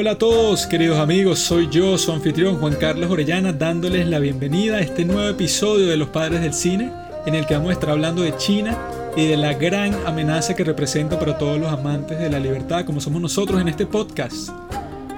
Hola 0.00 0.12
a 0.12 0.18
todos, 0.18 0.66
queridos 0.66 0.98
amigos, 0.98 1.40
soy 1.40 1.68
yo, 1.70 1.98
su 1.98 2.10
anfitrión 2.10 2.56
Juan 2.56 2.74
Carlos 2.76 3.10
Orellana, 3.10 3.52
dándoles 3.52 4.08
la 4.08 4.18
bienvenida 4.18 4.78
a 4.78 4.80
este 4.80 5.04
nuevo 5.04 5.28
episodio 5.28 5.88
de 5.88 5.98
Los 5.98 6.08
Padres 6.08 6.40
del 6.40 6.54
Cine, 6.54 6.90
en 7.26 7.34
el 7.34 7.44
que 7.44 7.52
vamos 7.52 7.68
a 7.68 7.72
estar 7.74 7.90
hablando 7.90 8.22
de 8.22 8.34
China 8.38 8.78
y 9.14 9.26
de 9.26 9.36
la 9.36 9.52
gran 9.52 9.92
amenaza 10.06 10.56
que 10.56 10.64
representa 10.64 11.18
para 11.18 11.36
todos 11.36 11.60
los 11.60 11.70
amantes 11.70 12.18
de 12.18 12.30
la 12.30 12.40
libertad, 12.40 12.86
como 12.86 13.02
somos 13.02 13.20
nosotros 13.20 13.60
en 13.60 13.68
este 13.68 13.84
podcast, 13.84 14.48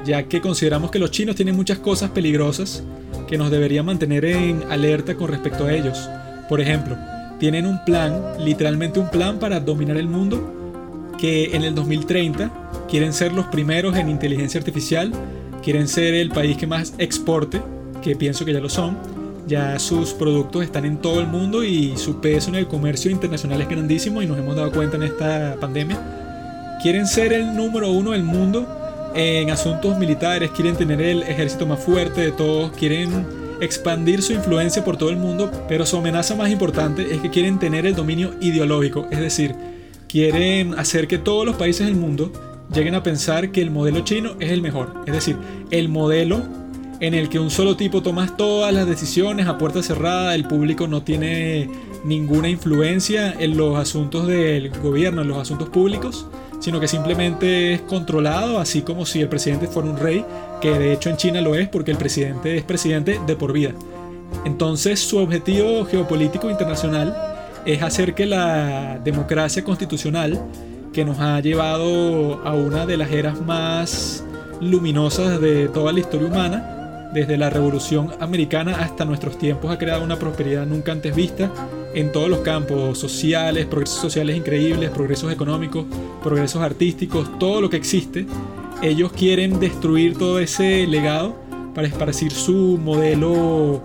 ya 0.05 0.24
que 0.24 0.41
consideramos 0.41 0.91
que 0.91 0.98
los 0.98 1.12
chinos 1.12 1.36
tienen 1.36 1.55
muchas 1.55 1.78
cosas 1.78 2.10
peligrosas 2.10 2.83
que 3.28 3.38
nos 3.38 3.52
deberían 3.52 3.86
mantener 3.86 4.24
en 4.24 4.64
alerta 4.69 5.14
con 5.14 5.28
respecto 5.28 5.66
a 5.66 5.72
ellos. 5.72 6.10
Por 6.48 6.60
ejemplo, 6.60 6.98
tienen 7.38 7.66
un 7.66 7.84
plan, 7.84 8.20
literalmente 8.41 8.98
un 8.98 9.10
plan 9.10 9.38
para 9.38 9.60
dominar 9.60 9.96
el 9.96 10.08
mundo, 10.08 10.61
que 11.22 11.54
en 11.54 11.62
el 11.62 11.76
2030 11.76 12.50
quieren 12.90 13.12
ser 13.12 13.32
los 13.32 13.46
primeros 13.46 13.96
en 13.96 14.08
inteligencia 14.08 14.58
artificial, 14.58 15.12
quieren 15.62 15.86
ser 15.86 16.14
el 16.14 16.30
país 16.30 16.56
que 16.56 16.66
más 16.66 16.94
exporte, 16.98 17.62
que 18.02 18.16
pienso 18.16 18.44
que 18.44 18.52
ya 18.52 18.58
lo 18.58 18.68
son. 18.68 18.98
Ya 19.46 19.78
sus 19.78 20.14
productos 20.14 20.64
están 20.64 20.84
en 20.84 20.96
todo 20.96 21.20
el 21.20 21.28
mundo 21.28 21.62
y 21.62 21.96
su 21.96 22.20
peso 22.20 22.48
en 22.48 22.56
el 22.56 22.66
comercio 22.66 23.08
internacional 23.08 23.60
es 23.60 23.68
grandísimo 23.68 24.20
y 24.20 24.27
nos 24.27 24.36
hemos 24.36 24.56
dado 24.56 24.72
cuenta 24.72 24.96
en 24.96 25.04
esta 25.04 25.56
pandemia. 25.60 25.96
Quieren 26.82 27.06
ser 27.06 27.32
el 27.32 27.54
número 27.54 27.92
uno 27.92 28.10
del 28.10 28.24
mundo 28.24 28.66
en 29.14 29.48
asuntos 29.48 29.97
militares, 29.98 30.50
quieren 30.50 30.75
tener 30.75 31.00
el 31.00 31.22
ejército 31.22 31.66
más 31.66 31.78
fuerte 31.78 32.20
de 32.20 32.32
todos, 32.32 32.72
quieren 32.72 33.25
expandir 33.60 34.22
su 34.22 34.32
influencia 34.32 34.84
por 34.84 34.97
todo 34.97 35.10
el 35.10 35.19
mundo, 35.19 35.52
pero 35.69 35.86
su 35.86 35.98
amenaza 35.98 36.34
más 36.34 36.50
importante 36.50 37.14
es 37.14 37.20
que 37.20 37.30
quieren 37.30 37.60
tener 37.60 37.86
el 37.86 37.94
dominio 37.94 38.34
ideológico, 38.41 39.06
es 39.12 39.20
decir, 39.20 39.54
quieren 40.12 40.78
hacer 40.78 41.08
que 41.08 41.16
todos 41.16 41.46
los 41.46 41.56
países 41.56 41.86
del 41.86 41.96
mundo 41.96 42.30
lleguen 42.70 42.94
a 42.94 43.02
pensar 43.02 43.50
que 43.50 43.62
el 43.62 43.70
modelo 43.70 44.00
chino 44.00 44.32
es 44.41 44.52
el 44.52 44.60
mejor. 44.60 44.92
Es 45.06 45.14
decir, 45.14 45.38
el 45.70 45.88
modelo 45.88 46.42
en 47.00 47.14
el 47.14 47.30
que 47.30 47.38
un 47.38 47.50
solo 47.50 47.78
tipo 47.78 48.02
toma 48.02 48.36
todas 48.36 48.74
las 48.74 48.86
decisiones 48.86 49.46
a 49.46 49.56
puerta 49.56 49.82
cerrada, 49.82 50.34
el 50.34 50.44
público 50.46 50.86
no 50.86 51.00
tiene 51.02 51.70
ninguna 52.04 52.50
influencia 52.50 53.32
en 53.38 53.56
los 53.56 53.78
asuntos 53.78 54.28
del 54.28 54.69
gobierno, 54.82 55.22
en 55.22 55.28
los 55.28 55.38
asuntos 55.38 55.70
públicos, 55.70 56.26
sino 56.60 56.78
que 56.78 56.88
simplemente 56.88 57.72
es 57.72 57.80
controlado, 57.80 58.58
así 58.58 58.82
como 58.82 59.06
si 59.06 59.22
el 59.22 59.30
presidente 59.30 59.66
fuera 59.66 59.88
un 59.88 59.97
rey, 59.97 60.26
que 60.60 60.78
de 60.78 60.92
hecho 60.92 61.08
en 61.08 61.16
China 61.16 61.41
lo 61.41 61.54
es 61.54 61.69
porque 61.69 61.91
el 61.91 61.97
presidente 61.97 62.58
es 62.58 62.64
presidente 62.64 63.19
de 63.26 63.34
por 63.34 63.54
vida. 63.54 63.72
Entonces 64.44 65.00
su 65.00 65.16
objetivo 65.16 65.86
geopolítico 65.86 66.50
internacional 66.50 67.31
es 67.64 67.82
hacer 67.82 68.14
que 68.14 68.27
la 68.27 68.98
democracia 69.02 69.62
constitucional 69.64 70.41
que 70.92 71.05
nos 71.05 71.18
ha 71.20 71.41
llevado 71.41 72.42
a 72.44 72.54
una 72.54 72.86
de 72.86 72.96
las 72.96 73.10
eras 73.10 73.41
más 73.41 74.24
luminosas 74.60 75.41
de 75.41 75.69
toda 75.69 75.92
la 75.92 76.00
historia 76.00 76.28
humana, 76.28 77.10
desde 77.14 77.36
la 77.36 77.50
Revolución 77.50 78.10
Americana 78.20 78.77
hasta 78.80 79.04
nuestros 79.04 79.38
tiempos, 79.38 79.70
ha 79.70 79.78
creado 79.78 80.02
una 80.02 80.19
prosperidad 80.19 80.66
nunca 80.66 80.92
antes 80.92 81.14
vista 81.14 81.50
en 81.94 82.10
todos 82.10 82.28
los 82.28 82.41
campos 82.41 82.98
sociales, 82.98 83.66
progresos 83.66 84.00
sociales 84.00 84.36
increíbles, 84.36 84.91
progresos 84.91 85.30
económicos, 85.32 85.84
progresos 86.22 86.62
artísticos, 86.62 87.38
todo 87.38 87.60
lo 87.60 87.69
que 87.69 87.76
existe. 87.76 88.26
Ellos 88.82 89.12
quieren 89.12 89.60
destruir 89.60 90.16
todo 90.16 90.38
ese 90.38 90.86
legado 90.86 91.36
para 91.74 91.86
esparcir 91.86 92.32
su 92.32 92.78
modelo 92.82 93.82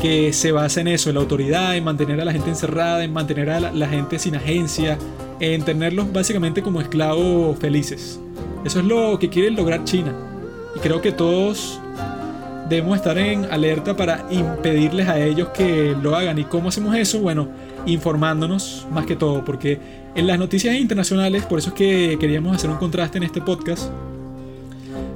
que 0.00 0.32
se 0.32 0.52
basa 0.52 0.80
en 0.80 0.88
eso, 0.88 1.10
en 1.10 1.16
la 1.16 1.20
autoridad, 1.20 1.76
en 1.76 1.84
mantener 1.84 2.20
a 2.20 2.24
la 2.24 2.32
gente 2.32 2.50
encerrada, 2.50 3.02
en 3.04 3.12
mantener 3.12 3.50
a 3.50 3.60
la, 3.60 3.88
gente 3.88 4.18
sin 4.18 4.36
agencia, 4.36 4.98
en 5.40 5.62
tenerlos 5.62 6.12
básicamente 6.12 6.62
como 6.62 6.80
esclavos 6.80 7.58
felices. 7.58 8.20
Eso 8.64 8.80
es 8.80 8.84
lo 8.84 9.18
que 9.18 9.28
quiere 9.28 9.50
lograr 9.50 9.84
China. 9.84 10.14
Y 10.76 10.80
creo 10.80 11.00
que 11.00 11.12
todos 11.12 11.80
debemos 12.68 12.96
estar 12.96 13.18
en 13.18 13.46
alerta 13.46 13.96
para 13.96 14.26
impedirles 14.30 15.08
a 15.08 15.18
ellos 15.18 15.48
que 15.48 15.96
lo 16.00 16.14
hagan. 16.14 16.38
¿Y 16.38 16.44
cómo 16.44 16.68
hacemos 16.68 16.94
eso? 16.94 17.20
Bueno, 17.20 17.48
informándonos 17.86 18.86
más 18.92 19.06
que 19.06 19.16
todo, 19.16 19.44
porque 19.44 19.80
en 20.14 20.26
las 20.26 20.38
noticias 20.38 20.76
internacionales, 20.76 21.44
por 21.44 21.58
eso 21.58 21.70
es 21.70 21.74
que 21.74 22.16
queríamos 22.20 22.54
hacer 22.54 22.70
un 22.70 22.76
contraste 22.76 23.18
en 23.18 23.24
este 23.24 23.40
podcast, 23.40 23.90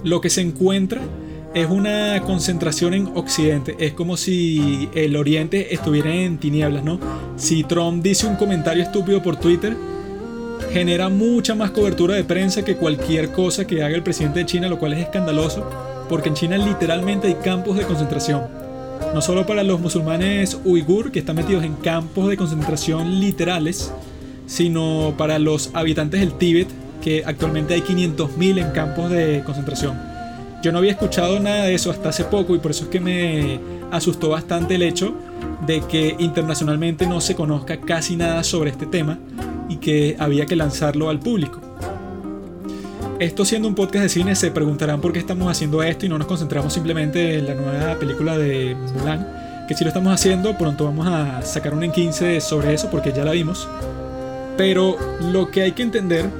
lo 0.03 0.20
que 0.20 0.31
se 0.31 0.41
encuentra 0.41 1.00
es 1.54 1.68
una 1.68 2.20
concentración 2.22 2.94
en 2.94 3.10
Occidente. 3.14 3.76
Es 3.78 3.92
como 3.92 4.16
si 4.16 4.88
el 4.94 5.16
Oriente 5.16 5.74
estuviera 5.74 6.14
en 6.14 6.38
tinieblas, 6.38 6.82
¿no? 6.82 6.98
Si 7.36 7.64
Trump 7.64 8.02
dice 8.02 8.26
un 8.26 8.36
comentario 8.36 8.82
estúpido 8.82 9.22
por 9.22 9.36
Twitter, 9.36 9.76
genera 10.72 11.08
mucha 11.10 11.54
más 11.54 11.70
cobertura 11.70 12.14
de 12.14 12.24
prensa 12.24 12.64
que 12.64 12.76
cualquier 12.76 13.32
cosa 13.32 13.66
que 13.66 13.82
haga 13.82 13.94
el 13.94 14.02
presidente 14.02 14.40
de 14.40 14.46
China, 14.46 14.68
lo 14.68 14.78
cual 14.78 14.94
es 14.94 15.00
escandaloso, 15.00 15.68
porque 16.08 16.30
en 16.30 16.34
China 16.34 16.56
literalmente 16.56 17.28
hay 17.28 17.34
campos 17.34 17.76
de 17.76 17.84
concentración. 17.84 18.42
No 19.12 19.20
solo 19.20 19.44
para 19.44 19.62
los 19.62 19.80
musulmanes 19.80 20.58
uigur, 20.64 21.12
que 21.12 21.19
están 21.19 21.36
metidos 21.36 21.64
en 21.64 21.74
campos 21.74 22.30
de 22.30 22.38
concentración 22.38 23.20
literales, 23.20 23.92
sino 24.46 25.14
para 25.19 25.38
los 25.38 25.70
habitantes 25.74 26.20
del 26.20 26.32
Tíbet, 26.32 26.69
que 27.02 27.24
actualmente 27.26 27.74
hay 27.74 27.82
500.000 27.82 28.58
en 28.58 28.70
campos 28.70 29.10
de 29.10 29.42
concentración. 29.44 30.12
Yo 30.62 30.71
no 30.71 30.78
había 30.78 30.93
escuchado 30.93 31.41
nada 31.41 31.65
de 31.65 31.75
eso 31.75 31.91
hasta 31.91 32.11
hace 32.11 32.23
poco 32.23 32.55
y 32.55 32.61
por 32.61 32.71
eso 32.71 32.84
es 32.84 32.91
que 32.91 33.00
me 33.00 33.59
asustó 33.91 34.28
bastante 34.28 34.77
el 34.77 34.83
hecho 34.83 35.12
de 35.67 35.81
que 35.81 36.15
internacionalmente 36.21 37.05
no 37.05 37.21
se 37.21 37.34
conozca 37.34 37.81
casi 37.81 38.15
nada 38.15 38.45
sobre 38.45 38.71
este 38.71 38.87
tema 38.87 39.19
y 39.69 39.78
que 39.78 40.15
había 40.21 40.47
que 40.47 40.55
lanzarlo 40.55 41.11
al 41.11 41.19
público. 41.19 41.61
Esto 43.19 43.45
siendo 43.45 43.67
un 43.67 43.75
podcast 43.75 44.05
de 44.05 44.09
cine, 44.09 44.37
se 44.37 44.53
preguntarán 44.53 45.00
por 45.00 45.12
qué 45.12 45.19
estamos 45.19 45.50
haciendo 45.50 45.83
esto 45.83 46.06
y 46.06 46.09
no 46.09 46.17
nos 46.17 46.28
concentramos 46.28 46.73
simplemente 46.73 47.39
en 47.39 47.47
la 47.47 47.55
nueva 47.55 47.99
película 47.99 48.39
de 48.39 48.77
Mulan, 48.97 49.67
que 49.67 49.75
si 49.75 49.83
lo 49.83 49.89
estamos 49.89 50.15
haciendo, 50.15 50.56
pronto 50.56 50.84
vamos 50.84 51.09
a 51.09 51.43
sacar 51.43 51.75
un 51.75 51.83
en 51.83 51.91
15 51.91 52.41
sobre 52.41 52.73
eso 52.73 52.89
porque 52.89 53.12
ya 53.12 53.25
la 53.25 53.33
vimos. 53.33 53.69
Pero 54.56 54.97
lo 55.21 55.50
que 55.50 55.62
hay 55.62 55.73
que 55.73 55.83
entender, 55.83 56.31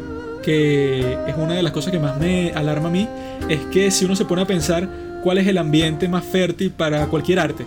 que 0.43 1.17
es 1.27 1.35
una 1.37 1.55
de 1.55 1.63
las 1.63 1.73
cosas 1.73 1.93
que 1.93 1.99
más 1.99 2.19
me 2.19 2.53
alarma 2.53 2.89
a 2.89 2.93
mí, 2.93 3.09
es 3.49 3.61
que 3.73 3.91
si 3.91 4.05
uno 4.05 4.17
se 4.17 4.25
pone 4.25 4.43
a 4.43 4.47
pensar 4.47 4.89
cuál 5.23 5.39
es 5.39 5.47
el 5.47 5.59
ambiente 5.59 6.09
más 6.09 6.25
fértil 6.25 6.71
para 6.71 7.07
cualquier 7.07 7.39
arte, 7.39 7.65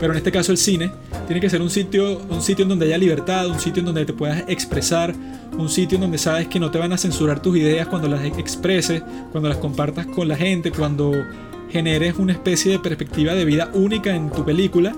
pero 0.00 0.12
en 0.12 0.18
este 0.18 0.32
caso 0.32 0.52
el 0.52 0.58
cine, 0.58 0.90
tiene 1.26 1.40
que 1.40 1.48
ser 1.48 1.62
un 1.62 1.70
sitio, 1.70 2.20
un 2.28 2.42
sitio 2.42 2.64
en 2.64 2.68
donde 2.68 2.86
haya 2.86 2.98
libertad, 2.98 3.48
un 3.48 3.58
sitio 3.58 3.80
en 3.80 3.86
donde 3.86 4.04
te 4.04 4.12
puedas 4.12 4.44
expresar, 4.48 5.14
un 5.56 5.68
sitio 5.68 5.96
en 5.96 6.02
donde 6.02 6.18
sabes 6.18 6.48
que 6.48 6.58
no 6.60 6.70
te 6.70 6.78
van 6.78 6.92
a 6.92 6.98
censurar 6.98 7.40
tus 7.40 7.56
ideas 7.56 7.86
cuando 7.86 8.08
las 8.08 8.24
expreses, 8.24 9.02
cuando 9.32 9.48
las 9.48 9.58
compartas 9.58 10.06
con 10.06 10.28
la 10.28 10.36
gente, 10.36 10.70
cuando 10.70 11.12
generes 11.70 12.16
una 12.18 12.32
especie 12.32 12.72
de 12.72 12.78
perspectiva 12.78 13.34
de 13.34 13.44
vida 13.44 13.70
única 13.74 14.14
en 14.14 14.30
tu 14.30 14.44
película. 14.44 14.94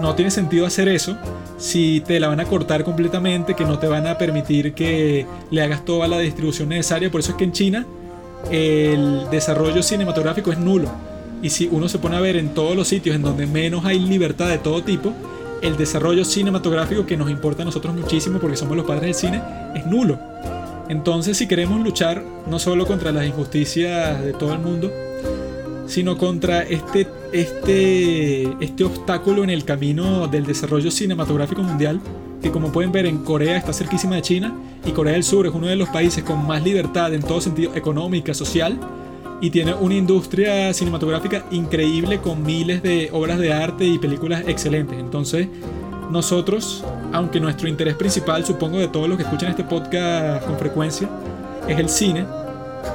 No 0.00 0.14
tiene 0.14 0.30
sentido 0.30 0.66
hacer 0.66 0.88
eso 0.88 1.16
si 1.58 2.02
te 2.02 2.20
la 2.20 2.28
van 2.28 2.40
a 2.40 2.44
cortar 2.44 2.84
completamente, 2.84 3.54
que 3.54 3.64
no 3.64 3.78
te 3.78 3.86
van 3.86 4.06
a 4.06 4.18
permitir 4.18 4.74
que 4.74 5.26
le 5.50 5.62
hagas 5.62 5.84
toda 5.84 6.06
la 6.06 6.18
distribución 6.18 6.68
necesaria. 6.68 7.10
Por 7.10 7.20
eso 7.20 7.32
es 7.32 7.38
que 7.38 7.44
en 7.44 7.52
China 7.52 7.86
el 8.50 9.28
desarrollo 9.30 9.82
cinematográfico 9.82 10.52
es 10.52 10.58
nulo. 10.58 10.90
Y 11.42 11.50
si 11.50 11.68
uno 11.70 11.88
se 11.88 11.98
pone 11.98 12.16
a 12.16 12.20
ver 12.20 12.36
en 12.36 12.54
todos 12.54 12.76
los 12.76 12.88
sitios 12.88 13.16
en 13.16 13.22
donde 13.22 13.46
menos 13.46 13.84
hay 13.84 13.98
libertad 13.98 14.48
de 14.48 14.58
todo 14.58 14.82
tipo, 14.82 15.12
el 15.62 15.76
desarrollo 15.76 16.24
cinematográfico 16.24 17.06
que 17.06 17.16
nos 17.16 17.30
importa 17.30 17.62
a 17.62 17.64
nosotros 17.64 17.94
muchísimo 17.94 18.38
porque 18.38 18.56
somos 18.56 18.76
los 18.76 18.86
padres 18.86 19.04
del 19.04 19.14
cine 19.14 19.42
es 19.74 19.86
nulo. 19.86 20.18
Entonces 20.88 21.36
si 21.36 21.48
queremos 21.48 21.80
luchar 21.80 22.22
no 22.48 22.58
solo 22.58 22.86
contra 22.86 23.12
las 23.12 23.26
injusticias 23.26 24.22
de 24.22 24.32
todo 24.32 24.52
el 24.52 24.60
mundo, 24.60 24.90
sino 25.86 26.18
contra 26.18 26.62
este, 26.62 27.06
este, 27.32 28.44
este 28.64 28.84
obstáculo 28.84 29.44
en 29.44 29.50
el 29.50 29.64
camino 29.64 30.26
del 30.28 30.44
desarrollo 30.44 30.90
cinematográfico 30.90 31.62
mundial, 31.62 32.00
que 32.42 32.50
como 32.50 32.72
pueden 32.72 32.92
ver 32.92 33.06
en 33.06 33.18
Corea 33.18 33.56
está 33.56 33.72
cerquísima 33.72 34.16
de 34.16 34.22
China 34.22 34.54
y 34.84 34.90
Corea 34.90 35.14
del 35.14 35.24
Sur 35.24 35.46
es 35.46 35.54
uno 35.54 35.66
de 35.66 35.76
los 35.76 35.88
países 35.88 36.22
con 36.22 36.46
más 36.46 36.62
libertad 36.62 37.12
en 37.14 37.22
todo 37.22 37.40
sentido 37.40 37.74
económica, 37.74 38.34
social 38.34 38.78
y 39.40 39.50
tiene 39.50 39.74
una 39.74 39.94
industria 39.94 40.72
cinematográfica 40.72 41.44
increíble 41.50 42.18
con 42.20 42.42
miles 42.42 42.82
de 42.82 43.10
obras 43.12 43.38
de 43.38 43.52
arte 43.52 43.84
y 43.84 43.98
películas 43.98 44.44
excelentes. 44.46 44.98
Entonces, 44.98 45.48
nosotros, 46.10 46.84
aunque 47.12 47.40
nuestro 47.40 47.68
interés 47.68 47.96
principal, 47.96 48.44
supongo 48.44 48.78
de 48.78 48.88
todos 48.88 49.08
los 49.08 49.18
que 49.18 49.24
escuchan 49.24 49.50
este 49.50 49.64
podcast 49.64 50.46
con 50.46 50.58
frecuencia, 50.58 51.08
es 51.68 51.78
el 51.78 51.88
cine, 51.88 52.24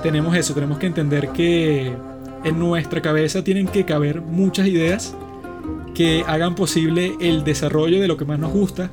tenemos 0.01 0.35
eso, 0.35 0.53
tenemos 0.53 0.79
que 0.79 0.87
entender 0.87 1.29
que 1.29 1.93
en 2.43 2.59
nuestra 2.59 3.01
cabeza 3.01 3.43
tienen 3.43 3.67
que 3.67 3.85
caber 3.85 4.21
muchas 4.21 4.67
ideas 4.67 5.15
que 5.93 6.23
hagan 6.27 6.55
posible 6.55 7.15
el 7.19 7.43
desarrollo 7.43 7.99
de 7.99 8.07
lo 8.07 8.17
que 8.17 8.25
más 8.25 8.39
nos 8.39 8.51
gusta 8.51 8.89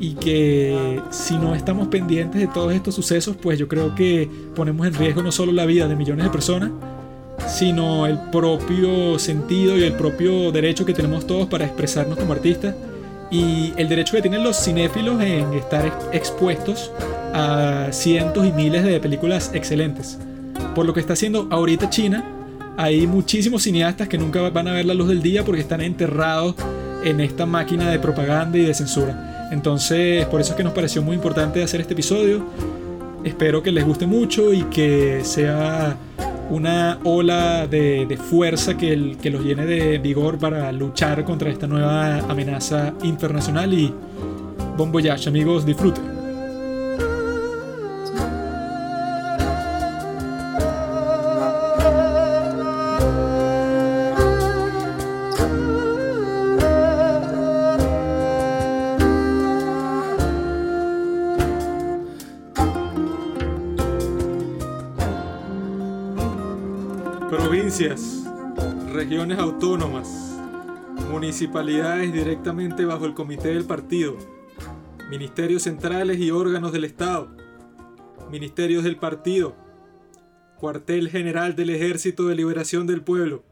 y 0.00 0.14
que 0.14 1.00
si 1.10 1.36
no 1.38 1.54
estamos 1.54 1.88
pendientes 1.88 2.40
de 2.40 2.46
todos 2.46 2.72
estos 2.72 2.94
sucesos, 2.94 3.36
pues 3.40 3.58
yo 3.58 3.68
creo 3.68 3.94
que 3.94 4.28
ponemos 4.54 4.86
en 4.86 4.94
riesgo 4.94 5.22
no 5.22 5.32
solo 5.32 5.52
la 5.52 5.66
vida 5.66 5.88
de 5.88 5.96
millones 5.96 6.24
de 6.24 6.30
personas, 6.30 6.70
sino 7.46 8.06
el 8.06 8.18
propio 8.30 9.18
sentido 9.18 9.76
y 9.76 9.84
el 9.84 9.92
propio 9.92 10.52
derecho 10.52 10.84
que 10.84 10.92
tenemos 10.92 11.26
todos 11.26 11.48
para 11.48 11.64
expresarnos 11.64 12.18
como 12.18 12.32
artistas 12.32 12.74
y 13.30 13.72
el 13.76 13.88
derecho 13.88 14.14
que 14.14 14.22
tienen 14.22 14.44
los 14.44 14.62
cinéfilos 14.62 15.20
en 15.22 15.52
estar 15.54 16.10
expuestos 16.12 16.92
a 17.32 17.88
cientos 17.90 18.46
y 18.46 18.52
miles 18.52 18.84
de 18.84 19.00
películas 19.00 19.50
excelentes. 19.54 20.18
Por 20.74 20.86
lo 20.86 20.94
que 20.94 21.00
está 21.00 21.14
haciendo 21.14 21.48
ahorita 21.50 21.90
China, 21.90 22.24
hay 22.76 23.06
muchísimos 23.06 23.62
cineastas 23.62 24.08
que 24.08 24.18
nunca 24.18 24.48
van 24.50 24.68
a 24.68 24.72
ver 24.72 24.84
la 24.84 24.94
luz 24.94 25.08
del 25.08 25.22
día 25.22 25.44
porque 25.44 25.60
están 25.60 25.80
enterrados 25.80 26.54
en 27.04 27.20
esta 27.20 27.46
máquina 27.46 27.90
de 27.90 27.98
propaganda 27.98 28.58
y 28.58 28.62
de 28.62 28.74
censura. 28.74 29.48
Entonces, 29.52 30.26
por 30.26 30.40
eso 30.40 30.52
es 30.52 30.56
que 30.56 30.64
nos 30.64 30.72
pareció 30.72 31.02
muy 31.02 31.16
importante 31.16 31.62
hacer 31.62 31.80
este 31.80 31.92
episodio. 31.92 32.44
Espero 33.24 33.62
que 33.62 33.70
les 33.70 33.84
guste 33.84 34.06
mucho 34.06 34.52
y 34.52 34.64
que 34.64 35.20
sea 35.22 35.96
una 36.50 36.98
ola 37.04 37.66
de, 37.66 38.18
fuerza 38.30 38.76
que, 38.76 38.96
los 38.96 39.44
llene 39.44 39.66
de 39.66 39.98
vigor 39.98 40.38
para 40.38 40.70
luchar 40.72 41.24
contra 41.24 41.50
esta 41.50 41.66
nueva 41.66 42.18
amenaza 42.28 42.94
internacional 43.02 43.72
y 43.72 43.92
bon 44.76 44.92
voyage 44.92 45.28
amigos, 45.28 45.64
disfruten. 45.64 46.13
Municipalidades 71.24 72.12
directamente 72.12 72.84
bajo 72.84 73.06
el 73.06 73.14
comité 73.14 73.48
del 73.48 73.64
partido, 73.64 74.18
ministerios 75.08 75.62
centrales 75.62 76.18
y 76.18 76.30
órganos 76.30 76.70
del 76.70 76.84
Estado, 76.84 77.34
ministerios 78.30 78.84
del 78.84 78.98
partido, 78.98 79.56
cuartel 80.58 81.08
general 81.08 81.56
del 81.56 81.70
Ejército 81.70 82.26
de 82.26 82.34
Liberación 82.34 82.86
del 82.86 83.00
Pueblo, 83.00 83.42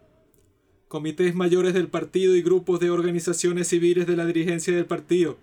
comités 0.86 1.34
mayores 1.34 1.72
del 1.72 1.88
partido 1.88 2.36
y 2.36 2.42
grupos 2.42 2.78
de 2.78 2.90
organizaciones 2.90 3.68
civiles 3.68 4.06
de 4.06 4.16
la 4.16 4.26
dirigencia 4.26 4.76
del 4.76 4.84
partido. 4.84 5.38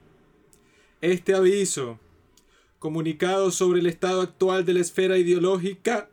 Este 1.01 1.33
aviso, 1.33 1.99
comunicado 2.77 3.49
sobre 3.49 3.79
el 3.79 3.87
estado 3.87 4.21
actual 4.21 4.65
de 4.65 4.73
la 4.75 4.81
esfera 4.81 5.17
ideológica 5.17 6.11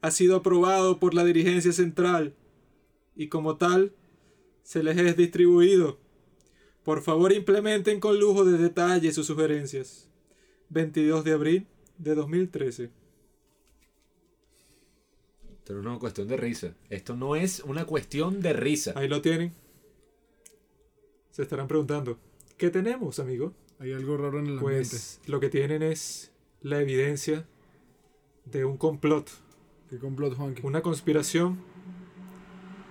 ha 0.00 0.10
sido 0.10 0.36
aprobado 0.36 0.98
por 0.98 1.12
la 1.12 1.24
dirigencia 1.24 1.72
central 1.72 2.32
y 3.14 3.26
como 3.26 3.58
tal 3.58 3.92
se 4.68 4.82
les 4.82 4.98
es 4.98 5.16
distribuido. 5.16 5.98
Por 6.84 7.00
favor 7.00 7.32
implementen 7.32 8.00
con 8.00 8.20
lujo 8.20 8.44
de 8.44 8.58
detalle 8.58 9.10
sus 9.12 9.26
sugerencias. 9.26 10.10
22 10.68 11.24
de 11.24 11.32
abril 11.32 11.66
de 11.96 12.14
2013. 12.14 12.90
Esto 15.56 15.72
no 15.72 15.80
es 15.80 15.86
una 15.86 15.98
cuestión 15.98 16.28
de 16.28 16.36
risa. 16.36 16.74
Esto 16.90 17.16
no 17.16 17.34
es 17.34 17.60
una 17.60 17.86
cuestión 17.86 18.42
de 18.42 18.52
risa. 18.52 18.92
Ahí 18.94 19.08
lo 19.08 19.22
tienen. 19.22 19.54
Se 21.30 21.40
estarán 21.40 21.66
preguntando, 21.66 22.18
¿qué 22.58 22.68
tenemos, 22.68 23.20
amigo? 23.20 23.54
Hay 23.78 23.94
algo 23.94 24.18
raro 24.18 24.38
en 24.38 24.48
el 24.48 24.58
pues, 24.58 25.22
lo 25.26 25.40
que 25.40 25.48
tienen 25.48 25.82
es 25.82 26.30
la 26.60 26.78
evidencia 26.82 27.46
de 28.44 28.66
un 28.66 28.76
complot 28.76 29.30
¿Qué 29.88 29.96
complot, 29.98 30.36
Una 30.62 30.82
conspiración 30.82 31.58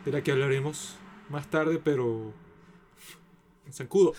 de 0.05 0.11
la 0.11 0.23
que 0.23 0.31
hablaremos 0.31 0.97
más 1.29 1.49
tarde, 1.49 1.79
pero 1.83 2.33
zancudo. 3.71 4.13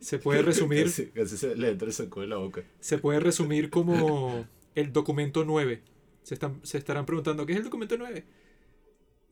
Se 0.00 0.18
puede 0.18 0.42
resumir. 0.42 0.90
se 0.90 1.10
le 1.56 1.70
entra 1.70 1.88
el 1.88 2.22
en 2.22 2.30
la 2.30 2.36
boca. 2.36 2.62
Se 2.80 2.98
puede 2.98 3.20
resumir 3.20 3.70
como 3.70 4.46
el 4.74 4.92
documento 4.92 5.44
9. 5.44 5.82
Se, 6.22 6.34
están, 6.34 6.60
se 6.64 6.78
estarán 6.78 7.06
preguntando, 7.06 7.46
¿qué 7.46 7.52
es 7.52 7.58
el 7.58 7.64
documento 7.64 7.96
9? 7.96 8.24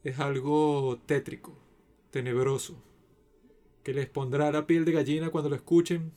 Es 0.05 0.19
algo 0.21 1.01
tétrico, 1.07 1.57
tenebroso, 2.11 2.81
que 3.83 3.95
les 3.95 4.07
pondrá 4.07 4.53
la 4.53 4.67
piel 4.67 4.85
de 4.85 4.93
gallina 4.93 5.31
cuando 5.31 5.51
lo 5.51 5.57
escuchen 5.57 6.13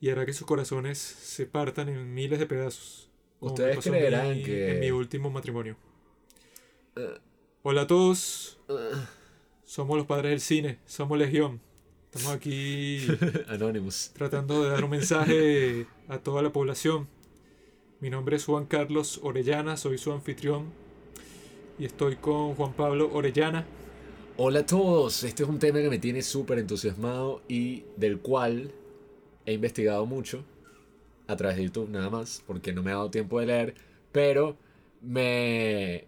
y 0.00 0.10
hará 0.10 0.26
que 0.26 0.32
sus 0.32 0.46
corazones 0.46 0.98
se 0.98 1.46
partan 1.46 1.88
en 1.88 2.12
miles 2.12 2.38
de 2.38 2.46
pedazos. 2.46 3.08
Ustedes 3.40 3.78
creerán 3.78 4.42
que. 4.42 4.72
En 4.72 4.80
mi 4.80 4.90
último 4.90 5.30
matrimonio. 5.30 5.76
Eh. 6.96 7.18
Hola 7.62 7.82
a 7.82 7.86
todos. 7.86 8.58
Somos 9.72 9.96
los 9.96 10.06
padres 10.06 10.32
del 10.32 10.40
cine. 10.40 10.78
Somos 10.84 11.18
Legión. 11.18 11.58
Estamos 12.10 12.36
aquí. 12.36 13.06
Anonymous. 13.48 14.10
Tratando 14.12 14.62
de 14.62 14.68
dar 14.68 14.84
un 14.84 14.90
mensaje 14.90 15.86
a 16.08 16.18
toda 16.18 16.42
la 16.42 16.52
población. 16.52 17.08
Mi 17.98 18.10
nombre 18.10 18.36
es 18.36 18.44
Juan 18.44 18.66
Carlos 18.66 19.18
Orellana. 19.22 19.78
Soy 19.78 19.96
su 19.96 20.12
anfitrión. 20.12 20.66
Y 21.78 21.86
estoy 21.86 22.16
con 22.16 22.54
Juan 22.54 22.74
Pablo 22.74 23.08
Orellana. 23.14 23.64
Hola 24.36 24.58
a 24.58 24.66
todos. 24.66 25.24
Este 25.24 25.42
es 25.42 25.48
un 25.48 25.58
tema 25.58 25.80
que 25.80 25.88
me 25.88 25.98
tiene 25.98 26.20
súper 26.20 26.58
entusiasmado 26.58 27.40
y 27.48 27.84
del 27.96 28.18
cual 28.18 28.70
he 29.46 29.54
investigado 29.54 30.04
mucho 30.04 30.44
a 31.28 31.36
través 31.36 31.56
de 31.56 31.64
YouTube 31.64 31.88
nada 31.88 32.10
más, 32.10 32.44
porque 32.46 32.74
no 32.74 32.82
me 32.82 32.90
ha 32.90 32.96
dado 32.96 33.10
tiempo 33.10 33.40
de 33.40 33.46
leer, 33.46 33.74
pero 34.12 34.54
me... 35.00 36.04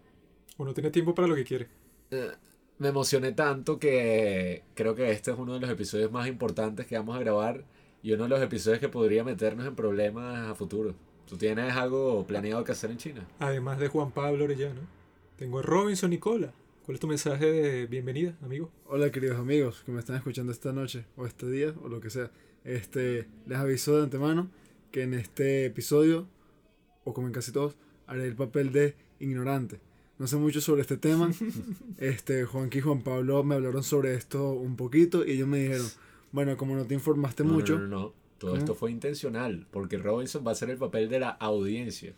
Uno 0.58 0.74
tiene 0.74 0.90
tiempo 0.90 1.14
para 1.14 1.28
lo 1.28 1.34
que 1.34 1.44
quiere. 1.44 1.68
Eh, 2.10 2.30
me 2.78 2.88
emocioné 2.88 3.32
tanto 3.32 3.78
que 3.78 4.64
creo 4.74 4.94
que 4.94 5.10
este 5.10 5.30
es 5.30 5.38
uno 5.38 5.54
de 5.54 5.60
los 5.60 5.70
episodios 5.70 6.10
más 6.10 6.26
importantes 6.26 6.86
que 6.86 6.96
vamos 6.96 7.16
a 7.16 7.20
grabar 7.20 7.64
y 8.02 8.12
uno 8.12 8.24
de 8.24 8.30
los 8.30 8.42
episodios 8.42 8.80
que 8.80 8.88
podría 8.88 9.24
meternos 9.24 9.66
en 9.66 9.74
problemas 9.74 10.50
a 10.50 10.54
futuro. 10.54 10.94
¿Tú 11.26 11.38
tienes 11.38 11.74
algo 11.74 12.26
planeado 12.26 12.64
que 12.64 12.72
hacer 12.72 12.90
en 12.90 12.98
China? 12.98 13.26
Además 13.38 13.78
de 13.78 13.88
Juan 13.88 14.10
Pablo 14.10 14.44
Orellana, 14.44 14.80
tengo 15.36 15.60
a 15.60 15.62
Robinson 15.62 16.10
Nicola. 16.10 16.52
¿Cuál 16.84 16.96
es 16.96 17.00
tu 17.00 17.06
mensaje 17.06 17.50
de 17.50 17.86
bienvenida, 17.86 18.34
amigo? 18.42 18.70
Hola, 18.86 19.10
queridos 19.10 19.38
amigos 19.38 19.82
que 19.86 19.92
me 19.92 20.00
están 20.00 20.16
escuchando 20.16 20.52
esta 20.52 20.72
noche 20.72 21.06
o 21.16 21.24
este 21.24 21.50
día 21.50 21.72
o 21.82 21.88
lo 21.88 22.00
que 22.00 22.10
sea. 22.10 22.30
Este, 22.62 23.26
les 23.46 23.58
aviso 23.58 23.96
de 23.96 24.02
antemano 24.02 24.50
que 24.90 25.02
en 25.02 25.14
este 25.14 25.64
episodio, 25.64 26.28
o 27.04 27.14
como 27.14 27.26
en 27.26 27.32
casi 27.32 27.52
todos, 27.52 27.76
haré 28.06 28.26
el 28.26 28.36
papel 28.36 28.70
de 28.70 28.96
ignorante. 29.18 29.80
No 30.18 30.26
sé 30.26 30.36
mucho 30.36 30.60
sobre 30.60 30.82
este 30.82 30.96
tema. 30.96 31.30
Este, 31.98 32.44
Juanqui 32.44 32.78
y 32.78 32.80
Juan 32.80 33.02
Pablo 33.02 33.42
me 33.44 33.54
hablaron 33.54 33.82
sobre 33.82 34.14
esto 34.14 34.52
un 34.52 34.76
poquito 34.76 35.24
y 35.24 35.32
ellos 35.32 35.48
me 35.48 35.58
dijeron, 35.58 35.86
bueno, 36.32 36.56
como 36.56 36.74
no 36.74 36.84
te 36.84 36.94
informaste 36.94 37.44
mucho... 37.44 37.78
No, 37.78 37.86
no, 37.86 37.98
no. 37.98 38.12
Todo 38.38 38.56
esto 38.56 38.74
fue 38.74 38.90
intencional, 38.90 39.66
porque 39.70 39.96
Robinson 39.96 40.44
va 40.46 40.50
a 40.52 40.56
ser 40.56 40.68
el 40.68 40.76
papel 40.76 41.08
de 41.08 41.20
la 41.20 41.30
audiencia. 41.30 42.14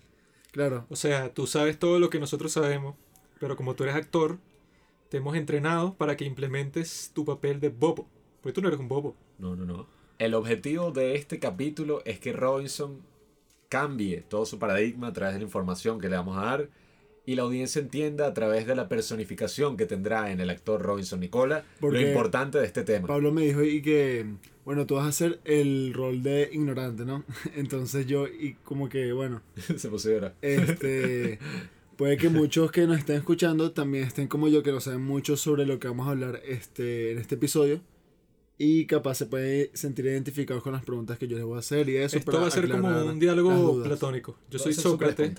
Claro. 0.51 0.87
O 0.89 0.97
sea, 0.97 1.33
tú 1.33 1.47
sabes 1.47 1.79
todo 1.79 2.01
lo 2.01 2.11
que 2.11 2.19
nosotros 2.19 2.51
sabemos, 2.51 2.97
pero 3.39 3.55
como 3.55 3.75
tú 3.75 3.85
eres 3.85 3.95
actor, 3.95 4.39
te 5.09 5.19
hemos 5.19 5.37
entrenado 5.37 5.95
para 5.95 6.17
que 6.17 6.25
implementes 6.25 7.13
tu 7.15 7.25
papel 7.25 7.61
de 7.61 7.69
bobo. 7.69 8.09
Porque 8.41 8.55
tú 8.55 8.63
no 8.63 8.69
eres 8.69 8.81
un 8.81 8.89
bobo. 8.89 9.15
No, 9.39 9.55
no, 9.55 9.67
no. 9.67 9.87
El 10.19 10.35
objetivo 10.35 10.91
de 10.91 11.15
este 11.15 11.39
capítulo 11.39 12.03
es 12.05 12.19
que 12.19 12.33
Robinson 12.33 13.03
cambie 13.69 14.23
todo 14.23 14.47
su 14.47 14.59
paradigma 14.59 15.09
a 15.09 15.13
través 15.13 15.35
de 15.35 15.41
la 15.41 15.45
información 15.45 16.01
que 16.01 16.09
le 16.09 16.17
vamos 16.17 16.39
a 16.39 16.45
dar 16.45 16.71
y 17.27 17.35
la 17.35 17.43
audiencia 17.43 17.81
entienda 17.81 18.27
a 18.27 18.33
través 18.33 18.67
de 18.67 18.77
la 18.77 18.89
personificación 18.89 19.77
que 19.77 19.85
tendrá 19.85 20.31
en 20.31 20.41
el 20.41 20.49
actor 20.49 20.81
Robinson 20.81 21.21
Nicola 21.21 21.65
lo 21.81 22.01
importante 22.01 22.59
de 22.59 22.67
este 22.67 22.85
tema. 22.85 23.09
Pablo 23.09 23.33
me 23.33 23.43
dijo 23.43 23.63
y 23.63 23.83
que, 23.83 24.25
bueno, 24.65 24.87
tú 24.87 24.95
vas 24.95 25.05
a 25.05 25.09
hacer 25.09 25.41
el 25.45 25.93
rol 25.93 26.23
de 26.23 26.49
ignorante, 26.53 27.05
¿no? 27.05 27.25
Entonces 27.57 28.07
yo, 28.07 28.29
y 28.29 28.55
como 28.65 28.89
que, 28.89 29.13
bueno. 29.13 29.43
Se 29.77 29.89
puso 29.89 30.11
Este. 30.41 31.39
Puede 31.97 32.19
que 32.19 32.29
muchos 32.29 32.71
que 32.71 32.87
nos 32.87 32.99
estén 32.99 33.17
escuchando 33.17 33.73
también 33.73 34.05
estén 34.05 34.29
como 34.29 34.49
yo, 34.49 34.63
que 34.63 34.71
no 34.71 34.81
saben 34.83 35.01
mucho 35.01 35.39
sobre 35.39 35.65
lo 35.65 35.79
que 35.79 35.89
vamos 35.89 36.07
a 36.07 36.11
hablar 36.11 36.43
este, 36.47 37.13
en 37.13 37.19
este 37.19 37.37
episodio 37.37 37.81
y 38.59 38.87
capaz 38.87 39.17
se 39.17 39.27
puede 39.27 39.71
sentir 39.75 40.07
identificado 40.07 40.63
con 40.63 40.73
las 40.73 40.85
preguntas 40.85 41.19
que 41.19 41.29
yo 41.29 41.37
les 41.37 41.45
voy 41.45 41.57
a 41.57 41.61
hacer 41.61 41.89
y 41.89 41.97
eso. 41.97 42.17
Esto 42.17 42.41
va 42.41 42.47
a 42.47 42.51
ser 42.51 42.69
como 42.71 42.89
un 42.89 43.19
diálogo 43.19 43.83
platónico. 43.83 44.39
Yo 44.51 44.59
soy 44.59 44.73
Sócrates, 44.73 45.33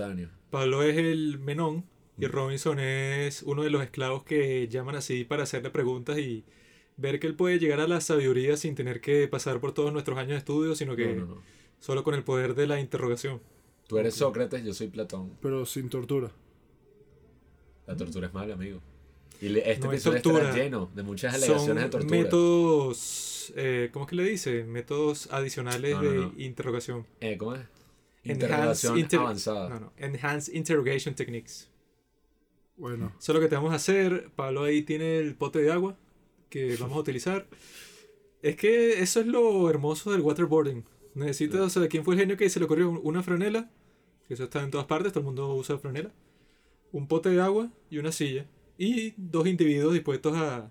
Pablo 0.49 0.83
es 0.83 0.97
el 0.97 1.39
menón 1.39 1.85
y 2.17 2.25
mm. 2.25 2.29
Robinson 2.29 2.79
es 2.79 3.43
uno 3.43 3.63
de 3.63 3.69
los 3.69 3.81
esclavos 3.81 4.23
que 4.23 4.67
llaman 4.67 4.95
así 4.95 5.23
para 5.23 5.43
hacerle 5.43 5.71
preguntas 5.71 6.17
y 6.19 6.43
ver 6.95 7.19
que 7.19 7.27
él 7.27 7.35
puede 7.35 7.59
llegar 7.59 7.79
a 7.79 7.87
la 7.87 8.01
sabiduría 8.01 8.57
sin 8.57 8.75
tener 8.75 9.01
que 9.01 9.27
pasar 9.27 9.59
por 9.59 9.71
todos 9.71 9.91
nuestros 9.91 10.17
años 10.17 10.31
de 10.31 10.37
estudio, 10.37 10.75
sino 10.75 10.95
que 10.95 11.23
solo 11.79 12.03
con 12.03 12.13
el 12.13 12.23
poder 12.23 12.53
de 12.55 12.67
la 12.67 12.79
interrogación. 12.79 13.41
Tú 13.87 13.97
eres 13.97 14.15
Sócrates, 14.15 14.63
yo 14.63 14.73
soy 14.73 14.87
Platón. 14.87 15.31
Pero 15.41 15.65
sin 15.65 15.89
tortura. 15.89 16.31
La 17.87 17.95
tortura 17.95 18.27
es 18.27 18.33
mala, 18.33 18.53
amigo. 18.53 18.81
Y 19.41 19.57
este 19.57 19.87
episodio 19.87 20.17
estará 20.17 20.53
lleno 20.53 20.89
de 20.95 21.03
muchas 21.03 21.35
alegaciones 21.35 21.83
de 21.83 21.89
tortura. 21.89 22.17
Métodos, 22.17 23.53
eh, 23.55 23.89
¿cómo 23.93 24.05
es 24.05 24.09
que 24.09 24.15
le 24.15 24.23
dice? 24.23 24.63
Métodos 24.63 25.27
adicionales 25.31 25.99
de 25.99 26.31
interrogación. 26.37 27.05
Eh, 27.21 27.37
¿Cómo 27.37 27.55
es? 27.55 27.61
Interrogación 28.23 29.07
avanzada. 29.13 29.69
No, 29.69 29.79
no. 29.79 29.93
Enhanced 29.97 30.53
Interrogation 30.53 31.13
Techniques. 31.13 31.69
Bueno. 32.77 33.13
Eso 33.17 33.31
es 33.31 33.35
lo 33.35 33.41
que 33.41 33.47
te 33.47 33.55
vamos 33.55 33.71
a 33.71 33.75
hacer. 33.75 34.29
Pablo 34.35 34.63
ahí 34.63 34.81
tiene 34.81 35.19
el 35.19 35.35
pote 35.35 35.59
de 35.59 35.71
agua 35.71 35.97
que 36.49 36.75
vamos 36.79 36.97
a 36.97 36.99
utilizar. 36.99 37.47
Es 38.41 38.55
que 38.55 39.01
eso 39.01 39.19
es 39.19 39.27
lo 39.27 39.69
hermoso 39.69 40.11
del 40.11 40.21
waterboarding. 40.21 40.83
Necesitas, 41.15 41.61
o 41.61 41.69
sea, 41.69 41.87
¿quién 41.87 42.03
fue 42.03 42.15
el 42.15 42.19
genio 42.19 42.37
que 42.37 42.49
se 42.49 42.59
le 42.59 42.65
ocurrió 42.65 42.89
una 42.89 43.23
franela? 43.23 43.71
Que 44.27 44.33
eso 44.33 44.43
está 44.43 44.61
en 44.61 44.71
todas 44.71 44.87
partes, 44.87 45.13
todo 45.13 45.21
el 45.21 45.25
mundo 45.25 45.53
usa 45.55 45.77
franela 45.77 46.11
un 46.91 47.07
pote 47.07 47.29
de 47.29 47.41
agua 47.41 47.69
y 47.89 47.97
una 47.97 48.11
silla. 48.11 48.45
Y 48.77 49.13
dos 49.17 49.47
individuos 49.47 49.93
dispuestos 49.93 50.35
a 50.35 50.69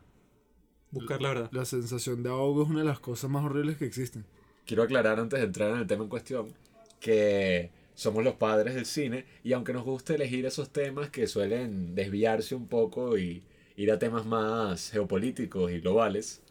buscar 0.91 1.21
la 1.21 1.29
verdad. 1.31 1.49
La 1.53 1.65
sensación 1.65 2.23
de 2.23 2.31
ahogo 2.31 2.63
es 2.63 2.69
una 2.69 2.81
de 2.81 2.87
las 2.87 3.01
cosas 3.01 3.31
más 3.31 3.45
horribles 3.45 3.77
que 3.77 3.87
existen. 3.87 4.25
Quiero 4.65 4.83
aclarar 4.83 5.19
antes 5.19 5.41
de 5.41 5.47
entrar 5.47 5.71
en 5.71 5.79
el 5.79 5.87
tema 5.87 6.05
en 6.05 6.09
cuestión 6.09 6.53
que 7.01 7.71
somos 7.95 8.23
los 8.23 8.35
padres 8.35 8.75
del 8.75 8.87
cine 8.87 9.25
y 9.43 9.53
aunque 9.53 9.73
nos 9.73 9.85
guste 9.85 10.15
elegir 10.15 10.47
esos 10.47 10.71
temas 10.71 11.11
que 11.11 11.27
suelen 11.27 11.95
desviarse 11.95 12.55
un 12.55 12.69
poco 12.69 13.19
y 13.19 13.43
ir 13.77 13.91
a 13.91 13.99
temas 13.99 14.27
más 14.27 14.91
geopolíticos 14.91 15.73
y 15.73 15.81
globales, 15.81 16.43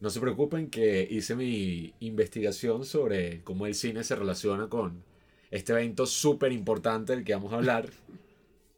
no 0.00 0.10
se 0.10 0.20
preocupen 0.20 0.70
que 0.70 1.06
hice 1.10 1.34
mi 1.34 1.94
investigación 2.00 2.84
sobre 2.84 3.42
cómo 3.42 3.66
el 3.66 3.74
cine 3.74 4.04
se 4.04 4.14
relaciona 4.14 4.68
con 4.68 5.02
este 5.50 5.72
evento 5.72 6.06
súper 6.06 6.52
importante 6.52 7.14
del 7.14 7.24
que 7.24 7.34
vamos 7.34 7.52
a 7.52 7.56
hablar 7.56 7.90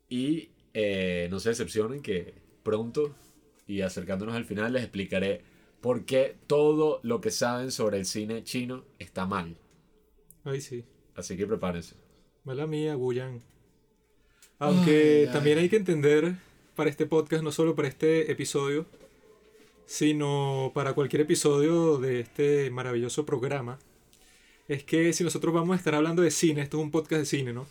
y 0.08 0.49
eh, 0.74 1.28
no 1.30 1.40
se 1.40 1.50
decepcionen 1.50 2.02
que 2.02 2.34
pronto 2.62 3.14
y 3.66 3.80
acercándonos 3.82 4.34
al 4.34 4.44
final 4.44 4.72
les 4.72 4.82
explicaré 4.82 5.42
por 5.80 6.04
qué 6.04 6.36
todo 6.46 7.00
lo 7.02 7.20
que 7.20 7.30
saben 7.30 7.70
sobre 7.70 7.98
el 7.98 8.06
cine 8.06 8.44
chino 8.44 8.84
está 8.98 9.26
mal. 9.26 9.56
Ay, 10.44 10.60
sí. 10.60 10.84
Así 11.14 11.36
que 11.36 11.46
prepárense. 11.46 11.94
Mala 12.44 12.66
mía, 12.66 12.94
Guyan. 12.94 13.42
Aunque 14.58 15.20
Ay, 15.20 15.26
ay. 15.26 15.32
también 15.32 15.58
hay 15.58 15.68
que 15.68 15.76
entender 15.76 16.34
para 16.74 16.90
este 16.90 17.06
podcast, 17.06 17.42
no 17.42 17.52
solo 17.52 17.74
para 17.74 17.88
este 17.88 18.30
episodio, 18.30 18.86
sino 19.86 20.70
para 20.74 20.94
cualquier 20.94 21.22
episodio 21.22 21.98
de 21.98 22.20
este 22.20 22.70
maravilloso 22.70 23.26
programa, 23.26 23.78
es 24.68 24.84
que 24.84 25.12
si 25.12 25.24
nosotros 25.24 25.52
vamos 25.52 25.74
a 25.74 25.76
estar 25.76 25.94
hablando 25.94 26.22
de 26.22 26.30
cine, 26.30 26.62
esto 26.62 26.78
es 26.78 26.84
un 26.84 26.90
podcast 26.90 27.20
de 27.20 27.26
cine, 27.26 27.52
¿no? 27.52 27.66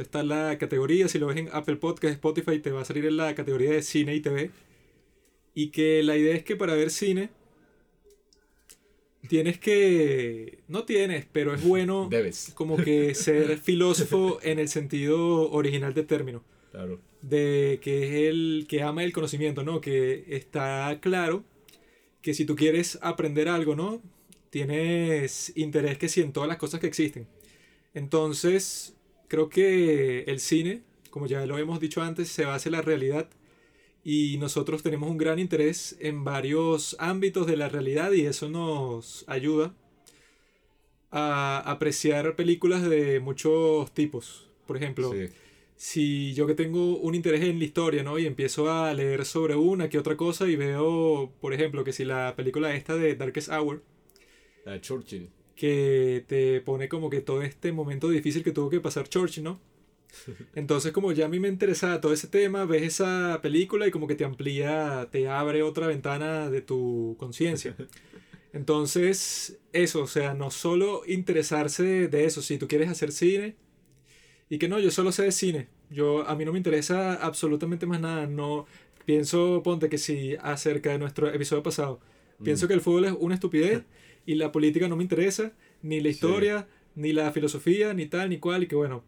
Está 0.00 0.22
la 0.22 0.56
categoría, 0.58 1.08
si 1.08 1.18
lo 1.18 1.26
ves 1.26 1.36
en 1.36 1.48
Apple 1.52 1.76
Podcast, 1.76 2.14
Spotify, 2.14 2.58
te 2.58 2.70
va 2.70 2.82
a 2.82 2.84
salir 2.84 3.04
en 3.06 3.16
la 3.16 3.34
categoría 3.34 3.70
de 3.72 3.82
cine 3.82 4.14
y 4.14 4.20
TV. 4.20 4.50
Y 5.54 5.68
que 5.68 6.02
la 6.02 6.16
idea 6.16 6.34
es 6.34 6.44
que 6.44 6.56
para 6.56 6.74
ver 6.74 6.90
cine, 6.90 7.30
tienes 9.28 9.58
que... 9.58 10.58
No 10.68 10.84
tienes, 10.84 11.26
pero 11.30 11.54
es 11.54 11.62
bueno 11.64 12.08
Debes. 12.10 12.52
como 12.54 12.76
que 12.76 13.14
ser 13.14 13.58
filósofo 13.62 14.38
en 14.42 14.58
el 14.58 14.68
sentido 14.68 15.50
original 15.50 15.94
del 15.94 16.06
término, 16.06 16.42
Claro. 16.70 17.00
de 17.22 17.80
que 17.82 18.04
es 18.04 18.30
el 18.30 18.66
que 18.68 18.82
ama 18.82 19.02
el 19.04 19.12
conocimiento, 19.12 19.62
¿no? 19.64 19.80
Que 19.80 20.24
está 20.28 20.98
claro 21.00 21.44
que 22.22 22.32
si 22.34 22.44
tú 22.44 22.54
quieres 22.54 22.98
aprender 23.02 23.48
algo, 23.48 23.74
¿no? 23.74 24.00
Tienes 24.50 25.52
interés 25.56 25.98
que 25.98 26.08
sí 26.08 26.20
en 26.20 26.32
todas 26.32 26.48
las 26.48 26.58
cosas 26.58 26.80
que 26.80 26.86
existen. 26.86 27.26
Entonces, 27.94 28.94
creo 29.30 29.48
que 29.48 30.24
el 30.24 30.40
cine, 30.40 30.82
como 31.10 31.28
ya 31.28 31.46
lo 31.46 31.56
hemos 31.56 31.78
dicho 31.78 32.02
antes, 32.02 32.28
se 32.28 32.44
basa 32.44 32.68
en 32.68 32.72
la 32.72 32.82
realidad 32.82 33.30
y 34.04 34.36
nosotros 34.38 34.82
tenemos 34.82 35.08
un 35.08 35.18
gran 35.18 35.38
interés 35.38 35.96
en 36.00 36.24
varios 36.24 36.96
ámbitos 36.98 37.46
de 37.46 37.56
la 37.56 37.68
realidad 37.68 38.10
y 38.12 38.26
eso 38.26 38.48
nos 38.48 39.24
ayuda 39.28 39.72
a 41.12 41.58
apreciar 41.70 42.34
películas 42.34 42.82
de 42.88 43.20
muchos 43.20 43.92
tipos. 43.94 44.48
Por 44.66 44.76
ejemplo, 44.76 45.12
Sí. 45.12 45.28
si 45.76 46.34
yo 46.34 46.46
que 46.48 46.54
tengo 46.54 46.96
un 46.98 47.14
interés 47.14 47.42
en 47.42 47.58
la 47.58 47.64
historia, 47.64 48.02
¿no? 48.02 48.18
Y 48.18 48.26
empiezo 48.26 48.70
a 48.70 48.92
leer 48.94 49.24
sobre 49.24 49.54
una 49.54 49.88
que 49.88 49.98
otra 49.98 50.16
cosa 50.16 50.48
y 50.48 50.56
veo, 50.56 51.32
por 51.40 51.52
ejemplo, 51.54 51.84
que 51.84 51.92
si 51.92 52.04
la 52.04 52.34
película 52.36 52.74
esta 52.74 52.96
de 52.96 53.14
Darkest 53.14 53.48
Hour, 53.50 53.82
La 54.64 54.72
de 54.72 54.80
Churchill. 54.80 55.30
Que 55.60 56.24
te 56.26 56.62
pone 56.62 56.88
como 56.88 57.10
que 57.10 57.20
todo 57.20 57.42
este 57.42 57.70
momento 57.70 58.08
difícil 58.08 58.42
que 58.42 58.50
tuvo 58.50 58.70
que 58.70 58.80
pasar 58.80 59.10
Churchill, 59.10 59.44
¿no? 59.44 59.60
Entonces 60.54 60.90
como 60.90 61.12
ya 61.12 61.26
a 61.26 61.28
mí 61.28 61.38
me 61.38 61.48
interesaba 61.48 62.00
todo 62.00 62.14
ese 62.14 62.28
tema, 62.28 62.64
ves 62.64 62.82
esa 62.82 63.40
película 63.42 63.86
y 63.86 63.90
como 63.90 64.06
que 64.06 64.14
te 64.14 64.24
amplía, 64.24 65.06
te 65.12 65.28
abre 65.28 65.62
otra 65.62 65.86
ventana 65.86 66.48
de 66.48 66.62
tu 66.62 67.14
conciencia. 67.18 67.76
Entonces, 68.54 69.58
eso, 69.74 70.02
o 70.02 70.06
sea, 70.06 70.32
no 70.32 70.50
solo 70.50 71.02
interesarse 71.06 72.08
de 72.08 72.24
eso, 72.24 72.40
si 72.40 72.56
tú 72.56 72.66
quieres 72.66 72.88
hacer 72.88 73.12
cine, 73.12 73.54
y 74.48 74.58
que 74.58 74.66
no, 74.66 74.80
yo 74.80 74.90
solo 74.90 75.12
sé 75.12 75.24
de 75.24 75.32
cine, 75.32 75.68
yo, 75.90 76.26
a 76.26 76.34
mí 76.34 76.44
no 76.46 76.52
me 76.52 76.58
interesa 76.58 77.14
absolutamente 77.14 77.86
más 77.86 78.00
nada, 78.00 78.26
no, 78.26 78.66
pienso, 79.04 79.62
ponte 79.62 79.90
que 79.90 79.98
si 79.98 80.36
acerca 80.40 80.90
de 80.90 80.98
nuestro 80.98 81.28
episodio 81.28 81.62
pasado, 81.62 82.00
pienso 82.42 82.64
Mm. 82.64 82.68
que 82.68 82.74
el 82.74 82.80
fútbol 82.80 83.04
es 83.04 83.14
una 83.20 83.34
estupidez 83.34 83.82
y 84.26 84.34
la 84.34 84.52
política 84.52 84.88
no 84.88 84.96
me 84.96 85.02
interesa, 85.02 85.52
ni 85.82 86.00
la 86.00 86.08
historia, 86.08 86.68
ni 86.94 87.12
la 87.12 87.32
filosofía, 87.32 87.94
ni 87.94 88.06
tal, 88.06 88.30
ni 88.30 88.38
cual, 88.38 88.62
y 88.62 88.66
que 88.66 88.76
bueno, 88.76 89.02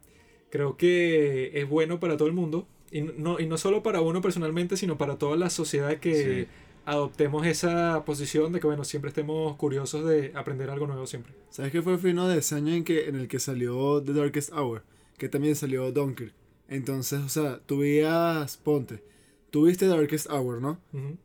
creo 0.50 0.76
que 0.76 1.50
es 1.60 1.68
bueno 1.68 2.00
para 2.00 2.16
todo 2.16 2.28
el 2.28 2.34
mundo, 2.34 2.66
y 2.90 3.00
no, 3.02 3.40
y 3.40 3.46
no 3.46 3.56
solo 3.58 3.82
para 3.82 4.00
uno 4.00 4.20
personalmente, 4.20 4.76
sino 4.76 4.98
para 4.98 5.16
toda 5.18 5.36
la 5.36 5.48
sociedad 5.50 5.96
que 5.98 6.44
Sí. 6.44 6.46
adoptemos 6.84 7.46
esa 7.46 8.04
posición 8.04 8.52
de 8.52 8.60
que 8.60 8.66
bueno, 8.66 8.84
siempre 8.84 9.08
estemos 9.08 9.56
curiosos 9.56 10.04
de 10.06 10.32
aprender 10.34 10.68
algo 10.70 10.86
nuevo 10.86 11.06
siempre. 11.06 11.32
¿Sabes 11.50 11.72
qué 11.72 11.80
fue 11.82 11.94
el 11.94 11.98
fino 11.98 12.28
de 12.28 12.38
ese 12.38 12.54
año 12.56 12.74
en, 12.74 12.84
que, 12.84 13.08
en 13.08 13.16
el 13.16 13.28
que 13.28 13.38
salió 13.38 14.02
The 14.02 14.12
Darkest 14.12 14.52
Hour? 14.52 14.82
Que 15.16 15.28
también 15.28 15.54
salió 15.54 15.90
Dunkirk. 15.92 16.34
Entonces, 16.68 17.20
o 17.20 17.28
sea, 17.28 17.60
tú 17.64 17.78
veías, 17.78 18.56
ponte, 18.56 19.02
tú 19.50 19.66
viste 19.66 19.86
Darkest 19.86 20.28
Hour, 20.30 20.60
¿no? 20.60 20.80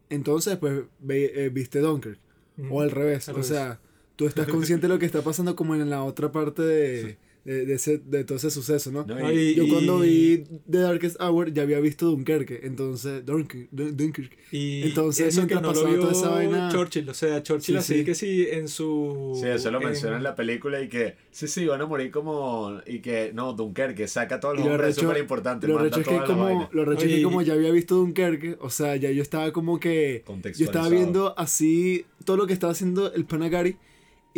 Entonces, 0.10 0.58
pues, 0.58 0.84
ve- 1.00 1.32
eh, 1.36 1.50
viste 1.50 1.79
Dunkirk. 1.79 2.20
O 2.69 2.81
al 2.81 2.91
revés. 2.91 3.29
Al 3.29 3.35
o 3.35 3.43
revés. 3.43 3.47
sea, 3.47 3.79
tú 4.15 4.27
estás 4.27 4.47
consciente 4.49 4.87
de 4.87 4.93
lo 4.93 4.99
que 4.99 5.05
está 5.05 5.21
pasando 5.21 5.55
como 5.55 5.75
en 5.75 5.89
la 5.89 6.03
otra 6.03 6.31
parte 6.31 6.61
de, 6.61 7.17
de, 7.47 7.65
de 7.65 7.73
ese, 7.75 7.97
de 7.99 8.25
todo 8.25 8.37
ese 8.37 8.51
suceso, 8.51 8.91
¿no? 8.91 9.05
No, 9.05 9.31
y- 9.31 9.37
y- 9.51 9.55
Yo 9.55 9.67
cuando 9.69 10.03
y- 10.03 10.09
vi 10.37 10.43
The 10.69 10.79
Darkest 10.79 11.15
Hour 11.21 11.53
ya 11.53 11.61
había 11.63 11.79
visto 11.79 12.07
Dunkerque, 12.07 12.59
entonces 12.63 13.25
Dunkirk, 13.25 13.69
Dun- 13.71 13.95
Dunkirk. 13.95 14.37
Y 14.51 14.83
Entonces, 14.83 15.27
eso 15.37 15.47
que 15.47 15.55
no 15.55 15.71
lo 15.73 15.85
vio 15.85 15.99
toda 16.01 16.11
esa 16.11 16.29
vaina- 16.29 16.69
Churchill, 16.69 17.07
o 17.09 17.13
sea, 17.13 17.41
Churchill 17.41 17.75
Sí, 17.75 17.77
así 17.77 17.93
sí. 17.99 18.03
que 18.05 18.15
sí 18.15 18.47
en 18.51 18.67
su... 18.67 19.31
Sí, 19.41 19.47
eso 19.47 19.71
lo 19.71 19.79
en- 19.81 19.87
menciona 19.87 20.17
en 20.17 20.23
la 20.23 20.35
película 20.35 20.81
y 20.81 20.89
que 20.89 21.15
sí, 21.31 21.47
sí, 21.47 21.65
van 21.65 21.79
a 21.81 21.85
morir 21.85 22.11
como. 22.11 22.79
Y 22.85 22.99
que 22.99 23.31
no, 23.33 23.53
Dunkerque 23.53 24.07
saca 24.09 24.39
todos 24.41 24.55
los 24.57 24.65
lo 24.65 24.71
hombres 24.73 24.95
súper 24.95 25.17
importantes, 25.17 25.69
Lo 25.69 25.77
recho 25.77 26.01
es 26.01 26.07
que 26.07 26.19
como, 26.25 26.69
lo 26.71 26.83
recho 26.85 27.01
es 27.03 27.07
que 27.07 27.13
Oye, 27.15 27.23
como 27.23 27.41
ya 27.41 27.53
había 27.53 27.71
visto 27.71 27.95
Dunkerque, 27.95 28.57
o 28.59 28.69
sea, 28.69 28.95
ya 28.97 29.09
yo 29.11 29.21
estaba 29.21 29.53
como 29.53 29.79
que 29.79 30.23
yo 30.57 30.65
estaba 30.65 30.89
viendo 30.89 31.33
así 31.39 32.05
todo 32.25 32.35
lo 32.35 32.45
que 32.45 32.51
estaba 32.53 32.73
haciendo 32.73 33.13
el 33.13 33.23
Panagari 33.25 33.77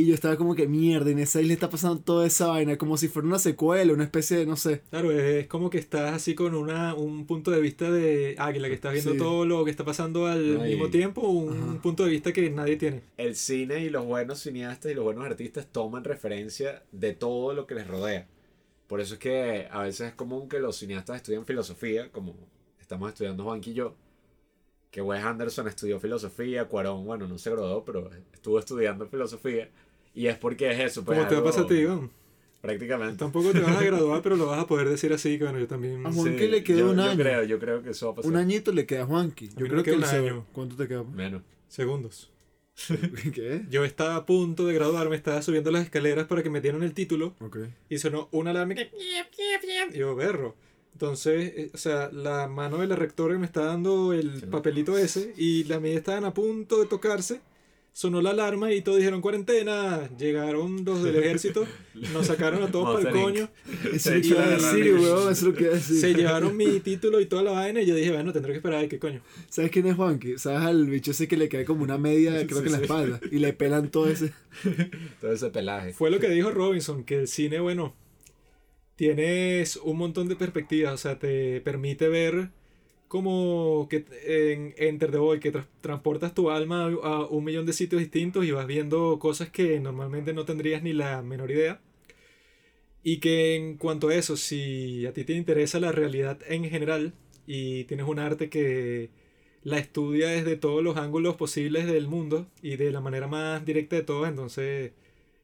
y 0.02 0.08
yo 0.08 0.14
estaba 0.14 0.38
como 0.38 0.56
que 0.56 0.68
mierda, 0.68 1.10
en 1.12 1.20
esa 1.20 1.42
isla 1.42 1.54
está 1.54 1.70
pasando 1.70 2.00
toda 2.02 2.26
esa 2.26 2.48
vaina 2.48 2.78
como 2.78 2.96
si 2.98 3.08
fuera 3.08 3.28
una 3.28 3.40
secuela, 3.40 3.92
una 3.94 4.04
especie 4.06 4.38
de 4.38 4.46
no 4.46 4.56
sé. 4.56 4.82
Claro, 4.90 5.12
es 5.12 5.48
como 5.48 5.70
que 5.70 5.78
estás 5.78 6.14
así 6.14 6.36
con 6.36 6.56
una, 6.56 6.94
un 6.96 7.26
punto 7.26 7.52
de 7.52 7.60
vista 7.60 7.92
de 7.92 8.36
águila, 8.38 8.68
que 8.70 8.76
estás 8.76 8.94
viendo 8.94 9.12
Sí. 9.14 9.18
todo 9.18 9.46
lo 9.46 9.66
que 9.66 9.72
está 9.72 9.84
pasando 9.84 10.28
al 10.28 10.58
No, 10.60 10.66
y- 10.66 10.70
mismo 10.70 10.90
tiempo, 10.90 11.22
un 11.28 11.72
Ajá. 11.74 11.82
punto 11.82 12.06
de 12.06 12.12
vista 12.12 12.32
que 12.32 12.50
nadie 12.50 12.76
tiene. 12.78 13.02
El 13.18 13.36
cine 13.36 13.80
y 13.84 13.90
los 13.90 14.06
buenos 14.06 14.40
cineastas 14.40 14.92
y 14.92 14.96
los 14.96 15.04
buenos 15.04 15.26
artistas 15.26 15.68
toman 15.72 16.04
referencia 16.04 16.84
de 16.92 17.14
todo 17.14 17.54
lo 17.54 17.68
que 17.68 17.76
les 17.76 17.88
rodea. 17.88 18.28
Por 18.88 19.02
eso 19.02 19.16
es 19.16 19.20
que 19.20 19.68
a 19.70 19.84
veces 19.84 20.08
es 20.08 20.14
común 20.14 20.50
que 20.50 20.60
los 20.60 20.78
cineastas 20.78 21.18
estudien 21.18 21.46
filosofía, 21.46 22.12
como 22.12 22.36
estamos 22.80 23.10
estudiando 23.10 23.44
Juan 23.44 23.62
y 23.64 23.74
yo. 23.74 23.96
Que 24.92 25.04
Wes 25.04 25.24
Anderson 25.24 25.68
estudió 25.68 26.00
filosofía, 26.00 26.66
Cuarón, 26.66 27.06
bueno, 27.06 27.28
no 27.28 27.38
se 27.38 27.52
graduó, 27.52 27.86
pero 27.86 28.10
estuvo 28.34 28.58
estudiando 28.58 29.06
filosofía. 29.08 29.70
Y 30.14 30.28
es 30.28 30.38
porque 30.38 30.72
es 30.72 30.80
eso. 30.80 31.04
Pues, 31.06 31.18
Como 31.18 31.28
te 31.30 31.36
va 31.36 31.40
a 31.40 31.44
algo- 31.44 31.50
pasar 31.52 31.66
a 31.66 31.68
ti, 31.68 31.76
Iván. 31.76 32.10
Prácticamente. 32.62 33.16
Tampoco 33.18 33.52
te 33.52 33.60
vas 33.60 33.78
a 33.78 33.84
graduar, 33.84 34.22
pero 34.22 34.36
lo 34.36 34.48
vas 34.48 34.60
a 34.60 34.68
poder 34.68 34.90
decir 34.90 35.14
así, 35.14 35.38
que 35.38 35.46
bueno, 35.46 35.60
yo 35.60 35.68
también... 35.68 36.06
A 36.06 36.12
Juan 36.12 36.36
que 36.36 36.48
le 36.50 36.62
quedó 36.62 36.80
yo, 36.80 36.90
un 36.92 36.98
yo 36.98 37.04
año. 37.04 37.18
creo, 37.18 37.44
yo 37.46 37.58
creo 37.58 37.82
que 37.82 37.92
eso 37.92 38.08
va 38.08 38.12
a 38.12 38.16
pasar. 38.16 38.32
Un 38.32 38.38
añito 38.38 38.74
le 38.74 38.86
queda 38.86 39.04
a 39.04 39.06
Juanqui. 39.06 39.48
Yo 39.56 39.66
creo 39.68 39.82
que 39.82 39.92
queda 39.92 39.98
un 39.98 40.04
año. 40.04 40.46
¿Cuánto 40.52 40.76
te 40.76 40.88
queda? 40.90 41.04
Menos. 41.04 41.42
Segundos. 41.70 42.30
¿Qué? 43.34 43.66
Yo 43.70 43.86
estaba 43.86 44.16
a 44.18 44.26
punto 44.26 44.66
de 44.66 44.74
graduarme, 44.74 45.16
estaba 45.16 45.42
subiendo 45.42 45.72
las 45.72 45.84
escaleras 45.84 46.28
para 46.28 46.44
que 46.44 46.50
me 46.50 46.60
dieran 46.62 46.84
el 46.84 46.94
título 46.94 47.34
Ok. 47.40 47.58
y 47.90 47.98
sonó 47.98 48.28
una 48.32 48.52
alarma 48.52 48.76
que... 48.76 48.90
Y 49.94 49.98
yo, 49.98 50.16
berro. 50.16 50.56
Entonces, 50.94 51.54
eh, 51.56 51.72
o 51.74 51.78
sea, 51.78 52.10
la 52.12 52.48
mano 52.48 52.80
de 52.80 52.88
la 52.88 52.96
rectora 52.96 53.38
me 53.38 53.46
está 53.46 53.64
dando 53.66 54.12
el 54.12 54.42
Sí, 54.42 54.46
papelito 54.48 54.98
ese 54.98 55.34
y 55.38 55.64
la 55.66 55.80
mía 55.80 55.94
estaban 55.96 56.26
a 56.26 56.34
punto 56.34 56.80
de 56.80 56.88
tocarse. 56.88 57.40
Sonó 57.92 58.22
la 58.22 58.30
alarma 58.30 58.72
y 58.72 58.82
todos 58.82 58.98
dijeron 59.00 59.20
cuarentena. 59.22 60.10
Llegaron 60.18 60.86
los 60.86 61.04
del 61.04 61.18
ejército, 61.18 61.66
nos 62.14 62.28
sacaron 62.28 62.64
a 62.64 62.72
todos 62.72 63.04
para 63.04 63.10
el 63.10 63.22
coño. 63.24 63.50
Eso 63.94 64.10
Se 64.12 64.18
es 64.18 64.18
lo 64.18 64.22
que 64.22 64.28
echó 64.28 64.34
iba 64.36 64.44
a 64.44 64.46
la 64.48 64.52
decir, 64.56 64.86
garra. 64.94 65.02
weón, 65.02 65.20
eso 65.20 65.30
es 65.32 65.42
lo 65.44 65.54
que 65.54 65.64
iba 65.64 65.72
a 65.72 65.76
decir. 65.76 66.00
Se 66.00 66.14
llevaron 66.14 66.56
mi 66.56 66.80
título 66.80 67.20
y 67.20 67.26
toda 67.26 67.44
la 67.44 67.52
vaina 67.52 67.82
y 67.82 67.86
yo 67.86 67.96
dije, 67.96 68.12
bueno, 68.12 68.32
tendré 68.32 68.54
que 68.54 68.58
esperar, 68.58 68.88
¿qué 68.88 69.00
coño? 69.00 69.22
¿Sabes 69.50 69.72
quién 69.72 69.88
es 69.88 69.96
Juanqui? 69.96 70.38
¿Sabes 70.38 70.62
al 70.62 70.88
bicho 70.88 71.12
ese 71.12 71.28
que 71.28 71.36
le 71.36 71.50
cae 71.50 71.66
como 71.66 71.84
una 71.84 71.98
media, 71.98 72.32
creo 72.48 72.60
Sí, 72.60 72.64
que 72.64 72.66
en 72.68 72.72
la 72.72 72.78
sí. 72.78 72.84
espalda? 72.86 73.20
Y 73.32 73.40
le 73.40 73.52
pelan 73.54 73.90
todo 73.92 74.08
ese. 74.10 74.32
Todo 75.20 75.34
ese 75.34 75.50
pelaje. 75.50 75.92
Fue 75.94 76.10
lo 76.10 76.20
que 76.20 76.30
dijo 76.30 76.52
Robinson, 76.52 77.04
que 77.04 77.20
el 77.20 77.28
cine, 77.28 77.60
bueno, 77.60 77.96
tienes 78.96 79.78
un 79.78 79.98
montón 79.98 80.28
de 80.28 80.36
perspectivas, 80.36 80.94
o 80.94 80.98
sea, 80.98 81.20
te 81.20 81.62
permite 81.62 82.08
ver 82.10 82.50
como 83.10 83.88
que 83.90 84.06
en 84.26 84.74
Enter 84.78 85.12
the 85.12 85.18
Void, 85.18 85.40
que 85.42 85.52
tra- 85.54 85.68
transportas 85.82 86.34
tu 86.34 86.50
alma 86.52 86.86
a, 87.04 87.26
un 87.28 87.44
millón 87.44 87.66
de 87.66 87.74
sitios 87.74 88.00
distintos 88.02 88.46
y 88.46 88.52
vas 88.52 88.68
viendo 88.68 89.20
cosas 89.20 89.50
que 89.50 89.80
normalmente 89.82 90.34
no 90.34 90.46
tendrías 90.46 90.84
ni 90.84 90.94
la 90.94 91.22
menor 91.22 91.52
idea. 91.52 91.82
Y 93.04 93.18
que 93.20 93.56
en 93.56 93.78
cuanto 93.78 94.10
a 94.10 94.16
eso, 94.16 94.36
si 94.38 95.06
a 95.06 95.14
ti 95.14 95.24
te 95.24 95.34
interesa 95.34 95.80
la 95.80 95.92
realidad 95.92 96.40
en 96.48 96.66
general 96.70 97.14
y 97.48 97.86
tienes 97.86 98.08
un 98.08 98.20
arte 98.20 98.50
que 98.50 99.10
la 99.64 99.78
estudia 99.80 100.30
desde 100.30 100.56
todos 100.58 100.84
los 100.84 100.98
ángulos 100.98 101.36
posibles 101.36 101.86
del 101.88 102.08
mundo 102.08 102.48
y 102.62 102.78
de 102.78 102.92
la 102.92 103.02
manera 103.02 103.28
más 103.28 103.66
directa 103.66 103.96
de 103.98 104.04
todas, 104.04 104.30
entonces 104.30 104.92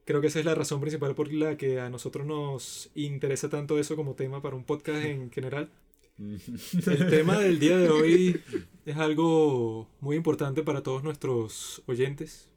creo 0.06 0.22
que 0.22 0.28
esa 0.28 0.40
es 0.40 0.46
la 0.46 0.56
razón 0.56 0.82
principal 0.82 1.16
por 1.16 1.32
la 1.34 1.58
que 1.58 1.80
a 1.80 1.90
nosotros 1.90 2.26
nos 2.28 2.92
interesa 2.96 3.50
tanto 3.50 3.80
eso 3.80 3.96
como 3.96 4.16
tema 4.16 4.42
para 4.42 4.56
un 4.56 4.64
podcast 4.66 5.04
en 5.06 5.32
general. 5.32 5.70
El 6.18 6.40
tema 7.10 7.40
del 7.40 7.60
día 7.60 7.78
de 7.78 7.90
hoy 7.90 8.42
es 8.86 8.98
algo 8.98 9.90
muy 10.00 10.16
importante 10.16 10.64
para 10.64 10.82
todos 10.82 11.04
nuestros 11.04 11.84
oyentes. 11.88 12.50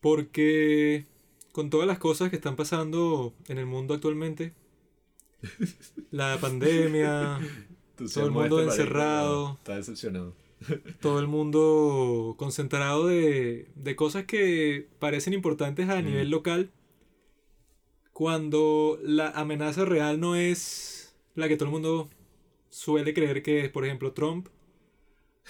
Porque 0.00 1.04
con 1.52 1.68
todas 1.68 1.86
las 1.86 1.98
cosas 1.98 2.30
que 2.30 2.36
están 2.36 2.56
pasando 2.56 3.34
en 3.46 3.58
el 3.58 3.66
mundo 3.66 3.92
actualmente, 3.92 4.54
la 6.10 6.38
pandemia, 6.40 7.38
todo 7.96 8.24
el 8.24 8.32
mundo 8.32 8.62
encerrado, 8.62 9.58
está 9.58 9.76
decepcionado. 9.76 10.34
todo 11.00 11.18
el 11.18 11.26
mundo 11.26 12.36
concentrado 12.38 13.06
de, 13.06 13.68
de 13.74 13.96
cosas 13.96 14.24
que 14.24 14.88
parecen 14.98 15.34
importantes 15.34 15.90
a 15.90 16.00
nivel 16.00 16.30
local, 16.30 16.70
cuando 18.14 18.98
la 19.02 19.30
amenaza 19.30 19.84
real 19.84 20.20
no 20.20 20.36
es 20.36 21.01
la 21.34 21.48
que 21.48 21.56
todo 21.56 21.66
el 21.66 21.72
mundo 21.72 22.08
suele 22.70 23.14
creer 23.14 23.42
que 23.42 23.60
es, 23.64 23.70
por 23.70 23.84
ejemplo, 23.84 24.12
Trump, 24.12 24.48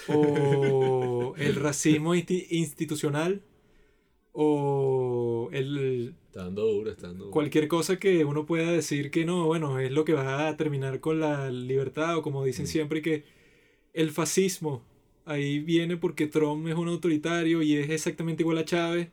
o 0.09 1.35
el 1.39 1.55
racismo 1.57 2.15
insti- 2.15 2.47
institucional, 2.51 3.43
o 4.33 5.49
el, 5.53 6.15
Está 6.27 6.45
dando 6.45 6.63
duro, 6.67 6.91
está 6.91 7.09
dando 7.09 7.25
duro. 7.25 7.33
cualquier 7.33 7.69
cosa 7.69 7.99
que 7.99 8.25
uno 8.25 8.47
pueda 8.47 8.71
decir 8.73 9.11
que 9.11 9.25
no, 9.25 9.47
bueno, 9.47 9.79
es 9.79 9.93
lo 9.93 10.05
que 10.05 10.15
va 10.15 10.49
a 10.49 10.57
terminar 10.57 11.01
con 11.01 11.21
la 11.21 11.51
libertad, 11.51 12.17
o 12.17 12.23
como 12.23 12.45
dicen 12.45 12.65
Mm. 12.65 12.69
siempre, 12.69 13.03
que 13.03 13.25
el 13.95 14.11
fascismo 14.11 14.83
ahí 15.27 15.61
viene 15.61 15.97
porque 15.99 16.27
Trump 16.27 16.67
es 16.69 16.75
un 16.77 16.89
autoritario 16.89 17.63
y 17.63 17.77
es 17.77 17.91
exactamente 17.91 18.43
igual 18.43 18.59
a 18.59 18.65
Chávez 18.65 19.09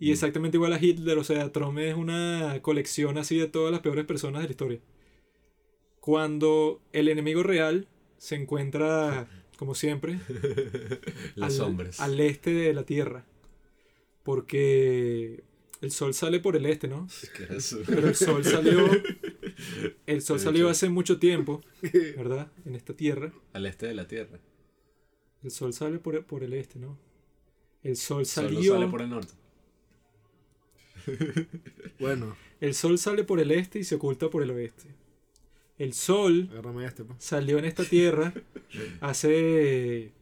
y 0.00 0.10
Mm. 0.10 0.12
exactamente 0.12 0.56
igual 0.58 0.72
a 0.74 0.82
Hitler, 0.84 1.18
o 1.18 1.24
sea, 1.24 1.52
Trump 1.52 1.78
es 1.78 1.94
una 1.96 2.60
colección 2.62 3.18
así 3.18 3.38
de 3.38 3.48
todas 3.48 3.72
las 3.72 3.80
peores 3.80 4.06
personas 4.06 4.42
de 4.42 4.48
la 4.48 4.52
historia. 4.52 4.80
Cuando 6.00 6.80
el 6.92 7.08
enemigo 7.08 7.42
real 7.42 7.88
se 8.18 8.34
encuentra, 8.36 9.28
como 9.58 9.74
siempre, 9.74 10.18
al, 11.40 11.60
hombres. 11.60 12.00
al 12.00 12.18
este 12.20 12.50
de 12.52 12.72
la 12.74 12.84
Tierra. 12.84 13.24
Porque 14.22 15.42
el 15.80 15.90
sol 15.90 16.12
sale 16.14 16.40
por 16.40 16.56
el 16.56 16.66
este, 16.66 16.88
¿no? 16.88 17.08
Pero 17.86 18.08
el 18.08 18.14
sol 18.14 18.44
salió. 18.44 18.86
El 20.06 20.22
sol 20.22 20.40
salió 20.40 20.70
hace 20.70 20.88
mucho 20.88 21.18
tiempo, 21.18 21.60
¿verdad? 22.16 22.50
En 22.64 22.74
esta 22.74 22.94
tierra. 22.94 23.30
Al 23.52 23.66
este 23.66 23.86
de 23.86 23.94
la 23.94 24.08
Tierra. 24.08 24.40
El 25.42 25.50
sol 25.50 25.74
sale 25.74 25.98
por, 25.98 26.24
por 26.24 26.42
el 26.42 26.54
este, 26.54 26.78
¿no? 26.78 26.98
El 27.82 27.96
sol 27.96 28.24
Solo 28.24 28.48
salió. 28.48 28.72
sale 28.74 28.86
por 28.86 29.02
el 29.02 29.10
norte. 29.10 29.34
Bueno, 31.98 32.36
El 32.60 32.74
sol 32.74 32.98
sale 32.98 33.24
por 33.24 33.38
el 33.40 33.50
este 33.50 33.78
y 33.80 33.84
se 33.84 33.96
oculta 33.96 34.30
por 34.30 34.42
el 34.42 34.50
oeste. 34.50 34.94
El 35.80 35.94
sol 35.94 36.50
este, 36.84 37.04
pues. 37.04 37.24
salió 37.24 37.56
en 37.58 37.64
esta 37.64 37.84
tierra 37.88 38.34
hace 39.00 40.12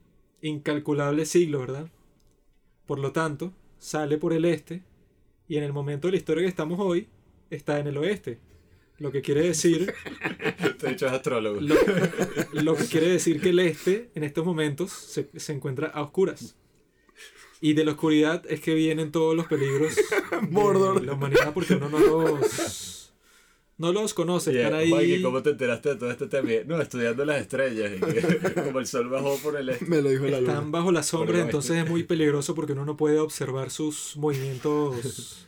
incalculables 0.41 1.31
siglos, 1.31 1.63
¿verdad? 1.63 1.91
Por 2.87 3.01
lo 3.01 3.11
tanto, 3.11 3.53
sale 3.77 4.19
por 4.19 4.33
el 4.33 4.45
este 4.45 4.85
y 5.49 5.57
en 5.57 5.65
el 5.65 5.73
momento 5.73 6.07
de 6.07 6.13
la 6.13 6.19
historia 6.19 6.45
que 6.45 6.49
estamos 6.49 6.79
hoy 6.79 7.09
está 7.51 7.81
en 7.81 7.89
el 7.89 7.97
oeste. 7.97 8.39
Lo 8.99 9.11
que 9.11 9.21
quiere 9.21 9.43
decir, 9.49 9.93
De 10.81 10.93
hecho 10.93 11.07
es 11.07 11.13
astrólogo. 11.13 11.61
lo, 11.61 11.75
lo 12.53 12.77
que 12.77 12.85
quiere 12.85 13.09
decir 13.09 13.41
que 13.41 13.49
el 13.49 13.59
este 13.59 14.11
en 14.15 14.23
estos 14.23 14.45
momentos 14.45 14.93
se, 14.93 15.29
se 15.35 15.53
encuentra 15.53 15.89
a 15.89 16.03
oscuras. 16.03 16.55
Y 17.61 17.73
de 17.73 17.85
la 17.85 17.93
oscuridad 17.93 18.45
es 18.49 18.61
que 18.61 18.75
vienen 18.75 19.11
todos 19.11 19.35
los 19.35 19.49
peligros 19.49 19.97
Mordor. 20.51 21.01
de 21.01 21.07
la 21.07 21.15
humanidad 21.15 21.53
porque 21.53 21.75
uno 21.75 21.89
no 21.89 21.99
los 21.99 22.98
no 23.79 23.93
los 23.93 24.13
conoce, 24.15 24.53
Yeah, 24.53 24.65
están 24.65 24.81
ahí. 24.81 24.91
Mikey, 24.93 25.23
¿cómo 25.23 25.43
te 25.43 25.51
enteraste 25.51 25.91
de 25.91 25.97
todo 25.97 26.11
este 26.11 26.27
tema? 26.27 26.51
No, 26.67 26.81
estudiando 26.83 27.25
las 27.25 27.41
estrellas. 27.41 27.93
y 27.97 28.01
que 28.01 28.53
como 28.65 28.81
el 28.81 28.87
sol 28.87 29.09
bajó 29.09 29.37
por 29.39 29.57
el 29.57 29.69
este. 29.71 29.87
Me 29.87 30.03
lo 30.03 30.11
dijo 30.11 30.25
la 30.27 30.39
Están 30.39 30.57
luna. 30.57 30.71
bajo 30.71 31.03
sombras, 31.03 31.37
oeste. 31.37 31.41
entonces 31.47 31.77
es 31.85 31.89
muy 31.89 32.03
peligroso 32.03 32.55
porque 32.55 32.73
uno 32.73 32.85
no 32.85 32.97
puede 32.97 33.19
observar 33.19 33.71
sus 33.71 34.17
movimientos 34.17 35.45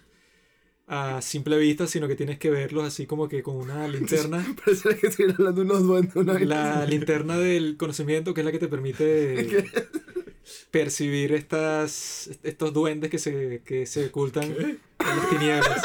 a 0.86 1.22
simple 1.22 1.56
vista, 1.58 1.86
sino 1.86 2.08
que 2.08 2.16
tienes 2.16 2.38
que 2.38 2.50
verlos 2.50 2.84
así 2.84 3.06
como 3.06 3.28
que 3.28 3.42
con 3.42 3.56
una 3.56 3.86
linterna. 3.86 4.44
Parece 4.64 4.96
que 4.96 5.06
estoy 5.08 5.26
hablando 5.30 5.52
de 5.52 5.60
unos 5.62 5.82
duendes. 5.86 6.16
Una 6.16 6.38
La 6.40 6.84
linterna 6.86 7.38
del 7.38 7.76
conocimiento, 7.76 8.34
que 8.34 8.40
es 8.40 8.44
la 8.44 8.50
que 8.52 8.58
te 8.58 8.66
permite 8.68 9.64
percibir 10.70 11.32
estas, 11.32 12.30
estos 12.42 12.72
duendes 12.72 13.10
que 13.10 13.18
se, 13.18 13.62
que 13.64 13.86
se 13.86 14.06
ocultan 14.06 14.44
en 14.44 14.78
las 14.98 15.30
tinieblas. 15.30 15.82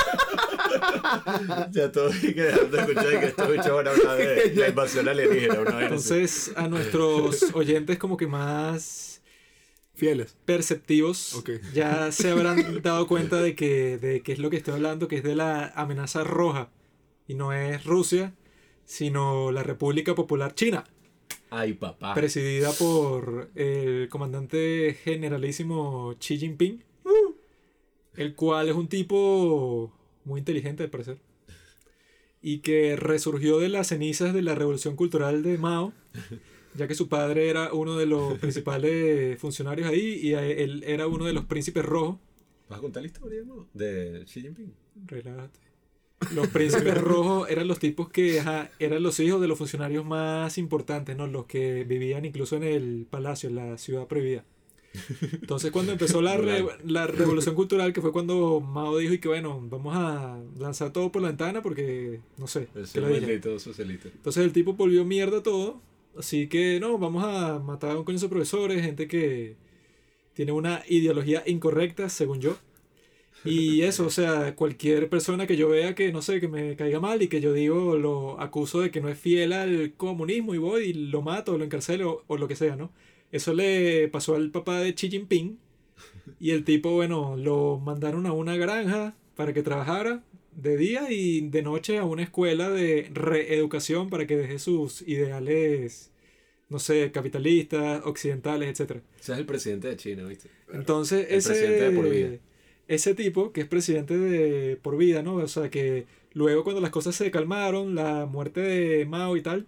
Ya 1.72 1.92
todo 1.92 2.10
que 2.10 2.34
dejar 2.34 2.70
de 2.70 2.78
escuchar 2.80 3.14
y 3.14 3.20
que 3.20 3.26
estos 3.26 3.50
bichos 3.52 3.72
van 3.72 3.88
a 3.88 3.92
hablar 3.92 4.18
de 4.18 4.56
la 4.56 4.70
invasión 4.70 5.08
alienígena. 5.08 5.60
Una 5.62 5.76
vez 5.76 5.84
Entonces, 5.84 6.52
a 6.56 6.68
nuestros 6.68 7.44
oyentes 7.54 7.98
como 7.98 8.18
que 8.18 8.28
más 8.28 9.22
Fieles. 9.94 10.36
perceptivos 10.46 11.44
ya 11.74 12.12
se 12.12 12.32
habrán 12.32 12.82
dado 12.82 13.08
cuenta 13.08 13.42
de 13.42 13.56
que 13.56 13.98
de 13.98 14.22
qué 14.22 14.34
es 14.34 14.40
lo 14.40 14.50
que 14.50 14.58
estoy 14.58 14.74
hablando, 14.76 15.08
que 15.08 15.18
es 15.18 15.24
de 15.24 15.36
la 15.36 15.68
amenaza 15.76 16.24
roja. 16.24 16.70
Y 17.28 17.34
no 17.36 17.54
es 17.54 17.84
Rusia, 17.86 18.34
sino 18.86 19.52
la 19.52 19.64
República 19.64 20.14
Popular 20.14 20.54
China, 20.54 20.84
Ay, 21.50 21.74
papá. 21.74 22.14
presidida 22.14 22.72
por 22.74 23.50
el 23.56 24.08
comandante 24.10 24.96
generalísimo 25.04 26.14
Xi 26.20 26.38
Jinping, 26.38 26.84
el 28.16 28.36
cual 28.36 28.70
es 28.70 28.76
un 28.76 28.88
tipo 28.88 29.92
muy 30.26 30.40
inteligente 30.40 30.84
al 30.84 30.90
parecer. 30.90 31.18
Y 32.42 32.60
que 32.60 32.96
resurgió 32.96 33.60
de 33.60 33.70
las 33.70 33.88
cenizas 33.88 34.34
de 34.34 34.42
la 34.42 34.56
revolución 34.56 34.96
cultural 34.96 35.42
de 35.42 35.58
Mao, 35.58 35.94
ya 36.76 36.88
que 36.88 36.96
su 36.96 37.08
padre 37.08 37.50
era 37.50 37.74
uno 37.74 37.98
de 37.98 38.06
los 38.06 38.38
principales 38.40 39.40
funcionarios 39.40 39.88
ahí 39.88 40.20
y 40.22 40.34
él 40.34 40.84
era 40.86 41.08
uno 41.08 41.26
de 41.26 41.34
los 41.34 41.46
príncipes 41.46 41.86
rojos. 41.86 42.18
¿Vas 42.70 42.80
a 42.80 42.82
contar 42.82 43.04
la 43.04 43.08
historia 43.08 43.42
no? 43.46 43.68
de 43.74 44.24
Xi 44.26 44.42
Jinping? 44.42 44.74
Relájate. 45.06 45.60
Los 46.34 46.48
príncipes 46.48 47.00
rojos 47.00 47.50
eran 47.50 47.68
los 47.68 47.80
tipos 47.80 48.10
que 48.10 48.40
ajá, 48.40 48.72
eran 48.80 49.04
los 49.04 49.20
hijos 49.20 49.42
de 49.42 49.48
los 49.48 49.58
funcionarios 49.58 50.06
más 50.06 50.58
importantes, 50.58 51.16
¿no? 51.16 51.28
Los 51.28 51.46
que 51.46 51.84
vivían 51.84 52.26
incluso 52.26 52.56
en 52.56 52.64
el 52.64 53.06
palacio, 53.10 53.50
en 53.50 53.56
la 53.56 53.78
ciudad 53.78 54.08
prohibida. 54.08 54.44
Entonces 55.42 55.72
cuando 55.72 55.92
empezó 55.92 56.22
la, 56.22 56.38
re- 56.38 56.66
la 56.86 57.08
revolución 57.08 57.56
cultural, 57.56 57.94
que 57.94 58.02
fue 58.02 58.12
cuando 58.12 58.62
Mao 58.62 58.98
dijo 58.98 59.14
y 59.14 59.20
que 59.20 59.28
bueno, 59.28 59.60
vamos 59.70 59.96
a 59.96 60.40
lanzar 60.58 60.92
todo 60.92 61.12
por 61.12 61.22
la 61.22 61.30
ventana 61.30 61.62
porque, 61.62 62.22
no 62.38 62.48
sé, 62.48 62.70
El 62.76 62.88
¿qué 62.92 63.02
le 63.02 63.10
dije? 63.10 63.36
maldito 63.36 63.58
socialista. 63.60 64.10
Entonces 64.10 64.44
el 64.44 64.54
tipo 64.54 64.74
volvió 64.74 65.06
mierda 65.06 65.44
todo. 65.44 65.82
Así 66.18 66.48
que 66.48 66.80
no, 66.80 66.98
vamos 66.98 67.24
a 67.26 67.60
matar 67.60 67.92
a 67.92 68.00
un 68.00 68.06
coño 68.06 68.20
de 68.20 68.30
profesores, 68.30 68.82
gente 68.82 69.08
que 69.08 69.58
tiene 70.34 70.52
una 70.54 70.84
ideología 70.90 71.44
incorrecta, 71.48 72.10
según 72.10 72.42
yo. 72.42 72.58
Y 73.44 73.82
eso, 73.84 74.08
o 74.08 74.10
sea, 74.10 74.56
cualquier 74.56 75.10
persona 75.10 75.48
que 75.48 75.58
yo 75.58 75.70
vea 75.70 75.96
que, 75.96 76.12
no 76.12 76.22
sé, 76.24 76.42
que 76.42 76.48
me 76.48 76.76
caiga 76.76 77.00
mal 77.00 77.22
y 77.22 77.28
que 77.30 77.42
yo 77.42 77.54
digo, 77.54 77.96
lo 77.98 78.40
acuso 78.42 78.82
de 78.82 78.92
que 78.92 79.02
no 79.02 79.10
es 79.10 79.20
fiel 79.20 79.54
al 79.54 79.94
comunismo 79.98 80.56
y 80.56 80.58
voy 80.58 80.86
y 80.86 80.94
lo 80.94 81.22
mato, 81.22 81.58
lo 81.58 81.64
encarcelo 81.66 82.24
o 82.28 82.38
lo 82.38 82.48
que 82.48 82.56
sea, 82.56 82.76
¿no? 82.76 82.92
Eso 83.36 83.54
le 83.54 84.08
pasó 84.08 84.36
al 84.36 84.50
papá 84.50 84.80
de 84.80 84.94
Xi 84.96 85.10
Jinping. 85.10 85.60
Y 86.40 86.52
el 86.52 86.64
tipo, 86.64 86.92
bueno, 86.94 87.36
lo 87.36 87.80
mandaron 87.80 88.26
a 88.28 88.32
una 88.32 88.56
granja 88.56 89.14
para 89.36 89.52
que 89.54 89.62
trabajara 89.62 90.24
de 90.54 90.78
día 90.78 91.12
y 91.12 91.42
de 91.50 91.62
noche 91.62 91.98
a 91.98 92.06
una 92.06 92.24
escuela 92.24 92.70
de 92.70 93.10
reeducación 93.14 94.10
para 94.10 94.26
que 94.26 94.38
deje 94.38 94.58
sus 94.58 95.02
ideales, 95.02 96.14
no 96.70 96.80
sé, 96.80 97.12
capitalistas, 97.12 98.06
occidentales, 98.06 98.80
etc. 98.80 99.02
Ese 99.20 99.34
es 99.34 99.38
el 99.40 99.46
presidente 99.46 99.90
de 99.90 99.98
China, 99.98 100.24
¿viste? 100.24 100.50
Entonces, 100.72 101.28
El 101.30 101.44
presidente 101.44 101.90
de 101.90 101.92
por 101.92 102.10
vida. 102.10 102.28
ese, 102.28 102.42
ese 102.88 103.16
tipo, 103.16 103.52
que 103.52 103.62
es 103.62 103.68
presidente 103.68 104.18
de 104.18 104.78
por 104.78 104.96
vida, 104.96 105.24
¿no? 105.24 105.36
O 105.36 105.48
sea, 105.50 105.70
que 105.70 106.08
luego 106.32 106.64
cuando 106.64 106.80
las 106.82 106.92
cosas 106.92 107.16
se 107.16 107.32
calmaron, 107.32 107.96
la 107.96 108.26
muerte 108.28 108.62
de 108.62 109.06
Mao 109.06 109.36
y 109.36 109.42
tal, 109.42 109.68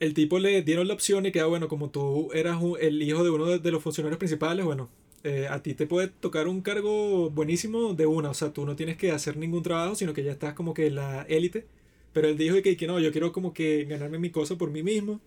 el 0.00 0.14
tipo 0.14 0.38
le 0.38 0.62
dieron 0.62 0.88
la 0.88 0.94
opción 0.94 1.26
y 1.26 1.32
que, 1.32 1.40
ah, 1.40 1.46
bueno, 1.46 1.68
como 1.68 1.90
tú 1.90 2.30
eras 2.32 2.60
el 2.80 3.02
hijo 3.02 3.24
de 3.24 3.30
uno 3.30 3.46
de, 3.46 3.58
de 3.60 3.70
los 3.70 3.82
funcionarios 3.82 4.18
principales, 4.18 4.64
bueno, 4.64 4.90
eh, 5.24 5.46
a 5.50 5.62
ti 5.62 5.74
te 5.74 5.86
puede 5.86 6.08
tocar 6.08 6.48
un 6.48 6.62
cargo 6.62 7.30
buenísimo 7.30 7.94
de 7.94 8.06
una, 8.06 8.30
o 8.30 8.34
sea, 8.34 8.52
tú 8.52 8.64
no 8.64 8.76
tienes 8.76 8.96
que 8.96 9.12
hacer 9.12 9.36
ningún 9.36 9.62
trabajo, 9.62 9.94
sino 9.94 10.14
que 10.14 10.24
ya 10.24 10.32
estás 10.32 10.54
como 10.54 10.74
que 10.74 10.86
en 10.86 10.96
la 10.96 11.22
élite. 11.28 11.66
Pero 12.12 12.28
él 12.28 12.36
dijo 12.38 12.60
que, 12.62 12.76
que 12.76 12.86
no, 12.86 12.98
yo 13.00 13.12
quiero 13.12 13.32
como 13.32 13.52
que 13.54 13.84
ganarme 13.84 14.18
mi 14.18 14.30
cosa 14.30 14.56
por 14.56 14.70
mí 14.70 14.82
mismo. 14.82 15.20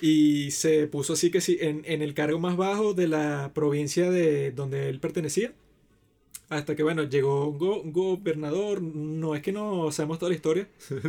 Y 0.00 0.50
se 0.52 0.86
puso 0.86 1.14
así 1.14 1.30
que 1.30 1.40
sí, 1.40 1.58
en, 1.60 1.82
en 1.84 2.02
el 2.02 2.14
cargo 2.14 2.38
más 2.38 2.56
bajo 2.56 2.94
de 2.94 3.08
la 3.08 3.52
provincia 3.54 4.10
de 4.10 4.52
donde 4.52 4.88
él 4.88 5.00
pertenecía. 5.00 5.52
Hasta 6.50 6.74
que, 6.74 6.82
bueno, 6.82 7.02
llegó 7.02 7.46
un, 7.50 7.58
go- 7.58 7.82
un 7.82 7.92
gobernador, 7.92 8.80
no 8.80 9.34
es 9.34 9.42
que 9.42 9.52
no 9.52 9.92
sabemos 9.92 10.18
toda 10.18 10.30
la 10.30 10.36
historia, 10.36 10.66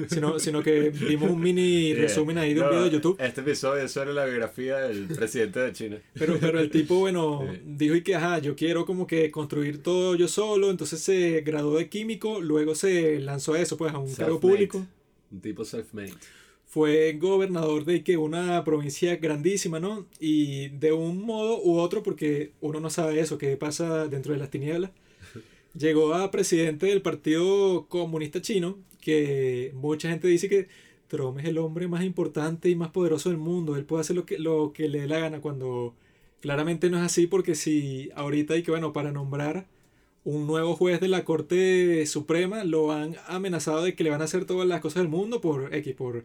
sino, 0.09 0.37
sino 0.39 0.61
que 0.61 0.89
vimos 0.89 1.31
un 1.31 1.39
mini 1.39 1.93
resumen 1.93 2.37
ahí 2.37 2.53
de 2.53 2.59
un 2.59 2.65
No, 2.65 2.71
video 2.71 2.83
de 2.85 2.91
YouTube. 2.91 3.17
Este 3.21 3.39
episodio 3.39 3.83
es 3.83 3.91
sobre 3.91 4.11
la 4.13 4.25
biografía 4.25 4.79
del 4.79 5.07
presidente 5.07 5.61
de 5.61 5.71
China. 5.71 5.97
Pero, 6.13 6.37
pero 6.41 6.59
el 6.59 6.69
tipo, 6.69 6.95
bueno, 6.99 7.45
dijo 7.65 7.95
y 7.95 8.01
que, 8.03 8.15
ajá, 8.15 8.39
yo 8.39 8.53
quiero 8.55 8.85
como 8.85 9.07
que 9.07 9.31
construir 9.31 9.81
todo 9.81 10.15
yo 10.15 10.27
solo, 10.27 10.69
entonces 10.71 10.99
se 10.99 11.39
graduó 11.39 11.77
de 11.77 11.87
químico, 11.87 12.41
luego 12.41 12.75
se 12.75 13.19
lanzó 13.19 13.53
a 13.53 13.61
eso, 13.61 13.77
pues, 13.77 13.93
a 13.93 13.97
un 13.97 14.13
cargo 14.13 14.41
público. 14.41 14.85
Un 15.31 15.39
tipo 15.39 15.63
self-made. 15.63 16.13
Fue 16.65 17.13
gobernador 17.13 17.83
de 17.85 18.03
que 18.03 18.17
una 18.17 18.63
provincia 18.63 19.15
grandísima, 19.15 19.79
¿no? 19.79 20.05
Y 20.19 20.67
de 20.69 20.91
un 20.91 21.21
modo 21.23 21.59
u 21.63 21.79
otro, 21.79 22.03
porque 22.03 22.51
uno 22.61 22.79
no 22.79 22.89
sabe 22.91 23.19
eso, 23.21 23.37
qué 23.39 23.57
pasa 23.57 24.07
dentro 24.07 24.33
de 24.33 24.39
las 24.39 24.51
tinieblas, 24.51 24.91
llegó 25.73 26.13
a 26.13 26.31
presidente 26.31 26.87
del 26.87 27.01
Partido 27.01 27.87
Comunista 27.87 28.41
Chino, 28.41 28.77
que 29.01 29.71
mucha 29.75 30.09
gente 30.09 30.27
dice 30.27 30.49
que 30.49 30.67
Trump 31.07 31.39
es 31.39 31.45
el 31.45 31.57
hombre 31.57 31.87
más 31.87 32.03
importante 32.03 32.69
y 32.69 32.75
más 32.75 32.91
poderoso 32.91 33.29
del 33.29 33.37
mundo, 33.37 33.75
él 33.75 33.85
puede 33.85 34.01
hacer 34.01 34.15
lo 34.15 34.25
que, 34.25 34.37
lo 34.39 34.73
que 34.73 34.87
le 34.89 35.01
dé 35.01 35.07
la 35.07 35.19
gana 35.19 35.41
cuando 35.41 35.95
claramente 36.41 36.89
no 36.89 36.97
es 36.97 37.03
así, 37.03 37.27
porque 37.27 37.55
si 37.55 38.09
ahorita 38.15 38.53
hay 38.53 38.63
que, 38.63 38.71
bueno, 38.71 38.93
para 38.93 39.11
nombrar 39.11 39.67
un 40.23 40.47
nuevo 40.47 40.75
juez 40.75 40.99
de 40.99 41.07
la 41.07 41.25
Corte 41.25 42.05
Suprema, 42.05 42.63
lo 42.63 42.91
han 42.91 43.15
amenazado 43.27 43.83
de 43.83 43.95
que 43.95 44.03
le 44.03 44.09
van 44.11 44.21
a 44.21 44.25
hacer 44.25 44.45
todas 44.45 44.67
las 44.67 44.81
cosas 44.81 45.03
del 45.03 45.09
mundo 45.09 45.41
por 45.41 45.73
X, 45.73 45.95
por, 45.95 46.23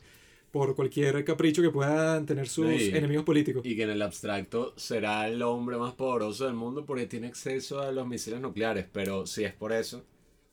por 0.54 0.76
cualquier 0.76 1.24
capricho 1.24 1.62
que 1.62 1.70
puedan 1.70 2.26
tener 2.26 2.46
sus 2.48 2.68
Sí. 2.80 2.90
enemigos 2.94 3.24
políticos. 3.24 3.66
Y 3.66 3.74
que 3.74 3.82
en 3.82 3.90
el 3.90 4.00
abstracto 4.02 4.72
será 4.76 5.26
el 5.26 5.42
hombre 5.42 5.76
más 5.78 5.94
poderoso 5.94 6.44
del 6.44 6.54
mundo 6.54 6.86
porque 6.86 7.06
tiene 7.06 7.26
acceso 7.26 7.80
a 7.80 7.90
los 7.90 8.06
misiles 8.06 8.40
nucleares. 8.40 8.86
Pero 8.92 9.26
si 9.26 9.42
es 9.42 9.52
por 9.52 9.72
eso, 9.72 10.04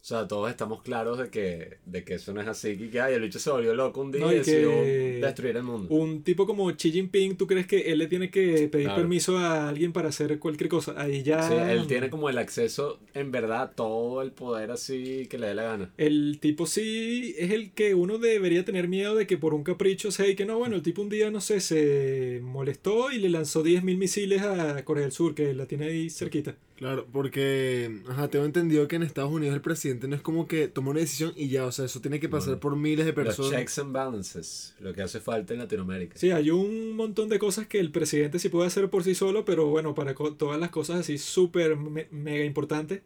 o 0.01 0.03
sea, 0.03 0.27
todos 0.27 0.49
estamos 0.49 0.81
claros 0.81 1.19
de 1.19 1.29
que, 1.29 1.77
de 1.85 2.03
que 2.03 2.15
eso 2.15 2.33
no 2.33 2.41
es 2.41 2.47
así. 2.47 2.69
Y 2.69 2.87
que 2.89 2.99
ay, 2.99 3.13
el 3.13 3.21
bicho 3.21 3.37
se 3.37 3.51
volvió 3.51 3.75
loco 3.75 4.01
un 4.01 4.11
día 4.11 4.21
No, 4.21 4.31
y 4.31 4.35
y 4.35 4.37
decidió 4.39 4.71
destruir 4.71 5.55
el 5.57 5.61
mundo. 5.63 5.93
Un 5.93 6.23
tipo 6.23 6.47
como 6.47 6.71
Xi 6.75 6.91
Jinping, 6.91 7.37
¿tú 7.37 7.45
crees 7.45 7.67
que 7.67 7.91
él 7.91 7.99
le 7.99 8.07
tiene 8.07 8.31
que 8.31 8.67
pedir 8.67 8.87
Claro. 8.87 8.95
permiso 8.95 9.37
a 9.37 9.69
alguien 9.69 9.93
para 9.93 10.09
hacer 10.09 10.39
cualquier 10.39 10.69
cosa? 10.69 10.95
Ahí 10.99 11.21
ya... 11.21 11.43
Sí, 11.47 11.53
él 11.53 11.85
tiene 11.85 12.09
como 12.09 12.29
el 12.31 12.39
acceso, 12.39 12.99
en 13.13 13.31
verdad, 13.31 13.61
a 13.61 13.71
todo 13.73 14.23
el 14.23 14.31
poder 14.31 14.71
así 14.71 15.27
que 15.29 15.37
le 15.37 15.47
dé 15.47 15.53
la 15.53 15.63
gana. 15.63 15.93
El 15.97 16.39
tipo 16.41 16.65
sí 16.65 17.35
es 17.37 17.51
el 17.51 17.71
que 17.71 17.93
uno 17.93 18.17
debería 18.17 18.65
tener 18.65 18.87
miedo 18.87 19.13
de 19.13 19.27
que 19.27 19.37
por 19.37 19.53
un 19.53 19.63
capricho 19.63 20.09
sea 20.09 20.27
y 20.27 20.35
que 20.35 20.45
no, 20.45 20.57
bueno, 20.57 20.75
el 20.75 20.81
tipo 20.81 21.03
un 21.03 21.09
día, 21.09 21.29
no 21.29 21.41
sé, 21.41 21.59
se 21.59 22.39
molestó 22.41 23.11
y 23.11 23.19
le 23.19 23.29
lanzó 23.29 23.63
10.000 23.63 23.97
misiles 23.97 24.41
a 24.41 24.83
Corea 24.83 25.03
del 25.03 25.11
Sur, 25.11 25.35
que 25.35 25.53
la 25.53 25.67
tiene 25.67 25.85
ahí 25.85 26.09
cerquita. 26.09 26.55
Claro, 26.81 27.05
porque, 27.11 28.01
ajá, 28.09 28.27
tengo 28.29 28.43
entendido 28.43 28.87
que 28.87 28.95
en 28.95 29.03
Estados 29.03 29.31
Unidos 29.31 29.53
el 29.53 29.61
presidente 29.61 30.07
no 30.07 30.15
es 30.15 30.21
como 30.23 30.47
que 30.47 30.67
toma 30.67 30.89
una 30.89 30.99
decisión 30.99 31.31
y 31.35 31.47
ya, 31.47 31.67
o 31.67 31.71
sea, 31.71 31.85
eso 31.85 32.01
tiene 32.01 32.19
que 32.19 32.27
pasar 32.27 32.55
No. 32.55 32.59
por 32.59 32.75
miles 32.75 33.05
de 33.05 33.11
Los 33.13 33.23
personas. 33.23 33.51
checks 33.51 33.77
and 33.77 33.93
balances, 33.93 34.73
lo 34.79 34.91
que 34.91 35.03
hace 35.03 35.19
falta 35.19 35.53
en 35.53 35.59
Latinoamérica. 35.59 36.17
Sí, 36.17 36.31
hay 36.31 36.49
un 36.49 36.93
montón 36.95 37.29
de 37.29 37.37
cosas 37.37 37.67
que 37.67 37.79
el 37.79 37.91
presidente 37.91 38.39
sí 38.39 38.49
puede 38.49 38.65
hacer 38.65 38.89
por 38.89 39.03
sí 39.03 39.13
solo, 39.13 39.45
pero 39.45 39.67
bueno, 39.67 39.93
para 39.93 40.15
todas 40.15 40.59
las 40.59 40.71
cosas 40.71 41.01
así 41.01 41.19
súper 41.19 41.75
me- 41.75 42.07
mega 42.09 42.43
importantes, 42.45 43.03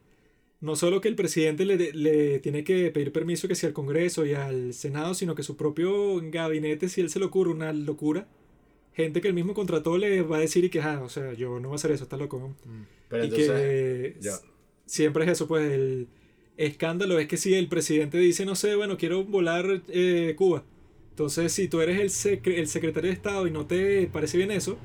no 0.62 0.78
solo 0.78 1.02
que 1.02 1.10
el 1.10 1.16
presidente 1.18 1.66
le, 1.66 1.92
le 1.92 2.40
tiene 2.40 2.64
que 2.64 2.92
pedir 2.92 3.12
permiso 3.12 3.50
que 3.50 3.56
sea 3.56 3.68
al 3.68 3.74
Congreso 3.74 4.26
y 4.26 4.36
al 4.36 4.74
Senado, 4.74 5.14
sino 5.16 5.36
que 5.36 5.44
su 5.44 5.58
propio 5.58 6.22
gabinete, 6.32 6.88
si 6.88 7.02
él 7.02 7.10
se 7.10 7.20
le 7.20 7.26
ocurre 7.26 7.52
una 7.52 7.74
locura, 7.74 8.26
gente 8.96 9.22
que 9.22 9.28
él 9.28 9.34
mismo 9.34 9.54
contrató 9.54 9.98
le 9.98 10.22
va 10.22 10.38
a 10.38 10.40
decir 10.40 10.64
y 10.64 10.70
que, 10.70 10.82
ah, 10.82 11.02
o 11.04 11.10
sea, 11.10 11.34
yo 11.34 11.60
no 11.60 11.70
voy 11.70 11.76
a 11.76 11.78
hacer 11.78 11.92
eso, 11.92 12.04
está 12.04 12.18
loco. 12.18 12.40
¿no?". 12.40 12.56
Pero 13.10 13.24
y 13.24 13.28
entonces, 13.28 13.50
que 13.52 14.16
ya. 14.22 14.34
siempre 14.86 15.26
es 15.26 15.32
eso, 15.32 15.48
pues 15.48 15.72
el 15.72 16.08
escándalo 16.58 17.20
es 17.20 17.28
que 17.28 17.38
si 17.38 17.54
el 17.54 17.68
presidente 17.68 18.18
dice, 18.18 18.46
no 18.46 18.56
sé, 18.56 18.76
bueno, 18.76 18.98
quiero 18.98 19.24
volar 19.24 19.82
eh, 19.90 20.34
Cuba. 20.38 20.64
Entonces, 21.12 21.52
si 21.54 21.68
tú 21.68 21.82
eres 21.82 22.00
el, 22.00 22.10
secre- 22.10 22.58
el 22.58 22.68
secretario 22.68 23.10
de 23.10 23.14
Estado 23.14 23.48
y 23.48 23.52
no 23.52 23.66
te 23.66 24.08
parece 24.08 24.38
bien 24.38 24.52
eso, 24.52 24.78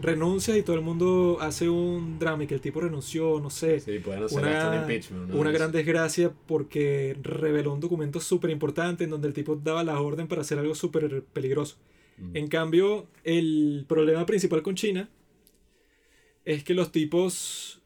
renuncias 0.00 0.56
y 0.56 0.62
todo 0.62 0.76
el 0.76 0.82
mundo 0.82 1.38
hace 1.40 1.68
un 1.68 2.18
drama 2.18 2.44
y 2.44 2.46
que 2.46 2.54
el 2.54 2.60
tipo 2.60 2.80
renunció, 2.80 3.40
no 3.40 3.50
sé. 3.50 3.80
sí, 3.80 3.98
pueden 4.00 4.24
hacer 4.24 4.44
hasta 4.44 4.68
un 4.68 4.72
Una, 4.74 4.82
impeachment. 4.82 5.28
¿no? 5.30 5.38
una 5.38 5.50
gran 5.52 5.72
desgracia 5.72 6.32
porque 6.46 7.16
reveló 7.22 7.72
un 7.72 7.80
documento 7.80 8.20
súper 8.20 8.50
importante 8.50 9.04
en 9.04 9.10
donde 9.10 9.28
el 9.28 9.34
tipo 9.34 9.56
daba 9.56 9.84
la 9.84 10.00
orden 10.00 10.26
para 10.28 10.42
hacer 10.42 10.58
algo 10.58 10.74
súper 10.74 11.22
peligroso. 11.32 11.76
En 12.34 12.48
cambio, 12.48 13.08
el 13.24 13.84
problema 13.88 14.26
principal 14.26 14.62
con 14.62 14.74
China 14.74 15.08
es 16.44 16.64
que 16.64 16.74
los 16.74 16.92
tipos 16.92 17.80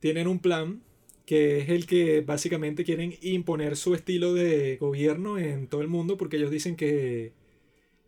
tienen 0.00 0.26
un 0.28 0.38
plan 0.40 0.82
que 1.24 1.58
es 1.58 1.68
el 1.70 1.86
que 1.86 2.20
básicamente 2.20 2.84
quieren 2.84 3.14
imponer 3.20 3.76
su 3.76 3.94
estilo 3.94 4.32
de 4.32 4.76
gobierno 4.76 5.38
en 5.38 5.66
todo 5.66 5.80
el 5.82 5.88
mundo 5.88 6.16
porque 6.16 6.36
ellos 6.36 6.50
dicen 6.52 6.76
que 6.76 7.32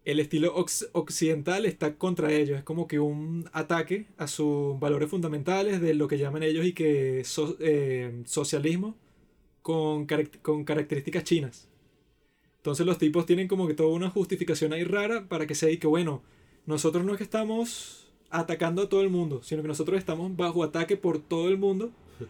el 0.04 0.20
estilo 0.20 0.54
occidental 0.92 1.66
está 1.66 1.96
contra 1.96 2.32
ellos. 2.32 2.58
Es 2.58 2.64
como 2.64 2.88
que 2.88 3.00
un 3.00 3.48
ataque 3.52 4.06
a 4.18 4.28
sus 4.28 4.78
valores 4.80 5.10
fundamentales 5.10 5.80
de 5.80 5.94
lo 5.94 6.08
que 6.08 6.18
llaman 6.18 6.42
ellos 6.44 6.66
y 6.66 6.72
que 6.74 7.24
so- 7.24 7.56
eh, 7.60 8.22
socialismo 8.26 8.96
con, 9.62 10.06
con 10.42 10.64
características 10.64 11.24
chinas. 11.24 11.67
Entonces 12.68 12.84
los 12.84 12.98
tipos 12.98 13.24
tienen 13.24 13.48
como 13.48 13.66
que 13.66 13.72
toda 13.72 13.88
una 13.88 14.10
justificación 14.10 14.74
ahí 14.74 14.84
rara 14.84 15.26
para 15.26 15.46
que 15.46 15.54
sea 15.54 15.70
y 15.70 15.78
que 15.78 15.86
bueno, 15.86 16.20
nosotros 16.66 17.02
no 17.02 17.12
es 17.12 17.16
que 17.16 17.24
estamos 17.24 18.10
atacando 18.28 18.82
a 18.82 18.90
todo 18.90 19.00
el 19.00 19.08
mundo, 19.08 19.40
sino 19.42 19.62
que 19.62 19.68
nosotros 19.68 19.98
estamos 19.98 20.36
bajo 20.36 20.62
ataque 20.62 20.98
por 20.98 21.18
todo 21.18 21.48
el 21.48 21.56
mundo. 21.56 21.90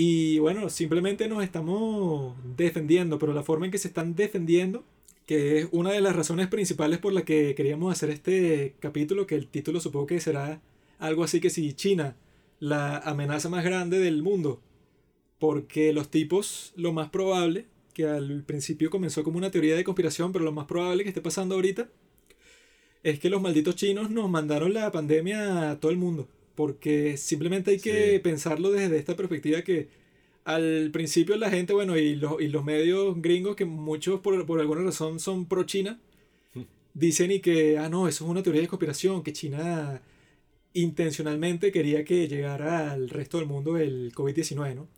Y 0.00 0.38
bueno, 0.38 0.68
simplemente 0.68 1.26
nos 1.26 1.42
estamos 1.42 2.36
defendiendo, 2.56 3.18
pero 3.18 3.32
la 3.32 3.42
forma 3.42 3.66
en 3.66 3.72
que 3.72 3.78
se 3.78 3.88
están 3.88 4.14
defendiendo, 4.14 4.84
que 5.26 5.58
es 5.58 5.68
una 5.72 5.90
de 5.90 6.00
las 6.00 6.14
razones 6.14 6.46
principales 6.46 7.00
por 7.00 7.12
la 7.12 7.24
que 7.24 7.56
queríamos 7.56 7.90
hacer 7.90 8.10
este 8.10 8.76
capítulo, 8.78 9.26
que 9.26 9.34
el 9.34 9.48
título 9.48 9.80
supongo 9.80 10.06
que 10.06 10.20
será 10.20 10.60
algo 11.00 11.24
así 11.24 11.40
que 11.40 11.50
si 11.50 11.72
China, 11.72 12.14
la 12.60 12.98
amenaza 12.98 13.48
más 13.48 13.64
grande 13.64 13.98
del 13.98 14.22
mundo, 14.22 14.60
porque 15.40 15.92
los 15.92 16.10
tipos, 16.10 16.72
lo 16.76 16.92
más 16.92 17.10
probable, 17.10 17.66
que 17.98 18.06
al 18.06 18.44
principio 18.44 18.90
comenzó 18.90 19.24
como 19.24 19.38
una 19.38 19.50
teoría 19.50 19.74
de 19.74 19.82
conspiración, 19.82 20.32
pero 20.32 20.44
lo 20.44 20.52
más 20.52 20.66
probable 20.66 21.02
que 21.02 21.08
esté 21.10 21.20
pasando 21.20 21.56
ahorita, 21.56 21.88
es 23.02 23.18
que 23.18 23.28
los 23.28 23.42
malditos 23.42 23.74
chinos 23.74 24.08
nos 24.10 24.30
mandaron 24.30 24.72
la 24.72 24.92
pandemia 24.92 25.70
a 25.72 25.80
todo 25.80 25.90
el 25.90 25.98
mundo. 25.98 26.28
Porque 26.54 27.16
simplemente 27.16 27.72
hay 27.72 27.80
que 27.80 28.12
Sí. 28.14 28.18
pensarlo 28.20 28.70
desde 28.70 28.98
esta 28.98 29.16
perspectiva 29.16 29.62
que 29.62 29.88
al 30.44 30.90
principio 30.92 31.36
la 31.36 31.50
gente, 31.50 31.72
bueno, 31.72 31.96
y 31.96 32.14
los, 32.14 32.40
y 32.40 32.46
los 32.48 32.64
medios 32.64 33.20
gringos, 33.20 33.56
que 33.56 33.64
muchos 33.64 34.20
por, 34.20 34.46
por 34.46 34.60
alguna 34.60 34.82
razón 34.82 35.18
son 35.20 35.46
pro 35.46 35.64
China, 35.64 35.98
dicen 36.94 37.30
y 37.32 37.40
que, 37.40 37.78
ah, 37.78 37.88
no, 37.88 38.06
eso 38.08 38.24
es 38.24 38.30
una 38.30 38.42
teoría 38.44 38.62
de 38.62 38.68
conspiración, 38.68 39.22
que 39.24 39.32
China 39.32 40.00
intencionalmente 40.74 41.72
quería 41.72 42.04
que 42.04 42.28
llegara 42.28 42.92
al 42.92 43.08
resto 43.10 43.38
del 43.38 43.46
mundo 43.48 43.76
el 43.78 44.12
COVID-19, 44.14 44.74
¿no? 44.76 44.88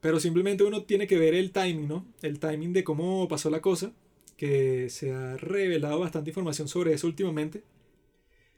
Pero 0.00 0.20
simplemente 0.20 0.62
uno 0.64 0.84
tiene 0.84 1.06
que 1.06 1.18
ver 1.18 1.34
el 1.34 1.50
timing, 1.52 1.88
¿no? 1.88 2.06
El 2.22 2.38
timing 2.38 2.72
de 2.72 2.84
cómo 2.84 3.26
pasó 3.28 3.50
la 3.50 3.60
cosa, 3.60 3.92
que 4.36 4.88
se 4.90 5.12
ha 5.12 5.36
revelado 5.36 5.98
bastante 6.00 6.30
información 6.30 6.68
sobre 6.68 6.92
eso 6.92 7.06
últimamente, 7.06 7.62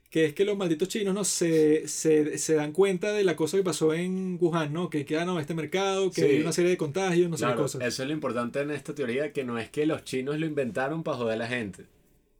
que 0.09 0.25
es 0.25 0.33
que 0.33 0.43
los 0.43 0.57
malditos 0.57 0.87
chinos 0.89 1.13
no 1.13 1.23
se, 1.23 1.87
se, 1.87 2.37
se 2.39 2.55
dan 2.55 2.71
cuenta 2.71 3.13
de 3.13 3.23
la 3.23 3.35
cosa 3.35 3.57
que 3.57 3.63
pasó 3.63 3.93
en 3.93 4.37
Wuhan, 4.41 4.73
¿no? 4.73 4.89
Que 4.89 5.05
queda, 5.05 5.23
no, 5.23 5.39
este 5.39 5.53
mercado, 5.53 6.09
que 6.11 6.21
Sí. 6.21 6.27
hay 6.27 6.41
una 6.41 6.51
serie 6.51 6.71
de 6.71 6.77
contagios, 6.77 7.29
no 7.29 7.37
sé 7.37 7.45
qué 7.45 7.55
cosas. 7.55 7.81
eso 7.85 8.01
es 8.03 8.07
lo 8.07 8.13
importante 8.13 8.59
en 8.59 8.71
esta 8.71 8.93
teoría, 8.95 9.31
que 9.33 9.43
no 9.43 9.57
es 9.59 9.69
que 9.69 9.85
los 9.85 10.03
chinos 10.03 10.39
lo 10.39 10.45
inventaron 10.47 11.03
para 11.03 11.17
joder 11.17 11.35
a 11.35 11.37
la 11.37 11.47
gente, 11.47 11.85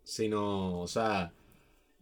sino, 0.04 0.82
o 0.82 0.88
sea, 0.88 1.32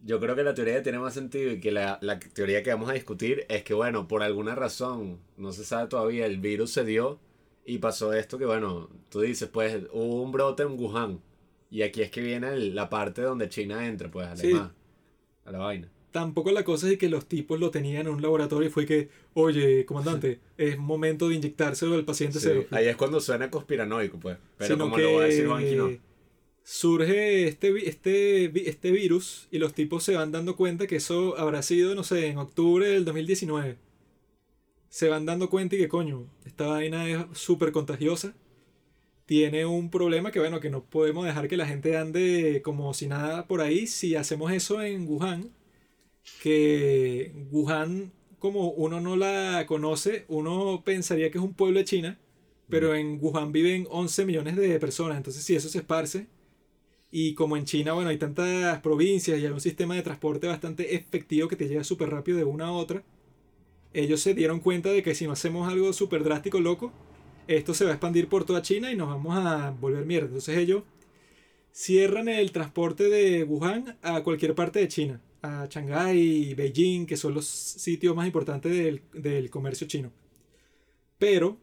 yo 0.00 0.20
creo 0.20 0.36
que 0.36 0.42
la 0.44 0.54
teoría 0.54 0.82
tiene 0.82 0.98
más 0.98 1.14
sentido 1.14 1.50
y 1.52 1.60
que 1.60 1.72
la, 1.72 1.98
la 2.02 2.18
teoría 2.20 2.62
que 2.62 2.70
vamos 2.70 2.88
a 2.90 2.92
discutir 2.94 3.44
es 3.48 3.62
que, 3.64 3.74
bueno, 3.74 4.06
por 4.08 4.22
alguna 4.22 4.54
razón, 4.54 5.18
no 5.36 5.52
se 5.52 5.64
sabe 5.64 5.88
todavía, 5.88 6.26
el 6.26 6.38
virus 6.38 6.70
se 6.72 6.84
dio 6.84 7.18
y 7.64 7.78
pasó 7.78 8.12
esto 8.12 8.38
que, 8.38 8.46
bueno, 8.46 8.88
tú 9.10 9.20
dices, 9.20 9.48
pues 9.48 9.76
hubo 9.92 10.22
un 10.22 10.32
brote 10.32 10.62
en 10.62 10.78
Wuhan 10.78 11.20
y 11.70 11.82
aquí 11.82 12.02
es 12.02 12.10
que 12.10 12.20
viene 12.20 12.48
el- 12.54 12.74
la 12.74 12.88
parte 12.88 13.22
donde 13.22 13.48
China 13.48 13.86
entra, 13.86 14.10
pues, 14.10 14.26
a 14.26 14.30
la, 14.30 14.36
Sí. 14.36 14.52
ma- 14.54 14.72
a 15.44 15.50
la 15.52 15.58
vaina. 15.58 15.90
Tampoco 16.10 16.50
la 16.52 16.64
cosa 16.64 16.88
es 16.90 16.96
que 16.96 17.10
los 17.10 17.26
tipos 17.26 17.60
lo 17.60 17.70
tenían 17.70 18.06
en 18.06 18.14
un 18.14 18.22
laboratorio 18.22 18.68
y 18.68 18.72
fue 18.72 18.86
que, 18.86 19.10
oye, 19.34 19.84
comandante, 19.84 20.40
es 20.56 20.78
momento 20.78 21.28
de 21.28 21.34
inyectárselo 21.34 21.94
al 21.96 22.04
paciente 22.06 22.38
Sí, 22.40 22.46
cero. 22.48 22.64
ahí 22.70 22.86
es 22.88 22.96
cuando 22.96 23.20
suena 23.20 23.50
conspiranoico, 23.50 24.18
pues, 24.18 24.38
pero 24.56 24.74
sino 24.74 24.84
como 24.84 24.96
que 24.96 25.02
lo 25.02 25.12
va 25.14 25.22
a 25.24 25.26
decir 25.26 25.46
Banqui, 25.46 25.74
no. 25.74 25.90
Surge 26.68 27.48
este, 27.48 27.88
este, 27.88 28.68
este 28.68 28.90
virus 28.90 29.48
y 29.50 29.58
los 29.58 29.72
tipos 29.72 30.04
se 30.04 30.16
van 30.16 30.32
dando 30.32 30.54
cuenta 30.54 30.86
que 30.86 30.96
eso 30.96 31.38
habrá 31.38 31.62
sido, 31.62 31.94
no 31.94 32.04
sé, 32.04 32.26
en 32.26 32.36
octubre 32.36 32.86
del 32.86 33.06
2019. 33.06 33.78
Se 34.90 35.08
van 35.08 35.24
dando 35.24 35.48
cuenta 35.48 35.76
y 35.76 35.78
que 35.78 35.88
coño, 35.88 36.26
esta 36.44 36.66
vaina 36.66 37.08
es 37.08 37.24
súper 37.32 37.72
contagiosa. 37.72 38.34
Tiene 39.24 39.64
un 39.64 39.90
problema 39.90 40.30
que 40.30 40.40
bueno, 40.40 40.60
que 40.60 40.68
no 40.68 40.84
podemos 40.84 41.24
dejar 41.24 41.48
que 41.48 41.56
la 41.56 41.66
gente 41.66 41.96
ande 41.96 42.60
como 42.62 42.92
si 42.92 43.06
nada 43.06 43.46
por 43.46 43.62
ahí. 43.62 43.86
Si 43.86 44.14
hacemos 44.14 44.52
eso 44.52 44.82
en 44.82 45.08
Wuhan, 45.08 45.50
que 46.42 47.32
Wuhan 47.50 48.12
como 48.38 48.70
uno 48.72 49.00
no 49.00 49.16
la 49.16 49.64
conoce, 49.66 50.26
uno 50.28 50.82
pensaría 50.84 51.30
que 51.30 51.38
es 51.38 51.44
un 51.44 51.54
pueblo 51.54 51.78
de 51.78 51.86
China, 51.86 52.18
pero 52.68 52.94
en 52.94 53.18
Wuhan 53.22 53.52
viven 53.52 53.86
11 53.90 54.26
millones 54.26 54.56
de 54.56 54.78
personas, 54.78 55.16
entonces 55.16 55.42
si 55.44 55.56
eso 55.56 55.68
se 55.70 55.78
esparce, 55.78 56.28
y 57.10 57.34
como 57.34 57.56
en 57.56 57.64
China, 57.64 57.94
bueno, 57.94 58.10
hay 58.10 58.18
tantas 58.18 58.80
provincias 58.80 59.38
y 59.38 59.46
hay 59.46 59.52
un 59.52 59.60
sistema 59.60 59.94
de 59.94 60.02
transporte 60.02 60.46
bastante 60.46 60.94
efectivo 60.94 61.48
que 61.48 61.56
te 61.56 61.68
llega 61.68 61.84
súper 61.84 62.10
rápido 62.10 62.38
de 62.38 62.44
una 62.44 62.66
a 62.66 62.72
otra, 62.72 63.02
ellos 63.94 64.20
se 64.20 64.34
dieron 64.34 64.60
cuenta 64.60 64.90
de 64.90 65.02
que 65.02 65.14
si 65.14 65.26
no 65.26 65.32
hacemos 65.32 65.68
algo 65.68 65.92
súper 65.92 66.22
drástico, 66.22 66.60
loco, 66.60 66.92
esto 67.46 67.72
se 67.72 67.84
va 67.84 67.90
a 67.90 67.94
expandir 67.94 68.28
por 68.28 68.44
toda 68.44 68.60
China 68.60 68.92
y 68.92 68.96
nos 68.96 69.08
vamos 69.08 69.36
a 69.38 69.70
volver 69.70 70.04
mierda. 70.04 70.26
Entonces 70.26 70.58
ellos 70.58 70.82
cierran 71.72 72.28
el 72.28 72.52
transporte 72.52 73.04
de 73.08 73.44
Wuhan 73.44 73.96
a 74.02 74.22
cualquier 74.22 74.54
parte 74.54 74.80
de 74.80 74.88
China, 74.88 75.20
a 75.42 75.66
Shanghái, 75.70 76.54
Beijing, 76.54 77.06
que 77.06 77.16
son 77.16 77.32
los 77.34 77.46
sitios 77.46 78.14
más 78.14 78.26
importantes 78.26 78.72
del, 78.72 79.02
del 79.14 79.48
comercio 79.48 79.86
chino. 79.86 80.12
Pero, 81.18 81.56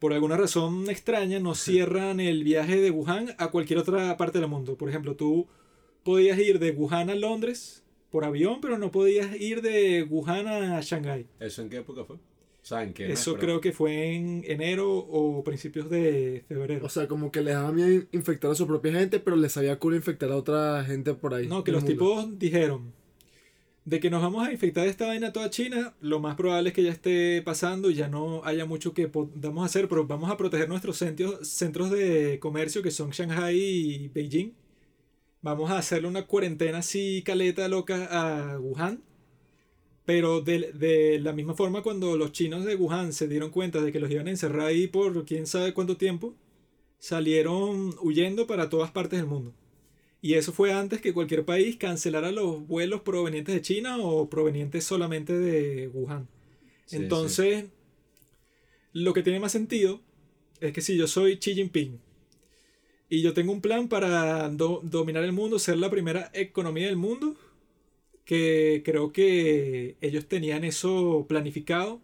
por 0.00 0.14
alguna 0.14 0.36
razón 0.36 0.88
extraña, 0.88 1.38
no 1.38 1.54
cierran 1.54 2.20
el 2.20 2.42
viaje 2.42 2.80
de 2.80 2.90
Wuhan 2.90 3.34
a 3.38 3.48
cualquier 3.48 3.78
otra 3.78 4.16
parte 4.16 4.40
del 4.40 4.48
mundo. 4.48 4.76
Por 4.76 4.88
ejemplo, 4.88 5.14
tú 5.14 5.46
podías 6.02 6.38
ir 6.38 6.58
de 6.58 6.70
Wuhan 6.72 7.10
a 7.10 7.14
Londres 7.14 7.84
por 8.10 8.24
avión, 8.24 8.60
pero 8.62 8.78
no 8.78 8.90
podías 8.90 9.38
ir 9.38 9.60
de 9.60 10.02
Wuhan 10.02 10.48
a 10.48 10.80
Shanghái. 10.80 11.26
¿Eso 11.38 11.60
en 11.62 11.68
qué 11.68 11.76
época 11.76 12.04
fue? 12.04 12.16
O 12.16 12.64
sea, 12.64 12.82
¿en 12.82 12.94
qué 12.94 13.12
Eso 13.12 13.36
creo 13.36 13.60
que 13.60 13.72
fue 13.72 14.14
en 14.14 14.42
enero 14.46 14.90
o 14.96 15.44
principios 15.44 15.90
de 15.90 16.44
febrero. 16.48 16.86
O 16.86 16.88
sea, 16.88 17.06
como 17.06 17.30
que 17.30 17.42
les 17.42 17.54
daba 17.54 17.70
miedo 17.70 18.04
infectar 18.12 18.50
a 18.50 18.54
su 18.54 18.66
propia 18.66 18.92
gente, 18.92 19.20
pero 19.20 19.36
les 19.36 19.52
sabía 19.52 19.78
cool 19.78 19.96
infectar 19.96 20.30
a 20.30 20.36
otra 20.36 20.82
gente 20.84 21.12
por 21.12 21.34
ahí. 21.34 21.46
No, 21.46 21.62
que 21.62 21.72
los 21.72 21.82
mundo. 21.82 21.92
tipos 21.92 22.38
dijeron 22.38 22.92
de 23.84 24.00
que 24.00 24.10
nos 24.10 24.22
vamos 24.22 24.46
a 24.46 24.52
infectar 24.52 24.84
de 24.84 24.90
esta 24.90 25.06
vaina 25.06 25.32
toda 25.32 25.50
China, 25.50 25.94
lo 26.00 26.20
más 26.20 26.36
probable 26.36 26.68
es 26.70 26.74
que 26.74 26.82
ya 26.82 26.90
esté 26.90 27.42
pasando 27.42 27.90
y 27.90 27.94
ya 27.94 28.08
no 28.08 28.44
haya 28.44 28.66
mucho 28.66 28.94
que 28.94 29.08
podamos 29.08 29.64
hacer, 29.64 29.88
pero 29.88 30.06
vamos 30.06 30.30
a 30.30 30.36
proteger 30.36 30.68
nuestros 30.68 30.98
centros, 30.98 31.48
centros 31.48 31.90
de 31.90 32.38
comercio 32.40 32.82
que 32.82 32.90
son 32.90 33.10
Shanghai 33.10 33.56
y 33.56 34.08
Beijing. 34.08 34.54
Vamos 35.42 35.70
a 35.70 35.78
hacerle 35.78 36.08
una 36.08 36.26
cuarentena 36.26 36.78
así 36.78 37.22
caleta 37.24 37.68
loca 37.68 38.08
a 38.10 38.58
Wuhan. 38.58 39.02
Pero 40.04 40.40
de, 40.40 40.72
de 40.72 41.20
la 41.20 41.32
misma 41.32 41.54
forma 41.54 41.82
cuando 41.82 42.16
los 42.16 42.32
chinos 42.32 42.64
de 42.64 42.74
Wuhan 42.74 43.12
se 43.12 43.28
dieron 43.28 43.50
cuenta 43.50 43.80
de 43.80 43.92
que 43.92 44.00
los 44.00 44.10
iban 44.10 44.26
a 44.26 44.30
encerrar 44.30 44.66
ahí 44.66 44.86
por 44.88 45.24
quién 45.24 45.46
sabe 45.46 45.72
cuánto 45.72 45.96
tiempo, 45.96 46.34
salieron 46.98 47.94
huyendo 48.02 48.46
para 48.46 48.68
todas 48.68 48.90
partes 48.90 49.20
del 49.20 49.28
mundo. 49.28 49.54
Y 50.22 50.34
eso 50.34 50.52
fue 50.52 50.72
antes 50.72 51.00
que 51.00 51.14
cualquier 51.14 51.44
país 51.44 51.76
cancelara 51.76 52.30
los 52.30 52.66
vuelos 52.66 53.00
provenientes 53.02 53.54
de 53.54 53.62
China 53.62 53.98
o 53.98 54.28
provenientes 54.28 54.84
solamente 54.84 55.32
de 55.38 55.88
Wuhan. 55.88 56.28
Sí, 56.84 57.02
Entonces, 57.02 57.66
lo 58.92 59.12
que 59.14 59.22
tiene 59.22 59.40
más 59.40 59.52
sentido 59.52 60.00
es 60.60 60.72
que 60.72 60.80
si 60.80 60.96
yo 60.96 61.06
soy 61.06 61.38
Xi 61.38 61.54
Jinping 61.54 62.00
y 63.08 63.22
yo 63.22 63.34
tengo 63.34 63.52
un 63.52 63.60
plan 63.60 63.88
para 63.88 64.48
do- 64.50 64.80
dominar 64.84 65.24
el 65.24 65.32
mundo, 65.32 65.58
ser 65.58 65.78
la 65.78 65.90
primera 65.90 66.30
economía 66.34 66.86
del 66.86 66.96
mundo, 66.96 67.36
que 68.24 68.82
creo 68.84 69.12
que 69.12 69.96
ellos 70.00 70.26
tenían 70.28 70.64
eso 70.64 71.26
planificado, 71.28 72.00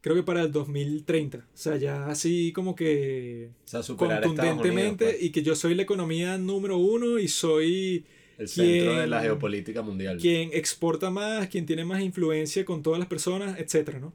creo 0.00 0.14
que 0.16 0.22
para 0.22 0.42
el 0.42 0.50
2030. 0.52 1.38
O 1.38 1.42
sea, 1.54 1.76
ya 1.76 2.06
así 2.06 2.52
como 2.52 2.74
que 2.74 3.50
O 3.66 3.68
sea, 3.68 3.82
contundentemente 3.96 5.04
Unidos, 5.04 5.14
pues. 5.18 5.22
y 5.22 5.30
que 5.30 5.42
yo 5.42 5.54
soy 5.54 5.74
la 5.74 5.82
economía 5.82 6.38
número 6.38 6.76
uno 6.78 7.18
y 7.18 7.28
soy 7.28 8.04
el 8.38 8.48
centro 8.48 8.94
de 8.96 9.06
la 9.06 9.20
geopolítica 9.20 9.82
mundial. 9.82 10.18
quien 10.18 10.50
exporta 10.52 11.10
más, 11.10 11.48
quien 11.48 11.66
tiene 11.66 11.84
más 11.84 12.00
influencia 12.02 12.64
con 12.64 12.82
todas 12.82 12.98
las 12.98 13.08
personas, 13.08 13.58
etcétera, 13.58 13.98
¿no? 14.00 14.12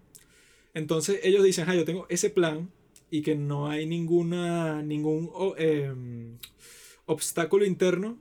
Entonces 0.73 1.19
ellos 1.23 1.43
dicen, 1.43 1.65
ah, 1.69 1.75
yo 1.75 1.85
tengo 1.85 2.05
ese 2.09 2.29
plan 2.29 2.69
y 3.11 3.21
que 3.21 3.35
no 3.35 3.69
hay 3.69 3.85
ninguna, 3.85 4.81
ningún 4.81 5.29
em, 5.57 6.37
obstáculo 7.05 7.65
interno 7.65 8.17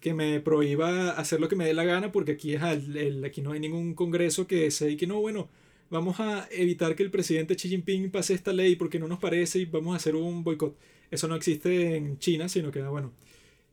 que 0.00 0.12
me 0.12 0.40
prohíba 0.40 1.10
hacer 1.12 1.40
lo 1.40 1.48
que 1.48 1.56
me 1.56 1.64
dé 1.64 1.72
la 1.72 1.84
gana 1.84 2.12
porque 2.12 2.32
aquí, 2.32 2.56
ajá, 2.56 2.72
el- 2.72 2.96
el- 2.96 3.24
aquí 3.24 3.40
no 3.40 3.52
hay 3.52 3.60
ningún 3.60 3.94
congreso 3.94 4.46
que 4.46 4.70
se 4.70 4.96
que 4.96 5.06
no, 5.06 5.20
bueno, 5.20 5.48
vamos 5.90 6.20
a 6.20 6.48
evitar 6.50 6.94
que 6.96 7.02
el 7.02 7.10
presidente 7.10 7.54
Xi 7.56 7.68
Jinping 7.68 8.10
pase 8.10 8.34
esta 8.34 8.52
ley 8.52 8.76
porque 8.76 8.98
no 8.98 9.08
nos 9.08 9.18
parece 9.18 9.60
y 9.60 9.64
vamos 9.66 9.94
a 9.94 9.96
hacer 9.96 10.16
un 10.16 10.44
boicot. 10.44 10.76
Eso 11.10 11.28
no 11.28 11.36
existe 11.36 11.96
en 11.96 12.18
China, 12.18 12.48
sino 12.48 12.70
que, 12.70 12.82
bueno, 12.82 13.12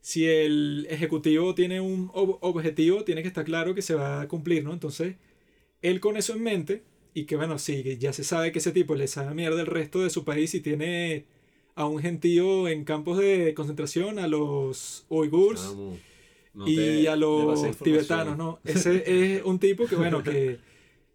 si 0.01 0.25
el 0.27 0.87
ejecutivo 0.89 1.55
tiene 1.55 1.79
un 1.81 2.09
ob- 2.09 2.37
objetivo, 2.41 3.03
tiene 3.03 3.21
que 3.21 3.27
estar 3.27 3.45
claro 3.45 3.73
que 3.75 3.81
se 3.81 3.93
va 3.95 4.21
a 4.21 4.27
cumplir, 4.27 4.63
¿no? 4.63 4.73
Entonces, 4.73 5.15
él 5.81 5.99
con 5.99 6.17
eso 6.17 6.33
en 6.33 6.43
mente, 6.43 6.83
y 7.13 7.25
que 7.25 7.35
bueno, 7.35 7.57
sí, 7.59 7.97
ya 7.99 8.13
se 8.13 8.23
sabe 8.23 8.51
que 8.51 8.59
ese 8.59 8.71
tipo 8.71 8.95
le 8.95 9.07
sabe 9.07 9.33
mierda 9.35 9.59
el 9.61 9.67
resto 9.67 10.01
de 10.01 10.09
su 10.09 10.23
país 10.23 10.53
y 10.55 10.61
tiene 10.61 11.25
a 11.75 11.85
un 11.87 11.99
gentío 11.99 12.67
en 12.67 12.83
campos 12.83 13.17
de 13.17 13.53
concentración, 13.53 14.19
a 14.19 14.27
los 14.27 15.05
uigurs 15.09 15.61
no 16.53 16.67
y 16.67 17.07
a 17.07 17.15
los 17.15 17.59
tibetanos, 17.83 18.37
¿no? 18.37 18.59
Ese 18.65 19.35
es 19.37 19.43
un 19.45 19.57
tipo 19.59 19.87
que, 19.87 19.95
bueno, 19.95 20.21
que 20.23 20.59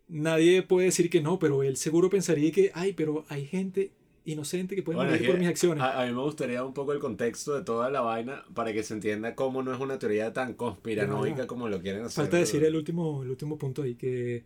nadie 0.09 0.63
puede 0.63 0.87
decir 0.87 1.11
que 1.11 1.21
no, 1.21 1.39
pero 1.39 1.63
él 1.63 1.77
seguro 1.77 2.11
pensaría 2.11 2.53
que, 2.53 2.71
ay, 2.75 2.93
pero 2.93 3.25
hay 3.29 3.47
gente 3.47 3.93
inocente 4.25 4.75
que 4.75 4.83
puede 4.83 4.97
Bueno, 4.97 5.11
morir 5.11 5.23
es 5.23 5.27
que 5.27 5.33
por 5.33 5.39
mis 5.39 5.49
acciones. 5.49 5.83
A, 5.85 6.03
a 6.03 6.07
mí 6.07 6.13
me 6.13 6.21
gustaría 6.23 6.65
un 6.65 6.75
poco 6.75 6.93
el 6.93 6.99
contexto 6.99 7.55
de 7.55 7.63
toda 7.63 7.91
la 7.91 8.01
vaina 8.01 8.45
para 8.55 8.73
que 8.73 8.83
se 8.83 8.95
entienda 8.95 9.35
cómo 9.37 9.63
no 9.63 9.73
es 9.73 9.81
una 9.81 9.99
teoría 9.99 10.33
tan 10.33 10.55
conspiranoica 10.55 11.43
Ya. 11.43 11.47
como 11.47 11.69
lo 11.69 11.81
quieren 11.81 12.03
hacer. 12.05 12.25
Falta 12.25 12.37
decir 12.39 12.65
el 12.65 12.75
último, 12.75 13.23
el 13.23 13.31
último 13.31 13.57
punto 13.57 13.83
ahí, 13.83 13.95
que 13.95 14.43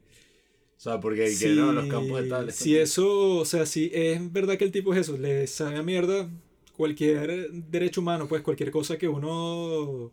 O 0.77 0.81
sea, 0.81 1.01
porque 1.01 1.25
que 1.25 1.31
si, 1.31 1.49
no, 1.57 1.73
los 1.73 1.87
campos 1.87 2.23
de 2.23 2.29
tal. 2.29 2.53
si 2.53 2.77
eso, 2.77 3.37
o 3.39 3.45
sea, 3.45 3.65
si 3.67 3.91
es 3.95 4.33
verdad 4.33 4.59
que 4.59 4.65
el 4.65 4.73
tipo 4.73 4.93
es 4.95 5.01
eso, 5.01 5.17
le 5.17 5.47
sabe 5.47 5.77
a 5.77 5.83
mierda 5.83 6.29
cualquier 6.77 7.51
derecho 7.53 8.01
humano, 8.03 8.27
pues 8.29 8.43
cualquier 8.43 8.71
cosa 8.71 8.99
que 8.99 9.09
uno 9.09 10.11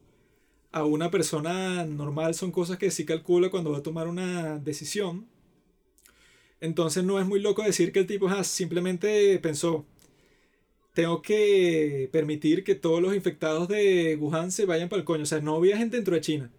a 0.72 0.86
una 0.86 1.10
persona 1.12 1.86
normal 1.86 2.36
son 2.36 2.52
cosas 2.52 2.78
que 2.78 2.92
sí 2.92 3.06
calcula 3.06 3.50
cuando 3.50 3.72
va 3.72 3.80
a 3.80 3.84
tomar 3.84 4.08
una 4.08 4.60
decisión. 4.60 5.26
Entonces 6.62 7.04
no 7.04 7.20
es 7.20 7.26
muy 7.28 7.40
loco 7.40 7.64
decir 7.64 7.92
que 7.92 8.00
el 8.00 8.08
tipo 8.08 8.30
simplemente 8.44 9.38
pensó, 9.40 9.86
tengo 10.94 11.22
que 11.22 12.10
permitir 12.12 12.64
que 12.64 12.76
todos 12.76 13.02
los 13.02 13.16
infectados 13.16 13.68
de 13.68 14.18
Wuhan 14.20 14.52
se 14.52 14.66
vayan 14.66 14.90
para 14.90 15.00
el 15.02 15.06
coño. 15.06 15.24
O 15.24 15.26
sea, 15.28 15.42
no 15.42 15.60
viajen 15.62 15.90
dentro 15.92 16.16
de 16.16 16.22
China. 16.22 16.52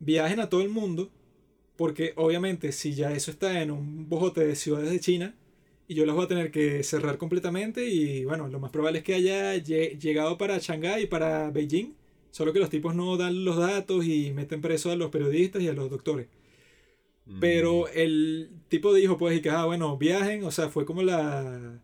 Viajen 0.00 0.40
a 0.40 0.48
todo 0.50 0.62
el 0.62 0.70
mundo. 0.70 1.10
Porque 1.76 2.12
obviamente 2.16 2.72
si 2.72 2.94
ya 2.94 3.12
eso 3.12 3.30
está 3.30 3.62
en 3.62 3.70
un 3.72 4.08
bojote 4.08 4.46
de 4.46 4.56
ciudades 4.56 4.90
de 4.90 5.00
China 5.00 5.34
y 5.88 5.94
yo 5.94 6.06
las 6.06 6.16
voy 6.16 6.24
a 6.26 6.28
tener 6.28 6.50
que 6.52 6.82
cerrar 6.84 7.18
completamente 7.18 7.86
y 7.88 8.24
bueno, 8.24 8.48
lo 8.48 8.60
más 8.60 8.70
probable 8.70 9.00
es 9.00 9.04
que 9.04 9.14
haya 9.14 9.56
lle- 9.56 9.98
llegado 9.98 10.38
para 10.38 10.58
Shanghái 10.58 11.04
y 11.04 11.06
para 11.06 11.50
Beijing. 11.50 11.94
Solo 12.30 12.52
que 12.52 12.60
los 12.60 12.70
tipos 12.70 12.94
no 12.94 13.16
dan 13.16 13.44
los 13.44 13.56
datos 13.58 14.04
y 14.06 14.32
meten 14.32 14.60
preso 14.60 14.90
a 14.92 14.96
los 14.96 15.10
periodistas 15.10 15.62
y 15.62 15.68
a 15.68 15.72
los 15.72 15.90
doctores. 15.90 16.28
Mm. 17.26 17.40
Pero 17.40 17.88
el 17.88 18.50
tipo 18.68 18.92
dijo, 18.94 19.16
pues, 19.18 19.38
y 19.38 19.42
que, 19.42 19.50
ah, 19.50 19.64
bueno, 19.64 19.96
viajen, 19.96 20.44
o 20.44 20.50
sea, 20.50 20.68
fue 20.68 20.84
como 20.84 21.02
la, 21.02 21.78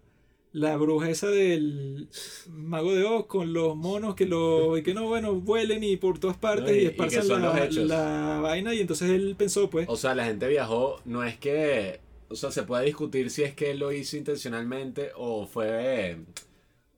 la 0.52 0.76
bruja 0.76 1.08
esa 1.10 1.28
del 1.30 2.08
mago 2.48 2.94
de 2.94 3.04
Oz 3.04 3.26
con 3.26 3.52
los 3.52 3.74
monos 3.76 4.14
que 4.16 4.26
lo, 4.26 4.76
y 4.78 4.82
que 4.82 4.92
no, 4.94 5.06
bueno, 5.08 5.34
vuelen 5.34 5.82
y 5.84 5.96
por 5.96 6.18
todas 6.18 6.36
partes 6.36 6.66
No, 6.70 6.76
y- 6.76 6.82
y, 6.82 6.86
esparzan 6.86 7.28
la, 7.28 7.68
la 7.86 8.40
vaina 8.42 8.74
y 8.74 8.80
entonces 8.80 9.10
él 9.10 9.34
pensó, 9.38 9.70
pues, 9.70 9.88
O 9.88 9.96
sea, 9.96 10.14
la 10.14 10.24
gente 10.26 10.46
viajó, 10.48 11.00
no 11.04 11.24
es 11.24 11.36
que. 11.38 12.00
O 12.28 12.36
sea, 12.36 12.52
se 12.52 12.62
puede 12.62 12.84
discutir 12.84 13.28
si 13.30 13.42
es 13.42 13.54
que 13.54 13.72
él 13.72 13.78
lo 13.80 13.90
hizo 13.92 14.16
intencionalmente 14.16 15.10
o 15.16 15.46
fue. 15.46 16.16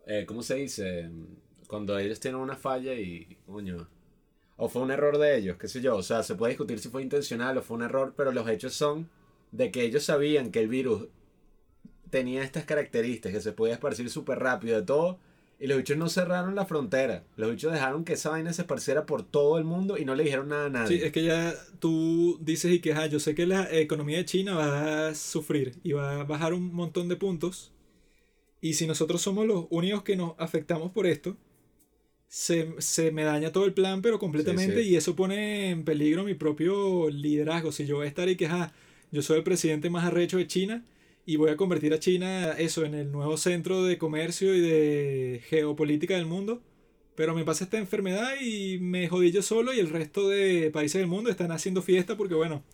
eh, 0.06 0.24
¿Cómo 0.26 0.42
se 0.42 0.56
dice? 0.56 1.08
Cuando 1.68 1.98
ellos 1.98 2.20
tienen 2.20 2.40
una 2.40 2.56
falla 2.56 2.92
y. 2.94 3.38
Coño. 3.46 3.88
O 4.56 4.68
fue 4.68 4.82
un 4.82 4.90
error 4.90 5.18
de 5.18 5.36
ellos, 5.36 5.56
qué 5.58 5.68
sé 5.68 5.80
yo. 5.80 5.96
O 5.96 6.02
sea, 6.02 6.22
se 6.22 6.34
puede 6.34 6.50
discutir 6.52 6.78
si 6.78 6.88
fue 6.88 7.02
intencional 7.02 7.58
o 7.58 7.62
fue 7.62 7.76
un 7.76 7.82
error, 7.82 8.14
pero 8.16 8.32
los 8.32 8.48
hechos 8.48 8.74
son 8.74 9.08
de 9.50 9.70
que 9.70 9.82
ellos 9.82 10.04
sabían 10.04 10.50
que 10.50 10.60
el 10.60 10.68
virus 10.68 11.08
tenía 12.10 12.42
estas 12.42 12.64
características, 12.64 13.32
que 13.32 13.40
se 13.40 13.52
podía 13.52 13.74
esparcir 13.74 14.08
súper 14.10 14.38
rápido 14.38 14.76
de 14.76 14.86
todo. 14.86 15.18
Y 15.58 15.68
los 15.68 15.78
bichos 15.78 15.96
no 15.96 16.08
cerraron 16.08 16.56
la 16.56 16.66
frontera. 16.66 17.24
Los 17.36 17.50
bichos 17.52 17.72
dejaron 17.72 18.04
que 18.04 18.14
esa 18.14 18.30
vaina 18.30 18.52
se 18.52 18.62
esparciera 18.62 19.06
por 19.06 19.22
todo 19.22 19.58
el 19.58 19.64
mundo 19.64 19.96
y 19.96 20.04
no 20.04 20.16
le 20.16 20.24
dijeron 20.24 20.48
nada 20.48 20.66
a 20.66 20.70
nadie. 20.70 20.98
sí, 20.98 21.04
es 21.04 21.12
que 21.12 21.22
ya 21.22 21.54
tú 21.78 22.36
dices 22.40 22.72
y 22.72 22.80
que, 22.80 22.92
ah, 22.94 23.06
yo 23.06 23.20
sé 23.20 23.36
que 23.36 23.46
la 23.46 23.72
economía 23.72 24.18
de 24.18 24.24
China 24.24 24.54
va 24.56 25.08
a 25.08 25.14
sufrir 25.14 25.78
y 25.84 25.92
va 25.92 26.20
a 26.20 26.24
bajar 26.24 26.52
un 26.52 26.74
montón 26.74 27.08
de 27.08 27.16
puntos. 27.16 27.72
Y 28.60 28.74
si 28.74 28.88
nosotros 28.88 29.22
somos 29.22 29.46
los 29.46 29.66
únicos 29.70 30.02
que 30.02 30.16
nos 30.16 30.34
afectamos 30.38 30.90
por 30.90 31.06
esto, 31.06 31.36
se, 32.32 32.74
se 32.78 33.10
me 33.10 33.24
daña 33.24 33.52
todo 33.52 33.66
el 33.66 33.74
plan, 33.74 34.00
pero 34.00 34.18
completamente, 34.18 34.76
Sí, 34.78 34.84
sí. 34.84 34.88
y 34.90 34.96
eso 34.96 35.14
pone 35.14 35.68
en 35.68 35.84
peligro 35.84 36.24
mi 36.24 36.32
propio 36.32 37.10
liderazgo. 37.10 37.72
Si 37.72 37.84
yo 37.84 37.96
voy 37.96 38.06
a 38.06 38.08
estar 38.08 38.26
y 38.30 38.36
que, 38.36 38.46
ah, 38.46 38.72
yo 39.10 39.20
soy 39.20 39.36
el 39.36 39.44
presidente 39.44 39.90
más 39.90 40.04
arrecho 40.06 40.38
de 40.38 40.46
China 40.46 40.82
y 41.26 41.36
voy 41.36 41.50
a 41.50 41.58
convertir 41.58 41.92
a 41.92 41.98
China, 41.98 42.52
eso, 42.52 42.86
en 42.86 42.94
el 42.94 43.12
nuevo 43.12 43.36
centro 43.36 43.84
de 43.84 43.98
comercio 43.98 44.54
y 44.54 44.60
de 44.60 45.42
geopolítica 45.46 46.16
del 46.16 46.24
mundo, 46.24 46.62
pero 47.16 47.34
me 47.34 47.44
pasa 47.44 47.64
esta 47.64 47.76
enfermedad 47.76 48.32
y 48.40 48.78
me 48.78 49.08
jodí 49.08 49.30
yo 49.30 49.42
solo 49.42 49.74
y 49.74 49.78
el 49.80 49.90
resto 49.90 50.26
de 50.30 50.70
países 50.72 51.00
del 51.02 51.08
mundo 51.08 51.28
están 51.28 51.52
haciendo 51.52 51.82
fiesta 51.82 52.16
porque, 52.16 52.34
bueno, 52.34 52.64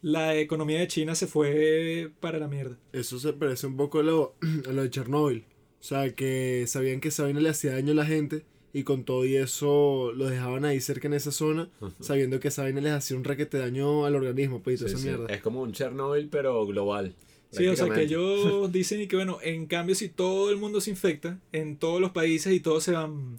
la 0.00 0.36
economía 0.36 0.80
de 0.80 0.88
China 0.88 1.14
se 1.14 1.26
fue 1.26 2.12
para 2.20 2.38
la 2.38 2.48
mierda. 2.48 2.78
Eso 2.94 3.18
se 3.18 3.34
parece 3.34 3.66
un 3.66 3.76
poco 3.76 3.98
a 3.98 4.02
lo, 4.02 4.36
a 4.66 4.72
lo 4.72 4.84
de 4.84 4.88
Chernóbil. 4.88 5.44
O 5.80 5.84
sea, 5.84 6.14
que 6.14 6.64
sabían 6.66 7.00
que 7.00 7.08
esa 7.08 7.24
vaina 7.24 7.40
le 7.40 7.50
hacía 7.50 7.72
daño 7.72 7.92
a 7.92 7.96
la 7.96 8.06
gente 8.06 8.44
y 8.78 8.84
con 8.84 9.04
todo 9.04 9.24
y 9.24 9.36
eso 9.36 10.12
lo 10.14 10.26
dejaban 10.28 10.64
ahí 10.66 10.80
cerca 10.80 11.08
en 11.08 11.14
esa 11.14 11.32
zona, 11.32 11.70
sabiendo 12.00 12.38
que 12.40 12.48
esa 12.48 12.62
vaina 12.62 12.80
les 12.82 12.92
hacía 12.92 13.16
un 13.16 13.24
raquete 13.24 13.56
daño 13.58 14.04
al 14.04 14.14
organismo, 14.14 14.60
pues, 14.62 14.74
y 14.76 14.84
toda 14.84 14.88
Sí, 14.90 14.94
esa 14.96 15.02
sí. 15.02 15.08
mierda. 15.08 15.34
Es 15.34 15.40
como 15.40 15.62
un 15.62 15.72
Chernobyl, 15.72 16.28
pero 16.28 16.66
global. 16.66 17.14
Sí, 17.50 17.66
o 17.68 17.74
sea 17.76 17.88
que 17.88 18.02
ellos 18.02 18.70
dicen 18.72 19.00
y 19.00 19.06
que 19.06 19.16
bueno, 19.16 19.38
en 19.42 19.66
cambio 19.66 19.94
si 19.94 20.08
todo 20.10 20.50
el 20.50 20.56
mundo 20.58 20.80
se 20.82 20.90
infecta 20.90 21.38
en 21.52 21.76
todos 21.78 22.00
los 22.02 22.10
países 22.10 22.52
y 22.52 22.60
todos 22.60 22.84
se 22.84 22.92
van, 22.92 23.38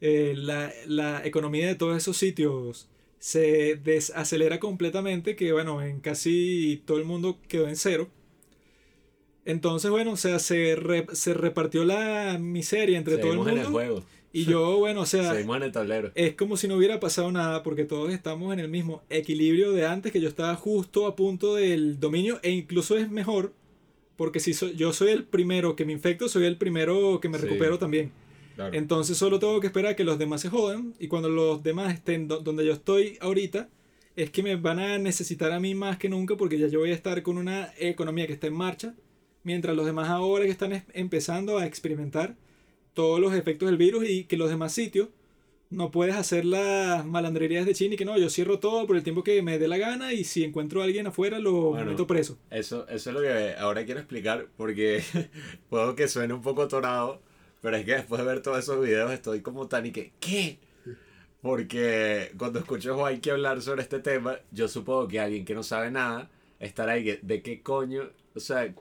eh, 0.00 0.34
la, 0.36 0.72
la 0.86 1.26
economía 1.26 1.66
de 1.66 1.74
todos 1.74 1.96
esos 1.96 2.16
sitios 2.16 2.88
se 3.18 3.74
desacelera 3.82 4.60
completamente, 4.60 5.34
que 5.34 5.52
bueno, 5.52 5.82
en 5.82 5.98
casi 6.00 6.80
todo 6.86 6.98
el 6.98 7.04
mundo 7.06 7.38
quedó 7.48 7.66
en 7.66 7.74
cero. 7.76 8.08
Entonces, 9.44 9.90
bueno, 9.90 10.12
o 10.12 10.16
sea, 10.16 10.38
se, 10.38 10.74
re- 10.76 11.06
se 11.12 11.32
repartió 11.32 11.84
la 11.84 12.36
miseria 12.40 12.98
entre 12.98 13.16
todo 13.18 13.32
el 13.32 13.38
Seguimos 13.38 13.48
en 13.48 13.52
el 13.58 13.64
mundo. 13.64 13.78
juego. 13.78 14.04
Y 14.36 14.44
yo, 14.44 14.78
bueno, 14.78 15.00
o 15.02 15.06
sea, 15.06 15.32
Seguimos 15.32 15.56
en 15.56 15.62
el 15.62 15.72
tablero. 15.72 16.12
es 16.14 16.34
como 16.34 16.56
si 16.56 16.68
no 16.68 16.76
hubiera 16.76 17.00
pasado 17.00 17.30
nada 17.32 17.62
porque 17.62 17.84
todos 17.84 18.12
estamos 18.12 18.52
en 18.52 18.60
el 18.60 18.68
mismo 18.68 19.02
equilibrio 19.08 19.72
de 19.72 19.86
antes, 19.86 20.12
que 20.12 20.20
yo 20.20 20.28
estaba 20.28 20.54
justo 20.56 21.06
a 21.06 21.16
punto 21.16 21.54
del 21.54 21.98
dominio 22.00 22.38
e 22.42 22.50
incluso 22.50 22.96
es 22.98 23.10
mejor 23.10 23.54
porque 24.16 24.40
si 24.40 24.52
so- 24.54 24.70
yo 24.72 24.92
soy 24.92 25.10
el 25.10 25.24
primero 25.24 25.74
que 25.76 25.84
me 25.84 25.92
infecto, 25.92 26.28
soy 26.28 26.44
el 26.44 26.56
primero 26.58 27.18
que 27.20 27.28
me 27.28 27.38
Sí. 27.38 27.44
recupero 27.44 27.78
también. 27.78 28.12
Claro. 28.56 28.74
Entonces 28.74 29.16
solo 29.18 29.38
tengo 29.38 29.60
que 29.60 29.66
esperar 29.68 29.92
a 29.92 29.96
que 29.96 30.04
los 30.04 30.18
demás 30.18 30.40
se 30.40 30.48
jodan 30.48 30.94
y 30.98 31.08
cuando 31.08 31.28
los 31.28 31.62
demás 31.62 31.92
estén 31.94 32.26
do- 32.28 32.40
donde 32.40 32.64
yo 32.66 32.72
estoy 32.72 33.18
ahorita, 33.20 33.68
es 34.16 34.30
que 34.30 34.42
me 34.42 34.56
van 34.56 34.78
a 34.80 34.98
necesitar 34.98 35.52
a 35.52 35.60
mí 35.60 35.74
más 35.74 35.98
que 35.98 36.08
nunca 36.08 36.36
porque 36.36 36.58
ya 36.58 36.66
yo 36.68 36.78
voy 36.80 36.90
a 36.90 36.94
estar 36.94 37.22
con 37.22 37.36
una 37.38 37.70
economía 37.78 38.26
que 38.26 38.32
está 38.32 38.46
en 38.46 38.54
marcha, 38.54 38.94
mientras 39.44 39.76
los 39.76 39.84
demás 39.84 40.08
ahora 40.08 40.44
que 40.46 40.50
están 40.50 40.72
es- 40.72 40.84
empezando 40.94 41.58
a 41.58 41.66
experimentar 41.66 42.36
todos 42.96 43.20
los 43.20 43.32
efectos 43.34 43.68
del 43.68 43.76
virus 43.78 44.08
y 44.08 44.24
que 44.24 44.36
los 44.36 44.48
demás 44.50 44.72
sitios 44.72 45.10
no 45.70 45.90
puedes 45.90 46.14
hacer 46.14 46.44
las 46.44 47.04
malandrerías 47.04 47.66
de 47.66 47.74
China 47.74 47.94
y 47.94 47.96
que 47.96 48.04
no, 48.04 48.16
yo 48.16 48.30
cierro 48.30 48.58
todo 48.60 48.86
por 48.86 48.96
el 48.96 49.02
tiempo 49.02 49.22
que 49.22 49.42
me 49.42 49.58
dé 49.58 49.68
la 49.68 49.76
gana 49.78 50.12
y 50.12 50.24
si 50.24 50.42
encuentro 50.44 50.80
a 50.80 50.84
alguien 50.84 51.06
afuera 51.08 51.38
lo 51.38 51.70
Bueno. 51.70 51.90
meto 51.90 52.06
preso. 52.06 52.38
Eso, 52.50 52.88
eso 52.88 53.10
es 53.10 53.14
lo 53.14 53.20
que 53.20 53.54
ahora 53.58 53.84
quiero 53.84 54.00
explicar 54.00 54.46
porque 54.56 55.02
puedo 55.68 55.94
que 55.94 56.08
suene 56.08 56.32
un 56.34 56.42
poco 56.42 56.62
atorado, 56.62 57.20
pero 57.60 57.76
es 57.76 57.84
que 57.84 57.92
después 57.94 58.20
de 58.20 58.26
ver 58.26 58.42
todos 58.42 58.58
esos 58.60 58.80
videos 58.84 59.12
estoy 59.12 59.40
como 59.42 59.66
tan 59.68 59.86
y 59.86 59.90
que, 59.92 60.12
¿qué? 60.20 60.58
Porque 61.42 62.32
cuando 62.38 62.58
escucho 62.60 62.92
a 62.92 62.96
Juanqui 62.96 63.30
hablar 63.30 63.60
sobre 63.62 63.82
este 63.82 63.98
tema, 64.00 64.38
yo 64.52 64.68
supongo 64.68 65.06
que 65.06 65.20
alguien 65.20 65.44
que 65.44 65.54
no 65.54 65.62
sabe 65.62 65.90
nada 65.90 66.30
estará 66.58 66.92
ahí 66.92 67.04
que, 67.04 67.18
¿de 67.22 67.42
qué 67.42 67.60
coño? 67.62 68.04
O 68.34 68.40
sea, 68.40 68.72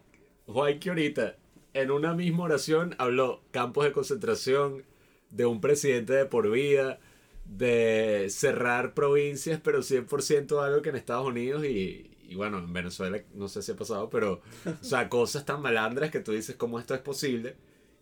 Juanqui 0.48 0.90
ahorita 0.90 1.36
en 1.76 1.92
una 1.92 2.14
misma 2.14 2.46
oración 2.46 2.96
habló 3.00 3.42
campos 3.52 3.84
de 3.84 3.92
concentración, 3.92 4.84
de 5.30 5.46
un 5.46 5.60
presidente 5.60 6.14
de 6.14 6.26
por 6.26 6.50
vida, 6.50 7.00
de 7.44 8.28
cerrar 8.30 8.94
provincias, 8.94 9.60
pero 9.62 9.80
100% 9.80 10.64
algo 10.64 10.82
que 10.82 10.90
en 10.90 10.96
Estados 10.96 11.28
Unidos 11.28 11.66
y, 11.66 12.10
y 12.30 12.36
bueno, 12.36 12.60
en 12.60 12.72
Venezuela 12.72 13.22
no 13.34 13.50
sé 13.50 13.62
si 13.62 13.74
ha 13.74 13.76
pasado, 13.76 14.10
pero, 14.10 14.42
o 14.66 14.84
sea, 14.84 15.10
cosas 15.10 15.46
tan 15.46 15.62
malandras 15.62 16.12
que 16.12 16.22
tú 16.22 16.32
dices, 16.32 16.56
¿cómo 16.56 16.80
esto 16.80 16.96
es 16.96 17.02
posible? 17.02 17.58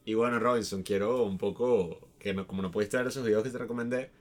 Y 0.05 0.13
bueno, 0.13 0.39
Robinson, 0.39 0.83
quiero 0.83 1.23
un 1.23 1.39
poco, 1.39 1.99
que 2.19 2.35
no, 2.35 2.45
como 2.45 2.61
no 2.61 2.69
pudiste 2.69 2.97
ver 2.97 3.07
esos 3.07 3.25
videos 3.25 3.43
que 3.43 3.49
te 3.49 3.57
recomendé, 3.57 4.11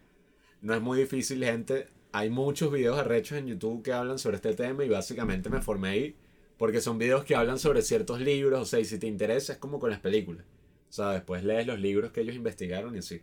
no 0.62 0.74
es 0.74 0.80
muy 0.80 0.98
difícil, 0.98 1.44
gente. 1.44 1.88
Hay 2.12 2.30
muchos 2.30 2.72
videos 2.72 2.98
arrechos 2.98 3.36
en 3.36 3.48
YouTube 3.48 3.82
que 3.82 3.92
hablan 3.92 4.18
sobre 4.18 4.36
este 4.36 4.54
tema 4.54 4.82
y 4.82 4.88
básicamente 4.88 5.50
me 5.50 5.60
formé 5.60 5.88
ahí 5.90 6.16
porque 6.62 6.81
son 6.81 6.96
videos 6.96 7.25
que 7.25 7.35
hablan 7.35 7.59
sobre 7.59 7.83
ciertos 7.83 8.20
libros, 8.20 8.61
o 8.61 8.64
sea, 8.64 8.79
y 8.79 8.85
si 8.85 8.96
te 8.96 9.09
interesa 9.09 9.55
es 9.55 9.59
como 9.59 9.81
con 9.81 9.90
las 9.90 9.98
películas. 9.98 10.46
O 10.90 10.92
sea, 10.92 11.09
después 11.11 11.42
lees 11.42 11.66
los 11.66 11.81
libros 11.81 12.12
que 12.12 12.20
ellos 12.20 12.37
investigaron 12.37 12.94
y 12.94 13.01
así. 13.01 13.20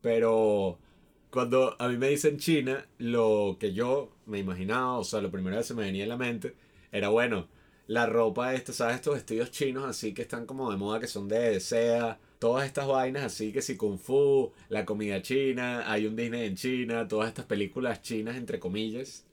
Pero 0.00 0.80
cuando 1.30 1.76
a 1.80 1.88
mí 1.88 1.96
me 1.98 2.08
dicen 2.08 2.36
China, 2.36 2.84
lo 2.98 3.58
que 3.60 3.72
yo 3.72 4.16
me 4.26 4.40
imaginaba, 4.40 4.98
o 4.98 5.04
sea, 5.04 5.20
lo 5.20 5.30
primero 5.30 5.56
que 5.56 5.62
se 5.62 5.72
me 5.72 5.84
venía 5.84 6.02
en 6.02 6.08
la 6.08 6.16
mente 6.16 6.56
era, 6.90 7.10
bueno, 7.10 7.46
la 7.86 8.06
ropa 8.06 8.54
esta, 8.54 8.72
¿sabes? 8.72 8.96
Estos 8.96 9.14
vestidos 9.14 9.52
chinos 9.52 9.84
así 9.84 10.12
que 10.12 10.22
están 10.22 10.44
como 10.44 10.68
de 10.72 10.76
moda, 10.76 10.98
que 10.98 11.06
son 11.06 11.28
de 11.28 11.60
seda, 11.60 12.18
todas 12.40 12.66
estas 12.66 12.88
vainas 12.88 13.22
así 13.22 13.52
que 13.52 13.62
si 13.62 13.76
Kung 13.76 14.00
Fu, 14.00 14.52
la 14.68 14.84
comida 14.84 15.22
china, 15.22 15.88
hay 15.88 16.06
un 16.08 16.16
Disney 16.16 16.48
en 16.48 16.56
China, 16.56 17.06
todas 17.06 17.28
estas 17.28 17.44
películas 17.46 18.02
chinas, 18.02 18.34
entre 18.34 18.58
comillas. 18.58 19.24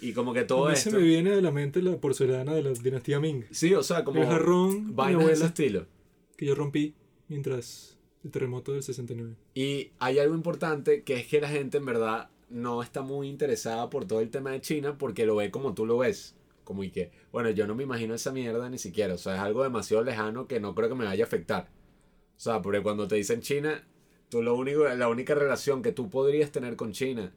Y 0.00 0.12
como 0.12 0.32
que 0.32 0.44
todo 0.44 0.66
a 0.66 0.68
mí 0.68 0.74
esto... 0.74 0.90
se 0.90 0.96
me 0.96 1.02
viene 1.02 1.30
de 1.30 1.42
la 1.42 1.50
mente 1.50 1.82
la 1.82 1.96
porcelana 1.96 2.54
de 2.54 2.62
la 2.62 2.70
dinastía 2.72 3.20
Ming. 3.20 3.44
Sí, 3.50 3.74
o 3.74 3.82
sea, 3.82 4.04
como 4.04 4.22
el 4.22 4.28
jarrón 4.28 4.94
vainas 4.96 5.26
de 5.26 5.32
ese 5.32 5.46
estilo. 5.46 5.86
que 6.36 6.46
yo 6.46 6.54
rompí 6.54 6.94
mientras 7.28 7.98
el 8.24 8.30
terremoto 8.30 8.72
del 8.72 8.82
69. 8.82 9.34
Y 9.54 9.92
hay 9.98 10.18
algo 10.18 10.34
importante 10.34 11.02
que 11.02 11.14
es 11.14 11.26
que 11.26 11.40
la 11.40 11.48
gente 11.48 11.78
en 11.78 11.86
verdad 11.86 12.30
no 12.48 12.82
está 12.82 13.02
muy 13.02 13.28
interesada 13.28 13.88
por 13.90 14.04
todo 14.06 14.20
el 14.20 14.30
tema 14.30 14.50
de 14.50 14.60
China 14.60 14.98
porque 14.98 15.26
lo 15.26 15.36
ve 15.36 15.50
como 15.50 15.74
tú 15.74 15.86
lo 15.86 15.98
ves. 15.98 16.36
Como 16.64 16.84
y 16.84 16.90
que, 16.90 17.10
bueno, 17.32 17.50
yo 17.50 17.66
no 17.66 17.74
me 17.74 17.82
imagino 17.82 18.14
esa 18.14 18.32
mierda 18.32 18.68
ni 18.68 18.78
siquiera. 18.78 19.14
O 19.14 19.18
sea, 19.18 19.34
es 19.34 19.40
algo 19.40 19.62
demasiado 19.62 20.04
lejano 20.04 20.46
que 20.46 20.60
no 20.60 20.74
creo 20.74 20.88
que 20.88 20.94
me 20.94 21.04
vaya 21.04 21.24
a 21.24 21.26
afectar. 21.26 21.68
O 22.36 22.40
sea, 22.40 22.62
porque 22.62 22.82
cuando 22.82 23.08
te 23.08 23.16
dicen 23.16 23.40
China, 23.40 23.86
tú 24.28 24.42
lo 24.42 24.54
único, 24.54 24.84
la 24.84 25.08
única 25.08 25.34
relación 25.34 25.82
que 25.82 25.92
tú 25.92 26.10
podrías 26.10 26.52
tener 26.52 26.76
con 26.76 26.92
China, 26.92 27.32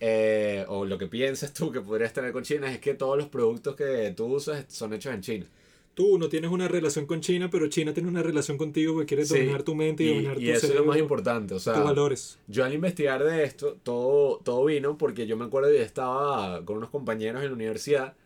eh, 0.00 0.64
o 0.68 0.86
lo 0.86 0.96
que 0.96 1.06
piensas 1.06 1.52
tú 1.52 1.70
que 1.70 1.80
podrías 1.80 2.12
tener 2.12 2.32
con 2.32 2.42
China, 2.42 2.72
es 2.72 2.78
que 2.78 2.94
todos 2.94 3.18
los 3.18 3.28
productos 3.28 3.76
que 3.76 4.12
tú 4.16 4.26
usas 4.26 4.64
son 4.68 4.94
hechos 4.94 5.14
en 5.14 5.20
China. 5.20 5.46
Tú 5.92 6.18
no 6.18 6.28
tienes 6.30 6.50
una 6.50 6.68
relación 6.68 7.04
con 7.04 7.20
China, 7.20 7.50
pero 7.50 7.68
China 7.68 7.92
tiene 7.92 8.08
una 8.08 8.22
relación 8.22 8.56
contigo 8.56 8.98
que 8.98 9.06
quiere 9.06 9.26
Sí, 9.26 9.34
dominar 9.34 9.62
tu 9.62 9.74
mente 9.74 10.02
y, 10.04 10.06
Y, 10.06 10.14
dominar 10.14 10.40
y 10.40 10.46
tu 10.46 10.50
eso 10.52 10.56
es 10.56 10.62
lo 10.62 10.68
cerebro, 10.68 10.86
más 10.86 10.98
importante. 10.98 11.54
O 11.54 11.58
sea, 11.58 11.74
tus 11.74 11.84
valores. 11.84 12.38
Yo 12.46 12.64
al 12.64 12.72
investigar 12.72 13.22
de 13.22 13.44
esto, 13.44 13.76
todo, 13.82 14.38
todo 14.38 14.64
vino 14.64 14.96
porque 14.96 15.26
yo 15.26 15.36
me 15.36 15.44
acuerdo 15.44 15.68
que 15.70 15.82
estaba 15.82 16.64
con 16.64 16.78
unos 16.78 16.88
compañeros 16.88 17.42
en 17.42 17.48
la 17.48 17.54
universidad 17.54 18.16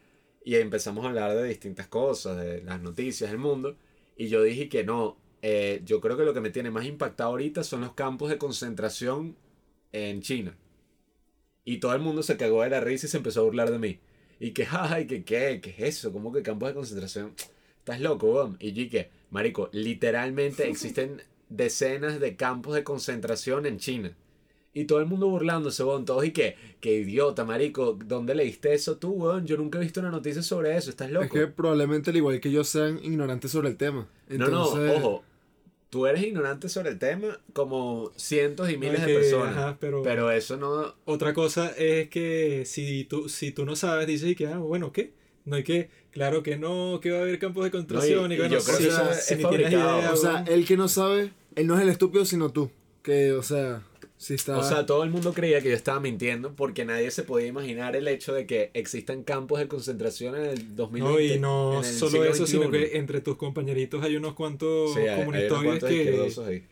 y 0.45 0.55
empezamos 0.57 1.05
a 1.05 1.09
hablar 1.09 1.35
de 1.35 1.43
distintas 1.49 1.89
cosas, 1.89 2.37
de 2.37 2.63
las 2.63 2.81
noticias 2.81 3.31
del 3.31 3.39
mundo, 3.39 3.77
y 4.17 4.29
yo 4.29 4.43
dije 4.43 4.69
que 4.69 4.85
no, 4.85 5.17
eh, 5.43 5.81
yo 5.85 6.01
creo 6.01 6.17
que 6.17 6.25
lo 6.25 6.35
que 6.35 6.41
me 6.41 6.51
tiene 6.51 6.71
más 6.71 6.85
impactado 6.85 7.31
ahorita 7.31 7.65
son 7.65 7.81
los 7.81 7.95
campos 7.95 8.29
de 8.29 8.39
concentración 8.39 9.37
en 9.91 10.21
China. 10.21 10.57
Y 11.65 11.79
todo 11.79 11.95
el 11.95 12.01
mundo 12.01 12.23
se 12.23 12.37
cagó 12.37 12.63
de 12.63 12.71
la 12.71 12.81
risa 12.81 13.07
y 13.07 13.09
se 13.09 13.17
empezó 13.17 13.41
a 13.41 13.45
burlar 13.45 13.71
de 13.71 13.79
mí. 13.79 13.99
Y 14.41 14.51
que, 14.51 14.67
ay, 14.71 15.07
que 15.07 15.25
qué, 15.25 15.61
qué 15.63 15.71
es 15.71 15.99
eso, 15.99 16.13
¿cómo 16.13 16.33
que 16.33 16.43
campos 16.43 16.69
de 16.69 16.75
concentración? 16.75 17.33
Estás 17.79 18.01
loco, 18.01 18.33
weón. 18.33 18.57
Y 18.61 18.73
yo 18.73 18.83
dije, 18.83 19.11
marico, 19.31 19.69
literalmente 19.73 20.69
existen 20.69 21.23
decenas 21.49 22.21
de 22.21 22.37
campos 22.37 22.75
de 22.75 22.85
concentración 22.85 23.67
en 23.67 23.79
China. 23.79 24.17
Y 24.77 24.87
todo 24.87 24.99
el 24.99 25.07
mundo 25.07 25.29
burlándose, 25.29 25.85
weón. 25.85 26.05
Todos 26.05 26.25
y 26.25 26.33
que, 26.33 26.57
qué 26.81 26.95
idiota, 26.95 27.45
marico. 27.45 27.93
¿Dónde 28.05 28.35
leíste 28.35 28.75
eso 28.75 28.97
tú, 28.97 29.13
weón? 29.13 29.47
Yo 29.47 29.57
nunca 29.57 29.79
he 29.79 29.83
visto 29.83 30.01
una 30.01 30.11
noticia 30.11 30.43
sobre 30.43 30.77
eso. 30.77 30.91
¿Estás 30.91 31.11
loco? 31.11 31.27
Es 31.27 31.31
que 31.31 31.47
probablemente 31.47 32.11
al 32.11 32.17
igual 32.17 32.41
que 32.41 32.51
yo 32.51 32.65
sean 32.65 32.99
ignorantes 33.05 33.53
sobre 33.53 33.69
el 33.69 33.77
tema. 33.77 34.09
no, 34.29 34.49
no, 34.49 34.65
ojo. 34.65 35.25
Tú 35.95 36.09
eres 36.09 36.25
ignorante 36.25 36.69
sobre 36.69 36.91
el 36.91 36.99
tema 36.99 37.39
como 37.53 38.11
cientos 38.17 38.69
y 38.69 38.77
miles 38.77 38.99
es 39.03 39.07
de 39.07 39.15
personas. 39.15 39.57
ajá, 39.57 39.77
pero- 39.79 40.03
pero 40.03 40.33
eso 40.33 40.57
no... 40.57 40.97
Otra 41.05 41.33
cosa 41.33 41.71
es 41.79 42.09
que 42.09 42.65
si 42.67 43.05
tú, 43.05 43.29
si 43.29 43.53
tú 43.53 43.65
no 43.65 43.77
sabes, 43.77 44.09
dices 44.09 44.29
y 44.31 44.35
que, 44.35 44.49
ah, 44.49 44.59
bueno, 44.59 44.91
¿qué? 44.93 45.13
No 45.45 45.55
hay 45.55 45.63
que, 45.63 45.91
claro 46.11 46.43
que 46.43 46.57
no, 46.57 46.99
que 47.01 47.13
va 47.13 47.19
a 47.19 47.21
haber 47.21 47.39
campos 47.39 47.63
de 47.63 47.71
concentración 47.71 48.25
No, 48.27 48.33
y- 48.33 48.35
y, 48.35 48.39
que 48.41 48.47
y 48.47 48.49
no, 48.49 48.55
yo 48.57 48.65
creo 48.65 48.77
si- 48.77 48.83
que 48.83 48.89
eso 48.89 49.05
si 49.13 49.35
es 49.35 49.39
ni 49.39 49.45
tienes 49.49 49.71
fabricado. 49.71 49.99
idea, 50.01 50.13
O 50.13 50.17
sea, 50.17 50.45
el 50.49 50.67
que 50.67 50.77
no 50.77 50.89
sabe, 50.89 51.31
él 51.55 51.67
no 51.69 51.77
es 51.77 51.83
el 51.83 51.89
estúpido, 51.91 52.25
sino 52.25 52.51
tú. 52.51 52.73
Que, 53.05 53.31
o 53.31 53.43
sea, 53.45 53.85
O 54.59 54.63
sea, 54.63 54.87
todo 54.87 55.03
el 55.05 55.11
mundo 55.11 55.33
creía 55.35 55.61
que 55.61 55.69
yo 55.69 55.75
estaba 55.75 56.01
mintiendo 56.01 56.55
porque 56.55 56.85
nadie 56.85 57.11
se 57.11 57.23
podía 57.25 57.47
imaginar 57.47 57.95
el 57.97 58.09
hecho 58.09 58.33
de 58.33 58.47
que 58.47 58.71
existan 58.75 59.23
campos 59.23 59.59
de 59.59 59.69
concentración 59.69 60.35
en 60.37 60.45
el 60.47 60.75
2020. 60.77 61.39
No, 61.39 61.75
y 61.75 61.77
no 61.77 61.83
solo 61.85 62.25
eso, 62.25 62.47
sino 62.47 62.71
que 62.71 62.97
entre 62.97 63.21
tus 63.21 63.37
compañeritos 63.37 64.03
hay 64.03 64.17
unos 64.17 64.35
cuantos 64.35 64.95
Sí, 64.95 65.01
hay- 65.01 65.09
hay 65.09 65.47
unos 65.47 65.63
cuantos 65.65 65.89
que 65.91 66.31
ahí. 66.47 66.67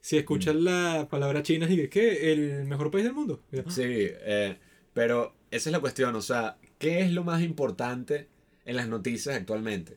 si 0.00 0.16
escuchan 0.18 0.62
la 0.64 1.08
palabra 1.10 1.42
china 1.42 1.66
y 1.70 1.76
que, 1.76 1.88
¿qué? 1.88 2.32
¿El 2.32 2.64
mejor 2.66 2.90
país 2.90 3.04
del 3.04 3.14
mundo? 3.14 3.40
"Ah". 3.52 3.62
Sí, 3.70 3.82
eh, 3.86 4.56
pero 4.92 5.34
esa 5.50 5.68
es 5.68 5.72
la 5.72 5.80
cuestión, 5.80 6.14
o 6.16 6.22
sea, 6.22 6.58
¿qué 6.78 7.00
es 7.00 7.10
lo 7.12 7.24
más 7.24 7.42
importante 7.42 8.28
en 8.64 8.76
las 8.76 8.88
noticias 8.88 9.34
actualmente? 9.36 9.96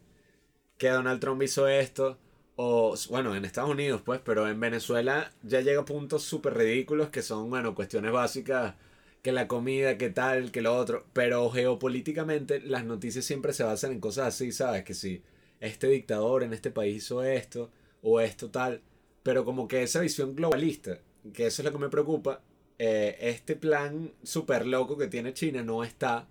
Que 0.77 0.89
Donald 0.89 1.19
Trump 1.19 1.41
hizo 1.43 1.67
esto, 1.67 2.17
o 2.55 2.95
bueno, 3.09 3.35
en 3.35 3.45
Estados 3.45 3.69
Unidos 3.71 4.01
pues, 4.03 4.21
pero 4.23 4.47
en 4.47 4.59
Venezuela 4.59 5.31
ya 5.43 5.61
llega 5.61 5.81
a 5.81 5.85
puntos 5.85 6.23
súper 6.23 6.55
ridículos 6.55 7.09
que 7.09 7.21
son, 7.21 7.49
bueno, 7.49 7.75
cuestiones 7.75 8.11
básicas, 8.11 8.75
que 9.21 9.31
la 9.31 9.47
comida, 9.47 9.97
que 9.97 10.09
tal, 10.09 10.51
que 10.51 10.61
lo 10.61 10.75
otro, 10.75 11.05
pero 11.13 11.49
geopolíticamente 11.49 12.59
las 12.61 12.85
noticias 12.85 13.25
siempre 13.25 13.53
se 13.53 13.63
basan 13.63 13.93
en 13.93 13.99
cosas 13.99 14.27
así, 14.27 14.51
¿sabes? 14.51 14.83
Que 14.83 14.93
si 14.93 15.23
este 15.61 15.87
dictador 15.87 16.43
en 16.43 16.53
este 16.53 16.71
país 16.71 16.97
hizo 16.97 17.23
esto, 17.23 17.71
o 18.03 18.19
esto 18.19 18.51
tal, 18.51 18.81
pero 19.23 19.45
como 19.45 19.67
que 19.67 19.81
esa 19.81 20.01
visión 20.01 20.35
globalista, 20.35 20.99
que 21.33 21.47
eso 21.47 21.61
es 21.61 21.65
lo 21.65 21.71
que 21.71 21.77
me 21.79 21.89
preocupa, 21.89 22.41
eh, 22.77 23.17
este 23.21 23.55
plan 23.55 24.11
súper 24.23 24.67
loco 24.67 24.97
que 24.97 25.07
tiene 25.07 25.33
China 25.33 25.63
no 25.63 25.83
está 25.83 26.27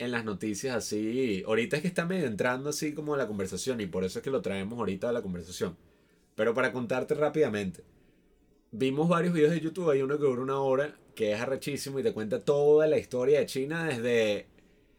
en 0.00 0.10
las 0.10 0.24
noticias 0.24 0.74
así. 0.74 1.44
Ahorita 1.46 1.76
es 1.76 1.82
que 1.82 1.88
está 1.88 2.06
medio 2.06 2.26
entrando 2.26 2.70
así 2.70 2.94
como 2.94 3.14
a 3.14 3.18
la 3.18 3.26
conversación 3.26 3.80
y 3.82 3.86
por 3.86 4.02
eso 4.02 4.18
es 4.18 4.24
que 4.24 4.30
lo 4.30 4.40
traemos 4.40 4.78
ahorita 4.78 5.10
a 5.10 5.12
la 5.12 5.20
conversación. 5.22 5.76
Pero 6.34 6.54
para 6.54 6.72
contarte 6.72 7.14
rápidamente, 7.14 7.84
vimos 8.72 9.10
varios 9.10 9.34
videos 9.34 9.52
de 9.52 9.60
YouTube, 9.60 9.90
hay 9.90 10.00
uno 10.00 10.16
que 10.16 10.24
dura 10.24 10.40
una 10.40 10.58
hora, 10.58 10.96
que 11.14 11.32
es 11.32 11.40
arrechísimo 11.40 11.98
y 12.00 12.02
te 12.02 12.14
cuenta 12.14 12.40
toda 12.40 12.86
la 12.86 12.98
historia 12.98 13.40
de 13.40 13.46
China 13.46 13.84
desde... 13.84 14.46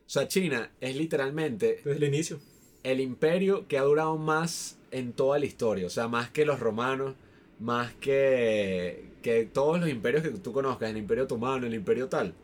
O 0.05 0.09
sea, 0.13 0.27
China 0.27 0.71
es 0.79 0.95
literalmente 0.95 1.81
Desde 1.83 1.97
el 1.97 2.03
inicio. 2.03 2.39
el 2.83 2.99
imperio 2.99 3.67
que 3.67 3.79
ha 3.79 3.83
durado 3.83 4.17
más 4.17 4.77
en 4.91 5.13
toda 5.13 5.39
la 5.39 5.45
historia. 5.45 5.87
O 5.87 5.89
sea, 5.89 6.09
más 6.09 6.29
que 6.29 6.45
los 6.45 6.59
romanos, 6.59 7.15
más 7.59 7.91
que, 7.95 9.05
que 9.23 9.45
todos 9.45 9.79
los 9.79 9.89
imperios 9.89 10.21
que 10.21 10.29
tú 10.29 10.53
conozcas, 10.53 10.91
el 10.91 10.97
imperio 10.97 11.23
otomano, 11.23 11.65
el 11.65 11.73
imperio 11.73 12.07
tal. 12.07 12.35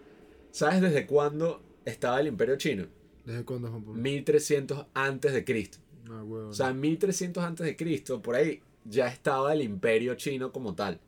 ¿Sabes 0.50 0.82
desde 0.82 1.06
cuándo 1.06 1.62
estaba 1.90 2.20
el 2.20 2.28
imperio 2.28 2.56
chino? 2.58 2.86
¿Desde 3.26 3.44
cuándo, 3.44 3.70
Juan 3.70 3.84
Pablo? 3.84 4.02
1300 4.02 4.86
antes 4.94 5.34
de 5.34 5.44
Cristo. 5.44 5.80
No, 6.06 6.24
huevo. 6.24 6.50
O 6.50 6.54
sea, 6.54 6.70
en 6.70 6.80
1300 6.80 7.44
antes 7.44 7.66
de 7.66 7.76
Cristo, 7.76 8.22
por 8.22 8.36
ahí, 8.36 8.62
ya 8.86 9.08
estaba 9.08 9.54
el 9.54 9.62
imperio 9.62 10.16
chino 10.16 10.52
como 10.54 10.74
tal. 10.76 11.00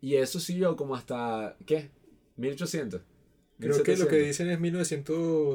Y 0.00 0.14
eso 0.14 0.40
siguió 0.40 0.76
como 0.76 0.94
hasta, 0.94 1.56
¿qué? 1.66 1.90
1800. 2.36 3.02
Creo 3.58 3.82
que 3.82 3.96
lo 3.96 4.06
que 4.08 4.16
1700. 4.16 4.26
dicen 4.28 4.48
es 4.50 4.60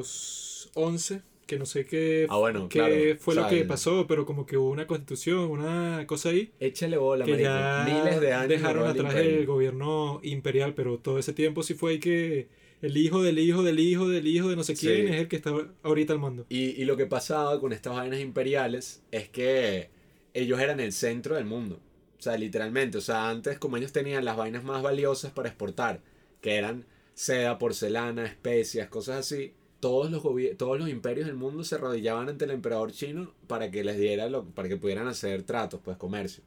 1911, 0.04 1.22
que 1.46 1.58
no 1.58 1.66
sé 1.66 1.84
qué, 1.86 2.26
Ah, 2.30 2.36
bueno, 2.38 2.68
qué 2.68 2.78
claro. 2.78 2.94
fue 3.18 3.32
O 3.34 3.36
lo 3.36 3.42
sea, 3.42 3.50
que 3.50 3.60
el- 3.62 3.66
pasó, 3.66 4.06
pero 4.06 4.24
como 4.26 4.46
que 4.46 4.56
hubo 4.56 4.70
una 4.70 4.86
constitución, 4.86 5.50
una 5.50 6.04
cosa 6.06 6.28
ahí, 6.30 6.52
Échale 6.60 6.96
bola, 6.96 7.24
que 7.24 7.38
ya 7.42 7.84
Miles 7.86 8.20
de 8.20 8.32
años. 8.32 8.48
dejaron 8.48 8.84
el 8.84 8.90
atrás 8.90 9.12
imperio. 9.14 9.38
el 9.40 9.46
gobierno 9.46 10.20
imperial, 10.22 10.74
pero 10.74 10.98
todo 10.98 11.18
ese 11.18 11.32
tiempo 11.32 11.62
sí 11.62 11.74
fue 11.74 11.92
ahí 11.92 11.98
que 12.00 12.48
el 12.86 12.96
hijo 12.96 13.22
del 13.22 13.38
hijo 13.38 13.62
del 13.62 13.80
hijo 13.80 14.08
del 14.08 14.26
hijo 14.26 14.48
de 14.48 14.56
no 14.56 14.62
sé 14.64 14.76
Sí. 14.76 14.86
quién 14.86 15.08
es 15.08 15.20
el 15.20 15.28
que 15.28 15.36
está 15.36 15.50
ahorita 15.82 16.12
al 16.12 16.18
mando. 16.18 16.46
Y, 16.48 16.80
y 16.80 16.84
lo 16.84 16.96
que 16.96 17.06
pasaba 17.06 17.58
con 17.60 17.72
estas 17.72 17.94
vainas 17.94 18.20
imperiales 18.20 19.02
es 19.10 19.28
que 19.28 19.90
ellos 20.34 20.60
eran 20.60 20.80
el 20.80 20.92
centro 20.92 21.34
del 21.36 21.44
mundo. 21.44 21.80
O 22.18 22.22
sea, 22.22 22.36
literalmente. 22.36 22.98
O 22.98 23.00
sea, 23.00 23.28
antes 23.30 23.58
como 23.58 23.76
ellos 23.76 23.92
tenían 23.92 24.24
las 24.24 24.36
vainas 24.36 24.64
más 24.64 24.82
valiosas 24.82 25.32
para 25.32 25.48
exportar, 25.48 26.00
que 26.40 26.56
eran 26.56 26.86
seda, 27.14 27.58
porcelana, 27.58 28.26
especias, 28.26 28.88
cosas 28.88 29.18
así, 29.20 29.54
todos 29.80 30.10
los, 30.10 30.22
todos 30.56 30.78
los 30.78 30.88
imperios 30.88 31.26
del 31.26 31.36
mundo 31.36 31.62
se 31.64 31.74
arrodillaban 31.76 32.28
ante 32.28 32.44
el 32.46 32.50
emperador 32.52 32.92
chino 32.92 33.34
para 33.46 33.70
que 33.70 33.84
les 33.84 33.98
diera 33.98 34.28
lo, 34.28 34.44
para 34.46 34.68
que 34.68 34.76
pudieran 34.76 35.06
hacer 35.08 35.42
tratos, 35.44 35.80
pues 35.84 35.96
comercio. 35.96 36.42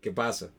¿Qué 0.00 0.12
pasa? 0.12 0.52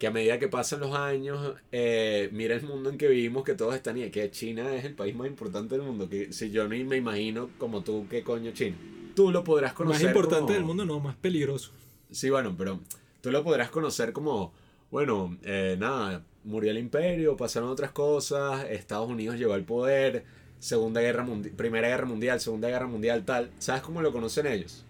Que 0.00 0.06
a 0.06 0.10
medida 0.10 0.38
que 0.38 0.48
pasan 0.48 0.80
los 0.80 0.94
años, 0.96 1.54
eh, 1.72 2.30
mira 2.32 2.54
el 2.56 2.62
mundo 2.62 2.88
en 2.88 2.96
que 2.96 3.06
vivimos, 3.06 3.44
que 3.44 3.54
todos 3.54 3.74
están 3.74 3.98
y 3.98 4.08
que 4.10 4.30
China 4.30 4.74
es 4.74 4.86
el 4.86 4.94
país 4.94 5.14
más 5.14 5.26
importante 5.28 5.76
del 5.76 5.84
mundo. 5.86 6.08
Que 6.08 6.32
si 6.32 6.50
yo 6.50 6.66
ni 6.66 6.82
me 6.84 6.96
imagino 6.96 7.50
como 7.58 7.82
tú, 7.84 8.06
¿qué 8.08 8.22
coño 8.24 8.50
China? 8.52 8.76
Tú 9.14 9.30
lo 9.30 9.44
podrás 9.44 9.74
conocer. 9.74 10.04
Más 10.06 10.10
importante 10.10 10.40
como- 10.46 10.54
del 10.54 10.64
mundo, 10.64 10.86
no, 10.86 11.00
más 11.00 11.16
peligroso. 11.16 11.70
Sí, 12.10 12.30
bueno, 12.30 12.54
pero 12.56 12.80
tú 13.20 13.30
lo 13.30 13.44
podrás 13.44 13.68
conocer 13.68 14.14
como, 14.14 14.54
bueno, 14.90 15.36
eh, 15.42 15.76
nada, 15.78 16.24
murió 16.44 16.70
el 16.70 16.78
imperio, 16.78 17.36
pasaron 17.36 17.68
otras 17.68 17.92
cosas, 17.92 18.64
Estados 18.70 19.08
Unidos 19.10 19.36
llegó 19.36 19.52
al 19.52 19.64
poder, 19.64 20.24
Segunda 20.60 21.02
Guerra 21.02 21.24
Mundial, 21.24 21.54
Primera 21.56 21.88
Guerra 21.88 22.06
Mundial, 22.06 22.40
Segunda 22.40 22.68
Guerra 22.68 22.86
Mundial, 22.86 23.24
tal. 23.26 23.50
¿Sabes 23.58 23.82
cómo 23.82 24.00
lo 24.00 24.12
conocen 24.12 24.46
ellos? 24.46 24.82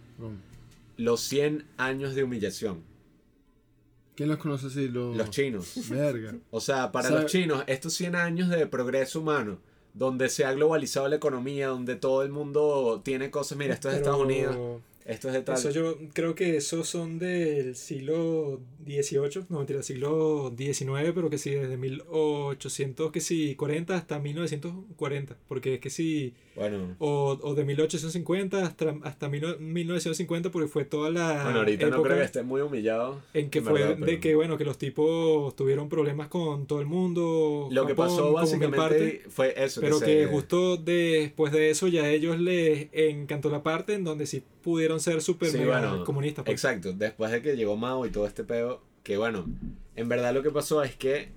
Los 0.97 1.21
100 1.23 1.65
años 1.79 2.15
de 2.15 2.23
humillación. 2.23 2.89
¿Quién 4.21 4.29
los 4.29 4.39
conoce 4.39 4.67
así? 4.67 4.87
Los, 4.89 5.17
Los 5.17 5.31
chinos. 5.31 5.89
Verga. 5.89 6.35
O 6.51 6.61
sea, 6.61 6.93
para 6.93 7.09
los 7.09 7.25
chinos, 7.25 7.65
estos 7.67 7.95
100 7.95 8.17
años 8.17 8.51
de 8.51 8.67
progreso 8.67 9.21
humano, 9.21 9.61
donde 9.95 10.29
se 10.29 10.45
ha 10.45 10.53
globalizado 10.53 11.09
la 11.09 11.17
economía, 11.17 11.69
donde 11.69 11.97
todo 11.97 12.23
el 12.23 12.29
mundo 12.29 13.01
tiene 13.03 13.31
cosas, 13.31 13.57
mira, 13.57 13.73
esto 13.73 13.89
es 13.89 13.95
de 13.95 14.01
Estados 14.01 14.21
Unidos, 14.21 14.83
esto 15.07 15.29
es 15.29 15.33
de 15.33 15.41
tal. 15.41 15.55
Eso 15.57 15.71
yo 15.71 15.97
creo 16.13 16.35
que 16.35 16.59
esos 16.59 16.87
son 16.87 17.19
del 17.19 17.75
siglo 17.77 18.61
XVIII, 18.85 19.45
no 19.49 19.59
mentira, 19.59 19.83
siglo 19.83 20.53
XIX, 20.57 21.13
pero 21.15 21.31
que 21.31 21.39
sí, 21.39 21.51
desde 21.51 21.77
1800, 21.77 23.11
que 23.13 23.21
sí, 23.21 23.55
40 23.57 23.95
hasta 23.97 24.19
1940, 24.19 25.37
porque 25.49 25.75
es 25.75 25.81
que 25.81 25.91
sí, 25.91 26.35
Bueno, 26.57 26.97
o, 26.99 27.39
o 27.43 27.55
de 27.55 27.65
1850 27.65 28.65
hasta, 28.65 28.95
hasta 29.03 29.29
1950, 29.29 30.51
porque 30.51 30.69
fue 30.69 30.85
toda 30.85 31.11
la 31.11 31.45
bueno, 31.45 31.59
ahorita 31.61 31.87
no 31.89 32.03
creo 32.03 32.17
que 32.19 32.25
esté 32.25 32.43
muy 32.43 32.61
humillado. 32.61 33.21
en 33.35 33.51
que 33.51 33.61
fue 33.63 33.73
verdad, 33.75 33.97
de 33.97 34.05
pero- 34.07 34.21
que, 34.21 34.35
bueno, 34.35 34.57
que 34.59 34.65
los 34.65 34.79
tipos 34.79 35.55
tuvieron 35.57 35.89
problemas 35.89 36.29
con 36.29 36.67
todo 36.67 36.81
el 36.81 36.87
mundo, 36.87 37.69
Lo 37.71 37.87
que 37.87 37.95
pasó 37.95 38.33
básicamente 38.33 39.23
fue 39.29 39.55
eso. 39.57 39.81
pero 39.81 40.01
que 40.01 40.27
justo 40.27 40.77
después 40.77 41.53
de 41.53 41.71
eso 41.71 41.89
ya 41.89 42.05
a 42.05 42.11
ellos 42.11 42.39
les 42.39 42.89
encantó 42.93 43.51
la 43.51 43.63
parte 43.63 43.95
en 43.95 44.05
donde 44.05 44.27
sí 44.27 44.43
pudieron 44.63 45.01
ser 45.01 45.23
súper 45.23 45.49
Sí, 45.51 45.59
mega 45.59 45.81
bueno, 45.81 46.05
comunistas. 46.05 46.45
pues. 46.45 46.53
Exacto, 46.53 46.93
después 46.93 47.31
de 47.31 47.41
que 47.41 47.57
llegó 47.57 47.77
Mao 47.77 48.05
y 48.07 48.11
todo 48.11 48.27
este 48.27 48.45
pedo, 48.45 48.80
que 49.03 49.17
bueno, 49.17 49.47
en 49.97 50.09
verdad 50.09 50.35
lo 50.35 50.43
que 50.43 50.51
pasó 50.51 50.83
es 50.83 50.97
que 50.97 51.33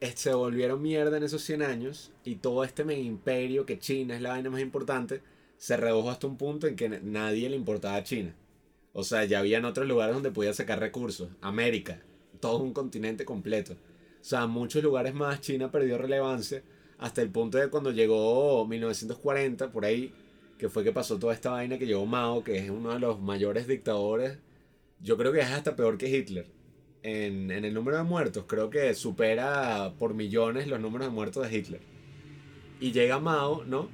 eh, 0.00 0.12
se 0.16 0.34
volvieron 0.34 0.82
mierda 0.82 1.16
en 1.16 1.22
esos 1.22 1.42
100 1.42 1.62
años 1.62 2.12
y 2.24 2.36
todo 2.36 2.64
este 2.64 2.84
mega 2.84 3.00
imperio 3.00 3.66
que 3.66 3.78
China 3.78 4.16
es 4.16 4.22
la 4.22 4.30
vaina 4.30 4.50
más 4.50 4.60
importante, 4.60 5.22
se 5.58 5.76
redujo 5.76 6.10
hasta 6.10 6.26
un 6.26 6.36
punto 6.36 6.66
en 6.66 6.74
que 6.74 6.88
nadie 6.88 7.48
le 7.48 7.56
importaba 7.56 7.96
a 7.96 8.02
China. 8.02 8.34
O 8.92 9.04
sea, 9.04 9.24
ya 9.24 9.38
habían 9.38 9.64
otros 9.64 9.86
lugares 9.86 10.14
donde 10.14 10.30
podía 10.30 10.52
sacar 10.52 10.80
recursos. 10.80 11.28
América, 11.40 12.02
todo 12.40 12.58
un 12.58 12.72
continente 12.72 13.24
completo. 13.24 13.74
O 13.74 14.24
sea, 14.24 14.46
muchos 14.46 14.82
lugares 14.82 15.14
más 15.14 15.40
China 15.40 15.70
perdió 15.70 15.98
relevancia 15.98 16.62
hasta 16.98 17.22
el 17.22 17.30
punto 17.30 17.58
de 17.58 17.68
cuando 17.68 17.90
llegó 17.90 18.66
1940, 18.66 19.72
por 19.72 19.84
ahí, 19.84 20.12
que 20.58 20.68
fue 20.68 20.84
que 20.84 20.92
pasó 20.92 21.18
toda 21.18 21.32
esta 21.34 21.50
vaina 21.50 21.78
que 21.78 21.86
llegó 21.86 22.06
Mao, 22.06 22.44
que 22.44 22.58
es 22.58 22.70
uno 22.70 22.92
de 22.92 22.98
los 23.00 23.20
mayores 23.20 23.66
dictadores. 23.66 24.38
Yo 25.02 25.16
creo 25.16 25.32
que 25.32 25.40
es 25.40 25.50
hasta 25.50 25.76
peor 25.76 25.98
que 25.98 26.08
Hitler. 26.08 26.46
En, 27.02 27.50
en 27.50 27.64
el 27.64 27.74
número 27.74 27.96
de 27.96 28.04
muertos, 28.04 28.44
creo 28.46 28.70
que 28.70 28.94
supera 28.94 29.92
por 29.98 30.14
millones 30.14 30.68
los 30.68 30.78
números 30.78 31.08
de 31.08 31.12
muertos 31.12 31.48
de 31.48 31.56
Hitler. 31.56 31.80
Y 32.78 32.92
llega 32.92 33.18
Mao, 33.18 33.64
¿no? 33.64 33.88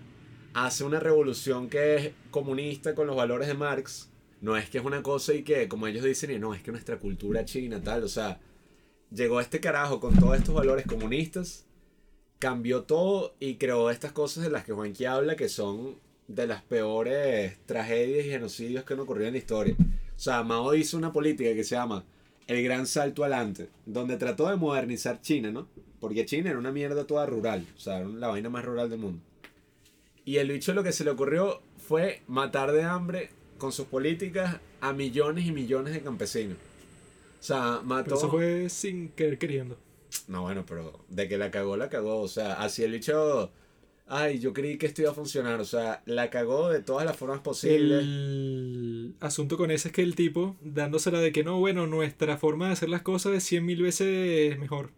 Hace 0.53 0.85
una 0.85 1.01
revolución 1.01 1.71
que 1.71 1.97
es 1.97 2.13
comunista 2.31 2.95
con 2.95 3.07
los 3.07 3.17
valores 3.17 3.49
de 3.49 3.55
Marx. 3.55 4.11
No 4.43 4.57
es 4.57 4.69
que 4.69 4.79
es 4.79 4.85
una 4.85 5.03
cosa 5.03 5.33
y 5.33 5.43
que, 5.43 5.69
como 5.69 5.87
ellos 5.87 6.05
dicen, 6.05 6.31
y 6.31 6.39
no, 6.39 6.55
es 6.55 6.63
que 6.63 6.71
nuestra 6.71 6.99
cultura 6.99 7.45
china, 7.45 7.83
tal. 7.83 8.05
O 8.05 8.09
sea, 8.09 8.41
llegó 9.11 9.41
este 9.41 9.61
carajo 9.61 10.01
con 10.01 10.15
todos 10.15 10.37
estos 10.37 10.55
valores 10.55 10.87
comunistas, 10.87 11.67
cambió 12.39 12.83
todo 12.83 13.35
y 13.41 13.57
creó 13.57 13.91
estas 13.91 14.13
cosas 14.13 14.45
de 14.45 14.51
las 14.51 14.65
que 14.65 14.73
Juanqui 14.73 15.07
habla, 15.07 15.37
que 15.37 15.49
son 15.49 15.99
de 16.29 16.47
las 16.47 16.63
peores 16.63 17.59
tragedias 17.65 18.27
y 18.27 18.31
genocidios 18.31 18.85
que 18.85 18.95
han 18.95 19.01
ocurrido 19.01 19.29
en 19.29 19.35
la 19.35 19.39
historia. 19.39 19.77
O 20.19 20.21
sea, 20.21 20.43
Mao 20.43 20.75
hizo 20.75 20.99
una 20.99 21.13
política 21.13 21.55
que 21.55 21.63
se 21.63 21.77
llama 21.77 22.05
el 22.49 22.63
gran 22.65 22.89
salto 22.89 23.23
adelante, 23.23 23.69
donde 23.87 24.17
trató 24.17 24.49
de 24.49 24.57
modernizar 24.57 25.21
China, 25.21 25.53
¿no? 25.53 25.69
Porque 26.01 26.27
China 26.27 26.51
era 26.51 26.59
una 26.59 26.73
mierda 26.73 27.07
toda 27.07 27.25
rural, 27.25 27.65
o 27.77 27.79
sea, 27.79 28.01
era 28.01 28.09
la 28.09 28.27
vaina 28.27 28.51
más 28.51 28.65
rural 28.65 28.91
del 28.91 28.99
mundo. 28.99 29.23
Y 30.25 30.39
el 30.39 30.51
bicho 30.51 30.75
lo 30.75 30.83
que 30.83 30.91
se 30.91 31.05
le 31.05 31.11
ocurrió 31.11 31.63
fue 31.77 32.23
matar 32.27 32.73
de 32.73 32.83
hambre 32.83 33.31
con 33.59 33.71
sus 33.71 33.87
políticas 33.87 34.59
a 34.81 34.93
millones 34.93 35.47
y 35.47 35.53
millones 35.53 35.95
de 35.95 36.01
campesinos. 36.01 36.57
O 37.41 37.43
sea, 37.43 37.81
mató... 37.85 38.05
Pero 38.05 38.17
eso 38.17 38.29
fue 38.29 38.69
sin 38.69 39.11
querer 39.11 39.39
queriendo. 39.39 39.79
No, 40.27 40.43
bueno, 40.43 40.65
pero 40.67 40.99
de 41.09 41.29
que 41.29 41.39
la 41.39 41.53
cagó, 41.53 41.77
la 41.77 41.89
cagó. 41.89 42.21
O 42.21 42.29
sea, 42.29 42.55
así 42.55 42.83
el 42.83 42.93
bicho. 42.93 43.51
Ay, 44.11 44.39
yo 44.39 44.55
creí 44.55 44.79
que 44.79 44.87
esto 44.87 45.03
iba 45.03 45.11
a 45.11 45.15
funcionar. 45.15 45.61
O 45.61 45.65
sea, 45.65 46.03
la 46.07 46.31
cagó 46.31 46.71
de 46.71 46.81
todas 46.83 47.05
las 47.05 47.17
formas 47.17 47.41
posibles. 47.41 48.03
El 48.03 49.17
asunto 49.21 49.57
con 49.59 49.71
ese 49.71 49.89
es 49.89 49.95
que 49.95 50.03
el 50.03 50.15
tipo, 50.15 50.57
dándosela 50.63 51.21
de 51.21 51.31
que 51.33 51.45
no, 51.45 51.59
bueno, 51.59 51.87
nuestra 51.87 52.39
forma 52.39 52.67
de 52.69 52.73
hacer 52.73 52.89
las 52.89 53.03
cosas 53.03 53.35
es 53.35 53.45
cien 53.45 53.67
mil 53.67 53.83
veces 53.83 54.59
mejor. 54.59 54.93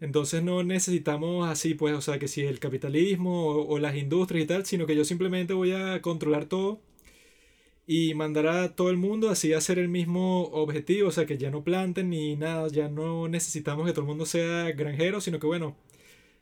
Entonces 0.00 0.42
no 0.42 0.62
necesitamos 0.62 1.48
así, 1.48 1.74
pues, 1.74 1.94
o 1.94 2.00
sea, 2.00 2.18
que 2.18 2.28
si 2.28 2.42
el 2.42 2.58
capitalismo 2.60 3.46
o, 3.48 3.66
o 3.68 3.78
las 3.78 3.96
industrias 3.96 4.44
y 4.44 4.46
tal, 4.46 4.64
sino 4.66 4.86
que 4.86 4.96
yo 4.96 5.04
simplemente 5.04 5.52
voy 5.54 5.72
a 5.72 6.00
controlar 6.02 6.46
todo 6.46 6.80
y 7.86 8.14
mandar 8.14 8.46
a 8.46 8.76
todo 8.76 8.90
el 8.90 8.96
mundo 8.96 9.30
así 9.30 9.52
a 9.52 9.58
hacer 9.58 9.78
el 9.78 9.88
mismo 9.88 10.44
objetivo, 10.52 11.08
o 11.08 11.12
sea, 11.12 11.26
que 11.26 11.38
ya 11.38 11.50
no 11.50 11.64
planten 11.64 12.10
ni 12.10 12.36
nada, 12.36 12.68
ya 12.68 12.88
no 12.88 13.28
necesitamos 13.28 13.86
que 13.86 13.92
todo 13.92 14.02
el 14.02 14.06
mundo 14.08 14.26
sea 14.26 14.70
granjero, 14.72 15.20
sino 15.20 15.40
que 15.40 15.46
bueno, 15.46 15.76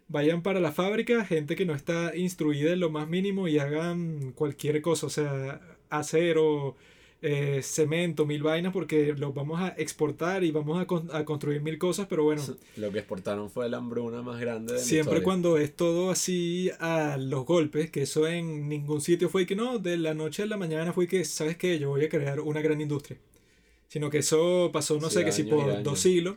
vayan 0.09 0.43
para 0.43 0.61
la 0.61 0.73
fábrica, 0.73 1.25
gente 1.25 1.57
que 1.57 1.67
no 1.67 1.75
está 1.75 2.17
instruida 2.17 2.73
en 2.73 2.81
lo 2.81 2.91
más 2.91 3.09
mínimo 3.09 3.49
y 3.49 3.59
hagan 3.59 4.33
cualquier 4.33 4.81
cosa, 4.83 5.07
o 5.07 5.11
sea, 5.11 5.61
acero, 5.91 6.77
eh, 7.21 7.61
cemento, 7.63 8.27
mil 8.27 8.43
vainas, 8.43 8.73
porque 8.73 9.15
los 9.17 9.35
vamos 9.35 9.61
a 9.61 9.69
exportar 9.77 10.45
y 10.45 10.51
vamos 10.53 10.81
a, 10.81 10.87
con- 10.87 11.09
a 11.15 11.25
construir 11.25 11.61
mil 11.61 11.79
cosas, 11.79 12.07
pero 12.09 12.25
bueno, 12.25 12.43
Lo 12.77 12.93
que 12.93 12.99
exportaron 13.01 13.51
fue 13.51 13.69
la 13.69 13.79
hambruna 13.79 14.23
más 14.23 14.41
grande 14.41 14.73
de 14.75 14.79
la 14.81 14.85
siempre 14.85 15.23
cuando 15.23 15.59
es 15.59 15.75
todo 15.75 16.11
así 16.11 16.71
a 16.81 17.17
los 17.19 17.45
golpes, 17.45 17.91
que 17.91 18.03
eso 18.03 18.27
en 18.27 18.69
ningún 18.69 19.01
sitio 19.01 19.29
fue 19.29 19.47
que 19.47 19.57
no, 19.57 19.79
de 19.79 19.97
la 19.97 20.15
noche 20.15 20.43
a 20.45 20.47
la 20.47 20.57
mañana 20.57 20.93
fue 20.93 21.07
que, 21.07 21.25
¿sabes 21.25 21.57
qué? 21.57 21.79
Yo 21.79 21.91
voy 21.91 22.05
a 22.05 22.09
crear 22.09 22.41
una 22.41 22.61
gran 22.61 22.81
industria. 22.81 23.19
Sino 23.89 24.11
que 24.11 24.19
eso 24.19 24.71
pasó, 24.73 25.01
no 25.01 25.09
Sí, 25.09 25.15
sé, 25.17 25.25
que 25.25 25.33
si 25.33 25.45
por 25.45 25.83
dos 25.83 26.01
siglos. 26.01 26.37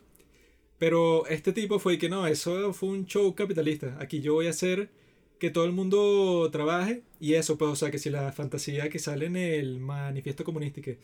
Pero 0.82 1.28
este 1.28 1.54
tipo 1.54 1.78
fue 1.78 2.00
que 2.00 2.10
no, 2.10 2.26
eso 2.26 2.74
fue 2.74 2.90
un 2.90 3.06
show 3.06 3.36
capitalista. 3.36 3.96
Aquí 4.00 4.20
yo 4.20 4.34
voy 4.34 4.48
a 4.48 4.50
hacer 4.50 4.90
que 5.38 5.52
todo 5.52 5.66
el 5.66 5.74
mundo 5.74 6.50
trabaje 6.52 7.04
y 7.20 7.36
eso, 7.36 7.56
pues, 7.56 7.70
o 7.70 7.76
sea, 7.76 7.92
que 7.92 8.00
si 8.00 8.10
la 8.10 8.32
fantasía 8.32 8.90
que 8.90 8.98
sale 8.98 9.28
en 9.28 9.36
el 9.36 9.80
manifiesto 9.80 10.44
comunista, 10.44 10.82
que, 10.82 10.98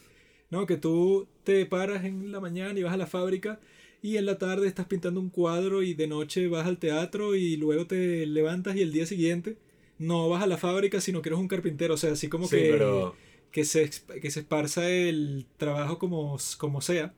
¿no? 0.49 0.65
Que 0.65 0.77
tú 0.77 1.27
te 1.43 1.63
paras 1.67 2.05
en 2.05 2.31
la 2.31 2.39
mañana 2.39 2.79
y 2.79 2.81
vas 2.81 2.95
a 2.95 2.97
la 2.97 3.05
fábrica 3.05 3.59
y 4.01 4.17
en 4.17 4.25
la 4.25 4.39
tarde 4.39 4.67
estás 4.67 4.87
pintando 4.87 5.19
un 5.19 5.29
cuadro 5.29 5.83
y 5.83 5.93
de 5.93 6.07
noche 6.07 6.47
vas 6.47 6.65
al 6.65 6.79
teatro 6.79 7.35
y 7.35 7.55
luego 7.57 7.85
te 7.85 8.25
levantas 8.25 8.75
y 8.77 8.81
el 8.81 8.91
día 8.91 9.05
siguiente 9.05 9.57
no 9.99 10.27
vas 10.27 10.41
a 10.41 10.47
la 10.47 10.57
fábrica, 10.57 11.01
sino 11.01 11.21
que 11.21 11.29
eres 11.29 11.39
un 11.39 11.47
carpintero, 11.47 11.93
o 11.93 11.97
sea, 11.97 12.13
así 12.13 12.29
como 12.29 12.47
Sí, 12.47 12.55
que, 12.55 12.69
pero- 12.71 13.15
que, 13.51 13.63
se, 13.63 13.91
que 14.21 14.31
se 14.31 14.39
esparza 14.39 14.89
el 14.89 15.45
trabajo 15.57 15.99
como, 15.99 16.35
como 16.57 16.81
sea. 16.81 17.13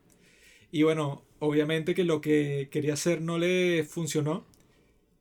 Y 0.70 0.82
bueno, 0.82 1.22
obviamente 1.40 1.94
que 1.94 2.04
lo 2.04 2.20
que 2.20 2.68
quería 2.70 2.94
hacer 2.94 3.22
no 3.22 3.38
le 3.38 3.84
funcionó. 3.84 4.46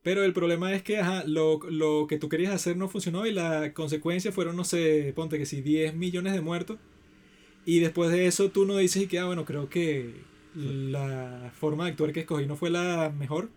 Pero 0.04 0.24
el 0.24 0.34
problema 0.34 0.74
es 0.74 0.84
que 0.84 1.00
ajá, 1.00 1.24
lo, 1.26 1.60
lo 1.70 2.08
que 2.08 2.18
tú 2.18 2.30
querías 2.30 2.54
hacer 2.54 2.78
no 2.78 2.90
funcionó 2.90 3.26
y 3.28 3.34
la 3.34 3.74
consecuencia 3.74 4.32
fueron, 4.32 4.56
no 4.56 4.64
sé, 4.64 5.14
ponte 5.16 5.38
que 5.38 5.46
si 5.46 5.62
10 5.62 5.96
millones 5.96 6.34
de 6.34 6.42
muertos. 6.42 6.80
Y 7.66 7.80
después 7.80 8.12
de 8.12 8.28
eso 8.28 8.50
tú 8.52 8.66
no 8.66 8.78
dices 8.78 9.04
y 9.04 9.08
que, 9.08 9.20
ah, 9.20 9.26
bueno, 9.26 9.46
creo 9.46 9.70
que 9.70 10.16
la 10.56 11.52
forma 11.56 11.86
de 11.86 11.92
actuar 11.92 12.14
que 12.14 12.22
escogí 12.22 12.46
no 12.46 12.56
fue 12.56 12.70
la 12.70 13.12
mejor. 13.18 13.50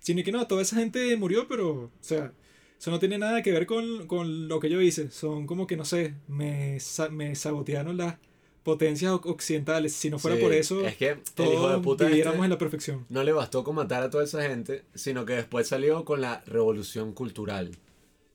Sino 0.00 0.22
que 0.24 0.32
no, 0.32 0.46
toda 0.46 0.62
esa 0.62 0.76
gente 0.76 1.16
murió, 1.16 1.48
pero, 1.48 1.70
o 1.84 1.90
sea, 2.00 2.32
eso 2.78 2.90
no 2.90 2.98
tiene 2.98 3.18
nada 3.18 3.42
que 3.42 3.52
ver 3.52 3.66
con, 3.66 4.06
con 4.08 4.48
lo 4.48 4.60
que 4.60 4.70
yo 4.70 4.80
hice. 4.82 5.10
Son 5.10 5.46
como 5.46 5.66
que, 5.66 5.76
no 5.76 5.84
sé, 5.84 6.14
me, 6.28 6.78
me 7.12 7.34
sabotearon 7.36 7.96
las 7.96 8.16
potencias 8.62 9.12
oc- 9.12 9.26
occidentales. 9.26 9.92
Si 9.92 10.10
no 10.10 10.18
fuera 10.18 10.36
Sí, 10.36 10.42
por 10.42 10.52
eso, 10.52 10.86
Es 10.86 10.96
que 10.96 11.10
el 11.10 11.52
hijo 11.52 11.68
de 11.68 11.78
puta 11.78 12.08
este 12.10 12.28
en 12.28 12.50
la 12.50 12.58
perfección. 12.58 13.06
no 13.08 13.22
le 13.22 13.32
bastó 13.32 13.64
con 13.64 13.74
matar 13.76 14.02
a 14.02 14.10
toda 14.10 14.24
esa 14.24 14.42
gente, 14.42 14.84
sino 14.94 15.24
que 15.24 15.34
después 15.34 15.66
salió 15.68 16.04
con 16.04 16.20
la 16.20 16.42
revolución 16.46 17.12
cultural. 17.12 17.70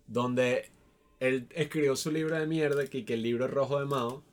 Donde 0.07 0.69
él 1.19 1.47
escribió 1.55 1.95
su 1.95 2.11
libro 2.11 2.37
de 2.39 2.45
mierda, 2.47 2.85
que, 2.87 3.05
que 3.05 3.13
el 3.15 3.23
libro 3.23 3.47
rojo 3.47 3.79
de 3.79 3.85
Mao. 3.85 4.23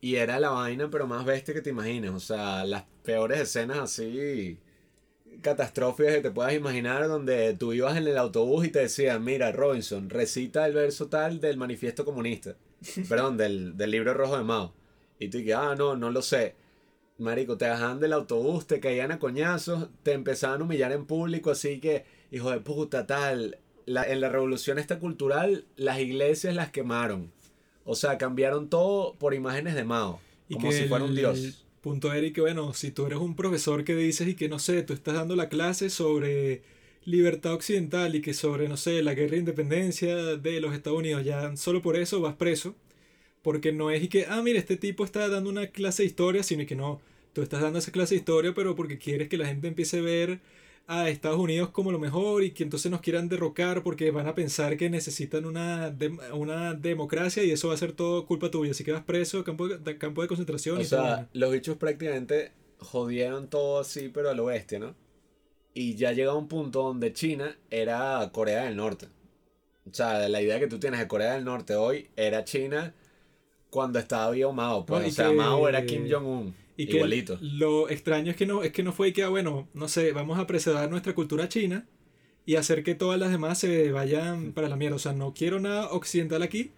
Y 0.00 0.16
era 0.16 0.40
la 0.40 0.50
vaina, 0.50 0.90
pero 0.90 1.06
más 1.06 1.24
bestia 1.24 1.54
que 1.54 1.62
te 1.62 1.70
imagines. 1.70 2.10
O 2.10 2.18
sea, 2.20 2.64
las 2.64 2.84
peores 3.04 3.38
escenas 3.40 3.78
así 3.78 4.58
catastróficas 5.40 6.14
que 6.16 6.20
te 6.20 6.30
puedas 6.30 6.52
imaginar 6.54 7.08
donde 7.08 7.54
tú 7.54 7.72
ibas 7.72 7.96
en 7.96 8.06
el 8.06 8.18
autobús 8.18 8.66
y 8.66 8.70
te 8.70 8.80
decían, 8.80 9.24
mira, 9.24 9.50
Robinson, 9.52 10.10
recita 10.10 10.66
el 10.66 10.74
verso 10.74 11.06
tal 11.08 11.40
del 11.40 11.56
manifiesto 11.56 12.04
comunista. 12.04 12.56
Perdón, 13.08 13.36
del, 13.36 13.76
del 13.76 13.90
libro 13.90 14.12
rojo 14.14 14.36
de 14.36 14.44
Mao. 14.44 14.74
Y 15.22 15.28
tú 15.28 15.38
dices, 15.38 15.54
ah, 15.54 15.74
no, 15.76 15.96
no 15.96 16.10
lo 16.10 16.22
sé. 16.22 16.54
Marico, 17.18 17.56
te 17.56 17.68
bajaban 17.68 18.00
del 18.00 18.12
autobús, 18.12 18.66
te 18.66 18.80
caían 18.80 19.12
a 19.12 19.18
coñazos, 19.18 19.88
te 20.02 20.12
empezaban 20.12 20.60
a 20.60 20.64
humillar 20.64 20.92
en 20.92 21.06
público, 21.06 21.50
así 21.50 21.78
que, 21.80 22.04
hijo 22.30 22.50
de 22.50 22.60
puta, 22.60 23.06
tal. 23.06 23.58
La, 23.86 24.04
en 24.04 24.20
la 24.20 24.28
revolución 24.28 24.78
esta 24.78 24.98
cultural, 24.98 25.66
las 25.76 26.00
iglesias 26.00 26.54
las 26.54 26.70
quemaron. 26.70 27.32
O 27.84 27.94
sea, 27.94 28.18
cambiaron 28.18 28.68
todo 28.68 29.14
por 29.14 29.34
imágenes 29.34 29.74
de 29.74 29.84
Mao. 29.84 30.20
Y 30.48 30.54
Como 30.54 30.70
que 30.70 30.76
si 30.76 30.88
fuera 30.88 31.04
un 31.04 31.14
dios. 31.14 31.64
punto 31.80 32.10
que, 32.10 32.40
bueno, 32.40 32.74
si 32.74 32.90
tú 32.90 33.06
eres 33.06 33.18
un 33.18 33.36
profesor 33.36 33.84
que 33.84 33.94
dices 33.94 34.28
y 34.28 34.34
que, 34.34 34.48
no 34.48 34.58
sé, 34.58 34.82
tú 34.82 34.92
estás 34.92 35.14
dando 35.14 35.36
la 35.36 35.48
clase 35.48 35.90
sobre 35.90 36.62
libertad 37.04 37.54
occidental 37.54 38.14
y 38.14 38.22
que 38.22 38.34
sobre, 38.34 38.68
no 38.68 38.76
sé, 38.76 39.02
la 39.02 39.14
guerra 39.14 39.32
de 39.32 39.38
independencia 39.38 40.16
de 40.16 40.60
los 40.60 40.74
Estados 40.74 40.98
Unidos, 40.98 41.24
ya 41.24 41.56
solo 41.56 41.82
por 41.82 41.96
eso 41.96 42.20
vas 42.20 42.34
preso. 42.34 42.74
Porque 43.42 43.72
no 43.72 43.90
es 43.90 44.02
y 44.02 44.08
que, 44.08 44.26
ah, 44.28 44.40
mira, 44.42 44.58
este 44.58 44.76
tipo 44.76 45.04
está 45.04 45.28
dando 45.28 45.50
una 45.50 45.66
clase 45.68 46.02
de 46.02 46.06
historia, 46.06 46.42
sino 46.42 46.64
que 46.66 46.76
no, 46.76 47.00
tú 47.32 47.42
estás 47.42 47.60
dando 47.60 47.78
esa 47.78 47.92
clase 47.92 48.14
de 48.14 48.20
historia, 48.20 48.54
pero 48.54 48.74
porque 48.76 48.98
quieres 48.98 49.28
que 49.28 49.36
la 49.36 49.46
gente 49.46 49.68
empiece 49.68 49.98
a 49.98 50.02
ver 50.02 50.40
a 50.86 51.08
Estados 51.08 51.38
Unidos 51.38 51.70
como 51.70 51.92
lo 51.92 51.98
mejor 51.98 52.42
y 52.42 52.50
que 52.50 52.64
entonces 52.64 52.90
nos 52.90 53.00
quieran 53.00 53.28
derrocar 53.28 53.82
porque 53.82 54.10
van 54.10 54.26
a 54.26 54.34
pensar 54.34 54.76
que 54.76 54.90
necesitan 54.90 55.44
una, 55.46 55.94
una 56.32 56.74
democracia 56.74 57.42
y 57.44 57.50
eso 57.50 57.68
va 57.68 57.74
a 57.74 57.78
ser 57.78 57.92
todo 57.92 58.26
culpa 58.26 58.50
tuya. 58.50 58.72
Así 58.72 58.84
que 58.84 58.92
vas 58.92 59.04
preso, 59.04 59.44
campo 59.44 59.68
de, 59.68 59.98
campo 59.98 60.22
de 60.22 60.28
concentración 60.28 60.78
O 60.78 60.80
y 60.80 60.84
todo. 60.86 61.02
sea, 61.02 61.28
los 61.32 61.52
bichos 61.52 61.76
prácticamente 61.76 62.52
jodieron 62.78 63.48
todo 63.48 63.80
así, 63.80 64.08
pero 64.08 64.30
a 64.30 64.34
lo 64.34 64.46
bestia, 64.46 64.78
¿no? 64.78 64.94
Y 65.74 65.94
ya 65.94 66.12
llega 66.12 66.34
un 66.34 66.48
punto 66.48 66.82
donde 66.82 67.12
China 67.12 67.56
era 67.70 68.28
Corea 68.32 68.64
del 68.64 68.76
Norte. 68.76 69.06
O 69.90 69.94
sea, 69.94 70.28
la 70.28 70.42
idea 70.42 70.58
que 70.60 70.66
tú 70.66 70.78
tienes 70.78 71.00
de 71.00 71.08
Corea 71.08 71.32
del 71.34 71.44
Norte 71.44 71.74
hoy 71.76 72.08
era 72.16 72.44
China 72.44 72.94
cuando 73.72 73.98
estaba 73.98 74.30
vivo 74.32 74.52
Mao. 74.52 74.84
Pues, 74.84 75.00
No, 75.02 75.08
o 75.08 75.10
sea, 75.10 75.28
que- 75.30 75.34
Mao 75.34 75.66
era 75.66 75.86
Kim 75.86 76.06
Jong-un. 76.08 76.54
Y 76.76 76.86
que 76.86 76.96
Igualito. 76.96 77.38
lo 77.40 77.88
extraño 77.88 78.30
es 78.30 78.36
que 78.36 78.44
no, 78.44 78.62
es 78.62 78.70
que 78.72 78.82
no 78.82 78.92
fue 78.92 79.14
que, 79.14 79.22
ah, 79.22 79.28
bueno, 79.30 79.66
no 79.72 79.88
sé, 79.88 80.12
vamos 80.12 80.38
a 80.38 80.46
preservar 80.46 80.90
nuestra 80.90 81.14
cultura 81.14 81.48
china 81.48 81.86
y 82.44 82.56
hacer 82.56 82.82
que 82.82 82.94
todas 82.94 83.18
las 83.18 83.30
demás 83.30 83.58
se 83.58 83.90
vayan 83.92 84.52
para 84.52 84.68
la 84.68 84.76
mierda. 84.76 84.96
O 84.96 84.98
sea, 84.98 85.14
no 85.14 85.32
quiero 85.32 85.58
nada 85.58 85.90
occidental 85.90 86.42
aquí, 86.42 86.70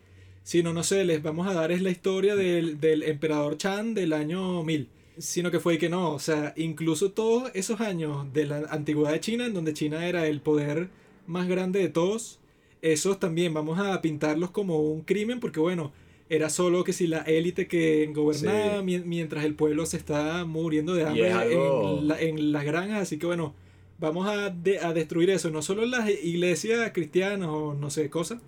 sino, 0.44 0.72
no 0.72 0.84
sé, 0.84 1.04
les 1.04 1.20
vamos 1.22 1.48
a 1.48 1.54
dar 1.54 1.72
es 1.72 1.82
la 1.82 1.90
historia 1.90 2.36
del, 2.36 2.78
del 2.80 3.02
emperador 3.02 3.56
Chan 3.56 3.94
del 3.94 4.12
año 4.12 4.62
1000. 4.62 4.88
Sino 5.18 5.50
que 5.50 5.58
fue 5.60 5.78
que 5.78 5.88
no, 5.88 6.12
o 6.12 6.18
sea, 6.20 6.52
incluso 6.56 7.10
todos 7.10 7.50
esos 7.54 7.80
años 7.80 8.32
de 8.32 8.46
la 8.46 8.58
antigüedad 8.70 9.12
de 9.12 9.20
China, 9.20 9.46
en 9.46 9.54
donde 9.54 9.72
China 9.74 10.06
era 10.06 10.26
el 10.28 10.40
poder 10.40 10.90
más 11.26 11.48
grande 11.48 11.80
de 11.80 11.88
todos, 11.88 12.38
esos 12.82 13.18
también 13.18 13.52
vamos 13.54 13.78
a 13.80 14.00
pintarlos 14.00 14.50
como 14.50 14.80
un 14.80 15.00
crimen, 15.02 15.40
porque 15.40 15.60
bueno, 15.60 15.92
era 16.30 16.48
solo 16.50 16.84
que 16.84 16.92
si 16.92 17.06
la 17.06 17.18
élite 17.22 17.66
que 17.68 18.10
gobernaba 18.14 18.82
Sí. 18.86 19.02
mientras 19.04 19.44
el 19.44 19.54
pueblo 19.54 19.84
se 19.86 19.96
está 19.98 20.44
muriendo 20.44 20.94
de 20.94 21.04
hambre 21.04 21.32
algo- 21.32 21.98
en, 22.00 22.08
la- 22.08 22.20
en 22.20 22.52
las 22.52 22.64
granjas, 22.64 23.02
así 23.02 23.18
que 23.18 23.26
bueno, 23.26 23.54
vamos 23.98 24.26
a, 24.28 24.50
de- 24.50 24.78
a 24.78 24.92
destruir 24.92 25.30
eso, 25.30 25.50
no 25.50 25.60
solo 25.62 25.84
las 25.84 26.08
iglesias 26.10 26.90
cristianas 26.94 27.48
o 27.50 27.74
no 27.74 27.90
sé, 27.90 28.08
cosas, 28.10 28.40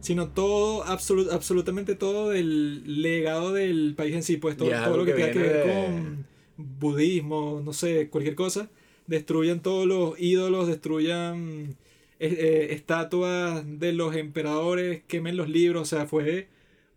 sino 0.00 0.28
todo, 0.28 0.84
absolu- 0.84 1.30
absolutamente 1.32 1.94
todo 1.94 2.28
del 2.30 3.02
legado 3.02 3.52
del 3.52 3.94
país 3.96 4.14
en 4.14 4.22
sí, 4.22 4.36
pues 4.36 4.56
todo, 4.56 4.68
lo 4.96 5.04
que, 5.04 5.12
que 5.14 5.22
tenga 5.22 5.32
que 5.32 5.38
ver 5.38 5.66
de- 5.66 5.72
con 5.72 6.26
budismo, 6.56 7.62
no 7.64 7.72
sé, 7.72 8.08
cualquier 8.08 8.34
cosa, 8.34 8.68
destruyan 9.06 9.60
todos 9.60 9.86
los 9.86 10.20
ídolos, 10.20 10.68
destruyan 10.68 11.76
eh, 12.18 12.28
eh, 12.38 12.68
estatuas 12.70 13.62
de 13.78 13.92
los 13.92 14.14
emperadores, 14.16 15.02
quemen 15.06 15.36
los 15.36 15.48
libros, 15.48 15.82
o 15.82 15.96
sea, 15.96 16.06
fue 16.06 16.48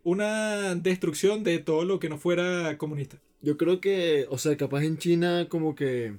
una 0.02 0.74
destrucción 0.74 1.44
de 1.44 1.58
todo 1.58 1.84
lo 1.84 1.98
que 1.98 2.08
no 2.08 2.18
fuera 2.18 2.76
comunista. 2.78 3.18
Yo 3.42 3.56
creo 3.56 3.80
que, 3.80 4.26
o 4.30 4.38
sea, 4.38 4.56
capaz 4.56 4.84
en 4.84 4.98
China 4.98 5.46
como 5.48 5.74
que 5.74 6.14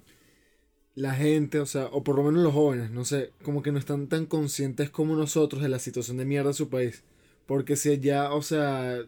la 0.95 1.13
gente, 1.13 1.59
o 1.59 1.65
sea, 1.65 1.85
o 1.87 2.03
por 2.03 2.15
lo 2.15 2.23
menos 2.23 2.43
los 2.43 2.53
jóvenes, 2.53 2.91
no 2.91 3.05
sé, 3.05 3.31
como 3.43 3.61
que 3.63 3.71
no 3.71 3.79
están 3.79 4.07
tan 4.07 4.25
conscientes 4.25 4.89
como 4.89 5.15
nosotros 5.15 5.61
de 5.61 5.69
la 5.69 5.79
situación 5.79 6.17
de 6.17 6.25
mierda 6.25 6.49
de 6.49 6.53
su 6.53 6.69
país. 6.69 7.03
Porque 7.45 7.75
si 7.75 7.89
allá, 7.89 8.33
o 8.33 8.41
sea, 8.41 8.99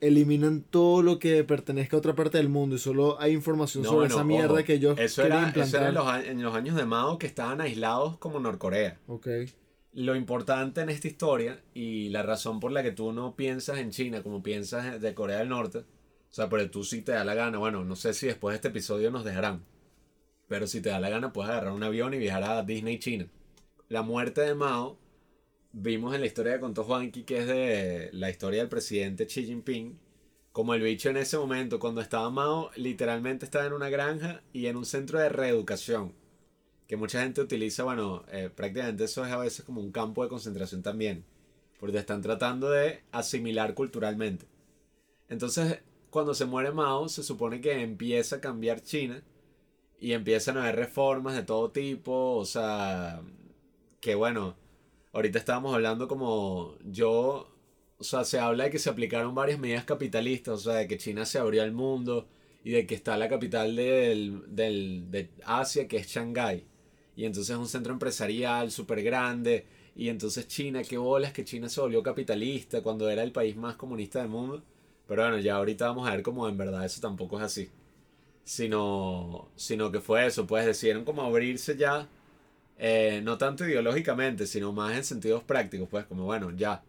eliminan 0.00 0.62
todo 0.62 1.02
lo 1.02 1.18
que 1.18 1.42
pertenezca 1.44 1.96
a 1.96 1.98
otra 2.00 2.14
parte 2.14 2.38
del 2.38 2.48
mundo 2.48 2.76
y 2.76 2.78
solo 2.78 3.20
hay 3.20 3.32
información 3.32 3.82
No, 3.82 3.90
sobre 3.90 4.08
bueno, 4.08 4.14
esa 4.14 4.24
mierda 4.24 4.54
ojo, 4.54 4.64
que 4.64 4.74
ellos 4.74 4.98
Eso 4.98 5.22
quieren 5.22 5.48
era, 5.48 5.62
eso 5.62 5.76
era 5.78 5.88
en, 5.88 5.94
los, 5.94 6.24
en 6.24 6.42
los 6.42 6.54
años 6.54 6.76
de 6.76 6.84
Mao 6.86 7.18
que 7.18 7.26
estaban 7.26 7.60
aislados 7.60 8.18
como 8.18 8.40
Norcorea. 8.40 8.98
Ok. 9.06 9.28
Lo 9.98 10.14
importante 10.14 10.80
en 10.80 10.90
esta 10.90 11.08
historia 11.08 11.60
y 11.74 12.08
la 12.10 12.22
razón 12.22 12.60
por 12.60 12.70
la 12.70 12.84
que 12.84 12.92
tú 12.92 13.12
no 13.12 13.34
piensas 13.34 13.78
en 13.78 13.90
China 13.90 14.22
como 14.22 14.44
piensas 14.44 15.00
de 15.00 15.12
Corea 15.12 15.38
del 15.38 15.48
Norte, 15.48 15.78
o 15.78 15.84
sea, 16.30 16.48
pero 16.48 16.70
tú 16.70 16.84
si 16.84 17.02
te 17.02 17.10
da 17.10 17.24
la 17.24 17.34
gana, 17.34 17.58
bueno, 17.58 17.84
no 17.84 17.96
sé 17.96 18.14
si 18.14 18.28
después 18.28 18.52
de 18.52 18.56
este 18.58 18.68
episodio 18.68 19.10
nos 19.10 19.24
dejarán, 19.24 19.64
pero 20.46 20.68
si 20.68 20.80
te 20.80 20.90
da 20.90 21.00
la 21.00 21.08
gana 21.08 21.32
puedes 21.32 21.50
agarrar 21.50 21.72
un 21.72 21.82
avión 21.82 22.14
y 22.14 22.18
viajar 22.18 22.44
a 22.44 22.62
Disney 22.62 23.00
China. 23.00 23.26
La 23.88 24.02
muerte 24.02 24.42
de 24.42 24.54
Mao, 24.54 25.00
vimos 25.72 26.14
en 26.14 26.20
la 26.20 26.28
historia 26.28 26.52
que 26.52 26.60
contó 26.60 26.84
Juanqui, 26.84 27.24
que 27.24 27.38
es 27.38 27.48
de 27.48 28.10
la 28.12 28.30
historia 28.30 28.60
del 28.60 28.68
presidente 28.68 29.26
Xi 29.26 29.46
Jinping, 29.46 29.98
como 30.52 30.74
el 30.74 30.82
bicho 30.82 31.10
en 31.10 31.16
ese 31.16 31.38
momento, 31.38 31.80
cuando 31.80 32.00
estaba 32.02 32.30
Mao, 32.30 32.70
literalmente 32.76 33.46
estaba 33.46 33.66
en 33.66 33.72
una 33.72 33.90
granja 33.90 34.44
y 34.52 34.66
en 34.66 34.76
un 34.76 34.84
centro 34.84 35.18
de 35.18 35.28
reeducación 35.28 36.14
que 36.88 36.96
mucha 36.96 37.22
gente 37.22 37.42
utiliza, 37.42 37.84
bueno, 37.84 38.24
eh, 38.32 38.50
prácticamente 38.54 39.04
eso 39.04 39.24
es 39.24 39.30
a 39.30 39.36
veces 39.36 39.64
como 39.64 39.80
un 39.80 39.92
campo 39.92 40.22
de 40.22 40.30
concentración 40.30 40.82
también, 40.82 41.24
porque 41.78 41.98
están 41.98 42.22
tratando 42.22 42.70
de 42.70 43.02
asimilar 43.12 43.74
culturalmente. 43.74 44.46
Entonces, 45.28 45.80
cuando 46.10 46.34
se 46.34 46.46
muere 46.46 46.72
Mao, 46.72 47.08
se 47.08 47.22
supone 47.22 47.60
que 47.60 47.82
empieza 47.82 48.36
a 48.36 48.40
cambiar 48.40 48.82
China 48.82 49.22
y 50.00 50.12
empiezan 50.12 50.56
a 50.56 50.62
haber 50.62 50.76
reformas 50.76 51.34
de 51.36 51.42
todo 51.42 51.70
tipo, 51.70 52.36
o 52.36 52.46
sea, 52.46 53.20
que 54.00 54.14
bueno, 54.14 54.56
ahorita 55.12 55.38
estábamos 55.38 55.74
hablando 55.74 56.08
como 56.08 56.76
yo, 56.84 57.54
o 57.98 58.04
sea, 58.04 58.24
se 58.24 58.38
habla 58.40 58.64
de 58.64 58.70
que 58.70 58.78
se 58.78 58.90
aplicaron 58.90 59.34
varias 59.34 59.58
medidas 59.60 59.84
capitalistas, 59.84 60.54
o 60.54 60.70
sea, 60.70 60.74
de 60.74 60.88
que 60.88 60.98
China 60.98 61.26
se 61.26 61.38
abrió 61.38 61.62
al 61.62 61.72
mundo 61.72 62.28
y 62.64 62.70
de 62.72 62.86
que 62.86 62.94
está 62.94 63.16
la 63.18 63.28
capital 63.28 63.76
del, 63.76 64.44
del, 64.54 65.10
de 65.10 65.30
Asia, 65.44 65.86
que 65.88 65.98
es 65.98 66.08
Shanghái. 66.08 66.66
Y 67.18 67.24
entonces 67.26 67.50
es 67.54 67.58
un 67.58 67.68
centro 67.68 67.92
empresarial 67.92 68.70
súper 68.70 69.02
grande. 69.02 69.66
Y 69.96 70.08
entonces 70.08 70.46
China, 70.48 70.82
qué 70.84 70.96
bolas 70.98 71.32
que 71.32 71.44
China 71.44 71.68
se 71.68 71.80
volvió 71.80 72.02
capitalista 72.02 72.82
cuando 72.82 73.10
era 73.10 73.22
el 73.24 73.32
país 73.32 73.56
más 73.56 73.76
comunista 73.76 74.20
del 74.20 74.28
mundo. 74.30 74.62
Pero 75.06 75.22
bueno, 75.22 75.38
ya 75.38 75.56
ahorita 75.56 75.86
vamos 75.88 76.08
a 76.08 76.12
ver 76.12 76.22
cómo 76.22 76.48
en 76.48 76.56
verdad 76.58 76.84
eso 76.84 77.00
tampoco 77.00 77.38
es 77.38 77.44
así. 77.44 77.70
Sino, 78.44 79.50
sino 79.56 79.92
que 79.92 80.00
fue 80.00 80.26
eso, 80.26 80.46
pues 80.46 80.66
decidieron 80.66 81.04
como 81.04 81.22
abrirse 81.22 81.76
ya 81.76 82.08
Eh, 82.78 83.20
no 83.24 83.38
tanto 83.38 83.64
ideológicamente, 83.66 84.46
sino 84.46 84.72
más 84.72 84.96
en 84.96 85.04
sentidos 85.04 85.42
prácticos, 85.44 85.88
pues 85.90 86.06
como 86.06 86.24
bueno, 86.24 86.50
ya, 86.52 86.82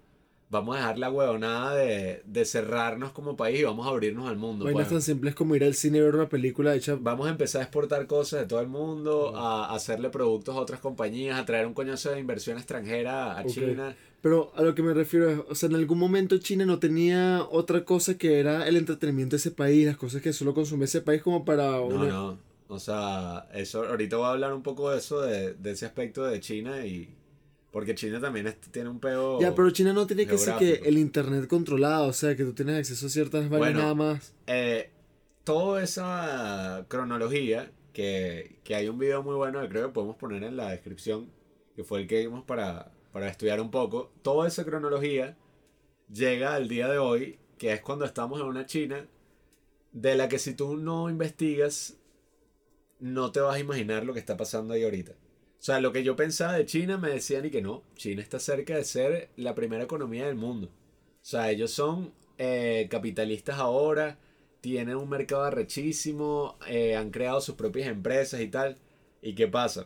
vamos 0.49 0.75
a 0.75 0.79
dejar 0.79 0.97
la 0.97 1.11
huevonada 1.11 1.75
de, 1.75 2.21
de 2.25 2.45
cerrarnos 2.45 3.11
como 3.11 3.35
país 3.35 3.59
y 3.59 3.63
vamos 3.63 3.85
a 3.87 3.91
abrirnos 3.91 4.27
al 4.27 4.37
mundo. 4.37 4.65
Vainas 4.65 4.87
pues. 4.87 4.93
tan 4.93 5.01
simples 5.01 5.35
como 5.35 5.55
ir 5.55 5.63
al 5.63 5.75
cine 5.75 5.99
y 5.99 6.01
ver 6.01 6.15
una 6.15 6.29
película 6.29 6.75
hecha. 6.75 6.97
Vamos 6.99 7.27
a 7.27 7.29
empezar 7.29 7.61
a 7.61 7.63
exportar 7.65 8.07
cosas 8.07 8.41
de 8.41 8.45
todo 8.47 8.59
el 8.59 8.67
mundo, 8.67 9.35
a 9.35 9.73
hacerle 9.73 10.09
productos 10.09 10.55
a 10.55 10.59
otras 10.59 10.79
compañías, 10.79 11.39
a 11.39 11.45
traer 11.45 11.67
un 11.67 11.73
coñazo 11.73 12.11
de 12.11 12.19
inversión 12.19 12.57
extranjera 12.57 13.37
a. 13.37 13.45
China. 13.45 13.95
Pero 14.21 14.51
a 14.55 14.63
lo 14.63 14.75
que 14.75 14.83
me 14.83 14.93
refiero 14.93 15.29
es, 15.29 15.39
o 15.47 15.55
sea, 15.55 15.69
en 15.69 15.75
algún 15.75 15.97
momento 15.97 16.37
China 16.39 16.65
no 16.65 16.77
tenía 16.79 17.45
otra 17.49 17.85
cosa 17.85 18.17
que 18.17 18.39
era 18.39 18.67
el 18.67 18.75
entretenimiento 18.75 19.35
de 19.35 19.37
ese 19.37 19.51
país, 19.51 19.85
las 19.85 19.95
cosas 19.95 20.21
que 20.21 20.33
solo 20.33 20.53
consumía 20.53 20.85
ese 20.85 21.01
país 21.01 21.21
como 21.21 21.45
para 21.45 21.67
No, 21.67 22.05
no. 22.05 22.37
O 22.67 22.79
sea, 22.79 23.47
eso 23.53 23.83
ahorita 23.83 24.17
voy 24.17 24.25
a 24.25 24.31
hablar 24.31 24.53
un 24.53 24.61
poco 24.61 24.91
de 24.91 24.97
eso, 24.97 25.21
de, 25.21 25.53
de 25.53 25.71
ese 25.71 25.85
aspecto 25.85 26.23
de 26.25 26.39
China 26.39 26.85
y... 26.85 27.15
Porque 27.71 27.93
China 27.95 28.19
también 28.19 28.47
es- 28.47 28.59
tiene 28.71 28.89
un 28.89 28.99
peo... 28.99 29.39
Ya, 29.39 29.53
pero 29.53 29.69
China 29.71 29.93
no 29.93 30.07
tiene 30.07 30.25
que 30.25 30.37
ser 30.37 30.55
que 30.55 30.73
el 30.85 30.97
internet 30.97 31.47
controlado, 31.47 32.07
o 32.07 32.13
sea, 32.13 32.35
que 32.35 32.43
tú 32.43 32.53
tienes 32.53 32.77
acceso 32.77 33.05
a 33.05 33.09
ciertas 33.09 33.47
vainas 33.49 33.59
Bueno. 33.59 33.79
nada 33.79 33.93
más. 33.93 34.33
Eh, 34.47 34.89
toda 35.43 35.83
esa 35.83 36.85
cronología, 36.87 37.71
que, 37.93 38.57
que 38.63 38.75
hay 38.75 38.87
un 38.89 38.97
video 38.97 39.21
muy 39.23 39.35
bueno 39.35 39.61
que 39.61 39.69
creo 39.69 39.87
que 39.87 39.93
podemos 39.93 40.15
poner 40.15 40.43
en 40.43 40.57
la 40.57 40.69
descripción, 40.71 41.29
que 41.75 41.83
fue 41.83 42.01
el 42.01 42.07
que 42.07 42.19
vimos 42.21 42.43
para, 42.43 42.91
para 43.11 43.27
estudiar 43.27 43.61
un 43.61 43.69
poco, 43.71 44.11
toda 44.23 44.47
esa 44.47 44.65
cronología 44.65 45.37
llega 46.11 46.55
al 46.55 46.67
día 46.67 46.87
de 46.87 46.97
hoy, 46.97 47.37
que 47.59 47.71
es 47.73 47.81
cuando 47.81 48.05
estamos 48.05 48.39
en 48.41 48.47
una 48.47 48.65
China, 48.65 49.05
de 49.91 50.15
la 50.15 50.27
que 50.27 50.39
si 50.39 50.53
tú 50.55 50.75
no 50.77 51.09
investigas, 51.09 51.97
no 52.99 53.31
te 53.31 53.39
vas 53.39 53.55
a 53.55 53.59
imaginar 53.59 54.05
lo 54.05 54.13
que 54.13 54.19
está 54.19 54.37
pasando 54.37 54.73
ahí 54.73 54.83
ahorita. 54.83 55.13
O 55.59 55.61
sea, 55.61 55.81
lo 55.81 55.91
que 55.91 56.03
yo 56.03 56.15
pensaba 56.15 56.53
de 56.53 56.65
China 56.65 56.97
me 56.97 57.09
decían 57.09 57.45
y 57.45 57.51
que 57.51 57.61
no, 57.61 57.83
China 57.95 58.21
está 58.21 58.39
cerca 58.39 58.75
de 58.75 58.85
ser 58.85 59.29
la 59.35 59.55
primera 59.55 59.83
economía 59.83 60.25
del 60.25 60.35
mundo. 60.35 60.67
O 60.67 61.25
sea, 61.25 61.51
ellos 61.51 61.71
son 61.71 62.13
eh, 62.37 62.87
capitalistas 62.89 63.59
ahora, 63.59 64.17
tienen 64.61 64.95
un 64.95 65.09
mercado 65.09 65.43
arrechísimo, 65.43 66.57
eh, 66.67 66.95
han 66.95 67.11
creado 67.11 67.41
sus 67.41 67.55
propias 67.55 67.89
empresas 67.89 68.39
y 68.41 68.47
tal. 68.47 68.77
¿Y 69.21 69.35
qué 69.35 69.47
pasa? 69.49 69.85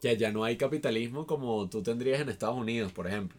Que 0.00 0.08
allá 0.10 0.32
no 0.32 0.44
hay 0.44 0.56
capitalismo 0.56 1.26
como 1.26 1.68
tú 1.68 1.82
tendrías 1.82 2.20
en 2.20 2.28
Estados 2.30 2.56
Unidos, 2.56 2.92
por 2.92 3.06
ejemplo. 3.06 3.38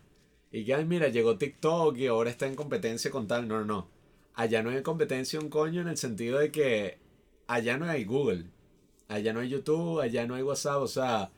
Y 0.52 0.66
que, 0.66 0.76
ay, 0.76 0.86
mira, 0.86 1.08
llegó 1.10 1.38
TikTok 1.38 1.98
y 1.98 2.08
ahora 2.08 2.30
está 2.30 2.48
en 2.48 2.56
competencia 2.56 3.12
con 3.12 3.28
tal. 3.28 3.48
No, 3.48 3.60
no, 3.60 3.66
no. 3.66 3.90
Allá 4.36 4.62
no 4.64 4.70
hay 4.70 4.84
competencia 4.84 5.40
un 5.40 5.50
coño 5.50 5.82
en 5.82 5.88
el 5.88 5.98
sentido 5.98 6.40
de 6.40 6.52
que 6.52 7.00
allá 7.48 7.78
no 7.78 7.86
hay 7.86 8.06
Google, 8.06 8.46
allá 9.08 9.34
no 9.34 9.40
hay 9.40 9.50
YouTube, 9.50 10.00
allá 10.02 10.26
no 10.28 10.36
hay 10.36 10.44
WhatsApp. 10.44 10.82
O 10.82 10.88
sea, 10.88 11.32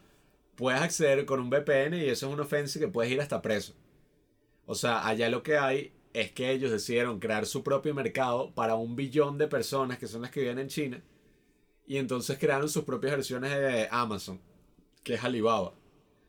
puedes 0.56 0.82
acceder 0.82 1.26
con 1.26 1.40
un 1.40 1.50
VPN 1.50 1.96
y 1.96 2.10
eso 2.10 2.28
es 2.28 2.34
una 2.34 2.44
ofensa 2.44 2.80
que 2.80 2.88
puedes 2.88 3.12
ir 3.12 3.22
hasta 3.22 3.42
preso. 3.42 3.74
O 4.66 4.76
sea, 4.76 5.08
allá 5.08 5.30
lo 5.30 5.42
que 5.44 5.58
hay 5.58 5.94
es 6.14 6.32
que 6.32 6.52
ellos 6.52 6.72
decidieron 6.72 7.20
crear 7.20 7.46
su 7.46 7.64
propio 7.64 7.94
mercado 7.94 8.52
para 8.54 8.76
un 8.76 8.96
billón 8.96 9.38
de 9.38 9.48
personas 9.48 9.98
que 10.00 10.08
son 10.08 10.22
las 10.22 10.32
que 10.32 10.42
viven 10.42 10.60
en 10.60 10.68
China. 10.68 11.02
Y 11.88 11.98
entonces 11.98 12.38
crearon 12.38 12.70
sus 12.70 12.84
propias 12.84 13.14
versiones 13.14 13.52
de 13.52 13.88
Amazon, 13.90 14.40
que 15.04 15.16
es 15.16 15.24
Alibaba. 15.24 15.74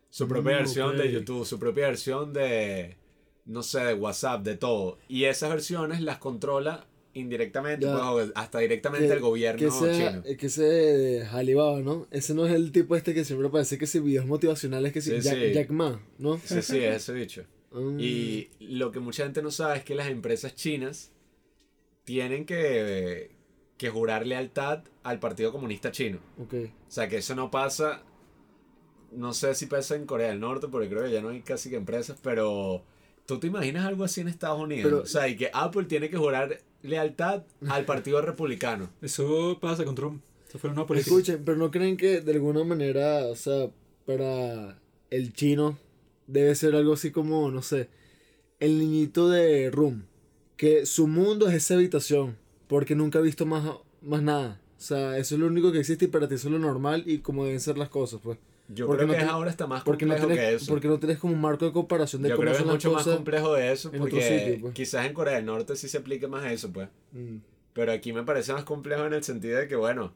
Su 0.08 0.26
propia 0.26 0.52
Mm, 0.52 0.58
versión 0.58 0.96
de. 0.96 1.12
YouTube, 1.12 1.46
su 1.46 1.58
propia 1.58 1.86
versión 1.86 2.32
de, 2.32 2.96
no 3.44 3.62
sé, 3.62 3.80
de 3.84 3.94
WhatsApp, 3.94 4.42
de 4.42 4.56
todo. 4.56 4.98
Y 5.06 5.24
esas 5.24 5.50
versiones 5.50 6.00
las 6.00 6.18
controla 6.18 6.86
indirectamente, 7.12 7.86
Ya. 7.86 8.10
pues, 8.12 8.30
hasta 8.34 8.58
directamente 8.60 9.06
Que- 9.08 9.12
el 9.14 9.20
gobierno 9.20 9.58
que 9.58 9.70
sea, 9.70 10.10
chino. 10.12 10.22
eh, 10.24 10.36
que 10.36 10.46
ese 10.46 11.24
Alibaba, 11.32 11.80
¿no? 11.80 12.06
Ese 12.10 12.34
no 12.34 12.46
es 12.46 12.52
el 12.52 12.70
tipo 12.72 12.94
este 12.96 13.14
que 13.14 13.24
siempre 13.24 13.48
parece 13.48 13.78
que 13.78 13.86
si 13.86 13.98
videos 14.00 14.26
motivacionales 14.26 14.92
que 14.92 15.00
si 15.00 15.10
Sí, 15.10 15.20
Jack, 15.20 15.36
sí. 15.38 15.52
Jack 15.52 15.70
Ma, 15.70 16.00
¿no? 16.18 16.38
Sí, 16.38 16.62
sí, 16.62 16.78
es 16.78 16.96
ese 16.96 17.12
bicho. 17.12 17.44
Mm, 17.72 17.98
Y 18.00 18.48
lo 18.60 18.90
que 18.92 19.00
mucha 19.00 19.24
gente 19.24 19.42
no 19.42 19.50
sabe 19.50 19.78
es 19.78 19.84
que 19.84 19.94
las 19.94 20.08
empresas 20.08 20.54
chinas 20.54 21.12
tienen 22.04 22.44
que, 22.46 23.30
que 23.76 23.90
jurar 23.90 24.26
lealtad 24.26 24.84
al 25.02 25.18
Partido 25.20 25.52
Comunista 25.52 25.90
Chino. 25.92 26.18
O 26.38 26.46
sea, 26.88 27.08
que 27.08 27.18
eso 27.18 27.34
no 27.34 27.50
pasa, 27.50 28.02
no 29.12 29.32
sé 29.32 29.54
si 29.54 29.66
pasa 29.66 29.96
en 29.96 30.06
Corea 30.06 30.28
del 30.28 30.40
Norte, 30.40 30.68
porque 30.68 30.88
creo 30.88 31.04
que 31.04 31.10
ya 31.12 31.20
no 31.22 31.30
hay 31.30 31.40
casi 31.42 31.70
que 31.70 31.76
empresas, 31.76 32.18
pero 32.22 32.84
tú 33.26 33.38
te 33.38 33.46
imaginas 33.46 33.86
algo 33.86 34.04
así 34.04 34.20
en 34.20 34.28
Estados 34.28 34.60
Unidos. 34.60 34.84
Pero- 34.90 35.02
o 35.02 35.06
sea, 35.06 35.28
y 35.28 35.36
que 35.36 35.50
Apple 35.52 35.84
tiene 35.84 36.10
que 36.10 36.16
jurar 36.16 36.60
lealtad 36.82 37.44
al 37.68 37.84
Partido 37.84 38.20
Republicano. 38.22 38.90
Eso 39.02 39.58
pasa 39.60 39.84
con 39.84 39.94
Trump. 39.94 40.22
Eso 40.48 40.58
fue 40.58 40.70
una 40.70 40.86
política. 40.86 41.14
Escuchen, 41.14 41.42
pero 41.44 41.56
no 41.56 41.70
creen 41.70 41.96
que 41.96 42.20
de 42.20 42.32
alguna 42.32 42.64
manera, 42.64 43.26
o 43.26 43.36
sea, 43.36 43.70
para 44.06 44.80
el 45.10 45.32
chino 45.32 45.78
debe 46.26 46.54
ser 46.54 46.74
algo 46.74 46.94
así 46.94 47.10
como, 47.10 47.50
no 47.50 47.62
sé, 47.62 47.88
el 48.58 48.78
niñito 48.78 49.28
de 49.28 49.70
Room, 49.70 50.04
que 50.56 50.86
su 50.86 51.06
mundo 51.06 51.48
es 51.48 51.54
esa 51.54 51.74
habitación, 51.74 52.36
porque 52.66 52.94
nunca 52.94 53.18
ha 53.18 53.22
visto 53.22 53.46
más, 53.46 53.64
más 54.02 54.22
nada. 54.22 54.60
O 54.76 54.80
sea, 54.80 55.18
eso 55.18 55.34
es 55.34 55.40
lo 55.40 55.46
único 55.46 55.72
que 55.72 55.80
existe 55.80 56.06
y 56.06 56.08
para 56.08 56.26
ti 56.26 56.34
eso 56.34 56.48
es 56.48 56.52
lo 56.52 56.58
normal 56.58 57.04
y 57.06 57.18
como 57.18 57.44
deben 57.44 57.60
ser 57.60 57.78
las 57.78 57.88
cosas, 57.88 58.20
pues. 58.22 58.38
Yo 58.72 58.86
Porque 58.86 58.98
creo 58.98 59.06
no 59.08 59.12
que 59.12 59.16
es 59.18 59.24
tiene- 59.24 59.32
ahora 59.32 59.50
está 59.50 59.66
más 59.66 59.82
Porque 59.82 60.06
no, 60.06 60.12
complejo 60.14 60.32
tienes, 60.34 60.50
que 60.50 60.56
eso. 60.64 60.72
porque 60.72 60.86
no 60.88 60.98
tienes 61.00 61.18
como 61.18 61.32
un 61.34 61.40
marco 61.40 61.64
de 61.64 61.72
comparación 61.72 62.22
de 62.22 62.28
Yo 62.28 62.36
cómo 62.36 62.42
creo 62.44 62.52
que 62.54 62.60
es 62.60 62.66
las 62.66 62.74
mucho 62.74 62.92
más 62.92 63.04
complejo 63.04 63.54
de 63.54 63.72
eso, 63.72 63.90
porque 63.90 64.22
sitio, 64.22 64.60
pues. 64.60 64.74
quizás 64.74 65.06
en 65.06 65.12
Corea 65.12 65.34
del 65.34 65.44
Norte 65.46 65.74
sí 65.74 65.88
se 65.88 65.98
aplique 65.98 66.28
más 66.28 66.44
eso, 66.50 66.72
pues. 66.72 66.88
Mm. 67.12 67.38
Pero 67.72 67.90
aquí 67.92 68.12
me 68.12 68.22
parece 68.22 68.52
más 68.52 68.62
complejo 68.64 69.04
en 69.06 69.12
el 69.14 69.24
sentido 69.24 69.58
de 69.58 69.66
que, 69.66 69.74
bueno, 69.76 70.12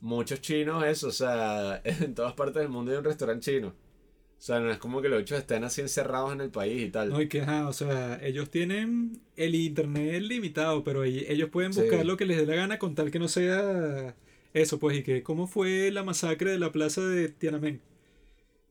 muchos 0.00 0.40
chinos, 0.40 0.82
eso, 0.86 1.08
o 1.08 1.12
sea, 1.12 1.80
en 1.84 2.14
todas 2.14 2.32
partes 2.32 2.56
del 2.62 2.68
mundo 2.70 2.90
hay 2.92 2.96
un 2.98 3.04
restaurante 3.04 3.50
chino. 3.52 3.68
O 3.68 4.42
sea, 4.42 4.58
no 4.60 4.70
es 4.70 4.78
como 4.78 5.02
que 5.02 5.10
los 5.10 5.20
hechos 5.20 5.38
estén 5.38 5.64
así 5.64 5.82
encerrados 5.82 6.32
en 6.32 6.40
el 6.40 6.48
país 6.48 6.80
y 6.80 6.90
tal. 6.90 7.10
No, 7.10 7.20
y 7.20 7.28
que, 7.28 7.42
ajá, 7.42 7.68
o 7.68 7.74
sea, 7.74 8.18
ellos 8.22 8.48
tienen 8.48 9.20
el 9.36 9.54
internet 9.54 10.22
limitado, 10.22 10.82
pero 10.84 11.04
ellos 11.04 11.50
pueden 11.50 11.74
Sí. 11.74 11.80
buscar 11.82 12.06
lo 12.06 12.16
que 12.16 12.24
les 12.24 12.38
dé 12.38 12.46
la 12.46 12.54
gana 12.54 12.78
con 12.78 12.94
tal 12.94 13.10
que 13.10 13.18
no 13.18 13.28
sea 13.28 14.14
eso, 14.54 14.78
pues, 14.78 14.96
y 14.96 15.02
que 15.02 15.22
cómo 15.22 15.46
fue 15.46 15.90
la 15.90 16.02
masacre 16.04 16.52
de 16.52 16.58
la 16.58 16.72
plaza 16.72 17.02
de 17.02 17.28
Tiananmen. 17.28 17.82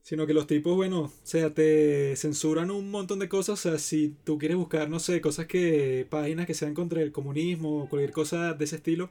Sino 0.02 0.26
que 0.26 0.34
los 0.34 0.46
tipos, 0.46 0.74
bueno, 0.76 1.02
o 1.02 1.12
sea, 1.22 1.54
te 1.54 2.16
censuran 2.16 2.70
un 2.70 2.90
montón 2.90 3.18
de 3.18 3.28
cosas, 3.28 3.54
o 3.60 3.62
sea, 3.70 3.78
si 3.78 4.16
tú 4.24 4.38
quieres 4.38 4.56
buscar, 4.56 4.88
no 4.90 4.98
sé, 4.98 5.20
cosas 5.20 5.46
que, 5.46 6.06
páginas 6.10 6.46
que 6.46 6.54
sean 6.54 6.74
contra 6.74 7.02
el 7.02 7.12
comunismo 7.12 7.82
o 7.84 7.88
cualquier 7.88 8.12
cosa 8.12 8.54
de 8.54 8.64
ese 8.64 8.76
estilo. 8.76 9.10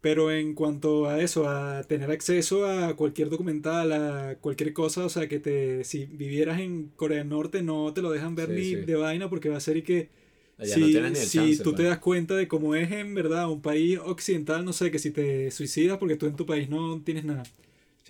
Pero 0.00 0.32
en 0.32 0.54
cuanto 0.54 1.08
a 1.10 1.20
eso, 1.20 1.46
a 1.48 1.82
tener 1.84 2.10
acceso 2.10 2.64
a 2.66 2.96
cualquier 2.96 3.28
documental, 3.28 3.92
a 3.92 4.36
cualquier 4.40 4.72
cosa, 4.72 5.04
o 5.04 5.10
sea, 5.10 5.28
que 5.28 5.40
te, 5.40 5.84
si 5.84 6.06
vivieras 6.06 6.58
en 6.60 6.88
Corea 6.96 7.18
del 7.18 7.28
Norte 7.28 7.62
no 7.62 7.92
te 7.92 8.00
lo 8.00 8.10
dejan 8.10 8.34
ver 8.34 8.48
Sí, 8.48 8.52
ni 8.52 8.64
sí. 8.64 8.76
de 8.76 8.94
vaina 8.96 9.28
porque 9.28 9.50
va 9.50 9.58
a 9.58 9.60
ser 9.60 9.76
y 9.76 9.82
que 9.82 10.08
Allá 10.58 10.74
si, 10.74 10.80
no 10.92 11.10
ni 11.10 11.16
si 11.16 11.28
chance, 11.28 11.62
tú 11.62 11.74
te 11.74 11.82
pues. 11.82 11.88
das 11.88 11.98
cuenta 11.98 12.34
de 12.36 12.48
cómo 12.48 12.74
es 12.74 12.90
en 12.92 13.14
verdad 13.14 13.50
un 13.50 13.62
país 13.62 13.98
occidental, 13.98 14.64
no 14.64 14.72
sé, 14.72 14.90
que 14.90 14.98
si 14.98 15.10
te 15.10 15.50
suicidas 15.50 15.98
porque 15.98 16.16
tú 16.16 16.26
en 16.26 16.36
tu 16.36 16.46
país 16.46 16.68
no 16.70 17.02
tienes 17.02 17.24
nada, 17.24 17.50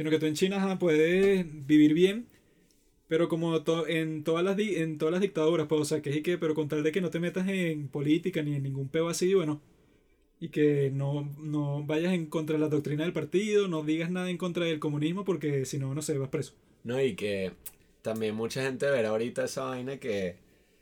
sino 0.00 0.10
que 0.10 0.18
tú 0.18 0.26
en 0.26 0.34
China 0.34 0.56
ajá, 0.58 0.78
puedes 0.80 1.46
vivir 1.66 1.94
bien, 1.94 2.26
pero 3.08 3.28
como 3.28 3.62
to- 3.64 3.86
en 3.88 4.24
todas 4.24 4.44
las 4.44 4.58
en 4.58 4.98
todas 4.98 5.12
las 5.12 5.20
dictaduras, 5.22 5.66
pues, 5.68 5.80
o 5.82 5.84
sea, 5.84 6.02
que 6.02 6.10
es 6.10 6.16
y 6.16 6.22
que, 6.22 6.38
pero 6.38 6.54
con 6.54 6.68
tal 6.68 6.82
de 6.82 6.92
que 6.92 7.00
no 7.02 7.10
te 7.10 7.20
metas 7.20 7.48
en 7.48 7.88
política 7.88 8.42
ni 8.42 8.54
en 8.56 8.62
ningún 8.64 8.88
peo 8.88 9.08
así, 9.08 9.34
bueno, 9.34 9.62
y 10.40 10.48
que 10.50 10.90
no, 10.92 11.28
no 11.40 11.84
vayas 11.84 12.14
en 12.14 12.26
contra 12.26 12.56
de 12.56 12.60
la 12.60 12.68
doctrina 12.70 13.04
del 13.04 13.12
partido, 13.14 13.68
no 13.68 13.82
digas 13.84 14.10
nada 14.10 14.30
en 14.30 14.38
contra 14.38 14.64
del 14.66 14.80
comunismo 14.80 15.24
porque 15.24 15.64
si 15.66 15.78
no, 15.78 15.94
no 15.94 16.02
sé, 16.02 16.18
vas 16.18 16.30
preso. 16.30 16.54
No, 16.84 17.00
y 17.02 17.14
que 17.14 17.52
también 18.02 18.34
mucha 18.34 18.62
gente 18.62 18.88
verá 18.90 19.10
ahorita 19.10 19.44
esa 19.44 19.64
vaina 19.64 19.98
que 19.98 20.36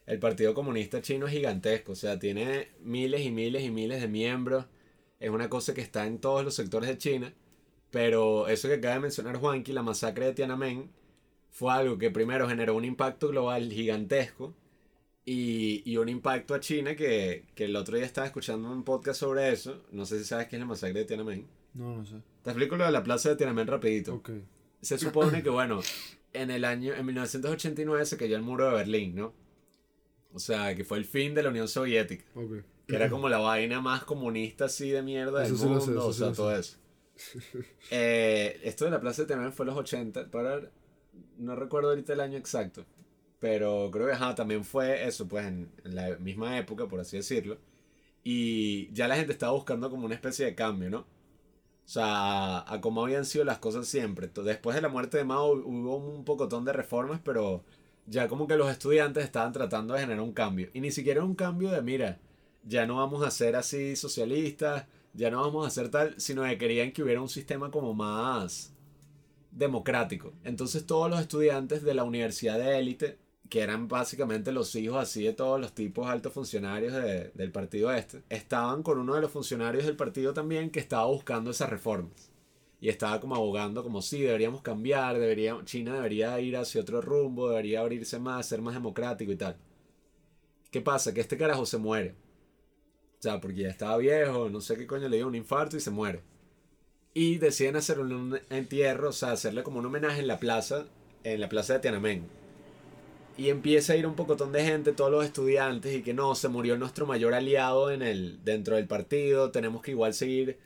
el 0.06 0.18
Partido 0.18 0.54
Comunista 0.54 1.02
Chino 1.02 1.26
es 1.26 1.32
gigantesco. 1.32 1.92
O 1.92 1.96
sea, 1.96 2.18
tiene 2.18 2.68
miles 2.82 3.22
y 3.26 3.30
miles 3.30 3.62
y 3.64 3.70
miles 3.70 4.00
de 4.00 4.08
miembros. 4.08 4.66
Es 5.20 5.30
una 5.30 5.48
cosa 5.50 5.74
que 5.74 5.80
está 5.80 6.06
en 6.06 6.18
todos 6.20 6.44
los 6.44 6.54
sectores 6.54 6.88
de 6.88 6.98
China. 6.98 7.34
Pero 7.90 8.48
eso 8.48 8.68
que 8.68 8.74
acaba 8.74 8.94
de 8.94 9.00
mencionar 9.00 9.36
Juanqui, 9.36 9.72
la 9.72 9.82
masacre 9.82 10.26
de 10.26 10.34
Tiananmen, 10.34 10.90
fue 11.50 11.72
algo 11.72 11.98
que 11.98 12.10
primero 12.10 12.48
generó 12.48 12.74
un 12.76 12.84
impacto 12.84 13.28
global 13.28 13.72
gigantesco 13.72 14.54
y, 15.24 15.82
y 15.90 15.96
un 15.96 16.08
impacto 16.08 16.54
a 16.54 16.60
China 16.60 16.94
que, 16.96 17.46
que 17.54 17.64
el 17.64 17.76
otro 17.76 17.96
día 17.96 18.04
estaba 18.06 18.26
escuchando 18.26 18.70
un 18.70 18.84
podcast 18.84 19.20
sobre 19.20 19.50
eso. 19.52 19.82
No 19.90 20.04
sé 20.04 20.18
si 20.18 20.24
sabes 20.24 20.48
qué 20.48 20.56
es 20.56 20.60
la 20.60 20.66
masacre 20.66 21.00
de 21.00 21.04
Tiananmen. 21.06 21.46
No, 21.74 21.96
no 21.96 22.04
sé. 22.04 22.16
Te 22.42 22.50
explico 22.50 22.76
lo 22.76 22.84
de 22.84 22.92
la 22.92 23.02
plaza 23.02 23.30
de 23.30 23.36
Tiananmen 23.36 23.66
rapidito. 23.66 24.22
Se 24.80 24.98
supone 24.98 25.42
que, 25.42 25.50
bueno, 25.50 25.80
en 26.32 26.50
el 26.50 26.64
año, 26.64 26.94
en 26.94 27.04
1989 27.06 28.04
se 28.06 28.16
cayó 28.16 28.36
el 28.36 28.42
muro 28.42 28.66
de 28.66 28.72
Berlín, 28.74 29.14
¿no? 29.16 29.34
O 30.32 30.38
sea, 30.38 30.74
que 30.74 30.84
fue 30.84 30.98
el 30.98 31.04
fin 31.04 31.34
de 31.34 31.42
la 31.42 31.48
Unión 31.48 31.68
Soviética. 31.68 32.24
Que 32.86 32.96
era 32.96 33.10
como 33.10 33.28
la 33.28 33.38
vaina 33.38 33.80
más 33.80 34.04
comunista 34.04 34.66
así 34.66 34.90
de 34.90 35.02
mierda 35.02 35.40
del 35.40 35.48
Eso 35.52 35.56
sí 35.56 35.64
lo 35.64 35.70
mundo. 35.70 35.84
sé, 35.84 35.92
o 35.98 36.12
sea, 36.12 36.32
todo 36.32 36.56
eso. 36.56 36.78
Eh, 37.90 38.60
esto 38.64 38.84
de 38.84 38.90
la 38.90 39.00
Plaza 39.00 39.22
de 39.22 39.26
Tiananmen 39.26 39.52
fue 39.52 39.64
en 39.64 39.68
los 39.68 39.78
80. 39.78 40.30
Para, 40.30 40.70
no 41.38 41.56
recuerdo 41.56 41.90
ahorita 41.90 42.12
el 42.12 42.20
año 42.20 42.38
exacto. 42.38 42.84
Pero 43.40 43.90
creo 43.92 44.06
que 44.06 44.12
ajá, 44.12 44.34
también 44.34 44.64
fue 44.64 45.06
eso, 45.06 45.28
pues 45.28 45.46
en, 45.46 45.70
la 45.84 46.16
misma 46.18 46.58
época, 46.58 46.88
por 46.88 47.00
así 47.00 47.16
decirlo. 47.16 47.58
Y 48.24 48.92
ya 48.92 49.08
la 49.08 49.16
gente 49.16 49.32
estaba 49.32 49.52
buscando 49.52 49.90
como 49.90 50.06
una 50.06 50.14
especie 50.14 50.46
de 50.46 50.54
cambio, 50.54 50.90
¿no? 50.90 51.00
O 51.00 51.90
sea, 51.90 52.58
a, 52.58 52.74
a 52.74 52.80
cómo 52.80 53.04
habían 53.04 53.24
sido 53.24 53.44
las 53.44 53.58
cosas 53.58 53.86
siempre. 53.88 54.28
Después 54.28 54.74
de 54.76 54.82
la 54.82 54.88
muerte 54.88 55.16
de 55.16 55.24
Mao 55.24 55.52
hubo 55.52 55.96
un 55.96 56.24
pocotón 56.24 56.64
de 56.64 56.72
reformas, 56.72 57.20
pero 57.24 57.64
ya 58.06 58.28
como 58.28 58.46
que 58.46 58.56
los 58.56 58.70
estudiantes 58.70 59.24
estaban 59.24 59.52
tratando 59.52 59.94
de 59.94 60.00
generar 60.00 60.22
un 60.22 60.32
cambio. 60.32 60.70
Y 60.74 60.80
ni 60.80 60.90
siquiera 60.90 61.24
un 61.24 61.34
cambio 61.34 61.70
de, 61.70 61.82
mira, 61.82 62.18
ya 62.64 62.86
no 62.86 62.96
vamos 62.96 63.24
a 63.26 63.30
ser 63.30 63.56
así 63.56 63.96
socialistas, 63.96 64.86
ya 65.14 65.30
no 65.30 65.40
vamos 65.40 65.64
a 65.64 65.68
hacer 65.68 65.90
tal, 65.90 66.14
sino 66.20 66.44
que 66.44 66.58
querían 66.58 66.92
que 66.92 67.02
hubiera 67.02 67.20
un 67.22 67.28
sistema 67.28 67.70
como 67.70 67.94
más 67.94 68.72
democrático. 69.50 70.32
Entonces 70.44 70.86
todos 70.86 71.10
los 71.10 71.20
estudiantes 71.20 71.82
de 71.82 71.94
la 71.94 72.04
universidad 72.04 72.58
de 72.58 72.78
élite, 72.78 73.18
que 73.48 73.60
eran 73.62 73.88
básicamente 73.88 74.52
los 74.52 74.74
hijos 74.76 74.98
así 74.98 75.24
de 75.24 75.32
todos 75.32 75.60
los 75.60 75.74
tipos 75.74 76.06
altos 76.08 76.32
funcionarios 76.34 76.92
de- 76.92 77.30
del 77.34 77.50
partido 77.52 77.90
este, 77.92 78.22
estaban 78.28 78.82
con 78.82 78.98
uno 78.98 79.14
de 79.14 79.22
los 79.22 79.30
funcionarios 79.32 79.86
del 79.86 79.96
partido 79.96 80.34
también 80.34 80.70
que 80.70 80.80
estaba 80.80 81.06
buscando 81.06 81.50
esas 81.50 81.70
reformas. 81.70 82.30
Y 82.80 82.88
estaba 82.90 83.20
como 83.20 83.34
abogando 83.36 83.82
como 83.82 84.02
sí, 84.02 84.20
deberíamos 84.22 84.62
cambiar, 84.62 85.18
debería, 85.18 85.58
China 85.64 85.94
debería 85.94 86.38
ir 86.40 86.56
hacia 86.56 86.80
otro 86.82 87.00
rumbo, 87.00 87.48
debería 87.50 87.80
abrirse 87.80 88.18
más, 88.20 88.46
ser 88.46 88.62
más 88.62 88.74
democrático 88.74 89.32
y 89.32 89.36
tal. 89.36 89.56
¿Qué 90.70 90.80
pasa? 90.80 91.12
Que 91.14 91.20
este 91.20 91.36
carajo 91.36 91.66
se 91.66 91.78
muere. 91.78 92.14
O 93.18 93.22
sea, 93.22 93.40
porque 93.40 93.62
ya 93.62 93.68
estaba 93.68 93.96
viejo, 93.96 94.48
no 94.48 94.60
sé 94.60 94.76
qué 94.76 94.86
coño 94.86 95.08
le 95.08 95.16
dio 95.16 95.26
un 95.26 95.34
infarto 95.34 95.76
y 95.76 95.80
se 95.80 95.90
muere. 95.90 96.22
Y 97.14 97.38
deciden 97.38 97.74
hacer 97.74 97.98
un 97.98 98.38
entierro, 98.48 99.08
o 99.08 99.12
sea, 99.12 99.32
hacerle 99.32 99.64
como 99.64 99.80
un 99.80 99.86
homenaje 99.86 100.20
en 100.20 100.28
la 100.28 100.38
plaza, 100.38 100.86
en 101.24 101.40
la 101.40 101.48
plaza 101.48 101.74
de 101.74 101.80
Tiananmen. 101.80 102.28
Y 103.36 103.48
empieza 103.50 103.92
a 103.92 103.96
ir 103.96 104.06
un 104.06 104.14
pocotón 104.14 104.52
de 104.52 104.64
gente, 104.64 104.92
todos 104.92 105.10
los 105.10 105.24
estudiantes, 105.24 105.96
y 105.96 106.02
que 106.02 106.14
no, 106.14 106.36
se 106.36 106.46
murió 106.46 106.78
nuestro 106.78 107.06
mayor 107.06 107.34
aliado 107.34 107.90
en 107.90 108.02
el, 108.02 108.44
dentro 108.44 108.76
del 108.76 108.86
partido, 108.86 109.50
tenemos 109.50 109.82
que 109.82 109.90
igual 109.92 110.14
seguir 110.14 110.58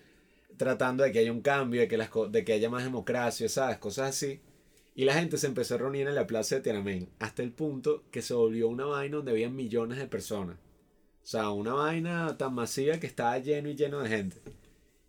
tratando 0.59 1.05
de 1.05 1.13
que 1.13 1.21
haya 1.21 1.33
un 1.33 1.41
cambio, 1.41 1.81
de 1.81 1.89
que, 1.89 1.97
las, 1.97 2.11
de 2.31 2.45
que 2.45 2.53
haya 2.53 2.69
más 2.69 2.85
democracia, 2.85 3.49
¿sabes? 3.49 3.79
Cosas 3.79 4.11
así. 4.11 4.41
Y 4.95 5.07
la 5.07 5.15
gente 5.15 5.39
se 5.39 5.47
empezó 5.47 5.77
a 5.77 5.79
reunir 5.79 6.07
en 6.07 6.15
la 6.15 6.27
plaza 6.27 6.57
de 6.57 6.61
Tiananmen, 6.61 7.09
hasta 7.19 7.43
el 7.43 7.53
punto 7.53 8.05
que 8.11 8.21
se 8.21 8.35
volvió 8.35 8.69
una 8.69 8.85
vaina 8.85 9.17
donde 9.17 9.33
había 9.33 9.49
millones 9.49 9.97
de 9.97 10.07
personas. 10.07 10.59
O 11.23 11.27
sea, 11.27 11.51
una 11.51 11.75
vaina 11.75 12.37
tan 12.37 12.55
masiva 12.55 12.99
que 12.99 13.07
estaba 13.07 13.39
lleno 13.39 13.69
y 13.69 13.77
lleno 13.77 14.01
de 14.01 14.09
gente. 14.09 14.37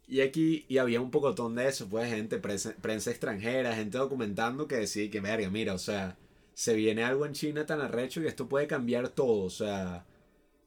Y 0.07 0.22
aquí, 0.22 0.66
y 0.68 0.78
había 0.78 1.01
un 1.01 1.11
pocotón 1.11 1.55
de 1.55 1.68
eso, 1.68 1.88
pues 1.89 2.09
gente, 2.09 2.38
prensa, 2.38 2.76
prensa 2.82 3.09
extranjera, 3.11 3.76
gente 3.76 3.97
documentando 3.97 4.68
que 4.68 4.76
decía 4.76 5.09
que, 5.09 5.22
verga, 5.22 5.49
mira, 5.49 5.74
o 5.74 5.78
sea, 5.80 6.18
se 6.53 6.76
viene 6.76 7.03
algo 7.03 7.26
en 7.26 7.34
China 7.34 7.66
tan 7.66 7.82
arrecho 7.82 8.22
que 8.22 8.28
esto 8.28 8.47
puede 8.47 8.68
cambiar 8.68 9.09
todo, 9.09 9.45
o 9.45 9.49
sea, 9.49 10.05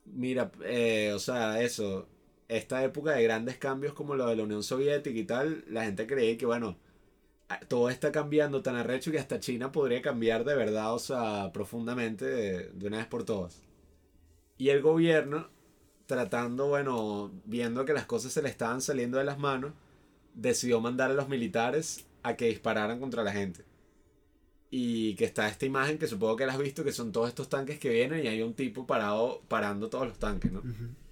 mira, 0.07 0.51
eh, 0.65 1.13
o 1.15 1.19
sea, 1.19 1.63
eso, 1.63 2.09
esta 2.49 2.83
época 2.85 3.13
de 3.13 3.23
grandes 3.25 3.59
cambios 3.59 3.95
como 3.95 4.15
lo 4.17 4.27
de 4.29 4.37
la 4.37 4.45
Unión 4.45 4.63
Soviética 4.63 5.19
y 5.19 5.25
tal, 5.25 5.65
la 5.69 5.85
gente 5.85 6.07
creía 6.07 6.37
que, 6.39 6.47
bueno, 6.47 6.77
todo 7.69 7.91
está 7.91 8.13
cambiando 8.13 8.63
tan 8.63 8.77
arrecho 8.77 9.11
que 9.13 9.19
hasta 9.19 9.41
China 9.41 9.73
podría 9.73 10.03
cambiar 10.03 10.45
de 10.45 10.55
verdad, 10.57 10.95
o 10.95 10.99
sea, 10.99 11.53
profundamente 11.53 12.25
de 12.27 12.87
una 12.87 12.99
vez 12.99 13.07
por 13.07 13.25
todas. 13.25 13.66
Y 14.59 14.71
el 14.71 14.83
gobierno, 14.83 15.49
tratando, 16.07 16.69
bueno, 16.69 17.33
viendo 17.45 17.85
que 17.85 17.93
las 17.93 18.07
cosas 18.07 18.33
se 18.33 18.43
le 18.43 18.49
estaban 18.49 18.81
saliendo 18.81 19.19
de 19.19 19.25
las 19.25 19.39
manos, 19.39 19.73
decidió 20.35 20.81
mandar 20.81 21.11
a 21.11 21.15
los 21.15 21.29
militares 21.29 22.07
a 22.23 22.37
que 22.37 22.47
dispararan 22.47 23.01
contra 23.01 23.23
la 23.23 23.33
gente. 23.33 23.65
Y 24.71 25.15
que 25.15 25.25
está 25.25 25.49
esta 25.49 25.67
imagen 25.67 25.99
que 25.99 26.07
supongo 26.07 26.37
que 26.37 26.47
la 26.47 26.53
has 26.53 26.59
visto, 26.59 26.85
que 26.85 26.93
son 26.93 27.13
todos 27.13 27.29
estos 27.29 27.49
tanques 27.49 27.79
que 27.79 27.91
vienen 27.91 28.25
y 28.25 28.29
hay 28.29 28.43
un 28.43 28.55
tipo 28.55 28.87
parado 28.87 29.43
parando 29.49 29.89
todos 29.89 30.09
los 30.09 30.19
tanques, 30.19 30.51
¿no? 30.51 30.63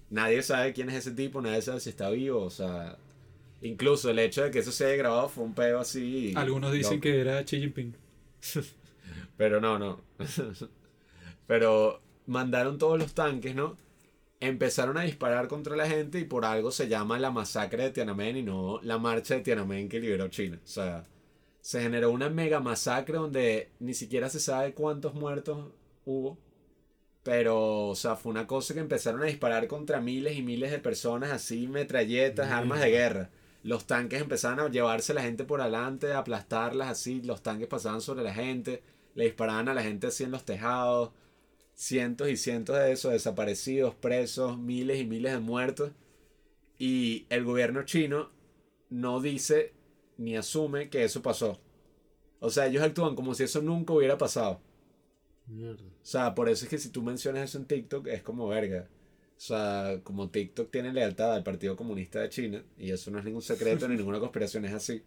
Nadie 0.09 0.43
sabe 0.43 0.73
quién 0.73 0.89
es 0.89 0.95
ese 0.95 1.11
tipo, 1.11 1.41
nadie 1.41 1.61
sabe 1.61 1.79
si 1.79 1.89
está 1.89 2.09
vivo, 2.09 2.41
o 2.41 2.49
sea... 2.49 2.97
Incluso 3.61 4.11
el 4.11 4.19
hecho 4.19 4.43
de 4.43 4.51
que 4.51 4.59
eso 4.59 4.71
se 4.71 4.85
haya 4.85 4.97
grabado 4.97 5.29
fue 5.29 5.43
un 5.43 5.55
pedo 5.55 5.79
así... 5.79 6.33
Algunos 6.35 6.71
dicen 6.71 6.93
loco. 6.93 7.03
que 7.03 7.19
era 7.21 7.43
Xi 7.43 7.59
Jinping. 7.59 7.95
Pero 9.37 9.59
no, 9.59 9.79
no. 9.79 10.01
Pero 11.47 12.01
mandaron 12.27 12.77
todos 12.77 12.99
los 12.99 13.13
tanques, 13.13 13.55
¿no? 13.55 13.77
Empezaron 14.39 14.97
a 14.97 15.03
disparar 15.03 15.47
contra 15.47 15.75
la 15.75 15.87
gente 15.87 16.19
y 16.19 16.25
por 16.25 16.45
algo 16.45 16.71
se 16.71 16.87
llama 16.87 17.19
la 17.19 17.31
masacre 17.31 17.83
de 17.83 17.91
Tiananmen 17.91 18.37
y 18.37 18.43
no 18.43 18.79
la 18.83 18.97
marcha 18.97 19.35
de 19.35 19.41
Tiananmen 19.41 19.89
que 19.89 19.99
liberó 19.99 20.27
China. 20.27 20.59
O 20.63 20.67
sea, 20.67 21.03
se 21.61 21.81
generó 21.81 22.11
una 22.11 22.29
mega 22.29 22.59
masacre 22.59 23.17
donde 23.17 23.71
ni 23.79 23.93
siquiera 23.93 24.29
se 24.29 24.39
sabe 24.39 24.73
cuántos 24.73 25.15
muertos 25.15 25.71
hubo. 26.05 26.37
Pero, 27.23 27.87
o 27.87 27.95
sea, 27.95 28.15
fue 28.15 28.31
una 28.31 28.45
cosa 28.45 28.75
que 28.75 28.81
empezaron 28.81 29.23
a 29.23 29.25
disparar 29.25 29.67
contra 29.67 29.99
miles 29.99 30.37
y 30.37 30.43
miles 30.43 30.69
de 30.69 30.77
personas, 30.77 31.31
así, 31.31 31.67
metralletas, 31.67 32.51
armas 32.51 32.81
de 32.81 32.91
guerra. 32.91 33.29
Los 33.63 33.87
tanques 33.87 34.21
empezaban 34.21 34.59
a 34.59 34.69
llevarse 34.69 35.11
a 35.11 35.15
la 35.15 35.23
gente 35.23 35.43
por 35.43 35.59
adelante, 35.59 36.13
a 36.13 36.19
aplastarlas 36.19 36.87
así, 36.87 37.23
los 37.23 37.41
tanques 37.41 37.67
pasaban 37.67 37.99
sobre 37.99 38.23
la 38.23 38.31
gente, 38.31 38.83
le 39.15 39.23
disparaban 39.23 39.67
a 39.69 39.73
la 39.73 39.81
gente 39.81 40.05
así 40.05 40.23
en 40.23 40.29
los 40.29 40.45
tejados, 40.45 41.09
cientos 41.75 42.29
y 42.29 42.37
cientos 42.37 42.77
de 42.77 42.91
esos 42.93 43.13
desaparecidos, 43.13 43.95
presos, 43.95 44.57
miles 44.59 44.99
y 45.01 45.05
miles 45.05 45.33
de 45.33 45.39
muertos. 45.39 45.91
Y 46.79 47.27
el 47.29 47.43
gobierno 47.45 47.83
chino 47.85 48.31
no 48.89 49.21
dice 49.21 49.73
ni 50.17 50.37
asume 50.37 50.89
que 50.89 51.03
eso 51.05 51.21
pasó. 51.21 51.61
O 52.39 52.49
sea, 52.51 52.67
ellos 52.67 52.83
actúan 52.83 53.15
como 53.15 53.35
si 53.35 53.43
eso 53.43 53.61
nunca 53.61 53.93
hubiera 53.93 54.17
pasado. 54.17 54.61
Mierda. 55.47 55.91
O 56.03 56.07
sea, 56.07 56.35
por 56.35 56.49
eso 56.49 56.65
es 56.65 56.69
que 56.69 56.77
si 56.77 56.89
tú 56.89 57.01
mencionas 57.01 57.49
eso 57.49 57.57
en 57.57 57.65
TikTok 57.65 58.07
es 58.07 58.21
como 58.23 58.47
verga. 58.47 58.89
O 59.37 59.39
sea, 59.39 59.99
como 60.03 60.29
TikTok 60.29 60.71
tiene 60.71 60.93
lealtad 60.93 61.33
al 61.33 61.43
Partido 61.43 61.75
Comunista 61.75 62.21
de 62.21 62.29
China, 62.29 62.63
y 62.77 62.91
eso 62.91 63.11
no 63.11 63.19
es 63.19 63.25
ningún 63.25 63.41
secreto 63.41 63.87
ni 63.87 63.95
ninguna 63.97 64.19
conspiración, 64.19 64.65
es 64.65 64.73
así. 64.73 65.03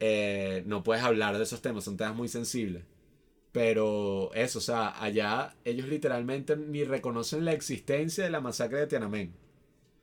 eh, 0.00 0.62
no 0.66 0.82
puedes 0.84 1.04
hablar 1.04 1.36
de 1.38 1.44
esos 1.44 1.62
temas, 1.62 1.84
son 1.84 1.96
temas 1.96 2.16
muy 2.16 2.28
sensibles. 2.28 2.84
Pero 3.52 4.32
eso, 4.34 4.58
o 4.58 4.62
sea, 4.62 5.02
allá 5.02 5.54
ellos 5.64 5.88
literalmente 5.88 6.56
ni 6.56 6.84
reconocen 6.84 7.44
la 7.44 7.52
existencia 7.52 8.24
de 8.24 8.30
la 8.30 8.40
masacre 8.40 8.80
de 8.80 8.86
Tiananmen. 8.86 9.34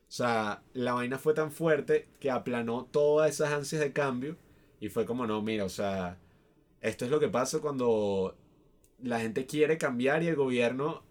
O 0.08 0.12
sea, 0.12 0.64
la 0.74 0.94
vaina 0.94 1.18
fue 1.20 1.34
tan 1.34 1.52
fuerte 1.52 2.08
que 2.20 2.32
aplanó 2.32 2.86
todas 2.92 3.32
esas 3.32 3.52
ansias 3.54 3.82
de 3.82 3.94
cambio 3.94 4.38
y 4.80 4.90
fue 4.90 5.06
como, 5.06 5.28
no, 5.28 5.42
mira, 5.42 5.66
o 5.66 5.70
sea, 5.70 6.18
esto 6.82 7.06
es 7.06 7.12
lo 7.12 7.20
que 7.20 7.30
pasa 7.30 7.60
cuando 7.60 8.36
la 9.02 9.20
gente 9.20 9.46
quiere 9.46 9.78
cambiar 9.78 10.24
y 10.24 10.28
el 10.28 10.36
gobierno 10.36 11.04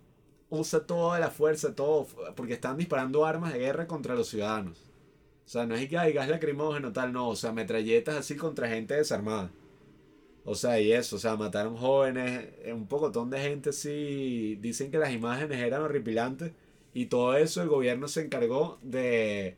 usa 0.51 0.87
toda 0.87 1.19
la 1.21 1.31
fuerza, 1.31 1.75
todo, 1.75 2.07
porque 2.37 2.55
están 2.55 2.77
disparando 2.77 3.27
armas 3.27 3.53
de 3.53 3.61
guerra 3.61 3.87
contra 3.87 4.15
los 4.15 4.29
ciudadanos. 4.29 4.91
O 5.47 5.49
sea, 5.51 5.67
no 5.67 5.75
es 5.75 5.89
que 5.89 5.99
hay 5.99 6.13
gas 6.13 6.29
lacrimógeno, 6.29 6.93
tal, 6.93 7.13
no, 7.13 7.29
o 7.29 7.37
sea, 7.37 7.53
metralletas 7.53 8.17
así 8.17 8.37
contra 8.37 8.69
gente 8.69 8.95
desarmada. 8.95 9.51
O 10.51 10.55
sea, 10.55 10.81
y 10.81 10.93
eso, 10.93 11.17
o 11.17 11.19
sea, 11.19 11.37
mataron 11.37 11.77
jóvenes, 11.77 12.49
eh, 12.65 12.73
un 12.73 12.87
pocotón 12.89 13.31
de 13.31 13.41
gente 13.41 13.71
así, 13.71 14.57
dicen 14.61 14.91
que 14.91 14.99
las 14.99 15.13
imágenes 15.13 15.59
eran 15.59 15.83
horripilantes 15.83 16.53
y 16.95 17.07
todo 17.07 17.37
eso 17.37 17.63
el 17.63 17.69
gobierno 17.69 18.09
se 18.09 18.23
encargó 18.23 18.79
de 18.83 19.57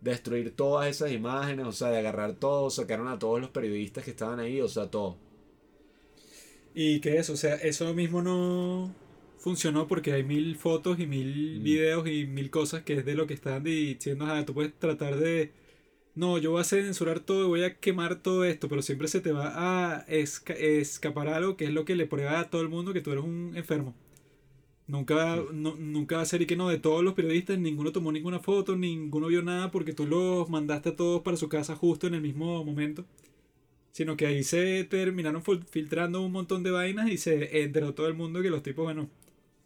destruir 0.00 0.54
todas 0.56 0.88
esas 0.88 1.12
imágenes, 1.12 1.66
o 1.66 1.72
sea, 1.72 1.90
de 1.90 1.98
agarrar 1.98 2.34
todo, 2.34 2.70
sacaron 2.70 3.08
a 3.08 3.18
todos 3.18 3.40
los 3.40 3.50
periodistas 3.50 4.04
que 4.04 4.10
estaban 4.12 4.40
ahí, 4.40 4.60
o 4.60 4.68
sea, 4.68 4.90
todo. 4.90 5.16
Y 6.74 7.00
que 7.00 7.18
eso, 7.18 7.32
o 7.34 7.36
sea, 7.36 7.54
eso 7.56 7.92
mismo 7.94 8.22
no 8.22 8.94
funcionó 9.38 9.86
porque 9.88 10.12
hay 10.12 10.22
mil 10.24 10.56
fotos 10.56 10.98
y 11.00 11.06
mil 11.06 11.60
Mm. 11.60 11.62
videos 11.62 12.06
y 12.08 12.26
mil 12.26 12.50
cosas 12.50 12.82
que 12.82 12.94
es 12.94 13.04
de 13.04 13.14
lo 13.14 13.26
que 13.26 13.34
están 13.34 13.64
diciendo, 13.64 14.26
ah, 14.26 14.44
tú 14.46 14.54
puedes 14.54 14.74
tratar 14.78 15.16
de, 15.16 15.52
no, 16.18 16.38
yo 16.38 16.52
voy 16.52 16.60
a 16.60 16.64
censurar 16.64 17.20
todo 17.20 17.44
y 17.44 17.48
voy 17.48 17.62
a 17.64 17.76
quemar 17.78 18.22
todo 18.22 18.44
esto, 18.44 18.68
pero 18.68 18.82
siempre 18.82 19.08
se 19.08 19.20
te 19.20 19.32
va 19.32 19.96
a 19.98 20.06
esca- 20.08 20.54
escapar 20.56 21.28
algo 21.28 21.56
que 21.56 21.64
es 21.66 21.70
lo 21.72 21.84
que 21.84 21.96
le 21.96 22.06
prueba 22.06 22.40
a 22.40 22.50
todo 22.50 22.62
el 22.62 22.68
mundo 22.68 22.92
que 22.92 23.00
tú 23.00 23.12
eres 23.12 23.24
un 23.24 23.52
enfermo. 23.56 23.94
Nunca, 24.86 25.14
va- 25.16 25.44
no- 25.52 25.76
nunca 25.76 26.16
va 26.16 26.22
a 26.22 26.26
ser 26.26 26.42
y 26.42 26.46
que 26.46 26.56
no, 26.56 26.68
de 26.68 26.78
todos 26.78 27.04
los 27.04 27.14
periodistas, 27.14 27.58
ninguno 27.58 27.92
tomó 27.92 28.10
ninguna 28.12 28.40
foto, 28.40 28.76
ninguno 28.76 29.26
vio 29.28 29.42
nada 29.42 29.70
porque 29.70 29.92
tú 29.92 30.06
los 30.06 30.48
mandaste 30.50 30.90
a 30.90 30.96
todos 30.96 31.22
para 31.22 31.36
su 31.36 31.48
casa 31.48 31.76
justo 31.76 32.06
en 32.06 32.14
el 32.14 32.22
mismo 32.22 32.64
momento. 32.64 33.04
Sino 33.92 34.16
que 34.16 34.26
ahí 34.26 34.42
se 34.44 34.84
terminaron 34.84 35.42
fil- 35.42 35.64
filtrando 35.66 36.22
un 36.22 36.32
montón 36.32 36.62
de 36.62 36.70
vainas 36.70 37.10
y 37.10 37.18
se 37.18 37.62
enteró 37.62 37.94
todo 37.94 38.06
el 38.08 38.14
mundo 38.14 38.42
que 38.42 38.50
los 38.50 38.62
tipos, 38.62 38.84
bueno, 38.84 39.08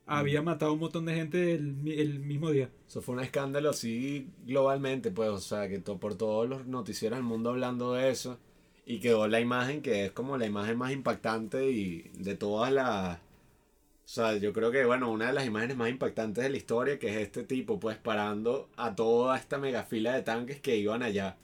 había 0.07 0.43
matado 0.43 0.73
un 0.75 0.81
montón 0.81 1.07
de 1.07 1.15
gente 1.15 1.55
el, 1.55 1.77
el 1.89 2.19
mismo 2.21 2.51
día. 2.51 2.71
Eso 2.89 3.03
fue 3.03 3.15
un 3.17 3.21
escándalo 3.23 3.71
así 3.71 4.29
globalmente, 4.47 5.11
pues, 5.11 5.31
o 5.31 5.39
sea, 5.39 5.69
que 5.69 5.79
to- 5.79 5.99
por 5.99 6.15
todos 6.17 6.49
los 6.49 6.67
noticieros 6.67 7.19
del 7.19 7.25
mundo 7.27 7.51
hablando 7.51 7.95
de 7.95 8.11
eso. 8.11 8.39
Y 8.87 8.99
quedó 9.01 9.29
la 9.29 9.41
imagen 9.41 9.81
que 9.83 10.07
es 10.07 10.13
como 10.13 10.37
la 10.39 10.47
imagen 10.47 10.77
más 10.79 10.93
impactante 10.93 11.71
y 11.71 12.11
de 12.19 12.35
todas 12.37 12.73
las... 12.73 13.19
O 13.19 14.09
sea, 14.15 14.37
yo 14.37 14.53
creo 14.53 14.71
que, 14.73 14.85
bueno, 14.85 15.11
una 15.11 15.29
de 15.29 15.33
las 15.33 15.47
imágenes 15.47 15.77
más 15.77 15.91
impactantes 15.91 16.45
de 16.45 16.51
la 16.51 16.57
historia, 16.57 16.99
que 16.99 17.09
es 17.11 17.17
este 17.17 17.45
tipo, 17.45 17.81
pues, 17.81 17.97
parando 17.99 18.69
a 18.77 18.95
toda 18.95 19.39
esta 19.39 19.59
mega 19.59 19.85
fila 19.85 20.15
de 20.15 20.23
tanques 20.23 20.61
que 20.61 20.77
iban 20.77 21.03
allá 21.03 21.37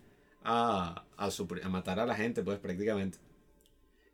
a, 0.45 1.05
a, 1.17 1.29
a 1.65 1.69
matar 1.69 2.01
a 2.01 2.07
la 2.07 2.15
gente, 2.17 2.43
pues, 2.43 2.59
prácticamente. 2.59 3.19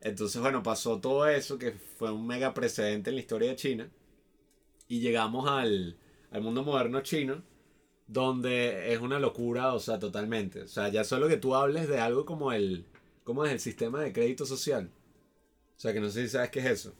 Entonces, 0.01 0.41
bueno, 0.41 0.63
pasó 0.63 0.99
todo 1.01 1.27
eso, 1.27 1.57
que 1.57 1.71
fue 1.73 2.11
un 2.11 2.27
mega 2.27 2.53
precedente 2.53 3.09
en 3.09 3.15
la 3.17 3.21
historia 3.21 3.49
de 3.49 3.55
China. 3.57 3.89
Y 4.87 4.99
llegamos 4.99 5.49
al, 5.49 5.97
al 6.31 6.41
mundo 6.41 6.63
moderno 6.63 7.01
chino, 7.01 7.43
donde 8.07 8.93
es 8.93 8.99
una 8.99 9.19
locura, 9.19 9.73
o 9.73 9.79
sea, 9.79 9.99
totalmente. 9.99 10.63
O 10.63 10.67
sea, 10.67 10.89
ya 10.89 11.03
solo 11.03 11.27
que 11.27 11.37
tú 11.37 11.55
hables 11.55 11.87
de 11.87 11.99
algo 11.99 12.25
como 12.25 12.51
el, 12.51 12.85
como 13.23 13.45
es 13.45 13.51
el 13.51 13.59
sistema 13.59 14.01
de 14.01 14.13
crédito 14.13 14.45
social. 14.45 14.91
O 15.75 15.79
sea, 15.79 15.93
que 15.93 15.99
no 15.99 16.09
sé 16.09 16.23
si 16.23 16.29
sabes 16.29 16.51
qué 16.51 16.59
es 16.59 16.65
eso. 16.65 16.93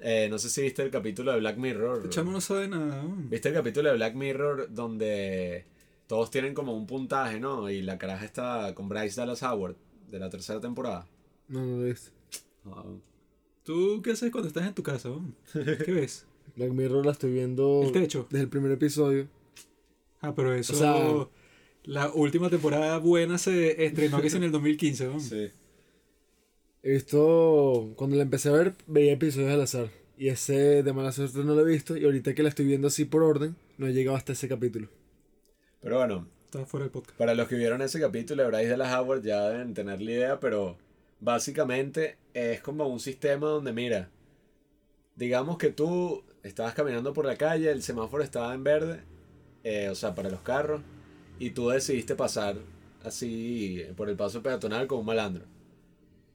Eh, 0.00 0.28
no 0.30 0.38
sé 0.38 0.48
si 0.48 0.62
viste 0.62 0.82
el 0.82 0.90
capítulo 0.90 1.32
de 1.32 1.40
Black 1.40 1.56
Mirror. 1.56 2.02
El 2.04 2.10
chamo 2.10 2.30
no 2.30 2.40
sabe 2.40 2.68
nada. 2.68 3.02
¿Viste 3.04 3.48
el 3.48 3.54
capítulo 3.54 3.88
de 3.88 3.96
Black 3.96 4.14
Mirror 4.14 4.72
donde 4.72 5.66
todos 6.06 6.30
tienen 6.30 6.54
como 6.54 6.76
un 6.76 6.86
puntaje, 6.86 7.40
¿no? 7.40 7.68
Y 7.68 7.82
la 7.82 7.98
caraja 7.98 8.24
está 8.24 8.74
con 8.74 8.88
Bryce 8.88 9.20
Dallas 9.20 9.42
Howard 9.42 9.76
de 10.08 10.18
la 10.18 10.30
tercera 10.30 10.60
temporada. 10.60 11.06
No, 11.48 11.64
no 11.64 11.78
lo 11.78 11.82
ves. 11.82 12.12
Ah, 12.66 12.84
¿Tú 13.64 14.00
qué 14.02 14.12
haces 14.12 14.30
cuando 14.30 14.48
estás 14.48 14.66
en 14.66 14.74
tu 14.74 14.82
casa? 14.82 15.10
¿Qué 15.52 15.92
ves? 15.92 16.26
Black 16.58 16.72
Mirror 16.72 17.06
la 17.06 17.12
estoy 17.12 17.32
viendo 17.32 17.82
El 17.84 17.92
techo. 17.92 18.26
desde 18.30 18.42
el 18.44 18.50
primer 18.50 18.72
episodio. 18.72 19.28
Ah, 20.20 20.34
pero 20.34 20.52
eso. 20.54 20.72
O 20.74 20.76
sea- 20.76 21.28
la 21.84 22.10
última 22.12 22.50
temporada 22.50 22.98
buena 22.98 23.38
se 23.38 23.84
estrenó 23.86 24.20
que 24.20 24.26
es 24.26 24.34
en 24.34 24.42
el 24.42 24.50
2015. 24.52 25.08
weón. 25.08 25.20
Sí. 25.20 25.50
He 26.82 26.92
visto, 26.92 27.92
cuando 27.96 28.16
la 28.16 28.22
empecé 28.22 28.48
a 28.50 28.52
ver, 28.52 28.74
veía 28.86 29.12
episodios 29.12 29.50
al 29.50 29.62
azar. 29.62 29.88
Y 30.18 30.28
ese 30.28 30.82
de 30.82 30.92
mala 30.92 31.12
suerte 31.12 31.38
no 31.44 31.54
lo 31.54 31.60
he 31.66 31.70
visto. 31.70 31.96
Y 31.96 32.04
ahorita 32.04 32.34
que 32.34 32.42
la 32.42 32.48
estoy 32.48 32.66
viendo 32.66 32.88
así 32.88 33.04
por 33.04 33.22
orden, 33.22 33.56
no 33.78 33.86
he 33.86 33.92
llegado 33.92 34.16
hasta 34.16 34.32
ese 34.32 34.48
capítulo. 34.48 34.88
Pero 35.80 35.96
bueno, 35.98 36.26
Está 36.44 36.64
fuera 36.64 36.84
del 36.84 36.90
podcast. 36.92 37.16
Para 37.18 37.34
los 37.34 37.46
que 37.46 37.56
vieron 37.56 37.82
ese 37.82 38.00
capítulo 38.00 38.42
de 38.42 38.48
Bryce 38.48 38.68
Dallas 38.70 38.94
Howard 38.98 39.22
ya 39.22 39.48
deben 39.50 39.74
tener 39.74 40.00
la 40.00 40.10
idea, 40.10 40.40
pero 40.40 40.78
básicamente 41.20 42.16
es 42.32 42.60
como 42.62 42.86
un 42.88 43.00
sistema 43.00 43.48
donde, 43.48 43.72
mira, 43.74 44.08
digamos 45.14 45.58
que 45.58 45.68
tú 45.70 46.24
estabas 46.42 46.74
caminando 46.74 47.12
por 47.12 47.26
la 47.26 47.36
calle, 47.36 47.70
el 47.70 47.82
semáforo 47.82 48.22
estaba 48.22 48.54
en 48.54 48.64
verde, 48.64 49.02
eh, 49.64 49.88
o 49.90 49.94
sea, 49.94 50.14
para 50.14 50.30
los 50.30 50.40
carros, 50.40 50.82
y 51.38 51.50
tú 51.50 51.68
decidiste 51.68 52.14
pasar 52.14 52.56
así 53.04 53.84
por 53.96 54.08
el 54.08 54.16
paso 54.16 54.42
peatonal 54.42 54.86
con 54.86 55.00
un 55.00 55.06
malandro. 55.06 55.44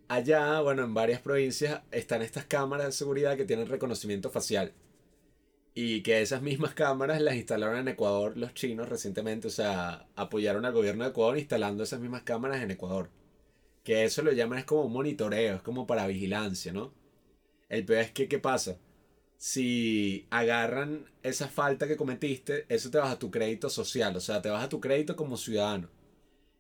Allá, 0.07 0.59
bueno, 0.61 0.83
en 0.83 0.93
varias 0.93 1.21
provincias 1.21 1.81
están 1.91 2.21
estas 2.21 2.45
cámaras 2.45 2.87
de 2.87 2.91
seguridad 2.91 3.37
que 3.37 3.45
tienen 3.45 3.67
reconocimiento 3.67 4.29
facial. 4.29 4.73
Y 5.75 6.03
que 6.03 6.21
esas 6.21 6.41
mismas 6.41 6.75
cámaras 6.75 7.19
las 7.21 7.35
instalaron 7.35 7.79
en 7.79 7.87
Ecuador 7.87 8.37
los 8.37 8.53
chinos 8.53 8.89
recientemente, 8.89 9.47
o 9.47 9.51
sea, 9.51 10.07
apoyaron 10.15 10.65
al 10.65 10.73
gobierno 10.73 11.03
de 11.03 11.09
Ecuador 11.09 11.37
instalando 11.37 11.83
esas 11.83 11.99
mismas 11.99 12.23
cámaras 12.23 12.61
en 12.61 12.71
Ecuador. 12.71 13.09
Que 13.83 14.03
eso 14.03 14.21
lo 14.21 14.31
llaman 14.31 14.59
es 14.59 14.65
como 14.65 14.83
un 14.83 14.93
monitoreo, 14.93 15.55
es 15.55 15.61
como 15.63 15.87
para 15.87 16.07
vigilancia, 16.07 16.71
¿no? 16.73 16.93
El 17.69 17.85
peor 17.85 18.01
es 18.01 18.11
que, 18.11 18.27
¿qué 18.27 18.39
pasa? 18.39 18.77
Si 19.45 20.25
agarran 20.29 21.05
esa 21.21 21.49
falta 21.49 21.85
que 21.85 21.97
cometiste, 21.97 22.65
eso 22.69 22.89
te 22.89 22.97
baja 22.97 23.19
tu 23.19 23.29
crédito 23.29 23.69
social, 23.69 24.15
o 24.15 24.21
sea, 24.21 24.41
te 24.41 24.49
baja 24.49 24.69
tu 24.69 24.79
crédito 24.79 25.17
como 25.17 25.35
ciudadano. 25.35 25.89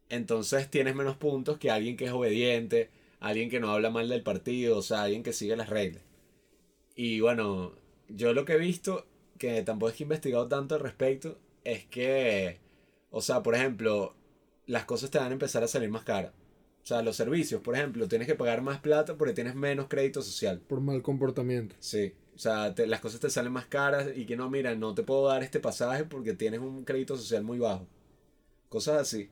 Entonces 0.09 0.69
tienes 0.69 0.93
menos 0.93 1.15
puntos 1.15 1.57
que 1.57 1.71
alguien 1.71 1.95
que 1.95 2.07
es 2.07 2.11
obediente, 2.11 2.89
alguien 3.21 3.49
que 3.49 3.61
no 3.61 3.71
habla 3.71 3.89
mal 3.89 4.09
del 4.09 4.21
partido, 4.21 4.77
o 4.77 4.81
sea, 4.81 5.03
alguien 5.03 5.23
que 5.23 5.31
sigue 5.31 5.55
las 5.55 5.69
reglas. 5.69 6.03
Y 6.93 7.21
bueno, 7.21 7.73
yo 8.09 8.33
lo 8.33 8.43
que 8.43 8.55
he 8.55 8.57
visto, 8.57 9.07
que 9.39 9.63
tampoco 9.63 9.91
es 9.91 9.95
que 9.95 10.03
he 10.03 10.05
investigado 10.05 10.49
tanto 10.49 10.75
al 10.75 10.81
respecto, 10.81 11.39
es 11.63 11.85
que, 11.85 12.59
o 13.11 13.21
sea, 13.21 13.43
por 13.43 13.55
ejemplo, 13.55 14.13
las 14.65 14.83
cosas 14.83 15.09
te 15.09 15.19
van 15.19 15.29
a 15.29 15.33
empezar 15.33 15.63
a 15.63 15.69
salir 15.69 15.89
más 15.89 16.03
caras. 16.03 16.33
O 16.83 16.85
sea, 16.85 17.01
los 17.01 17.15
servicios, 17.15 17.61
por 17.61 17.75
ejemplo, 17.77 18.09
tienes 18.09 18.27
que 18.27 18.35
pagar 18.35 18.61
más 18.61 18.81
plata 18.81 19.15
porque 19.15 19.33
tienes 19.33 19.55
menos 19.55 19.87
crédito 19.87 20.21
social. 20.21 20.59
Por 20.67 20.81
mal 20.81 21.01
comportamiento. 21.01 21.77
Sí. 21.79 22.13
O 22.35 22.39
sea, 22.39 22.73
te- 22.75 22.87
las 22.87 22.99
cosas 23.01 23.19
te 23.19 23.29
salen 23.29 23.53
más 23.53 23.67
caras 23.67 24.09
y 24.15 24.25
que 24.25 24.35
no, 24.35 24.49
mira, 24.49 24.75
no 24.75 24.93
te 24.95 25.03
puedo 25.03 25.27
dar 25.27 25.43
este 25.43 25.59
pasaje 25.59 26.05
porque 26.05 26.33
tienes 26.33 26.59
un 26.61 26.83
crédito 26.85 27.15
social 27.17 27.43
muy 27.43 27.59
bajo. 27.59 27.87
Cosas 28.69 29.01
así. 29.01 29.29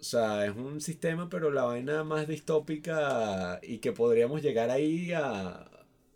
O 0.00 0.04
sea, 0.04 0.46
es 0.46 0.56
un 0.56 0.80
sistema, 0.80 1.28
pero 1.28 1.50
la 1.50 1.64
vaina 1.64 2.04
más 2.04 2.28
distópica 2.28 3.60
y 3.62 3.78
que 3.78 3.92
podríamos 3.92 4.42
llegar 4.42 4.70
ahí 4.70 5.12
a, 5.12 5.68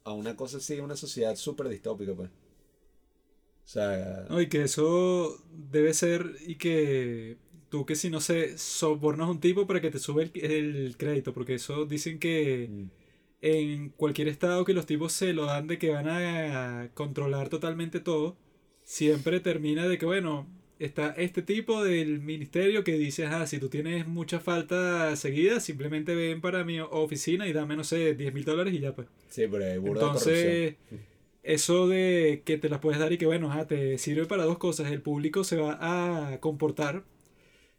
a 0.04 0.12
una 0.12 0.36
cosa 0.36 0.58
así, 0.58 0.80
una 0.80 0.96
sociedad 0.96 1.36
súper 1.36 1.68
distópica, 1.68 2.14
pues. 2.14 2.30
O 2.30 3.68
sea, 3.68 4.26
No, 4.28 4.40
y 4.40 4.48
que 4.48 4.62
eso 4.62 5.38
debe 5.70 5.94
ser 5.94 6.36
y 6.46 6.56
que 6.56 7.38
tú 7.70 7.86
que 7.86 7.96
si 7.96 8.10
no 8.10 8.20
sé, 8.20 8.58
sobornas 8.58 9.28
a 9.28 9.30
un 9.30 9.40
tipo 9.40 9.66
para 9.66 9.80
que 9.80 9.90
te 9.90 9.98
sube 9.98 10.24
el, 10.34 10.44
el 10.44 10.96
crédito, 10.96 11.32
porque 11.32 11.54
eso 11.54 11.86
dicen 11.86 12.18
que 12.18 12.68
mm, 12.70 13.01
en 13.42 13.90
cualquier 13.90 14.28
estado 14.28 14.64
que 14.64 14.72
los 14.72 14.86
tipos 14.86 15.12
se 15.12 15.32
lo 15.34 15.46
dan 15.46 15.66
de 15.66 15.78
que 15.78 15.90
van 15.90 16.08
a 16.08 16.88
controlar 16.94 17.48
totalmente 17.48 18.00
todo, 18.00 18.36
siempre 18.84 19.40
termina 19.40 19.88
de 19.88 19.98
que, 19.98 20.06
bueno, 20.06 20.46
está 20.78 21.10
este 21.16 21.42
tipo 21.42 21.82
del 21.82 22.20
ministerio 22.20 22.84
que 22.84 22.96
dice, 22.96 23.26
ah, 23.26 23.46
si 23.46 23.58
tú 23.58 23.68
tienes 23.68 24.06
mucha 24.06 24.40
falta 24.40 25.14
seguida, 25.16 25.60
simplemente 25.60 26.14
ven 26.14 26.40
para 26.40 26.64
mi 26.64 26.80
oficina 26.80 27.46
y 27.48 27.52
dame, 27.52 27.76
no 27.76 27.84
sé, 27.84 28.14
10 28.14 28.32
mil 28.32 28.44
dólares 28.44 28.74
y 28.74 28.80
ya 28.80 28.94
pues. 28.94 29.08
sí, 29.28 29.46
pero 29.50 29.64
hay 29.64 29.78
corrupción. 29.78 29.96
Entonces, 29.96 30.76
eso 31.42 31.88
de 31.88 32.42
que 32.44 32.58
te 32.58 32.68
las 32.68 32.78
puedes 32.78 33.00
dar 33.00 33.12
y 33.12 33.18
que, 33.18 33.26
bueno, 33.26 33.50
ajá, 33.50 33.66
te 33.66 33.98
sirve 33.98 34.26
para 34.26 34.44
dos 34.44 34.58
cosas. 34.58 34.90
El 34.92 35.02
público 35.02 35.42
se 35.42 35.56
va 35.56 35.78
a 35.80 36.38
comportar 36.40 37.04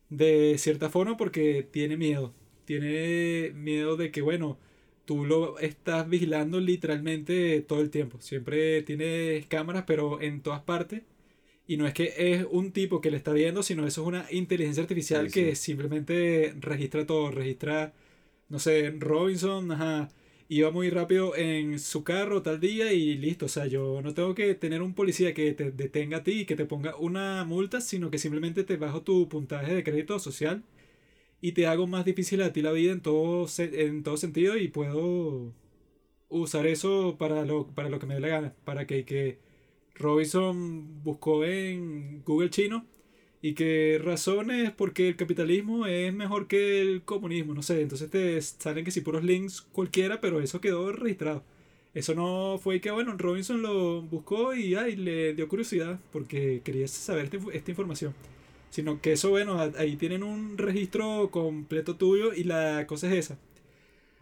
de 0.10 0.58
cierta 0.58 0.90
forma 0.90 1.18
porque 1.18 1.68
tiene 1.70 1.98
miedo. 1.98 2.34
Tiene 2.66 3.52
miedo 3.56 3.98
de 3.98 4.12
que, 4.12 4.22
bueno, 4.22 4.58
tú 5.06 5.26
lo 5.26 5.60
estás 5.60 6.10
vigilando 6.10 6.60
literalmente 6.60 7.62
todo 7.62 7.82
el 7.82 7.90
tiempo. 7.90 8.20
Siempre 8.22 8.82
tienes 8.84 9.46
cámaras, 9.48 9.84
pero 9.88 10.22
en 10.22 10.42
todas 10.42 10.62
partes. 10.64 11.04
Y 11.68 11.78
no 11.78 11.88
es 11.88 11.94
que 11.94 12.14
es 12.18 12.46
un 12.52 12.72
tipo 12.74 13.02
que 13.02 13.12
le 13.12 13.18
está 13.18 13.34
viendo, 13.34 13.64
sino 13.64 13.88
eso 13.88 14.02
es 14.02 14.08
una 14.08 14.26
inteligencia 14.32 14.84
artificial 14.84 15.30
Sí, 15.30 15.34
sí. 15.34 15.46
que 15.46 15.56
simplemente 15.56 16.56
registra 16.60 17.06
todo. 17.06 17.32
Registra, 17.32 17.94
no 18.50 18.60
sé, 18.60 18.92
Robinson, 19.00 19.72
ajá, 19.72 20.10
iba 20.50 20.72
muy 20.72 20.90
rápido 20.90 21.36
en 21.36 21.80
su 21.80 22.04
carro 22.04 22.42
tal 22.44 22.60
día 22.60 22.94
y 22.94 23.16
listo. 23.18 23.46
O 23.48 23.50
sea, 23.50 23.66
yo 23.68 24.02
no 24.04 24.14
tengo 24.14 24.36
que 24.36 24.56
tener 24.56 24.82
un 24.82 24.94
policía 24.94 25.34
que 25.34 25.54
te 25.54 25.72
detenga 25.72 26.18
a 26.18 26.24
ti 26.24 26.42
y 26.42 26.46
que 26.46 26.56
te 26.56 26.66
ponga 26.66 26.96
una 26.98 27.46
multa, 27.46 27.82
sino 27.82 28.12
que 28.12 28.18
simplemente 28.20 28.64
te 28.64 28.78
bajo 28.78 29.02
tu 29.04 29.30
puntaje 29.30 29.74
de 29.76 29.84
crédito 29.84 30.20
social 30.20 30.64
y 31.44 31.54
te 31.54 31.68
hago 31.68 31.88
más 31.88 32.06
difícil 32.06 32.42
a 32.44 32.54
ti 32.54 32.64
la 32.64 32.74
vida 32.74 32.94
en 32.94 33.02
todo, 33.02 33.48
en 33.60 34.04
todo 34.04 34.18
sentido 34.18 34.58
y 34.58 34.70
puedo 34.70 35.54
usar 36.30 36.68
eso 36.68 37.18
para 37.20 37.46
lo, 37.46 37.68
para 37.68 37.90
lo 37.90 38.00
que 38.00 38.06
me 38.08 38.16
dé 38.16 38.20
la 38.22 38.28
gana. 38.30 38.56
Para 38.66 38.88
que, 38.88 39.06
que 39.06 39.40
Robinson 39.96 41.04
buscó 41.04 41.46
en 41.46 42.24
Google 42.26 42.50
chino 42.50 42.86
y 43.42 43.54
que 43.56 44.00
razones 44.04 44.72
porque 44.72 45.10
el 45.10 45.16
capitalismo 45.18 45.86
es 45.88 46.14
mejor 46.14 46.48
que 46.48 46.82
el 46.82 47.04
comunismo, 47.04 47.54
no 47.54 47.62
sé, 47.64 47.82
entonces 47.82 48.10
te 48.10 48.42
salen 48.42 48.86
que 48.86 48.92
si 48.92 49.02
puros 49.02 49.24
links 49.24 49.62
cualquiera, 49.62 50.22
pero 50.22 50.42
eso 50.42 50.62
quedó 50.62 50.92
registrado. 50.94 51.44
Eso 51.94 52.16
no 52.16 52.60
fue 52.62 52.82
que, 52.82 52.92
bueno, 52.92 53.16
Robinson 53.18 53.62
lo 53.62 54.02
buscó 54.04 54.56
y 54.56 54.76
ay, 54.76 54.96
le 54.96 55.34
dio 55.36 55.48
curiosidad 55.48 56.00
porque 56.12 56.62
quería 56.64 56.88
saber 56.88 57.30
inf- 57.32 57.52
esta 57.54 57.72
información. 57.72 58.14
Sino 58.74 59.00
que 59.02 59.12
eso, 59.12 59.30
bueno, 59.30 59.60
ahí 59.78 59.98
tienen 59.98 60.24
un 60.24 60.58
registro 60.58 61.30
completo 61.30 61.96
tuyo 61.96 62.34
y 62.34 62.44
la 62.44 62.88
cosa 62.88 63.06
es 63.08 63.14
esa. 63.26 63.40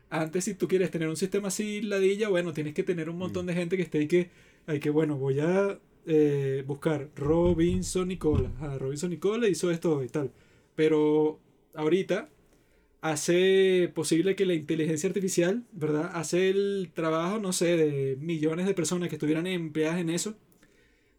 Antes, 0.09 0.43
si 0.43 0.55
tú 0.55 0.67
quieres 0.67 0.91
tener 0.91 1.07
un 1.07 1.15
sistema 1.15 1.47
así, 1.47 1.81
ladilla, 1.81 2.27
bueno, 2.27 2.51
tienes 2.51 2.73
que 2.73 2.83
tener 2.83 3.09
un 3.09 3.17
montón 3.17 3.45
de 3.45 3.53
gente 3.53 3.77
que 3.77 3.83
esté 3.83 3.99
ahí 3.99 4.07
que, 4.09 4.29
hay 4.67 4.81
que, 4.81 4.89
bueno, 4.89 5.15
voy 5.15 5.39
a 5.39 5.79
eh, 6.05 6.65
buscar 6.67 7.07
Robinson 7.15 8.09
Nicola. 8.09 8.51
Ah, 8.59 8.77
Robinson 8.77 9.09
Nicola 9.11 9.47
hizo 9.47 9.71
esto 9.71 10.03
y 10.03 10.09
tal. 10.09 10.31
Pero 10.75 11.39
ahorita 11.73 12.27
hace 12.99 13.89
posible 13.95 14.35
que 14.35 14.45
la 14.45 14.53
inteligencia 14.53 15.07
artificial, 15.07 15.63
¿verdad? 15.71 16.11
Hace 16.13 16.49
el 16.49 16.91
trabajo, 16.93 17.39
no 17.39 17.53
sé, 17.53 17.77
de 17.77 18.17
millones 18.17 18.65
de 18.65 18.73
personas 18.73 19.07
que 19.07 19.15
estuvieran 19.15 19.47
empleadas 19.47 20.01
en 20.01 20.09
eso, 20.09 20.35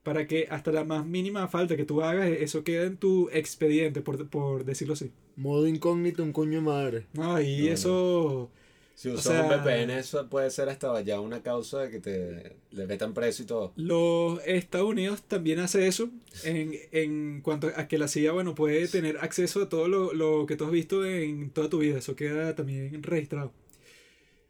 para 0.02 0.26
que 0.26 0.46
hasta 0.50 0.72
la 0.72 0.84
más 0.84 1.06
mínima 1.06 1.46
falta 1.48 1.76
que 1.76 1.84
tú 1.84 2.02
hagas, 2.02 2.28
eso 2.28 2.64
quede 2.64 2.86
en 2.86 2.96
tu 2.96 3.28
expediente, 3.32 4.00
por, 4.00 4.28
por 4.28 4.64
decirlo 4.64 4.94
así. 4.94 5.10
Modo 5.36 5.66
incógnito, 5.68 6.22
un 6.22 6.32
coño 6.32 6.58
de 6.58 6.64
madre. 6.64 7.06
No, 7.12 7.40
y 7.40 7.58
No, 7.62 7.66
no. 7.66 7.72
eso... 7.72 8.50
Si 8.94 9.08
O 9.08 9.14
usas 9.14 9.24
sea- 9.32 9.42
un 9.44 9.48
VPN, 9.48 9.90
eso 9.98 10.28
puede 10.28 10.50
ser 10.50 10.68
hasta 10.68 11.00
ya 11.00 11.18
una 11.18 11.42
causa 11.42 11.80
de 11.80 11.90
que 11.90 11.98
te 11.98 12.56
le 12.72 12.86
metan 12.86 13.14
preso 13.14 13.42
y 13.42 13.46
todo. 13.46 13.72
Los 13.74 14.40
Estados 14.46 14.86
Unidos 14.90 15.22
también 15.22 15.60
hace 15.60 15.86
eso 15.88 16.10
en, 16.44 16.72
en 16.92 17.40
cuanto 17.40 17.68
a 17.74 17.88
que 17.88 17.96
la 17.98 18.06
CIA, 18.06 18.32
bueno, 18.32 18.54
puede 18.54 18.86
tener 18.88 19.16
acceso 19.18 19.62
a 19.62 19.68
todo 19.70 19.88
lo, 19.88 20.12
lo 20.12 20.44
que 20.46 20.56
tú 20.56 20.66
has 20.66 20.70
visto 20.70 21.04
en 21.06 21.50
toda 21.50 21.70
tu 21.70 21.78
vida. 21.78 21.98
Eso 21.98 22.14
queda 22.14 22.54
también 22.54 23.02
registrado. 23.02 23.52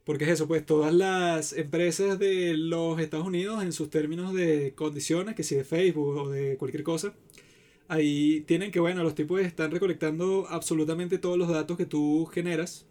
Porque 0.05 0.25
es 0.25 0.31
eso, 0.31 0.49
pues 0.49 0.67
todas 0.67 0.93
las 0.95 1.53
empresas 1.53 2.19
de 2.19 2.57
los 2.57 2.99
Estados 3.01 3.27
Unidos 3.27 3.63
en 3.63 3.73
sus 3.73 3.91
términos 3.91 4.35
de 4.35 4.75
condiciones, 4.75 5.35
que 5.37 5.45
si 5.45 5.55
de 5.57 5.65
Facebook 5.65 6.17
o 6.17 6.31
de 6.31 6.57
cualquier 6.59 6.83
cosa, 6.83 7.15
ahí 7.89 8.43
tienen 8.43 8.71
que, 8.73 8.81
bueno, 8.81 9.03
los 9.05 9.15
tipos 9.15 9.41
están 9.41 9.71
recolectando 9.71 10.47
absolutamente 10.49 11.19
todos 11.19 11.39
los 11.39 11.49
datos 11.49 11.77
que 11.77 11.87
tú 11.87 12.27
generas 12.27 12.87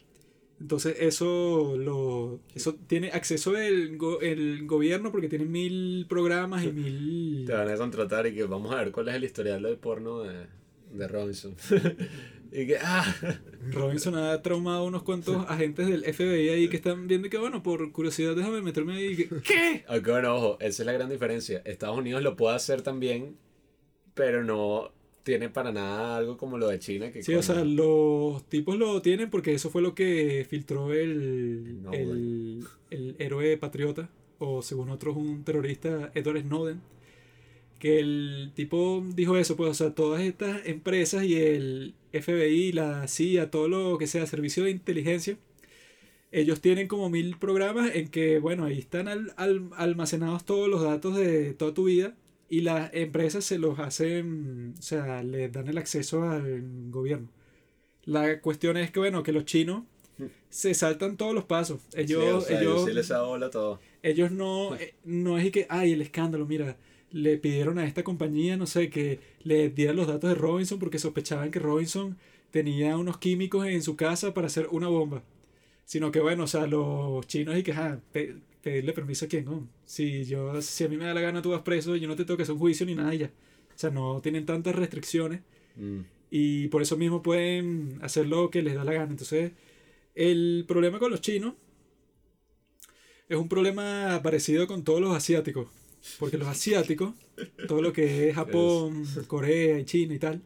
Entonces 0.59 0.97
eso 0.99 1.75
lo 1.77 2.41
eso 2.55 2.75
tiene 2.87 3.09
acceso 3.11 3.57
el, 3.57 3.97
go- 3.97 4.21
el 4.21 4.65
gobierno 4.67 5.11
porque 5.11 5.29
tiene 5.29 5.45
mil 5.45 6.05
programas 6.09 6.63
y 6.65 6.71
mil... 6.71 7.45
Te 7.45 7.53
van 7.53 7.69
a 7.69 7.77
contratar 7.77 8.25
y 8.27 8.33
que 8.35 8.43
vamos 8.45 8.71
a 8.73 8.77
ver 8.77 8.91
cuál 8.91 9.09
es 9.09 9.15
el 9.15 9.23
historial 9.23 9.61
del 9.63 9.77
porno 9.77 10.21
de, 10.21 10.47
de 10.93 11.07
Robinson. 11.07 11.55
y 12.51 12.67
que, 12.67 12.77
ah, 12.81 13.15
Robinson 13.71 14.15
ha 14.15 14.41
traumado 14.41 14.79
a 14.79 14.83
unos 14.83 15.03
cuantos 15.03 15.45
agentes 15.47 15.87
del 15.87 16.03
FBI 16.03 16.49
ahí 16.49 16.67
que 16.67 16.75
están 16.75 17.07
viendo 17.07 17.29
que 17.29 17.37
bueno, 17.37 17.63
por 17.63 17.91
curiosidad 17.91 18.35
déjame 18.35 18.61
meterme 18.61 18.95
ahí. 18.95 19.13
y 19.13 19.15
que, 19.15 19.29
¿Qué? 19.41 19.85
aunque 19.87 20.11
bueno, 20.11 20.35
ojo, 20.35 20.57
esa 20.59 20.83
es 20.83 20.85
la 20.85 20.91
gran 20.93 21.09
diferencia. 21.09 21.61
Estados 21.65 21.97
Unidos 21.97 22.21
lo 22.21 22.35
puede 22.35 22.55
hacer 22.55 22.81
también, 22.81 23.37
pero 24.13 24.43
no 24.43 24.91
tiene 25.23 25.49
para 25.49 25.71
nada 25.71 26.17
algo 26.17 26.37
como 26.37 26.57
lo 26.57 26.67
de 26.67 26.79
China. 26.79 27.11
Que 27.11 27.23
Sí, 27.23 27.33
o 27.35 27.43
sea, 27.43 27.63
los 27.63 28.43
tipos 28.49 28.77
lo 28.77 29.01
tienen 29.01 29.29
porque 29.29 29.53
eso 29.53 29.69
fue 29.69 29.81
lo 29.81 29.95
que 29.95 30.45
filtró 30.49 30.91
el, 30.93 31.79
el, 31.93 32.65
el 32.89 33.15
héroe 33.19 33.57
patriota, 33.57 34.09
o 34.39 34.61
según 34.61 34.89
otros 34.89 35.15
un 35.15 35.43
terrorista, 35.43 36.11
Edward 36.15 36.41
Snowden, 36.41 36.81
que 37.81 37.99
el 37.99 38.51
tipo 38.55 39.03
dijo 39.15 39.37
eso, 39.37 39.57
pues, 39.57 39.71
o 39.71 39.73
sea, 39.75 39.95
todas 39.95 40.21
estas 40.21 40.65
empresas 40.67 41.25
y 41.25 41.35
el 41.35 41.95
FBI, 42.13 42.71
la 42.73 43.07
CIA, 43.09 43.51
todo 43.51 43.67
lo 43.67 43.97
que 43.97 44.07
sea 44.07 44.25
servicio 44.27 44.63
de 44.63 44.71
inteligencia, 44.71 45.37
ellos 46.31 46.61
tienen 46.61 46.87
como 46.87 47.09
mil 47.09 47.37
programas 47.37 47.93
en 47.95 48.07
que, 48.09 48.39
bueno, 48.39 48.65
ahí 48.65 48.79
están 48.79 49.07
al- 49.07 49.33
al- 49.37 49.69
almacenados 49.75 50.45
todos 50.45 50.69
los 50.69 50.81
datos 50.83 51.17
de 51.17 51.53
toda 51.53 51.73
tu 51.73 51.85
vida 51.85 52.15
y 52.49 52.61
las 52.61 52.93
empresas 52.93 53.43
se 53.45 53.57
los 53.59 53.79
hacen, 53.79 54.75
o 54.79 54.81
sea, 54.81 55.23
les 55.23 55.51
dan 55.51 55.67
el 55.67 55.77
acceso 55.77 56.23
al 56.29 56.89
gobierno. 56.89 57.29
La 58.05 58.41
cuestión 58.41 58.77
es 58.77 58.91
que, 58.91 58.99
bueno, 58.99 59.23
que 59.23 59.31
los 59.33 59.45
chinos 59.45 59.83
se 60.49 60.73
saltan 60.73 61.17
todos 61.17 61.33
los 61.33 61.45
pasos. 61.45 61.81
sí, 61.89 62.01
Ellos, 62.01 62.43
o 62.45 62.47
sea, 62.47 62.61
ellos, 62.61 62.85
sí 62.85 62.93
les 62.93 63.07
da 63.09 63.23
bola 63.23 63.49
todo. 63.49 63.79
ellos 64.03 64.31
no, 64.31 64.75
eh, 64.75 64.95
no 65.05 65.37
es 65.37 65.51
que, 65.51 65.65
ay, 65.69 65.93
el 65.93 66.01
escándalo, 66.01 66.45
mira, 66.45 66.77
le 67.11 67.37
pidieron 67.37 67.77
a 67.79 67.85
esta 67.85 68.03
compañía, 68.03 68.57
no 68.57 68.65
sé, 68.67 68.89
que 68.89 69.19
le 69.43 69.69
diera 69.69 69.93
los 69.93 70.07
datos 70.07 70.29
de 70.29 70.35
Robinson 70.35 70.79
porque 70.79 70.99
sospechaban 70.99 71.51
que 71.51 71.59
Robinson 71.59 72.17
tenía 72.51 72.97
unos 72.97 73.17
químicos 73.17 73.67
en 73.67 73.81
su 73.83 73.95
casa 73.95 74.33
para 74.33 74.47
hacer 74.47 74.67
una 74.71 74.87
bomba. 74.87 75.23
Sino 75.85 76.11
que, 76.11 76.19
bueno, 76.21 76.43
o 76.45 76.47
sea, 76.47 76.67
los 76.67 77.25
chinos 77.27 77.57
y 77.57 77.63
que, 77.63 77.73
ah, 77.73 77.99
pe- 78.13 78.35
pedirle 78.61 78.93
permiso 78.93 79.25
a 79.25 79.27
quién, 79.27 79.45
no. 79.45 79.67
Si, 79.85 80.23
yo, 80.25 80.61
si 80.61 80.83
a 80.85 80.89
mí 80.89 80.95
me 80.97 81.05
da 81.05 81.13
la 81.13 81.21
gana, 81.21 81.41
tú 81.41 81.49
vas 81.51 81.61
preso, 81.61 81.95
yo 81.95 82.07
no 82.07 82.15
te 82.15 82.23
tengo 82.25 82.37
que 82.37 82.43
hacer 82.43 82.53
un 82.53 82.59
juicio 82.59 82.85
ni 82.85 82.95
nada 82.95 83.13
ya. 83.13 83.27
O 83.27 83.77
sea, 83.81 83.89
no 83.89 84.21
tienen 84.21 84.45
tantas 84.45 84.75
restricciones 84.75 85.41
Mm. 85.77 86.01
y 86.29 86.67
por 86.67 86.81
eso 86.81 86.97
mismo 86.97 87.21
pueden 87.23 87.97
hacer 88.01 88.27
lo 88.27 88.49
que 88.49 88.61
les 88.61 88.75
da 88.75 88.83
la 88.83 88.93
gana. 88.93 89.09
Entonces, 89.11 89.53
el 90.15 90.65
problema 90.67 90.99
con 90.99 91.09
los 91.11 91.21
chinos 91.21 91.53
es 93.29 93.37
un 93.37 93.47
problema 93.47 94.19
parecido 94.23 94.67
con 94.67 94.83
todos 94.83 94.99
los 95.01 95.15
asiáticos. 95.15 95.67
Porque 96.19 96.37
los 96.37 96.47
asiáticos, 96.47 97.13
todo 97.67 97.81
lo 97.81 97.93
que 97.93 98.29
es 98.29 98.35
Japón, 98.35 99.05
Corea 99.27 99.79
y 99.79 99.85
China 99.85 100.13
y 100.15 100.19
tal, 100.19 100.41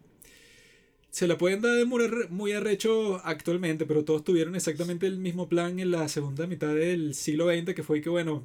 se 1.10 1.28
la 1.28 1.38
pueden 1.38 1.62
dar 1.62 1.76
de 1.76 1.86
muy, 1.86 2.04
arre- 2.04 2.30
muy 2.30 2.52
arrecho 2.52 3.22
actualmente, 3.24 3.86
pero 3.86 4.04
todos 4.04 4.24
tuvieron 4.24 4.56
exactamente 4.56 5.08
el 5.08 5.18
mismo 5.18 5.48
plan 5.48 5.80
en 5.80 5.92
la 5.92 6.08
segunda 6.10 6.46
mitad 6.46 6.76
del 6.76 7.14
siglo 7.14 7.48
XX, 7.48 7.74
que 7.74 7.84
fue 7.84 8.02
que, 8.02 8.10
bueno, 8.10 8.44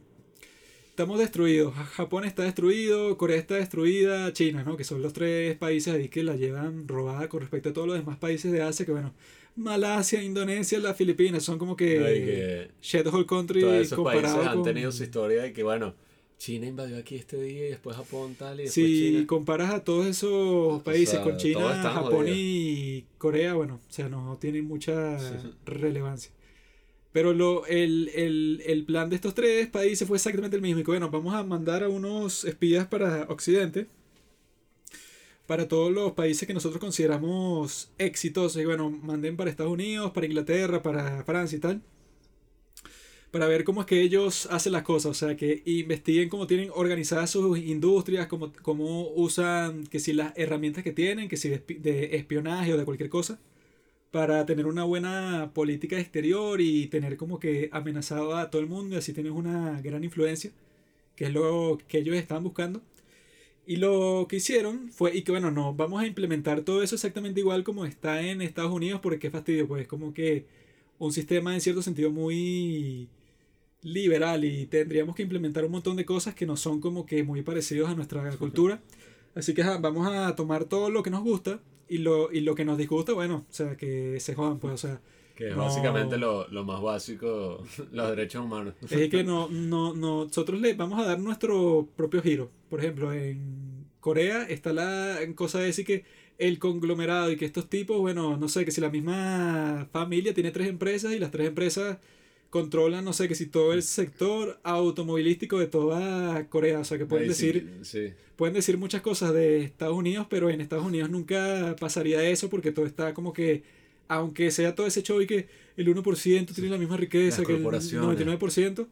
estamos 0.91 1.19
destruidos. 1.19 1.75
Ja- 1.75 1.85
Japón 1.85 2.25
está 2.25 2.45
destruido, 2.45 3.17
Corea 3.19 3.39
está 3.39 3.57
destruida, 3.57 4.33
China, 4.33 4.63
¿no? 4.65 4.77
Que 4.77 4.85
son 4.85 5.03
los 5.03 5.13
tres 5.13 5.57
países 5.57 5.95
ahí 5.95 6.09
que 6.09 6.23
la 6.23 6.37
llevan 6.37 6.87
robada 6.87 7.29
con 7.29 7.41
respecto 7.41 7.71
a 7.71 7.73
todos 7.73 7.89
los 7.89 7.97
demás 7.99 8.19
países 8.19 8.53
de 8.53 8.63
Asia, 8.63 8.87
que 8.87 8.93
bueno, 8.93 9.13
Malasia, 9.57 10.23
Indonesia, 10.23 10.79
las 10.79 10.97
Filipinas, 10.97 11.43
son 11.43 11.59
como 11.59 11.77
que, 11.77 11.99
Ay, 12.05 12.25
que 12.25 12.71
shithole 12.81 13.27
country 13.27 13.61
todos 13.63 13.75
esos 13.75 13.99
países 14.05 14.31
comparado 14.31 14.43
han 14.49 14.55
con... 14.59 14.65
tenido 14.65 14.93
su 14.93 15.03
historia 15.03 15.43
de 15.43 15.53
que, 15.53 15.65
bueno, 15.65 15.95
China 16.41 16.67
invadió 16.67 16.97
aquí 16.97 17.17
este 17.17 17.41
día 17.41 17.67
y 17.67 17.71
después 17.71 17.95
Japón 17.97 18.35
tal 18.35 18.59
y 18.61 18.63
después 18.65 18.73
Si 18.75 19.11
China. 19.13 19.27
comparas 19.27 19.71
a 19.75 19.85
todos 19.85 20.07
esos 20.07 20.83
países 20.83 21.11
sea, 21.17 21.23
con 21.23 21.37
China, 21.37 21.83
Japón 21.83 22.13
jodidos. 22.13 22.37
y 22.39 23.05
Corea, 23.19 23.53
bueno, 23.53 23.75
o 23.87 23.93
sea, 23.93 24.09
no 24.09 24.39
tienen 24.41 24.65
mucha 24.67 25.19
Sí. 25.19 25.35
relevancia. 25.67 26.33
Pero 27.13 27.35
lo, 27.35 27.67
el, 27.67 28.11
el, 28.15 28.63
el 28.65 28.85
plan 28.85 29.11
de 29.11 29.17
estos 29.17 29.35
tres 29.35 29.67
países 29.69 30.09
fue 30.09 30.17
exactamente 30.17 30.57
el 30.57 30.63
mismo. 30.63 30.81
Y 30.81 30.85
que 30.85 30.91
bueno, 30.93 31.11
vamos 31.11 31.35
a 31.35 31.43
mandar 31.45 31.85
a 31.85 31.91
unos 31.91 32.45
espías 32.47 32.87
para 32.87 33.25
Occidente, 33.29 33.87
para 35.47 35.69
todos 35.69 35.93
los 35.93 36.13
países 36.13 36.47
que 36.47 36.55
nosotros 36.55 36.81
consideramos 36.81 37.91
exitosos. 37.99 38.63
Y 38.63 38.65
bueno, 38.65 38.89
manden 38.89 39.37
para 39.37 39.51
Estados 39.51 39.73
Unidos, 39.73 40.13
para 40.13 40.25
Inglaterra, 40.27 40.81
para 40.83 41.23
Francia 41.25 41.57
y 41.57 41.61
tal. 41.61 41.83
Para 43.31 43.47
ver 43.47 43.63
cómo 43.65 43.81
es 43.83 43.87
que 43.87 44.01
ellos 44.03 44.47
hacen 44.51 44.73
las 44.73 44.83
cosas. 44.83 45.11
O 45.11 45.15
sea, 45.15 45.37
que 45.37 45.63
investiguen 45.65 46.29
cómo 46.29 46.47
tienen 46.47 46.71
organizadas 46.75 47.31
sus 47.31 47.59
industrias, 47.59 48.27
cómo, 48.27 48.53
cómo 48.63 49.09
usan, 49.15 49.87
que 49.87 50.01
si 50.01 50.13
las 50.13 50.33
herramientas 50.37 50.83
que 50.83 50.93
tienen, 50.93 51.29
que 51.29 51.37
si 51.37 51.49
de, 51.49 51.65
espi- 51.65 51.81
de 51.81 52.17
espionaje 52.17 52.73
o 52.75 52.77
de 52.77 52.85
cualquier 52.85 53.11
cosa 53.11 53.39
para 54.13 54.47
tener 54.47 54.67
una 54.67 54.85
buena 54.85 55.53
política 55.55 55.99
exterior 56.01 56.61
y 56.61 56.89
tener 56.89 57.17
como 57.17 57.39
que 57.41 57.69
amenazado 57.73 58.37
a 58.37 58.51
todo 58.51 58.63
el 58.63 58.69
mundo 58.69 58.97
y 58.97 58.99
así 58.99 59.13
tienes 59.15 59.33
una 59.33 59.81
gran 59.83 60.05
influencia, 60.05 60.53
que 61.17 61.27
es 61.27 61.33
lo 61.35 61.79
que 61.89 61.99
ellos 61.99 62.17
estaban 62.17 62.45
buscando. 62.45 62.83
Y 63.67 63.77
lo 63.77 64.27
que 64.29 64.37
hicieron 64.37 64.91
fue, 64.93 65.15
y 65.17 65.23
que 65.23 65.33
bueno, 65.33 65.51
no, 65.51 65.75
vamos 65.75 66.03
a 66.03 66.07
implementar 66.07 66.63
todo 66.63 66.83
eso 66.83 66.95
exactamente 66.97 67.41
igual 67.41 67.63
como 67.65 67.85
está 67.87 68.23
en 68.23 68.43
Estados 68.43 68.73
Unidos, 68.73 69.01
porque 69.03 69.19
qué 69.19 69.31
fastidio, 69.31 69.69
pues 69.69 69.87
como 69.87 70.13
que 70.15 70.47
un 70.99 71.13
sistema 71.13 71.55
en 71.55 71.61
cierto 71.61 71.83
sentido 71.83 72.11
muy 72.11 73.09
liberal 73.83 74.45
y 74.45 74.67
tendríamos 74.67 75.15
que 75.17 75.23
implementar 75.23 75.65
un 75.65 75.73
montón 75.73 75.97
de 75.97 76.05
cosas 76.05 76.35
que 76.35 76.47
no 76.47 76.57
son 76.57 76.81
como 76.81 77.07
que 77.07 77.23
muy 77.23 77.43
parecidos 77.43 77.89
a 77.89 77.95
nuestra 77.95 78.31
cultura. 78.37 78.81
Así 79.35 79.55
que 79.55 79.63
vamos 79.63 80.07
a 80.13 80.35
tomar 80.37 80.65
todo 80.65 80.91
lo 80.91 81.03
que 81.03 81.11
nos 81.11 81.23
gusta 81.23 81.61
y 81.89 81.99
lo, 81.99 82.33
y 82.33 82.41
lo 82.41 82.55
que 82.55 82.65
nos 82.65 82.79
disgusta, 82.79 83.13
bueno, 83.13 83.47
o 83.49 83.53
sea, 83.53 83.77
que 83.77 84.19
se 84.21 84.35
jodan, 84.35 84.59
pues, 84.59 84.75
o 84.75 84.77
sea, 84.77 85.01
Que 85.37 85.51
es 85.51 85.57
No. 85.57 85.63
básicamente 85.65 86.19
lo, 86.19 86.47
lo 86.49 86.65
más 86.65 86.81
básico, 86.83 87.65
los 87.93 88.09
derechos 88.11 88.45
humanos. 88.45 88.75
es 88.91 89.09
que 89.09 89.25
no, 89.25 89.49
no, 89.51 89.95
no, 89.95 90.25
nosotros 90.27 90.61
le 90.61 90.75
vamos 90.75 91.01
a 91.01 91.05
dar 91.07 91.19
nuestro 91.21 91.89
propio 91.97 92.23
giro. 92.23 92.51
Por 92.69 92.81
ejemplo, 92.81 93.13
en 93.13 93.87
Corea 94.01 94.43
está 94.45 94.73
la 94.73 95.19
cosa 95.35 95.59
de 95.61 95.67
decir 95.67 95.87
que 95.87 96.05
el 96.39 96.59
conglomerado 96.59 97.31
y 97.31 97.37
que 97.37 97.45
estos 97.45 97.69
tipos, 97.69 97.99
bueno, 97.99 98.37
no 98.37 98.49
sé, 98.49 98.65
que 98.65 98.71
si 98.71 98.81
la 98.81 98.89
misma 98.91 99.89
familia 99.93 100.33
tiene 100.35 100.51
tres 100.51 100.69
empresas 100.69 101.13
y 101.13 101.19
las 101.19 101.31
tres 101.31 101.49
empresas 101.49 101.99
controlan, 102.51 103.05
no 103.05 103.13
sé, 103.13 103.29
que 103.29 103.35
si 103.35 103.47
todo 103.47 103.73
el 103.73 103.83
sector 103.83 104.61
automovilístico 104.65 105.59
de 105.59 105.69
toda 105.69 106.47
Corea, 106.49 106.81
o 106.81 106.85
sea, 106.85 106.99
que 106.99 107.07
pueden 107.07 107.29
Ahí 107.29 107.35
sí, 107.35 107.47
decir 107.47 107.79
Sí, 107.83 108.13
pueden 108.37 108.55
decir 108.55 108.77
muchas 108.79 109.03
cosas 109.03 109.33
de 109.33 109.63
Estados 109.63 109.97
Unidos, 109.97 110.27
pero 110.29 110.51
en 110.51 110.61
Estados 110.61 110.85
Unidos 110.85 111.11
nunca 111.11 111.77
pasaría 111.79 112.23
eso 112.29 112.51
porque 112.51 112.73
todo 112.73 112.87
está 112.87 113.15
como 113.15 113.33
que, 113.33 113.63
aunque 114.09 114.51
sea 114.51 114.75
todo 114.75 114.87
ese 114.87 115.03
show 115.03 115.21
y 115.21 115.27
que 115.27 115.49
el 115.77 115.89
1% 115.89 116.55
tiene 116.55 116.71
la 116.71 116.79
misma 116.79 116.97
riqueza 116.97 117.39
Las 117.39 117.47
que 117.47 117.53
el 117.55 117.63
corporaciones. 117.63 118.19
99%, 118.19 118.89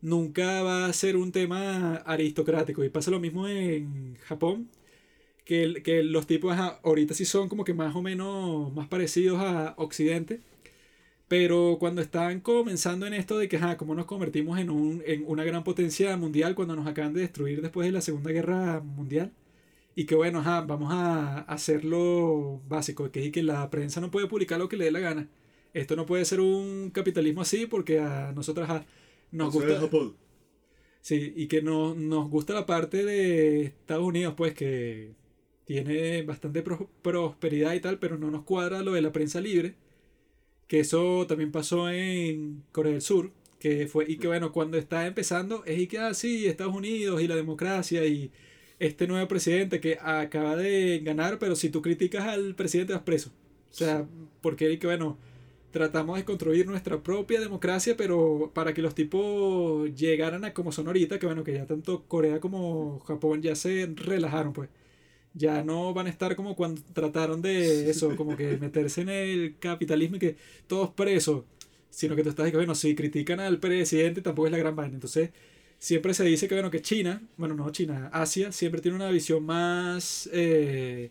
nunca 0.00 0.62
va 0.62 0.86
a 0.86 0.92
ser 0.92 1.16
un 1.16 1.32
tema 1.32 1.96
aristocrático. 1.96 2.84
Y 2.84 2.88
pasa 2.88 3.10
lo 3.10 3.20
mismo 3.20 3.46
en 3.48 4.16
Japón, 4.24 4.68
que, 5.44 5.82
que 5.84 6.02
los 6.02 6.26
tipos 6.26 6.52
ajá, 6.52 6.80
ahorita 6.82 7.14
sí 7.14 7.24
son 7.24 7.48
como 7.48 7.64
que 7.64 7.74
más 7.74 7.94
o 7.94 8.02
menos 8.02 8.72
más 8.74 8.88
parecidos 8.88 9.40
a 9.40 9.74
Occidente. 9.78 10.40
Pero 11.28 11.76
cuando 11.80 12.02
están 12.02 12.40
comenzando 12.40 13.06
en 13.06 13.14
esto 13.14 13.36
de 13.38 13.48
que, 13.48 13.56
ajá, 13.56 13.76
cómo 13.76 13.94
nos 13.94 14.06
convertimos 14.06 14.58
en, 14.60 14.70
un, 14.70 15.02
en 15.06 15.24
una 15.26 15.44
gran 15.44 15.64
potencia 15.64 16.16
mundial 16.16 16.54
cuando 16.54 16.76
nos 16.76 16.86
acaban 16.86 17.14
de 17.14 17.20
destruir 17.22 17.62
después 17.62 17.86
de 17.86 17.92
la 17.92 18.00
Segunda 18.00 18.30
Guerra 18.32 18.80
Mundial. 18.80 19.32
Y 19.96 20.06
que 20.06 20.14
bueno, 20.14 20.40
ajá, 20.40 20.62
vamos 20.62 20.92
a 20.92 21.40
hacerlo 21.42 22.62
básico, 22.68 23.10
que 23.10 23.26
es 23.26 23.32
que 23.32 23.42
la 23.42 23.70
prensa 23.70 24.00
no 24.00 24.10
puede 24.10 24.28
publicar 24.28 24.58
lo 24.58 24.68
que 24.68 24.76
le 24.76 24.86
dé 24.86 24.90
la 24.92 25.00
gana. 25.00 25.28
Esto 25.74 25.96
no 25.96 26.06
puede 26.06 26.24
ser 26.24 26.40
un 26.40 26.90
capitalismo 26.90 27.42
así 27.42 27.66
porque 27.66 28.00
a 28.00 28.32
nosotros 28.32 28.68
ajá, 28.68 28.86
nos 29.32 29.52
gusta... 29.52 29.90
Sí, 31.00 31.32
y 31.36 31.46
que 31.48 31.62
no, 31.62 31.94
nos 31.94 32.28
gusta 32.30 32.52
la 32.54 32.66
parte 32.66 33.04
de 33.04 33.62
Estados 33.66 34.04
Unidos, 34.04 34.34
pues 34.36 34.54
que 34.54 35.14
tiene 35.64 36.22
bastante 36.22 36.62
pro- 36.62 36.90
prosperidad 37.02 37.74
y 37.74 37.80
tal, 37.80 37.98
pero 37.98 38.18
no 38.18 38.30
nos 38.30 38.44
cuadra 38.44 38.82
lo 38.82 38.92
de 38.92 39.02
la 39.02 39.12
prensa 39.12 39.40
libre. 39.40 39.76
Que 40.68 40.80
eso 40.80 41.26
también 41.26 41.52
pasó 41.52 41.90
en 41.90 42.64
Corea 42.72 42.92
del 42.92 43.02
Sur, 43.02 43.32
que 43.60 43.86
fue, 43.86 44.04
y 44.08 44.18
que 44.18 44.26
bueno, 44.28 44.52
cuando 44.52 44.78
está 44.78 45.06
empezando, 45.06 45.64
es 45.64 45.78
y 45.78 45.86
que, 45.86 45.98
ah, 45.98 46.14
sí, 46.14 46.46
Estados 46.46 46.74
Unidos 46.74 47.22
y 47.22 47.28
la 47.28 47.36
democracia 47.36 48.04
y 48.06 48.30
este 48.78 49.06
nuevo 49.06 49.26
presidente 49.28 49.80
que 49.80 49.98
acaba 50.00 50.56
de 50.56 51.00
ganar, 51.04 51.38
pero 51.38 51.56
si 51.56 51.70
tú 51.70 51.82
criticas 51.82 52.24
al 52.26 52.54
presidente 52.54 52.92
vas 52.92 53.02
preso. 53.02 53.30
O 53.70 53.74
sea, 53.74 54.06
porque 54.42 54.70
y 54.72 54.78
que 54.78 54.86
bueno, 54.86 55.18
tratamos 55.70 56.16
de 56.18 56.24
construir 56.24 56.66
nuestra 56.66 57.02
propia 57.02 57.40
democracia, 57.40 57.96
pero 57.96 58.50
para 58.54 58.74
que 58.74 58.82
los 58.82 58.94
tipos 58.94 59.94
llegaran 59.94 60.44
a 60.44 60.54
como 60.54 60.72
son 60.72 60.86
ahorita, 60.88 61.18
que 61.18 61.26
bueno, 61.26 61.44
que 61.44 61.54
ya 61.54 61.66
tanto 61.66 62.04
Corea 62.08 62.40
como 62.40 63.00
Japón 63.00 63.42
ya 63.42 63.54
se 63.54 63.86
relajaron, 63.94 64.52
pues. 64.52 64.68
Ya 65.36 65.62
no 65.62 65.92
van 65.94 66.06
a 66.06 66.10
estar 66.10 66.34
como 66.36 66.56
cuando 66.56 66.80
trataron 66.94 67.42
de 67.42 67.90
eso, 67.90 68.16
como 68.16 68.36
que 68.36 68.56
meterse 68.60 69.02
en 69.02 69.10
el 69.10 69.56
capitalismo 69.58 70.16
y 70.16 70.20
que 70.20 70.36
todos 70.66 70.90
presos. 70.90 71.44
sino 71.90 72.16
que 72.16 72.22
tú 72.22 72.30
estás 72.30 72.44
diciendo, 72.46 72.60
bueno, 72.60 72.74
si 72.74 72.94
critican 72.94 73.40
al 73.40 73.58
presidente 73.58 74.22
tampoco 74.22 74.46
es 74.48 74.52
la 74.52 74.58
gran 74.58 74.76
vaina. 74.76 74.94
Entonces, 74.94 75.30
siempre 75.78 76.14
se 76.14 76.24
dice 76.24 76.48
que, 76.48 76.54
bueno, 76.54 76.70
que 76.70 76.82
China, 76.82 77.22
bueno, 77.36 77.54
no 77.54 77.70
China, 77.70 78.10
Asia, 78.12 78.52
siempre 78.52 78.80
tiene 78.80 78.96
una 78.96 79.10
visión 79.10 79.44
más 79.44 80.28
eh, 80.32 81.10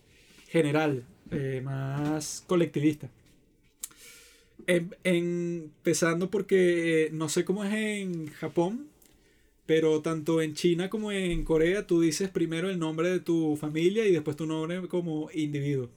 general, 0.50 1.04
eh, 1.32 1.62
más 1.64 2.44
colectivista. 2.48 3.10
Em- 4.68 4.90
empezando 5.04 6.30
porque 6.32 7.10
no 7.14 7.30
sé 7.30 7.46
cómo 7.46 7.64
es 7.64 7.74
en 7.74 8.28
Japón, 8.32 8.88
pero 9.66 10.02
tanto 10.02 10.42
en 10.42 10.54
China 10.54 10.90
como 10.90 11.12
en 11.12 11.44
Corea 11.44 11.88
tú 11.88 12.02
dices 12.02 12.30
primero 12.30 12.70
el 12.70 12.80
nombre 12.80 13.10
de 13.10 13.20
tu 13.20 13.56
familia 13.56 14.06
y 14.06 14.12
después 14.12 14.36
tu 14.38 14.46
nombre 14.46 14.88
como 14.88 15.30
individuo. 15.34 15.90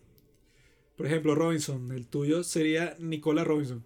Por 0.97 1.07
ejemplo, 1.07 1.35
Robinson, 1.35 1.93
el 1.93 2.07
tuyo 2.07 2.43
sería 2.43 2.97
Nicola 2.99 3.45
Robinson. 3.45 3.85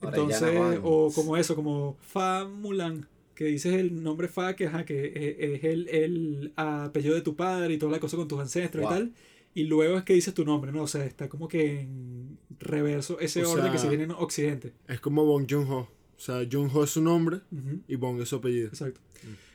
Entonces, 0.00 0.78
o 0.82 1.10
como 1.14 1.36
eso, 1.36 1.54
como 1.56 1.96
Fa 2.00 2.44
Mulan, 2.44 3.08
que 3.34 3.44
dices 3.46 3.74
el 3.74 4.02
nombre 4.02 4.28
Fa, 4.28 4.54
que, 4.54 4.66
ajá, 4.66 4.84
que 4.84 5.06
es, 5.06 5.36
es 5.58 5.64
el, 5.64 5.88
el 5.88 6.52
apellido 6.56 7.14
de 7.14 7.22
tu 7.22 7.34
padre 7.34 7.74
y 7.74 7.78
toda 7.78 7.92
la 7.92 8.00
cosa 8.00 8.16
con 8.16 8.28
tus 8.28 8.38
ancestros 8.40 8.82
Wow. 8.84 8.92
y 8.92 8.94
tal. 8.94 9.12
Y 9.54 9.64
luego 9.64 9.96
es 9.96 10.04
que 10.04 10.12
dices 10.12 10.34
tu 10.34 10.44
nombre, 10.44 10.70
¿no? 10.70 10.82
O 10.82 10.86
sea, 10.86 11.04
está 11.06 11.28
como 11.28 11.48
que 11.48 11.80
en 11.80 12.38
reverso 12.60 13.18
ese 13.20 13.42
O 13.44 13.50
orden 13.52 13.72
que 13.72 13.78
se 13.78 13.88
viene 13.88 14.04
en 14.04 14.10
Occidente. 14.10 14.74
Es 14.86 15.00
como 15.00 15.24
Bong 15.24 15.46
Joon-ho. 15.50 15.88
O 16.16 16.20
sea, 16.20 16.46
Joon-ho 16.50 16.84
es 16.84 16.90
su 16.90 17.02
nombre 17.02 17.40
y 17.88 17.96
Bong 17.96 18.20
es 18.20 18.28
su 18.28 18.36
apellido. 18.36 18.68
Exacto. 18.68 19.00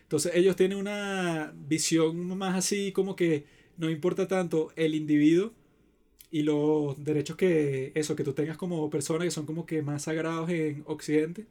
Entonces 0.04 0.34
ellos 0.36 0.56
tienen 0.56 0.78
una 0.78 1.54
visión 1.56 2.38
más 2.38 2.56
así 2.56 2.92
como 2.92 3.16
que 3.16 3.46
no 3.78 3.90
importa 3.90 4.28
tanto 4.28 4.72
el 4.76 4.94
individuo 4.94 5.54
y 6.30 6.44
los 6.44 7.02
derechos 7.04 7.36
que 7.36 7.92
eso 7.96 8.16
que 8.16 8.24
tú 8.24 8.34
tengas 8.34 8.58
como 8.58 8.90
persona 8.90 9.26
que 9.26 9.32
son 9.32 9.46
como 9.46 9.66
que 9.66 9.82
más 9.82 10.04
sagrados 10.04 10.50
en 10.50 10.84
Occidente, 10.86 11.46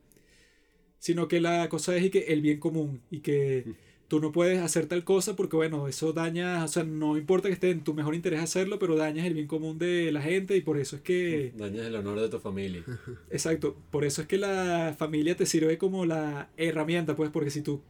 sino 0.99 1.27
que 1.27 1.41
la 1.41 1.69
cosa 1.69 1.97
es 1.97 2.05
y 2.05 2.11
que 2.11 2.21
el 2.33 2.41
bien 2.43 2.61
común 2.61 3.01
y 3.11 3.21
que 3.21 3.75
tú 4.11 4.19
no 4.19 4.33
puedes 4.33 4.59
hacer 4.59 4.87
tal 4.87 5.05
cosa 5.05 5.37
porque 5.37 5.55
bueno, 5.55 5.87
eso 5.87 6.13
daña, 6.13 6.65
o 6.65 6.69
sea, 6.69 6.83
no 6.83 7.17
importa 7.17 7.49
que 7.49 7.55
esté 7.55 7.71
en 7.71 7.85
tu 7.85 7.95
mejor 7.95 8.17
interés 8.17 8.41
hacerlo, 8.41 8.81
pero 8.81 8.97
dañas 8.97 9.25
el 9.25 9.35
bien 9.35 9.47
común 9.47 9.79
de 9.79 10.11
la 10.11 10.21
gente 10.21 10.57
y 10.57 10.63
por 10.63 10.79
eso 10.79 10.97
es 10.97 11.03
que 11.03 11.53
Dañas 11.57 11.87
el 11.87 11.95
honor 11.95 12.19
de 12.19 12.29
tu 12.29 12.41
familia. 12.41 12.83
Exacto, 13.31 13.77
por 13.93 14.05
eso 14.05 14.23
es 14.23 14.27
que 14.29 14.37
la 14.37 14.97
familia 14.99 15.37
te 15.37 15.47
sirve 15.47 15.79
como 15.79 16.07
la 16.07 16.51
herramienta, 16.57 17.15
pues, 17.15 17.31
porque 17.31 17.51
si 17.51 17.63
tú 17.63 17.83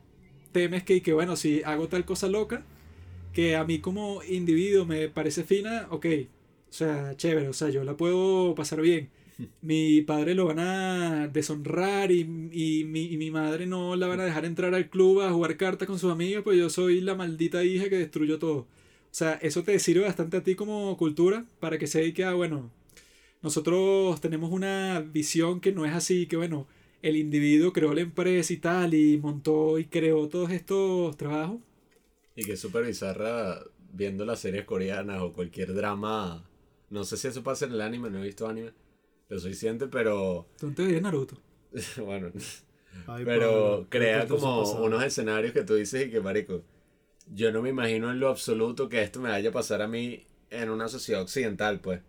temes 0.52 0.82
que, 0.84 1.00
que 1.00 1.14
bueno, 1.14 1.36
si 1.36 1.62
hago 1.62 1.88
tal 1.88 2.04
cosa 2.04 2.28
loca, 2.28 2.64
que 3.32 3.56
a 3.56 3.64
mí 3.64 3.78
como 3.78 4.22
individuo 4.22 4.84
me 4.84 5.08
parece 5.08 5.42
fina, 5.42 5.86
ok, 5.88 6.06
o 6.68 6.72
sea, 6.72 7.16
chévere, 7.16 7.48
o 7.48 7.54
sea, 7.54 7.70
yo 7.70 7.82
la 7.82 7.96
puedo 7.96 8.54
pasar 8.54 8.82
bien. 8.82 9.08
Mi 9.62 10.02
padre 10.02 10.34
lo 10.34 10.46
van 10.46 10.58
a 10.58 11.28
deshonrar 11.28 12.10
y, 12.12 12.20
y 12.52 12.84
mi, 12.84 13.16
mi 13.16 13.30
madre 13.30 13.66
no 13.66 13.96
la 13.96 14.06
van 14.06 14.20
a 14.20 14.24
dejar 14.24 14.44
entrar 14.44 14.74
al 14.74 14.90
club 14.90 15.20
a 15.20 15.30
jugar 15.30 15.56
cartas 15.56 15.86
con 15.88 15.98
sus 15.98 16.10
amigas, 16.10 16.42
pues 16.42 16.58
yo 16.58 16.70
soy 16.70 17.00
la 17.00 17.14
maldita 17.14 17.64
hija 17.64 17.88
que 17.88 17.98
destruyó 17.98 18.38
todo. 18.38 18.56
O 19.10 19.12
sea, 19.12 19.34
eso 19.42 19.64
te 19.64 19.78
sirve 19.78 20.04
bastante 20.04 20.36
a 20.36 20.42
ti 20.42 20.54
como 20.54 20.96
cultura 20.96 21.44
para 21.58 21.78
que 21.78 21.86
se 21.86 22.12
que, 22.12 22.24
ah, 22.24 22.34
bueno, 22.34 22.70
nosotros 23.42 24.20
tenemos 24.20 24.52
una 24.52 25.00
visión 25.00 25.60
que 25.60 25.72
no 25.72 25.84
es 25.86 25.92
así, 25.92 26.26
que 26.26 26.36
bueno, 26.36 26.66
el 27.02 27.16
individuo 27.16 27.72
creó 27.72 27.94
la 27.94 28.02
empresa 28.02 28.52
y 28.52 28.58
tal, 28.58 28.94
y 28.94 29.18
montó 29.18 29.78
y 29.78 29.86
creó 29.86 30.28
todos 30.28 30.50
estos 30.50 31.16
trabajos. 31.16 31.58
Y 32.36 32.44
que 32.44 32.52
es 32.52 32.60
súper 32.60 32.84
bizarra 32.84 33.62
viendo 33.92 34.24
las 34.24 34.40
series 34.40 34.64
coreanas 34.64 35.20
o 35.22 35.32
cualquier 35.32 35.74
drama. 35.74 36.44
No 36.90 37.04
sé 37.04 37.16
si 37.16 37.28
eso 37.28 37.42
pasa 37.42 37.66
en 37.66 37.72
el 37.72 37.80
anime, 37.80 38.10
no 38.10 38.18
he 38.18 38.26
visto 38.26 38.46
anime. 38.48 38.72
Lo 39.30 39.38
suficiente, 39.38 39.86
pero 39.86 40.46
Entonces 40.60 40.86
veía 40.88 41.00
Naruto. 41.00 41.38
bueno. 42.04 42.30
Ay, 43.06 43.24
Pero 43.24 43.86
crea 43.88 44.22
¿qué 44.22 44.28
cosa 44.28 44.42
como 44.42 44.72
unos 44.84 45.02
escenarios 45.04 45.52
que 45.54 45.62
tú 45.62 45.74
dices 45.76 46.06
y 46.06 46.10
que, 46.10 46.20
marico, 46.20 46.62
yo 47.32 47.52
no 47.52 47.62
me 47.62 47.70
imagino 47.70 48.10
en 48.10 48.20
lo 48.20 48.28
absoluto 48.28 48.88
que 48.88 49.00
esto 49.02 49.20
me 49.20 49.30
vaya 49.30 49.48
a 49.50 49.52
pasar 49.52 49.80
a 49.82 49.88
mí 49.88 50.26
en 50.50 50.68
una 50.68 50.88
sociedad 50.88 51.22
occidental, 51.22 51.80
pues. 51.80 52.00
O 52.00 52.02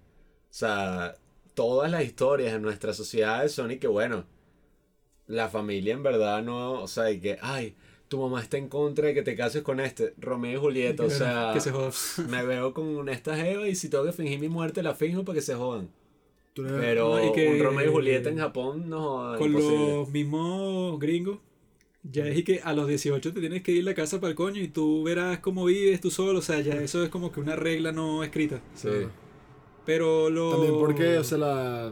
sea, 0.53 1.15
todas 1.53 1.89
las 1.91 2.03
historias 2.03 2.53
en 2.53 2.63
nuestras 2.63 2.97
sociedades 2.97 3.51
son 3.53 3.69
y 3.71 3.77
que, 3.77 3.87
bueno, 3.87 4.25
la 5.27 5.47
familia 5.47 5.93
en 5.93 6.03
verdad 6.03 6.41
no, 6.43 6.81
o 6.81 6.87
sea, 6.87 7.11
y 7.11 7.19
que, 7.21 7.37
ay, 7.41 7.75
tu 8.07 8.19
mamá 8.19 8.41
está 8.41 8.57
en 8.57 8.67
contra 8.67 9.07
de 9.07 9.13
que 9.13 9.21
te 9.21 9.35
cases 9.35 9.61
con 9.61 9.79
este, 9.79 10.13
Romeo 10.17 10.53
y 10.57 10.61
Julieta, 10.61 11.03
o 11.03 11.07
Que- 11.07 11.13
sea, 11.13 11.51
que 11.53 11.59
se 11.61 11.71
me 12.27 12.43
veo 12.43 12.73
con 12.73 13.07
esta 13.07 13.35
jeva 13.37 13.67
y 13.67 13.75
si 13.75 13.89
tengo 13.89 14.03
que 14.05 14.11
fingir 14.11 14.39
mi 14.39 14.49
muerte, 14.49 14.81
la 14.83 14.95
finjo 14.95 15.23
para 15.23 15.35
que 15.35 15.41
se 15.41 15.53
jodan. 15.55 15.89
Pero 16.55 17.15
No, 17.17 17.25
y 17.29 17.31
que- 17.33 17.49
un 17.49 17.59
Romeo 17.63 17.85
y 17.89 17.91
Julieta 17.91 18.29
en 18.29 18.37
Japón 18.37 18.89
no 18.89 19.35
Con 19.37 19.47
imposible. 19.51 19.95
los 19.95 20.09
mismos 20.09 20.99
gringos. 20.99 21.39
Ya 22.03 22.25
es 22.27 22.37
y 22.39 22.43
que 22.43 22.61
a 22.63 22.73
los 22.73 22.87
18 22.87 23.31
te 23.31 23.39
tienes 23.39 23.61
que 23.61 23.71
ir 23.73 23.83
a 23.83 23.91
la 23.91 23.93
casa 23.93 24.19
para 24.19 24.31
el 24.31 24.35
coño 24.35 24.59
y 24.59 24.67
tú 24.67 25.03
verás 25.03 25.39
cómo 25.39 25.65
vives 25.65 26.01
tú 26.01 26.09
solo. 26.09 26.39
O 26.39 26.41
sea, 26.41 26.59
ya 26.59 26.73
eso 26.81 27.03
es 27.03 27.09
como 27.09 27.31
que 27.31 27.39
una 27.39 27.55
regla 27.55 27.91
no 27.91 28.23
escrita. 28.23 28.59
Sí. 28.75 28.89
Pero 29.85 30.29
lo. 30.29 30.51
También 30.51 30.73
porque, 30.79 31.17
o 31.17 31.23
sea, 31.23 31.37
la, 31.37 31.91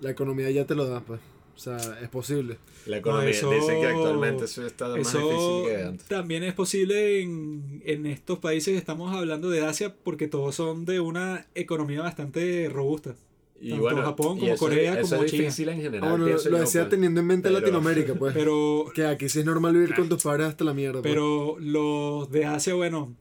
la 0.00 0.10
economía 0.10 0.50
ya 0.50 0.66
te 0.66 0.74
lo 0.74 0.86
da, 0.86 1.00
pues. 1.00 1.20
O 1.56 1.58
sea, 1.60 1.76
es 2.00 2.08
posible. 2.08 2.58
La 2.86 2.98
economía 2.98 3.30
eso- 3.30 3.50
dice 3.50 3.80
que 3.80 3.86
actualmente 3.86 4.44
eso 4.44 4.64
está 4.64 4.88
más 4.88 4.98
Eso 5.00 5.18
difícil 5.18 5.64
que 5.76 5.82
antes. 5.84 6.06
también 6.06 6.44
es 6.44 6.54
posible 6.54 7.20
en, 7.22 7.82
en 7.84 8.06
estos 8.06 8.38
países 8.38 8.72
que 8.72 8.78
estamos 8.78 9.12
hablando 9.14 9.50
de 9.50 9.62
Asia 9.66 9.94
porque 10.04 10.28
todos 10.28 10.54
son 10.54 10.84
de 10.84 11.00
una 11.00 11.46
economía 11.56 12.02
bastante 12.02 12.68
robusta. 12.72 13.16
Y 13.60 13.70
tanto 13.70 13.82
bueno, 13.82 14.02
Japón 14.02 14.36
y 14.36 14.40
como 14.40 14.52
eso- 14.54 14.64
Corea 14.64 15.00
eso 15.00 15.10
como 15.10 15.24
es 15.24 15.30
China. 15.30 15.42
difícil 15.42 15.68
en 15.70 15.76
general. 15.82 16.00
Ah, 16.04 16.10
bueno, 16.10 16.26
lo, 16.26 16.32
lo 16.32 16.42
yo, 16.42 16.58
decía 16.58 16.82
pues. 16.82 16.90
teniendo 16.90 17.20
en 17.20 17.26
mente 17.26 17.48
Pero- 17.48 17.60
Latinoamérica, 17.60 18.14
pues. 18.14 18.34
Pero 18.34 18.84
que 18.94 19.04
aquí 19.06 19.28
sí 19.28 19.40
es 19.40 19.44
normal 19.44 19.74
vivir 19.74 19.94
con 19.94 20.08
tus 20.08 20.22
padres 20.22 20.46
hasta 20.48 20.64
la 20.64 20.74
mierda. 20.74 21.02
pues. 21.02 21.12
Pero 21.12 21.56
los 21.58 22.30
de 22.30 22.44
Asia, 22.44 22.74
bueno, 22.74 23.14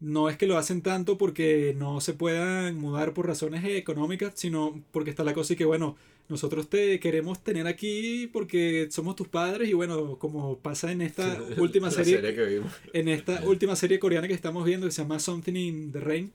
no 0.00 0.28
es 0.28 0.36
que 0.36 0.46
lo 0.46 0.56
hacen 0.58 0.82
tanto 0.82 1.16
porque 1.18 1.74
no 1.78 2.00
se 2.00 2.12
puedan 2.14 2.76
mudar 2.78 3.12
por 3.14 3.26
razones 3.26 3.64
económicas, 3.64 4.32
sino 4.36 4.82
porque 4.90 5.10
está 5.10 5.22
la 5.24 5.34
cosa 5.34 5.52
y 5.52 5.56
que, 5.56 5.64
bueno, 5.64 5.96
nosotros 6.28 6.68
te 6.70 6.98
queremos 7.00 7.42
tener 7.44 7.66
aquí 7.66 8.28
porque 8.32 8.88
somos 8.90 9.14
tus 9.16 9.28
padres 9.28 9.68
y 9.68 9.74
bueno, 9.74 10.18
como 10.18 10.58
pasa 10.58 10.90
en 10.92 11.02
esta 11.02 11.38
última 11.58 11.90
serie, 11.90 12.16
serie 12.16 12.34
que 12.34 12.44
vimos. 12.44 12.72
en 12.94 13.08
esta 13.08 13.42
última 13.46 13.76
serie 13.76 13.98
coreana 13.98 14.26
que 14.28 14.34
estamos 14.34 14.64
viendo 14.64 14.86
que 14.86 14.92
se 14.92 15.02
llama 15.02 15.18
Something 15.18 15.54
in 15.56 15.92
the 15.92 16.00
Rain, 16.00 16.32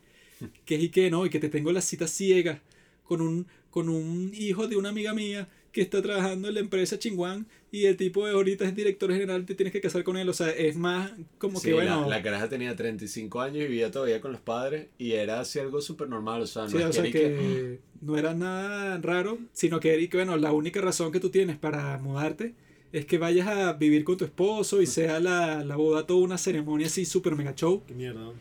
que 0.66 0.76
es 0.76 0.84
y 0.84 0.90
que 0.90 1.10
no, 1.10 1.26
y 1.26 1.30
que 1.32 1.40
te 1.40 1.50
tengo 1.50 1.72
la 1.72 1.82
cita 1.82 2.08
ciega 2.08 2.62
con 3.10 3.22
un, 3.22 3.48
con 3.72 3.90
un 3.90 4.32
hijo 4.36 4.68
de 4.68 4.78
una 4.78 4.90
amiga 4.90 5.14
mía 5.16 5.50
que 5.72 5.82
está 5.82 6.02
trabajando 6.02 6.48
en 6.48 6.54
la 6.54 6.60
empresa 6.60 6.98
Chingwan 7.00 7.48
y 7.72 7.86
el 7.86 7.98
tipo 7.98 8.26
de 8.26 8.34
ahorita 8.34 8.66
es 8.66 8.76
director 8.76 9.12
general, 9.12 9.46
te 9.46 9.56
tienes 9.56 9.72
que 9.74 9.82
casar 9.82 10.04
con 10.04 10.16
él, 10.18 10.30
o 10.30 10.34
sea, 10.34 10.50
es 10.52 10.76
más 10.76 11.12
como 11.40 11.60
Sí, 11.60 11.70
que 11.70 11.72
la- 11.72 11.96
bueno, 11.98 12.10
la, 12.10 12.22
caraja 12.22 12.50
tenía 12.50 12.76
35 12.76 13.42
años 13.42 13.58
y 13.58 13.68
vivía 13.68 13.90
todavía 13.92 14.22
con 14.22 14.32
los 14.32 14.42
padres 14.42 14.88
y 15.00 15.14
era 15.14 15.40
así 15.40 15.58
algo 15.60 15.82
súper 15.82 16.08
normal. 16.10 16.42
O 16.44 16.48
sea, 16.48 16.64
no 16.64 16.70
sí, 16.70 16.78
es 16.78 16.84
o 16.86 16.88
que 16.88 16.94
sea 16.94 17.04
ni 17.04 17.12
que 17.12 17.80
no 18.02 18.18
era 18.18 18.34
nada 18.36 18.98
raro, 19.00 19.40
sino 19.54 19.80
que, 19.80 20.08
que, 20.10 20.18
bueno, 20.18 20.38
la 20.38 20.52
única 20.52 20.82
razón 20.82 21.12
que 21.12 21.20
tú 21.20 21.30
tienes 21.30 21.58
para 21.58 21.98
mudarte 21.98 22.54
es 22.92 23.06
que 23.06 23.18
vayas 23.20 23.48
a 23.48 23.74
vivir 23.74 24.04
con 24.04 24.18
tu 24.18 24.26
esposo 24.26 24.82
y 24.82 24.88
sea 24.88 25.20
la, 25.20 25.64
la 25.64 25.76
boda 25.76 26.08
toda 26.08 26.22
una 26.22 26.38
ceremonia 26.38 26.88
así 26.88 27.06
súper 27.06 27.36
mega 27.36 27.54
show. 27.56 27.84
Qué 27.88 27.94
mierda. 27.94 28.32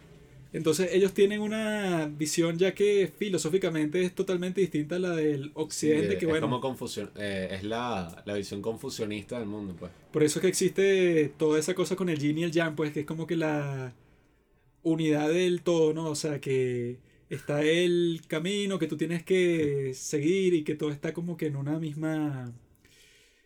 Entonces 0.53 0.91
ellos 0.93 1.13
tienen 1.13 1.41
una 1.43 2.07
visión 2.07 2.59
ya 2.59 2.75
que 2.75 3.13
filosóficamente 3.19 4.03
es 4.03 4.15
totalmente 4.15 4.61
distinta 4.63 4.97
a 4.97 4.99
la 4.99 5.11
del 5.15 5.51
occidente, 5.55 6.13
Sí, 6.13 6.19
que 6.19 6.25
es 6.25 6.29
bueno, 6.31 6.47
como 6.47 6.61
confusión, 6.61 7.11
eh, 7.17 7.49
es 7.53 7.65
la, 7.65 8.23
la 8.25 8.35
visión 8.35 8.63
confusionista 8.63 9.39
del 9.39 9.47
mundo, 9.49 9.77
pues. 9.79 9.93
por 10.11 10.23
eso 10.23 10.39
es 10.39 10.43
que 10.43 10.49
existe 10.49 11.35
toda 11.37 11.59
esa 11.59 11.75
cosa 11.75 11.97
con 11.97 12.09
el 12.09 12.19
yin 12.19 12.39
y 12.39 12.45
el 12.45 12.53
yang, 12.53 12.75
pues 12.77 12.93
que 12.93 13.01
es 13.01 13.07
como 13.07 13.27
que 13.27 13.37
la 13.37 13.95
unidad 14.83 15.29
del 15.29 15.63
todo, 15.63 15.93
¿no? 15.93 16.07
O 16.07 16.15
sea, 16.15 16.41
que 16.41 16.99
está 17.29 17.63
el 17.63 18.23
camino 18.27 18.79
que 18.79 18.87
tú 18.87 18.97
tienes 18.97 19.23
que 19.25 19.93
seguir 19.95 20.55
y 20.55 20.65
que 20.65 20.75
todo 20.75 20.91
está 20.91 21.13
como 21.13 21.37
que 21.37 21.47
en 21.47 21.57
una 21.57 21.79
misma... 21.79 22.53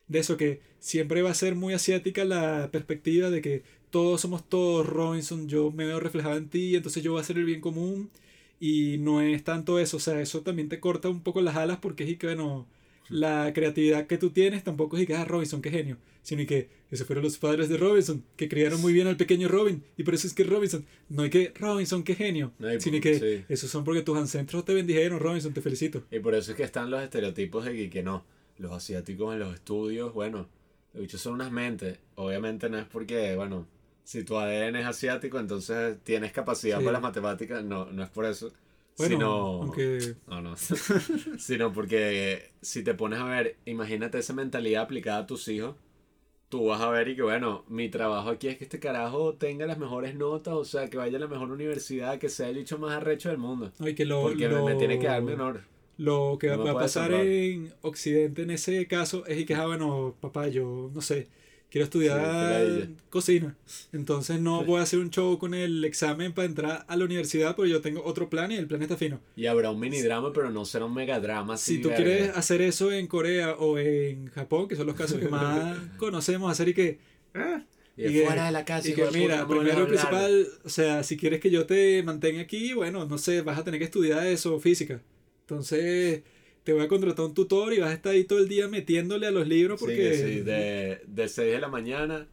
De 0.08 0.18
eso 0.18 0.36
que 0.36 0.60
siempre 0.78 1.22
va 1.22 1.30
a 1.30 1.34
ser 1.34 1.54
muy 1.54 1.72
asiática 1.74 2.24
la 2.24 2.70
perspectiva 2.70 3.30
de 3.30 3.40
que 3.40 3.62
todos 3.92 4.20
somos 4.22 4.48
todos 4.48 4.84
Robinson, 4.86 5.46
yo 5.48 5.70
me 5.70 5.86
veo 5.86 6.00
reflejado 6.00 6.36
en 6.36 6.48
ti, 6.48 6.74
entonces 6.74 7.04
yo 7.04 7.12
voy 7.12 7.20
a 7.20 7.22
hacer 7.22 7.38
el 7.38 7.44
bien 7.44 7.60
común 7.60 8.10
y 8.58 8.96
no 8.98 9.20
es 9.20 9.44
tanto 9.44 9.78
eso, 9.78 9.98
o 9.98 10.00
sea, 10.00 10.20
eso 10.20 10.40
también 10.40 10.68
te 10.68 10.80
corta 10.80 11.08
un 11.08 11.22
poco 11.22 11.40
las 11.42 11.56
alas 11.56 11.78
porque 11.80 12.10
es 12.10 12.18
que, 12.18 12.26
bueno, 12.26 12.66
la 13.08 13.52
creatividad 13.52 14.06
que 14.06 14.18
tú 14.18 14.30
tienes 14.30 14.64
tampoco 14.64 14.96
es 14.96 15.06
que, 15.06 15.14
ah, 15.14 15.24
Robinson, 15.24 15.60
qué 15.60 15.70
genio, 15.70 15.98
sino 16.22 16.46
que 16.46 16.68
esos 16.90 17.06
fueron 17.06 17.22
los 17.22 17.36
padres 17.36 17.68
de 17.68 17.76
Robinson, 17.76 18.24
que 18.36 18.48
criaron 18.48 18.80
muy 18.80 18.92
bien 18.94 19.06
al 19.06 19.16
pequeño 19.16 19.48
Robin, 19.48 19.84
y 19.96 20.02
por 20.04 20.14
eso 20.14 20.26
es 20.26 20.32
que 20.32 20.44
Robinson, 20.44 20.84
no 21.08 21.22
hay 21.22 21.30
que, 21.30 21.52
Robinson, 21.54 22.02
qué 22.02 22.14
genio, 22.14 22.52
No 22.58 22.68
sino 22.80 23.00
que 23.00 23.18
sí. 23.18 23.44
esos 23.48 23.70
son 23.70 23.84
porque 23.84 24.02
tus 24.02 24.16
ancestros 24.16 24.64
te 24.64 24.72
bendijeron, 24.72 25.20
Robinson, 25.20 25.52
te 25.52 25.60
felicito. 25.60 26.02
Y 26.10 26.18
por 26.20 26.34
eso 26.34 26.52
es 26.52 26.56
que 26.56 26.64
están 26.64 26.90
los 26.90 27.02
estereotipos 27.02 27.64
de 27.66 27.74
que, 27.74 27.90
que 27.90 28.02
no, 28.02 28.24
los 28.58 28.72
asiáticos 28.72 29.34
en 29.34 29.40
los 29.40 29.54
estudios, 29.54 30.14
bueno, 30.14 30.48
los 30.94 31.02
bichos 31.02 31.20
son 31.20 31.34
unas 31.34 31.50
mentes. 31.50 31.98
Obviamente 32.14 32.68
no 32.68 32.78
es 32.78 32.86
porque, 32.86 33.34
bueno, 33.34 33.66
si 34.04 34.24
tu 34.24 34.36
ADN 34.38 34.76
es 34.80 34.86
asiático, 34.86 35.38
entonces 35.38 35.98
tienes 36.04 36.32
capacidad 36.32 36.78
Sí. 36.78 36.84
para 36.84 36.94
las 36.94 37.02
matemáticas, 37.02 37.64
no, 37.64 37.86
no 37.86 38.02
es 38.02 38.10
por 38.10 38.24
eso. 38.26 38.52
Bueno, 38.98 39.14
sino, 39.14 39.32
aunque 39.62 40.14
no, 40.28 40.42
no, 40.42 40.54
sino 41.38 41.72
porque 41.72 42.50
si 42.60 42.82
te 42.82 42.94
pones 42.94 43.18
a 43.20 43.24
ver, 43.24 43.56
imagínate 43.64 44.18
esa 44.18 44.32
mentalidad 44.34 44.82
aplicada 44.82 45.18
a 45.20 45.26
tus 45.26 45.48
hijos, 45.48 45.76
tú 46.50 46.66
vas 46.66 46.80
a 46.82 46.90
ver 46.90 47.08
y 47.08 47.16
que 47.16 47.22
bueno, 47.22 47.64
mi 47.68 47.88
trabajo 47.88 48.28
aquí 48.28 48.48
es 48.48 48.58
que 48.58 48.64
este 48.64 48.78
carajo 48.80 49.34
tenga 49.34 49.64
las 49.66 49.78
mejores 49.78 50.14
notas, 50.14 50.54
o 50.54 50.64
sea, 50.64 50.88
que 50.90 50.98
vaya 50.98 51.16
a 51.16 51.20
la 51.20 51.26
mejor 51.26 51.50
universidad, 51.50 52.18
que 52.18 52.28
sea 52.28 52.48
el 52.50 52.56
bicho 52.58 52.78
más 52.78 52.92
arrecho 52.92 53.30
del 53.30 53.38
mundo. 53.38 53.72
no, 53.78 53.88
y 53.88 53.94
que 53.94 54.04
lo, 54.04 54.22
Porque 54.22 54.48
me- 54.48 54.74
tiene 54.74 54.98
que 54.98 55.06
dar 55.06 55.22
menor. 55.22 55.62
Lo 55.96 56.36
que 56.38 56.48
No 56.48 56.64
va 56.64 56.72
a 56.72 56.74
pasar 56.74 57.10
salvar. 57.10 57.26
en 57.26 57.72
Occidente 57.82 58.42
en 58.42 58.50
ese 58.50 58.86
caso 58.86 59.24
es 59.26 59.38
y 59.40 59.44
que, 59.46 59.54
ah, 59.54 59.66
bueno, 59.66 60.14
papá, 60.20 60.48
yo 60.48 60.90
no 60.92 61.00
sé, 61.00 61.28
quiero 61.72 61.84
estudiar 61.84 62.86
cocina. 63.08 63.56
Entonces 63.94 64.38
no 64.38 64.62
voy 64.62 64.80
a 64.80 64.82
hacer 64.82 64.98
un 64.98 65.08
show 65.08 65.38
con 65.38 65.54
el 65.54 65.82
examen 65.86 66.34
para 66.34 66.44
entrar 66.46 66.84
a 66.86 66.96
la 66.96 67.04
universidad, 67.06 67.56
pero 67.56 67.66
yo 67.66 67.80
tengo 67.80 68.04
otro 68.04 68.28
plan 68.28 68.52
y 68.52 68.56
el 68.56 68.66
plan 68.66 68.82
está 68.82 68.98
fino. 68.98 69.20
Y 69.36 69.46
habrá 69.46 69.70
un 69.70 69.80
mini 69.80 70.02
drama, 70.02 70.32
pero 70.34 70.50
no 70.50 70.66
será 70.66 70.84
un 70.84 70.92
megadrama. 70.94 71.56
Si 71.56 71.74
así, 71.76 71.82
tú 71.82 71.88
verga. 71.88 72.04
quieres 72.04 72.36
hacer 72.36 72.60
eso 72.60 72.92
en 72.92 73.06
Corea 73.06 73.52
o 73.54 73.78
en 73.78 74.26
Japón, 74.28 74.68
que 74.68 74.76
son 74.76 74.86
los 74.86 74.96
casos 74.96 75.18
que 75.18 75.28
más 75.30 75.78
conocemos, 75.96 76.52
hacer 76.52 76.68
y 76.68 76.74
que... 76.74 76.98
ah, 77.34 77.64
Y, 77.96 78.06
y 78.06 78.12
que- 78.12 78.26
fuera 78.26 78.44
de 78.46 78.52
la 78.52 78.64
casa, 78.66 78.90
y 78.90 78.92
que 78.92 79.10
mira, 79.10 79.48
primero 79.48 79.86
principal, 79.88 80.46
o 80.64 80.68
sea, 80.68 81.02
si 81.02 81.16
quieres 81.16 81.40
que 81.40 81.50
yo 81.50 81.64
te 81.64 82.02
mantenga 82.02 82.42
aquí, 82.42 82.74
bueno, 82.74 83.06
no 83.06 83.16
sé, 83.16 83.40
vas 83.40 83.58
a 83.58 83.64
tener 83.64 83.78
que 83.80 83.84
estudiar 83.86 84.26
eso, 84.26 84.60
física. 84.60 85.00
Entonces, 85.46 86.22
te 86.64 86.72
voy 86.72 86.82
a 86.82 86.88
contratar 86.88 87.24
un 87.26 87.34
tutor 87.34 87.72
y 87.72 87.80
vas 87.80 87.90
a 87.90 87.94
estar 87.94 88.12
ahí 88.12 88.24
todo 88.24 88.38
el 88.38 88.48
día 88.48 88.68
metiéndole 88.68 89.26
a 89.26 89.30
los 89.30 89.46
libros 89.48 89.80
Sí, 89.80 89.86
porque... 89.86 90.10
que 90.10 90.16
sí, 90.16 90.40
de, 90.40 91.00
de 91.06 91.28
6 91.28 91.52
de 91.52 91.60
la 91.60 91.68
mañana 91.68 92.28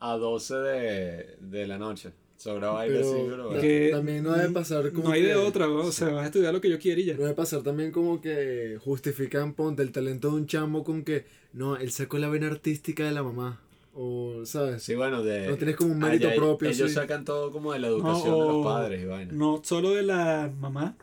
a 0.00 0.16
12 0.16 0.54
de, 0.56 1.36
de 1.40 1.66
la 1.66 1.78
noche. 1.78 2.12
Sobra 2.36 2.70
baile 2.70 2.96
Pero 2.98 3.10
así, 3.10 3.22
pero 3.30 3.60
Que 3.60 3.88
también 3.92 4.22
no 4.24 4.32
debe 4.32 4.52
pasar 4.52 4.92
como 4.92 5.08
No 5.08 5.14
hay 5.14 5.22
de 5.22 5.36
otra, 5.36 5.66
¿no? 5.66 5.76
o 5.76 5.92
sea, 5.92 6.08
vas 6.08 6.24
a 6.24 6.26
estudiar 6.26 6.52
lo 6.52 6.60
que 6.60 6.68
yo 6.68 6.78
quiera 6.78 7.00
y 7.00 7.04
ya. 7.04 7.14
No 7.14 7.22
debe 7.22 7.34
pasar 7.34 7.62
también 7.62 7.90
como 7.90 8.20
que 8.20 8.76
justifican, 8.84 9.54
ponte, 9.54 9.82
el 9.82 9.92
talento 9.92 10.28
de 10.30 10.34
un 10.34 10.46
chamo 10.46 10.84
con 10.84 11.04
que, 11.04 11.24
no, 11.52 11.76
él 11.76 11.90
sacó 11.92 12.18
la 12.18 12.28
vena 12.28 12.48
artística 12.48 13.04
de 13.04 13.12
la 13.12 13.22
mamá. 13.22 13.60
O, 13.94 14.44
¿sabes? 14.44 14.82
Sí, 14.82 14.96
bueno, 14.96 15.22
de... 15.22 15.46
No 15.46 15.56
tienes 15.56 15.76
como 15.76 15.92
un 15.92 16.00
mérito 16.00 16.26
allá 16.26 16.36
propio, 16.36 16.68
Ellos 16.68 16.88
sí. 16.88 16.94
sacan 16.96 17.24
todo 17.24 17.52
como 17.52 17.72
de 17.72 17.78
la 17.78 17.86
educación 17.86 18.30
No, 18.30 18.42
de 18.44 18.52
los 18.52 18.64
padres 18.66 19.02
y 19.02 19.06
vaina. 19.06 19.32
No 19.32 19.60
solo 19.64 19.90
de 19.94 20.02
la 20.02 20.52
mamá, 20.58 20.96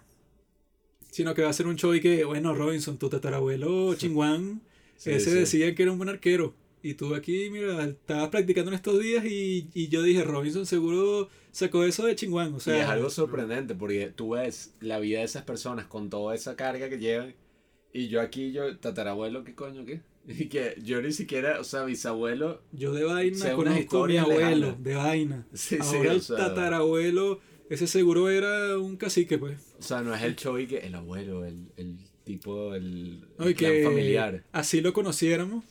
sino 1.11 1.35
que 1.35 1.43
va 1.43 1.49
a 1.49 1.53
ser 1.53 1.67
un 1.67 1.75
show 1.75 1.93
y 1.93 2.01
que, 2.01 2.23
bueno, 2.25 2.55
Robinson, 2.55 2.97
tu 2.97 3.09
tatarabuelo 3.09 3.93
Chinguán, 3.97 4.61
Sí, 4.97 5.11
ese 5.11 5.29
sí. 5.31 5.35
decía 5.38 5.75
que 5.75 5.83
era 5.83 5.91
un 5.91 5.97
buen 5.99 6.09
arquero. 6.09 6.53
Y 6.83 6.95
tú 6.95 7.13
aquí, 7.13 7.49
mira, 7.51 7.83
estabas 7.85 8.29
practicando 8.29 8.71
en 8.71 8.75
estos 8.75 8.99
días 8.99 9.23
y, 9.25 9.67
y 9.75 9.88
yo 9.89 10.01
dije, 10.01 10.23
Robinson 10.23 10.65
seguro 10.65 11.29
sacó 11.51 11.83
eso 11.83 12.05
de 12.07 12.15
Chinguán. 12.15 12.55
O 12.55 12.59
sea, 12.59 12.77
y 12.77 12.81
es 12.81 12.88
algo 12.88 13.09
sorprendente 13.11 13.75
porque 13.75 14.07
tú 14.15 14.31
ves 14.31 14.73
la 14.79 14.99
vida 14.99 15.19
de 15.19 15.25
esas 15.25 15.43
personas 15.43 15.85
con 15.85 16.09
toda 16.09 16.33
esa 16.33 16.55
carga 16.55 16.89
que 16.89 16.97
llevan. 16.97 17.35
Y 17.93 18.07
yo 18.07 18.19
aquí, 18.21 18.51
yo, 18.51 18.77
tatarabuelo, 18.77 19.43
¿qué 19.43 19.53
coño 19.53 19.85
qué? 19.85 20.01
Y 20.27 20.49
que 20.49 20.75
yo 20.83 21.01
ni 21.01 21.11
siquiera, 21.11 21.59
o 21.59 21.63
sea, 21.63 21.83
bisabuelo. 21.83 22.61
yo 22.71 22.93
de 22.93 23.03
vaina 23.03 23.53
conozco 23.53 23.69
a 23.69 23.73
mi 23.73 23.79
historia 23.79 24.21
abuelo, 24.21 24.39
lejana. 24.67 24.77
de 24.79 24.95
vaina. 24.95 25.47
Sí, 25.53 25.77
sí, 25.81 25.97
Ahora 25.97 26.13
o 26.13 26.19
sea, 26.19 26.38
tatarabuelo, 26.38 27.39
ese 27.72 27.88
seguro 27.88 28.30
era 28.30 28.77
un 28.77 28.98
cacique, 28.98 29.38
pues. 29.38 29.57
O 29.80 29.81
sea, 29.81 30.02
no 30.02 30.14
es 30.14 30.22
el 30.22 30.35
y 30.60 30.68
que 30.68 30.80
el 30.80 30.93
abuelo, 30.93 31.45
el, 31.45 31.72
el 31.77 31.95
tipo, 32.26 32.76
el, 32.76 33.26
clan 33.56 33.84
familiar. 33.84 34.43
así 34.52 34.81
lo 34.81 34.91
conociéramos. 34.91 35.64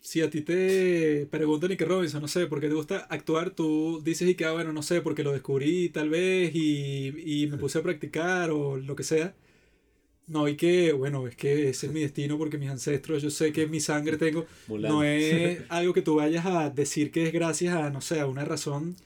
Si 0.00 0.22
a 0.22 0.28
ti 0.28 0.40
te 0.40 1.26
preguntan 1.30 1.70
y 1.70 1.76
que 1.76 1.84
Robinson, 1.84 2.20
no 2.20 2.26
sé, 2.26 2.46
¿por 2.48 2.60
qué 2.60 2.66
te 2.66 2.74
gusta 2.74 3.06
actuar? 3.10 3.50
Tú 3.50 4.02
dices 4.04 4.28
y 4.28 4.34
que, 4.34 4.44
ah, 4.44 4.52
bueno, 4.52 4.72
no 4.72 4.82
sé, 4.82 5.00
porque 5.02 5.22
lo 5.22 5.32
descubrí 5.32 5.88
tal 5.88 6.10
vez 6.10 6.52
y, 6.52 7.42
y 7.42 7.46
me 7.46 7.58
puse 7.58 7.78
a 7.78 7.82
practicar 7.82 8.50
o 8.50 8.76
lo 8.76 8.96
que 8.96 9.04
sea. 9.04 9.32
No, 10.26 10.48
y 10.48 10.56
que, 10.56 10.92
bueno, 10.92 11.28
es 11.28 11.36
que 11.36 11.68
ese 11.68 11.86
es 11.86 11.92
mi 11.92 12.00
destino 12.00 12.38
porque 12.38 12.58
mis 12.58 12.70
ancestros, 12.70 13.22
yo 13.22 13.30
sé 13.30 13.52
que 13.52 13.68
mi 13.68 13.78
sangre 13.78 14.16
tengo. 14.16 14.46
Mulan. 14.66 14.90
No 14.90 15.04
es 15.04 15.60
algo 15.68 15.92
que 15.94 16.02
tú 16.02 16.16
vayas 16.16 16.44
a 16.44 16.70
decir 16.70 17.12
que 17.12 17.28
es 17.28 17.32
gracias 17.32 17.76
a, 17.76 17.90
no 17.90 18.00
sé, 18.00 18.18
a 18.18 18.26
una 18.26 18.44
razón 18.44 18.96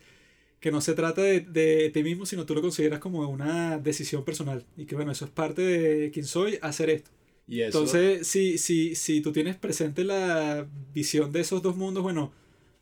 que 0.61 0.70
no 0.70 0.81
se 0.81 0.95
trata 0.95 1.23
de, 1.23 1.41
de 1.41 1.91
ti 1.91 2.03
mismo, 2.03 2.27
sino 2.27 2.45
tú 2.45 2.55
lo 2.55 2.61
consideras 2.61 3.01
como 3.01 3.27
una 3.28 3.78
decisión 3.78 4.24
personal. 4.24 4.66
Y 4.77 4.85
que, 4.85 4.95
bueno, 4.95 5.11
eso 5.12 5.24
es 5.24 5.31
parte 5.31 5.62
de 5.62 6.11
quién 6.11 6.27
soy, 6.27 6.59
hacer 6.61 6.91
esto. 6.91 7.11
Y 7.49 7.62
eso, 7.62 7.78
Entonces, 7.78 8.27
si, 8.27 8.59
si, 8.59 8.95
si 8.95 9.23
tú 9.23 9.32
tienes 9.32 9.57
presente 9.57 10.05
la 10.05 10.69
visión 10.95 11.32
de 11.32 11.41
esos 11.41 11.62
dos 11.62 11.77
mundos, 11.77 12.03
bueno, 12.03 12.32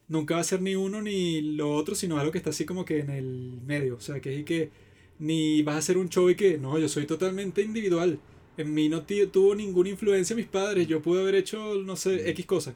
nunca 0.08 0.34
va 0.34 0.40
a 0.40 0.44
ser 0.44 0.60
ni 0.60 0.74
uno 0.74 1.00
ni 1.00 1.40
lo 1.40 1.72
otro, 1.72 1.94
sino 1.94 2.18
algo 2.18 2.32
que 2.32 2.38
está 2.38 2.50
así 2.50 2.64
como 2.64 2.84
que 2.84 2.98
en 2.98 3.10
el 3.10 3.60
medio. 3.64 3.96
O 3.96 4.00
sea, 4.00 4.20
que 4.20 4.40
es 4.40 4.44
que 4.44 4.70
ni 5.20 5.62
vas 5.62 5.76
a 5.76 5.78
hacer 5.78 5.98
un 5.98 6.08
show 6.08 6.28
y 6.28 6.34
que, 6.34 6.58
no, 6.58 6.78
yo 6.78 6.88
soy 6.88 7.06
totalmente 7.06 7.62
individual. 7.62 8.18
En 8.56 8.74
mí 8.74 8.88
no 8.88 9.04
tuvo 9.04 9.54
ninguna 9.54 9.90
influencia 9.90 10.34
mis 10.34 10.46
padres, 10.46 10.88
yo 10.88 11.00
pude 11.00 11.20
haber 11.20 11.36
hecho, 11.36 11.76
no 11.76 11.94
sé, 11.94 12.28
X 12.30 12.44
cosas. 12.44 12.74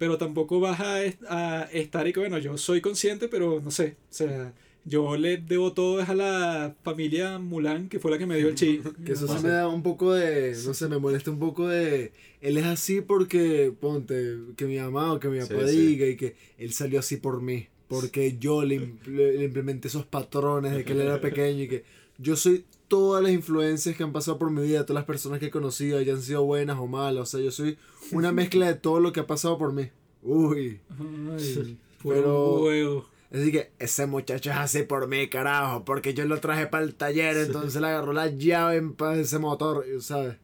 Pero 0.00 0.18
tampoco 0.18 0.58
vas 0.60 0.80
a, 0.80 0.96
a 1.28 1.62
estar 1.72 2.08
y 2.08 2.12
que, 2.12 2.20
bueno, 2.20 2.38
yo 2.38 2.56
soy 2.58 2.80
consciente, 2.80 3.28
pero 3.28 3.60
no 3.62 3.70
sé. 3.70 3.96
O 4.10 4.14
sea, 4.14 4.52
yo 4.86 5.16
le 5.18 5.36
debo 5.36 5.74
todo 5.74 6.00
es 6.00 6.08
a 6.08 6.14
la 6.14 6.74
familia 6.82 7.38
Mulan, 7.38 7.88
que 7.90 8.00
fue 8.00 8.10
la 8.10 8.16
que 8.18 8.24
me 8.26 8.38
dio 8.38 8.48
el 8.48 8.54
chi. 8.54 8.80
Que 9.04 9.12
eso 9.12 9.26
No 9.26 9.36
sí 9.36 9.44
me 9.44 9.50
da 9.50 9.68
un 9.68 9.82
poco 9.82 10.14
de, 10.14 10.56
no 10.64 10.72
sé, 10.74 10.88
me 10.88 10.98
molesta 10.98 11.30
un 11.30 11.38
poco 11.38 11.68
de, 11.68 12.12
él 12.40 12.56
es 12.56 12.64
así 12.64 13.02
porque, 13.02 13.72
ponte, 13.78 14.38
que 14.56 14.64
mi 14.64 14.78
mamá 14.78 15.12
o 15.12 15.20
que 15.20 15.28
mi 15.28 15.40
Sí, 15.42 15.48
papá 15.48 15.66
sí. 15.68 15.76
diga 15.76 16.06
y 16.06 16.16
que 16.16 16.34
él 16.58 16.72
salió 16.72 16.98
así 17.00 17.18
por 17.18 17.42
mí, 17.42 17.68
porque 17.88 18.38
yo 18.38 18.64
le, 18.64 18.76
impl- 18.80 19.36
le 19.36 19.44
implementé 19.44 19.88
esos 19.88 20.06
patrones 20.06 20.72
de 20.72 20.82
que 20.84 20.92
él 20.94 21.02
era 21.02 21.20
pequeño 21.20 21.64
y 21.64 21.68
que 21.68 21.84
yo 22.16 22.36
soy 22.36 22.64
todas 22.90 23.22
las 23.22 23.32
influencias 23.32 23.96
que 23.96 24.02
han 24.02 24.12
pasado 24.12 24.38
por 24.38 24.50
mi 24.50 24.60
vida, 24.62 24.84
todas 24.84 24.96
las 25.00 25.06
personas 25.06 25.38
que 25.38 25.46
he 25.46 25.50
conocido, 25.50 25.96
hayan 25.98 26.20
sido 26.20 26.42
buenas 26.44 26.78
o 26.78 26.86
malas, 26.86 27.22
o 27.22 27.26
sea, 27.26 27.40
yo 27.40 27.50
soy 27.50 27.78
una 28.12 28.32
mezcla 28.40 28.66
de 28.66 28.74
todo 28.74 29.00
lo 29.00 29.12
que 29.12 29.20
ha 29.20 29.26
pasado 29.26 29.56
por 29.56 29.72
mí. 29.72 29.88
Uy. 30.22 30.80
Ay, 30.98 31.78
Pero- 32.02 32.14
pero... 32.14 32.54
huevo. 32.64 33.06
Así 33.32 33.52
que 33.52 33.70
ese 33.78 34.06
muchacho 34.06 34.50
es 34.50 34.56
así 34.56 34.82
por 34.82 35.06
mí, 35.06 35.28
carajo, 35.28 35.84
porque 35.84 36.12
yo 36.14 36.24
lo 36.24 36.40
traje 36.40 36.66
para 36.66 36.82
el 36.84 36.96
taller, 36.96 37.36
entonces 37.36 37.80
le 37.80 37.86
agarró 37.86 38.12
la 38.12 38.26
llave 38.26 38.82
para 38.96 39.20
ese 39.20 39.38
motor, 39.38 39.86
¿sabes? 40.00 40.36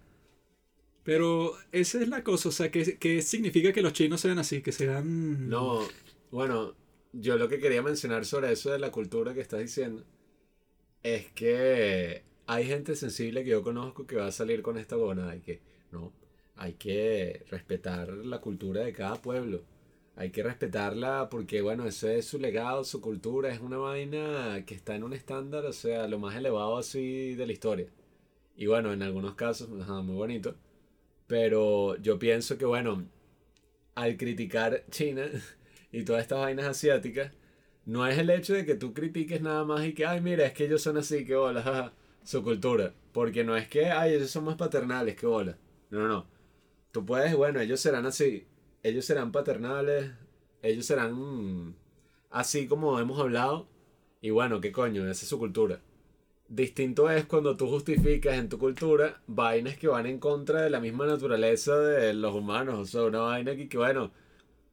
Pero 1.02 1.52
esa 1.73 2.01
es 2.01 2.09
la 2.09 2.23
cosa, 2.23 2.48
o 2.48 2.52
sea, 2.52 2.70
¿qué, 2.70 2.97
qué 2.98 3.23
significa 3.23 3.73
que 3.73 3.82
los 3.82 3.93
chinos 3.93 4.20
sean 4.20 4.39
así? 4.39 4.62
Que 4.62 4.70
sean... 4.73 5.48
no, 5.48 5.81
bueno, 6.31 6.74
yo 7.12 7.36
lo 7.39 7.48
que 7.48 7.59
quería 7.59 7.82
mencionar 7.82 8.24
sobre 8.24 8.52
eso 8.52 8.70
de 8.70 8.78
la 8.78 8.90
cultura 8.93 9.35
que 9.35 9.40
estás 9.40 9.60
diciendo 9.60 10.05
es 11.02 11.27
que 11.32 12.23
hay 12.47 12.66
gente 12.66 12.94
sensible 12.97 13.44
que 13.44 13.51
yo 13.51 13.62
conozco 13.62 14.06
que 14.06 14.16
va 14.16 14.27
a 14.27 14.32
salir 14.32 14.62
con 14.62 14.78
esta 14.78 14.97
buena 14.97 15.35
y 15.35 15.40
que 15.40 15.60
no, 15.90 16.12
hay 16.56 16.74
que 16.74 17.44
respetar 17.51 18.09
la 18.09 18.40
cultura 18.40 18.82
de 18.82 18.93
cada 18.93 19.20
pueblo. 19.20 19.64
Hay 20.16 20.31
que 20.31 20.43
respetarla 20.43 21.28
porque, 21.28 21.60
bueno, 21.60 21.86
ese 21.86 22.18
es 22.18 22.27
su 22.27 22.39
legado, 22.39 22.85
su 22.85 23.01
cultura, 23.02 23.52
es 23.52 23.60
una 23.60 23.77
vaina 23.77 24.64
que 24.66 24.74
está 24.74 24.97
en 24.97 25.05
un 25.05 25.12
estándar, 25.12 25.66
o 25.66 25.73
sea, 25.73 26.09
lo 26.09 26.18
más 26.18 26.35
elevado 26.36 26.78
así 26.78 27.35
de 27.35 27.47
la 27.47 27.52
historia. 27.52 27.89
Y 28.56 28.66
bueno, 28.66 28.93
en 28.93 29.02
algunos 29.02 29.35
casos, 29.35 29.68
ajá, 29.82 30.01
muy 30.02 30.16
bonito. 30.16 30.55
Pero 31.27 31.97
yo 31.97 32.18
pienso 32.18 32.56
que, 32.59 32.64
bueno, 32.64 33.06
al 33.94 34.16
criticar 34.16 34.85
China 34.90 35.27
y 35.93 36.05
todas 36.05 36.23
estas 36.23 36.40
vainas 36.40 36.66
asiáticas, 36.66 37.32
no 37.85 38.06
es 38.06 38.18
el 38.18 38.31
hecho 38.31 38.55
de 38.55 38.64
que 38.66 38.74
tú 38.74 38.94
critiques 38.94 39.43
nada 39.43 39.64
más 39.64 39.85
y 39.86 39.94
que, 39.94 40.06
ay, 40.06 40.20
mira, 40.20 40.47
es 40.47 40.52
que 40.55 40.64
ellos 40.66 40.82
son 40.82 40.97
así, 40.97 41.24
que 41.27 41.35
bola, 41.36 41.62
jaja, 41.62 41.93
su 42.27 42.43
cultura. 42.43 42.93
Porque 43.12 43.44
no 43.44 43.57
es 43.57 43.69
que, 43.69 43.86
ay, 43.86 44.15
ellos 44.15 44.31
son 44.31 44.44
más 44.44 44.57
paternales, 44.57 45.16
que 45.16 45.27
bola. 45.27 45.57
No, 45.90 46.01
no, 46.01 46.09
no. 46.09 46.27
Tú 46.93 47.07
puedes, 47.07 47.35
bueno, 47.35 47.61
ellos 47.61 47.81
serán 47.81 48.07
así, 48.07 48.47
ellos 48.82 49.05
serán 49.05 49.32
paternales, 49.32 50.12
ellos 50.62 50.86
serán 50.86 51.74
así 52.31 52.66
como 52.66 52.98
hemos 53.01 53.19
hablado. 53.20 53.69
Y 54.20 54.31
bueno, 54.31 54.61
qué 54.61 54.73
coño, 54.73 55.03
esa 55.03 55.23
es 55.23 55.28
su 55.28 55.39
cultura. 55.39 55.81
Distinto 56.48 57.11
es 57.11 57.27
cuando 57.27 57.57
tú 57.57 57.69
justificas 57.69 58.36
en 58.36 58.48
tu 58.48 58.59
cultura 58.59 59.20
vainas 59.27 59.77
que 59.77 59.89
van 59.89 60.07
en 60.07 60.19
contra 60.19 60.62
de 60.62 60.70
la 60.70 60.81
misma 60.81 61.07
naturaleza 61.07 61.78
de 61.78 62.15
los 62.15 62.35
humanos. 62.35 62.78
O 62.78 62.86
sea, 62.86 63.03
una 63.05 63.20
vaina 63.20 63.57
que, 63.57 63.69
que 63.69 63.78
bueno, 63.78 64.12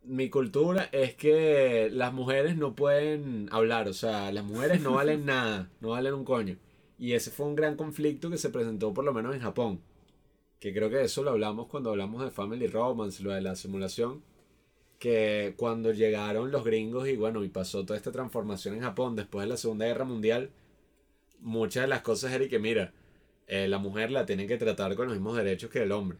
mi 0.03 0.29
cultura 0.29 0.89
es 0.91 1.15
que 1.15 1.89
las 1.91 2.13
mujeres 2.13 2.57
no 2.57 2.75
pueden 2.75 3.49
hablar. 3.51 3.87
O 3.87 3.93
sea, 3.93 4.31
las 4.31 4.43
mujeres 4.43 4.81
no 4.81 4.93
valen 4.93 5.25
nada, 5.33 5.69
no 5.81 5.89
valen 5.89 6.13
un 6.13 6.25
coño. 6.25 6.57
Y 7.03 7.15
ese 7.15 7.31
fue 7.31 7.47
un 7.47 7.55
gran 7.57 7.75
conflicto 7.75 8.29
que 8.29 8.37
se 8.37 8.49
presentó 8.49 8.93
por 8.93 9.03
lo 9.03 9.13
menos 9.13 9.35
en 9.35 9.41
Japón. 9.41 9.81
Que 10.61 10.73
creo 10.73 10.89
que 10.89 11.01
eso 11.01 11.21
lo 11.21 11.31
hablamos 11.31 11.67
cuando 11.67 11.89
hablamos 11.89 12.23
de 12.23 12.31
Family 12.31 12.67
Romance, 12.67 13.21
lo 13.21 13.33
de 13.33 13.41
la 13.41 13.57
simulación. 13.57 14.23
Que 14.99 15.53
cuando 15.57 15.91
llegaron 15.91 16.49
los 16.49 16.63
gringos 16.63 17.09
y 17.09 17.17
bueno, 17.17 17.43
y 17.43 17.49
pasó 17.49 17.83
toda 17.85 17.97
esta 17.97 18.13
transformación 18.13 18.75
en 18.75 18.83
Japón 18.83 19.17
después 19.17 19.43
de 19.43 19.49
la 19.49 19.57
Segunda 19.57 19.85
Guerra 19.85 20.05
Mundial, 20.05 20.51
muchas 21.41 21.83
de 21.83 21.87
las 21.89 22.03
cosas 22.03 22.31
era 22.31 22.45
y 22.45 22.47
que 22.47 22.59
mira, 22.59 22.93
eh, 23.47 23.67
la 23.67 23.79
mujer 23.79 24.09
la 24.09 24.25
tienen 24.25 24.47
que 24.47 24.55
tratar 24.55 24.95
con 24.95 25.07
los 25.07 25.15
mismos 25.15 25.35
derechos 25.35 25.69
que 25.69 25.83
el 25.83 25.91
hombre. 25.91 26.19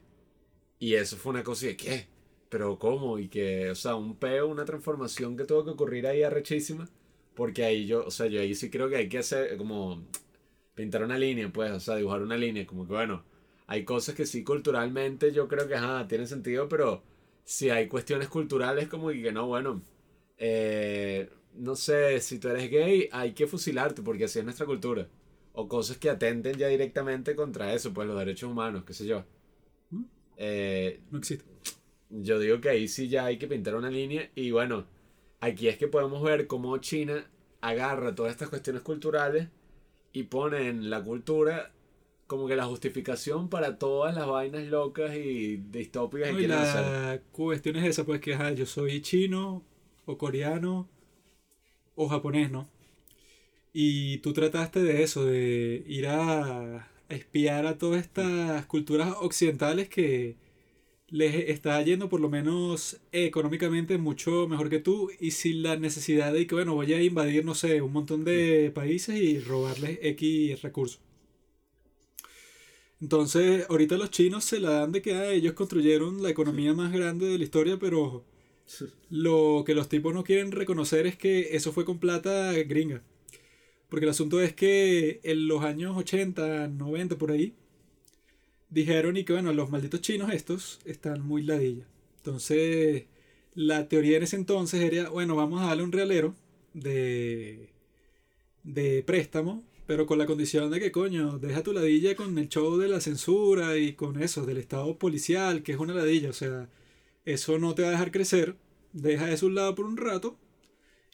Y 0.80 0.96
eso 0.96 1.16
fue 1.16 1.30
una 1.30 1.46
cosa 1.46 1.68
de 1.68 1.78
¿qué? 1.78 2.08
Pero 2.50 2.78
¿cómo? 2.78 3.20
Y 3.20 3.30
que, 3.30 3.72
o 3.72 3.76
sea, 3.76 3.96
un 3.96 4.18
peo, 4.18 4.50
una 4.50 4.66
transformación 4.66 5.38
que 5.38 5.46
tuvo 5.46 5.64
que 5.64 5.72
ocurrir 5.72 6.08
ahí 6.08 6.24
arrechísima. 6.24 6.90
Porque 7.36 7.64
ahí 7.64 7.88
yo, 7.88 8.06
o 8.06 8.12
sea, 8.12 8.28
yo 8.28 8.42
ahí 8.42 8.54
sí 8.54 8.70
creo 8.70 8.90
que 8.90 8.98
hay 8.98 9.08
que 9.10 9.20
hacer 9.20 9.58
como 9.58 10.04
pintar 10.76 11.04
una 11.04 11.18
línea, 11.18 11.52
pues, 11.52 11.72
o 11.72 11.80
sea, 11.80 11.96
dibujar 11.96 12.22
una 12.22 12.38
línea, 12.38 12.66
como 12.66 12.86
que 12.88 12.94
bueno, 12.94 13.24
hay 13.68 13.86
cosas 13.86 14.16
que 14.16 14.26
sí 14.26 14.44
culturalmente 14.44 15.32
yo 15.32 15.48
creo 15.48 15.68
que, 15.68 15.76
ajá, 15.76 16.08
tienen 16.08 16.28
sentido, 16.28 16.68
pero 16.70 17.04
si 17.44 17.70
hay 17.70 17.88
cuestiones 17.88 18.28
culturales 18.30 18.88
como 18.88 19.10
que 19.10 19.32
no, 19.32 19.48
bueno, 19.48 19.82
eh, 20.38 21.30
no 21.54 21.76
sé, 21.76 22.20
si 22.22 22.40
tú 22.40 22.50
eres 22.50 22.70
gay, 22.70 23.10
hay 23.12 23.34
que 23.34 23.48
fusilarte 23.48 24.02
porque 24.02 24.26
así 24.26 24.40
es 24.40 24.46
nuestra 24.46 24.66
cultura. 24.66 25.08
O 25.54 25.68
cosas 25.68 25.98
que 25.98 26.10
atenten 26.10 26.56
ya 26.58 26.68
directamente 26.68 27.36
contra 27.36 27.74
eso, 27.74 27.94
pues 27.94 28.08
los 28.08 28.18
derechos 28.18 28.50
humanos, 28.52 28.84
qué 28.86 28.94
sé 28.94 29.06
yo. 29.06 29.24
¿Mm? 29.92 30.04
Eh, 30.38 31.02
No 31.12 31.20
existe. 31.20 31.46
yo 32.10 32.40
digo 32.40 32.60
que 32.62 32.70
ahí 32.70 32.88
sí 32.88 33.08
ya 33.10 33.26
hay 33.26 33.38
que 33.38 33.48
pintar 33.48 33.76
una 33.76 33.90
línea 33.90 34.30
y 34.36 34.52
bueno, 34.52 34.86
aquí 35.40 35.68
es 35.68 35.78
que 35.78 35.88
podemos 35.88 36.22
ver 36.24 36.48
cómo 36.48 36.78
China 36.80 37.30
agarra 37.62 38.16
todas 38.16 38.32
estas 38.34 38.50
cuestiones 38.50 38.82
culturales 38.82 39.50
y 40.14 40.24
pone 40.24 40.70
en 40.70 40.90
la 40.90 41.04
cultura 41.04 41.74
como 42.28 42.48
que 42.48 42.56
la 42.56 42.66
justificación 42.66 43.50
para 43.50 43.78
todas 43.80 44.16
las 44.16 44.28
vainas 44.28 44.64
locas 44.68 45.16
y 45.16 45.58
distópicas 45.58 46.30
que 46.30 46.34
No, 46.34 46.40
y 46.42 46.46
quieren 46.46 46.58
hacer. 46.60 46.94
la 47.06 47.22
cuestión 47.32 47.76
es 47.78 47.86
esa, 47.86 48.06
pues 48.06 48.22
que 48.22 48.34
ajá, 48.34 48.52
yo 48.54 48.66
soy 48.66 49.02
chino 49.02 49.64
o 50.06 50.18
coreano 50.18 50.90
o 51.96 52.08
japonés, 52.08 52.52
¿no? 52.52 52.68
Y 53.74 54.20
tú 54.20 54.34
trataste 54.34 54.82
de 54.84 55.04
eso, 55.04 55.26
de 55.26 55.84
ir 55.88 56.08
a, 56.08 56.76
a 56.78 56.88
espiar 57.10 57.66
a 57.66 57.78
todas 57.78 58.02
estas 58.02 58.66
culturas 58.68 59.16
occidentales 59.22 59.90
que 59.90 60.38
les 61.14 61.48
está 61.50 61.80
yendo 61.84 62.10
por 62.10 62.20
lo 62.20 62.28
menos 62.28 63.00
económicamente 63.12 64.00
mucho 64.00 64.48
mejor 64.48 64.68
que 64.72 64.80
tú 64.80 65.12
y 65.20 65.30
sin 65.30 65.62
la 65.62 65.76
necesidad 65.78 66.34
de 66.34 66.48
que, 66.48 66.56
bueno, 66.56 66.74
voy 66.74 66.92
a 66.92 67.04
invadir, 67.04 67.46
no 67.46 67.54
sé, 67.54 67.84
un 67.84 67.94
montón 67.94 68.26
de 68.26 68.72
países 68.74 69.22
y 69.22 69.40
robarles 69.40 70.00
X 70.02 70.64
recursos. 70.64 71.02
Entonces, 73.00 73.68
ahorita 73.70 73.96
los 73.98 74.10
chinos 74.10 74.44
se 74.44 74.60
la 74.60 74.72
dan 74.72 74.92
de 74.92 75.04
que 75.04 75.14
ah, 75.14 75.32
ellos 75.32 75.54
construyeron 75.54 76.24
la 76.24 76.32
economía 76.32 76.74
más 76.74 76.92
grande 76.92 77.28
de 77.28 77.38
la 77.38 77.44
historia, 77.44 77.78
pero 77.78 78.26
lo 79.12 79.64
que 79.68 79.76
los 79.76 79.90
tipos 79.90 80.16
no 80.16 80.24
quieren 80.24 80.52
reconocer 80.52 81.06
es 81.06 81.16
que 81.16 81.56
eso 81.56 81.72
fue 81.72 81.86
con 81.86 82.00
plata 82.00 82.54
gringa. 82.54 83.04
Porque 83.88 84.06
el 84.06 84.12
asunto 84.12 84.42
es 84.42 84.54
que 84.54 85.20
en 85.24 85.48
los 85.48 85.64
años 85.64 85.96
80, 85.96 86.70
90 86.70 87.18
por 87.20 87.32
ahí, 87.32 87.54
dijeron 88.74 89.18
y 89.18 89.24
que 89.24 89.34
bueno, 89.34 89.54
los 89.54 89.70
malditos 89.70 90.02
chinos 90.02 90.34
estos 90.34 90.80
están 90.86 91.22
muy 91.26 91.44
ladilla. 91.44 91.86
Entonces, 92.18 93.06
la 93.56 93.88
teoría 93.88 94.18
en 94.18 94.24
ese 94.24 94.36
entonces 94.36 94.82
era, 94.82 95.10
bueno, 95.10 95.36
vamos 95.36 95.62
a 95.62 95.68
darle 95.68 95.84
un 95.84 95.92
realero 95.92 96.36
de, 96.74 97.70
de 98.64 99.04
préstamo, 99.04 99.64
pero 99.88 100.06
con 100.06 100.18
la 100.18 100.26
condición 100.26 100.72
de 100.72 100.80
que, 100.80 100.92
coño, 100.92 101.40
deja 101.40 101.64
tu 101.64 101.74
ladilla 101.74 102.16
con 102.16 102.38
el 102.38 102.50
show 102.50 102.78
de 102.78 102.88
la 102.90 103.02
censura 103.02 103.78
y 103.78 103.94
con 103.94 104.22
eso, 104.22 104.46
del 104.46 104.58
estado 104.58 104.98
policial, 104.98 105.64
que 105.64 105.74
es 105.74 105.80
una 105.80 105.94
ladilla. 105.94 106.30
O 106.30 106.34
sea, 106.34 106.70
eso 107.26 107.60
no 107.60 107.76
te 107.76 107.84
va 107.84 107.90
a 107.90 107.92
dejar 107.92 108.12
crecer. 108.12 108.56
Deja 108.94 109.32
eso 109.32 109.48
a 109.48 109.50
un 109.50 109.56
lado 109.56 109.76
por 109.76 109.86
un 109.86 109.98
rato 109.98 110.38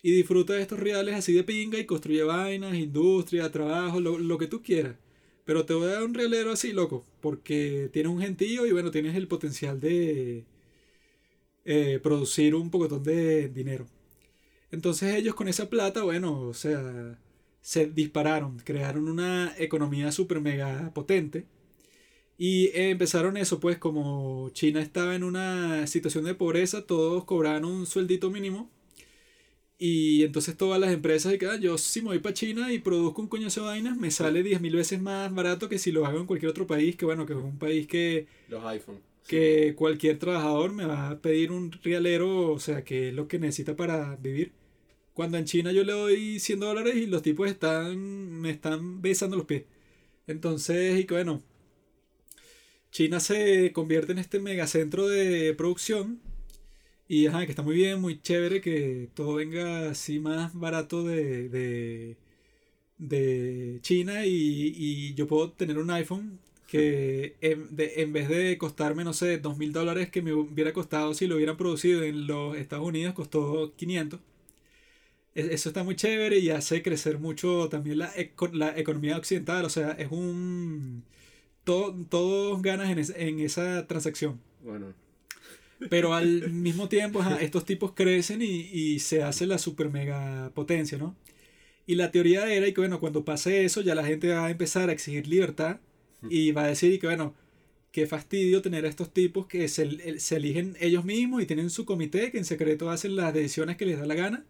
y 0.02 0.12
disfruta 0.12 0.54
de 0.54 0.62
estos 0.62 0.80
reales 0.80 1.16
así 1.16 1.34
de 1.34 1.44
pinga 1.44 1.80
y 1.80 1.86
construye 1.86 2.24
vainas, 2.24 2.76
industria, 2.76 3.52
trabajo, 3.52 4.00
lo, 4.00 4.18
lo 4.20 4.38
que 4.38 4.48
tú 4.48 4.62
quieras. 4.62 4.96
Pero 5.46 5.66
te 5.66 5.74
voy 5.74 5.86
a 5.90 5.94
dar 5.94 6.04
un 6.04 6.14
realero 6.14 6.52
así, 6.52 6.74
loco, 6.74 7.06
porque 7.22 7.90
tienes 7.94 8.12
un 8.12 8.22
gentío 8.22 8.66
y 8.66 8.72
bueno, 8.72 8.92
tienes 8.92 9.16
el 9.16 9.28
potencial 9.28 9.80
de 9.80 10.46
eh, 11.66 12.00
producir 12.02 12.56
un 12.56 12.72
pocotón 12.72 13.04
de 13.04 13.50
dinero. 13.50 13.86
Entonces 14.72 15.16
ellos 15.16 15.36
con 15.36 15.48
esa 15.48 15.70
plata, 15.70 16.04
bueno, 16.04 16.42
o 16.42 16.54
sea, 16.54 17.20
se 17.62 17.88
dispararon, 17.88 18.60
crearon 18.60 19.10
una 19.10 19.54
economía 19.58 20.12
super 20.12 20.42
mega 20.42 20.92
potente. 20.94 21.46
Y 22.38 22.68
eh, 22.68 22.92
empezaron 22.92 23.38
eso, 23.38 23.60
pues 23.60 23.78
como 23.78 24.50
China 24.52 24.82
estaba 24.82 25.16
en 25.16 25.24
una 25.24 25.86
situación 25.88 26.24
de 26.26 26.36
pobreza, 26.36 26.86
todos 26.88 27.26
cobraban 27.26 27.66
un 27.66 27.86
sueldito 27.86 28.32
mínimo. 28.32 28.72
Y 29.82 30.24
entonces 30.24 30.58
todas 30.58 30.80
las 30.80 30.92
empresas, 30.92 31.32
de 31.32 31.38
que, 31.40 31.46
ah, 31.46 31.56
yo 31.56 31.78
si 31.78 32.02
me 32.02 32.10
voy 32.10 32.20
para 32.20 32.34
China 32.34 32.72
y 32.74 32.80
produzco 32.80 33.22
un 33.22 33.30
coñazo 33.30 33.62
de 33.62 33.68
vainas, 33.68 33.98
me 33.98 34.12
sale 34.12 34.44
10.000 34.44 34.76
veces 34.76 35.02
más 35.02 35.34
barato 35.34 35.70
que 35.70 35.80
si 35.80 35.94
lo 35.94 36.06
hago 36.06 36.20
en 36.20 36.26
cualquier 36.26 36.52
otro 36.52 36.68
país, 36.68 36.98
que 36.98 37.06
bueno, 37.06 37.26
que 37.26 37.32
es 37.32 37.40
un 37.40 37.58
país 37.58 37.88
que, 37.88 38.28
Los 38.50 38.64
iPhone. 38.66 39.00
que 39.26 39.76
cualquier 39.78 40.20
trabajador 40.20 40.74
me 40.74 40.86
va 40.86 41.10
a 41.12 41.20
pedir 41.22 41.54
un 41.54 41.72
realero, 41.72 42.52
o 42.52 42.60
sea, 42.60 42.84
que 42.84 43.10
es 43.10 43.14
lo 43.16 43.30
que 43.30 43.40
necesita 43.40 43.78
para 43.78 44.18
vivir. 44.18 44.52
Cuando 45.14 45.38
en 45.38 45.46
China 45.46 45.72
yo 45.72 45.84
le 45.86 45.94
doy 45.94 46.40
100 46.40 46.60
dólares 46.60 46.96
y 46.98 47.08
los 47.08 47.22
tipos 47.22 47.50
están, 47.50 47.98
me 47.98 48.50
están 48.50 49.02
besando 49.02 49.38
los 49.38 49.46
pies. 49.46 49.64
Entonces, 50.28 51.00
y 51.00 51.06
que 51.06 51.14
bueno, 51.16 51.42
China 52.92 53.20
se 53.22 53.72
convierte 53.72 54.12
en 54.12 54.20
este 54.20 54.40
megacentro 54.40 55.08
de 55.08 55.54
producción 55.54 56.20
y 57.10 57.28
ajá, 57.28 57.46
que 57.46 57.54
está 57.54 57.64
muy 57.64 57.76
bien, 57.76 58.02
muy 58.02 58.22
chévere 58.22 58.62
que 58.62 59.10
todo 59.16 59.36
venga 59.36 59.92
así 59.92 60.20
más 60.22 60.54
barato 60.56 61.04
de, 61.04 61.50
de, 61.50 62.18
de 63.00 63.80
China 63.82 64.26
y, 64.26 64.32
y 64.78 65.14
yo 65.16 65.28
puedo 65.28 65.52
tener 65.54 65.78
un 65.80 65.92
iPhone 65.92 66.40
que 66.68 67.36
en, 67.42 67.76
de- 67.76 68.02
en 68.04 68.14
vez 68.14 68.30
de 68.30 68.58
costarme, 68.60 69.04
no 69.06 69.14
sé, 69.14 69.38
dos 69.40 69.58
mil 69.58 69.74
dólares 69.74 70.10
que 70.12 70.22
me 70.24 70.34
hubiera 70.34 70.74
costado 70.74 71.14
si 71.16 71.28
lo 71.28 71.36
hubieran 71.38 71.58
producido 71.58 72.04
en 72.04 72.28
los 72.28 72.58
Estados 72.58 72.86
Unidos, 72.88 73.14
costó 73.16 73.74
500. 73.78 74.20
E- 75.36 75.54
Eso 75.54 75.70
está 75.70 75.84
muy 75.84 75.96
chévere 75.96 76.40
y 76.40 76.50
hace 76.50 76.82
crecer 76.84 77.20
mucho 77.20 77.70
también 77.70 78.00
la, 78.00 78.12
eco- 78.16 78.50
la 78.54 78.78
economía 78.78 79.18
occidental. 79.18 79.66
O 79.66 79.70
sea, 79.70 79.92
es 79.92 80.10
un... 80.12 81.04
todo- 81.66 81.96
todos 82.10 82.62
ganan 82.62 82.90
en, 82.92 83.00
es- 83.00 83.14
en 83.18 83.40
esa 83.42 83.88
transacción. 83.88 84.42
Bueno, 84.64 84.94
Pero 85.88 86.14
al 86.14 86.52
mismo 86.52 86.88
tiempo, 86.90 87.22
ajá, 87.22 87.42
estos 87.42 87.66
tipos 87.66 87.94
crecen 87.94 88.42
y, 88.42 88.46
y 88.72 89.00
se 89.00 89.24
hace 89.24 89.46
la 89.48 89.58
super 89.58 89.90
mega 89.90 90.52
potencia, 90.54 90.98
¿no? 90.98 91.16
Y 91.88 91.96
la 91.96 92.12
teoría 92.12 92.52
era 92.54 92.68
y 92.68 92.74
que, 92.74 92.82
bueno, 92.82 93.00
cuando 93.00 93.26
pase 93.26 93.66
eso, 93.66 93.82
ya 93.82 93.96
la 93.96 94.06
gente 94.06 94.30
va 94.30 94.46
a 94.48 94.52
empezar 94.52 94.90
a 94.90 94.94
exigir 94.94 95.28
libertad 95.28 95.80
y 96.30 96.52
va 96.52 96.66
a 96.66 96.68
decir 96.68 96.94
y 96.94 97.00
que, 97.00 97.08
bueno, 97.08 97.36
qué 97.92 98.08
fastidio 98.08 98.62
tener 98.62 98.86
a 98.86 98.90
estos 98.90 99.14
tipos 99.14 99.48
que 99.48 99.68
se, 99.70 99.84
el- 99.84 100.20
se 100.22 100.38
eligen 100.38 100.76
ellos 100.82 101.06
mismos 101.06 101.44
y 101.44 101.48
tienen 101.48 101.70
su 101.72 101.86
comité 101.86 102.32
que 102.32 102.40
en 102.40 102.46
secreto 102.46 102.90
hacen 102.92 103.16
las 103.16 103.34
decisiones 103.34 103.78
que 103.78 103.86
les 103.88 104.00
da 104.00 104.06
la 104.08 104.16
gana 104.16 104.46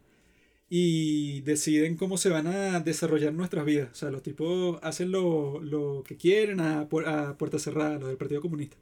y 0.70 1.42
deciden 1.42 1.98
cómo 1.98 2.18
se 2.18 2.30
van 2.30 2.48
a 2.48 2.80
desarrollar 2.82 3.34
nuestras 3.34 3.66
vidas. 3.66 3.90
O 3.92 3.96
sea, 3.96 4.12
los 4.12 4.24
tipos 4.24 4.80
hacen 4.84 5.12
lo, 5.12 5.62
lo 5.62 6.04
que 6.08 6.18
quieren 6.18 6.60
a, 6.62 6.82
a 6.82 7.38
puerta 7.38 7.60
cerrada, 7.60 8.00
lo 8.00 8.08
del 8.08 8.18
Partido 8.18 8.42
Comunista. 8.42 8.78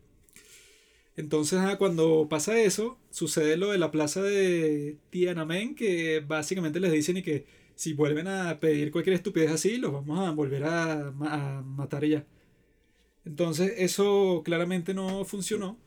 Entonces, 1.18 1.60
cuando 1.77 2.27
pasa 2.30 2.60
eso, 2.61 2.99
sucede 3.11 3.57
lo 3.57 3.72
de 3.72 3.80
la 3.80 3.91
plaza 3.91 4.22
de 4.23 4.98
Tiananmen, 5.10 5.76
que 5.76 6.22
básicamente 6.22 6.80
les 6.80 6.91
dicen 6.94 7.18
y 7.18 7.23
que 7.23 7.45
si 7.76 7.94
vuelven 7.94 8.27
a 8.27 8.60
pedir 8.60 8.91
cualquier 8.91 9.15
estupidez 9.15 9.52
así, 9.52 9.77
los 9.77 9.91
vamos 9.94 10.19
a 10.27 10.31
volver 10.31 10.64
a, 10.65 11.07
a 11.10 11.64
matar 11.64 12.06
ya. 12.06 12.26
Entonces, 13.26 13.73
eso 13.77 14.41
claramente 14.45 14.94
no 14.94 15.26
funcionó. 15.26 15.77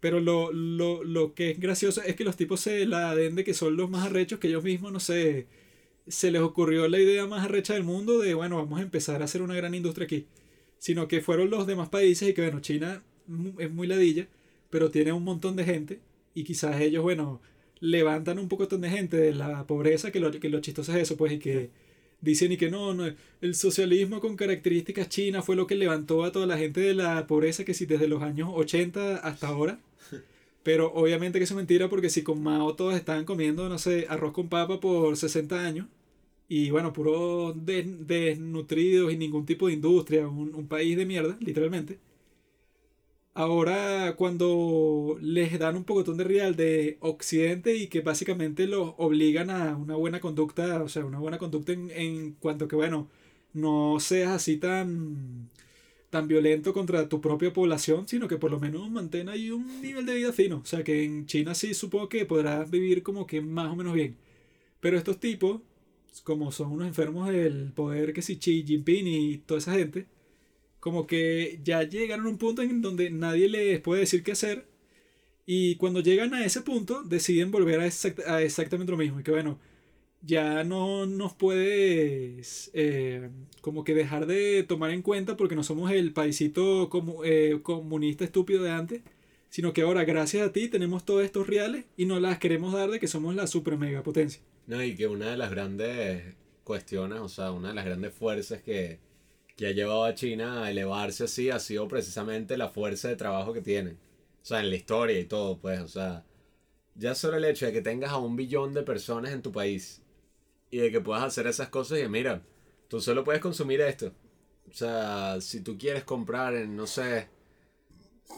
Pero 0.00 0.20
lo, 0.20 0.52
lo, 0.52 1.04
lo 1.04 1.34
que 1.34 1.50
es 1.52 1.60
gracioso 1.60 2.02
es 2.02 2.16
que 2.16 2.24
los 2.24 2.36
tipos 2.36 2.60
se 2.60 2.86
la 2.86 3.14
den 3.14 3.34
de 3.34 3.44
que 3.44 3.54
son 3.54 3.76
los 3.76 3.90
más 3.90 4.06
arrechos, 4.06 4.38
que 4.38 4.48
ellos 4.48 4.64
mismos, 4.64 4.92
no 4.92 5.00
sé, 5.00 5.48
se 6.08 6.30
les 6.30 6.42
ocurrió 6.42 6.88
la 6.88 7.00
idea 7.00 7.26
más 7.26 7.44
arrecha 7.44 7.74
del 7.74 7.84
mundo 7.84 8.18
de, 8.20 8.34
bueno, 8.34 8.56
vamos 8.58 8.80
a 8.80 8.82
empezar 8.82 9.22
a 9.22 9.26
hacer 9.26 9.42
una 9.42 9.54
gran 9.56 9.74
industria 9.74 10.06
aquí. 10.06 10.26
Sino 10.78 11.08
que 11.08 11.20
fueron 11.22 11.50
los 11.50 11.66
demás 11.66 11.88
países 11.88 12.28
y 12.30 12.34
que, 12.34 12.42
bueno, 12.42 12.60
China 12.60 13.02
es 13.58 13.70
muy 13.72 13.86
ladilla, 13.88 14.28
pero 14.70 14.90
tiene 14.90 15.12
un 15.12 15.24
montón 15.24 15.56
de 15.56 15.64
gente 15.64 16.00
y 16.34 16.44
quizás 16.44 16.80
ellos, 16.80 17.02
bueno, 17.02 17.40
levantan 17.80 18.38
un 18.38 18.48
poco 18.48 18.66
de 18.66 18.90
gente 18.90 19.16
de 19.16 19.34
la 19.34 19.66
pobreza, 19.66 20.10
que 20.12 20.20
lo, 20.20 20.30
que 20.32 20.48
lo 20.50 20.60
chistoso 20.60 20.92
es 20.92 20.98
eso, 21.02 21.16
pues, 21.16 21.32
y 21.32 21.38
que 21.38 21.70
dicen 22.20 22.52
y 22.52 22.56
que 22.56 22.70
no, 22.70 22.94
no, 22.94 23.04
el 23.40 23.54
socialismo 23.54 24.20
con 24.20 24.36
características 24.36 25.08
chinas 25.08 25.44
fue 25.44 25.56
lo 25.56 25.66
que 25.66 25.74
levantó 25.76 26.24
a 26.24 26.32
toda 26.32 26.46
la 26.46 26.58
gente 26.58 26.80
de 26.80 26.94
la 26.94 27.26
pobreza, 27.26 27.64
que 27.64 27.74
si 27.74 27.86
desde 27.86 28.08
los 28.08 28.22
años 28.22 28.50
80 28.54 29.16
hasta 29.18 29.48
ahora. 29.48 29.80
Pero 30.62 30.92
obviamente 30.94 31.38
que 31.38 31.44
es 31.44 31.52
mentira 31.54 31.88
porque 31.88 32.10
si 32.10 32.22
con 32.22 32.42
Mao 32.42 32.74
todos 32.74 32.94
estaban 32.96 33.24
comiendo, 33.24 33.68
no 33.68 33.78
sé, 33.78 34.06
arroz 34.08 34.32
con 34.32 34.48
papa 34.48 34.80
por 34.80 35.16
60 35.16 35.64
años 35.64 35.86
y 36.48 36.70
bueno, 36.70 36.92
puros 36.92 37.54
des- 37.66 38.06
desnutridos 38.06 39.12
y 39.12 39.16
ningún 39.18 39.46
tipo 39.46 39.68
de 39.68 39.74
industria, 39.74 40.28
un, 40.28 40.54
un 40.54 40.68
país 40.68 40.96
de 40.96 41.06
mierda, 41.06 41.36
literalmente. 41.40 41.98
Ahora 43.38 44.14
cuando 44.16 45.18
les 45.20 45.58
dan 45.58 45.76
un 45.76 45.84
pocotón 45.84 46.16
de 46.16 46.24
real 46.24 46.56
de 46.56 46.96
Occidente 47.00 47.76
y 47.76 47.88
que 47.88 48.00
básicamente 48.00 48.66
los 48.66 48.94
obligan 48.96 49.50
a 49.50 49.76
una 49.76 49.94
buena 49.94 50.20
conducta, 50.20 50.82
o 50.82 50.88
sea, 50.88 51.04
una 51.04 51.18
buena 51.18 51.36
conducta 51.38 51.72
en, 51.72 51.90
en 51.90 52.32
cuanto 52.34 52.66
que, 52.66 52.76
bueno, 52.76 53.10
no 53.52 53.98
seas 54.00 54.30
así 54.32 54.56
tan 54.56 55.50
tan 56.10 56.28
violento 56.28 56.72
contra 56.72 57.08
tu 57.08 57.20
propia 57.20 57.52
población, 57.52 58.08
sino 58.08 58.28
que 58.28 58.38
por 58.38 58.50
lo 58.50 58.60
menos 58.60 58.90
mantén 58.90 59.28
ahí 59.28 59.50
un 59.50 59.82
nivel 59.82 60.06
de 60.06 60.14
vida 60.14 60.32
fino. 60.32 60.58
O 60.58 60.66
sea, 60.66 60.82
que 60.84 61.04
en 61.04 61.26
China 61.26 61.54
sí 61.54 61.74
supongo 61.74 62.08
que 62.08 62.24
podrás 62.26 62.70
vivir 62.70 63.02
como 63.02 63.26
que 63.26 63.40
más 63.42 63.70
o 63.72 63.76
menos 63.76 63.94
bien. 63.94 64.16
Pero 64.80 64.96
estos 64.98 65.20
tipos 65.20 65.60
como 66.24 66.52
son 66.52 66.72
unos 66.72 66.88
enfermos 66.88 67.28
del 67.28 67.72
poder 67.72 68.12
que 68.12 68.22
si 68.22 68.36
Xi 68.38 68.64
Jinping 68.66 69.06
y 69.06 69.38
toda 69.38 69.58
esa 69.58 69.74
gente, 69.74 70.06
como 70.86 71.04
que 71.08 71.58
ya 71.64 71.82
llegaron 71.82 72.26
a 72.26 72.28
un 72.28 72.38
punto 72.38 72.62
en 72.62 72.80
donde 72.80 73.10
nadie 73.10 73.48
les 73.48 73.80
puede 73.80 74.02
decir 74.02 74.22
qué 74.22 74.30
hacer. 74.30 74.66
Y 75.44 75.74
cuando 75.76 75.98
llegan 75.98 76.32
a 76.32 76.44
ese 76.44 76.60
punto, 76.60 77.02
deciden 77.02 77.50
volver 77.50 77.80
a, 77.80 77.86
exact- 77.88 78.24
a 78.24 78.40
exactamente 78.40 78.92
lo 78.92 78.96
mismo. 78.96 79.18
Y 79.18 79.24
que 79.24 79.32
bueno, 79.32 79.58
ya 80.22 80.62
no 80.62 81.04
nos 81.06 81.34
puedes 81.34 82.70
eh, 82.72 83.30
como 83.62 83.82
que 83.82 83.94
dejar 83.94 84.26
de 84.26 84.62
tomar 84.62 84.92
en 84.92 85.02
cuenta 85.02 85.36
porque 85.36 85.56
no 85.56 85.64
somos 85.64 85.90
el 85.90 86.12
paisito 86.12 86.88
comu- 86.88 87.22
eh, 87.24 87.58
comunista 87.64 88.22
estúpido 88.22 88.62
de 88.62 88.70
antes, 88.70 89.02
sino 89.50 89.72
que 89.72 89.82
ahora 89.82 90.04
gracias 90.04 90.46
a 90.46 90.52
ti 90.52 90.68
tenemos 90.68 91.04
todos 91.04 91.24
estos 91.24 91.48
reales 91.48 91.84
y 91.96 92.04
nos 92.06 92.20
las 92.22 92.38
queremos 92.38 92.72
dar 92.72 92.92
de 92.92 93.00
que 93.00 93.08
somos 93.08 93.34
la 93.34 93.48
super 93.48 93.76
mega 93.76 94.04
potencia. 94.04 94.40
No, 94.68 94.80
y 94.84 94.94
que 94.94 95.08
una 95.08 95.30
de 95.32 95.36
las 95.36 95.50
grandes 95.50 96.34
cuestiones, 96.62 97.18
o 97.18 97.28
sea, 97.28 97.50
una 97.50 97.70
de 97.70 97.74
las 97.74 97.84
grandes 97.84 98.12
fuerzas 98.14 98.62
que, 98.62 99.00
que 99.56 99.68
ha 99.68 99.72
llevado 99.72 100.04
a 100.04 100.14
China 100.14 100.64
a 100.64 100.70
elevarse 100.70 101.24
así 101.24 101.50
ha 101.50 101.58
sido 101.58 101.88
precisamente 101.88 102.56
la 102.56 102.68
fuerza 102.68 103.08
de 103.08 103.16
trabajo 103.16 103.52
que 103.52 103.62
tienen. 103.62 103.98
O 104.42 104.44
sea, 104.46 104.60
en 104.60 104.70
la 104.70 104.76
historia 104.76 105.18
y 105.18 105.24
todo, 105.24 105.58
pues, 105.58 105.80
o 105.80 105.88
sea, 105.88 106.24
ya 106.94 107.14
solo 107.14 107.36
el 107.38 107.44
hecho 107.44 107.66
de 107.66 107.72
que 107.72 107.82
tengas 107.82 108.12
a 108.12 108.18
un 108.18 108.36
billón 108.36 108.74
de 108.74 108.82
personas 108.82 109.32
en 109.32 109.42
tu 109.42 109.52
país 109.52 110.02
y 110.70 110.78
de 110.78 110.90
que 110.90 111.00
puedas 111.00 111.24
hacer 111.24 111.46
esas 111.46 111.68
cosas 111.68 111.98
y 112.00 112.08
mira, 112.08 112.42
tú 112.88 113.00
solo 113.00 113.24
puedes 113.24 113.40
consumir 113.42 113.80
esto. 113.80 114.12
O 114.70 114.74
sea, 114.74 115.40
si 115.40 115.60
tú 115.62 115.78
quieres 115.78 116.04
comprar 116.04 116.54
en, 116.54 116.76
no 116.76 116.86
sé, 116.86 117.28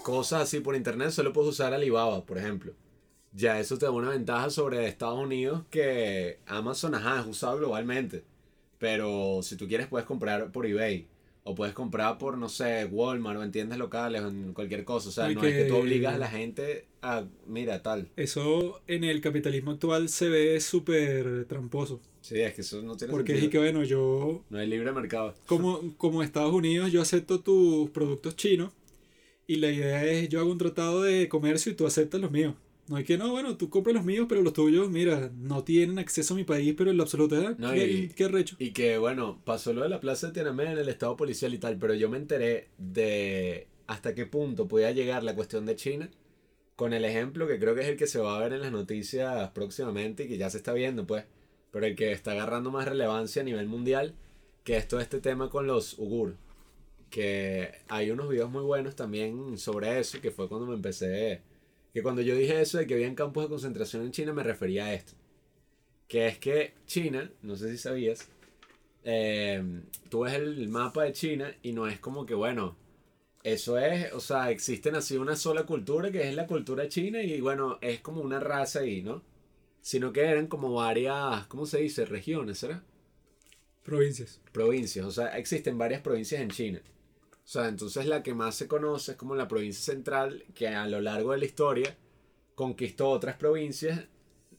cosas 0.03 0.43
así 0.43 0.61
por 0.61 0.77
internet, 0.77 1.11
solo 1.11 1.33
puedes 1.33 1.51
usar 1.51 1.73
Alibaba, 1.75 2.25
por 2.25 2.39
ejemplo. 2.39 2.75
Ya 3.33 3.61
eso 3.61 3.79
te 3.79 3.87
da 3.87 3.93
una 3.93 4.11
ventaja 4.11 4.51
sobre 4.51 4.87
Estados 4.89 5.19
Unidos 5.19 5.65
que 5.71 6.41
Amazon, 6.47 6.95
ajá, 6.95 7.21
es 7.21 7.27
usado 7.27 7.59
globalmente. 7.59 8.25
Pero 8.79 9.41
si 9.43 9.57
tú 9.57 9.67
quieres 9.67 9.87
puedes 9.87 10.07
comprar 10.07 10.53
por 10.53 10.67
eBay. 10.67 11.07
O 11.45 11.55
puedes 11.55 11.75
comprar 11.75 12.19
por, 12.19 12.37
no 12.37 12.51
sé, 12.51 12.85
Walmart 12.85 13.39
o 13.39 13.43
en 13.43 13.51
tiendas 13.51 13.79
locales 13.79 14.21
o 14.21 14.29
en 14.29 14.53
cualquier 14.53 14.85
cosa. 14.85 15.09
O 15.09 15.13
sea, 15.13 15.31
no 15.31 15.43
es 15.43 15.55
que 15.55 15.65
tú 15.65 15.77
obligas 15.77 16.15
a 16.15 16.19
la 16.19 16.29
gente 16.29 16.85
a, 17.01 17.25
mira, 17.47 17.83
tal. 17.83 18.11
Eso 18.17 18.83
en 18.87 19.03
el 19.05 19.23
capitalismo 19.23 19.71
actual 19.71 20.11
se 20.11 20.29
ve 20.29 20.61
súper 20.61 21.47
tramposo. 21.47 22.03
Sí, 22.21 22.39
es 22.41 22.53
que 22.53 22.61
eso 22.61 22.83
no 22.83 22.97
tiene 22.97 23.13
Porque 23.13 23.39
es 23.39 23.49
que 23.49 23.57
bueno, 23.59 23.83
yo 23.83 24.45
No 24.51 24.59
hay 24.59 24.67
libre 24.67 24.93
mercado. 24.93 25.35
como, 25.47 25.97
como 25.97 26.23
Estados 26.23 26.53
Unidos, 26.53 26.93
yo 26.93 27.01
acepto 27.01 27.41
tus 27.41 27.89
productos 27.91 28.37
chinos 28.37 28.73
y 29.47 29.57
la 29.57 29.71
idea 29.71 30.05
es 30.05 30.29
yo 30.29 30.41
hago 30.41 30.53
un 30.53 30.59
tratado 30.59 31.03
de 31.03 31.29
comercio 31.31 31.73
y 31.73 31.75
tú 31.75 31.87
aceptas 31.87 32.21
los 32.21 32.31
míos. 32.31 32.55
No 32.89 32.97
hay 32.97 33.05
que, 33.05 33.19
no, 33.19 33.31
bueno, 33.31 33.57
tú 33.57 33.69
compras 33.69 33.95
los 33.95 34.05
míos, 34.05 34.27
pero 34.29 34.43
los 34.43 34.53
tuyos, 34.55 34.89
mira, 34.91 35.31
no 35.37 35.63
tienen 35.63 35.99
acceso 35.99 36.35
a 36.35 36.37
mi 36.37 36.45
país, 36.45 36.75
pero 36.77 36.91
en 36.91 36.97
la 36.97 37.03
absoluta, 37.03 37.55
No, 37.59 37.73
¿qué, 37.75 37.87
y- 37.87 38.09
qué 38.09 38.25
arrecho? 38.25 38.57
Y 38.59 38.71
que 38.73 38.97
bueno, 38.99 39.41
pasó 39.45 39.73
lo 39.75 39.83
de 39.83 39.89
la 39.91 40.01
plaza 40.01 40.29
de 40.29 40.33
Tiananmen 40.33 40.69
en 40.69 40.79
el 40.79 40.89
estado 40.89 41.17
policial 41.17 41.53
y 41.53 41.59
tal, 41.59 41.77
pero 41.79 41.95
yo 41.95 42.09
me 42.09 42.17
enteré 42.17 42.69
de 42.79 43.67
hasta 43.87 44.15
qué 44.15 44.27
punto 44.27 44.69
podía 44.69 44.91
llegar 44.93 45.23
la 45.23 45.35
cuestión 45.35 45.67
de 45.67 45.77
China 45.77 46.11
con 46.77 46.93
el 46.93 47.05
ejemplo 47.05 47.47
que 47.49 47.59
creo 47.59 47.75
que 47.75 47.81
es 47.83 47.89
el 47.89 47.97
que 47.97 48.07
se 48.07 48.21
va 48.21 48.37
a 48.37 48.41
ver 48.41 48.53
en 48.53 48.61
las 48.63 48.73
noticias 48.73 49.51
próximamente 49.51 50.25
y 50.25 50.29
que 50.29 50.39
ya 50.39 50.49
se 50.49 50.59
está 50.59 50.73
viendo, 50.73 51.07
pues, 51.07 51.25
pero 51.71 51.85
el 51.87 51.97
que 51.97 52.13
está 52.13 52.33
agarrando 52.33 52.71
más 52.71 52.87
relevancia 52.89 53.43
a 53.43 53.45
nivel 53.45 53.67
mundial, 53.67 54.15
que 54.65 54.77
es 54.77 54.89
todo 54.89 55.01
este 55.01 55.21
tema 55.21 55.51
con 55.51 55.67
los 55.67 55.99
ugur. 55.99 56.37
Que 57.11 57.73
hay 57.89 58.11
unos 58.11 58.29
videos 58.29 58.51
muy 58.51 58.63
buenos 58.63 58.95
también 58.95 59.57
sobre 59.59 59.99
eso, 59.99 60.21
que 60.21 60.31
fue 60.31 60.49
cuando 60.49 60.67
me 60.67 60.75
empecé, 60.75 61.41
que 61.93 62.03
cuando 62.03 62.23
yo 62.23 62.35
dije 62.35 62.61
eso 62.61 62.79
de 62.79 62.87
que 62.87 62.95
había 62.95 63.15
campos 63.15 63.45
de 63.45 63.49
concentración 63.51 64.05
en 64.05 64.13
China 64.13 64.33
me 64.33 64.43
refería 64.43 64.87
a 64.87 64.95
esto 64.95 65.15
que 66.09 66.27
es 66.27 66.39
que 66.39 66.75
China, 66.87 67.31
no 67.43 67.55
sé 67.57 67.71
si 67.71 67.79
sabías, 67.79 68.29
eh, 69.05 69.63
tú 70.09 70.21
ves 70.21 70.35
el 70.35 70.69
mapa 70.69 71.05
de 71.05 71.13
China 71.13 71.55
y 71.63 71.73
no 71.73 71.87
es 71.87 72.01
como 72.01 72.25
que, 72.27 72.35
bueno, 72.35 72.77
eso 73.45 73.79
es, 73.79 74.13
o 74.15 74.21
sea, 74.21 74.51
existen 74.51 74.97
así 74.97 75.17
una 75.17 75.37
sola 75.37 75.65
cultura 75.65 76.11
que 76.11 76.29
es 76.29 76.35
la 76.35 76.47
cultura 76.47 76.89
china 76.89 77.23
y 77.23 77.41
bueno, 77.41 77.79
es 77.81 78.01
como 78.01 78.21
una 78.21 78.41
raza 78.41 78.81
ahí, 78.81 79.03
¿no? 79.03 79.23
Sino 79.81 80.13
que 80.13 80.23
eran 80.23 80.49
como 80.49 80.73
varias, 80.75 81.47
¿cómo 81.47 81.67
se 81.67 81.79
dice? 81.79 82.05
Regiones, 82.05 82.59
¿será? 82.59 82.83
Provincias. 83.85 84.41
Provincias, 84.53 85.07
o 85.07 85.11
sea, 85.11 85.39
existen 85.39 85.79
varias 85.79 86.03
provincias 86.03 86.41
en 86.41 86.51
China. 86.51 86.81
O 87.49 87.51
sea, 87.51 87.69
entonces 87.69 88.05
la 88.05 88.23
que 88.23 88.35
más 88.35 88.57
se 88.57 88.69
conoce 88.69 89.13
es 89.13 89.17
como 89.17 89.35
la 89.35 89.49
provincia 89.49 89.95
central, 89.95 90.45
que 90.55 90.69
a 90.69 90.87
lo 90.87 91.01
largo 91.01 91.33
de 91.33 91.39
la 91.39 91.47
historia 91.47 91.97
conquistó 92.55 93.09
otras 93.09 93.37
provincias, 93.37 94.05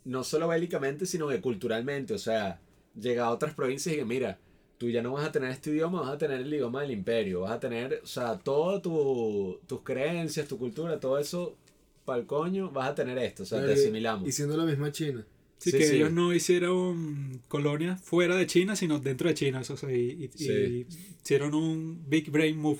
no 0.05 0.23
solo 0.23 0.47
bélicamente, 0.47 1.05
sino 1.05 1.27
que 1.27 1.39
culturalmente. 1.39 2.15
O 2.15 2.17
sea, 2.17 2.59
llega 2.99 3.25
a 3.25 3.29
otras 3.29 3.53
provincias 3.53 3.93
y 3.93 3.99
que, 3.99 4.05
mira, 4.05 4.39
tú 4.79 4.89
ya 4.89 5.03
no 5.03 5.13
vas 5.13 5.27
a 5.27 5.31
tener 5.31 5.51
este 5.51 5.69
idioma, 5.69 6.01
vas 6.01 6.13
a 6.13 6.17
tener 6.17 6.41
el 6.41 6.51
idioma 6.51 6.81
del 6.81 6.89
imperio, 6.89 7.41
vas 7.41 7.51
a 7.51 7.59
tener, 7.59 8.01
o 8.03 8.07
sea, 8.07 8.39
todas 8.39 8.81
tu, 8.81 9.59
tus 9.67 9.81
creencias, 9.83 10.47
tu 10.47 10.57
cultura, 10.57 10.99
todo 10.99 11.19
eso, 11.19 11.57
pa'l 12.05 12.25
coño, 12.25 12.71
vas 12.71 12.89
a 12.89 12.95
tener 12.95 13.19
esto, 13.19 13.43
o 13.43 13.45
sea, 13.45 13.63
te 13.63 13.73
asimilamos. 13.73 14.27
Y 14.27 14.31
siendo 14.31 14.57
la 14.57 14.65
misma 14.65 14.91
China. 14.91 15.23
Sí, 15.59 15.71
Sí, 15.71 15.77
que 15.77 15.83
sí. 15.87 15.95
ellos 15.97 16.11
no 16.13 16.33
hicieron 16.33 17.41
colonias 17.47 18.01
fuera 18.01 18.35
de 18.37 18.47
China, 18.47 18.75
sino 18.75 18.97
dentro 18.99 19.27
de 19.29 19.35
China, 19.35 19.61
eso, 19.61 19.75
sea, 19.77 19.91
y, 19.91 20.23
y- 20.23 20.29
Sí. 20.37 20.51
y 20.51 20.87
hicieron 21.21 21.53
un 21.53 22.03
big 22.09 22.31
brain 22.31 22.57
move. 22.57 22.79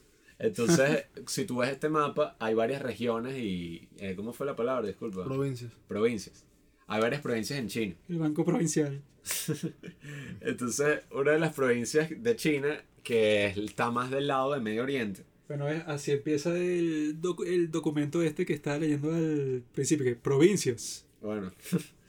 Entonces, 0.38 1.04
si 1.26 1.44
tú 1.44 1.58
ves 1.58 1.70
este 1.70 1.88
mapa, 1.90 2.36
hay 2.38 2.54
varias 2.54 2.80
regiones 2.82 3.36
y... 3.38 3.88
eh, 3.98 4.14
¿Cómo 4.16 4.32
fue 4.32 4.46
la 4.46 4.56
palabra? 4.56 4.86
Disculpa. 4.86 5.24
Provincias. 5.24 5.70
provincias. 5.86 6.46
Hay 6.86 7.00
varias 7.00 7.20
provincias 7.20 7.58
en 7.58 7.68
China. 7.68 7.94
El 8.08 8.18
Banco 8.18 8.44
Provincial. 8.44 9.02
Entonces, 10.40 11.00
una 11.12 11.32
de 11.32 11.38
las 11.38 11.54
provincias 11.54 12.08
de 12.16 12.36
China 12.36 12.82
que 13.02 13.46
está 13.48 13.90
más 13.90 14.10
del 14.10 14.26
lado 14.28 14.52
del 14.52 14.62
Medio 14.62 14.82
Oriente. 14.82 15.24
Bueno, 15.48 15.68
es- 15.68 15.82
así 15.86 16.12
empieza 16.12 16.56
el, 16.56 17.20
docu- 17.20 17.46
el 17.46 17.70
documento 17.70 18.22
este 18.22 18.46
que 18.46 18.52
estaba 18.54 18.78
leyendo 18.78 19.12
al 19.12 19.62
principio, 19.72 20.04
que 20.04 20.14
provincias. 20.16 21.04
Bueno, 21.20 21.52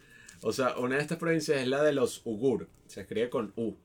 o 0.44 0.52
sea, 0.54 0.78
una 0.78 0.96
de 0.96 1.02
estas 1.02 1.18
provincias 1.18 1.62
es 1.62 1.68
la 1.68 1.84
de 1.84 1.94
los 1.94 2.22
Ugur. 2.26 2.68
Se 2.88 3.02
escribe 3.02 3.30
con 3.30 3.54
U. 3.56 3.76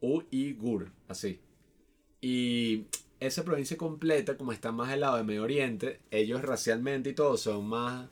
U 0.00 0.22
y 0.30 0.52
Gur, 0.52 0.90
así. 1.08 1.40
Y 2.20 2.84
esa 3.20 3.44
provincia 3.44 3.76
completa, 3.76 4.36
como 4.36 4.52
está 4.52 4.72
más 4.72 4.90
del 4.90 5.00
lado 5.00 5.16
del 5.16 5.26
Medio 5.26 5.44
Oriente, 5.44 6.00
ellos 6.10 6.42
racialmente 6.42 7.10
y 7.10 7.14
todo 7.14 7.36
son 7.36 7.66
más 7.68 8.08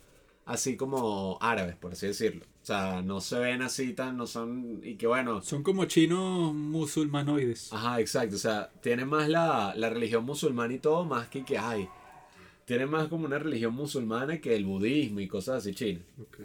así 0.47 0.77
como 0.77 1.39
árabes, 1.41 1.77
por 1.77 1.93
así 1.93 2.07
decirlo. 2.07 2.45
O 2.63 2.67
sea, 2.67 3.03
no 3.03 3.21
se 3.21 3.39
ven 3.39 3.63
así 3.63 3.93
tan, 3.93 4.17
no 4.17 4.27
son, 4.27 4.81
y 4.83 4.95
que 4.97 5.07
bueno, 5.07 5.43
Son 5.43 5.63
como 5.63 5.85
chinos 5.85 6.53
musulmanoides. 6.55 7.73
Ajá, 7.73 8.01
exacto. 8.01 8.37
O 8.37 8.39
sea, 8.39 8.71
tienen 8.81 9.09
más 9.09 9.29
la, 9.29 9.75
la 9.77 9.91
religión 9.91 10.25
musulmana 10.25 10.75
y 10.75 10.79
todo, 10.79 11.05
más 11.05 11.29
que 11.29 11.45
que 11.45 11.59
hay. 11.59 11.89
Tienen 12.65 12.91
más 12.91 13.07
como 13.09 13.27
una 13.27 13.39
religión 13.39 13.75
musulmana 13.75 14.41
que 14.41 14.57
el 14.57 14.65
budismo 14.65 15.21
y 15.21 15.29
cosas 15.29 15.59
así 15.59 15.75
chinas. 15.75 16.03
Ok. 16.21 16.39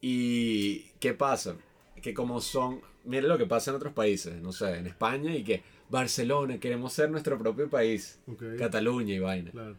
¿Y 0.00 0.90
qué 1.00 1.14
pasa? 1.14 1.56
Que 2.00 2.14
como 2.14 2.40
son, 2.40 2.80
mira 3.04 3.26
lo 3.26 3.38
que 3.38 3.46
pasa 3.46 3.70
en 3.70 3.76
otros 3.76 3.92
países, 3.92 4.40
no 4.40 4.52
sé, 4.52 4.76
en 4.76 4.86
España 4.86 5.34
y 5.34 5.42
que 5.42 5.62
Barcelona, 5.88 6.60
queremos 6.60 6.92
ser 6.92 7.10
nuestro 7.10 7.38
propio 7.38 7.68
país, 7.68 8.20
Ok. 8.26 8.42
Cataluña 8.58 9.14
y 9.14 9.18
vaina. 9.18 9.50
Claro. 9.50 9.76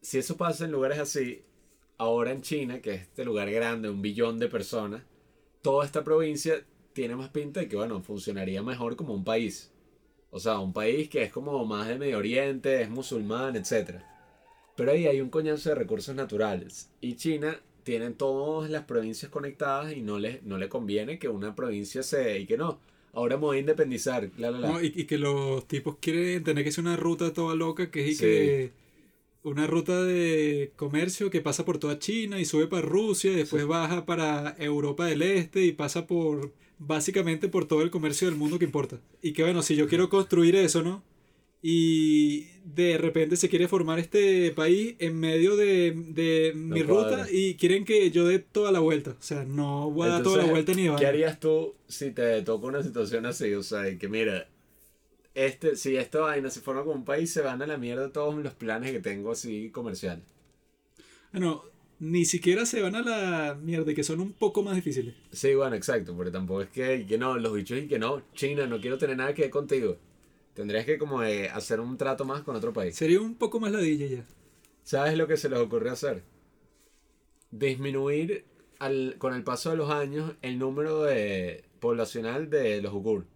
Si 0.00 0.18
eso 0.18 0.36
pasa 0.36 0.64
en 0.64 0.72
lugares 0.72 0.98
así, 0.98 1.42
ahora 1.98 2.30
en 2.30 2.42
China, 2.42 2.80
que 2.80 2.94
es 2.94 3.02
este 3.02 3.24
lugar 3.24 3.50
grande, 3.50 3.90
un 3.90 4.02
billón 4.02 4.38
de 4.38 4.48
personas, 4.48 5.02
toda 5.62 5.84
esta 5.84 6.04
provincia 6.04 6.64
tiene 6.92 7.16
más 7.16 7.30
pinta 7.30 7.60
de 7.60 7.68
que, 7.68 7.76
bueno, 7.76 8.00
funcionaría 8.02 8.62
mejor 8.62 8.96
como 8.96 9.14
un 9.14 9.24
país. 9.24 9.72
O 10.30 10.38
sea, 10.38 10.58
un 10.58 10.72
país 10.72 11.08
que 11.08 11.22
es 11.22 11.32
como 11.32 11.64
más 11.64 11.88
de 11.88 11.98
Medio 11.98 12.18
Oriente, 12.18 12.82
es 12.82 12.90
musulmán, 12.90 13.56
etc. 13.56 14.00
Pero 14.76 14.92
ahí 14.92 15.06
hay 15.06 15.20
un 15.20 15.30
coñazo 15.30 15.70
de 15.70 15.74
recursos 15.74 16.14
naturales. 16.14 16.90
Y 17.00 17.16
China 17.16 17.58
tiene 17.86 18.10
todas 18.10 18.68
las 18.68 18.82
provincias 18.82 19.30
conectadas 19.30 19.94
y 19.96 20.00
no 20.02 20.18
le, 20.18 20.40
no 20.44 20.58
le 20.58 20.68
conviene 20.68 21.20
que 21.20 21.28
una 21.28 21.54
provincia 21.54 22.02
se... 22.02 22.40
y 22.40 22.46
que 22.46 22.56
no. 22.58 22.80
Ahora 23.12 23.36
me 23.36 23.42
voy 23.42 23.56
a 23.58 23.60
independizar. 23.60 24.28
La, 24.38 24.50
la, 24.50 24.58
la. 24.58 24.68
No, 24.72 24.82
y, 24.82 24.92
y 24.94 25.04
que 25.04 25.18
los 25.18 25.66
tipos 25.68 25.96
quieren 26.00 26.42
tener 26.42 26.64
que 26.64 26.72
ser 26.72 26.82
una 26.84 26.96
ruta 26.96 27.32
toda 27.32 27.54
loca, 27.54 27.88
que 27.92 28.02
es 28.04 28.08
y 28.10 28.14
Sí. 28.16 28.22
que 28.24 28.72
una 29.44 29.68
ruta 29.68 30.02
de 30.02 30.72
comercio 30.74 31.30
que 31.30 31.40
pasa 31.40 31.64
por 31.64 31.78
toda 31.78 32.00
China 32.00 32.40
y 32.40 32.44
sube 32.44 32.66
para 32.66 32.82
Rusia, 32.82 33.30
y 33.32 33.36
después 33.36 33.64
baja 33.66 34.04
para 34.04 34.56
Europa 34.58 35.06
del 35.06 35.22
Este 35.22 35.64
y 35.64 35.70
pasa 35.72 36.06
por 36.08 36.52
básicamente 36.78 37.48
por 37.48 37.66
todo 37.66 37.82
el 37.82 37.90
comercio 37.90 38.28
del 38.28 38.36
mundo 38.36 38.58
que 38.58 38.64
importa. 38.64 38.98
Y 39.22 39.32
que 39.32 39.44
bueno, 39.44 39.62
si 39.62 39.76
yo 39.76 39.86
quiero 39.88 40.08
construir 40.10 40.56
eso, 40.56 40.82
¿no? 40.82 41.02
Y 41.68 42.46
de 42.64 42.96
repente 42.96 43.34
se 43.34 43.48
quiere 43.48 43.66
formar 43.66 43.98
este 43.98 44.52
país 44.52 44.94
en 45.00 45.18
medio 45.18 45.56
de, 45.56 46.00
de 46.10 46.52
mi 46.54 46.84
ruta 46.84 47.26
y 47.28 47.56
quieren 47.56 47.84
que 47.84 48.12
yo 48.12 48.24
dé 48.24 48.38
toda 48.38 48.70
la 48.70 48.78
vuelta. 48.78 49.16
O 49.18 49.22
sea, 49.22 49.44
no 49.44 49.90
voy 49.90 50.06
a 50.06 50.12
dar 50.12 50.22
toda 50.22 50.44
la 50.44 50.48
vuelta 50.48 50.74
ni 50.74 50.84
de 50.84 50.94
¿Qué 50.94 51.06
harías 51.06 51.40
tú 51.40 51.74
si 51.88 52.12
te 52.12 52.40
toca 52.42 52.68
una 52.68 52.84
situación 52.84 53.26
así? 53.26 53.52
O 53.54 53.64
sea, 53.64 53.98
que 53.98 54.08
mira, 54.08 54.46
este, 55.34 55.74
si 55.74 55.96
esta 55.96 56.20
vaina 56.20 56.50
se 56.50 56.60
forma 56.60 56.84
como 56.84 56.94
un 56.94 57.04
país, 57.04 57.32
se 57.32 57.40
van 57.40 57.60
a 57.60 57.66
la 57.66 57.78
mierda 57.78 58.12
todos 58.12 58.36
los 58.36 58.54
planes 58.54 58.92
que 58.92 59.00
tengo 59.00 59.32
así 59.32 59.70
comerciales. 59.70 60.24
Bueno, 61.32 61.64
ni 61.98 62.26
siquiera 62.26 62.64
se 62.64 62.80
van 62.80 62.94
a 62.94 63.02
la 63.02 63.58
mierda 63.60 63.90
y 63.90 63.96
que 63.96 64.04
son 64.04 64.20
un 64.20 64.34
poco 64.34 64.62
más 64.62 64.76
difíciles. 64.76 65.16
Sí, 65.32 65.56
bueno, 65.56 65.74
exacto, 65.74 66.14
porque 66.14 66.30
tampoco 66.30 66.62
es 66.62 66.68
que, 66.68 67.06
que 67.08 67.18
no, 67.18 67.36
los 67.38 67.52
bichos 67.52 67.76
y 67.76 67.88
que 67.88 67.98
no, 67.98 68.22
China, 68.34 68.68
no 68.68 68.80
quiero 68.80 68.98
tener 68.98 69.16
nada 69.16 69.34
que 69.34 69.42
ver 69.42 69.50
contigo. 69.50 69.96
Tendrías 70.56 70.86
que 70.86 70.96
como 70.96 71.22
eh, 71.22 71.50
hacer 71.50 71.80
un 71.80 71.98
trato 71.98 72.24
más 72.24 72.40
con 72.40 72.56
otro 72.56 72.72
país. 72.72 72.96
Sería 72.96 73.20
un 73.20 73.34
poco 73.34 73.60
más 73.60 73.70
ladilla 73.72 74.06
ya. 74.06 74.24
¿Sabes 74.84 75.18
lo 75.18 75.26
que 75.26 75.36
se 75.36 75.50
les 75.50 75.58
ocurrió 75.58 75.92
hacer? 75.92 76.22
Disminuir 77.50 78.46
al, 78.78 79.16
con 79.18 79.34
el 79.34 79.44
paso 79.44 79.68
de 79.68 79.76
los 79.76 79.90
años 79.90 80.32
el 80.40 80.58
número 80.58 81.02
de, 81.02 81.66
poblacional 81.78 82.48
de 82.48 82.80
los 82.80 82.94
ugur. 82.94 83.26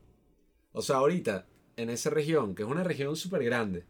O 0.72 0.80
sea, 0.80 0.96
ahorita, 0.96 1.46
en 1.76 1.90
esa 1.90 2.08
región, 2.08 2.54
que 2.54 2.62
es 2.62 2.68
una 2.68 2.84
región 2.84 3.14
súper 3.16 3.44
grande, 3.44 3.84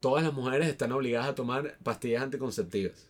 todas 0.00 0.22
las 0.22 0.34
mujeres 0.34 0.68
están 0.68 0.92
obligadas 0.92 1.28
a 1.30 1.34
tomar 1.34 1.78
pastillas 1.82 2.24
anticonceptivas. 2.24 3.08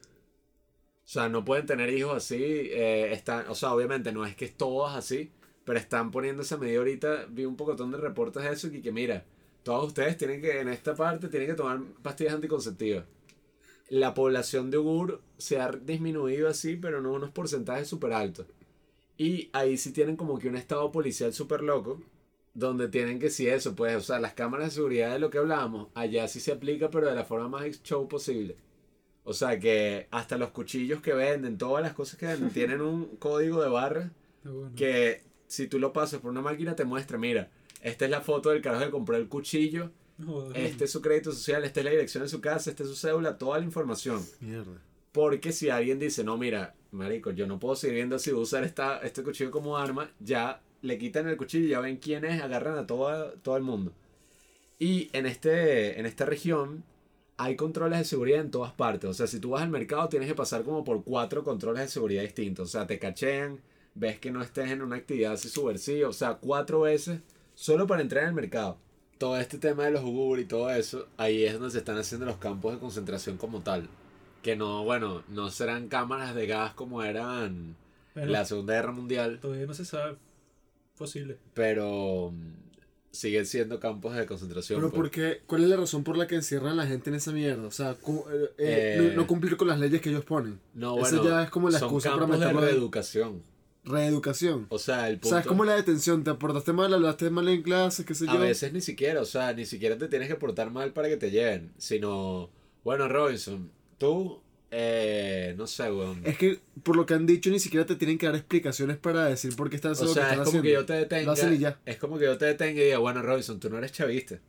O 1.05 1.09
sea, 1.09 1.29
no 1.29 1.45
pueden 1.45 1.67
tener 1.67 1.91
hijos 1.93 2.17
así. 2.17 2.37
eh, 2.37 3.13
están, 3.13 3.49
o 3.49 3.57
sea, 3.57 3.75
obviamente 3.75 4.13
no 4.13 4.25
es 4.25 4.37
que 4.37 4.45
es 4.45 4.57
todas 4.57 4.95
así, 4.95 5.33
pero 5.65 5.81
están 5.81 6.13
poniendo 6.13 6.43
esa 6.43 6.57
medida 6.57 6.79
ahorita. 6.79 7.27
Vi 7.29 7.45
un 7.45 7.57
pocotón 7.57 7.91
de 7.91 7.99
reportes 7.99 8.45
de 8.45 8.53
eso 8.53 8.69
y 8.69 8.81
que 8.81 8.93
mira, 8.93 9.25
todos 9.67 9.89
ustedes 9.89 10.17
tienen 10.17 10.41
que, 10.41 10.61
en 10.61 10.69
esta 10.69 10.95
parte, 10.95 11.27
tienen 11.27 11.49
que 11.49 11.57
tomar 11.57 11.81
pastillas 12.01 12.35
anticonceptivas. 12.35 13.05
La 13.89 14.15
población 14.15 14.71
de 14.71 14.79
Ugur 14.79 15.23
se 15.39 15.59
ha 15.59 15.73
disminuido 15.73 16.49
así, 16.49 16.77
pero 16.77 17.01
no 17.03 17.13
unos 17.13 17.33
porcentajes 17.33 17.89
súper 17.89 18.13
altos. 18.13 18.47
Y 19.19 19.51
ahí 19.53 19.77
sí 19.77 19.91
tienen 19.91 20.15
como 20.15 20.39
que 20.39 20.49
un 20.49 20.55
estado 20.55 20.93
policial 20.93 21.33
súper 21.35 21.63
loco, 21.65 22.01
donde 22.55 22.87
tienen 22.87 23.19
que 23.19 23.29
sí 23.29 23.49
eso, 23.49 23.75
pues, 23.75 23.97
o 23.97 24.01
sea, 24.01 24.21
las 24.21 24.35
cámaras 24.35 24.69
de 24.69 24.75
seguridad 24.77 25.13
de 25.13 25.19
lo 25.19 25.31
que 25.31 25.39
hablábamos, 25.39 25.89
allá 25.95 26.29
sí 26.29 26.39
se 26.39 26.53
aplica, 26.53 26.89
pero 26.89 27.09
de 27.09 27.17
la 27.17 27.25
forma 27.25 27.49
más 27.49 27.83
show 27.83 28.07
posible. 28.07 28.55
O 29.25 29.33
sea, 29.33 29.59
que 29.59 30.07
hasta 30.13 30.39
los 30.39 30.51
cuchillos 30.51 31.03
que 31.03 31.13
venden, 31.13 31.59
todas 31.59 31.83
las 31.83 31.93
cosas 31.93 32.21
que 32.21 32.27
venden, 32.27 32.51
tienen 32.55 32.81
un 32.83 33.17
código 33.17 33.61
de 33.65 33.69
bueno. 33.69 34.13
que 34.77 35.25
si 35.49 35.67
tú 35.67 35.81
lo 35.81 35.93
pasas 35.93 36.21
por 36.21 36.31
una 36.31 36.41
máquina 36.41 36.77
te 36.77 36.85
muestra, 36.85 37.19
mira, 37.19 37.51
esta 37.87 38.05
es 38.05 38.11
la 38.11 38.21
foto 38.21 38.51
del 38.51 38.61
carajo 38.61 38.87
que 38.87 38.91
compró 38.91 39.17
el 39.17 39.29
cuchillo, 39.29 39.93
jodas. 40.25 40.57
este 40.57 40.87
es 40.87 40.91
su 40.91 41.01
crédito 41.01 41.31
social, 41.31 41.65
esta 41.65 41.81
es 41.81 41.85
la 41.85 41.93
dirección 41.93 42.25
de 42.25 42.29
su 42.29 42.41
casa, 42.41 42.69
esta 42.71 42.83
es 42.83 42.89
su 42.89 42.97
cédula, 42.97 43.39
toda 43.39 43.59
la 43.59 43.65
información. 43.65 44.25
Mierda. 44.41 44.83
Porque 45.13 45.53
si 45.53 45.71
alguien 45.71 46.01
dice, 46.01 46.25
no, 46.25 46.37
mira, 46.37 46.75
marico, 46.91 47.31
yo 47.31 47.47
no 47.47 47.61
puedo 47.61 47.77
seguir 47.77 47.95
viendo 47.97 48.17
así, 48.17 48.33
voy 48.33 48.41
a 48.41 48.43
usar 48.43 48.65
esta, 48.65 48.99
este 48.99 49.23
cuchillo 49.23 49.53
como 49.53 49.79
arma, 49.79 50.11
ya 50.19 50.61
le 50.83 50.99
quitan 50.99 51.29
el 51.29 51.37
cuchillo, 51.37 51.69
ya 51.69 51.81
ven 51.81 51.99
quién 51.99 52.25
es, 52.25 52.43
agarran 52.43 52.77
a 52.77 52.87
todo, 52.89 53.33
todo 53.43 53.57
el 53.57 53.63
mundo. 53.63 53.93
Y 54.81 55.09
en, 55.13 55.27
este, 55.27 56.01
en 56.01 56.07
esta 56.07 56.27
región 56.27 56.83
hay 57.37 57.55
controles 57.55 58.01
de 58.01 58.05
seguridad 58.05 58.41
en 58.41 58.51
todas 58.51 58.73
partes. 58.73 59.09
O 59.09 59.15
sea, 59.15 59.29
si 59.29 59.39
tú 59.39 59.51
vas 59.51 59.63
al 59.63 59.71
mercado 59.71 60.09
tienes 60.09 60.29
que 60.29 60.35
pasar 60.35 60.65
como 60.65 60.83
por 60.83 61.05
cuatro 61.05 61.45
controles 61.45 61.83
de 61.83 61.89
seguridad 61.89 62.23
distintos. 62.23 62.69
O 62.69 62.73
sea, 62.73 62.87
te 62.87 62.99
cachean, 62.99 63.61
ves 63.95 64.19
que 64.19 64.31
no 64.33 64.43
estés 64.43 64.71
en 64.71 64.83
una 64.83 64.97
actividad 64.97 65.35
así 65.35 65.49
subversiva. 65.49 66.09
O 66.09 66.13
sea, 66.13 66.35
cuatro 66.35 66.81
veces 66.81 67.21
solo 67.57 67.89
para 67.89 68.03
entrar 68.03 68.25
al 68.27 68.35
mercado. 68.35 68.79
Todo 69.19 69.37
este 69.39 69.59
tema 69.59 69.85
de 69.87 69.91
los 69.91 70.05
ugur 70.05 70.39
y 70.39 70.45
todo 70.45 70.71
eso, 70.71 71.09
ahí 71.17 71.45
es 71.45 71.55
donde 71.55 71.71
se 71.73 71.79
están 71.79 71.97
haciendo 71.99 72.27
los 72.27 72.37
campos 72.37 72.75
de 72.75 72.79
concentración 72.79 73.37
como 73.39 73.61
tal. 73.63 73.89
Que 74.43 74.55
no, 74.55 74.85
bueno, 74.85 75.25
no 75.29 75.51
serán 75.51 75.89
cámaras 75.89 76.35
de 76.37 76.47
gas 76.47 76.75
como 76.75 77.03
eran 77.03 77.75
Bueno, 78.15 78.31
la 78.31 78.45
Segunda 78.45 78.75
Guerra 78.75 78.93
Mundial, 78.93 79.41
Todavía 79.41 79.67
no 79.67 79.75
se 79.75 79.85
sabe. 79.85 80.17
Posible. 80.99 81.37
pero 81.55 82.31
mm, 82.33 82.53
siguen 83.11 83.45
siendo 83.47 83.81
campos 83.81 84.15
de 84.15 84.25
concentración. 84.27 84.79
Pero 84.79 84.91
pues. 84.91 84.97
¿por 85.01 85.11
qué? 85.11 85.41
¿Cuál 85.47 85.65
es 85.65 85.71
la 85.71 85.77
razón 85.77 86.05
por 86.05 86.17
la 86.17 86.27
que 86.27 86.35
encierran 86.37 86.73
a 86.73 86.75
la 86.75 86.87
gente 86.87 87.11
en 87.11 87.17
esa 87.17 87.33
mierda? 87.33 87.67
O 87.67 87.71
sea, 87.71 87.95
cu- 87.95 88.25
eh, 88.31 88.51
eh, 88.59 88.97
Eh, 88.99 89.13
no, 89.15 89.23
no 89.23 89.27
cumplir 89.27 89.57
con 89.57 89.69
las 89.69 89.79
leyes 89.81 90.01
que 90.01 90.11
ellos 90.11 90.25
ponen. 90.25 90.61
No, 90.75 90.93
Eso 90.99 91.17
bueno, 91.17 91.25
ya 91.25 91.43
es 91.45 91.51
como 91.51 91.69
la 91.71 91.79
son 91.79 91.89
excusa 91.89 92.11
para 92.11 92.21
campos 92.21 92.39
de 92.39 92.47
meterlo 92.47 92.61
ahí. 92.63 92.73
reeducación. 92.73 93.43
Reeducación. 93.87 94.67
O 94.69 94.79
sea, 94.79 95.09
el 95.09 95.21
O 95.23 95.29
sea, 95.29 95.41
es 95.41 95.47
como 95.47 95.65
la 95.65 95.75
detención. 95.77 96.25
Te 96.25 96.31
aportaste 96.31 96.73
mal, 96.73 96.93
hablaste 96.93 97.31
mal 97.31 97.49
en 97.49 97.63
clase, 97.63 98.05
qué 98.05 98.15
sé 98.15 98.27
yo. 98.27 98.33
A 98.33 98.39
veces 98.39 98.73
ni 98.73 98.81
siquiera, 98.81 99.21
o 99.21 99.25
sea, 99.25 99.53
ni 99.53 99.65
siquiera 99.65 99.97
te 99.97 100.09
tienes 100.09 100.29
que 100.29 100.35
portar 100.35 100.71
mal 100.71 100.93
para 100.93 101.09
que 101.09 101.17
te 101.17 101.31
lleven, 101.31 101.73
sino, 101.79 102.51
bueno, 102.85 103.09
Robinson, 103.09 103.71
tú, 103.97 104.41
eh, 104.73 105.55
no 105.57 105.67
sé, 105.69 105.85
weón. 105.93 106.21
Es 106.25 106.37
que, 106.37 106.59
por 106.83 106.97
lo 106.97 107.07
que 107.07 107.15
han 107.15 107.27
dicho, 107.27 107.49
ni 107.51 107.61
siquiera 107.61 107.87
te 107.87 107.95
tienen 107.95 108.19
que 108.19 108.27
dar 108.27 108.35
explicaciones 108.35 108.97
para 108.97 109.27
decir 109.27 109.55
por 109.55 109.71
qué 109.71 109.77
están 109.77 109.93
O 109.93 109.95
haciendo 109.95 110.15
sea, 110.15 110.35
lo 110.37 110.43
es 110.43 110.49
como 110.51 110.63
que 110.63 110.73
yo 110.73 110.85
te 110.85 110.93
detenga, 110.95 111.25
Lo 111.27 111.33
hacen 111.33 111.55
y 111.55 111.59
ya. 111.59 111.79
es 111.87 111.97
como 111.97 112.19
que 112.19 112.25
yo 112.25 112.37
te 112.37 112.47
detenga 112.47 112.81
y 112.81 112.85
diga, 112.87 112.99
bueno, 112.99 113.23
Robinson, 113.23 113.61
tú 113.61 113.71
no 113.71 113.79
eres 113.79 113.93
chavista. 113.93 114.41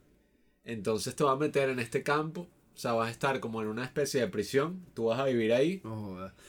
Entonces 0.66 1.16
te 1.16 1.24
vas 1.24 1.34
a 1.34 1.38
meter 1.38 1.70
en 1.70 1.80
este 1.80 2.02
campo, 2.04 2.48
o 2.78 2.80
sea, 2.80 2.94
vas 2.94 3.08
a 3.08 3.12
estar 3.12 3.40
como 3.40 3.64
en 3.64 3.70
una 3.70 3.84
especie 3.84 4.22
de 4.22 4.28
prisión, 4.28 4.86
tú 4.94 5.06
vas 5.06 5.20
a 5.20 5.26
vivir 5.26 5.52
ahí 5.52 5.82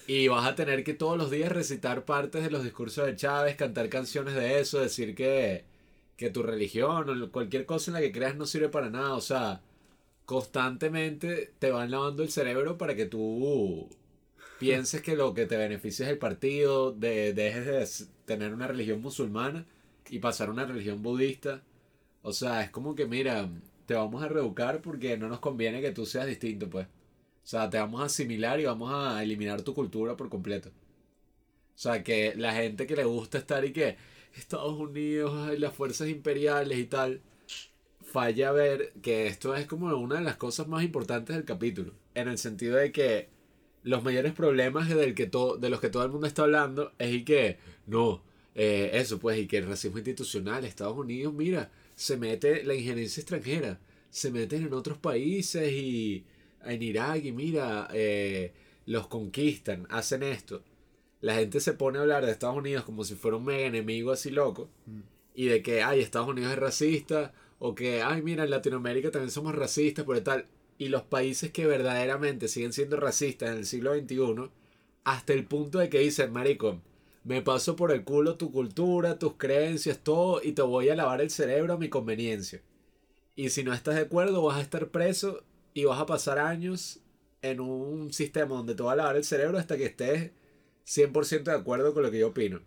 y 0.06 0.28
vas 0.28 0.46
a 0.46 0.54
tener 0.54 0.84
que 0.84 0.92
todos 0.92 1.16
los 1.16 1.30
días 1.30 1.50
recitar 1.50 2.04
partes 2.04 2.44
de 2.44 2.50
los 2.50 2.62
discursos 2.64 3.06
de 3.06 3.16
Chávez, 3.16 3.56
cantar 3.56 3.88
canciones 3.88 4.34
de 4.34 4.60
eso, 4.60 4.78
decir 4.78 5.14
que, 5.14 5.64
que 6.18 6.28
tu 6.28 6.42
religión 6.42 7.08
o 7.08 7.32
cualquier 7.32 7.64
cosa 7.64 7.90
en 7.90 7.94
la 7.94 8.00
que 8.00 8.12
creas 8.12 8.36
no 8.36 8.44
sirve 8.44 8.68
para 8.68 8.90
nada. 8.90 9.14
O 9.14 9.22
sea, 9.22 9.62
constantemente 10.26 11.54
te 11.58 11.70
van 11.70 11.90
lavando 11.90 12.22
el 12.22 12.30
cerebro 12.30 12.76
para 12.76 12.94
que 12.94 13.06
tú 13.06 13.88
pienses 14.58 15.00
que 15.00 15.16
lo 15.16 15.32
que 15.32 15.46
te 15.46 15.56
beneficia 15.56 16.04
es 16.04 16.12
el 16.12 16.18
partido, 16.18 16.92
de, 16.92 17.32
dejes 17.32 17.64
de 18.00 18.06
tener 18.26 18.52
una 18.52 18.66
religión 18.66 19.00
musulmana 19.00 19.64
y 20.10 20.18
pasar 20.18 20.48
a 20.48 20.52
una 20.52 20.66
religión 20.66 21.02
budista. 21.02 21.62
O 22.20 22.34
sea, 22.34 22.62
es 22.62 22.70
como 22.70 22.94
que, 22.94 23.06
mira, 23.06 23.48
te 23.88 23.94
vamos 23.94 24.22
a 24.22 24.28
reeducar 24.28 24.82
porque 24.82 25.16
no 25.16 25.28
nos 25.28 25.40
conviene 25.40 25.80
que 25.80 25.92
tú 25.92 26.04
seas 26.04 26.26
distinto, 26.26 26.68
pues. 26.68 26.86
O 26.86 27.46
sea, 27.46 27.70
te 27.70 27.78
vamos 27.78 28.02
a 28.02 28.04
asimilar 28.04 28.60
y 28.60 28.66
vamos 28.66 28.92
a 28.92 29.22
eliminar 29.22 29.62
tu 29.62 29.72
cultura 29.72 30.14
por 30.14 30.28
completo. 30.28 30.68
O 30.68 30.72
sea, 31.74 32.04
que 32.04 32.34
la 32.36 32.52
gente 32.52 32.86
que 32.86 32.96
le 32.96 33.04
gusta 33.04 33.38
estar 33.38 33.64
y 33.64 33.72
que 33.72 33.96
Estados 34.36 34.78
Unidos, 34.78 35.58
las 35.58 35.72
fuerzas 35.72 36.08
imperiales 36.10 36.78
y 36.78 36.84
tal, 36.84 37.22
falla 38.02 38.52
ver 38.52 38.92
que 39.00 39.26
esto 39.26 39.54
es 39.54 39.66
como 39.66 39.86
una 39.96 40.16
de 40.16 40.22
las 40.22 40.36
cosas 40.36 40.68
más 40.68 40.84
importantes 40.84 41.34
del 41.34 41.46
capítulo. 41.46 41.94
En 42.14 42.28
el 42.28 42.36
sentido 42.36 42.76
de 42.76 42.92
que 42.92 43.30
los 43.84 44.04
mayores 44.04 44.34
problemas 44.34 44.90
del 44.90 45.14
que 45.14 45.30
de 45.60 45.70
los 45.70 45.80
que 45.80 45.88
todo 45.88 46.04
el 46.04 46.10
mundo 46.10 46.26
está 46.26 46.42
hablando 46.42 46.92
es 46.98 47.14
y 47.14 47.24
que, 47.24 47.58
no, 47.86 48.22
eh, 48.54 48.90
eso 48.92 49.18
pues, 49.18 49.38
y 49.38 49.46
que 49.46 49.56
el 49.56 49.66
racismo 49.66 49.96
institucional, 49.96 50.66
Estados 50.66 50.98
Unidos, 50.98 51.32
mira, 51.32 51.70
se 51.98 52.16
mete 52.16 52.62
la 52.62 52.74
injerencia 52.74 53.20
extranjera, 53.20 53.80
se 54.08 54.30
meten 54.30 54.64
en 54.64 54.72
otros 54.72 54.98
países 54.98 55.72
y 55.72 56.24
en 56.64 56.80
Irak 56.80 57.24
y 57.24 57.32
mira, 57.32 57.88
eh, 57.92 58.52
los 58.86 59.08
conquistan, 59.08 59.84
hacen 59.90 60.22
esto. 60.22 60.62
La 61.20 61.34
gente 61.34 61.58
se 61.58 61.72
pone 61.72 61.98
a 61.98 62.02
hablar 62.02 62.24
de 62.24 62.30
Estados 62.30 62.56
Unidos 62.56 62.84
como 62.84 63.02
si 63.02 63.16
fuera 63.16 63.36
un 63.36 63.44
mega 63.44 63.66
enemigo 63.66 64.12
así 64.12 64.30
loco. 64.30 64.70
Y 65.34 65.46
de 65.46 65.60
que, 65.60 65.82
ay, 65.82 65.98
Estados 66.00 66.28
Unidos 66.28 66.52
es 66.52 66.58
racista. 66.58 67.34
O 67.58 67.74
que, 67.74 68.00
ay, 68.02 68.22
mira, 68.22 68.44
en 68.44 68.50
Latinoamérica 68.50 69.10
también 69.10 69.32
somos 69.32 69.56
racistas, 69.56 70.04
por 70.04 70.20
tal. 70.20 70.46
Y 70.78 70.88
los 70.88 71.02
países 71.02 71.50
que 71.50 71.66
verdaderamente 71.66 72.46
siguen 72.46 72.72
siendo 72.72 72.96
racistas 72.98 73.50
en 73.50 73.58
el 73.58 73.66
siglo 73.66 73.92
XXI, 73.92 74.50
hasta 75.02 75.32
el 75.32 75.44
punto 75.46 75.80
de 75.80 75.88
que 75.88 75.98
dicen, 75.98 76.32
marico, 76.32 76.80
me 77.24 77.42
paso 77.42 77.76
por 77.76 77.92
el 77.92 78.04
culo 78.04 78.36
tu 78.36 78.50
cultura, 78.52 79.18
tus 79.18 79.34
creencias, 79.34 79.98
todo, 79.98 80.40
y 80.42 80.52
te 80.52 80.62
voy 80.62 80.88
a 80.88 80.96
lavar 80.96 81.20
el 81.20 81.30
cerebro 81.30 81.74
a 81.74 81.78
mi 81.78 81.88
conveniencia. 81.88 82.62
Y 83.36 83.50
si 83.50 83.62
no 83.64 83.72
estás 83.72 83.96
de 83.96 84.02
acuerdo, 84.02 84.42
vas 84.42 84.58
a 84.58 84.62
estar 84.62 84.88
preso 84.88 85.44
y 85.74 85.84
vas 85.84 86.00
a 86.00 86.06
pasar 86.06 86.38
años 86.38 87.00
en 87.42 87.60
un 87.60 88.12
sistema 88.12 88.56
donde 88.56 88.74
te 88.74 88.82
va 88.82 88.92
a 88.92 88.96
lavar 88.96 89.16
el 89.16 89.24
cerebro 89.24 89.58
hasta 89.58 89.76
que 89.76 89.86
estés 89.86 90.32
100% 90.86 91.44
de 91.44 91.52
acuerdo 91.52 91.94
con 91.94 92.02
lo 92.02 92.10
que 92.10 92.18
yo 92.18 92.28
opino. 92.28 92.60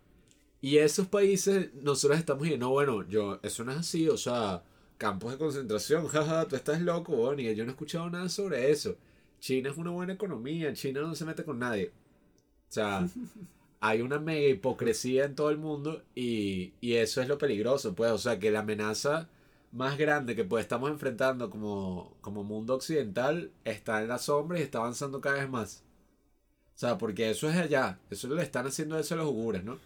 Y 0.62 0.78
esos 0.78 1.08
países, 1.08 1.74
nosotros 1.74 2.20
estamos 2.20 2.44
diciendo, 2.44 2.68
no, 2.68 2.72
bueno, 2.72 3.08
yo, 3.10 3.40
eso 3.42 3.64
no 3.64 3.72
es 3.72 3.80
así, 3.80 4.08
o 4.08 4.18
sea, 4.18 4.64
campos 4.98 5.32
de 5.32 5.40
concentración, 5.40 6.08
jaja, 6.08 6.48
tú 6.48 6.56
estás 6.56 6.80
loco, 6.82 7.34
y 7.34 7.56
yo 7.56 7.64
no 7.64 7.72
he 7.72 7.74
escuchado 7.74 8.10
nada 8.10 8.30
sobre 8.30 8.70
eso. 8.72 8.96
China 9.40 9.72
es 9.72 9.78
una 9.78 9.90
buena 9.90 10.14
economía, 10.14 10.72
China 10.74 11.02
no 11.02 11.16
se 11.16 11.26
mete 11.26 11.44
con 11.44 11.58
nadie. 11.58 11.92
O 12.70 12.74
sea, 12.74 13.08
hay 13.82 14.02
una 14.02 14.20
mega 14.20 14.48
hipocresía 14.48 15.26
en 15.26 15.36
todo 15.36 15.50
el 15.50 15.58
mundo 15.58 16.04
y, 16.16 16.74
y 16.82 16.96
eso 16.96 17.22
es 17.22 17.28
lo 17.28 17.38
peligroso, 17.38 17.96
pues, 17.96 18.12
o 18.12 18.18
sea, 18.18 18.40
que 18.40 18.52
la 18.52 18.60
amenaza 18.62 19.30
más 19.72 19.98
grande 19.98 20.36
que 20.36 20.44
pues 20.44 20.64
estamos 20.64 20.90
enfrentando 20.92 21.50
como, 21.50 22.16
como 22.22 22.44
mundo 22.44 22.76
occidental 22.76 23.52
está 23.64 24.02
en 24.02 24.10
la 24.10 24.18
sombra 24.18 24.60
y 24.60 24.64
está 24.64 24.80
avanzando 24.80 25.22
cada 25.22 25.38
vez 25.40 25.50
más. 25.50 25.84
O 26.76 26.80
sea, 26.82 26.98
porque 26.98 27.30
eso 27.30 27.50
es 27.50 27.56
allá, 27.58 28.00
eso 28.10 28.28
le 28.30 28.44
están 28.44 28.68
haciendo 28.68 28.98
eso 29.00 29.16
a 29.16 29.18
los 29.18 29.28
ugures, 29.28 29.64
¿no? 29.64 29.80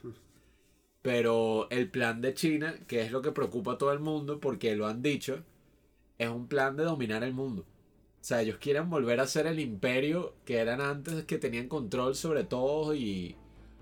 Pero 1.02 1.70
el 1.70 1.90
plan 1.90 2.22
de 2.22 2.34
China, 2.34 2.76
que 2.88 3.02
es 3.02 3.12
lo 3.12 3.22
que 3.22 3.32
preocupa 3.32 3.74
a 3.74 3.78
todo 3.78 3.92
el 3.94 4.00
mundo, 4.00 4.40
porque 4.40 4.76
lo 4.76 4.88
han 4.88 5.02
dicho, 5.02 5.44
es 6.18 6.30
un 6.30 6.48
plan 6.48 6.76
de 6.78 6.84
dominar 6.84 7.24
el 7.24 7.34
mundo. 7.34 7.64
O 7.64 8.24
sea, 8.28 8.42
ellos 8.42 8.58
quieren 8.60 8.90
volver 8.90 9.20
a 9.20 9.28
ser 9.28 9.46
el 9.48 9.60
imperio 9.60 10.36
que 10.46 10.58
eran 10.58 10.82
antes, 10.82 11.26
que 11.26 11.38
tenían 11.38 11.68
control 11.70 12.16
sobre 12.16 12.44
todo 12.44 12.96
y, 12.96 13.36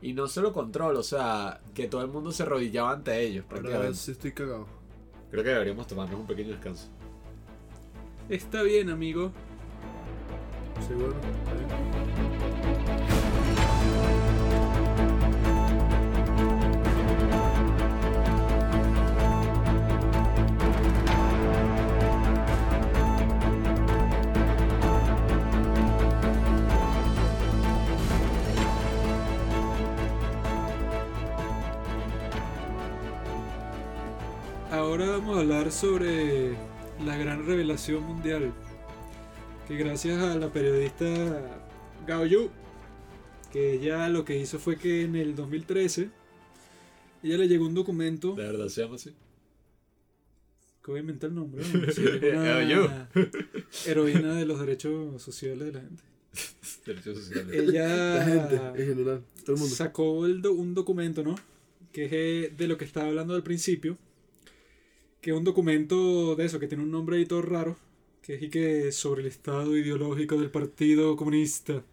y 0.04 0.14
no 0.14 0.28
solo 0.28 0.52
control, 0.52 0.98
o 0.98 1.04
sea, 1.04 1.62
que 1.74 1.88
todo 1.88 2.02
el 2.02 2.10
mundo 2.10 2.34
se 2.34 2.44
arrodillaba 2.44 2.92
ante 2.92 3.22
ellos. 3.22 3.46
Ahora 3.50 3.94
sí 3.94 4.12
estoy 4.12 4.34
cagado. 4.34 4.68
Creo 5.32 5.44
que 5.44 5.50
deberíamos 5.50 5.88
tomarnos 5.88 6.20
un 6.20 6.28
pequeño 6.28 6.50
descanso. 6.50 6.90
Está 8.28 8.64
bien, 8.64 8.90
amigo. 8.90 9.32
Sí, 10.86 10.94
bueno. 10.94 11.16
está 11.16 11.54
bien. 11.54 12.23
Ahora 34.84 35.08
vamos 35.12 35.38
a 35.38 35.40
hablar 35.42 35.72
sobre 35.72 36.52
la 37.06 37.18
gran 37.18 37.46
revelación 37.46 38.04
mundial. 38.04 38.54
Que 39.68 39.78
gracias 39.78 40.22
a 40.22 40.36
la 40.36 40.52
periodista 40.52 41.06
Gao 42.06 42.26
Yu, 42.26 42.50
que 43.52 43.74
ella 43.74 44.10
lo 44.10 44.26
que 44.26 44.38
hizo 44.38 44.60
fue 44.60 44.78
que 44.78 45.04
en 45.04 45.16
el 45.16 45.36
2013 45.36 46.10
ella 47.24 47.38
le 47.38 47.48
llegó 47.48 47.66
un 47.66 47.74
documento. 47.74 48.34
¿De 48.36 48.44
verdad 48.44 48.68
se 48.68 48.82
llama 48.82 48.96
así? 48.96 49.12
Que 50.84 50.92
voy 50.92 50.98
a 50.98 51.02
inventar 51.02 51.30
el 51.30 51.36
nombre. 51.36 51.64
¿no? 51.66 51.92
Sí, 51.94 52.02
una 52.34 53.10
heroína 53.86 54.36
de 54.36 54.46
los 54.46 54.60
derechos 54.60 55.22
sociales 55.22 55.60
de 55.68 55.72
la 55.72 55.80
gente. 55.82 56.04
Derechos 56.86 57.18
sociales. 57.20 57.56
Ella 57.56 57.88
La 58.18 58.26
gente, 58.26 58.56
en 58.82 58.88
general, 58.90 59.24
todo 59.46 59.56
el 59.56 59.62
mundo. 59.62 59.76
sacó 59.76 60.26
el 60.26 60.42
do- 60.42 60.54
un 60.54 60.74
documento, 60.74 61.24
¿no? 61.24 61.36
Que 61.94 62.06
es 62.06 62.12
eh, 62.14 62.54
de 62.58 62.68
lo 62.68 62.78
que 62.78 62.84
estaba 62.84 63.08
hablando 63.08 63.34
al 63.34 63.44
principio. 63.44 63.98
Que 65.24 65.34
un 65.34 65.44
documento 65.44 66.36
de 66.36 66.46
eso, 66.46 66.60
que 66.60 66.68
tiene 66.68 66.84
un 66.84 66.92
nombre 66.92 67.18
ahí 67.18 67.26
todo 67.26 67.42
raro. 67.42 67.76
Que 68.22 68.36
es 68.36 68.44
y 68.44 68.50
que 68.50 68.92
sobre 68.92 69.22
el 69.22 69.28
estado 69.28 69.76
ideológico 69.76 70.38
del 70.38 70.52
Partido 70.52 71.16
Comunista. 71.16 71.84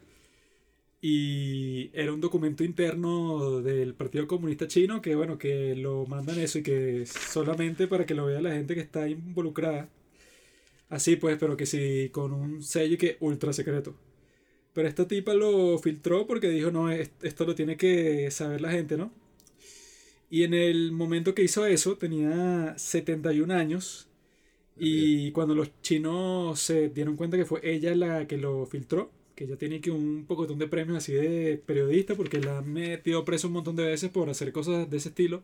Y 1.03 1.91
era 1.95 2.13
un 2.13 2.21
documento 2.21 2.63
interno 2.63 3.63
del 3.63 3.95
Partido 3.95 4.27
Comunista 4.27 4.69
Chino 4.69 5.01
que, 5.01 5.15
bueno, 5.15 5.39
que 5.39 5.75
lo 5.75 6.05
mandan 6.07 6.39
eso 6.39 6.59
y 6.59 6.63
que 6.63 7.07
solamente 7.07 7.87
para 7.89 8.05
que 8.05 8.15
lo 8.15 8.27
vea 8.27 8.41
la 8.43 8.53
gente 8.53 8.75
que 8.75 8.83
está 8.83 9.09
involucrada. 9.09 9.89
Así 10.89 11.17
pues, 11.17 11.39
pero 11.39 11.57
que 11.57 11.67
sí, 11.67 12.11
con 12.13 12.33
un 12.33 12.63
sello 12.63 12.99
que 12.99 13.17
ultra 13.21 13.53
secreto. 13.53 13.95
Pero 14.75 14.89
esta 14.89 15.09
tipa 15.09 15.35
lo 15.35 15.79
filtró 15.79 16.27
porque 16.27 16.51
dijo, 16.51 16.71
no, 16.73 16.91
es- 16.91 17.13
esto 17.23 17.45
lo 17.47 17.55
tiene 17.57 17.77
que 17.79 18.31
saber 18.33 18.61
la 18.63 18.73
gente, 18.73 18.97
¿no? 18.99 19.13
Y 20.31 20.45
en 20.45 20.55
el 20.55 20.93
momento 20.93 21.35
que 21.35 21.43
hizo 21.43 21.67
eso, 21.67 21.97
tenía 21.99 22.75
71 22.79 23.53
años. 23.53 24.09
Y 24.79 25.33
cuando 25.33 25.55
los 25.55 25.71
chinos 25.83 26.61
se 26.61 26.89
dieron 26.89 27.17
cuenta 27.17 27.37
que 27.37 27.45
fue 27.45 27.61
ella 27.65 27.95
la 27.95 28.27
que 28.27 28.39
lo 28.39 28.65
filtró, 28.67 29.11
que 29.35 29.45
ella 29.45 29.57
tiene 29.57 29.81
que 29.81 29.91
un 29.91 30.25
pocotón 30.27 30.59
de 30.59 30.69
premios 30.69 30.99
así 30.99 31.13
de 31.13 31.63
periodista, 31.67 32.15
porque 32.15 32.41
la 32.41 32.59
han 32.59 32.73
metido 32.73 33.25
preso 33.25 33.49
un 33.49 33.55
montón 33.55 33.77
de 33.77 33.85
veces 33.85 34.11
por 34.11 34.31
hacer 34.31 34.53
cosas 34.53 34.89
de 34.89 34.97
ese 34.97 35.11
estilo, 35.11 35.43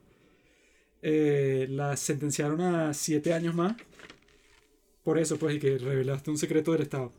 eh, 1.02 1.66
la 1.70 1.96
sentenciaron 1.96 2.60
a 2.60 2.94
7 2.94 3.32
años 3.34 3.54
más. 3.54 3.76
Por 5.04 5.18
eso, 5.18 5.36
pues, 5.38 5.56
y 5.56 5.58
que 5.60 5.78
revelaste 5.78 6.30
un 6.30 6.38
secreto 6.38 6.72
del 6.72 6.82
Estado. 6.82 7.12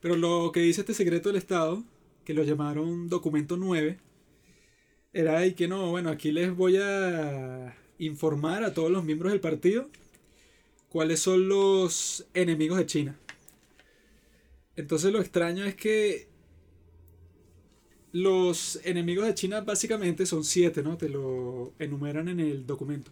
Pero 0.00 0.16
lo 0.16 0.50
que 0.52 0.60
dice 0.60 0.80
este 0.82 0.94
secreto 0.94 1.28
del 1.28 1.36
Estado, 1.36 1.84
que 2.24 2.34
lo 2.34 2.42
llamaron 2.44 3.08
documento 3.08 3.56
9, 3.56 3.98
era 5.12 5.38
ahí 5.38 5.54
que 5.54 5.68
no, 5.68 5.90
bueno, 5.90 6.10
aquí 6.10 6.32
les 6.32 6.54
voy 6.54 6.76
a 6.78 7.76
informar 7.98 8.64
a 8.64 8.74
todos 8.74 8.90
los 8.90 9.04
miembros 9.04 9.32
del 9.32 9.40
partido 9.40 9.88
cuáles 10.88 11.20
son 11.20 11.48
los 11.48 12.26
enemigos 12.34 12.78
de 12.78 12.86
China. 12.86 13.18
Entonces 14.76 15.12
lo 15.12 15.20
extraño 15.20 15.64
es 15.64 15.74
que 15.74 16.28
los 18.12 18.78
enemigos 18.84 19.26
de 19.26 19.34
China 19.34 19.62
básicamente 19.62 20.26
son 20.26 20.44
siete, 20.44 20.82
¿no? 20.82 20.98
Te 20.98 21.08
lo 21.08 21.72
enumeran 21.78 22.28
en 22.28 22.40
el 22.40 22.66
documento. 22.66 23.10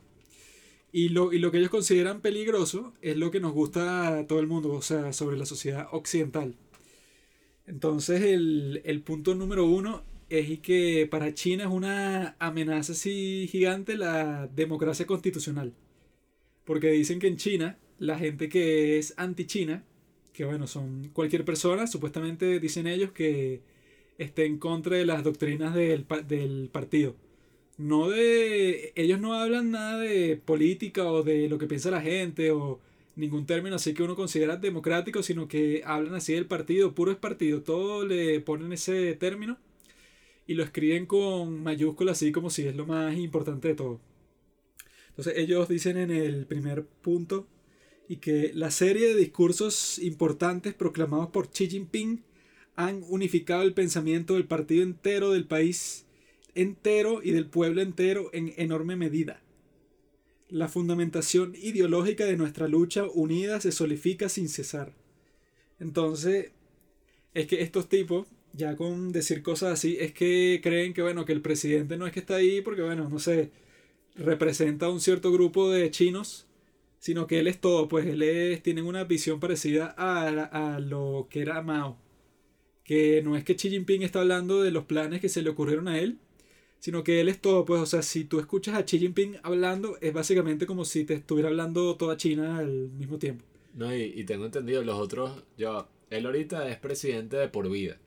Y 0.93 1.11
lo, 1.11 1.33
y 1.33 1.39
lo 1.39 1.51
que 1.51 1.59
ellos 1.59 1.71
consideran 1.71 2.21
peligroso 2.21 2.93
es 3.01 3.17
lo 3.17 3.31
que 3.31 3.41
nos 3.41 3.53
gusta 3.53 4.19
a 4.19 4.27
todo 4.27 4.41
el 4.41 4.47
mundo, 4.47 4.73
o 4.73 4.83
sea, 4.83 5.13
sobre 5.13 5.39
la 5.39 5.47
sociedad 5.47 5.89
occidental. 5.93 6.55
Entonces 7.67 8.23
el, 8.23 8.83
el 8.85 9.01
punto 9.03 9.35
número 9.35 9.65
uno 9.67 10.03
es 10.31 10.49
y 10.49 10.59
que 10.59 11.09
para 11.11 11.35
China 11.35 11.65
es 11.65 11.71
una 11.71 12.37
amenaza 12.39 12.93
así 12.93 13.49
gigante 13.51 13.97
la 13.97 14.47
democracia 14.49 15.07
constitucional. 15.07 15.75
Porque 16.65 16.91
dicen 16.91 17.19
que 17.19 17.27
en 17.29 17.37
China 17.37 17.79
la 17.99 18.19
gente 18.19 18.49
que 18.49 18.99
es 18.99 19.15
anti-China, 19.19 19.85
que 20.33 20.45
bueno, 20.45 20.67
son 20.67 21.11
cualquier 21.13 21.45
persona, 21.45 21.87
supuestamente 21.87 22.61
dicen 22.61 22.87
ellos 22.87 23.13
que 23.13 23.63
esté 24.19 24.47
en 24.47 24.59
contra 24.59 24.97
de 24.97 25.07
las 25.07 25.25
doctrinas 25.25 25.75
del, 25.75 26.07
del 26.27 26.71
partido. 26.73 27.17
No 27.79 28.11
de. 28.11 28.93
Ellos 28.97 29.21
no 29.21 29.35
hablan 29.35 29.71
nada 29.73 29.99
de 29.99 30.37
política 30.37 31.11
o 31.11 31.23
de 31.23 31.49
lo 31.49 31.59
que 31.59 31.67
piensa 31.67 31.91
la 31.91 32.03
gente 32.03 32.51
o 32.53 32.81
ningún 33.17 33.47
término 33.47 33.77
así 33.77 33.95
que 33.95 34.03
uno 34.03 34.17
considera 34.17 34.57
democrático, 34.57 35.23
sino 35.23 35.49
que 35.49 35.83
hablan 35.85 36.15
así 36.15 36.35
del 36.35 36.47
partido, 36.47 36.95
puro 36.95 37.11
es 37.13 37.19
partido. 37.19 37.63
Todo 37.63 38.05
le 38.07 38.41
ponen 38.41 38.73
ese 38.73 39.15
término 39.15 39.59
y 40.51 40.55
lo 40.55 40.65
escriben 40.65 41.07
con 41.07 41.63
mayúsculas 41.63 42.19
así 42.19 42.33
como 42.33 42.51
si 42.51 42.67
es 42.67 42.75
lo 42.75 42.85
más 42.85 43.17
importante 43.17 43.69
de 43.69 43.77
todo. 43.77 44.01
Entonces 45.11 45.35
ellos 45.37 45.69
dicen 45.69 45.97
en 45.97 46.11
el 46.11 46.45
primer 46.45 46.85
punto 46.85 47.47
y 48.09 48.17
que 48.17 48.51
la 48.53 48.73
serie 48.73 49.07
de 49.07 49.15
discursos 49.15 50.01
importantes 50.01 50.75
proclamados 50.75 51.29
por 51.29 51.51
Xi 51.53 51.69
Jinping 51.69 52.25
han 52.75 53.05
unificado 53.09 53.63
el 53.63 53.75
pensamiento 53.75 54.35
del 54.35 54.49
partido 54.49 54.83
entero 54.83 55.31
del 55.31 55.47
país 55.47 56.07
entero 56.57 57.21
y 57.23 57.31
del 57.31 57.47
pueblo 57.47 57.81
entero 57.81 58.31
en 58.33 58.53
enorme 58.57 58.97
medida. 58.97 59.41
La 60.49 60.67
fundamentación 60.67 61.55
ideológica 61.63 62.25
de 62.25 62.37
nuestra 62.37 62.67
lucha 62.67 63.05
unida 63.05 63.61
se 63.61 63.71
solidifica 63.71 64.29
sin 64.29 64.49
cesar. 64.49 64.97
Entonces, 65.79 66.51
es 67.35 67.47
que 67.47 67.63
estos 67.63 67.89
tipos, 67.89 68.27
ya 68.53 68.77
con 68.77 69.13
decir 69.13 69.43
cosas 69.43 69.73
así, 69.73 69.97
es 70.01 70.13
que 70.13 70.61
creen 70.63 70.93
que, 70.95 71.03
bueno, 71.03 71.25
que 71.25 71.33
el 71.33 71.43
presidente 71.43 71.97
no 71.97 72.07
es 72.07 72.13
que 72.13 72.21
está 72.21 72.37
ahí 72.37 72.61
porque, 72.63 72.83
bueno, 72.83 73.09
no 73.09 73.19
sé, 73.19 73.51
representa 74.17 74.87
a 74.87 74.91
un 74.91 75.01
cierto 75.01 75.33
grupo 75.33 75.71
de 75.71 75.91
chinos, 75.91 76.47
sino 76.99 77.27
que 77.27 77.41
él 77.41 77.47
es 77.47 77.61
todo, 77.61 77.89
pues 77.89 78.07
él 78.07 78.23
es, 78.23 78.63
tienen 78.63 78.87
una 78.87 79.05
visión 79.05 79.41
parecida 79.41 79.95
a, 79.97 80.75
a 80.75 80.81
lo 80.81 81.29
que 81.31 81.41
era 81.43 81.63
Mao. 81.63 81.99
Que 82.85 83.23
no 83.23 83.37
es 83.37 83.45
que 83.45 83.55
Xi 83.57 83.71
Jinping 83.71 84.03
está 84.03 84.21
hablando 84.21 84.63
de 84.63 84.71
los 84.73 84.85
planes 84.85 85.21
que 85.21 85.29
se 85.29 85.43
le 85.43 85.51
ocurrieron 85.51 85.89
a 85.89 85.99
él, 86.01 86.19
sino 86.81 87.05
que 87.05 87.21
él 87.21 87.29
es 87.29 87.41
todo, 87.41 87.65
pues, 87.65 87.81
o 87.81 87.87
sea, 87.87 88.03
si 88.03 88.25
tú 88.25 88.41
escuchas 88.41 88.75
a 88.75 88.85
Xi 88.85 88.99
Jinping 88.99 89.37
hablando, 89.43 89.97
es 90.01 90.13
básicamente 90.13 90.67
como 90.67 90.85
si 90.85 91.05
te 91.05 91.15
estuviera 91.15 91.49
hablando 91.49 91.97
toda 91.97 92.17
China 92.17 92.59
al 92.59 92.91
mismo 92.91 93.19
tiempo. 93.19 93.45
No, 93.75 93.95
y, 93.95 94.03
y 94.17 94.25
tengo 94.25 94.47
entendido, 94.47 94.83
los 94.83 94.99
otros, 94.99 95.45
yo, 95.57 95.89
él 96.11 96.27
ahorita 96.27 96.69
es 96.69 96.79
presidente 96.79 97.37
de 97.37 97.49
por 97.49 97.71
vida. 97.71 97.99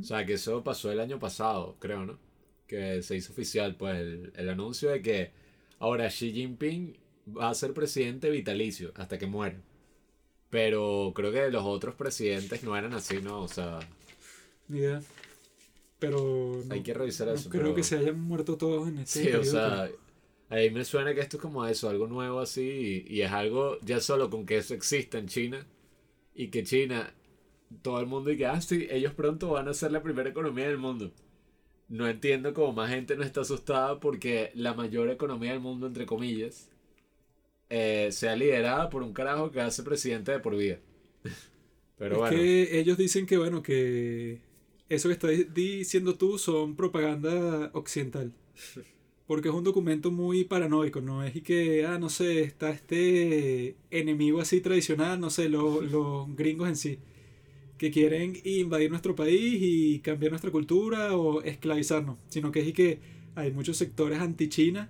O 0.00 0.02
sea, 0.02 0.26
que 0.26 0.34
eso 0.34 0.62
pasó 0.62 0.92
el 0.92 1.00
año 1.00 1.18
pasado, 1.18 1.76
creo, 1.78 2.04
¿no? 2.04 2.18
Que 2.66 3.02
se 3.02 3.16
hizo 3.16 3.32
oficial, 3.32 3.76
pues, 3.76 3.98
el, 3.98 4.32
el 4.36 4.48
anuncio 4.50 4.90
de 4.90 5.00
que 5.00 5.30
ahora 5.78 6.08
Xi 6.10 6.32
Jinping 6.32 6.96
va 7.36 7.48
a 7.50 7.54
ser 7.54 7.72
presidente 7.72 8.28
vitalicio 8.30 8.92
hasta 8.96 9.16
que 9.18 9.26
muera. 9.26 9.60
Pero 10.50 11.12
creo 11.14 11.32
que 11.32 11.50
los 11.50 11.64
otros 11.64 11.94
presidentes 11.94 12.62
no 12.62 12.76
eran 12.76 12.92
así, 12.92 13.20
¿no? 13.22 13.40
O 13.42 13.48
sea, 13.48 13.80
Ni 14.68 14.78
idea. 14.78 15.02
Pero 15.98 16.62
no, 16.66 16.74
hay 16.74 16.82
que 16.82 16.94
revisar 16.94 17.28
no 17.28 17.34
eso. 17.34 17.48
creo 17.48 17.62
pero- 17.62 17.74
que 17.74 17.82
se 17.82 17.96
hayan 17.98 18.20
muerto 18.20 18.56
todos 18.56 18.88
en 18.88 18.98
este 18.98 19.22
Sí, 19.24 19.32
o 19.32 19.44
sea, 19.44 19.88
ahí 20.50 20.70
me 20.70 20.84
suena 20.84 21.14
que 21.14 21.20
esto 21.20 21.38
es 21.38 21.42
como 21.42 21.66
eso, 21.66 21.88
algo 21.88 22.06
nuevo 22.06 22.40
así, 22.40 23.04
y, 23.08 23.14
y 23.16 23.22
es 23.22 23.30
algo 23.32 23.78
ya 23.80 24.00
solo 24.00 24.28
con 24.30 24.44
que 24.44 24.58
eso 24.58 24.74
exista 24.74 25.18
en 25.18 25.26
China, 25.28 25.66
y 26.34 26.48
que 26.48 26.62
China, 26.64 27.12
todo 27.82 28.00
el 28.00 28.06
mundo 28.06 28.30
y 28.32 28.36
que, 28.36 28.46
ah, 28.46 28.60
sí, 28.60 28.86
ellos 28.90 29.14
pronto 29.14 29.50
van 29.50 29.68
a 29.68 29.74
ser 29.74 29.92
la 29.92 30.02
primera 30.02 30.30
economía 30.30 30.66
del 30.68 30.78
mundo. 30.78 31.12
No 31.88 32.08
entiendo 32.08 32.54
cómo 32.54 32.72
más 32.74 32.90
gente 32.90 33.16
no 33.16 33.24
está 33.24 33.42
asustada 33.42 34.00
porque 34.00 34.52
la 34.54 34.74
mayor 34.74 35.10
economía 35.10 35.52
del 35.52 35.60
mundo, 35.60 35.86
entre 35.88 36.06
comillas, 36.06 36.70
eh, 37.70 38.08
sea 38.12 38.36
liderada 38.36 38.88
por 38.90 39.02
un 39.02 39.12
carajo 39.12 39.50
que 39.50 39.60
hace 39.60 39.82
presidente 39.82 40.32
de 40.32 40.40
por 40.40 40.56
vida. 40.56 40.78
Pero 41.96 42.16
es 42.16 42.18
bueno, 42.18 42.38
que 42.38 42.78
ellos 42.78 42.96
dicen 42.98 43.26
que, 43.26 43.36
bueno, 43.38 43.62
que 43.62 44.40
eso 44.88 45.08
que 45.08 45.12
estás 45.14 45.30
diciendo 45.54 46.16
tú 46.16 46.38
son 46.38 46.76
propaganda 46.76 47.70
occidental. 47.74 48.32
Porque 49.26 49.48
es 49.48 49.54
un 49.54 49.64
documento 49.64 50.10
muy 50.10 50.44
paranoico, 50.44 51.00
¿no? 51.00 51.24
Es 51.24 51.36
y 51.36 51.40
que, 51.42 51.86
ah, 51.86 51.98
no 51.98 52.10
sé, 52.10 52.42
está 52.42 52.70
este 52.70 53.76
enemigo 53.90 54.40
así 54.40 54.60
tradicional, 54.60 55.18
no 55.20 55.30
sé, 55.30 55.48
lo- 55.48 55.80
los 55.82 56.34
gringos 56.36 56.68
en 56.68 56.76
sí, 56.76 56.98
que 57.84 57.90
quieren 57.90 58.38
invadir 58.44 58.90
nuestro 58.90 59.14
país 59.14 59.58
y 59.60 59.98
cambiar 59.98 60.32
nuestra 60.32 60.50
cultura 60.50 61.16
o 61.16 61.42
esclavizarnos. 61.42 62.16
Sino 62.28 62.50
que 62.50 62.60
es 62.60 62.72
que 62.72 62.98
hay 63.34 63.50
muchos 63.50 63.76
sectores 63.76 64.20
anti-China 64.20 64.88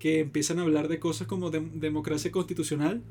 que 0.00 0.18
empiezan 0.20 0.58
a 0.58 0.62
hablar 0.62 0.88
de 0.88 0.98
cosas 0.98 1.26
como 1.28 1.50
dem- 1.52 1.70
democracia 1.74 2.32
constitucional 2.32 3.02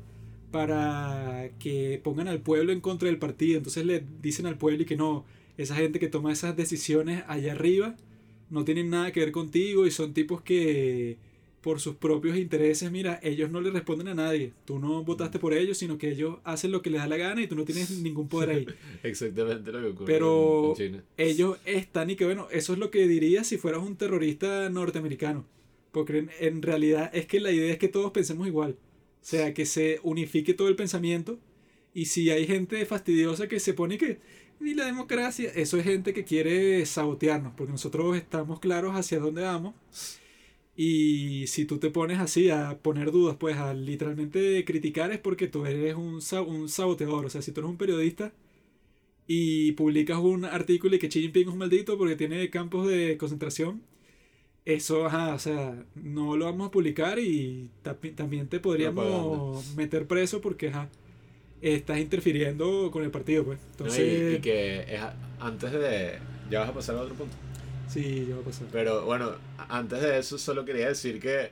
para 0.50 1.50
que 1.58 1.98
pongan 2.04 2.28
al 2.28 2.40
pueblo 2.40 2.72
en 2.72 2.80
contra 2.80 3.06
del 3.08 3.18
partido. 3.18 3.56
Entonces 3.56 3.86
le 3.86 4.04
dicen 4.20 4.44
al 4.46 4.58
pueblo 4.58 4.82
y 4.82 4.86
que 4.86 4.96
no, 4.96 5.24
esa 5.56 5.76
gente 5.76 5.98
que 5.98 6.08
toma 6.08 6.30
esas 6.32 6.54
decisiones 6.56 7.24
allá 7.26 7.52
arriba 7.52 7.96
no 8.50 8.64
tienen 8.66 8.90
nada 8.90 9.12
que 9.12 9.20
ver 9.20 9.32
contigo 9.32 9.86
y 9.86 9.90
son 9.90 10.12
tipos 10.12 10.42
que 10.42 11.16
por 11.62 11.80
sus 11.80 11.94
propios 11.96 12.36
intereses, 12.36 12.90
mira, 12.90 13.20
ellos 13.22 13.50
no 13.50 13.60
le 13.60 13.70
responden 13.70 14.08
a 14.08 14.14
nadie. 14.14 14.52
Tú 14.64 14.78
no 14.78 15.04
votaste 15.04 15.38
por 15.38 15.54
ellos, 15.54 15.78
sino 15.78 15.96
que 15.96 16.10
ellos 16.10 16.38
hacen 16.44 16.72
lo 16.72 16.82
que 16.82 16.90
les 16.90 17.00
da 17.00 17.06
la 17.06 17.16
gana 17.16 17.40
y 17.42 17.46
tú 17.46 17.54
no 17.56 17.64
tienes 17.64 17.90
ningún 18.02 18.28
poder 18.28 18.50
ahí. 18.50 18.66
exactamente 19.02 19.72
lo 19.72 19.80
que 19.80 19.86
ocurre 19.88 20.06
Pero 20.06 20.64
en, 20.64 20.66
en 20.70 20.74
China. 20.74 21.04
ellos 21.16 21.58
están 21.64 22.10
y 22.10 22.16
que 22.16 22.24
bueno, 22.24 22.48
eso 22.50 22.72
es 22.72 22.78
lo 22.78 22.90
que 22.90 23.06
diría 23.06 23.44
si 23.44 23.58
fueras 23.58 23.82
un 23.82 23.96
terrorista 23.96 24.68
norteamericano. 24.70 25.46
Porque 25.92 26.18
en, 26.18 26.30
en 26.40 26.62
realidad 26.62 27.10
es 27.14 27.26
que 27.26 27.38
la 27.40 27.52
idea 27.52 27.72
es 27.72 27.78
que 27.78 27.88
todos 27.88 28.10
pensemos 28.12 28.46
igual. 28.46 28.72
O 28.72 29.24
sea, 29.24 29.54
que 29.54 29.66
se 29.66 30.00
unifique 30.02 30.54
todo 30.54 30.68
el 30.68 30.76
pensamiento. 30.76 31.38
Y 31.94 32.06
si 32.06 32.30
hay 32.30 32.46
gente 32.46 32.84
fastidiosa 32.86 33.46
que 33.48 33.60
se 33.60 33.74
pone 33.74 33.98
que 33.98 34.18
ni 34.58 34.74
la 34.74 34.86
democracia, 34.86 35.50
eso 35.54 35.76
es 35.76 35.84
gente 35.84 36.14
que 36.14 36.24
quiere 36.24 36.84
sabotearnos, 36.86 37.52
porque 37.56 37.72
nosotros 37.72 38.16
estamos 38.16 38.60
claros 38.60 38.94
hacia 38.94 39.18
dónde 39.20 39.42
vamos. 39.42 39.74
Y 40.74 41.46
si 41.48 41.66
tú 41.66 41.78
te 41.78 41.90
pones 41.90 42.18
así 42.18 42.48
a 42.50 42.78
poner 42.80 43.10
dudas, 43.12 43.36
pues 43.38 43.56
a 43.58 43.74
literalmente 43.74 44.64
criticar 44.64 45.12
es 45.12 45.18
porque 45.18 45.46
tú 45.48 45.66
eres 45.66 45.96
un, 45.96 46.20
un 46.46 46.68
saboteador. 46.68 47.26
O 47.26 47.30
sea, 47.30 47.42
si 47.42 47.52
tú 47.52 47.60
eres 47.60 47.70
un 47.70 47.76
periodista 47.76 48.32
y 49.26 49.72
publicas 49.72 50.18
un 50.18 50.44
artículo 50.44 50.96
y 50.96 50.98
que 50.98 51.08
Xi 51.08 51.20
Jinping 51.22 51.42
es 51.48 51.52
un 51.52 51.58
maldito 51.58 51.98
porque 51.98 52.16
tiene 52.16 52.48
campos 52.50 52.88
de 52.88 53.16
concentración, 53.18 53.82
eso, 54.64 55.06
ajá, 55.06 55.34
o 55.34 55.38
sea, 55.38 55.84
no 55.94 56.36
lo 56.36 56.44
vamos 56.46 56.68
a 56.68 56.70
publicar 56.70 57.18
y 57.18 57.70
también 58.16 58.48
te 58.48 58.60
podríamos 58.60 59.74
meter 59.76 60.06
preso 60.06 60.40
porque, 60.40 60.68
ajá, 60.68 60.88
estás 61.60 61.98
interfiriendo 62.00 62.90
con 62.90 63.04
el 63.04 63.10
partido, 63.10 63.44
pues. 63.44 63.58
¿no? 63.58 63.64
Y- 63.86 63.88
Entonces, 63.90 64.38
y, 64.38 64.40
que 64.40 64.80
es 64.94 65.00
antes 65.40 65.72
de... 65.72 66.18
Ya 66.50 66.60
vas 66.60 66.68
a 66.70 66.74
pasar 66.74 66.96
a 66.96 67.00
otro 67.02 67.14
punto. 67.14 67.34
Sí, 67.92 68.26
ya 68.28 68.36
va 68.36 68.40
a 68.42 68.44
pasar. 68.44 68.68
Pero 68.72 69.04
bueno, 69.04 69.32
antes 69.68 70.00
de 70.00 70.18
eso 70.18 70.38
solo 70.38 70.64
quería 70.64 70.88
decir 70.88 71.20
que 71.20 71.50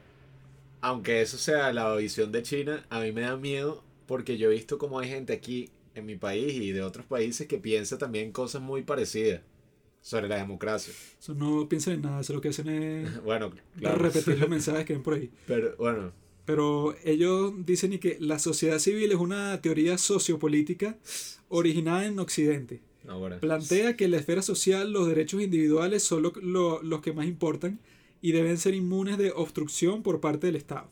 aunque 0.80 1.20
eso 1.22 1.36
sea 1.38 1.72
la 1.72 1.94
visión 1.96 2.32
de 2.32 2.42
China, 2.42 2.84
a 2.88 3.00
mí 3.00 3.12
me 3.12 3.22
da 3.22 3.36
miedo 3.36 3.82
porque 4.06 4.38
yo 4.38 4.50
he 4.50 4.54
visto 4.54 4.78
como 4.78 4.98
hay 4.98 5.08
gente 5.08 5.32
aquí 5.32 5.70
en 5.94 6.06
mi 6.06 6.16
país 6.16 6.54
y 6.54 6.72
de 6.72 6.82
otros 6.82 7.06
países 7.06 7.46
que 7.46 7.58
piensa 7.58 7.98
también 7.98 8.32
cosas 8.32 8.62
muy 8.62 8.82
parecidas 8.82 9.42
sobre 10.00 10.28
la 10.28 10.36
democracia. 10.36 10.94
Eso 11.18 11.34
no 11.34 11.68
piensan 11.68 11.94
en 11.94 12.02
nada, 12.02 12.20
eso 12.20 12.32
lo 12.32 12.40
que 12.40 12.48
hacen 12.48 12.68
es 12.68 13.22
Bueno, 13.24 13.52
claro. 13.78 13.98
repetir 14.02 14.38
los 14.38 14.48
mensajes 14.48 14.84
que 14.84 14.94
ven 14.94 15.02
por 15.02 15.14
ahí. 15.14 15.30
Pero 15.46 15.76
bueno, 15.76 16.12
Pero 16.46 16.96
ellos 17.04 17.52
dicen 17.66 17.92
y 17.92 17.98
que 17.98 18.16
la 18.20 18.38
sociedad 18.38 18.78
civil 18.78 19.12
es 19.12 19.18
una 19.18 19.60
teoría 19.60 19.98
sociopolítica 19.98 20.96
originada 21.48 22.06
en 22.06 22.18
Occidente. 22.18 22.80
Plantea 23.40 23.96
que 23.96 24.04
en 24.04 24.10
la 24.12 24.18
esfera 24.18 24.42
social 24.42 24.92
los 24.92 25.08
derechos 25.08 25.42
individuales 25.42 26.02
son 26.02 26.22
lo- 26.22 26.32
lo- 26.42 26.82
los 26.82 27.00
que 27.00 27.12
más 27.12 27.26
importan 27.26 27.80
y 28.22 28.32
deben 28.32 28.58
ser 28.58 28.74
inmunes 28.74 29.16
de 29.18 29.32
obstrucción 29.32 30.02
por 30.02 30.20
parte 30.20 30.46
del 30.46 30.56
Estado. 30.56 30.88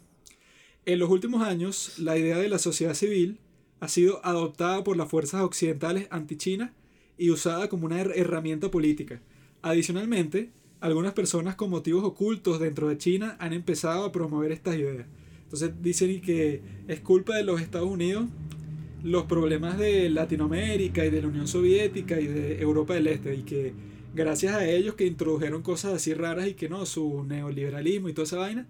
En 0.87 0.99
los 0.99 1.11
últimos 1.11 1.43
años, 1.43 1.99
la 1.99 2.17
idea 2.17 2.39
de 2.39 2.49
la 2.49 2.59
sociedad 2.59 2.95
civil 2.95 3.39
ha 3.81 3.89
sido 3.89 4.25
adoptada 4.25 4.83
por 4.85 4.97
las 4.97 5.09
fuerzas 5.09 5.43
occidentales 5.43 6.09
anti-China 6.11 6.73
y 7.19 7.31
usada 7.31 7.69
como 7.69 7.87
una 7.87 8.01
her- 8.03 8.13
herramienta 8.17 8.71
política. 8.71 9.21
Adicionalmente, 9.61 10.51
algunas 10.81 11.13
personas 11.13 11.57
con 11.57 11.69
motivos 11.71 12.05
ocultos 12.05 12.59
dentro 12.59 12.89
de 12.89 12.97
China 12.97 13.37
han 13.39 13.53
empezado 13.53 14.05
a 14.05 14.13
promover 14.13 14.51
estas 14.53 14.77
ideas. 14.77 15.07
Entonces 15.45 15.73
dicen 15.83 16.21
que 16.21 16.63
es 16.89 17.01
culpa 17.01 17.37
de 17.37 17.45
los 17.45 17.61
Estados 17.61 17.89
Unidos 17.89 18.27
los 19.03 19.25
problemas 19.25 19.79
de 19.79 20.11
Latinoamérica 20.11 21.05
y 21.05 21.11
de 21.11 21.23
la 21.23 21.29
Unión 21.29 21.49
Soviética 21.49 22.21
y 22.21 22.27
de 22.27 22.61
Europa 22.61 22.95
del 22.95 23.07
Este 23.07 23.35
y 23.35 23.43
que 23.43 23.73
gracias 24.15 24.55
a 24.55 24.69
ellos 24.69 24.95
que 24.95 25.07
introdujeron 25.07 25.63
cosas 25.63 25.95
así 25.95 26.15
raras 26.15 26.49
y 26.49 26.55
que 26.55 26.69
no, 26.69 26.85
su 26.87 27.25
neoliberalismo 27.25 28.09
y 28.09 28.13
toda 28.13 28.25
esa 28.25 28.39
vaina, 28.39 28.67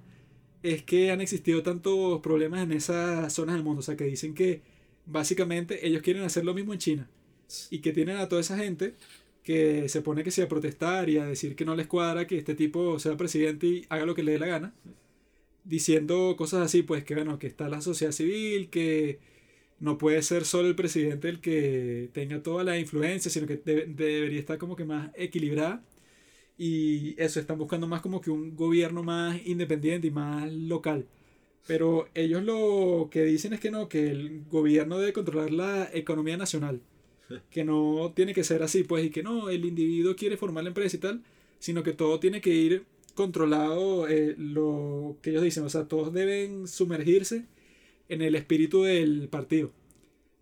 es 0.62 0.82
que 0.82 1.10
han 1.10 1.20
existido 1.20 1.62
tantos 1.62 2.20
problemas 2.20 2.62
en 2.62 2.72
esas 2.72 3.32
zonas 3.32 3.55
del 3.55 3.64
mundo. 3.64 3.80
O 3.80 3.82
sea, 3.82 3.96
que 3.96 4.05
dicen 4.05 4.34
que 4.34 4.62
básicamente 5.06 5.86
ellos 5.86 6.02
quieren 6.02 6.22
hacer 6.22 6.44
lo 6.44 6.55
mismo 6.55 6.72
en 6.72 6.78
China 6.78 7.10
y 7.70 7.78
que 7.78 7.92
tienen 7.92 8.16
a 8.16 8.28
toda 8.28 8.40
esa 8.42 8.59
gente 8.59 8.94
que 9.42 9.88
se 9.88 10.02
pone 10.02 10.24
que 10.24 10.30
sea 10.30 10.44
a 10.44 10.48
protestar 10.48 11.09
y 11.09 11.16
a 11.16 11.24
decir 11.24 11.56
que 11.56 11.64
no 11.64 11.74
les 11.74 11.86
cuadra 11.86 12.26
que 12.26 12.36
este 12.36 12.55
tipo 12.55 12.98
sea 12.98 13.16
presidente 13.16 13.66
y 13.66 13.86
haga 13.88 14.05
lo 14.05 14.14
que 14.14 14.22
le 14.22 14.32
dé 14.32 14.38
la 14.38 14.46
gana, 14.46 14.74
diciendo 15.64 16.34
cosas 16.36 16.60
así, 16.62 16.82
pues 16.82 17.05
que 17.05 17.14
bueno, 17.14 17.38
que 17.38 17.46
está 17.46 17.68
la 17.68 17.80
sociedad 17.80 18.12
civil, 18.12 18.68
que 18.68 19.18
no 19.80 19.98
puede 19.98 20.22
ser 20.22 20.44
solo 20.44 20.68
el 20.68 20.74
presidente 20.76 21.28
el 21.28 21.40
que 21.40 22.10
tenga 22.12 22.42
toda 22.42 22.64
la 22.64 22.78
influencia, 22.78 23.30
sino 23.30 23.46
que 23.46 23.62
debe- 23.62 23.86
debería 23.86 24.40
estar 24.40 24.59
como 24.59 24.76
que 24.76 24.84
más 24.84 25.10
equilibrada. 25.14 25.84
Y 26.56 27.20
eso, 27.22 27.40
están 27.40 27.59
buscando 27.59 27.86
más 27.86 28.00
como 28.02 28.20
que 28.20 28.30
un 28.30 28.56
gobierno 28.56 29.02
más 29.02 29.40
independiente 29.46 30.09
y 30.09 30.10
más 30.10 30.50
local. 30.52 31.06
Pero 31.66 32.09
ellos 32.14 32.42
lo 32.44 33.09
que 33.10 33.24
dicen 33.24 33.52
es 33.55 33.60
que 33.60 33.70
no, 33.70 33.88
que 33.88 34.10
el 34.10 34.44
gobierno 34.50 34.98
debe 34.98 35.12
controlar 35.12 35.52
la 35.52 35.90
economía 35.92 36.36
nacional. 36.36 36.80
Que 37.50 37.64
no 37.64 38.12
tiene 38.16 38.34
que 38.34 38.44
ser 38.44 38.62
así, 38.62 38.84
pues, 38.84 39.05
y 39.06 39.10
que 39.10 39.22
no, 39.22 39.50
el 39.50 39.64
individuo 39.64 40.16
quiere 40.16 40.36
formar 40.36 40.64
la 40.64 40.70
empresa 40.70 40.96
y 40.96 41.00
tal, 41.00 41.22
sino 41.59 41.82
que 41.82 41.92
todo 41.92 42.20
tiene 42.20 42.40
que 42.40 42.50
ir 42.55 42.86
controlado, 43.14 44.09
eh, 44.09 44.34
lo 44.38 45.16
que 45.22 45.30
ellos 45.30 45.42
dicen, 45.42 45.64
o 45.64 45.68
sea, 45.70 45.88
todos 45.88 46.12
deben 46.12 46.68
sumergirse 46.68 47.46
en 48.09 48.22
el 48.22 48.35
espíritu 48.35 48.82
del 48.82 49.28
partido. 49.28 49.72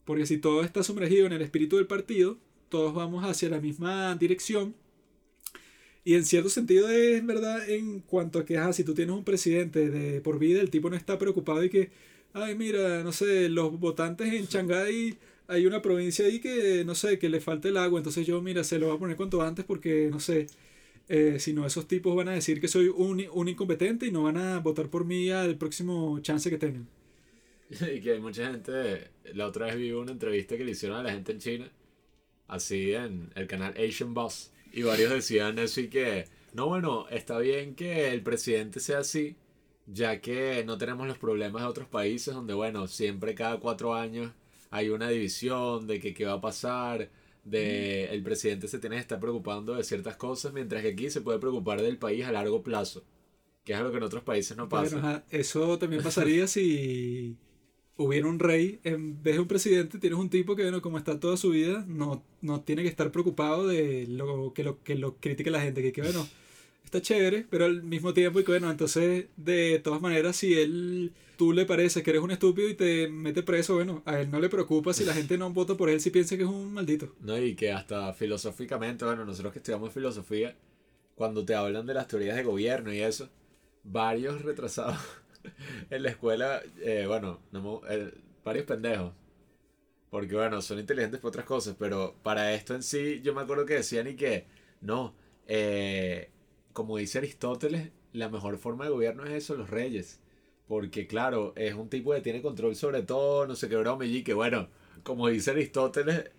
Porque 0.05 0.27
si 0.27 0.39
todo 0.39 0.63
está 0.63 0.83
sumergido 0.83 1.27
en 1.27 1.33
el 1.33 1.43
espíritu 1.43 1.77
del 1.77 1.87
partido, 1.87 2.39
todos 2.69 2.95
vamos 2.95 3.25
hacia 3.25 3.49
la 3.49 3.61
misma 3.61 4.15
dirección. 4.17 4.75
Y 6.05 6.15
en 6.15 6.25
cierto 6.25 6.49
sentido 6.49 6.89
es 6.89 7.25
verdad 7.27 7.69
en 7.69 8.01
cuanto 8.01 8.39
a 8.39 8.45
que, 8.45 8.59
ajá, 8.59 8.73
si 8.73 8.85
tú 8.85 8.95
tienes 8.95 9.15
un 9.17 9.25
presidente 9.25 9.91
de 9.91 10.21
por 10.21 10.39
vida, 10.39 10.61
el 10.61 10.71
tipo 10.71 10.89
no 10.89 10.97
está 10.97 11.19
preocupado 11.19 11.65
y 11.65 11.71
que, 11.71 11.91
ay, 12.33 12.55
mira, 12.55 13.03
no 13.03 13.13
sé, 13.13 13.49
los 13.49 13.79
votantes 13.81 14.33
en 14.33 14.47
Shanghái, 14.47 15.19
hay 15.49 15.67
una 15.67 15.83
provincia 15.83 16.27
ahí 16.27 16.41
que, 16.41 16.85
no 16.85 16.95
sé, 16.95 17.19
que 17.19 17.29
le 17.29 17.41
falta 17.41 17.69
el 17.69 17.77
agua, 17.77 17.99
entonces 17.99 18.27
yo, 18.27 18.41
mira, 18.43 18.63
se 18.65 18.79
lo 18.79 18.87
voy 18.87 18.97
a 18.97 18.99
poner 19.01 19.17
cuanto 19.17 19.43
antes 19.43 19.65
porque, 19.65 20.09
no 20.11 20.21
sé, 20.21 20.47
eh, 21.09 21.39
si 21.41 21.53
no, 21.53 21.67
esos 21.67 21.89
tipos 21.89 22.15
van 22.17 22.29
a 22.29 22.33
decir 22.33 22.61
que 22.61 22.69
soy 22.69 22.89
un, 22.89 23.25
un 23.33 23.49
incompetente 23.49 24.07
y 24.07 24.13
no 24.13 24.25
van 24.25 24.37
a 24.37 24.61
votar 24.61 24.89
por 24.91 25.05
mí 25.05 25.31
al 25.31 25.57
próximo 25.57 26.21
chance 26.21 26.51
que 26.51 26.59
tengan. 26.59 26.87
Y 27.95 28.01
que 28.01 28.13
hay 28.13 28.21
mucha 28.21 28.51
gente, 28.51 29.11
la 29.35 29.47
otra 29.47 29.67
vez 29.67 29.77
vi 29.77 29.93
una 29.93 30.13
entrevista 30.13 30.57
que 30.57 30.65
le 30.65 30.73
hicieron 30.73 30.99
a 30.99 31.03
la 31.03 31.13
gente 31.13 31.33
en 31.33 31.39
China, 31.39 31.73
así 32.49 32.93
en 32.93 33.33
el 33.35 33.47
canal 33.47 33.75
Asian 33.77 34.15
Boss, 34.15 34.53
y 34.73 34.83
varios 34.83 35.11
decían 35.13 35.59
eso 35.59 35.81
y 35.81 35.89
que, 35.89 36.27
no, 36.55 36.67
bueno, 36.67 37.07
está 37.09 37.39
bien 37.39 37.75
que 37.75 38.13
el 38.13 38.23
presidente 38.23 38.81
sea 38.81 38.99
así, 38.99 39.37
ya 39.87 40.21
que 40.21 40.65
no 40.65 40.79
tenemos 40.79 41.07
los 41.07 41.19
problemas 41.19 41.63
de 41.63 41.69
otros 41.69 41.89
países 41.89 42.35
donde, 42.35 42.55
bueno, 42.55 42.87
siempre 42.89 43.35
cada 43.35 43.59
cuatro 43.59 43.95
años 43.95 44.33
hay 44.71 44.91
una 44.91 45.09
división 45.09 45.87
de 45.87 46.01
que 46.01 46.15
qué 46.15 46.25
va 46.25 46.35
a 46.35 46.41
pasar, 46.41 47.09
de 47.45 48.07
el 48.07 48.23
presidente 48.23 48.67
se 48.67 48.79
tiene 48.79 48.97
que 48.97 49.03
estar 49.03 49.21
preocupando 49.21 49.75
de 49.75 49.85
ciertas 49.85 50.17
cosas, 50.17 50.53
mientras 50.53 50.83
que 50.83 50.89
aquí 50.89 51.11
se 51.11 51.21
puede 51.21 51.39
preocupar 51.39 51.81
del 51.81 51.99
país 51.99 52.25
a 52.27 52.33
largo 52.33 52.63
plazo, 52.63 53.05
que 53.65 53.73
es 53.73 53.79
algo 53.79 53.93
que 53.93 53.99
en 53.99 54.03
otros 54.03 54.25
países 54.25 54.57
no 54.57 54.69
pasa. 54.69 54.99
Bueno, 55.01 55.23
eso 55.31 55.79
también 55.79 56.03
pasaría 56.03 56.47
si 56.49 57.37
hubiera 57.97 58.27
un 58.27 58.39
rey, 58.39 58.81
en 58.85 59.23
vez 59.23 59.35
de 59.35 59.41
un 59.41 59.49
presidente, 59.49 59.99
tienes 59.99 60.19
un 60.19 60.29
tipo 60.29 60.55
que, 60.55 60.63
bueno, 60.63 60.83
como 60.83 60.99
está 60.99 61.19
toda 61.19 61.37
su 61.37 61.51
vida, 61.51 61.85
no, 61.89 62.23
no 62.43 62.61
tiene 62.61 62.83
que 62.83 62.89
estar 62.89 63.11
preocupado 63.11 63.67
de 63.67 64.07
lo 64.09 64.53
que 64.53 64.65
lo, 64.65 64.83
que 64.83 64.95
lo 64.97 65.17
critique 65.17 65.51
la 65.51 65.63
gente, 65.63 65.83
que, 65.83 65.93
que 65.93 66.03
bueno, 66.03 66.27
está 66.85 67.01
chévere, 67.01 67.47
pero 67.49 67.65
al 67.65 67.83
mismo 67.83 68.13
tiempo, 68.13 68.41
y 68.41 68.45
que 68.45 68.53
bueno, 68.53 68.71
entonces, 68.71 69.27
de 69.37 69.81
todas 69.83 70.01
maneras, 70.03 70.37
si 70.37 70.55
él, 70.55 71.13
tú 71.39 71.53
le 71.53 71.65
parece 71.65 72.03
que 72.03 72.11
eres 72.11 72.23
un 72.23 72.31
estúpido 72.31 72.69
y 72.69 72.75
te 72.75 73.09
mete 73.09 73.43
preso, 73.43 73.75
bueno, 73.75 74.03
a 74.05 74.21
él 74.21 74.31
no 74.31 74.41
le 74.41 74.51
preocupa 74.51 74.93
si 74.93 75.05
la 75.05 75.15
gente 75.15 75.39
no 75.39 75.51
vota 75.51 75.75
por 75.77 75.89
él 75.89 76.01
si 76.01 76.11
piensa 76.11 76.37
que 76.37 76.43
es 76.43 76.49
un 76.49 76.75
maldito. 76.75 77.15
No, 77.21 77.39
y 77.39 77.55
que 77.55 77.73
hasta 77.73 78.13
filosóficamente, 78.13 79.05
bueno, 79.07 79.25
nosotros 79.25 79.53
que 79.53 79.61
estudiamos 79.61 79.93
filosofía, 79.93 80.55
cuando 81.15 81.45
te 81.47 81.55
hablan 81.55 81.87
de 81.87 81.95
las 81.95 82.09
teorías 82.09 82.37
de 82.37 82.43
gobierno 82.43 82.93
y 82.93 83.01
eso, 83.01 83.31
varios 83.85 84.43
retrasados 84.43 84.99
en 85.91 86.03
la 86.03 86.11
escuela, 86.11 86.63
eh, 86.81 87.05
bueno, 87.07 87.41
varios 88.45 88.67
pendejos. 88.67 89.13
Porque 90.11 90.35
bueno, 90.37 90.63
son 90.63 90.79
inteligentes 90.79 91.21
por 91.21 91.29
otras 91.31 91.47
cosas, 91.47 91.77
pero 91.79 92.17
para 92.23 92.55
esto 92.55 92.75
en 92.75 92.83
sí, 92.83 93.21
yo 93.23 93.35
me 93.35 93.43
acuerdo 93.43 93.67
que 93.67 93.75
decían 93.75 94.07
y 94.09 94.15
que, 94.17 94.47
no, 94.81 95.15
eh, 95.47 96.31
como 96.73 96.97
dice 96.97 97.19
Aristóteles, 97.19 97.91
la 98.13 98.29
mejor 98.29 98.59
forma 98.59 98.85
de 98.87 98.91
gobierno 98.93 99.25
es 99.25 99.33
eso, 99.33 99.57
los 99.57 99.71
reyes. 99.71 100.21
Porque 100.69 101.07
claro, 101.07 101.53
es 101.57 101.75
un 101.75 101.89
tipo 101.91 102.13
que 102.13 102.21
tiene 102.21 102.43
control 102.43 102.77
sobre 102.77 103.03
todo, 103.03 103.47
no 103.47 103.55
sé 103.57 103.69
qué 103.69 103.77
broma, 103.77 104.05
y 104.07 104.23
que 104.25 104.35
bueno, 104.35 104.69
como 105.03 105.29
dice 105.29 105.51
Aristóteles, 105.53 106.31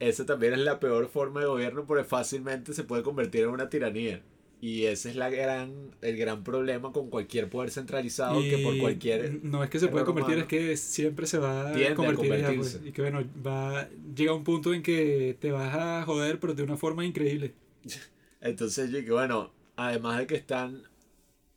esa 0.00 0.26
también 0.26 0.54
es 0.54 0.60
la 0.60 0.80
peor 0.80 1.08
forma 1.08 1.40
de 1.40 1.46
gobierno 1.46 1.86
porque 1.86 2.04
fácilmente 2.04 2.72
se 2.74 2.84
puede 2.84 3.02
convertir 3.02 3.42
en 3.42 3.50
una 3.50 3.68
tiranía. 3.70 4.22
Y 4.62 4.84
ese 4.84 5.08
es 5.10 5.16
la 5.16 5.30
gran, 5.30 5.90
el 6.02 6.18
gran 6.18 6.44
problema 6.44 6.92
con 6.92 7.08
cualquier 7.08 7.48
poder 7.48 7.70
centralizado 7.70 8.40
que 8.42 8.58
por 8.58 8.76
cualquier... 8.78 9.42
no 9.42 9.64
es 9.64 9.70
que 9.70 9.78
se 9.78 9.88
puede 9.88 10.04
convertir, 10.04 10.34
humano 10.34 10.42
es 10.42 10.48
que 10.48 10.76
siempre 10.76 11.26
se 11.26 11.38
va 11.38 11.70
a 11.70 11.74
a 11.74 11.94
convertir 11.94 12.32
allá, 12.32 12.52
pues, 12.54 12.78
y 12.84 12.92
que 12.92 13.00
bueno, 13.00 13.22
va 13.44 13.88
llega 14.14 14.34
un 14.34 14.44
punto 14.44 14.74
en 14.74 14.82
que 14.82 15.34
te 15.40 15.50
vas 15.50 15.74
a 15.74 16.04
joder, 16.04 16.38
pero 16.38 16.52
de 16.52 16.62
una 16.62 16.76
forma 16.76 17.06
increíble. 17.06 17.54
Entonces 18.42 18.90
yo 18.90 19.02
que 19.02 19.12
bueno, 19.12 19.50
además 19.76 20.18
de 20.18 20.26
que 20.26 20.34
están, 20.34 20.82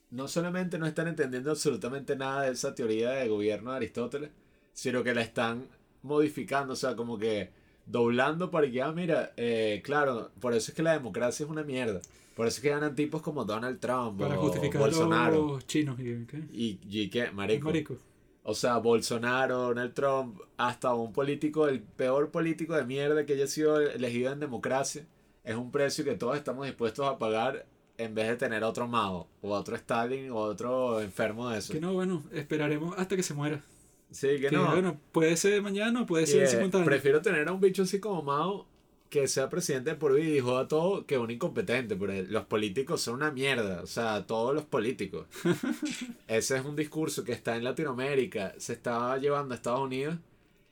no 0.10 0.30
solamente 0.30 0.80
no 0.80 0.86
están 0.86 1.10
entendiendo 1.10 1.52
absolutamente 1.52 2.16
nada 2.16 2.44
de 2.44 2.52
esa 2.52 2.74
teoría 2.74 3.12
de 3.12 3.28
gobierno 3.28 3.72
de 3.72 3.78
Aristóteles, 3.78 4.30
sino 4.72 5.04
que 5.04 5.14
la 5.14 5.22
están 5.22 5.68
modificando, 6.04 6.74
o 6.74 6.78
sea, 6.78 6.96
como 6.96 7.18
que 7.18 7.50
doblando 7.86 8.50
para 8.50 8.72
que, 8.72 8.82
ah, 8.82 8.94
mira, 8.94 9.34
eh, 9.36 9.82
claro, 9.84 10.32
por 10.40 10.54
eso 10.54 10.72
es 10.72 10.76
que 10.76 10.84
la 10.84 10.94
democracia 10.94 11.44
es 11.44 11.50
una 11.50 11.64
mierda. 11.64 12.00
Por 12.36 12.48
eso 12.48 12.58
es 12.58 12.62
que 12.62 12.70
ganan 12.70 12.96
tipos 12.96 13.22
como 13.22 13.46
Donald 13.46 13.80
Trump 13.80 14.20
Para 14.20 14.40
o 14.40 14.52
Bolsonaro. 14.80 15.48
los 15.48 15.68
chinos. 15.68 16.00
¿Y 16.00 16.26
qué? 16.26 16.38
Y, 16.52 16.80
y 16.90 17.10
qué, 17.10 17.32
marico. 17.32 17.66
Marico. 17.66 17.96
O 18.46 18.54
sea, 18.56 18.78
Bolsonaro, 18.78 19.58
Donald 19.58 19.94
Trump, 19.94 20.40
hasta 20.58 20.94
un 20.94 21.14
político, 21.14 21.68
el 21.68 21.82
peor 21.82 22.30
político 22.30 22.76
de 22.76 22.86
mierda 22.86 23.26
que 23.26 23.34
haya 23.34 23.48
sido 23.48 23.80
elegido 23.80 24.34
en 24.34 24.40
democracia, 24.40 25.06
es 25.46 25.56
un 25.56 25.72
precio 25.72 26.04
que 26.04 26.16
todos 26.16 26.36
estamos 26.36 26.66
dispuestos 26.66 27.08
a 27.08 27.18
pagar 27.18 27.66
en 27.98 28.16
vez 28.16 28.28
de 28.28 28.36
tener 28.36 28.64
otro 28.64 28.88
Mao, 28.88 29.28
o 29.42 29.52
otro 29.52 29.76
Stalin, 29.76 30.32
o 30.32 30.38
otro 30.38 31.00
enfermo 31.00 31.50
de 31.50 31.60
eso. 31.60 31.72
Que 31.72 31.80
no, 31.80 31.94
bueno, 31.94 32.24
esperaremos 32.34 32.98
hasta 32.98 33.16
que 33.16 33.24
se 33.24 33.34
muera. 33.34 33.62
Sí, 34.12 34.28
que, 34.42 34.50
Que 34.50 34.58
no. 34.58 34.72
bueno, 34.72 34.98
puede 35.12 35.38
ser 35.38 35.62
mañana 35.62 36.06
puede 36.06 36.28
ser 36.28 36.42
en 36.42 36.46
eh, 36.46 36.50
50 36.50 36.78
años. 36.80 36.88
prefiero 36.88 37.22
tener 37.22 37.48
a 37.48 37.52
un 37.54 37.62
bicho 37.62 37.84
así 37.84 38.00
como 38.00 38.22
Mao 38.24 38.68
que 39.14 39.28
sea 39.28 39.48
presidente 39.48 39.94
por 39.94 40.16
vida 40.16 40.36
y 40.36 40.40
joda 40.40 40.68
todo 40.68 41.06
que 41.06 41.20
un 41.20 41.30
incompetente. 41.30 41.96
Porque 41.96 42.24
los 42.24 42.46
políticos 42.46 43.00
son 43.00 43.16
una 43.16 43.30
mierda. 43.30 43.84
O 43.84 43.86
sea, 43.86 44.26
todos 44.26 44.56
los 44.56 44.66
políticos. 44.66 45.28
Ese 46.28 46.58
es 46.58 46.66
un 46.66 46.76
discurso 46.76 47.24
que 47.24 47.32
está 47.32 47.56
en 47.56 47.64
Latinoamérica, 47.64 48.56
se 48.58 48.74
estaba 48.74 49.16
llevando 49.20 49.54
a 49.54 49.58
Estados 49.58 49.82
Unidos. 49.82 50.18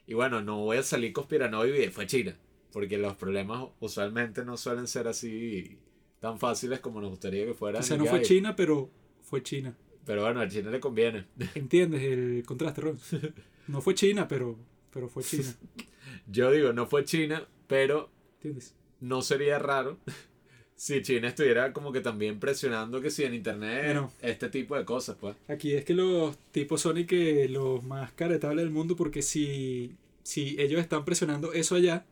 Y 0.08 0.16
bueno, 0.16 0.42
no 0.42 0.58
voy 0.58 0.78
a 0.78 0.84
salir 0.84 1.14
conspiranoico 1.14 1.78
y 1.78 1.90
fue 1.90 2.08
China. 2.08 2.36
Porque 2.72 2.98
los 2.98 3.16
problemas 3.16 3.68
usualmente 3.80 4.44
no 4.44 4.58
suelen 4.58 4.88
ser 4.88 5.08
así 5.08 5.78
tan 6.20 6.40
fáciles 6.40 6.80
como 6.80 7.00
nos 7.00 7.12
gustaría 7.12 7.46
que 7.46 7.54
fueran. 7.54 7.82
O 7.82 7.86
sea, 7.86 7.96
no 7.96 8.08
fue 8.08 8.24
China, 8.24 8.56
pero 8.56 8.90
fue 9.22 9.44
China. 9.44 9.78
Pero 10.04 10.24
bueno, 10.24 10.42
a 10.42 10.48
China 10.48 10.72
le 10.72 10.80
conviene. 10.80 11.28
¿Entiendes 11.54 12.02
el 12.02 12.44
contraste, 12.44 12.82
Ron? 12.82 13.00
No 13.68 13.80
fue 13.80 13.94
China, 13.94 14.28
pero, 14.28 14.58
pero 14.92 15.08
fue 15.08 15.24
China. 15.24 15.56
Yo 16.26 16.52
digo, 16.52 16.74
no 16.74 16.88
fue 16.88 17.06
China, 17.06 17.48
pero 17.68 18.10
¿Entiendes? 18.42 18.74
no 19.00 19.22
sería 19.22 19.58
raro 19.60 19.98
si 20.76 21.02
China 21.04 21.28
estuviera 21.28 21.74
como 21.74 21.92
que 21.92 22.02
también 22.02 22.40
presionando 22.40 23.02
que 23.02 23.12
si 23.12 23.24
en 23.24 23.34
internet 23.36 23.84
Bueno. 23.86 24.12
este 24.22 24.50
tipo 24.50 24.76
de 24.76 24.84
cosas, 24.86 25.16
pues. 25.20 25.36
Aquí 25.48 25.74
es 25.74 25.86
que 25.86 25.94
los 25.94 26.38
tipos 26.52 26.82
son 26.82 26.98
y 26.98 27.06
que 27.06 27.48
los 27.50 27.84
más 27.84 28.12
caretables 28.14 28.64
del 28.64 28.74
mundo 28.74 28.96
porque 28.96 29.22
si, 29.22 29.96
si 30.24 30.56
ellos 30.60 30.80
están 30.80 31.06
presionando 31.06 31.54
eso 31.54 31.76
allá, 31.76 32.06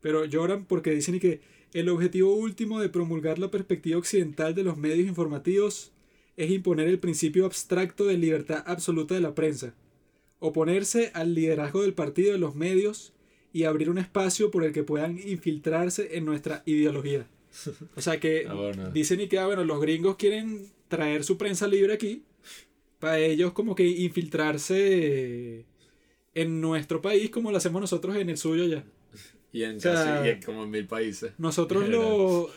pero 0.00 0.24
lloran 0.24 0.64
porque 0.64 0.90
dicen 0.90 1.18
que 1.20 1.40
el 1.74 1.90
objetivo 1.90 2.34
último 2.34 2.80
de 2.80 2.88
promulgar 2.88 3.38
la 3.38 3.50
perspectiva 3.50 3.98
occidental 3.98 4.54
de 4.54 4.64
los 4.64 4.78
medios 4.78 5.06
informativos 5.06 5.92
es 6.38 6.50
imponer 6.50 6.88
el 6.88 6.98
principio 6.98 7.44
abstracto 7.44 8.04
de 8.06 8.16
libertad 8.16 8.62
absoluta 8.66 9.14
de 9.14 9.20
la 9.20 9.34
prensa, 9.34 9.74
oponerse 10.38 11.10
al 11.14 11.34
liderazgo 11.34 11.82
del 11.82 11.92
partido 11.94 12.32
de 12.32 12.38
los 12.38 12.54
medios 12.54 13.12
y 13.52 13.64
abrir 13.64 13.90
un 13.90 13.98
espacio 13.98 14.50
por 14.50 14.64
el 14.64 14.72
que 14.72 14.82
puedan 14.82 15.18
infiltrarse 15.18 16.16
en 16.16 16.24
nuestra 16.24 16.62
ideología. 16.66 17.26
O 17.96 18.00
sea 18.00 18.20
que 18.20 18.46
Ah, 18.48 18.54
bueno. 18.54 18.90
dicen 18.90 19.20
y 19.20 19.28
que, 19.28 19.38
ah, 19.38 19.46
bueno, 19.46 19.64
los 19.64 19.80
gringos 19.80 20.16
quieren 20.16 20.66
traer 20.88 21.24
su 21.24 21.36
prensa 21.36 21.66
libre 21.66 21.94
aquí 21.94 22.22
para 22.98 23.18
ellos 23.18 23.52
como 23.52 23.74
que 23.74 23.86
infiltrarse 23.86 25.64
en 26.34 26.60
nuestro 26.60 27.00
país 27.00 27.30
como 27.30 27.50
lo 27.50 27.56
hacemos 27.58 27.80
nosotros 27.80 28.16
en 28.16 28.30
el 28.30 28.36
suyo 28.38 28.64
ya. 28.66 28.84
Y 29.52 29.62
en 29.62 29.76
O 29.76 29.80
sea, 29.80 29.94
casi 29.94 30.26
y 30.26 30.30
en 30.32 30.42
como 30.42 30.64
en 30.64 30.70
mil 30.70 30.86
países. 30.86 31.32
Nosotros 31.38 31.88
lo 31.88 32.50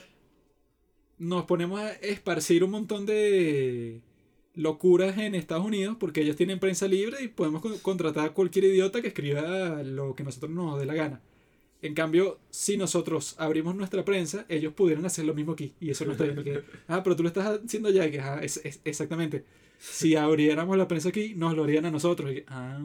nos 1.18 1.46
ponemos 1.46 1.80
a 1.80 1.94
esparcir 1.94 2.64
un 2.64 2.72
montón 2.72 3.06
de 3.06 4.02
locuras 4.56 5.18
en 5.18 5.36
Estados 5.36 5.66
Unidos 5.66 5.96
porque 6.00 6.22
ellos 6.22 6.36
tienen 6.36 6.60
prensa 6.60 6.88
libre 6.88 7.24
y 7.24 7.28
podemos 7.30 7.62
con- 7.62 7.78
contratar 7.80 8.26
a 8.26 8.34
cualquier 8.34 8.66
idiota 8.66 9.02
que 9.02 9.08
escriba 9.10 9.82
lo 9.84 10.14
que 10.16 10.24
nosotros 10.24 10.52
nos 10.52 10.80
dé 10.80 10.86
la 10.86 10.94
gana. 10.94 11.22
En 11.82 11.96
cambio, 11.96 12.40
si 12.52 12.78
nosotros 12.78 13.34
abrimos 13.40 13.76
nuestra 13.76 14.06
prensa, 14.06 14.46
ellos 14.50 14.74
pudieran 14.74 15.04
hacer 15.06 15.26
lo 15.26 15.34
mismo 15.34 15.54
aquí. 15.54 15.74
Y 15.80 15.90
eso 15.90 16.06
no 16.06 16.12
está 16.12 16.26
bien. 16.26 16.36
porque, 16.36 16.62
ah, 16.88 17.02
pero 17.04 17.16
tú 17.16 17.24
lo 17.24 17.30
estás 17.30 17.60
haciendo 17.64 17.90
ya. 17.90 18.12
que, 18.12 18.20
ah, 18.20 18.40
es- 18.44 18.62
es- 18.64 18.82
exactamente. 18.84 19.46
Si 19.80 20.16
abriéramos 20.16 20.78
la 20.78 20.88
prensa 20.88 21.10
aquí, 21.10 21.34
nos 21.36 21.56
lo 21.56 21.64
harían 21.64 21.86
a 21.86 21.92
nosotros. 21.92 22.32
y 22.34 22.44
ah, 22.48 22.80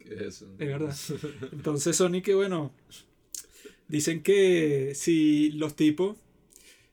¿Qué 0.00 0.14
es 0.14 0.20
eso? 0.22 0.46
es 0.58 0.66
verdad. 0.66 0.96
Entonces 1.52 1.94
Sony 1.96 2.20
que 2.22 2.34
bueno, 2.34 2.72
dicen 3.88 4.22
que 4.22 4.92
si 4.94 5.50
los 5.52 5.76
tipos, 5.76 6.16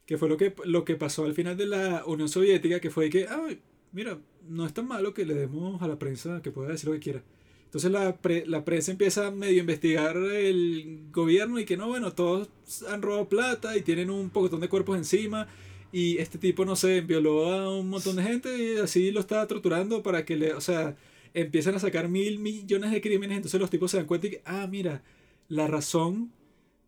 que 0.05 0.17
fue 0.17 0.29
lo 0.29 0.37
que, 0.37 0.53
lo 0.65 0.85
que 0.85 0.95
pasó 0.95 1.25
al 1.25 1.33
final 1.33 1.57
de 1.57 1.65
la 1.65 2.03
Unión 2.05 2.29
Soviética, 2.29 2.79
que 2.79 2.89
fue 2.91 3.09
que, 3.09 3.27
ay, 3.27 3.59
mira, 3.93 4.19
no 4.49 4.65
es 4.65 4.73
tan 4.73 4.87
malo 4.87 5.13
que 5.13 5.25
le 5.25 5.33
demos 5.33 5.81
a 5.81 5.87
la 5.87 5.97
prensa 5.97 6.41
que 6.41 6.51
pueda 6.51 6.69
decir 6.69 6.89
lo 6.89 6.93
que 6.95 6.99
quiera. 6.99 7.23
Entonces 7.65 7.89
la, 7.89 8.17
pre- 8.17 8.45
la 8.45 8.65
prensa 8.65 8.91
empieza 8.91 9.27
a 9.27 9.31
medio 9.31 9.61
investigar 9.61 10.15
el 10.17 11.05
gobierno 11.11 11.59
y 11.59 11.65
que 11.65 11.77
no, 11.77 11.87
bueno, 11.87 12.11
todos 12.13 12.49
han 12.87 13.01
robado 13.01 13.29
plata 13.29 13.75
y 13.77 13.81
tienen 13.81 14.09
un 14.09 14.29
pocotón 14.29 14.59
de 14.59 14.69
cuerpos 14.69 14.97
encima 14.97 15.47
y 15.91 16.17
este 16.17 16.37
tipo, 16.37 16.65
no 16.65 16.75
sé, 16.75 17.01
violó 17.01 17.51
a 17.51 17.75
un 17.79 17.89
montón 17.89 18.15
de 18.17 18.23
gente 18.23 18.49
y 18.57 18.77
así 18.77 19.11
lo 19.11 19.19
está 19.19 19.47
torturando 19.47 20.03
para 20.03 20.23
que 20.25 20.35
le, 20.35 20.53
o 20.53 20.61
sea, 20.61 20.95
empiezan 21.33 21.73
a 21.75 21.79
sacar 21.79 22.09
mil 22.09 22.37
millones 22.37 22.91
de 22.91 23.01
crímenes, 23.01 23.37
entonces 23.37 23.59
los 23.59 23.71
tipos 23.71 23.89
se 23.89 23.97
dan 23.97 24.05
cuenta 24.05 24.27
y 24.27 24.31
que, 24.31 24.41
ah, 24.45 24.67
mira, 24.69 25.01
la 25.49 25.67
razón 25.67 26.31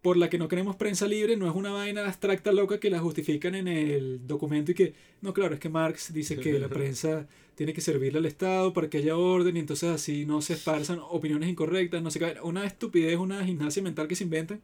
por 0.06 0.18
la 0.18 0.30
que 0.30 0.38
no 0.38 0.48
queremos 0.48 0.76
prensa 0.76 1.08
libre 1.08 1.36
no 1.36 1.50
es 1.50 1.56
una 1.56 1.72
vaina 1.72 2.06
abstracta 2.06 2.52
loca 2.52 2.80
que 2.80 2.92
la 2.92 3.00
justifican 3.00 3.56
en 3.56 3.68
el 3.68 4.28
documento 4.28 4.72
y 4.72 4.76
que, 4.76 4.94
no, 5.22 5.34
claro, 5.34 5.56
es 5.56 5.60
que 5.60 5.68
Marx 5.68 6.14
dice 6.14 6.38
que 6.38 6.60
la 6.60 6.70
prensa 6.78 7.28
tiene 7.56 7.74
que 7.74 7.82
servirle 7.82 8.20
al 8.20 8.28
Estado 8.28 8.72
para 8.72 8.88
que 8.88 9.00
haya 9.00 9.18
orden 9.18 9.58
y 9.58 9.62
entonces 9.62 9.90
así 9.90 10.28
no 10.28 10.44
se 10.44 10.54
esparzan 10.54 11.00
opiniones 11.10 11.50
incorrectas, 11.50 12.04
no 12.04 12.12
sé 12.12 12.20
qué, 12.20 12.36
una 12.44 12.66
estupidez, 12.66 13.18
una 13.18 13.44
gimnasia 13.44 13.82
mental 13.82 14.08
que 14.08 14.16
se 14.16 14.26
inventan, 14.26 14.62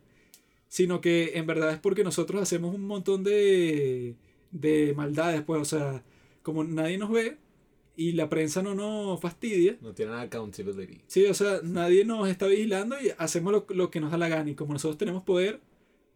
sino 0.68 1.02
que 1.02 1.32
en 1.34 1.48
verdad 1.48 1.74
es 1.74 1.80
porque 1.80 2.04
nosotros 2.04 2.40
hacemos 2.40 2.76
un 2.76 2.86
montón 2.86 3.24
de, 3.24 4.14
de 4.52 4.94
maldades, 4.96 5.42
pues, 5.42 5.60
o 5.60 5.66
sea, 5.66 6.04
como 6.44 6.64
nadie 6.64 7.00
nos 7.00 7.10
ve 7.10 7.40
y 7.96 8.14
la 8.14 8.30
prensa 8.30 8.62
no 8.62 8.74
nos 8.74 9.20
fastidia, 9.20 9.78
No 9.82 9.94
tienen 9.94 10.16
accountability. 10.16 11.02
Sí, 11.08 11.26
o 11.26 11.34
sea, 11.34 11.60
nadie 11.64 12.06
nos 12.06 12.30
está 12.30 12.48
vigilando 12.48 12.96
y 13.02 13.12
hacemos 13.18 13.52
lo, 13.52 13.66
lo 13.70 13.92
que 13.92 14.00
nos 14.00 14.12
da 14.12 14.18
la 14.18 14.30
gana. 14.30 14.50
Y 14.50 14.56
como 14.56 14.74
nosotros 14.74 14.98
tenemos 14.98 15.24
poder, 15.24 15.60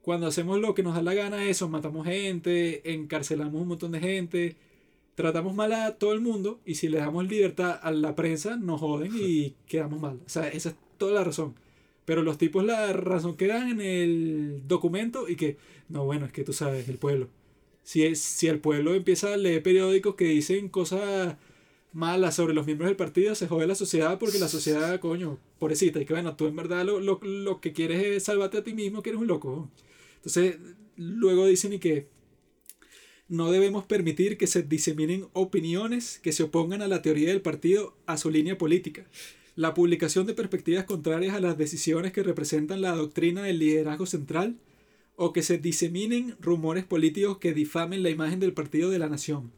cuando 0.02 0.28
hacemos 0.28 0.60
lo 0.60 0.74
que 0.74 0.84
nos 0.84 0.96
da 0.96 1.02
la 1.02 1.14
gana, 1.14 1.50
eso, 1.50 1.68
matamos 1.68 2.06
gente, 2.06 2.94
encarcelamos 2.94 3.62
un 3.62 3.68
montón 3.68 3.92
de 3.92 4.00
gente, 4.00 4.56
tratamos 5.16 5.56
mal 5.56 5.74
a 5.74 5.96
todo 5.98 6.14
el 6.14 6.22
mundo 6.22 6.60
y 6.66 6.76
si 6.76 6.90
le 6.90 7.00
damos 7.00 7.28
libertad 7.28 7.80
a 7.82 7.92
la 7.92 8.16
prensa, 8.16 8.56
nos 8.58 8.82
joden 8.82 9.12
y 9.16 9.56
quedamos 9.68 10.00
mal. 10.00 10.20
O 10.26 10.30
sea, 10.30 10.48
esa 10.48 10.70
es 10.70 10.76
toda 10.98 11.14
la 11.14 11.24
razón. 11.24 11.56
Pero 12.06 12.22
los 12.22 12.38
tipos 12.38 12.64
la 12.64 12.94
razón 12.94 13.36
que 13.36 13.48
dan 13.48 13.68
en 13.70 13.82
el 13.82 14.62
documento 14.68 15.28
y 15.28 15.36
que, 15.36 15.58
no, 15.90 16.06
bueno, 16.06 16.28
es 16.28 16.32
que 16.32 16.44
tú 16.44 16.54
sabes, 16.54 16.88
el 16.88 17.00
pueblo. 17.00 17.30
Si, 17.82 18.04
es, 18.04 18.20
si 18.22 18.48
el 18.48 18.60
pueblo 18.60 18.94
empieza 18.94 19.34
a 19.34 19.38
leer 19.38 19.64
periódicos 19.64 20.16
que 20.16 20.26
dicen 20.26 20.70
cosas 20.70 21.38
malas 21.96 22.36
sobre 22.36 22.54
los 22.54 22.66
miembros 22.66 22.90
del 22.90 22.98
partido, 22.98 23.34
se 23.36 23.48
jode 23.48 23.68
la 23.68 23.74
sociedad 23.74 24.20
porque 24.20 24.38
la 24.38 24.50
sociedad, 24.50 25.00
coño, 25.00 25.40
pobrecita, 25.60 26.02
y 26.02 26.06
que 26.06 26.14
bueno, 26.14 26.36
tú 26.36 26.46
en 26.46 26.56
verdad 26.56 26.86
lo, 26.86 27.00
lo, 27.00 27.20
lo 27.24 27.62
que 27.62 27.72
quieres 27.72 28.04
es 28.04 28.24
salvarte 28.24 28.58
a 28.58 28.64
ti 28.64 28.74
mismo, 28.74 29.02
que 29.02 29.12
eres 29.12 29.22
un 29.22 29.28
loco. 29.28 29.72
Entonces, 30.18 30.58
luego 30.98 31.48
dicen 31.48 31.72
y 31.72 31.80
que 31.80 32.08
no 33.30 33.50
debemos 33.50 33.86
permitir 33.86 34.38
que 34.38 34.46
se 34.46 34.62
diseminen 34.62 35.28
opiniones 35.32 36.20
que 36.22 36.34
se 36.34 36.44
opongan 36.44 36.82
a 36.82 36.90
la 36.90 37.02
teoría 37.02 37.30
del 37.30 37.42
partido, 37.42 37.96
a 38.06 38.18
su 38.18 38.30
línea 38.30 38.58
política. 38.58 39.06
La 39.56 39.74
publicación 39.74 40.28
de 40.28 40.34
perspectivas 40.34 40.84
contrarias 40.84 41.34
a 41.34 41.40
las 41.40 41.58
decisiones 41.58 42.12
que 42.12 42.24
representan 42.24 42.82
la 42.82 42.92
doctrina 42.92 43.44
del 43.44 43.60
liderazgo 43.60 44.06
central 44.06 44.58
o 45.16 45.32
que 45.32 45.44
se 45.44 45.58
diseminen 45.58 46.36
rumores 46.42 46.84
políticos 46.84 47.38
que 47.38 47.54
difamen 47.54 48.04
la 48.04 48.10
imagen 48.10 48.42
del 48.42 48.52
partido 48.52 48.90
de 48.90 49.00
la 49.00 49.08
nación. 49.08 49.52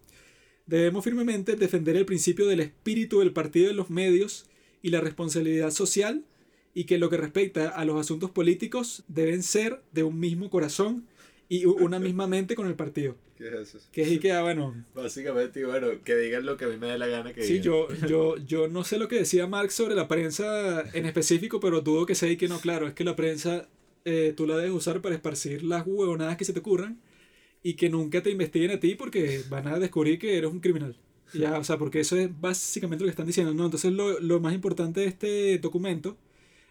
Debemos 0.68 1.03
firmemente 1.03 1.56
defender 1.56 1.95
el 1.95 2.06
principio 2.06 2.45
del 2.45 2.60
espíritu 2.60 3.19
del 3.19 3.31
partido 3.31 3.69
en 3.69 3.77
los 3.77 3.89
medios 3.89 4.45
y 4.81 4.89
la 4.89 5.02
responsabilidad 5.02 5.72
social 5.72 6.23
y 6.73 6.84
que 6.84 6.98
lo 6.98 7.10
que 7.10 7.18
respecta 7.18 7.69
a 7.69 7.85
los 7.85 7.99
asuntos 7.99 8.30
políticos 8.31 9.03
deben 9.07 9.41
ser 9.44 9.81
de 9.94 10.03
un 10.03 10.19
mismo 10.19 10.49
corazón 10.49 11.07
y 11.49 11.65
una 11.65 11.99
misma 11.99 12.27
mente 12.27 12.56
con 12.56 12.68
el 12.68 12.76
partido. 12.76 13.15
¿Qué 13.38 13.48
es 13.48 13.53
eso? 13.53 13.80
Que 13.91 14.02
es 14.02 14.11
y 14.11 14.19
que, 14.19 14.31
ah, 14.31 14.41
bueno, 14.41 14.84
Básicamente, 14.94 15.64
bueno, 15.64 15.88
que 16.03 16.18
digan 16.18 16.45
lo 16.45 16.57
que 16.57 16.65
a 16.65 16.68
mí 16.68 16.77
me 16.77 16.88
dé 16.88 16.98
la 16.98 17.07
gana 17.07 17.34
que 17.34 17.44
sí, 17.44 17.53
digan. 17.53 17.64
yo, 17.64 17.88
yo, 18.07 18.38
yo 18.38 18.68
no 18.68 18.84
sé 18.84 18.98
lo 18.98 19.07
que 19.07 19.15
decía 19.15 19.48
Marx 19.48 19.73
sobre 19.73 19.95
la 19.95 20.07
prensa 20.07 20.84
en 20.94 21.06
específico, 21.06 21.60
pero 21.60 21.81
dudo 21.81 22.06
que 22.06 22.15
sea 22.15 22.30
y 22.30 22.38
que 22.38 22.48
no, 22.48 22.60
claro, 22.60 22.88
es 22.88 22.94
que 22.94 23.03
la 23.03 23.15
prensa 23.15 23.69
eh, 24.06 24.34
tú 24.35 24.45
la 24.45 24.57
debes 24.57 24.72
usar 24.72 25.02
para 25.02 25.15
esparcir 25.15 25.64
las 25.64 25.85
huevonadas 25.85 26.35
que 26.35 26.45
se 26.45 26.53
te 26.53 26.60
ocurran 26.60 26.99
y 27.68 27.73
que 27.73 27.89
nunca 27.89 28.23
te 28.23 28.30
investiguen 28.31 28.72
a 28.72 28.80
ti 28.80 28.95
porque 28.95 29.41
van 29.49 29.68
a 29.68 29.77
descubrir 29.77 30.18
que 30.18 30.38
eres 30.38 30.49
un 30.49 30.61
criminal. 30.61 30.95
Ya, 31.34 31.60
o 31.60 31.65
sea, 31.65 31.77
porque 31.77 31.99
eso 31.99 32.15
es 32.15 32.30
básicamente 32.39 33.03
lo 33.03 33.07
que 33.07 33.11
están 33.11 33.27
diciendo, 33.27 33.53
¿no? 33.53 33.65
Entonces 33.65 33.91
lo, 33.91 34.22
lo 34.22 34.39
más 34.39 34.53
importante 34.53 35.02
de 35.02 35.07
este 35.07 35.57
documento 35.57 36.15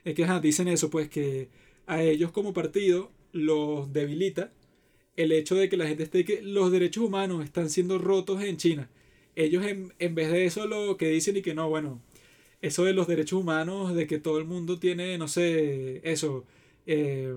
es 0.06 0.14
que 0.14 0.24
ajá, 0.24 0.40
dicen 0.40 0.68
eso, 0.68 0.88
pues 0.88 1.10
que 1.10 1.50
a 1.86 2.02
ellos 2.02 2.32
como 2.32 2.54
partido 2.54 3.10
los 3.32 3.92
debilita 3.92 4.54
el 5.16 5.32
hecho 5.32 5.54
de 5.56 5.68
que 5.68 5.76
la 5.76 5.86
gente 5.86 6.04
esté 6.04 6.24
que 6.24 6.40
los 6.40 6.72
derechos 6.72 7.04
humanos 7.04 7.44
están 7.44 7.68
siendo 7.68 7.98
rotos 7.98 8.42
en 8.42 8.56
China. 8.56 8.88
Ellos 9.34 9.66
en, 9.66 9.92
en 9.98 10.14
vez 10.14 10.30
de 10.32 10.46
eso 10.46 10.66
lo 10.66 10.96
que 10.96 11.10
dicen 11.10 11.36
y 11.36 11.42
que 11.42 11.54
no, 11.54 11.68
bueno, 11.68 12.00
eso 12.62 12.84
de 12.84 12.94
los 12.94 13.06
derechos 13.06 13.38
humanos, 13.38 13.94
de 13.94 14.06
que 14.06 14.18
todo 14.18 14.38
el 14.38 14.46
mundo 14.46 14.78
tiene, 14.78 15.18
no 15.18 15.28
sé, 15.28 16.00
eso, 16.10 16.46
eh, 16.86 17.34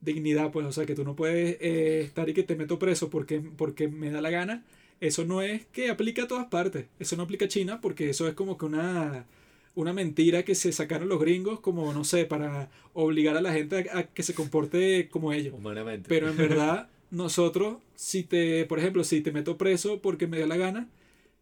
dignidad, 0.00 0.50
pues, 0.52 0.66
o 0.66 0.72
sea, 0.72 0.86
que 0.86 0.94
tú 0.94 1.04
no 1.04 1.16
puedes 1.16 1.56
eh, 1.60 2.00
estar 2.00 2.28
y 2.28 2.34
que 2.34 2.42
te 2.42 2.56
meto 2.56 2.78
preso 2.78 3.10
porque, 3.10 3.40
porque 3.40 3.88
me 3.88 4.10
da 4.10 4.20
la 4.20 4.30
gana. 4.30 4.64
Eso 5.00 5.24
no 5.24 5.42
es 5.42 5.66
que 5.66 5.90
aplica 5.90 6.24
a 6.24 6.28
todas 6.28 6.46
partes. 6.46 6.86
Eso 6.98 7.16
no 7.16 7.24
aplica 7.24 7.44
a 7.46 7.48
China 7.48 7.80
porque 7.80 8.10
eso 8.10 8.28
es 8.28 8.34
como 8.34 8.58
que 8.58 8.66
una, 8.66 9.26
una 9.74 9.92
mentira 9.92 10.44
que 10.44 10.54
se 10.54 10.72
sacaron 10.72 11.08
los 11.08 11.20
gringos 11.20 11.60
como, 11.60 11.92
no 11.92 12.04
sé, 12.04 12.24
para 12.24 12.70
obligar 12.94 13.36
a 13.36 13.40
la 13.40 13.52
gente 13.52 13.88
a, 13.92 13.98
a 13.98 14.02
que 14.04 14.22
se 14.22 14.34
comporte 14.34 15.08
como 15.08 15.32
ellos. 15.32 15.54
Humanamente. 15.56 16.08
Pero 16.08 16.28
en 16.28 16.36
verdad, 16.38 16.88
nosotros, 17.10 17.78
si 17.94 18.24
te, 18.24 18.64
por 18.66 18.78
ejemplo, 18.78 19.04
si 19.04 19.20
te 19.20 19.32
meto 19.32 19.56
preso 19.56 20.00
porque 20.00 20.26
me 20.26 20.40
da 20.40 20.46
la 20.46 20.56
gana, 20.56 20.88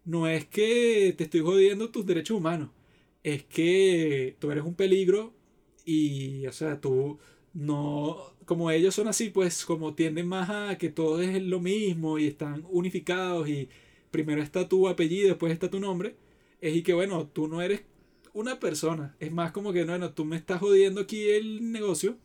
no 0.05 0.29
es 0.29 0.47
que 0.47 1.15
te 1.17 1.25
estoy 1.25 1.41
jodiendo 1.41 1.91
tus 1.91 2.07
derechos 2.07 2.37
humanos. 2.39 2.71
Es 3.23 3.45
que 3.45 4.37
tú 4.39 4.51
eres 4.51 4.65
un 4.65 4.75
peligro 4.75 5.35
y, 5.85 6.47
o 6.47 6.53
sea, 6.53 6.81
tú 6.81 7.19
no, 7.55 8.36
como 8.47 8.71
ellos 8.71 8.95
son 8.95 9.09
así, 9.09 9.31
pues 9.31 9.65
como 9.67 9.95
tienden 9.95 10.29
más 10.29 10.49
a 10.51 10.79
que 10.79 10.89
todo 10.89 11.21
es 11.21 11.43
lo 11.43 11.61
mismo 11.61 12.19
y 12.19 12.27
están 12.27 12.65
unificados 12.71 13.49
y 13.49 13.69
primero 14.11 14.43
está 14.43 14.69
tu 14.69 14.89
apellido, 14.89 15.29
después 15.29 15.53
está 15.53 15.71
tu 15.71 15.81
nombre, 15.81 16.17
es 16.61 16.75
y 16.77 16.83
que 16.83 16.95
bueno, 16.95 17.27
tú 17.27 17.49
no 17.49 17.61
eres 17.61 17.83
una 18.33 18.61
persona, 18.61 19.17
es 19.21 19.33
más 19.33 19.53
como 19.53 19.73
que 19.73 19.85
bueno, 19.85 20.13
tú 20.13 20.25
me 20.25 20.37
estás 20.37 20.61
jodiendo 20.61 21.01
aquí 21.03 21.29
el 21.29 21.73
negocio 21.73 22.17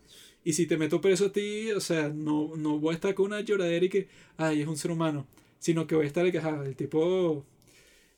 y 0.44 0.54
si 0.54 0.66
te 0.68 0.78
meto 0.78 1.02
preso 1.02 1.28
a 1.28 1.32
ti, 1.32 1.72
o 1.72 1.80
sea, 1.80 2.10
no, 2.10 2.56
no 2.56 2.80
voy 2.80 2.94
a 2.94 2.96
estar 2.96 3.14
con 3.16 3.28
una 3.28 3.42
lloradera 3.42 3.86
y 3.86 3.90
que, 3.90 4.08
ay, 4.38 4.62
es 4.62 4.68
un 4.68 4.78
ser 4.78 4.92
humano, 4.92 5.28
sino 5.60 5.88
que 5.88 5.96
voy 5.96 6.06
a 6.06 6.08
estar 6.08 6.24
de 6.24 6.32
que, 6.32 6.40
ajá, 6.40 6.64
el 6.66 6.76
tipo 6.76 7.46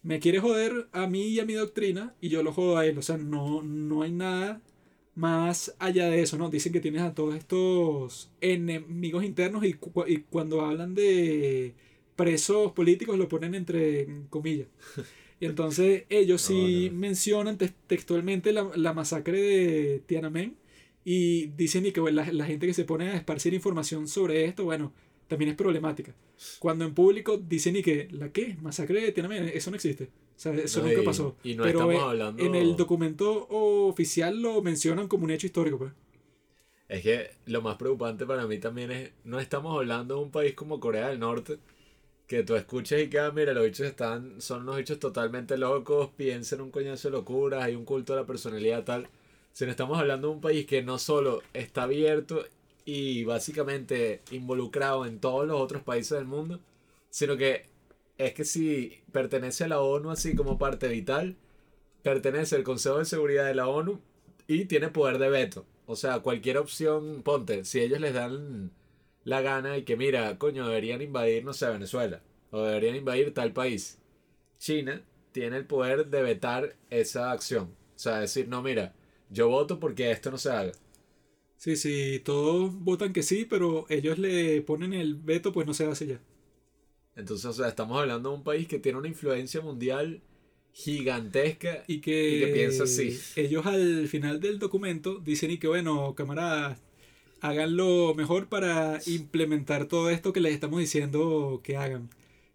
me 0.03 0.19
quiere 0.19 0.39
joder 0.39 0.87
a 0.91 1.07
mí 1.07 1.27
y 1.27 1.39
a 1.39 1.45
mi 1.45 1.53
doctrina 1.53 2.15
y 2.21 2.29
yo 2.29 2.43
lo 2.43 2.53
jodo 2.53 2.77
a 2.77 2.85
él, 2.85 2.97
o 2.97 3.01
sea, 3.01 3.17
no, 3.17 3.63
no 3.63 4.03
hay 4.03 4.11
nada 4.11 4.61
más 5.15 5.75
allá 5.79 6.09
de 6.09 6.21
eso, 6.21 6.37
¿no? 6.37 6.49
Dicen 6.49 6.73
que 6.73 6.79
tienes 6.79 7.01
a 7.01 7.13
todos 7.13 7.35
estos 7.35 8.31
enemigos 8.41 9.23
internos 9.23 9.63
y, 9.65 9.73
cu- 9.73 10.05
y 10.07 10.17
cuando 10.29 10.61
hablan 10.61 10.95
de 10.95 11.75
presos 12.15 12.71
políticos 12.73 13.17
lo 13.17 13.27
ponen 13.29 13.55
entre 13.55 14.07
comillas. 14.29 14.67
Y 15.39 15.45
entonces 15.47 16.05
ellos 16.09 16.41
sí 16.41 16.89
No, 16.89 16.91
no. 16.91 16.97
mencionan 16.97 17.57
te- 17.57 17.73
textualmente 17.87 18.53
la, 18.53 18.69
la 18.75 18.93
masacre 18.93 19.41
de 19.41 20.03
Tiananmen 20.05 20.55
y 21.05 21.47
dicen 21.57 21.85
y 21.85 21.91
que 21.91 21.99
bueno, 21.99 22.21
la, 22.23 22.31
la 22.31 22.45
gente 22.45 22.67
que 22.67 22.73
se 22.73 22.85
pone 22.85 23.09
a 23.09 23.15
esparcir 23.15 23.53
información 23.53 24.07
sobre 24.07 24.45
esto, 24.45 24.63
bueno, 24.65 24.93
también 25.27 25.51
es 25.51 25.57
problemática. 25.57 26.13
Cuando 26.59 26.85
en 26.85 26.93
público 26.93 27.37
dicen 27.37 27.75
y 27.75 27.81
que, 27.83 28.07
¿la 28.11 28.29
qué? 28.31 28.57
Masacre 28.61 29.01
de 29.01 29.11
Tiananmen, 29.11 29.49
eso 29.53 29.69
no 29.71 29.75
existe. 29.75 30.05
O 30.35 30.39
sea, 30.43 30.53
eso 30.55 30.81
No, 30.81 30.87
nunca 30.87 31.01
y- 31.01 31.05
pasó. 31.05 31.35
y 31.43 31.55
no 31.55 31.63
Pero 31.63 31.79
estamos 31.79 32.03
hablando- 32.03 32.43
en 32.43 32.55
el 32.55 32.75
documento 32.75 33.47
oficial 33.49 34.41
lo 34.41 34.61
mencionan 34.61 35.07
como 35.07 35.25
un 35.25 35.31
hecho 35.31 35.45
histórico, 35.47 35.77
pues. 35.77 35.91
Es 36.89 37.01
que 37.01 37.31
lo 37.45 37.61
más 37.61 37.77
preocupante 37.77 38.25
para 38.25 38.45
mí 38.45 38.57
también 38.59 38.91
es, 38.91 39.11
no 39.23 39.39
estamos 39.39 39.75
hablando 39.75 40.15
de 40.17 40.21
un 40.21 40.31
país 40.31 40.53
como 40.53 40.79
Corea 40.79 41.09
del 41.09 41.19
Norte, 41.19 41.57
que 42.27 42.43
tú 42.43 42.55
escuchas 42.55 43.01
y 43.01 43.09
que, 43.09 43.19
ah, 43.19 43.31
mira, 43.33 43.53
los 43.53 43.63
bichos 43.65 43.85
están, 43.87 44.41
son 44.41 44.61
unos 44.63 44.77
bichos 44.77 44.99
totalmente 44.99 45.57
locos, 45.57 46.09
piensan 46.15 46.61
un 46.61 46.71
coñazo 46.71 47.09
de 47.09 47.17
locuras, 47.17 47.63
hay 47.63 47.75
un 47.75 47.85
culto 47.85 48.13
a 48.13 48.17
la 48.17 48.25
personalidad 48.25 48.83
tal. 48.83 49.07
Sino 49.51 49.69
estamos 49.71 49.99
hablando 49.99 50.29
de 50.29 50.33
un 50.33 50.41
país 50.41 50.65
que 50.65 50.81
no 50.81 50.97
solo 50.97 51.41
está 51.53 51.83
abierto 51.83 52.43
y 52.85 53.23
básicamente 53.23 54.21
involucrado 54.31 55.05
en 55.05 55.19
todos 55.19 55.47
los 55.47 55.59
otros 55.59 55.83
países 55.83 56.17
del 56.17 56.25
mundo, 56.25 56.59
sino 57.09 57.37
que 57.37 57.67
es 58.17 58.33
que 58.33 58.45
si 58.45 59.01
pertenece 59.11 59.63
a 59.63 59.67
la 59.67 59.81
ONU 59.81 60.11
así 60.11 60.35
como 60.35 60.57
parte 60.57 60.87
vital, 60.87 61.37
pertenece 62.03 62.55
al 62.55 62.63
Consejo 62.63 62.99
de 62.99 63.05
Seguridad 63.05 63.45
de 63.45 63.55
la 63.55 63.67
ONU 63.67 63.99
y 64.47 64.65
tiene 64.65 64.89
poder 64.89 65.17
de 65.17 65.29
veto. 65.29 65.65
O 65.85 65.95
sea, 65.95 66.19
cualquier 66.19 66.57
opción, 66.57 67.23
ponte, 67.23 67.65
si 67.65 67.79
ellos 67.81 67.99
les 67.99 68.13
dan 68.13 68.71
la 69.23 69.41
gana 69.41 69.77
y 69.77 69.83
que 69.83 69.97
mira, 69.97 70.37
coño, 70.37 70.67
deberían 70.67 71.01
invadir, 71.01 71.43
no 71.43 71.53
sé, 71.53 71.67
Venezuela, 71.67 72.21
o 72.51 72.61
deberían 72.61 72.95
invadir 72.95 73.33
tal 73.33 73.53
país. 73.53 73.99
China 74.59 75.01
tiene 75.31 75.57
el 75.57 75.65
poder 75.65 76.07
de 76.07 76.21
vetar 76.21 76.75
esa 76.89 77.31
acción. 77.31 77.75
O 77.95 77.99
sea, 77.99 78.19
decir, 78.19 78.47
no, 78.47 78.61
mira, 78.61 78.93
yo 79.29 79.49
voto 79.49 79.79
porque 79.79 80.11
esto 80.11 80.31
no 80.31 80.37
se 80.37 80.51
haga. 80.51 80.71
Sí, 81.63 81.77
sí, 81.77 82.19
todos 82.25 82.73
votan 82.83 83.13
que 83.13 83.23
sí, 83.23 83.45
pero 83.49 83.85
ellos 83.87 84.19
le 84.19 84.61
ponen 84.63 84.91
el 84.93 85.15
veto, 85.15 85.53
pues 85.53 85.65
no 85.65 85.73
se 85.73 85.85
hace 85.85 86.05
ya. 86.07 86.19
Entonces, 87.15 87.45
o 87.45 87.53
sea, 87.53 87.69
estamos 87.69 87.97
hablando 87.97 88.31
de 88.31 88.35
un 88.35 88.43
país 88.43 88.67
que 88.67 88.79
tiene 88.79 88.97
una 88.97 89.07
influencia 89.07 89.61
mundial 89.61 90.21
gigantesca 90.73 91.85
Y 91.87 92.01
que, 92.01 92.35
Y 92.35 92.39
que 92.41 92.47
piensa 92.47 92.83
así. 92.83 93.17
ellos 93.37 93.65
al 93.65 94.09
final 94.09 94.41
del 94.41 94.59
documento 94.59 95.19
dicen 95.23 95.51
y 95.51 95.57
que 95.57 95.69
bueno, 95.69 96.13
camaradas, 96.15 96.79
hagan 97.39 97.77
lo 97.77 98.13
mejor 98.13 98.49
para 98.49 98.99
implementar 99.05 99.85
todo 99.85 100.09
esto 100.09 100.33
que 100.33 100.41
les 100.41 100.53
estamos 100.53 100.81
diciendo 100.81 101.61
que 101.63 101.77
hagan. 101.77 102.09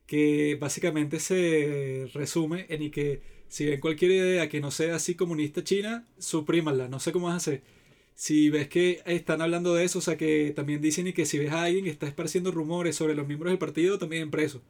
Que 0.06 0.58
básicamente 0.60 1.18
se 1.18 2.10
resume 2.12 2.66
en 2.68 2.82
y 2.82 2.90
que 2.90 3.22
si 3.48 3.64
ven 3.64 3.80
cualquier 3.80 4.10
idea 4.10 4.50
que 4.50 4.60
no 4.60 4.70
sea 4.70 4.96
así 4.96 5.14
comunista 5.14 5.64
china, 5.64 6.06
suprímanla, 6.18 6.88
no 6.88 7.00
sé 7.00 7.10
cómo 7.10 7.28
vas 7.28 7.34
a 7.34 7.36
hacer. 7.38 7.77
Si 8.18 8.50
ves 8.50 8.66
que 8.66 9.00
están 9.06 9.40
hablando 9.42 9.76
de 9.76 9.84
eso, 9.84 10.00
o 10.00 10.02
sea 10.02 10.16
que 10.16 10.52
también 10.56 10.80
dicen 10.82 11.06
y 11.06 11.12
que 11.12 11.24
si 11.24 11.38
ves 11.38 11.52
a 11.52 11.62
alguien 11.62 11.84
que 11.84 11.90
está 11.90 12.08
esparciendo 12.08 12.50
rumores 12.50 12.96
sobre 12.96 13.14
los 13.14 13.28
miembros 13.28 13.52
del 13.52 13.60
partido, 13.60 13.96
también 13.96 14.32
preso. 14.32 14.60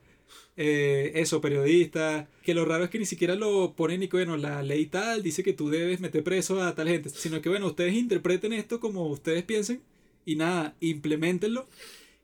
Eh, 0.58 1.12
eso, 1.14 1.40
periodistas, 1.40 2.28
que 2.42 2.52
lo 2.52 2.66
raro 2.66 2.84
es 2.84 2.90
que 2.90 2.98
ni 2.98 3.06
siquiera 3.06 3.36
lo 3.36 3.72
ponen 3.74 4.02
y 4.02 4.08
que, 4.08 4.18
bueno, 4.18 4.36
la 4.36 4.62
ley 4.62 4.84
tal 4.84 5.22
dice 5.22 5.42
que 5.42 5.54
tú 5.54 5.70
debes 5.70 5.98
meter 6.00 6.22
preso 6.22 6.60
a 6.62 6.74
tal 6.74 6.88
gente, 6.88 7.08
sino 7.08 7.40
que, 7.40 7.48
bueno, 7.48 7.68
ustedes 7.68 7.94
interpreten 7.94 8.52
esto 8.52 8.80
como 8.80 9.06
ustedes 9.06 9.44
piensen 9.44 9.80
y 10.26 10.36
nada, 10.36 10.76
implementenlo 10.80 11.66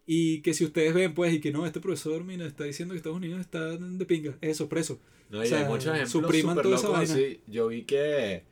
y 0.06 0.42
que 0.42 0.52
si 0.52 0.66
ustedes 0.66 0.92
ven, 0.92 1.14
pues, 1.14 1.32
y 1.32 1.40
que 1.40 1.52
no, 1.52 1.64
este 1.64 1.80
profesor, 1.80 2.22
mira, 2.22 2.44
está 2.44 2.64
diciendo 2.64 2.92
que 2.92 2.98
Estados 2.98 3.16
Unidos 3.16 3.40
está 3.40 3.78
de 3.78 4.04
pinga, 4.04 4.36
eso, 4.42 4.68
preso. 4.68 5.00
No, 5.30 5.40
O 5.40 5.46
sea, 5.46 5.60
hay 5.60 5.64
muchos 5.64 5.86
ejemplos 5.86 6.10
supriman 6.10 6.60
toda 6.60 6.76
esa 6.76 6.90
vaina. 6.90 7.16
Yo 7.46 7.68
vi 7.68 7.84
que 7.84 8.42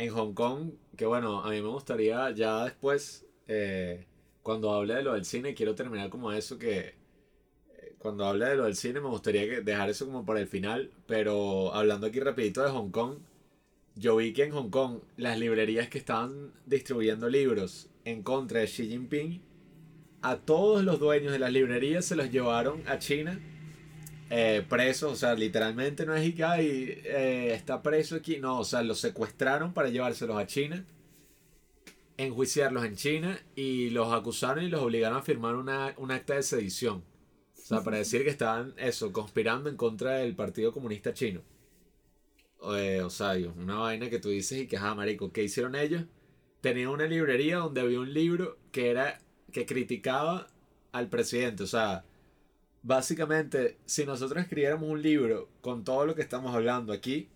en 0.00 0.10
Hong 0.10 0.32
Kong, 0.32 0.72
que 0.96 1.06
bueno, 1.06 1.42
a 1.42 1.50
mí 1.50 1.60
me 1.60 1.68
gustaría 1.68 2.30
ya 2.30 2.64
después, 2.64 3.26
eh, 3.46 4.06
cuando 4.42 4.72
hable 4.72 4.94
de 4.94 5.02
lo 5.02 5.14
del 5.14 5.24
cine, 5.24 5.54
quiero 5.54 5.74
terminar 5.74 6.08
como 6.08 6.32
eso 6.32 6.58
que 6.58 6.94
eh, 7.68 7.94
cuando 7.98 8.24
hable 8.24 8.46
de 8.46 8.56
lo 8.56 8.64
del 8.64 8.76
cine 8.76 9.00
me 9.00 9.08
gustaría 9.08 9.48
que 9.48 9.60
dejar 9.60 9.90
eso 9.90 10.06
como 10.06 10.24
para 10.24 10.40
el 10.40 10.48
final, 10.48 10.90
pero 11.06 11.74
hablando 11.74 12.06
aquí 12.06 12.20
rapidito 12.20 12.62
de 12.62 12.70
Hong 12.70 12.90
Kong, 12.90 13.18
yo 13.94 14.16
vi 14.16 14.32
que 14.32 14.44
en 14.44 14.52
Hong 14.52 14.70
Kong 14.70 15.00
las 15.16 15.38
librerías 15.38 15.88
que 15.88 15.98
estaban 15.98 16.52
distribuyendo 16.64 17.28
libros 17.28 17.88
en 18.04 18.22
contra 18.22 18.60
de 18.60 18.66
Xi 18.66 18.88
Jinping, 18.88 19.42
a 20.22 20.36
todos 20.36 20.84
los 20.84 20.98
dueños 20.98 21.32
de 21.32 21.38
las 21.38 21.52
librerías 21.52 22.04
se 22.04 22.16
los 22.16 22.30
llevaron 22.30 22.82
a 22.86 22.98
China 22.98 23.38
eh, 24.30 24.64
presos, 24.68 25.12
o 25.12 25.16
sea, 25.16 25.34
literalmente 25.34 26.06
no 26.06 26.14
es 26.14 26.26
y 26.26 26.34
que 26.34 26.44
"Ay, 26.44 26.66
eh, 27.04 27.52
está 27.54 27.82
preso 27.82 28.16
aquí, 28.16 28.38
no, 28.38 28.60
o 28.60 28.64
sea, 28.64 28.82
los 28.82 29.00
secuestraron 29.00 29.72
para 29.74 29.88
llevárselos 29.90 30.36
a 30.38 30.46
China, 30.46 30.84
enjuiciarlos 32.16 32.84
en 32.84 32.96
China 32.96 33.40
y 33.56 33.90
los 33.90 34.12
acusaron 34.12 34.64
y 34.64 34.68
los 34.68 34.82
obligaron 34.82 35.18
a 35.18 35.22
firmar 35.22 35.56
una, 35.56 35.94
un 35.96 36.10
acta 36.10 36.34
de 36.34 36.42
sedición. 36.42 37.02
O 37.56 37.62
sea, 37.70 37.82
para 37.84 37.98
decir 37.98 38.24
que 38.24 38.30
estaban, 38.30 38.74
eso, 38.78 39.12
conspirando 39.12 39.70
en 39.70 39.76
contra 39.76 40.12
del 40.18 40.34
Partido 40.34 40.72
Comunista 40.72 41.14
Chino. 41.14 41.42
Eh, 42.74 43.00
o 43.02 43.10
sea, 43.10 43.32
una 43.56 43.76
vaina 43.76 44.10
que 44.10 44.18
tú 44.18 44.28
dices 44.28 44.58
y 44.60 44.66
que, 44.66 44.76
ah, 44.76 44.94
marico, 44.94 45.32
¿qué 45.32 45.42
hicieron 45.44 45.74
ellos? 45.74 46.04
Tenían 46.60 46.88
una 46.88 47.06
librería 47.06 47.58
donde 47.58 47.80
había 47.80 48.00
un 48.00 48.12
libro 48.12 48.58
que 48.72 48.90
era, 48.90 49.20
que 49.52 49.64
criticaba 49.66 50.48
al 50.92 51.08
presidente, 51.08 51.62
o 51.62 51.66
sea, 51.66 52.04
Básicamente, 52.82 53.78
si 53.84 54.06
nosotros 54.06 54.42
escribiéramos 54.42 54.88
un 54.88 55.02
libro 55.02 55.48
con 55.60 55.84
todo 55.84 56.06
lo 56.06 56.14
que 56.14 56.22
estamos 56.22 56.54
hablando 56.54 56.92
aquí 56.92 57.28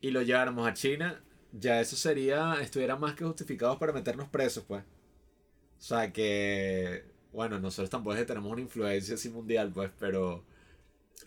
y 0.00 0.10
lo 0.10 0.22
lleváramos 0.22 0.68
a 0.68 0.74
China, 0.74 1.22
ya 1.52 1.80
eso 1.80 1.96
sería, 1.96 2.60
estuviera 2.60 2.96
más 2.96 3.14
que 3.14 3.24
justificados 3.24 3.78
para 3.78 3.92
meternos 3.92 4.28
presos, 4.28 4.64
pues. 4.66 4.82
O 4.82 5.82
sea 5.82 6.12
que, 6.12 7.04
bueno, 7.32 7.58
nosotros 7.58 7.90
tampoco 7.90 8.14
es 8.14 8.20
que 8.20 8.26
tenemos 8.26 8.52
una 8.52 8.60
influencia 8.60 9.14
así 9.14 9.30
mundial, 9.30 9.72
pues, 9.72 9.90
pero 9.98 10.44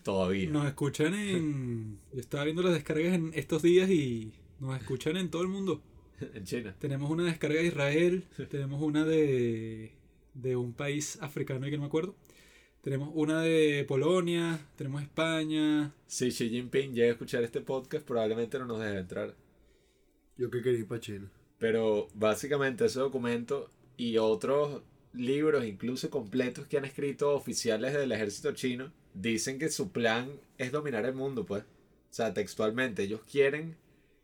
todavía. 0.02 0.48
Nos 0.50 0.66
escuchan 0.66 1.14
en... 1.14 1.98
Yo 2.12 2.20
estaba 2.20 2.44
viendo 2.44 2.62
las 2.62 2.74
descargas 2.74 3.14
en 3.14 3.32
estos 3.34 3.62
días 3.62 3.90
y 3.90 4.32
nos 4.60 4.78
escuchan 4.80 5.16
en 5.16 5.30
todo 5.30 5.42
el 5.42 5.48
mundo. 5.48 5.82
En 6.34 6.44
China. 6.44 6.74
Tenemos 6.78 7.10
una 7.10 7.24
descarga 7.24 7.60
de 7.60 7.66
Israel, 7.66 8.24
tenemos 8.50 8.80
una 8.80 9.04
de, 9.04 9.92
de 10.34 10.56
un 10.56 10.72
país 10.72 11.18
africano 11.20 11.66
y 11.66 11.70
que 11.70 11.76
no 11.76 11.82
me 11.82 11.88
acuerdo. 11.88 12.14
Tenemos 12.86 13.10
una 13.14 13.42
de 13.42 13.84
Polonia, 13.88 14.60
tenemos 14.76 15.02
España. 15.02 15.92
Si 16.06 16.30
Xi 16.30 16.50
Jinping 16.50 16.94
llega 16.94 17.08
a 17.08 17.12
escuchar 17.14 17.42
este 17.42 17.60
podcast, 17.60 18.06
probablemente 18.06 18.60
no 18.60 18.66
nos 18.66 18.78
deje 18.78 18.98
entrar. 18.98 19.34
Yo 20.38 20.52
que 20.52 20.62
quería 20.62 20.78
ir 20.78 20.86
para 20.86 21.00
China. 21.00 21.28
Pero 21.58 22.06
básicamente 22.14 22.84
ese 22.84 23.00
documento 23.00 23.72
y 23.96 24.18
otros 24.18 24.82
libros, 25.12 25.64
incluso 25.64 26.10
completos 26.10 26.68
que 26.68 26.78
han 26.78 26.84
escrito 26.84 27.34
oficiales 27.34 27.92
del 27.92 28.12
ejército 28.12 28.52
chino, 28.52 28.92
dicen 29.14 29.58
que 29.58 29.68
su 29.68 29.90
plan 29.90 30.30
es 30.56 30.70
dominar 30.70 31.06
el 31.06 31.14
mundo, 31.14 31.44
pues. 31.44 31.64
O 31.64 32.14
sea, 32.14 32.34
textualmente, 32.34 33.02
ellos 33.02 33.22
quieren 33.28 33.74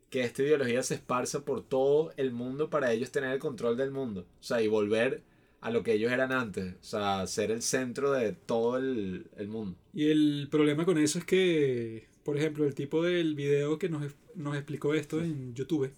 que 0.09 0.21
esta 0.21 0.45
ideología 0.45 0.85
se 0.85 0.95
esparza 0.95 1.45
por 1.45 1.65
todo 1.65 2.13
el 2.17 2.31
mundo 2.31 2.71
para 2.71 2.93
ellos 2.93 3.11
tener 3.11 3.33
el 3.33 3.41
control 3.41 3.77
del 3.77 3.91
mundo. 3.91 4.25
O 4.39 4.43
sea, 4.45 4.63
y 4.63 4.69
volver 4.69 5.21
a 5.63 5.71
lo 5.71 5.83
que 5.83 5.95
ellos 5.95 6.13
eran 6.13 6.33
antes. 6.33 6.75
O 6.75 6.85
sea, 6.85 7.27
ser 7.27 7.51
el 7.51 7.63
centro 7.63 8.13
de 8.13 8.33
todo 8.33 8.77
el, 8.77 9.31
el 9.37 9.49
mundo. 9.49 9.79
Y 9.95 10.11
el 10.11 10.49
problema 10.51 10.85
con 10.85 10.99
eso 10.99 11.19
es 11.19 11.25
que, 11.25 12.09
por 12.25 12.37
ejemplo, 12.37 12.67
el 12.67 12.75
tipo 12.75 13.03
del 13.03 13.35
video 13.35 13.79
que 13.79 13.89
nos, 13.89 14.13
nos 14.35 14.57
explicó 14.57 14.93
esto 14.93 15.21
en 15.21 15.55
YouTube, 15.55 15.93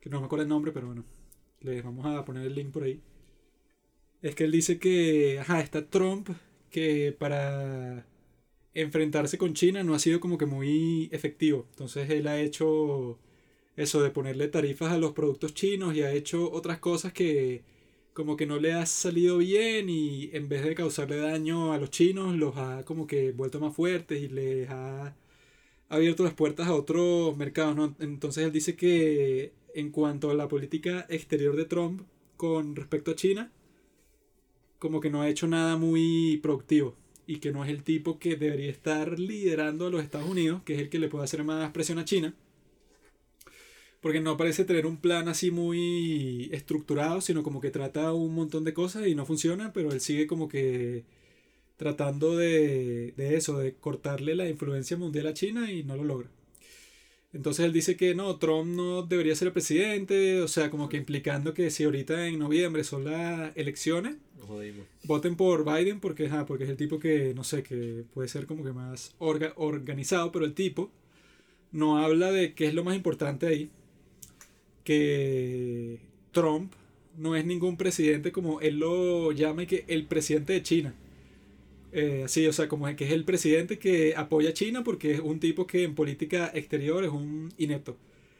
que 0.00 0.10
no 0.10 0.20
me 0.20 0.26
acuerdo 0.26 0.42
el 0.42 0.48
nombre, 0.50 0.70
pero 0.70 0.86
bueno, 0.86 1.04
les 1.60 1.82
vamos 1.82 2.04
a 2.06 2.24
poner 2.24 2.46
el 2.46 2.54
link 2.54 2.70
por 2.70 2.84
ahí. 2.84 3.00
Es 4.20 4.34
que 4.34 4.44
él 4.44 4.52
dice 4.52 4.78
que, 4.78 5.38
ajá, 5.40 5.60
está 5.60 5.88
Trump, 5.88 6.28
que 6.70 7.16
para 7.18 8.06
enfrentarse 8.74 9.38
con 9.38 9.54
China 9.54 9.82
no 9.82 9.94
ha 9.94 9.98
sido 9.98 10.20
como 10.20 10.36
que 10.36 10.44
muy 10.46 11.08
efectivo. 11.10 11.66
Entonces 11.70 12.10
él 12.10 12.28
ha 12.28 12.38
hecho 12.38 13.18
eso 13.76 14.02
de 14.02 14.10
ponerle 14.10 14.48
tarifas 14.48 14.92
a 14.92 14.98
los 14.98 15.12
productos 15.12 15.54
chinos 15.54 15.94
y 15.94 16.02
ha 16.02 16.12
hecho 16.12 16.52
otras 16.52 16.78
cosas 16.80 17.14
que 17.14 17.64
como 18.12 18.36
que 18.36 18.46
no 18.46 18.58
le 18.58 18.72
ha 18.72 18.86
salido 18.86 19.38
bien 19.38 19.88
y 19.88 20.30
en 20.32 20.48
vez 20.48 20.64
de 20.64 20.74
causarle 20.74 21.16
daño 21.16 21.72
a 21.72 21.78
los 21.78 21.90
chinos 21.90 22.36
los 22.36 22.56
ha 22.56 22.84
como 22.84 23.06
que 23.06 23.32
vuelto 23.32 23.60
más 23.60 23.74
fuertes 23.74 24.20
y 24.22 24.28
les 24.28 24.68
ha 24.70 25.14
abierto 25.88 26.24
las 26.24 26.34
puertas 26.34 26.68
a 26.68 26.74
otros 26.74 27.36
mercados. 27.36 27.76
¿no? 27.76 27.96
Entonces 28.00 28.44
él 28.44 28.52
dice 28.52 28.76
que 28.76 29.52
en 29.74 29.90
cuanto 29.90 30.30
a 30.30 30.34
la 30.34 30.48
política 30.48 31.06
exterior 31.08 31.56
de 31.56 31.64
Trump 31.66 32.02
con 32.36 32.76
respecto 32.76 33.12
a 33.12 33.16
China, 33.16 33.52
como 34.78 35.00
que 35.00 35.10
no 35.10 35.22
ha 35.22 35.28
hecho 35.28 35.46
nada 35.46 35.76
muy 35.76 36.38
productivo 36.42 36.96
y 37.26 37.38
que 37.38 37.52
no 37.52 37.64
es 37.64 37.70
el 37.70 37.84
tipo 37.84 38.18
que 38.18 38.36
debería 38.36 38.70
estar 38.70 39.18
liderando 39.18 39.86
a 39.86 39.90
los 39.90 40.02
Estados 40.02 40.28
Unidos, 40.28 40.62
que 40.64 40.74
es 40.74 40.80
el 40.80 40.88
que 40.88 40.98
le 40.98 41.08
puede 41.08 41.24
hacer 41.24 41.44
más 41.44 41.70
presión 41.72 41.98
a 41.98 42.04
China. 42.04 42.34
Porque 44.00 44.20
no 44.20 44.36
parece 44.36 44.64
tener 44.64 44.86
un 44.86 44.96
plan 44.96 45.28
así 45.28 45.50
muy 45.50 46.48
estructurado, 46.52 47.20
sino 47.20 47.42
como 47.42 47.60
que 47.60 47.70
trata 47.70 48.12
un 48.12 48.34
montón 48.34 48.64
de 48.64 48.72
cosas 48.72 49.06
y 49.06 49.14
no 49.14 49.26
funciona, 49.26 49.72
pero 49.72 49.92
él 49.92 50.00
sigue 50.00 50.26
como 50.26 50.48
que 50.48 51.04
tratando 51.76 52.36
de, 52.36 53.12
de 53.16 53.36
eso, 53.36 53.58
de 53.58 53.74
cortarle 53.74 54.34
la 54.34 54.48
influencia 54.48 54.96
mundial 54.96 55.26
a 55.26 55.34
China 55.34 55.70
y 55.70 55.82
no 55.82 55.96
lo 55.96 56.04
logra. 56.04 56.30
Entonces 57.32 57.64
él 57.64 57.72
dice 57.72 57.96
que 57.96 58.14
no, 58.14 58.36
Trump 58.38 58.74
no 58.74 59.02
debería 59.02 59.36
ser 59.36 59.48
el 59.48 59.52
presidente, 59.52 60.42
o 60.42 60.48
sea, 60.48 60.68
como 60.68 60.88
que 60.88 60.96
implicando 60.96 61.54
que 61.54 61.70
si 61.70 61.84
ahorita 61.84 62.26
en 62.26 62.40
noviembre 62.40 62.82
son 62.82 63.04
las 63.04 63.56
elecciones, 63.56 64.16
voten 65.04 65.36
por 65.36 65.64
Biden 65.64 66.00
porque, 66.00 66.28
porque 66.46 66.64
es 66.64 66.70
el 66.70 66.76
tipo 66.76 66.98
que, 66.98 67.32
no 67.34 67.44
sé, 67.44 67.62
que 67.62 68.04
puede 68.12 68.28
ser 68.28 68.46
como 68.46 68.64
que 68.64 68.72
más 68.72 69.14
organizado, 69.18 70.32
pero 70.32 70.44
el 70.44 70.54
tipo 70.54 70.90
no 71.70 71.98
habla 71.98 72.32
de 72.32 72.54
qué 72.54 72.66
es 72.66 72.74
lo 72.74 72.82
más 72.82 72.96
importante 72.96 73.46
ahí, 73.46 73.70
que 74.84 76.00
Trump 76.32 76.72
no 77.16 77.36
es 77.36 77.44
ningún 77.44 77.76
presidente 77.76 78.32
como 78.32 78.60
él 78.60 78.78
lo 78.78 79.32
llama 79.32 79.64
y 79.64 79.66
que 79.66 79.84
el 79.88 80.06
presidente 80.06 80.52
de 80.54 80.62
China. 80.62 80.94
Eh, 81.92 82.24
sí, 82.28 82.46
o 82.46 82.52
sea, 82.52 82.68
como 82.68 82.86
que 82.96 83.04
es 83.04 83.12
el 83.12 83.24
presidente 83.24 83.78
que 83.78 84.14
apoya 84.16 84.50
a 84.50 84.52
China 84.54 84.84
porque 84.84 85.12
es 85.14 85.20
un 85.20 85.40
tipo 85.40 85.66
que 85.66 85.84
en 85.84 85.94
política 85.94 86.50
exterior 86.54 87.04
es 87.04 87.10
un 87.10 87.52
inepto. 87.58 87.96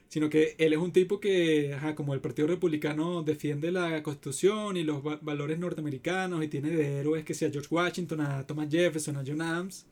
Sino 0.09 0.29
que 0.29 0.57
él 0.59 0.73
es 0.73 0.79
un 0.79 0.93
tipo 0.93 1.21
que, 1.21 1.77
como 1.95 2.15
el 2.15 2.21
Partido 2.21 2.49
Republicano 2.49 3.23
defiende 3.23 3.71
la 3.71 4.03
Constitución 4.03 4.77
y 4.77 4.83
los 4.83 5.03
valores 5.23 5.59
norteamericanos 5.59 6.45
y 6.45 6.49
tiene 6.49 6.71
de 6.71 6.99
héroes 7.01 7.25
que 7.25 7.35
sea 7.35 7.51
George 7.51 7.69
Washington, 7.73 8.21
a 8.23 8.47
Thomas 8.47 8.69
Jefferson, 8.71 9.17
a 9.17 9.25
John 9.27 9.41
Adams, 9.43 9.87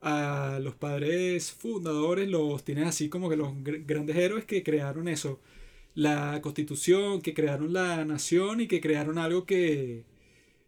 a 0.00 0.58
los 0.62 0.74
padres 0.74 1.52
fundadores 1.52 2.28
los 2.28 2.64
tiene 2.64 2.84
así 2.84 3.08
como 3.08 3.28
que 3.30 3.36
los 3.36 3.52
grandes 3.62 4.16
héroes 4.16 4.44
que 4.44 4.62
crearon 4.62 5.08
eso, 5.08 5.40
la 5.94 6.40
Constitución, 6.42 7.22
que 7.22 7.34
crearon 7.34 7.72
la 7.72 8.04
nación 8.04 8.60
y 8.60 8.68
que 8.68 8.80
crearon 8.80 9.18
algo 9.18 9.46
que 9.46 10.04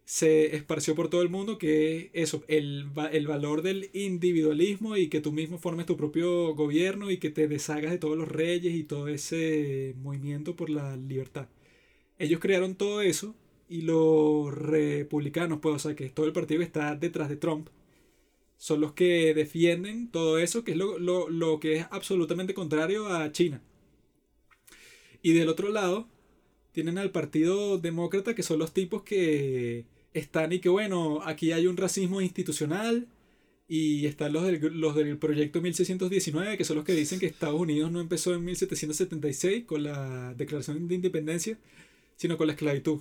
se 0.05 0.57
esparció 0.57 0.95
por 0.95 1.11
todo 1.11 1.23
el 1.23 1.31
mundo, 1.31 1.59
que 1.59 2.11
eso, 2.15 2.45
el, 2.49 2.89
el 3.13 3.27
valor 3.27 3.63
del 3.63 3.91
individualismo 3.93 4.97
y 4.97 5.09
que 5.09 5.21
tú 5.21 5.33
mismo 5.33 5.59
formes 5.59 5.87
tu 5.87 5.97
propio 5.97 6.55
gobierno 6.55 7.11
y 7.11 7.19
que 7.19 7.31
te 7.31 7.49
deshagas 7.49 7.91
de 7.93 7.99
todos 7.99 8.17
los 8.17 8.29
reyes 8.29 8.75
y 8.75 8.85
todo 8.85 9.09
ese 9.09 9.95
movimiento 10.03 10.57
por 10.57 10.71
la 10.71 10.97
libertad. 10.97 11.49
Ellos 12.19 12.41
crearon 12.41 12.77
todo 12.77 13.03
eso 13.03 13.35
y 13.69 13.83
los 13.83 14.55
republicanos, 14.57 15.61
pues, 15.61 15.77
o 15.77 15.79
sea, 15.79 15.97
que 15.97 16.09
todo 16.11 16.27
el 16.27 16.33
partido 16.33 16.61
que 16.61 16.67
está 16.67 16.95
detrás 16.97 17.29
de 17.29 17.37
Trump, 17.37 17.69
son 18.59 18.81
los 18.81 18.93
que 18.93 19.35
defienden 19.35 20.11
todo 20.11 20.39
eso, 20.39 20.65
que 20.65 20.73
es 20.73 20.77
lo, 20.79 20.99
lo, 20.99 21.29
lo 21.29 21.61
que 21.61 21.77
es 21.77 21.87
absolutamente 21.91 22.55
contrario 22.55 23.09
a 23.09 23.33
China. 23.33 23.63
Y 25.27 25.33
del 25.33 25.49
otro 25.49 25.73
lado, 25.73 26.07
tienen 26.71 26.99
al 26.99 27.11
Partido 27.11 27.79
Demócrata, 27.79 28.37
que 28.37 28.45
son 28.45 28.61
los 28.61 28.73
tipos 28.73 29.03
que 29.03 29.85
están 30.15 30.53
y 30.53 30.61
que 30.61 30.69
bueno, 30.69 31.21
aquí 31.25 31.51
hay 31.51 31.67
un 31.67 31.77
racismo 31.77 32.21
institucional 32.21 33.09
y 33.67 34.07
están 34.07 34.33
los 34.33 34.45
del, 34.45 34.61
los 34.79 34.95
del 34.95 35.19
proyecto 35.19 35.61
1619, 35.61 36.57
que 36.57 36.63
son 36.63 36.77
los 36.77 36.85
que 36.85 36.93
dicen 36.93 37.19
que 37.19 37.27
Estados 37.27 37.61
Unidos 37.61 37.91
no 37.91 38.01
empezó 38.01 38.35
en 38.35 38.45
1776 38.45 39.65
con 39.65 39.83
la 39.83 40.33
Declaración 40.35 40.87
de 40.87 40.95
Independencia, 40.95 41.59
sino 42.15 42.39
con 42.39 42.47
la 42.47 42.53
esclavitud, 42.53 43.01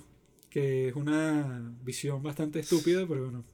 que 0.50 0.88
es 0.88 0.96
una 0.96 1.76
visión 1.84 2.24
bastante 2.24 2.58
estúpida, 2.58 3.06
pero 3.06 3.22
bueno, 3.22 3.44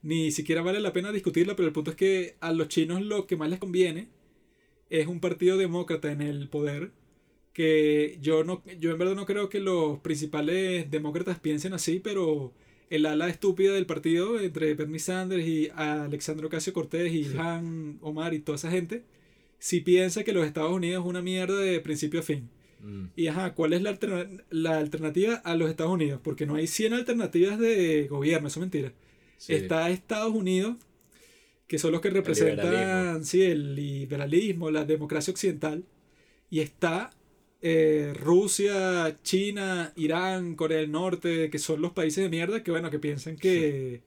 ni 0.00 0.30
siquiera 0.30 0.62
vale 0.62 0.80
la 0.80 0.94
pena 0.94 1.12
discutirla, 1.12 1.54
pero 1.54 1.68
el 1.68 1.74
punto 1.74 1.90
es 1.90 1.98
que 1.98 2.36
a 2.40 2.50
los 2.54 2.68
chinos 2.68 3.02
lo 3.02 3.26
que 3.26 3.36
más 3.36 3.50
les 3.50 3.58
conviene 3.58 4.08
es 4.88 5.06
un 5.06 5.20
partido 5.20 5.58
demócrata 5.58 6.10
en 6.10 6.22
el 6.22 6.48
poder 6.48 6.92
que 7.56 8.18
yo 8.20 8.44
no 8.44 8.62
yo 8.78 8.90
en 8.90 8.98
verdad 8.98 9.14
no 9.14 9.24
creo 9.24 9.48
que 9.48 9.60
los 9.60 9.98
principales 10.00 10.90
demócratas 10.90 11.40
piensen 11.40 11.72
así, 11.72 12.00
pero 12.00 12.52
el 12.90 13.06
ala 13.06 13.30
estúpida 13.30 13.72
del 13.72 13.86
partido 13.86 14.38
entre 14.38 14.74
Bernie 14.74 14.98
Sanders 14.98 15.46
y 15.46 15.70
Alexandro 15.74 16.50
Casio 16.50 16.74
Cortés 16.74 17.10
y 17.14 17.34
Han 17.38 17.96
Omar 18.02 18.34
y 18.34 18.40
toda 18.40 18.56
esa 18.56 18.70
gente, 18.70 19.04
si 19.58 19.80
piensa 19.80 20.22
que 20.22 20.34
los 20.34 20.44
Estados 20.44 20.70
Unidos 20.70 21.02
es 21.02 21.08
una 21.08 21.22
mierda 21.22 21.58
de 21.58 21.80
principio 21.80 22.20
a 22.20 22.22
fin. 22.22 22.50
Mm. 22.82 23.06
Y 23.16 23.28
ajá, 23.28 23.54
¿cuál 23.54 23.72
es 23.72 23.80
la, 23.80 23.98
la, 24.50 24.76
alternativa 24.76 25.36
a 25.36 25.56
los 25.56 25.70
Estados 25.70 25.94
Unidos? 25.94 26.20
Porque 26.22 26.44
no 26.44 26.56
hay 26.56 26.66
100 26.66 26.92
alternativas 26.92 27.58
de 27.58 28.06
gobierno, 28.06 28.48
eso 28.48 28.60
es 28.60 28.64
mentira. 28.64 28.92
Está 29.48 29.88
Estados 29.88 30.34
Unidos, 30.34 30.76
que 31.66 31.78
son 31.78 31.92
los 31.92 32.02
que 32.02 32.10
representan 32.10 33.16
el 33.16 33.24
sí, 33.24 33.40
el 33.40 33.74
liberalismo, 33.74 34.70
la 34.70 34.84
democracia 34.84 35.30
occidental, 35.30 35.86
y 36.50 36.60
está 36.60 37.15
eh, 37.68 38.12
Rusia, 38.14 39.16
China, 39.24 39.92
Irán, 39.96 40.54
Corea 40.54 40.78
del 40.78 40.92
Norte, 40.92 41.50
que 41.50 41.58
son 41.58 41.82
los 41.82 41.90
países 41.90 42.22
de 42.22 42.30
mierda 42.30 42.62
que, 42.62 42.70
bueno, 42.70 42.92
que 42.92 43.00
piensan 43.00 43.36
que 43.36 44.02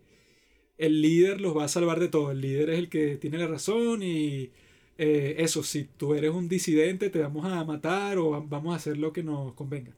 el 0.77 1.01
líder 1.01 1.41
los 1.41 1.57
va 1.57 1.65
a 1.65 1.67
salvar 1.67 1.99
de 1.99 2.07
todo. 2.07 2.31
El 2.31 2.39
líder 2.39 2.69
es 2.69 2.79
el 2.79 2.87
que 2.87 3.17
tiene 3.17 3.37
la 3.37 3.47
razón 3.47 4.01
y 4.01 4.51
eh, 4.97 5.35
eso, 5.39 5.61
si 5.63 5.83
tú 5.97 6.13
eres 6.15 6.31
un 6.31 6.47
disidente, 6.47 7.09
te 7.09 7.19
vamos 7.19 7.45
a 7.45 7.65
matar 7.65 8.17
o 8.17 8.41
vamos 8.47 8.73
a 8.73 8.77
hacer 8.77 8.97
lo 8.97 9.11
que 9.11 9.23
nos 9.23 9.53
convenga. 9.55 9.91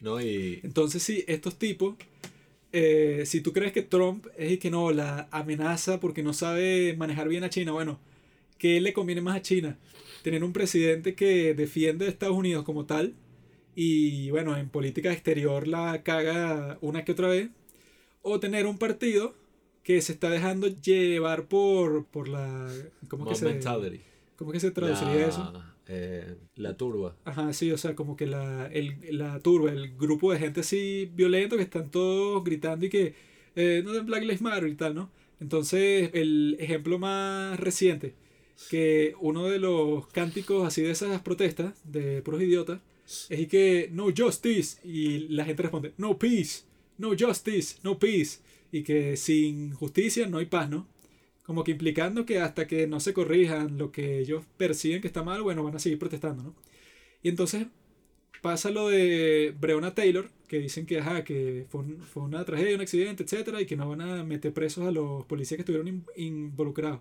No, 0.00 0.18
y... 0.18 0.60
Entonces, 0.62 1.02
sí, 1.02 1.22
estos 1.28 1.58
tipos, 1.58 1.96
eh, 2.72 3.24
si 3.26 3.42
tú 3.42 3.52
crees 3.52 3.72
que 3.72 3.82
Trump 3.82 4.26
es 4.38 4.52
el 4.52 4.58
que 4.58 4.70
no, 4.70 4.90
la 4.90 5.28
amenaza 5.32 6.00
porque 6.00 6.22
no 6.22 6.32
sabe 6.32 6.96
manejar 6.96 7.28
bien 7.28 7.44
a 7.44 7.50
China, 7.50 7.72
bueno, 7.72 8.00
¿qué 8.56 8.80
le 8.80 8.94
conviene 8.94 9.20
más 9.20 9.36
a 9.36 9.42
China? 9.42 9.76
Tener 10.22 10.44
un 10.44 10.52
presidente 10.52 11.14
que 11.14 11.54
defiende 11.54 12.06
a 12.06 12.08
Estados 12.08 12.36
Unidos 12.36 12.64
como 12.64 12.86
tal 12.86 13.14
y 13.74 14.30
bueno, 14.30 14.56
en 14.56 14.68
política 14.68 15.12
exterior 15.12 15.66
la 15.66 16.02
caga 16.02 16.78
una 16.80 17.04
que 17.04 17.12
otra 17.12 17.28
vez, 17.28 17.50
o 18.22 18.38
tener 18.38 18.66
un 18.66 18.78
partido 18.78 19.34
que 19.82 20.00
se 20.00 20.12
está 20.12 20.30
dejando 20.30 20.68
llevar 20.68 21.48
por, 21.48 22.06
por 22.06 22.28
la... 22.28 22.70
¿Cómo 23.08 23.26
que 23.26 23.34
se, 23.34 23.60
¿Cómo 24.36 24.52
que 24.52 24.60
se 24.60 24.70
traduciría 24.70 25.26
eso? 25.26 25.52
Eh, 25.88 26.36
la 26.54 26.76
turba. 26.76 27.16
Ajá, 27.24 27.52
sí, 27.52 27.72
o 27.72 27.78
sea, 27.78 27.96
como 27.96 28.16
que 28.16 28.26
la, 28.26 28.66
el, 28.66 28.96
la 29.10 29.40
turba, 29.40 29.72
el 29.72 29.96
grupo 29.96 30.32
de 30.32 30.38
gente 30.38 30.60
así 30.60 31.10
violento 31.12 31.56
que 31.56 31.62
están 31.64 31.90
todos 31.90 32.44
gritando 32.44 32.86
y 32.86 32.88
que 32.88 33.14
eh, 33.56 33.82
no 33.84 33.92
den 33.92 34.06
Black 34.06 34.22
Lives 34.22 34.42
Matter 34.42 34.68
y 34.68 34.76
tal, 34.76 34.94
¿no? 34.94 35.10
Entonces, 35.40 36.10
el 36.14 36.56
ejemplo 36.60 36.98
más 37.00 37.58
reciente 37.58 38.14
que 38.70 39.14
uno 39.20 39.46
de 39.48 39.58
los 39.58 40.06
cánticos 40.08 40.66
así 40.66 40.82
de 40.82 40.90
esas 40.90 41.20
protestas 41.22 41.74
de 41.84 42.22
puros 42.22 42.42
idiotas 42.42 42.80
es 43.28 43.48
que 43.48 43.88
no 43.92 44.06
justice 44.16 44.78
y 44.86 45.28
la 45.28 45.44
gente 45.44 45.62
responde 45.62 45.92
no 45.98 46.18
peace, 46.18 46.64
no 46.98 47.10
justice, 47.18 47.76
no 47.82 47.98
peace 47.98 48.40
y 48.70 48.82
que 48.82 49.16
sin 49.16 49.72
justicia 49.72 50.26
no 50.26 50.38
hay 50.38 50.46
paz, 50.46 50.70
¿no? 50.70 50.88
Como 51.44 51.64
que 51.64 51.72
implicando 51.72 52.24
que 52.24 52.40
hasta 52.40 52.66
que 52.66 52.86
no 52.86 53.00
se 53.00 53.12
corrijan 53.12 53.76
lo 53.78 53.92
que 53.92 54.20
ellos 54.20 54.44
perciben 54.56 55.02
que 55.02 55.08
está 55.08 55.22
mal, 55.22 55.42
bueno, 55.42 55.64
van 55.64 55.76
a 55.76 55.78
seguir 55.78 55.98
protestando, 55.98 56.42
¿no? 56.42 56.54
Y 57.22 57.28
entonces 57.28 57.66
pasa 58.42 58.70
lo 58.70 58.88
de 58.88 59.54
Breonna 59.58 59.94
Taylor, 59.94 60.30
que 60.48 60.58
dicen 60.58 60.86
que, 60.86 60.98
ajá, 60.98 61.24
que 61.24 61.66
fue, 61.70 61.84
fue 62.12 62.24
una 62.24 62.44
tragedia, 62.44 62.74
un 62.74 62.82
accidente, 62.82 63.22
etcétera, 63.22 63.60
y 63.60 63.66
que 63.66 63.76
no 63.76 63.88
van 63.88 64.00
a 64.02 64.24
meter 64.24 64.52
presos 64.52 64.86
a 64.86 64.90
los 64.90 65.24
policías 65.26 65.56
que 65.56 65.62
estuvieron 65.62 66.04
involucrados. 66.16 67.00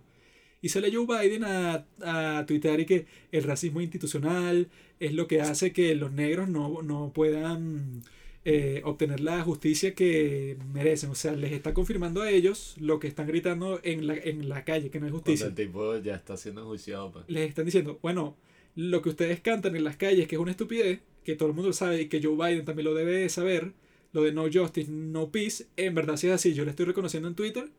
Y 0.62 0.70
sale 0.70 0.94
Joe 0.94 1.08
Biden 1.08 1.44
a, 1.44 1.86
a 2.02 2.46
tuitear 2.46 2.80
y 2.80 2.86
que 2.86 3.06
el 3.32 3.44
racismo 3.44 3.82
institucional 3.82 4.70
es 5.00 5.14
lo 5.14 5.28
que 5.28 5.42
hace 5.42 5.74
que 5.74 5.96
los 5.96 6.12
negros 6.12 6.50
no, 6.50 6.82
no 6.84 7.12
puedan 7.14 8.04
eh, 8.44 8.82
obtener 8.86 9.20
la 9.20 9.42
justicia 9.44 9.94
que 9.94 10.58
merecen. 10.74 11.10
O 11.12 11.16
sea, 11.16 11.34
les 11.34 11.52
está 11.52 11.74
confirmando 11.74 12.22
a 12.22 12.30
ellos 12.32 12.76
lo 12.80 13.00
que 13.00 13.08
están 13.08 13.28
gritando 13.28 13.80
en 13.84 14.08
la, 14.08 14.16
en 14.16 14.50
la 14.50 14.64
calle, 14.64 14.90
que 14.90 15.00
no 15.00 15.06
hay 15.06 15.12
justicia. 15.12 15.46
Cuando 15.48 15.62
el 15.62 15.68
tipo 15.68 15.98
ya 15.98 16.16
está 16.16 16.38
siendo 16.38 16.62
enjuiciado. 16.62 17.12
Pues. 17.12 17.26
Les 17.28 17.50
están 17.50 17.66
diciendo, 17.66 18.00
bueno, 18.02 18.36
lo 18.76 19.02
que 19.02 19.10
ustedes 19.10 19.42
cantan 19.42 19.76
en 19.76 19.84
las 19.84 19.98
calles, 19.98 20.28
que 20.28 20.36
es 20.36 20.42
una 20.42 20.52
estupidez, 20.52 21.02
que 21.24 21.36
todo 21.36 21.50
el 21.50 21.56
mundo 21.56 21.72
sabe 21.72 22.02
y 22.02 22.08
que 22.08 22.22
Joe 22.22 22.36
Biden 22.36 22.66
también 22.66 22.86
lo 22.86 22.96
debe 22.96 23.30
saber, 23.30 23.74
lo 24.12 24.24
de 24.24 24.34
no 24.34 24.44
justice, 24.52 24.92
no 24.92 25.32
peace, 25.32 25.68
en 25.78 25.94
verdad 25.94 26.18
si 26.18 26.28
es 26.28 26.34
así. 26.34 26.54
Yo 26.54 26.64
le 26.66 26.72
estoy 26.72 26.86
reconociendo 26.86 27.28
en 27.28 27.36
Twitter 27.36 27.70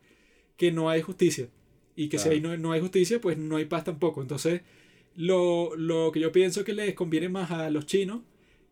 que 0.56 0.70
no 0.70 0.90
hay 0.90 1.02
justicia. 1.02 1.48
Y 1.96 2.08
que 2.08 2.18
si 2.18 2.28
ahí 2.28 2.40
no, 2.40 2.56
no 2.56 2.72
hay 2.72 2.80
justicia, 2.80 3.20
pues 3.20 3.36
no 3.38 3.56
hay 3.56 3.66
paz 3.66 3.84
tampoco. 3.84 4.22
Entonces, 4.22 4.62
lo, 5.16 5.76
lo 5.76 6.10
que 6.12 6.20
yo 6.20 6.32
pienso 6.32 6.64
que 6.64 6.72
les 6.72 6.94
conviene 6.94 7.28
más 7.28 7.50
a 7.50 7.70
los 7.70 7.86
chinos 7.86 8.22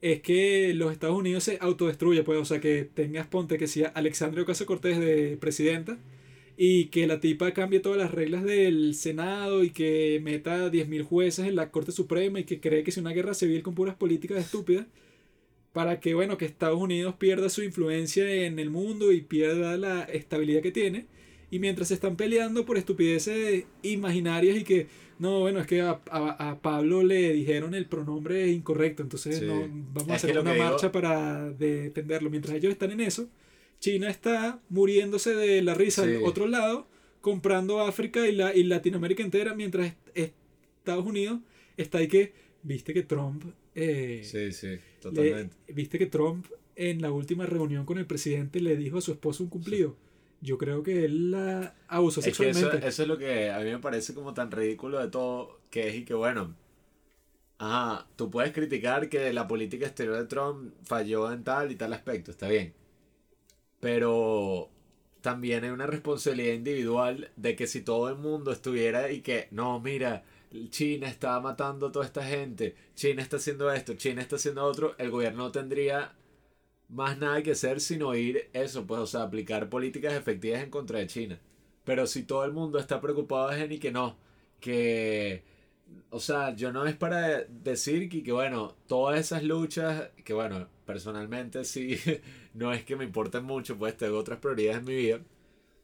es 0.01 0.21
que 0.23 0.73
los 0.75 0.93
Estados 0.93 1.17
Unidos 1.17 1.45
se 1.45 1.59
autodestruye, 1.61 2.23
pues, 2.25 2.39
o 2.41 2.45
sea, 2.45 2.61
que 2.61 2.85
tengas, 2.85 3.27
ponte 3.27 3.59
que 3.59 3.67
sea 3.67 3.89
Alexandria 3.89 4.43
Ocasio 4.45 4.67
Cortés 4.67 4.99
de 4.99 5.37
presidenta 5.39 5.99
y 6.57 6.87
que 6.87 7.07
la 7.07 7.21
tipa 7.21 7.53
cambie 7.53 7.81
todas 7.81 7.99
las 7.99 8.11
reglas 8.11 8.45
del 8.45 8.95
Senado 8.95 9.65
y 9.65 9.71
que 9.71 10.21
meta 10.23 10.71
10.000 10.71 11.03
jueces 11.05 11.47
en 11.47 11.57
la 11.57 11.71
Corte 11.71 11.93
Suprema 11.93 12.41
y 12.41 12.45
que 12.45 12.61
cree 12.61 12.83
que 12.85 12.91
es 12.91 12.97
una 12.99 13.13
guerra 13.13 13.35
civil 13.35 13.63
con 13.63 13.75
puras 13.75 13.95
políticas 13.97 14.39
estúpidas 14.39 14.87
para 15.73 16.01
que, 16.01 16.15
bueno, 16.15 16.37
que 16.37 16.45
Estados 16.47 16.81
Unidos 16.81 17.15
pierda 17.17 17.49
su 17.49 17.63
influencia 17.63 18.31
en 18.47 18.59
el 18.59 18.71
mundo 18.71 19.13
y 19.13 19.21
pierda 19.23 19.77
la 19.77 20.03
estabilidad 20.03 20.63
que 20.63 20.73
tiene. 20.73 21.07
Y 21.51 21.59
mientras 21.59 21.89
se 21.89 21.95
están 21.95 22.17
peleando 22.17 22.65
por 22.65 22.79
estupideces 22.79 23.65
imaginarias 23.83 24.57
y 24.57 24.65
que 24.65 24.87
no, 25.19 25.41
bueno, 25.41 25.61
es 25.61 25.67
que 25.67 25.83
a, 25.83 26.01
a, 26.11 26.61
Pablo 26.63 27.03
le 27.03 27.35
dijeron 27.35 27.75
el 27.75 27.85
pronombre 27.85 28.49
incorrecto, 28.49 29.03
entonces 29.03 29.43
no, 29.43 29.69
vamos 29.93 30.11
a 30.11 30.15
hacer 30.15 30.39
una 30.39 30.55
marcha 30.55 30.91
para 30.91 31.51
defenderlo. 31.51 32.31
Mientras 32.31 32.57
ellos 32.57 32.73
están 32.73 32.91
en 32.93 33.01
eso, 33.01 33.29
China 33.81 34.09
está 34.09 34.61
muriéndose 34.71 35.35
de 35.35 35.61
la 35.61 35.75
risa 35.75 36.05
al 36.05 36.23
otro 36.25 36.47
lado, 36.47 36.87
comprando 37.21 37.81
África 37.81 38.27
y, 38.27 38.33
la, 38.33 38.55
y 38.57 38.63
Latinoamérica 38.63 39.23
entera, 39.23 39.55
mientras 39.55 39.95
Estados 40.15 41.05
Unidos 41.05 41.41
está 41.77 41.99
ahí 41.99 42.09
que, 42.09 42.33
viste 42.63 42.95
que 42.95 43.03
Trump... 43.03 43.45
Eh, 43.75 44.23
sí, 44.25 44.53
sí, 44.53 44.79
totalmente. 45.01 45.55
viste 45.69 45.99
que 45.99 46.07
Trump 46.07 46.47
en 46.77 47.03
la 47.03 47.13
última 47.13 47.45
reunión 47.45 47.85
con 47.85 47.99
el 47.99 48.07
presidente 48.07 48.61
le 48.61 48.75
dijo 48.75 48.97
a 48.97 49.01
su 49.03 49.13
esposo 49.13 49.45
un 49.45 49.51
cumplido 49.51 49.97
yo 50.41 50.59
creo 50.59 50.83
que 50.83 51.05
él 51.05 51.31
la 51.31 51.75
abusó 51.89 52.23
sexualmente. 52.23 52.79
eso, 52.79 52.87
eso, 52.87 53.03
es 53.03 53.09
lo 53.09 53.19
que 53.19 53.51
a 53.51 53.59
mí 53.61 53.71
me 53.71 53.79
parece 53.79 54.15
como 54.15 54.35
tan 54.35 54.51
ridículo 54.51 54.99
de 54.99 55.09
todo, 55.09 55.61
que 55.71 55.89
es 55.89 55.95
y 55.97 56.05
que 56.05 56.15
bueno, 56.15 56.55
ajá, 57.59 58.07
tú 58.17 58.31
puedes 58.31 58.53
criticar 58.53 59.09
que 59.09 59.33
la 59.33 59.47
política 59.47 59.87
exterior 59.87 60.17
de 60.17 60.27
Trump 60.27 60.75
falló 60.83 61.31
en 61.33 61.45
tal 61.45 61.71
y 61.71 61.77
tal 61.77 61.93
aspecto, 61.93 62.31
está 62.31 62.49
bien. 62.49 62.75
Pero 63.81 64.71
también 65.21 65.65
hay 65.65 65.71
una 65.71 65.87
responsabilidad 65.87 66.55
individual 66.55 67.31
de 67.37 67.57
que 67.57 67.67
si 67.67 67.83
todo 67.83 68.09
el 68.09 68.17
mundo 68.17 68.53
estuviera 68.53 69.11
y 69.13 69.21
que, 69.21 69.49
no, 69.51 69.81
mira, 69.81 70.25
China 70.71 71.09
está 71.09 71.39
matando 71.41 71.87
a 71.89 71.93
toda 71.93 72.07
esta 72.07 72.25
gente, 72.25 72.75
China 72.95 73.23
está 73.23 73.37
haciendo 73.37 73.71
esto, 73.73 73.95
China 73.95 74.23
está 74.23 74.37
haciendo 74.37 74.65
otro, 74.65 74.95
el 74.99 75.11
gobierno 75.11 75.53
tendría 75.53 76.13
más 76.91 77.19
nada 77.19 77.43
que 77.43 77.53
hacer 77.53 77.81
sino 77.81 78.15
ir 78.15 78.51
eso, 78.53 78.87
pues, 78.87 79.01
o 79.01 79.07
sea, 79.07 79.23
aplicar 79.23 79.69
políticas 79.71 80.15
efectivas 80.15 80.63
en 80.63 80.71
contra 80.71 80.99
de 80.99 81.07
China. 81.07 81.41
Pero 81.85 82.07
si 82.07 82.25
todo 82.25 82.45
el 82.45 82.53
mundo 82.53 82.79
está 82.79 83.01
preocupado 83.01 83.51
es 83.53 83.63
en 83.63 83.73
y 83.73 83.79
que 83.79 83.93
no, 83.93 84.17
que, 84.61 85.43
o 86.11 86.21
sea, 86.21 86.55
yo 86.55 86.73
no 86.73 86.87
es 86.87 86.97
para 86.97 87.45
decir 87.45 88.09
que, 88.09 88.23
que, 88.23 88.33
bueno, 88.33 88.77
todas 88.87 89.19
esas 89.21 89.43
luchas, 89.45 90.11
que 90.25 90.33
bueno, 90.35 90.69
personalmente 90.87 91.65
sí, 91.65 91.99
no 92.55 92.73
es 92.73 92.85
que 92.85 92.97
me 92.97 93.05
importen 93.05 93.45
mucho, 93.45 93.77
pues 93.79 93.97
tengo 93.97 94.19
otras 94.19 94.39
prioridades 94.41 94.79
en 94.79 94.85
mi 94.85 94.97
vida, 94.97 95.21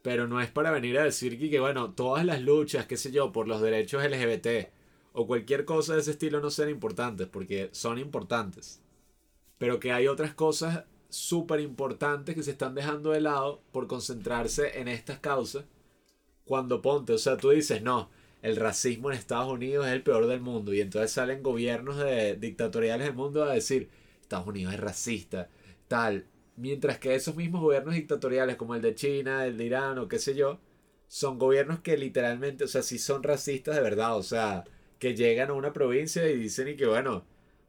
pero 0.02 0.28
no 0.28 0.40
es 0.40 0.50
para 0.50 0.70
venir 0.70 0.98
a 0.98 1.04
decir 1.04 1.38
que, 1.38 1.50
que 1.50 1.60
bueno, 1.60 1.92
todas 1.92 2.24
las 2.24 2.40
luchas, 2.42 2.86
qué 2.86 2.96
sé 2.96 3.10
yo, 3.12 3.32
por 3.32 3.48
los 3.48 3.60
derechos 3.60 4.04
LGBT 4.04 4.68
o 5.18 5.26
cualquier 5.26 5.64
cosa 5.64 5.94
de 5.94 6.00
ese 6.00 6.10
estilo 6.12 6.40
no 6.40 6.50
sean 6.50 6.68
importantes, 6.68 7.26
porque 7.26 7.70
son 7.72 7.98
importantes. 7.98 8.82
Pero 9.58 9.80
que 9.80 9.92
hay 9.92 10.08
otras 10.08 10.34
cosas 10.34 10.84
súper 11.16 11.60
importantes 11.60 12.34
que 12.34 12.42
se 12.42 12.52
están 12.52 12.74
dejando 12.74 13.10
de 13.10 13.20
lado 13.20 13.62
por 13.72 13.86
concentrarse 13.86 14.78
en 14.80 14.88
estas 14.88 15.18
causas. 15.18 15.64
Cuando 16.44 16.82
ponte, 16.82 17.12
o 17.14 17.18
sea, 17.18 17.36
tú 17.36 17.50
dices, 17.50 17.82
no, 17.82 18.10
el 18.42 18.56
racismo 18.56 19.10
en 19.10 19.18
Estados 19.18 19.52
Unidos 19.52 19.86
es 19.86 19.92
el 19.92 20.02
peor 20.02 20.26
del 20.26 20.40
mundo. 20.40 20.72
Y 20.72 20.80
entonces 20.80 21.10
salen 21.10 21.42
gobiernos 21.42 21.96
de, 21.96 22.36
dictatoriales 22.36 23.06
del 23.06 23.16
mundo 23.16 23.44
a 23.44 23.52
decir, 23.52 23.88
Estados 24.22 24.46
Unidos 24.46 24.74
es 24.74 24.80
racista, 24.80 25.48
tal. 25.88 26.26
Mientras 26.56 26.98
que 26.98 27.14
esos 27.14 27.36
mismos 27.36 27.62
gobiernos 27.62 27.94
dictatoriales 27.94 28.56
como 28.56 28.74
el 28.74 28.82
de 28.82 28.94
China, 28.94 29.46
el 29.46 29.56
de 29.58 29.64
Irán 29.64 29.98
o 29.98 30.08
qué 30.08 30.18
sé 30.18 30.34
yo, 30.34 30.60
son 31.08 31.38
gobiernos 31.38 31.80
que 31.80 31.96
literalmente, 31.96 32.64
o 32.64 32.68
sea, 32.68 32.82
sí 32.82 32.98
son 32.98 33.22
racistas 33.22 33.74
de 33.74 33.82
verdad. 33.82 34.16
O 34.16 34.22
sea, 34.22 34.64
que 34.98 35.14
llegan 35.14 35.50
a 35.50 35.54
una 35.54 35.72
provincia 35.72 36.28
y 36.28 36.36
dicen 36.36 36.68
y 36.68 36.76
que 36.76 36.86
bueno, 36.86 37.24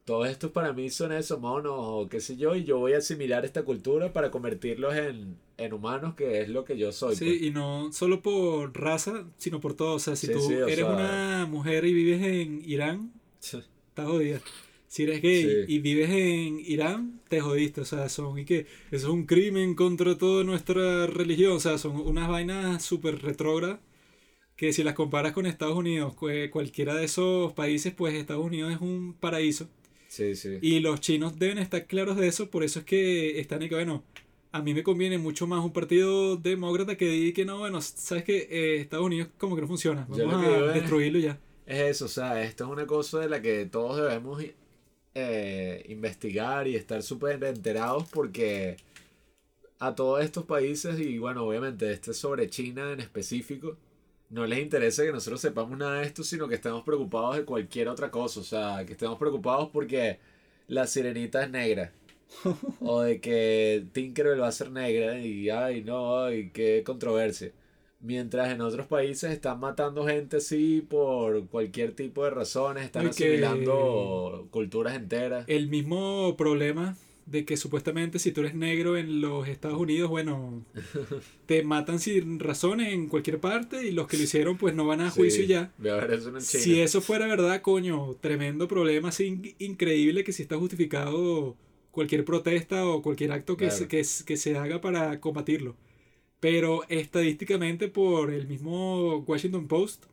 todos 0.07 0.29
estos 0.29 0.51
para 0.51 0.71
mí 0.71 0.89
son 0.89 1.11
esos 1.11 1.37
monos 1.41 1.73
o 1.75 2.07
qué 2.07 2.21
sé 2.21 2.37
yo, 2.37 2.55
y 2.55 2.63
yo 2.63 2.79
voy 2.79 2.93
a 2.93 2.99
asimilar 2.99 3.43
esta 3.43 3.63
cultura 3.63 4.13
para 4.13 4.31
convertirlos 4.31 4.95
en, 4.95 5.35
humanos, 5.73 6.15
que 6.15 6.39
es 6.39 6.47
lo 6.47 6.63
que 6.63 6.77
yo 6.77 6.93
soy. 6.93 7.17
Sí, 7.17 7.25
pues. 7.25 7.41
y 7.41 7.51
no 7.51 7.91
solo 7.91 8.21
por 8.21 8.73
raza, 8.79 9.25
sino 9.37 9.59
por 9.59 9.73
todo. 9.73 9.95
O 9.95 9.99
sea, 9.99 10.15
si 10.15 10.31
tú 10.31 10.49
eres 10.49 10.85
una 10.85 11.45
mujer 11.45 11.83
y 11.83 11.93
vives 11.93 12.23
en 12.23 12.61
Irán, 12.65 13.11
estás 13.41 13.65
jodida. 13.97 14.39
Si 14.87 15.03
eres 15.03 15.21
gay 15.21 15.65
y 15.67 15.79
vives 15.79 16.09
en 16.09 16.61
Irán, 16.61 17.19
te 17.27 17.41
jodiste. 17.41 17.81
O 17.81 17.85
sea, 17.85 18.07
son 18.07 18.39
y 18.39 18.45
que 18.45 18.59
eso 18.91 19.07
es 19.07 19.13
un 19.13 19.25
crimen 19.25 19.75
contra 19.75 20.17
toda 20.17 20.45
nuestra 20.45 21.07
religión. 21.07 21.51
O 21.51 21.59
sea, 21.59 21.77
son 21.77 21.97
unas 21.97 22.29
vainas 22.29 22.81
súper 22.81 23.21
retrógradas 23.21 23.79
que 24.55 24.71
si 24.71 24.83
las 24.83 24.93
comparas 24.93 25.33
con 25.33 25.45
Estados 25.45 25.75
Unidos, 25.75 26.15
cualquiera 26.15 26.95
de 26.95 27.03
esos 27.03 27.51
países, 27.51 27.93
pues 27.93 28.13
Estados 28.13 28.45
Unidos 28.45 28.71
es 28.71 28.79
un 28.79 29.13
paraíso. 29.13 29.67
Y 30.61 30.79
los 30.79 30.99
chinos 31.01 31.37
deben 31.39 31.57
estar 31.57 31.85
claros 31.85 32.17
de 32.17 32.27
eso, 32.27 32.49
por 32.49 32.63
eso 32.63 32.79
es 32.79 32.85
que 32.85 33.39
están 33.39 33.61
y 33.61 33.69
que, 33.69 33.75
bueno, 33.75 34.03
a 34.51 34.61
mí 34.61 34.73
me 34.73 34.83
conviene 34.83 35.17
mucho 35.17 35.47
más 35.47 35.63
un 35.63 35.71
partido 35.71 36.37
demócrata 36.37 36.95
que 36.95 37.09
diga 37.09 37.35
que 37.35 37.45
no, 37.45 37.59
bueno, 37.59 37.81
sabes 37.81 38.23
que 38.23 38.47
eh, 38.49 38.81
Estados 38.81 39.05
Unidos 39.05 39.29
como 39.37 39.55
que 39.55 39.61
no 39.61 39.67
funciona, 39.67 40.05
vamos 40.09 40.45
a 40.45 40.73
destruirlo 40.73 41.19
ya. 41.19 41.39
Es 41.65 41.81
eso, 41.97 42.05
o 42.05 42.09
sea, 42.09 42.41
esto 42.43 42.63
es 42.63 42.69
una 42.69 42.85
cosa 42.85 43.19
de 43.19 43.29
la 43.29 43.41
que 43.41 43.65
todos 43.65 43.97
debemos 43.97 44.41
eh, 45.13 45.85
investigar 45.89 46.67
y 46.67 46.75
estar 46.75 47.03
súper 47.03 47.43
enterados 47.43 48.07
porque 48.09 48.77
a 49.79 49.93
todos 49.93 50.23
estos 50.23 50.45
países, 50.45 50.99
y 50.99 51.17
bueno, 51.17 51.43
obviamente 51.43 51.91
este 51.91 52.11
es 52.11 52.17
sobre 52.17 52.49
China 52.49 52.91
en 52.91 52.99
específico, 52.99 53.77
no 54.29 54.45
les 54.45 54.59
interesa 54.59 55.03
que 55.03 55.11
nosotros 55.11 55.39
sepamos 55.39 55.77
nada 55.77 55.99
de 55.99 56.05
esto, 56.05 56.23
sino 56.23 56.47
que 56.47 56.55
estemos 56.55 56.83
preocupados 56.83 57.37
de 57.37 57.45
cualquier 57.45 57.87
otra 57.87 58.11
cosa. 58.11 58.39
O 58.39 58.43
sea, 58.43 58.85
que 58.85 58.93
estemos 58.93 59.17
preocupados 59.17 59.69
porque 59.71 60.19
la 60.67 60.87
sirenita 60.87 61.43
es 61.43 61.49
negra. 61.49 61.91
o 62.81 63.01
de 63.01 63.21
que 63.21 63.85
Tinkerbell 63.93 64.41
va 64.41 64.47
a 64.47 64.51
ser 64.51 64.71
negra. 64.71 65.19
Y 65.19 65.49
ay, 65.49 65.83
no, 65.83 66.23
ay, 66.23 66.49
qué 66.51 66.83
controversia. 66.85 67.51
Mientras 67.99 68.51
en 68.51 68.61
otros 68.61 68.85
países 68.85 69.31
están 69.31 69.59
matando 69.59 70.05
gente 70.05 70.37
así 70.37 70.85
por 70.87 71.47
cualquier 71.47 71.93
tipo 71.93 72.23
de 72.23 72.29
razones, 72.29 72.85
están 72.85 73.07
asimilando 73.07 74.47
culturas 74.51 74.95
enteras. 74.95 75.45
El 75.47 75.67
mismo 75.67 76.35
problema 76.37 76.95
de 77.27 77.43
que 77.43 77.57
supuestamente 77.57 78.19
si 78.19 78.31
tú 78.31 78.41
eres 78.41 78.55
negro 78.55 78.97
en 78.97 79.19
los 79.19 79.47
Estados 79.47 79.79
Unidos, 79.79 80.09
bueno, 80.09 80.65
te 81.45 81.61
matan 81.63 81.99
sin 81.99 82.39
razones 82.39 82.93
en 82.93 83.07
cualquier 83.07 83.39
parte 83.39 83.85
y 83.85 83.91
los 83.91 84.07
que 84.07 84.17
lo 84.17 84.23
hicieron 84.23 84.57
pues 84.57 84.73
no 84.73 84.87
van 84.87 85.01
a 85.01 85.11
juicio 85.11 85.43
ya. 85.43 85.71
si 86.39 86.79
eso 86.79 87.01
fuera 87.01 87.27
verdad, 87.27 87.61
coño, 87.61 88.15
tremendo 88.21 88.67
problema, 88.67 89.09
así 89.09 89.55
increíble 89.59 90.23
que 90.23 90.31
si 90.31 90.41
está 90.41 90.57
justificado 90.57 91.57
cualquier 91.91 92.23
protesta 92.23 92.87
o 92.87 93.01
cualquier 93.01 93.33
acto 93.33 93.57
que, 93.57 93.71
se, 93.71 93.87
que, 93.87 94.05
que 94.25 94.37
se 94.37 94.57
haga 94.57 94.79
para 94.79 95.19
combatirlo. 95.19 95.75
Pero 96.39 96.83
estadísticamente 96.87 97.89
por 97.89 98.31
el 98.31 98.47
mismo 98.47 99.17
Washington 99.27 99.67
Post, 99.67 100.05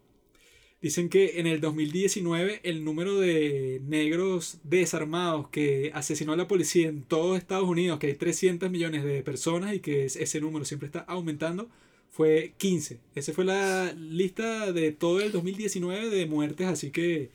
Dicen 0.84 1.08
que 1.08 1.40
en 1.40 1.46
el 1.46 1.62
2019 1.62 2.60
el 2.62 2.84
número 2.84 3.18
de 3.18 3.80
negros 3.86 4.58
desarmados 4.64 5.48
que 5.48 5.90
asesinó 5.94 6.34
a 6.34 6.36
la 6.36 6.46
policía 6.46 6.88
en 6.88 7.04
todo 7.04 7.36
Estados 7.36 7.66
Unidos, 7.66 7.98
que 7.98 8.08
hay 8.08 8.14
300 8.16 8.70
millones 8.70 9.02
de 9.02 9.22
personas 9.22 9.74
y 9.74 9.80
que 9.80 10.04
ese 10.04 10.40
número 10.42 10.66
siempre 10.66 10.84
está 10.84 11.00
aumentando, 11.00 11.70
fue 12.10 12.52
15. 12.58 13.00
Esa 13.14 13.32
fue 13.32 13.46
la 13.46 13.94
lista 13.94 14.72
de 14.72 14.92
todo 14.92 15.22
el 15.22 15.32
2019 15.32 16.10
de 16.10 16.26
muertes, 16.26 16.66
así 16.66 16.90
que, 16.90 17.30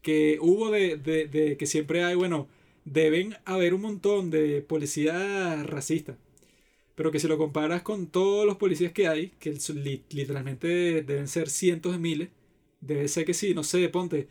que 0.00 0.38
hubo 0.40 0.70
de, 0.70 0.96
de, 0.96 1.56
que 1.58 1.66
siempre 1.66 2.02
hay, 2.02 2.14
bueno, 2.14 2.48
deben 2.86 3.36
haber 3.44 3.74
un 3.74 3.82
montón 3.82 4.30
de 4.30 4.62
policías 4.62 5.66
racistas. 5.66 6.16
Pero 6.94 7.12
que 7.12 7.20
si 7.20 7.28
lo 7.28 7.36
comparas 7.36 7.82
con 7.82 8.06
todos 8.06 8.46
los 8.46 8.56
policías 8.56 8.92
que 8.92 9.06
hay, 9.06 9.32
que 9.38 9.52
literalmente 10.08 11.02
deben 11.02 11.28
ser 11.28 11.50
cientos 11.50 11.92
de 11.92 11.98
miles, 11.98 12.30
debe 12.86 13.08
ser 13.08 13.24
que 13.24 13.34
sí, 13.34 13.54
no 13.54 13.64
sé, 13.64 13.88
ponte, 13.88 14.28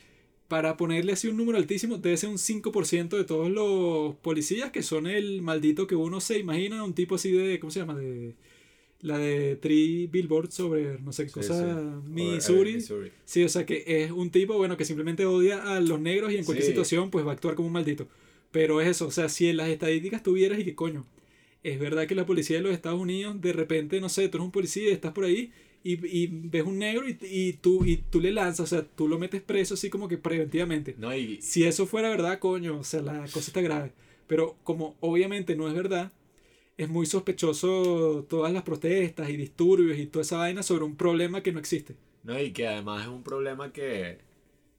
para 0.48 0.78
ponerle 0.78 1.14
así 1.14 1.28
un 1.28 1.38
número 1.38 1.58
altísimo, 1.58 1.98
debe 1.98 2.18
ser 2.18 2.30
un 2.30 2.38
5% 2.38 3.18
de 3.18 3.24
todos 3.26 3.50
los 3.52 4.16
policías 4.18 4.72
que 4.72 4.84
son 4.84 5.08
el 5.08 5.42
maldito 5.42 5.88
que 5.88 5.96
uno 5.96 6.22
se 6.22 6.40
imagina, 6.40 6.84
un 6.84 6.94
tipo 6.94 7.16
así 7.16 7.32
de, 7.32 7.60
¿cómo 7.60 7.72
se 7.72 7.80
llama? 7.80 7.96
De 7.96 8.36
la 9.02 9.18
de 9.20 9.56
Three 9.58 10.08
Billboards 10.08 10.56
sobre 10.56 11.00
no 11.00 11.12
sé 11.14 11.24
qué 11.26 11.30
Sí, 11.30 11.36
cosa, 11.36 12.02
sí. 12.04 12.10
Missouri. 12.10 12.74
Missouri. 12.76 13.12
Sí, 13.26 13.44
o 13.44 13.50
sea 13.50 13.66
que 13.66 13.84
es 13.88 14.12
un 14.12 14.32
tipo, 14.32 14.56
bueno, 14.58 14.78
que 14.78 14.86
simplemente 14.86 15.26
odia 15.26 15.76
a 15.76 15.80
los 15.82 16.00
negros 16.00 16.32
y 16.32 16.38
en 16.38 16.46
cualquier 16.46 16.66
Sí. 16.66 16.72
situación 16.72 17.12
pues 17.12 17.26
va 17.26 17.32
a 17.32 17.34
actuar 17.36 17.56
como 17.56 17.68
un 17.68 17.74
maldito. 17.74 18.08
Pero 18.52 18.82
es 18.82 18.88
eso, 18.88 19.08
o 19.08 19.12
sea, 19.12 19.30
si 19.30 19.48
en 19.50 19.58
las 19.58 19.70
estadísticas 19.70 20.24
tuvieras 20.24 20.60
y 20.60 20.64
que 20.66 20.76
coño, 20.76 21.06
es 21.64 21.80
verdad 21.80 22.08
que 22.08 22.16
la 22.16 22.26
policía 22.26 22.58
de 22.58 22.64
los 22.64 22.74
Estados 22.74 23.00
Unidos, 23.00 23.42
de 23.42 23.54
repente, 23.54 24.00
no 24.02 24.10
sé, 24.10 24.30
tú 24.30 24.38
eres 24.38 24.46
un 24.46 24.52
policía 24.52 24.90
y 24.90 24.94
estás 24.94 25.14
por 25.14 25.26
ahí 25.26 25.52
y, 25.86 26.24
y 26.24 26.28
ves 26.28 26.64
un 26.66 26.80
negro 26.80 27.08
y, 27.08 27.16
y, 27.22 27.54
tú, 27.54 27.86
y 27.86 27.98
tú 27.98 28.20
le 28.20 28.32
lanzas, 28.32 28.62
o 28.62 28.66
sea, 28.66 28.84
tú 28.84 29.08
lo 29.08 29.20
metes 29.20 29.44
preso 29.44 29.76
así 29.76 29.92
como 29.92 30.08
que 30.08 30.18
preventivamente. 30.18 30.96
No, 30.98 31.16
y, 31.16 31.40
Si 31.44 31.64
eso 31.64 31.86
fuera 31.86 32.10
verdad, 32.10 32.40
coño, 32.40 32.80
o 32.80 32.84
sea, 32.84 33.04
la 33.04 33.20
cosa 33.28 33.40
está 33.52 33.62
grave. 33.62 33.94
Pero 34.26 34.58
como 34.64 34.96
obviamente 35.00 35.56
no 35.56 35.68
es 35.68 35.76
verdad, 35.76 36.12
es 36.78 36.90
muy 36.90 37.06
sospechoso 37.06 38.26
todas 38.28 38.52
las 38.52 38.64
protestas 38.64 39.30
y 39.30 39.38
disturbios 39.38 40.00
y 40.00 40.08
toda 40.08 40.24
esa 40.24 40.38
vaina 40.38 40.64
sobre 40.64 40.86
un 40.86 40.96
problema 40.96 41.44
que 41.44 41.52
no 41.54 41.60
existe. 41.60 41.96
no, 42.24 42.40
y 42.42 42.52
que 42.52 42.68
además 42.68 43.04
es 43.04 43.08
un 43.10 43.22
problema 43.24 43.72
que, 43.72 44.18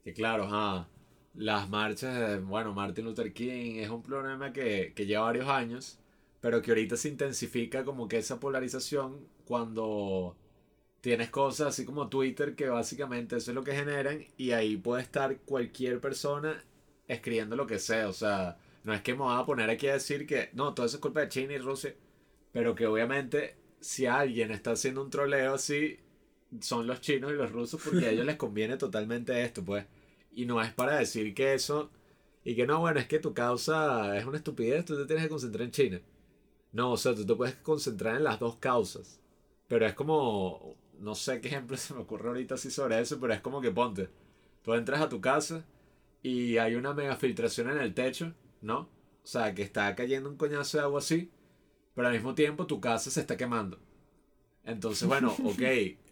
que 0.05 0.13
claro, 0.13 0.45
ajá, 0.45 0.89
las 1.35 1.69
marchas 1.71 2.19
de, 2.19 2.39
bueno, 2.41 2.75
Martin 2.75 3.05
Luther 3.05 3.33
King 3.33 3.77
es 3.77 3.91
un 3.91 4.03
problema 4.03 4.53
que, 4.53 4.93
que 4.97 5.07
lleva 5.07 5.27
varios 5.27 5.49
años, 5.49 6.01
pero 6.41 6.63
que 6.63 6.73
ahorita 6.73 6.97
se 6.97 7.09
intensifica 7.11 7.85
como 7.85 8.09
que 8.09 8.19
esa 8.19 8.41
polarización 8.41 9.21
cuando 9.45 10.37
tienes 11.07 11.31
cosas 11.31 11.69
así 11.69 11.85
como 11.85 12.09
Twitter 12.09 12.57
que 12.57 12.69
básicamente 12.69 13.37
eso 13.37 13.53
es 13.53 13.55
lo 13.55 13.63
que 13.63 13.77
generan 13.77 14.25
y 14.37 14.51
ahí 14.51 14.77
puede 14.77 15.05
estar 15.05 15.39
cualquier 15.43 16.01
persona 16.01 16.65
escribiendo 17.07 17.55
lo 17.55 17.65
que 17.65 17.79
sea, 17.79 18.09
o 18.09 18.13
sea, 18.13 18.59
no 18.83 18.93
es 18.93 19.03
que 19.03 19.13
me 19.13 19.21
voy 19.21 19.41
a 19.41 19.47
poner 19.47 19.71
aquí 19.71 19.87
a 19.87 19.93
decir 19.93 20.27
que 20.27 20.51
no, 20.55 20.75
todo 20.75 20.85
eso 20.85 20.97
es 20.97 21.01
culpa 21.01 21.21
de 21.21 21.29
China 21.29 21.53
y 21.53 21.59
Rusia, 21.59 21.95
pero 22.51 22.75
que 22.75 22.89
obviamente 22.89 23.55
si 23.79 24.07
alguien 24.07 24.51
está 24.51 24.73
haciendo 24.73 25.01
un 25.01 25.11
troleo 25.11 25.55
así, 25.55 25.97
son 26.61 26.89
los 26.89 27.01
chinos 27.01 27.31
y 27.31 27.37
los 27.37 27.53
rusos 27.53 27.81
porque 27.85 28.07
a 28.07 28.11
ellos 28.11 28.27
les 28.27 28.35
conviene 28.35 28.77
totalmente 28.77 29.41
esto, 29.45 29.65
pues. 29.65 29.87
Y 30.35 30.45
no 30.45 30.61
es 30.61 30.73
para 30.73 30.97
decir 30.97 31.33
que 31.35 31.55
eso, 31.55 31.89
y 32.43 32.57
que 32.57 32.67
no, 32.67 32.81
bueno, 32.81 32.99
es 32.99 33.07
que 33.07 33.21
tu 33.21 33.33
causa 33.33 34.19
es 34.19 34.25
una 34.25 34.39
estupidez, 34.39 34.85
tú 34.85 34.97
te 34.97 35.07
tienes 35.07 35.23
que 35.23 35.31
concentrar 35.31 35.63
en 35.63 35.71
China. 35.71 36.01
No, 36.73 36.91
o 36.91 36.97
sea, 36.97 37.15
tú 37.15 37.25
te 37.25 37.37
puedes 37.37 37.55
concentrar 37.55 38.17
en 38.17 38.25
las 38.25 38.41
dos 38.41 38.57
causas. 38.57 39.21
Pero 39.69 39.87
es 39.87 39.95
como, 39.95 40.77
no 41.01 41.15
sé 41.15 41.41
qué 41.41 41.49
ejemplo 41.49 41.77
se 41.79 41.95
me 41.95 42.01
ocurre 42.01 42.29
ahorita 42.29 42.55
así 42.55 42.71
sobre 42.71 43.01
eso, 43.01 43.19
pero 43.21 43.33
es 43.35 43.41
como 43.41 43.61
que 43.61 43.71
ponte, 43.71 44.09
tú 44.63 44.75
entras 44.75 45.01
a 45.01 45.09
tu 45.09 45.21
casa 45.21 45.65
y 46.23 46.59
hay 46.59 46.75
una 46.75 46.93
mega 46.95 47.17
filtración 47.17 47.71
en 47.71 47.79
el 47.79 47.95
techo, 47.95 48.33
¿no? 48.61 48.81
O 48.81 49.29
sea, 49.29 49.55
que 49.55 49.63
está 49.63 49.95
cayendo 49.95 50.29
un 50.29 50.37
coñazo 50.37 50.79
de 50.79 50.85
agua 50.85 51.01
así, 51.01 51.31
pero 51.95 52.09
al 52.09 52.15
mismo 52.15 52.35
tiempo 52.35 52.67
tu 52.67 52.81
casa 52.81 53.11
se 53.11 53.21
está 53.21 53.37
quemando. 53.37 53.79
Entonces, 54.67 55.07
bueno, 55.09 55.35
ok, 55.45 55.63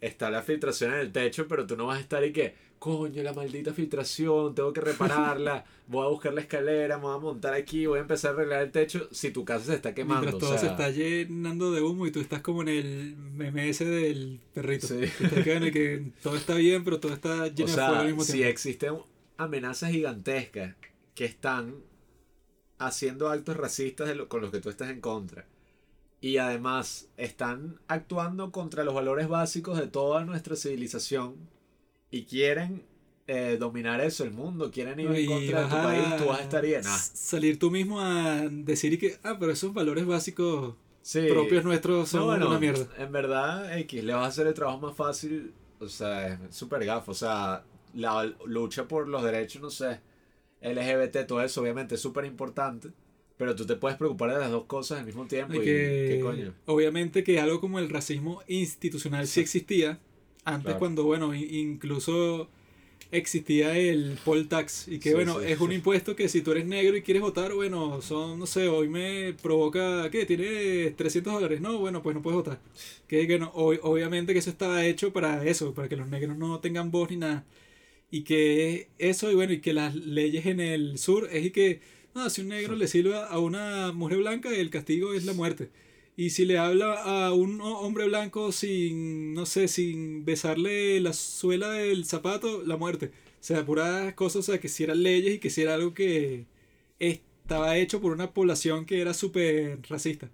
está 0.01 0.29
la 0.31 0.41
filtración 0.41 0.93
en 0.93 0.99
el 1.01 1.11
techo, 1.11 1.47
pero 1.47 1.67
tú 1.67 1.75
no 1.75 1.85
vas 1.87 1.97
a 1.97 2.01
estar 2.01 2.23
y 2.23 2.31
que, 2.31 2.55
coño, 2.79 3.21
la 3.21 3.33
maldita 3.33 3.73
filtración, 3.73 4.55
tengo 4.55 4.71
que 4.71 4.79
repararla, 4.81 5.65
voy 5.87 6.05
a 6.05 6.09
buscar 6.09 6.33
la 6.33 6.41
escalera, 6.41 6.97
me 6.97 7.03
voy 7.03 7.15
a 7.15 7.19
montar 7.19 7.53
aquí, 7.53 7.85
voy 7.85 7.97
a 7.99 8.01
empezar 8.01 8.31
a 8.31 8.33
arreglar 8.35 8.63
el 8.63 8.71
techo 8.71 9.09
si 9.11 9.31
tu 9.31 9.43
casa 9.43 9.65
se 9.65 9.75
está 9.75 9.93
quemando. 9.93 10.21
Mientras 10.27 10.35
o 10.35 10.47
todo 10.47 10.57
se 10.57 10.67
está 10.67 10.89
llenando 10.89 11.71
de 11.73 11.81
humo 11.81 12.07
y 12.07 12.11
tú 12.11 12.21
estás 12.21 12.41
como 12.41 12.61
en 12.61 12.69
el 12.69 13.15
meme 13.17 13.67
ese 13.69 13.85
del 13.85 14.39
perrito. 14.53 14.87
Sí. 14.87 15.01
Y 15.03 15.71
que 15.71 16.11
todo 16.23 16.35
está 16.37 16.55
bien, 16.55 16.83
pero 16.83 16.99
todo 16.99 17.13
está 17.13 17.43
O 17.43 17.47
lleno 17.47 17.69
de 17.71 17.75
fuego 17.75 18.21
al 18.21 18.25
si 18.25 18.43
existen 18.43 18.95
amenazas 19.37 19.91
gigantescas 19.91 20.75
que 21.13 21.25
están 21.25 21.75
haciendo 22.77 23.29
actos 23.29 23.57
racistas 23.57 24.07
de 24.07 24.15
lo- 24.15 24.27
con 24.29 24.41
los 24.41 24.51
que 24.51 24.59
tú 24.59 24.69
estás 24.69 24.89
en 24.89 25.01
contra. 25.01 25.45
Y 26.25 26.39
además 26.39 27.07
están 27.17 27.79
actuando 27.87 28.51
contra 28.51 28.83
los 28.83 28.95
valores 28.95 29.27
básicos 29.27 29.77
de 29.77 29.85
toda 29.85 30.25
nuestra 30.25 30.55
civilización. 30.55 31.35
Y 32.09 32.23
quieren 32.23 32.83
eh, 33.27 33.57
dominar 33.59 34.01
eso, 34.01 34.23
el 34.23 34.31
mundo. 34.31 34.71
Quieren 34.71 34.99
ir 34.99 35.11
en 35.11 35.27
contra 35.27 35.61
de 35.61 35.67
tu 35.67 35.75
país. 35.75 36.17
Tú 36.17 36.25
vas 36.25 36.39
a 36.39 36.41
estar 36.41 36.65
bien. 36.65 36.83
Salir 36.83 37.59
tú 37.59 37.69
mismo 37.69 38.01
a 38.01 38.41
decir 38.49 38.97
que, 38.97 39.19
ah, 39.21 39.37
pero 39.39 39.51
esos 39.51 39.71
valores 39.71 40.07
básicos 40.07 40.73
sí. 41.03 41.27
propios 41.29 41.63
nuestros 41.63 42.09
son 42.09 42.21
No, 42.21 42.25
bueno, 42.25 42.47
una 42.47 42.59
mierda. 42.59 42.87
En 42.97 43.11
verdad, 43.11 43.77
X, 43.77 44.03
le 44.03 44.13
vas 44.15 44.23
a 44.23 44.27
hacer 44.29 44.47
el 44.47 44.55
trabajo 44.55 44.79
más 44.79 44.95
fácil. 44.95 45.53
O 45.79 45.87
sea, 45.87 46.25
es 46.29 46.55
súper 46.55 46.85
gafo. 46.85 47.11
O 47.11 47.13
sea, 47.13 47.63
la 47.93 48.33
lucha 48.47 48.87
por 48.87 49.07
los 49.07 49.21
derechos, 49.21 49.61
no 49.61 49.69
sé, 49.69 49.99
LGBT, 50.59 51.27
todo 51.27 51.43
eso, 51.43 51.61
obviamente 51.61 51.93
es 51.93 52.01
súper 52.01 52.25
importante. 52.25 52.89
Pero 53.37 53.55
tú 53.55 53.65
te 53.65 53.75
puedes 53.75 53.97
preocupar 53.97 54.31
de 54.33 54.39
las 54.39 54.49
dos 54.51 54.65
cosas 54.65 54.99
al 54.99 55.05
mismo 55.05 55.25
tiempo. 55.25 55.53
Y 55.55 55.59
que, 55.59 56.07
¿Qué 56.15 56.19
coño? 56.21 56.53
Obviamente 56.65 57.23
que 57.23 57.39
algo 57.39 57.59
como 57.59 57.79
el 57.79 57.89
racismo 57.89 58.41
institucional 58.47 59.27
sí 59.27 59.41
existía. 59.41 59.99
Antes 60.45 60.63
Claro. 60.65 60.79
cuando, 60.79 61.03
bueno, 61.03 61.33
incluso 61.33 62.47
existía 63.11 63.77
el 63.77 64.17
poll 64.23 64.47
tax. 64.47 64.87
Y 64.87 64.99
que, 64.99 65.09
Sí, 65.09 65.15
bueno, 65.15 65.39
sí. 65.41 65.47
es 65.51 65.59
un 65.59 65.71
impuesto 65.71 66.15
que 66.15 66.29
si 66.29 66.41
tú 66.41 66.51
eres 66.51 66.65
negro 66.65 66.95
y 66.97 67.01
quieres 67.01 67.21
votar, 67.21 67.53
bueno, 67.53 68.01
son, 68.01 68.39
no 68.39 68.45
sé, 68.45 68.67
hoy 68.67 68.89
me 68.89 69.33
provoca, 69.41 70.09
¿qué? 70.11 70.25
Tienes 70.25 70.95
300 70.95 71.33
dólares. 71.33 71.61
No, 71.61 71.77
bueno, 71.79 72.01
pues 72.03 72.15
no 72.15 72.21
puedes 72.21 72.35
votar. 72.37 72.59
Que, 73.07 73.27
que 73.27 73.39
no, 73.39 73.51
ob- 73.53 73.79
obviamente 73.83 74.33
que 74.33 74.39
eso 74.39 74.49
estaba 74.49 74.85
hecho 74.85 75.11
para 75.13 75.43
eso, 75.45 75.73
para 75.73 75.89
que 75.89 75.95
los 75.97 76.07
negros 76.07 76.37
no 76.37 76.59
tengan 76.59 76.91
voz 76.91 77.09
ni 77.09 77.17
nada. 77.17 77.45
Y 78.11 78.23
que 78.23 78.89
eso, 78.97 79.31
y 79.31 79.35
bueno, 79.35 79.53
y 79.53 79.59
que 79.61 79.73
las 79.73 79.95
leyes 79.95 80.45
en 80.45 80.59
el 80.59 80.97
sur 80.97 81.27
es 81.31 81.45
y 81.45 81.51
que, 81.51 81.81
no, 82.15 82.29
si 82.29 82.41
un 82.41 82.49
negro 82.49 82.75
le 82.75 82.87
sirve 82.87 83.15
a 83.17 83.39
una 83.39 83.91
mujer 83.91 84.19
blanca, 84.19 84.49
el 84.49 84.69
castigo 84.69 85.13
es 85.13 85.25
la 85.25 85.33
muerte. 85.33 85.69
Y 86.17 86.29
si 86.31 86.45
le 86.45 86.57
habla 86.57 86.93
a 87.27 87.33
un 87.33 87.59
ho- 87.61 87.79
hombre 87.81 88.05
blanco 88.07 88.51
sin, 88.53 89.33
no 89.33 89.45
sé, 89.45 89.67
sin 89.67 90.23
besarle 90.25 91.01
la 91.01 91.11
suela 91.13 91.71
del 91.71 92.05
zapato, 92.05 92.63
la 92.63 92.77
muerte. 92.77 93.07
O 93.41 93.43
sea, 93.43 93.65
puras 93.65 94.13
cosas, 94.15 94.37
o 94.37 94.43
sea, 94.43 94.59
que 94.61 94.69
si 94.69 94.83
eran 94.85 95.03
leyes 95.03 95.35
y 95.35 95.39
que 95.39 95.49
si 95.49 95.61
era 95.63 95.73
algo 95.75 95.93
que 95.93 96.45
estaba 96.99 97.77
hecho 97.77 98.01
por 98.01 98.13
una 98.13 98.31
población 98.33 98.85
que 98.85 99.01
era 99.01 99.13
súper 99.13 99.79
racista. 99.89 100.29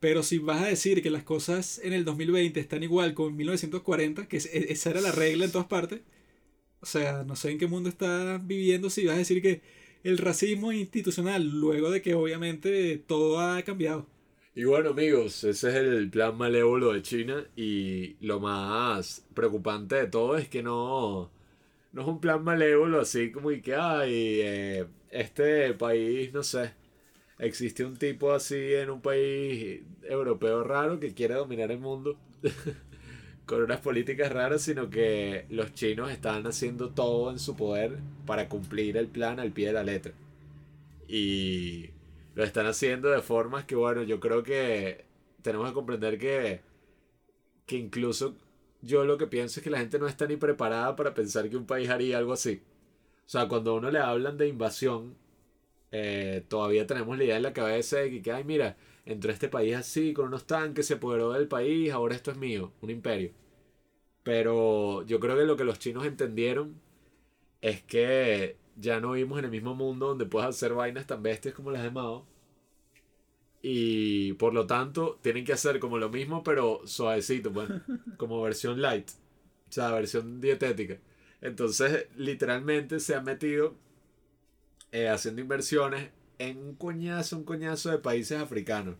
Pero 0.00 0.22
si 0.24 0.38
vas 0.38 0.62
a 0.62 0.66
decir 0.66 1.02
que 1.02 1.10
las 1.10 1.24
cosas 1.24 1.80
en 1.84 1.92
el 1.94 2.04
2020 2.04 2.60
están 2.60 2.82
igual 2.84 3.14
como 3.14 3.30
en 3.30 3.36
1940, 3.36 4.28
que 4.28 4.38
e- 4.38 4.72
esa 4.72 4.90
era 4.90 5.00
la 5.02 5.12
regla 5.12 5.46
en 5.46 5.52
todas 5.52 5.68
partes, 5.68 6.00
o 6.80 6.86
sea, 6.86 7.24
no 7.24 7.36
sé 7.36 7.50
en 7.50 7.58
qué 7.58 7.66
mundo 7.66 7.88
estás 7.88 8.46
viviendo 8.46 8.90
si 8.90 9.06
vas 9.06 9.14
a 9.16 9.18
decir 9.18 9.40
que 9.42 9.62
el 10.04 10.18
racismo 10.18 10.70
institucional, 10.72 11.48
luego 11.48 11.90
de 11.90 12.02
que 12.02 12.14
obviamente 12.14 12.98
todo 12.98 13.40
ha 13.40 13.62
cambiado. 13.62 14.06
Y 14.54 14.64
bueno, 14.64 14.90
amigos, 14.90 15.42
ese 15.44 15.70
es 15.70 15.74
el 15.74 16.10
plan 16.10 16.36
malévolo 16.36 16.92
de 16.92 17.02
China. 17.02 17.44
Y 17.56 18.16
lo 18.20 18.38
más 18.38 19.26
preocupante 19.34 19.96
de 19.96 20.06
todo 20.06 20.36
es 20.36 20.48
que 20.48 20.62
no, 20.62 21.30
no 21.92 22.02
es 22.02 22.08
un 22.08 22.20
plan 22.20 22.44
malévolo 22.44 23.00
así 23.00 23.32
como 23.32 23.50
y 23.50 23.60
que, 23.62 23.74
ay, 23.74 24.12
eh, 24.42 24.86
este 25.10 25.74
país, 25.74 26.32
no 26.32 26.42
sé, 26.42 26.72
existe 27.38 27.84
un 27.84 27.96
tipo 27.96 28.32
así 28.32 28.74
en 28.74 28.90
un 28.90 29.00
país 29.00 29.82
europeo 30.02 30.64
raro 30.64 31.00
que 31.00 31.14
quiere 31.14 31.34
dominar 31.34 31.70
el 31.72 31.78
mundo 31.80 32.18
con 33.46 33.62
unas 33.62 33.80
políticas 33.80 34.32
raras, 34.32 34.62
sino 34.62 34.90
que 34.90 35.46
los 35.50 35.74
chinos 35.74 36.10
están 36.10 36.46
haciendo 36.46 36.90
todo 36.90 37.30
en 37.30 37.38
su 37.38 37.56
poder 37.56 37.98
para 38.26 38.48
cumplir 38.48 38.96
el 38.96 39.08
plan 39.08 39.38
al 39.40 39.52
pie 39.52 39.68
de 39.68 39.72
la 39.74 39.84
letra. 39.84 40.12
Y 41.08 41.90
lo 42.34 42.44
están 42.44 42.66
haciendo 42.66 43.10
de 43.10 43.20
formas 43.22 43.64
que, 43.64 43.76
bueno, 43.76 44.02
yo 44.02 44.20
creo 44.20 44.42
que 44.42 45.04
tenemos 45.42 45.68
que 45.68 45.74
comprender 45.74 46.18
que, 46.18 46.60
que 47.66 47.76
incluso 47.76 48.34
yo 48.82 49.04
lo 49.04 49.18
que 49.18 49.26
pienso 49.26 49.60
es 49.60 49.64
que 49.64 49.70
la 49.70 49.78
gente 49.78 49.98
no 49.98 50.06
está 50.06 50.26
ni 50.26 50.36
preparada 50.36 50.96
para 50.96 51.14
pensar 51.14 51.48
que 51.48 51.56
un 51.56 51.66
país 51.66 51.88
haría 51.90 52.18
algo 52.18 52.32
así. 52.32 52.62
O 53.26 53.28
sea, 53.28 53.48
cuando 53.48 53.72
a 53.72 53.74
uno 53.74 53.90
le 53.90 53.98
hablan 53.98 54.36
de 54.38 54.48
invasión, 54.48 55.16
eh, 55.92 56.44
todavía 56.48 56.86
tenemos 56.86 57.16
la 57.16 57.24
idea 57.24 57.36
en 57.36 57.42
la 57.44 57.52
cabeza 57.52 57.98
de 57.98 58.22
que, 58.22 58.32
ay, 58.32 58.44
mira, 58.44 58.76
entró 59.06 59.32
este 59.32 59.48
país 59.48 59.76
así, 59.76 60.12
con 60.12 60.26
unos 60.26 60.46
tanques, 60.46 60.86
se 60.86 60.94
apoderó 60.94 61.32
del 61.32 61.48
país, 61.48 61.92
ahora 61.92 62.14
esto 62.14 62.30
es 62.30 62.36
mío, 62.36 62.72
un 62.80 62.90
imperio. 62.90 63.32
Pero 64.22 65.02
yo 65.06 65.20
creo 65.20 65.36
que 65.36 65.44
lo 65.44 65.56
que 65.56 65.64
los 65.64 65.78
chinos 65.78 66.06
entendieron 66.06 66.80
es 67.60 67.82
que 67.82 68.56
ya 68.76 69.00
no 69.00 69.12
vivimos 69.12 69.38
en 69.38 69.46
el 69.46 69.50
mismo 69.50 69.74
mundo 69.74 70.08
donde 70.08 70.26
puedes 70.26 70.48
hacer 70.50 70.74
vainas 70.74 71.06
tan 71.06 71.22
bestias 71.22 71.54
como 71.54 71.70
las 71.70 71.82
de 71.82 71.90
Mao. 71.90 72.26
Y 73.62 74.34
por 74.34 74.52
lo 74.54 74.66
tanto, 74.66 75.18
tienen 75.22 75.44
que 75.44 75.54
hacer 75.54 75.78
como 75.80 75.98
lo 75.98 76.10
mismo, 76.10 76.42
pero 76.42 76.82
suavecito, 76.86 77.52
pues, 77.52 77.68
como 78.18 78.42
versión 78.42 78.80
light, 78.82 79.08
o 79.68 79.72
sea, 79.72 79.90
versión 79.92 80.40
dietética. 80.40 80.98
Entonces, 81.40 82.08
literalmente 82.16 83.00
se 83.00 83.14
han 83.14 83.24
metido 83.24 83.74
eh, 84.92 85.08
haciendo 85.08 85.40
inversiones 85.42 86.10
en 86.48 86.58
un 86.58 86.74
coñazo, 86.74 87.36
un 87.36 87.44
coñazo 87.44 87.90
de 87.90 87.98
países 87.98 88.38
africanos. 88.38 88.96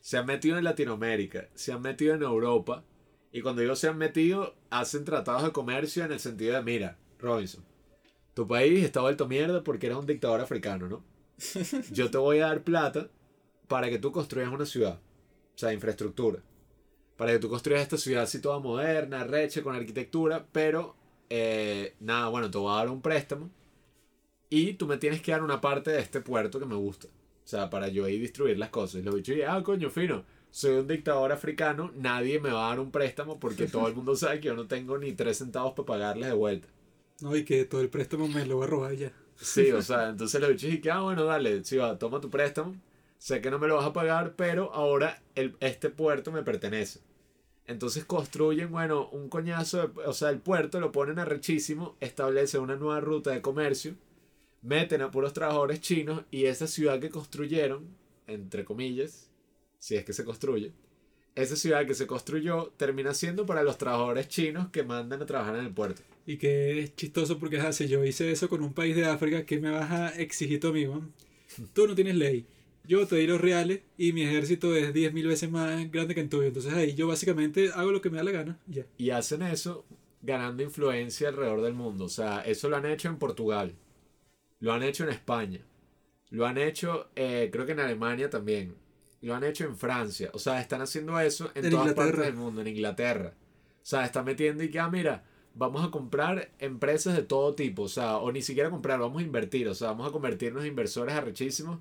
Se 0.00 0.18
han 0.18 0.26
metido 0.26 0.58
en 0.58 0.64
Latinoamérica, 0.64 1.48
se 1.54 1.72
han 1.72 1.82
metido 1.82 2.14
en 2.14 2.22
Europa. 2.22 2.84
Y 3.32 3.40
cuando 3.40 3.62
digo 3.62 3.76
se 3.76 3.88
han 3.88 3.98
metido, 3.98 4.54
hacen 4.70 5.04
tratados 5.04 5.44
de 5.44 5.52
comercio 5.52 6.04
en 6.04 6.12
el 6.12 6.20
sentido 6.20 6.54
de, 6.54 6.62
mira, 6.62 6.98
Robinson, 7.18 7.64
tu 8.34 8.46
país 8.46 8.84
está 8.84 9.00
vuelto 9.00 9.26
mierda 9.26 9.62
porque 9.62 9.86
eres 9.86 9.98
un 9.98 10.06
dictador 10.06 10.40
africano, 10.40 10.88
¿no? 10.88 11.04
Yo 11.92 12.10
te 12.10 12.18
voy 12.18 12.38
a 12.38 12.46
dar 12.46 12.62
plata 12.62 13.08
para 13.68 13.88
que 13.88 13.98
tú 13.98 14.12
construyas 14.12 14.52
una 14.52 14.66
ciudad, 14.66 15.00
o 15.54 15.58
sea, 15.58 15.72
infraestructura. 15.72 16.42
Para 17.16 17.32
que 17.32 17.38
tú 17.38 17.48
construyas 17.48 17.82
esta 17.82 17.98
ciudad 17.98 18.24
así 18.24 18.40
toda 18.40 18.58
moderna, 18.58 19.24
recha, 19.24 19.62
con 19.62 19.74
arquitectura, 19.74 20.46
pero 20.52 20.96
eh, 21.30 21.94
nada, 22.00 22.28
bueno, 22.28 22.50
te 22.50 22.58
voy 22.58 22.72
a 22.72 22.76
dar 22.76 22.90
un 22.90 23.00
préstamo 23.00 23.50
y 24.54 24.74
tú 24.74 24.86
me 24.86 24.98
tienes 24.98 25.22
que 25.22 25.32
dar 25.32 25.42
una 25.42 25.62
parte 25.62 25.90
de 25.92 26.00
este 26.00 26.20
puerto 26.20 26.60
que 26.60 26.66
me 26.66 26.74
gusta. 26.74 27.08
O 27.08 27.48
sea, 27.48 27.70
para 27.70 27.88
yo 27.88 28.04
ahí 28.04 28.18
distribuir 28.18 28.58
las 28.58 28.68
cosas. 28.68 29.00
Y 29.00 29.02
los 29.02 29.14
bichos, 29.14 29.36
ah, 29.48 29.62
coño, 29.62 29.88
fino. 29.88 30.24
Soy 30.50 30.72
un 30.76 30.86
dictador 30.86 31.32
africano, 31.32 31.90
nadie 31.96 32.38
me 32.38 32.50
va 32.50 32.66
a 32.66 32.68
dar 32.68 32.80
un 32.80 32.90
préstamo 32.90 33.40
porque 33.40 33.66
todo 33.66 33.88
el 33.88 33.94
mundo 33.94 34.14
sabe 34.14 34.40
que 34.40 34.48
yo 34.48 34.54
no 34.54 34.66
tengo 34.66 34.98
ni 34.98 35.12
tres 35.12 35.38
centavos 35.38 35.72
para 35.72 35.86
pagarles 35.86 36.28
de 36.28 36.34
vuelta. 36.34 36.68
No, 37.22 37.34
y 37.34 37.44
que 37.46 37.64
todo 37.64 37.80
el 37.80 37.88
préstamo 37.88 38.28
me 38.28 38.44
lo 38.44 38.58
va 38.58 38.64
a 38.66 38.68
robar 38.68 38.92
ya. 38.94 39.10
Sí, 39.36 39.70
o 39.72 39.80
sea, 39.80 40.10
entonces 40.10 40.38
los 40.40 40.50
bichos 40.50 40.70
dicen, 40.70 40.92
ah, 40.92 41.00
bueno, 41.00 41.24
dale, 41.24 41.64
sí, 41.64 41.78
va, 41.78 41.98
toma 41.98 42.20
tu 42.20 42.28
préstamo. 42.28 42.74
Sé 43.16 43.40
que 43.40 43.50
no 43.50 43.58
me 43.58 43.68
lo 43.68 43.76
vas 43.76 43.86
a 43.86 43.92
pagar, 43.94 44.34
pero 44.36 44.70
ahora 44.74 45.22
el, 45.34 45.56
este 45.60 45.88
puerto 45.88 46.30
me 46.30 46.42
pertenece. 46.42 47.00
Entonces 47.66 48.04
construyen, 48.04 48.70
bueno, 48.70 49.08
un 49.08 49.28
coñazo, 49.30 49.88
de- 49.88 50.02
o 50.04 50.12
sea, 50.12 50.28
el 50.30 50.40
puerto 50.40 50.78
lo 50.80 50.92
ponen 50.92 51.18
arrechísimo, 51.18 51.96
establece 52.00 52.58
una 52.58 52.76
nueva 52.76 53.00
ruta 53.00 53.30
de 53.30 53.40
comercio, 53.40 53.94
meten 54.62 55.02
a 55.02 55.10
puros 55.10 55.32
trabajadores 55.32 55.80
chinos 55.80 56.24
y 56.30 56.44
esa 56.46 56.66
ciudad 56.66 57.00
que 57.00 57.10
construyeron, 57.10 57.86
entre 58.26 58.64
comillas, 58.64 59.28
si 59.78 59.96
es 59.96 60.04
que 60.04 60.12
se 60.12 60.24
construye, 60.24 60.72
esa 61.34 61.56
ciudad 61.56 61.86
que 61.86 61.94
se 61.94 62.06
construyó 62.06 62.72
termina 62.76 63.14
siendo 63.14 63.46
para 63.46 63.62
los 63.62 63.78
trabajadores 63.78 64.28
chinos 64.28 64.68
que 64.68 64.82
mandan 64.82 65.22
a 65.22 65.26
trabajar 65.26 65.56
en 65.56 65.66
el 65.66 65.72
puerto. 65.72 66.02
Y 66.26 66.36
que 66.36 66.80
es 66.80 66.94
chistoso 66.94 67.38
porque 67.38 67.56
es 67.56 67.64
así, 67.64 67.88
yo 67.88 68.04
hice 68.04 68.30
eso 68.30 68.48
con 68.48 68.62
un 68.62 68.72
país 68.72 68.94
de 68.94 69.06
África, 69.06 69.44
¿qué 69.44 69.58
me 69.58 69.70
vas 69.70 69.90
a 69.90 70.08
exigir 70.10 70.60
tú, 70.60 70.68
amigo? 70.68 71.02
Tú 71.72 71.86
no 71.86 71.94
tienes 71.94 72.16
ley. 72.16 72.46
Yo 72.84 73.06
te 73.06 73.14
doy 73.14 73.26
los 73.26 73.40
reales 73.40 73.80
y 73.96 74.12
mi 74.12 74.22
ejército 74.22 74.74
es 74.74 74.92
10.000 74.92 75.28
veces 75.28 75.50
más 75.50 75.90
grande 75.90 76.14
que 76.14 76.20
el 76.20 76.28
tuyo. 76.28 76.48
Entonces 76.48 76.72
ahí 76.72 76.94
yo 76.94 77.06
básicamente 77.06 77.70
hago 77.74 77.92
lo 77.92 78.00
que 78.00 78.10
me 78.10 78.16
da 78.16 78.24
la 78.24 78.32
gana. 78.32 78.58
Ya. 78.66 78.84
Y 78.98 79.10
hacen 79.10 79.42
eso 79.42 79.84
ganando 80.20 80.62
influencia 80.62 81.28
alrededor 81.28 81.62
del 81.62 81.74
mundo. 81.74 82.04
O 82.04 82.08
sea, 82.08 82.40
eso 82.40 82.68
lo 82.68 82.76
han 82.76 82.86
hecho 82.86 83.08
en 83.08 83.18
Portugal. 83.18 83.74
Lo 84.62 84.72
han 84.72 84.84
hecho 84.84 85.02
en 85.02 85.10
España. 85.10 85.60
Lo 86.30 86.46
han 86.46 86.56
hecho, 86.56 87.10
eh, 87.16 87.50
creo 87.52 87.66
que 87.66 87.72
en 87.72 87.80
Alemania 87.80 88.30
también. 88.30 88.76
Lo 89.20 89.34
han 89.34 89.42
hecho 89.42 89.64
en 89.64 89.76
Francia. 89.76 90.30
O 90.34 90.38
sea, 90.38 90.60
están 90.60 90.80
haciendo 90.80 91.18
eso 91.18 91.50
en, 91.56 91.64
En 91.64 91.72
todas 91.72 91.88
Inglaterra. 91.88 92.06
partes 92.12 92.26
del 92.26 92.34
mundo. 92.36 92.60
En 92.60 92.68
Inglaterra. 92.68 93.34
O 93.36 93.84
sea, 93.84 94.04
están 94.04 94.24
metiendo 94.24 94.62
y 94.62 94.70
que, 94.70 94.78
ah, 94.78 94.88
mira, 94.88 95.24
vamos 95.54 95.84
a 95.84 95.90
comprar 95.90 96.52
empresas 96.60 97.16
de 97.16 97.24
todo 97.24 97.56
tipo. 97.56 97.82
O 97.82 97.88
sea, 97.88 98.18
o 98.18 98.30
ni 98.30 98.40
siquiera 98.40 98.70
comprar, 98.70 99.00
vamos 99.00 99.20
a 99.20 99.24
invertir. 99.24 99.68
O 99.68 99.74
sea, 99.74 99.88
vamos 99.88 100.08
a 100.08 100.12
convertirnos 100.12 100.62
en 100.62 100.68
inversores 100.68 101.14
arrechísimos 101.14 101.80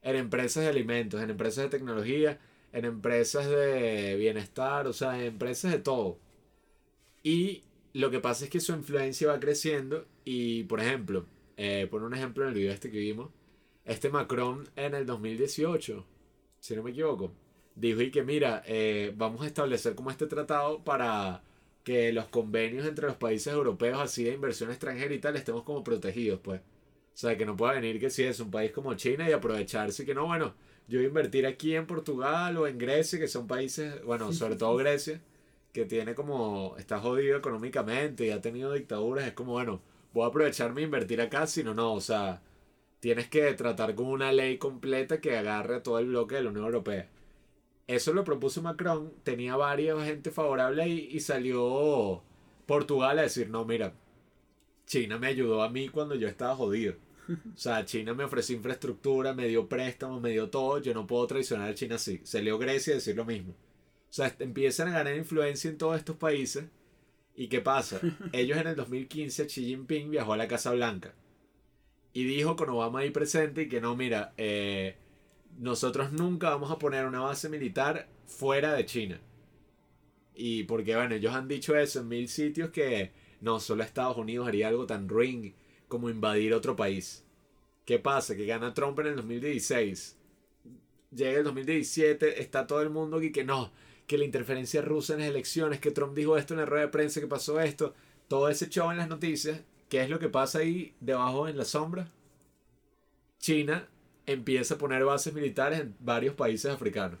en 0.00 0.16
empresas 0.16 0.64
de 0.64 0.70
alimentos, 0.70 1.22
en 1.22 1.30
empresas 1.30 1.64
de 1.64 1.70
tecnología, 1.70 2.40
en 2.72 2.86
empresas 2.86 3.46
de 3.48 4.16
bienestar, 4.16 4.86
o 4.86 4.92
sea, 4.94 5.18
en 5.18 5.26
empresas 5.26 5.70
de 5.70 5.78
todo. 5.78 6.18
Y 7.22 7.62
lo 7.92 8.10
que 8.10 8.20
pasa 8.20 8.44
es 8.44 8.50
que 8.50 8.60
su 8.60 8.72
influencia 8.72 9.28
va 9.28 9.38
creciendo 9.38 10.06
y, 10.24 10.64
por 10.64 10.80
ejemplo, 10.80 11.26
eh, 11.56 11.86
por 11.90 12.02
un 12.02 12.14
ejemplo 12.14 12.44
en 12.44 12.50
el 12.50 12.54
video 12.54 12.72
este 12.72 12.90
que 12.90 12.98
vimos, 12.98 13.30
este 13.84 14.08
Macron 14.10 14.68
en 14.76 14.94
el 14.94 15.06
2018, 15.06 16.06
si 16.60 16.76
no 16.76 16.82
me 16.82 16.90
equivoco, 16.90 17.32
dijo 17.74 18.00
y 18.00 18.10
que 18.10 18.22
mira, 18.22 18.62
eh, 18.66 19.12
vamos 19.16 19.42
a 19.42 19.46
establecer 19.46 19.94
como 19.94 20.10
este 20.10 20.26
tratado 20.26 20.82
para 20.84 21.42
que 21.84 22.12
los 22.12 22.26
convenios 22.28 22.86
entre 22.86 23.06
los 23.06 23.16
países 23.16 23.52
europeos 23.52 24.00
así 24.00 24.24
de 24.24 24.34
inversión 24.34 24.70
extranjera 24.70 25.12
y 25.14 25.18
tal 25.18 25.36
estemos 25.36 25.64
como 25.64 25.82
protegidos, 25.82 26.40
pues. 26.40 26.60
O 26.60 27.16
sea, 27.16 27.36
que 27.36 27.44
no 27.44 27.56
pueda 27.56 27.74
venir 27.74 28.00
que 28.00 28.08
si 28.10 28.22
es 28.22 28.40
un 28.40 28.50
país 28.50 28.72
como 28.72 28.94
China 28.94 29.28
y 29.28 29.32
aprovecharse 29.32 30.06
que 30.06 30.14
no, 30.14 30.26
bueno, 30.26 30.54
yo 30.88 30.98
voy 30.98 31.06
a 31.06 31.08
invertir 31.08 31.46
aquí 31.46 31.74
en 31.74 31.86
Portugal 31.86 32.56
o 32.56 32.66
en 32.66 32.78
Grecia, 32.78 33.18
que 33.18 33.28
son 33.28 33.46
países, 33.46 34.02
bueno, 34.04 34.32
sobre 34.32 34.56
todo 34.56 34.76
Grecia, 34.76 35.20
que 35.72 35.84
tiene 35.84 36.14
como, 36.14 36.76
está 36.78 37.00
jodido 37.00 37.36
económicamente 37.36 38.26
y 38.26 38.30
ha 38.30 38.40
tenido 38.40 38.72
dictaduras, 38.72 39.26
es 39.26 39.32
como, 39.34 39.52
bueno, 39.52 39.82
voy 40.12 40.24
a 40.24 40.28
aprovecharme 40.28 40.82
e 40.82 40.84
invertir 40.84 41.20
acá, 41.20 41.46
si 41.46 41.62
no, 41.64 41.94
o 41.94 42.00
sea, 42.00 42.42
tienes 43.00 43.28
que 43.28 43.52
tratar 43.54 43.94
con 43.94 44.06
una 44.06 44.32
ley 44.32 44.58
completa 44.58 45.20
que 45.20 45.36
agarre 45.36 45.76
a 45.76 45.82
todo 45.82 45.98
el 45.98 46.06
bloque 46.06 46.36
de 46.36 46.42
la 46.42 46.50
Unión 46.50 46.66
Europea. 46.66 47.08
Eso 47.86 48.12
lo 48.12 48.24
propuso 48.24 48.62
Macron, 48.62 49.12
tenía 49.22 49.56
varias 49.56 50.02
gente 50.04 50.30
favorable 50.30 50.88
y, 50.88 51.08
y 51.12 51.20
salió 51.20 52.22
Portugal 52.66 53.18
a 53.18 53.22
decir, 53.22 53.50
no, 53.50 53.64
mira, 53.64 53.92
China 54.86 55.18
me 55.18 55.28
ayudó 55.28 55.62
a 55.62 55.70
mí 55.70 55.88
cuando 55.88 56.14
yo 56.14 56.28
estaba 56.28 56.54
jodido. 56.54 56.94
O 57.28 57.58
sea, 57.58 57.84
China 57.84 58.14
me 58.14 58.24
ofreció 58.24 58.56
infraestructura, 58.56 59.32
me 59.32 59.46
dio 59.48 59.68
préstamos, 59.68 60.20
me 60.20 60.30
dio 60.30 60.50
todo. 60.50 60.78
Yo 60.78 60.92
no 60.92 61.06
puedo 61.06 61.26
traicionar 61.26 61.68
a 61.70 61.74
China 61.74 61.94
así. 61.94 62.20
Salió 62.24 62.58
Grecia 62.58 62.92
a 62.92 62.96
decir 62.96 63.16
lo 63.16 63.24
mismo. 63.24 63.52
O 63.52 64.12
sea, 64.12 64.34
empiezan 64.38 64.88
a 64.88 64.92
ganar 64.92 65.16
influencia 65.16 65.70
en 65.70 65.78
todos 65.78 65.96
estos 65.96 66.16
países. 66.16 66.64
¿Y 67.34 67.48
qué 67.48 67.60
pasa? 67.60 68.00
Ellos 68.32 68.58
en 68.58 68.66
el 68.68 68.76
2015, 68.76 69.46
Xi 69.46 69.64
Jinping 69.64 70.10
viajó 70.10 70.32
a 70.32 70.36
la 70.36 70.48
Casa 70.48 70.72
Blanca. 70.72 71.14
Y 72.12 72.24
dijo 72.24 72.56
con 72.56 72.68
Obama 72.68 73.00
ahí 73.00 73.10
presente 73.10 73.62
y 73.62 73.68
que 73.68 73.80
no, 73.80 73.96
mira, 73.96 74.34
eh, 74.36 74.96
nosotros 75.58 76.12
nunca 76.12 76.50
vamos 76.50 76.70
a 76.70 76.78
poner 76.78 77.06
una 77.06 77.20
base 77.20 77.48
militar 77.48 78.08
fuera 78.26 78.74
de 78.74 78.84
China. 78.84 79.20
Y 80.34 80.64
porque, 80.64 80.94
bueno, 80.94 81.14
ellos 81.14 81.34
han 81.34 81.48
dicho 81.48 81.76
eso 81.76 82.00
en 82.00 82.08
mil 82.08 82.28
sitios 82.28 82.70
que 82.70 83.12
no, 83.40 83.60
solo 83.60 83.82
Estados 83.82 84.16
Unidos 84.16 84.48
haría 84.48 84.68
algo 84.68 84.86
tan 84.86 85.08
ruin 85.08 85.54
como 85.88 86.10
invadir 86.10 86.54
otro 86.54 86.76
país. 86.76 87.24
¿Qué 87.84 87.98
pasa? 87.98 88.36
Que 88.36 88.46
gana 88.46 88.74
Trump 88.74 88.98
en 89.00 89.08
el 89.08 89.16
2016. 89.16 90.16
Llega 91.14 91.38
el 91.38 91.44
2017, 91.44 92.40
está 92.40 92.66
todo 92.66 92.80
el 92.82 92.90
mundo 92.90 93.18
aquí 93.18 93.32
que 93.32 93.44
no, 93.44 93.70
que 94.12 94.18
la 94.18 94.26
interferencia 94.26 94.82
rusa 94.82 95.14
en 95.14 95.20
las 95.20 95.28
elecciones, 95.30 95.80
que 95.80 95.90
Trump 95.90 96.14
dijo 96.14 96.36
esto 96.36 96.52
en 96.52 96.60
la 96.60 96.66
rueda 96.66 96.84
de 96.84 96.92
prensa, 96.92 97.18
que 97.18 97.26
pasó 97.26 97.58
esto, 97.60 97.94
todo 98.28 98.50
ese 98.50 98.68
show 98.68 98.90
en 98.90 98.98
las 98.98 99.08
noticias. 99.08 99.62
¿Qué 99.88 100.02
es 100.02 100.10
lo 100.10 100.18
que 100.18 100.28
pasa 100.28 100.58
ahí 100.58 100.92
debajo 101.00 101.48
en 101.48 101.56
la 101.56 101.64
sombra? 101.64 102.10
China 103.38 103.88
empieza 104.26 104.74
a 104.74 104.78
poner 104.78 105.02
bases 105.02 105.32
militares 105.32 105.80
en 105.80 105.94
varios 105.98 106.34
países 106.34 106.70
africanos. 106.70 107.18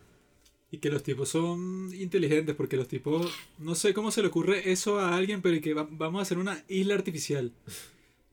Y 0.70 0.78
que 0.78 0.90
los 0.90 1.02
tipos 1.02 1.30
son 1.30 1.90
inteligentes 1.94 2.54
porque 2.54 2.76
los 2.76 2.88
tipos, 2.88 3.32
no 3.58 3.74
sé 3.74 3.94
cómo 3.94 4.10
se 4.10 4.20
le 4.20 4.28
ocurre 4.28 4.70
eso 4.70 4.98
a 5.00 5.16
alguien, 5.16 5.40
pero 5.40 5.58
que 5.62 5.72
va- 5.72 5.88
vamos 5.90 6.18
a 6.18 6.22
hacer 6.22 6.36
una 6.36 6.62
isla 6.68 6.94
artificial. 6.94 7.52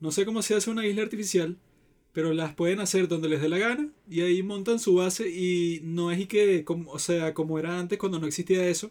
No 0.00 0.12
sé 0.12 0.26
cómo 0.26 0.42
se 0.42 0.54
hace 0.54 0.70
una 0.70 0.86
isla 0.86 1.02
artificial, 1.02 1.56
pero 2.12 2.32
las 2.32 2.54
pueden 2.54 2.80
hacer 2.80 3.08
donde 3.08 3.28
les 3.28 3.40
dé 3.40 3.48
la 3.48 3.58
gana 3.58 3.90
y 4.08 4.22
ahí 4.22 4.42
montan 4.42 4.78
su 4.78 4.94
base 4.94 5.28
y 5.28 5.80
no 5.84 6.10
es 6.10 6.20
y 6.20 6.26
que, 6.26 6.64
como, 6.64 6.90
o 6.90 6.98
sea, 6.98 7.34
como 7.34 7.58
era 7.58 7.78
antes 7.78 7.98
cuando 7.98 8.18
no 8.18 8.26
existía 8.26 8.66
eso. 8.68 8.90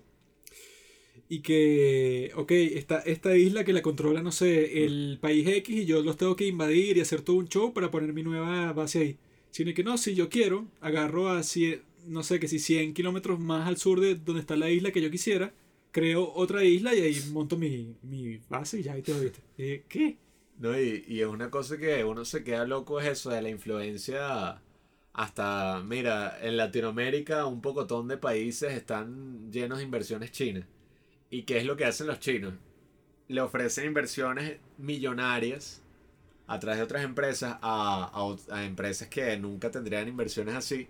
Y 1.32 1.42
que, 1.42 2.32
ok, 2.36 2.52
esta, 2.52 3.00
esta 3.02 3.38
isla 3.38 3.64
que 3.64 3.74
la 3.74 3.84
controla, 3.84 4.24
no 4.24 4.32
sé, 4.32 4.84
el 4.84 5.20
país 5.22 5.48
X 5.48 5.76
y 5.76 5.86
yo 5.86 6.02
los 6.02 6.18
tengo 6.18 6.36
que 6.36 6.48
invadir 6.48 6.98
y 6.98 7.02
hacer 7.02 7.22
todo 7.22 7.36
un 7.36 7.48
show 7.48 7.72
para 7.72 7.92
poner 7.92 8.14
mi 8.14 8.24
nueva 8.24 8.74
base 8.74 9.00
ahí. 9.00 9.18
Sino 9.52 9.74
que 9.74 9.84
no, 9.84 9.98
si 9.98 10.16
yo 10.16 10.30
quiero, 10.30 10.68
agarro 10.82 11.30
a 11.30 11.44
100, 11.44 11.84
no 12.08 12.24
sé, 12.24 12.40
que 12.40 12.48
si 12.48 12.58
100 12.58 12.94
kilómetros 12.94 13.40
más 13.40 13.68
al 13.68 13.78
sur 13.78 14.00
de 14.00 14.16
donde 14.16 14.42
está 14.42 14.56
la 14.56 14.72
isla 14.72 14.92
que 14.92 15.02
yo 15.02 15.12
quisiera, 15.12 15.54
creo 15.92 16.32
otra 16.34 16.64
isla 16.64 16.96
y 16.96 17.02
ahí 17.02 17.22
monto 17.32 17.58
mi, 17.58 17.96
mi 18.02 18.38
base 18.50 18.80
y 18.80 18.84
ya 18.84 18.94
ahí 18.94 19.04
te 19.04 19.14
lo 19.14 19.20
viste. 19.20 19.40
¿Qué? 19.88 20.18
No, 20.60 20.78
y, 20.80 21.06
y 21.08 21.22
es 21.22 21.28
una 21.28 21.50
cosa 21.50 21.78
que 21.78 22.04
uno 22.04 22.26
se 22.26 22.44
queda 22.44 22.66
loco, 22.66 23.00
es 23.00 23.08
eso 23.08 23.30
de 23.32 23.42
la 23.42 23.50
influencia 23.50 24.62
hasta, 25.14 25.82
mira, 25.84 26.38
en 26.42 26.58
Latinoamérica 26.58 27.46
un 27.46 27.62
pocotón 27.62 28.08
de 28.10 28.18
países 28.18 28.74
están 28.74 29.52
llenos 29.52 29.80
de 29.80 29.86
inversiones 29.86 30.32
chinas. 30.32 30.66
¿Y 31.32 31.44
qué 31.44 31.58
es 31.60 31.66
lo 31.66 31.78
que 31.78 31.86
hacen 31.86 32.08
los 32.08 32.20
chinos? 32.20 32.56
Le 33.30 33.42
ofrecen 33.42 33.86
inversiones 33.88 34.60
millonarias 34.78 35.84
a 36.48 36.60
través 36.60 36.80
de 36.80 36.84
otras 36.86 37.04
empresas 37.06 37.58
a, 37.62 38.12
a 38.52 38.66
empresas 38.66 39.10
que 39.10 39.38
nunca 39.38 39.72
tendrían 39.72 40.08
inversiones 40.10 40.56
así. 40.56 40.90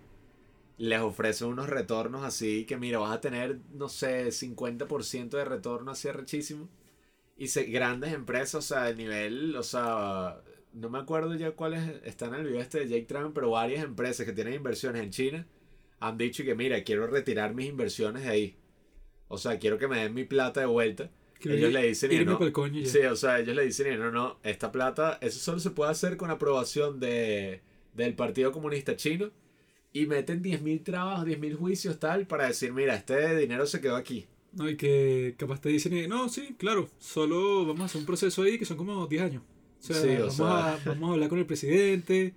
Les 0.78 1.00
ofrecen 1.00 1.48
unos 1.48 1.68
retornos 1.70 2.24
así 2.24 2.66
que, 2.66 2.76
mira, 2.78 2.98
vas 3.00 3.12
a 3.16 3.20
tener, 3.20 3.60
no 3.74 3.88
sé, 3.88 4.32
50% 4.32 5.36
de 5.38 5.44
retorno 5.46 5.92
así 5.92 6.10
rechísimo. 6.10 6.68
Y 7.40 7.48
se, 7.48 7.64
grandes 7.64 8.12
empresas, 8.12 8.56
o 8.56 8.60
sea, 8.60 8.84
de 8.84 8.94
nivel, 8.94 9.56
o 9.56 9.62
sea, 9.62 10.42
no 10.74 10.90
me 10.90 10.98
acuerdo 10.98 11.34
ya 11.36 11.52
cuáles 11.52 11.82
están 12.04 12.34
en 12.34 12.40
el 12.40 12.48
video 12.48 12.60
este 12.60 12.80
de 12.80 12.88
Jake 12.88 13.06
Trump, 13.06 13.32
pero 13.34 13.50
varias 13.50 13.82
empresas 13.82 14.26
que 14.26 14.34
tienen 14.34 14.52
inversiones 14.52 15.02
en 15.02 15.10
China 15.10 15.46
han 16.00 16.18
dicho 16.18 16.44
que, 16.44 16.54
mira, 16.54 16.84
quiero 16.84 17.06
retirar 17.06 17.54
mis 17.54 17.70
inversiones 17.70 18.24
de 18.24 18.28
ahí. 18.28 18.56
O 19.28 19.38
sea, 19.38 19.58
quiero 19.58 19.78
que 19.78 19.88
me 19.88 20.00
den 20.02 20.12
mi 20.12 20.24
plata 20.24 20.60
de 20.60 20.66
vuelta. 20.66 21.10
Ellos 21.42 21.72
le 21.72 21.86
dicen, 21.88 22.12
y 22.12 22.22
no, 22.26 22.38
coño 22.52 22.84
sí, 22.84 22.98
o 22.98 23.16
sea, 23.16 23.40
ellos 23.40 23.56
le 23.56 23.64
dicen, 23.64 23.94
y 23.94 23.96
no, 23.96 24.10
no, 24.10 24.38
esta 24.42 24.70
plata, 24.70 25.16
eso 25.22 25.38
solo 25.38 25.60
se 25.60 25.70
puede 25.70 25.92
hacer 25.92 26.18
con 26.18 26.30
aprobación 26.30 27.00
de, 27.00 27.62
del 27.94 28.14
Partido 28.16 28.52
Comunista 28.52 28.96
Chino 28.96 29.30
y 29.94 30.04
meten 30.04 30.42
10.000 30.42 30.84
trabajos, 30.84 31.24
10.000 31.26 31.56
juicios, 31.56 31.98
tal, 31.98 32.26
para 32.26 32.48
decir, 32.48 32.74
mira, 32.74 32.94
este 32.94 33.34
dinero 33.36 33.64
se 33.64 33.80
quedó 33.80 33.96
aquí. 33.96 34.26
No, 34.52 34.68
y 34.68 34.76
que 34.76 35.34
capaz 35.38 35.60
te 35.60 35.68
dicen, 35.68 35.92
eh, 35.94 36.08
no, 36.08 36.28
sí, 36.28 36.54
claro, 36.58 36.88
solo 36.98 37.64
vamos 37.66 37.82
a 37.82 37.84
hacer 37.84 38.00
un 38.00 38.06
proceso 38.06 38.42
ahí 38.42 38.58
que 38.58 38.64
son 38.64 38.76
como 38.76 39.06
10 39.06 39.22
años. 39.22 39.42
O 39.80 39.82
sea, 39.82 39.96
Sí, 39.96 40.08
o 40.08 40.18
vamos, 40.18 40.34
sea. 40.34 40.74
A, 40.74 40.78
vamos 40.84 41.10
a 41.10 41.12
hablar 41.14 41.28
con 41.28 41.38
el 41.38 41.46
presidente, 41.46 42.34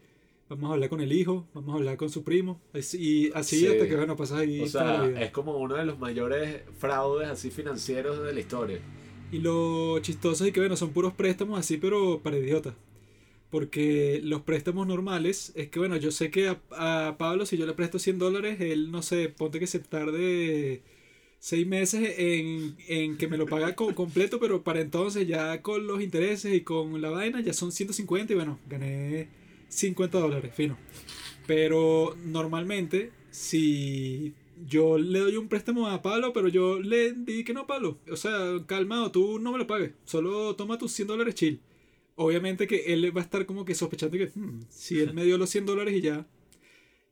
vamos 0.48 0.70
a 0.70 0.74
hablar 0.74 0.90
con 0.90 1.02
el 1.02 1.12
hijo, 1.12 1.48
vamos 1.54 1.74
a 1.74 1.78
hablar 1.78 1.98
con 1.98 2.10
su 2.10 2.24
primo. 2.24 2.62
Y 2.94 3.32
así 3.34 3.60
Sí. 3.62 3.68
hasta 3.68 3.88
que, 3.88 3.96
bueno, 3.96 4.16
pasas 4.16 4.40
ahí 4.40 4.62
O 4.62 4.66
la 4.66 4.70
sea, 4.70 5.02
vida. 5.02 5.22
es 5.24 5.32
como 5.32 5.58
uno 5.58 5.76
de 5.76 5.86
los 5.86 5.98
mayores 6.00 6.62
fraudes 6.78 7.30
así 7.30 7.50
financieros 7.52 8.22
de 8.24 8.34
la 8.34 8.40
historia. 8.40 8.80
Y 9.32 9.40
lo 9.40 9.98
chistoso 10.00 10.46
es 10.46 10.54
que, 10.54 10.60
bueno, 10.60 10.78
son 10.78 10.92
puros 10.94 11.14
préstamos 11.14 11.58
así, 11.60 11.78
pero 11.78 12.22
para 12.22 12.38
idiotas. 12.38 12.76
Porque 13.50 14.20
los 14.24 14.42
préstamos 14.42 14.88
normales 14.88 15.52
es 15.56 15.70
que, 15.70 15.80
bueno, 15.80 15.96
yo 15.98 16.12
sé 16.12 16.32
que 16.32 16.50
a, 16.50 16.62
a 17.10 17.18
Pablo, 17.18 17.46
si 17.46 17.58
yo 17.58 17.66
le 17.68 17.74
presto 17.74 18.00
100 18.00 18.18
dólares, 18.20 18.60
él, 18.62 18.92
no 18.92 19.02
sé, 19.04 19.30
ponte 19.30 19.60
que 19.60 19.68
se 19.68 19.80
tarde 19.80 20.82
seis 21.50 21.68
meses 21.68 22.02
en, 22.18 22.76
en 22.88 23.18
que 23.18 23.28
me 23.28 23.38
lo 23.38 23.46
paga 23.48 23.76
co- 23.76 23.94
completo, 23.96 24.40
pero 24.40 24.64
para 24.64 24.80
entonces 24.82 25.28
ya 25.28 25.62
con 25.62 25.88
los 25.88 26.02
intereses 26.02 26.54
y 26.54 26.62
con 26.62 27.02
la 27.02 27.10
vaina 27.10 27.42
ya 27.42 27.54
son 27.54 27.72
150 27.72 28.34
y 28.34 28.36
bueno, 28.38 28.60
gané 28.70 29.28
50 29.70 30.20
dólares, 30.20 30.54
fino. 30.56 30.78
Pero 31.48 32.16
normalmente, 32.26 33.12
si 33.32 34.34
yo 34.68 34.98
le 34.98 35.20
doy 35.20 35.36
un 35.38 35.48
préstamo 35.50 35.88
a 35.88 36.02
Pablo, 36.02 36.34
pero 36.34 36.48
yo 36.48 36.80
le 36.80 37.14
di 37.14 37.44
que 37.44 37.54
no, 37.54 37.68
Pablo. 37.68 37.98
O 38.12 38.16
sea, 38.18 38.34
calmado, 38.66 39.12
tú 39.12 39.40
no 39.40 39.52
me 39.52 39.58
lo 39.58 39.68
pagues. 39.68 39.92
Solo 40.06 40.56
toma 40.56 40.78
tus 40.78 40.92
100 40.94 41.08
dólares 41.08 41.36
chill. 41.36 41.60
Obviamente 42.16 42.68
que 42.68 42.94
él 42.94 43.16
va 43.16 43.22
a 43.22 43.24
estar 43.24 43.46
como 43.46 43.66
que 43.66 43.76
sospechando 43.76 44.18
que 44.18 44.28
"Hmm, 44.36 44.62
si 44.70 45.00
él 45.00 45.14
me 45.14 45.26
dio 45.26 45.38
los 45.38 45.50
100 45.50 45.66
dólares 45.66 45.96
y 45.96 46.02
ya, 46.02 46.28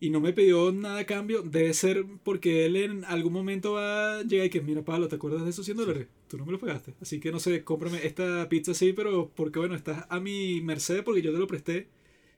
y 0.01 0.09
no 0.09 0.19
me 0.19 0.33
pidió 0.33 0.71
nada 0.71 0.97
a 0.97 1.05
cambio, 1.05 1.43
debe 1.43 1.75
ser 1.75 2.03
porque 2.23 2.65
él 2.65 2.75
en 2.75 3.05
algún 3.05 3.33
momento 3.33 3.73
va 3.73 4.17
a 4.17 4.23
llegar 4.23 4.47
y 4.47 4.49
que, 4.49 4.59
mira, 4.59 4.81
Pablo, 4.81 5.07
¿te 5.07 5.15
acuerdas 5.15 5.43
de 5.43 5.51
esos 5.51 5.63
100 5.63 5.77
dólares? 5.77 6.07
Tú 6.27 6.39
no 6.39 6.45
me 6.45 6.51
los 6.51 6.59
pagaste. 6.59 6.95
Así 6.99 7.19
que 7.19 7.31
no 7.31 7.39
sé, 7.39 7.63
cómprame 7.63 8.03
esta 8.03 8.49
pizza 8.49 8.71
así, 8.71 8.93
pero 8.93 9.29
porque 9.35 9.59
bueno, 9.59 9.75
estás 9.75 10.07
a 10.09 10.19
mi 10.19 10.59
merced 10.61 11.03
porque 11.03 11.21
yo 11.21 11.31
te 11.31 11.37
lo 11.37 11.45
presté 11.45 11.87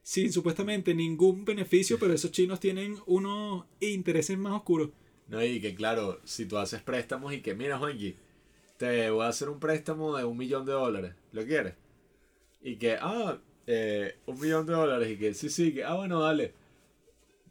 sin 0.03 0.33
supuestamente 0.33 0.93
ningún 0.93 1.45
beneficio, 1.45 1.97
pero 1.97 2.13
esos 2.13 2.31
chinos 2.31 2.59
tienen 2.59 2.97
unos 3.05 3.63
intereses 3.79 4.37
más 4.37 4.51
oscuros. 4.51 4.89
No, 5.29 5.41
y 5.41 5.61
que 5.61 5.73
claro, 5.73 6.19
si 6.25 6.45
tú 6.45 6.57
haces 6.57 6.81
préstamos 6.81 7.33
y 7.33 7.39
que, 7.39 7.55
mira, 7.55 7.77
Juanqui, 7.77 8.17
te 8.75 9.09
voy 9.09 9.23
a 9.23 9.29
hacer 9.29 9.47
un 9.47 9.61
préstamo 9.61 10.17
de 10.17 10.25
un 10.25 10.37
millón 10.37 10.65
de 10.65 10.73
dólares, 10.73 11.13
¿lo 11.31 11.45
quieres? 11.45 11.75
Y 12.61 12.75
que, 12.75 12.97
ah, 12.99 13.39
eh, 13.67 14.17
un 14.25 14.37
millón 14.37 14.65
de 14.65 14.73
dólares, 14.73 15.09
y 15.11 15.17
que, 15.17 15.33
sí, 15.33 15.49
sí, 15.49 15.73
que, 15.73 15.85
ah, 15.85 15.95
bueno, 15.95 16.19
dale. 16.19 16.61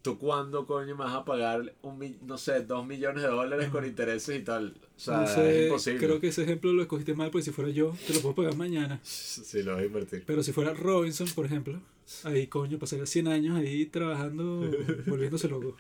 ¿Tú 0.03 0.19
cuándo, 0.19 0.67
coño, 0.67 0.97
me 0.97 1.05
vas 1.05 1.15
a 1.15 1.25
pagar, 1.25 1.75
un 1.83 1.97
mi- 1.99 2.17
no 2.27 2.37
sé, 2.37 2.63
dos 2.65 2.85
millones 2.85 3.23
de 3.23 3.29
dólares 3.29 3.69
con 3.71 3.87
intereses 3.87 4.41
y 4.41 4.43
tal? 4.43 4.75
O 4.97 5.01
sea, 5.01 5.19
no 5.19 5.25
es 5.25 5.31
sé, 5.31 5.63
imposible. 5.65 5.99
creo 6.01 6.21
que 6.21 6.29
ese 6.29 6.43
ejemplo 6.43 6.73
lo 6.73 6.83
escogiste 6.83 7.15
mal, 7.15 7.31
porque 7.31 7.45
si 7.45 7.53
fuera 7.53 7.71
yo, 7.71 7.95
te 8.07 8.13
lo 8.13 8.21
puedo 8.21 8.35
pagar 8.35 8.57
mañana. 8.57 9.01
Sí, 9.05 9.63
lo 9.63 9.75
vas 9.75 9.83
a 9.83 9.87
invertir. 9.87 10.25
Pero 10.27 10.43
si 10.43 10.51
fuera 10.53 10.75
Robinson, 10.75 11.29
por 11.37 11.47
ejemplo, 11.47 11.81
ahí 12.25 12.49
coño, 12.49 12.79
pasaría 12.81 13.07
100 13.07 13.29
años 13.29 13.57
ahí 13.57 13.87
trabajando, 13.87 14.69
volviéndose 15.07 15.49
loco. 15.49 15.77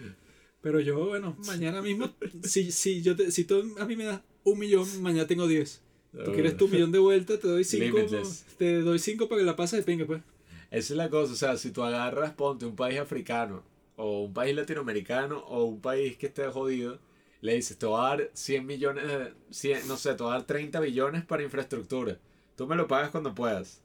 Pero 0.60 0.78
yo, 0.78 1.04
bueno, 1.06 1.36
mañana 1.44 1.82
mismo, 1.82 2.12
si, 2.44 2.70
si, 2.70 3.02
yo 3.02 3.16
te- 3.16 3.32
si 3.32 3.42
tú 3.44 3.74
a 3.80 3.84
mí 3.86 3.96
me 3.96 4.04
das 4.04 4.20
un 4.44 4.56
millón, 4.58 4.86
mañana 5.02 5.26
tengo 5.26 5.48
10. 5.48 5.82
Tú 6.24 6.32
quieres 6.32 6.56
tu 6.56 6.68
millón 6.68 6.92
de 6.92 6.98
vuelta, 7.00 7.38
te 7.40 7.48
doy 7.48 7.64
5. 7.64 7.96
Limitless. 7.96 8.44
Te 8.58 8.82
doy 8.82 8.98
5 9.00 9.28
para 9.28 9.40
que 9.40 9.46
la 9.46 9.56
pases 9.56 9.80
de 9.80 9.84
pinga, 9.90 10.06
pues. 10.06 10.22
Esa 10.70 10.92
es 10.92 10.96
la 10.96 11.10
cosa, 11.10 11.32
o 11.32 11.36
sea, 11.36 11.56
si 11.56 11.70
tú 11.72 11.82
agarras, 11.82 12.32
ponte 12.34 12.64
un 12.66 12.76
país 12.76 12.98
africano, 13.00 13.62
o 13.96 14.22
un 14.24 14.32
país 14.34 14.54
latinoamericano, 14.56 15.38
o 15.40 15.64
un 15.64 15.80
país 15.80 16.16
que 16.16 16.26
esté 16.26 16.46
jodido, 16.48 16.98
le 17.40 17.54
dices, 17.54 17.76
te 17.78 17.86
voy 17.86 18.00
a 18.00 18.08
dar 18.08 18.30
100 18.34 18.66
millones, 18.66 19.06
de- 19.06 19.34
100, 19.50 19.88
no 19.88 19.96
sé, 19.96 20.14
te 20.14 20.22
voy 20.22 20.30
a 20.32 20.36
dar 20.36 20.44
30 20.46 20.80
billones 20.80 21.24
para 21.24 21.42
infraestructura. 21.42 22.18
Tú 22.56 22.66
me 22.66 22.76
lo 22.76 22.86
pagas 22.86 23.10
cuando 23.10 23.34
puedas. 23.34 23.82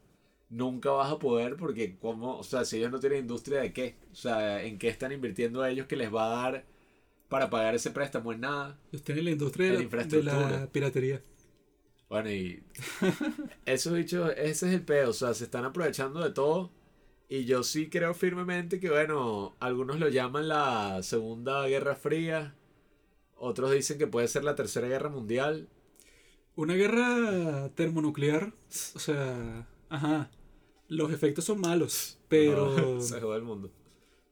Nunca 0.50 0.92
vas 0.92 1.12
a 1.12 1.20
poder 1.20 1.56
porque, 1.58 1.98
como, 1.98 2.38
o 2.38 2.44
sea, 2.44 2.64
si 2.66 2.78
ellos 2.78 2.92
no 2.92 3.00
tienen 3.00 3.20
industria 3.20 3.60
de 3.62 3.74
qué, 3.74 3.96
o 4.12 4.16
sea, 4.16 4.64
en 4.64 4.78
qué 4.78 4.88
están 4.90 5.12
invirtiendo 5.12 5.66
ellos 5.66 5.88
que 5.88 5.96
les 5.98 6.14
va 6.14 6.26
a 6.48 6.52
dar 6.52 6.66
para 7.30 7.50
pagar 7.50 7.76
ese 7.76 7.92
préstamo 7.92 8.32
en 8.32 8.42
nada. 8.42 8.80
Estoy 8.94 9.20
en 9.20 9.26
la 9.26 9.32
industria 9.32 9.68
En 9.68 9.72
de 9.72 9.74
la, 9.74 9.80
de 9.80 9.84
infraestructura. 9.86 10.50
la 10.62 10.68
piratería. 10.72 11.22
Bueno, 12.10 12.32
y 12.32 12.64
esos 13.66 13.94
bichos, 13.94 14.32
ese 14.38 14.68
es 14.68 14.74
el 14.74 14.82
pedo, 14.84 15.10
o 15.10 15.14
sea, 15.14 15.34
se 15.34 15.44
están 15.46 15.66
aprovechando 15.66 16.22
de 16.24 16.32
todo. 16.32 16.72
Y 17.30 17.46
yo 17.46 17.64
sí 17.64 17.90
creo 17.90 18.14
firmemente 18.14 18.80
que, 18.80 18.90
bueno, 18.90 19.56
algunos 19.60 20.00
lo 20.00 20.08
llaman 20.08 20.48
la 20.48 21.04
Segunda 21.04 21.68
Guerra 21.68 21.96
Fría, 21.96 22.56
otros 23.36 23.72
dicen 23.72 23.98
que 23.98 24.08
puede 24.08 24.28
ser 24.28 24.44
la 24.44 24.56
Tercera 24.56 24.88
Guerra 24.88 25.10
Mundial. 25.10 25.68
Una 26.56 26.74
guerra 26.76 27.70
termonuclear, 27.76 28.54
o 28.96 29.00
sea, 29.00 29.68
ajá, 29.90 30.32
los 30.88 31.12
efectos 31.12 31.46
son 31.46 31.60
malos, 31.60 32.18
pero, 32.30 33.02
se 33.02 33.20
jode 33.20 33.38
el 33.38 33.44
mundo. 33.44 33.72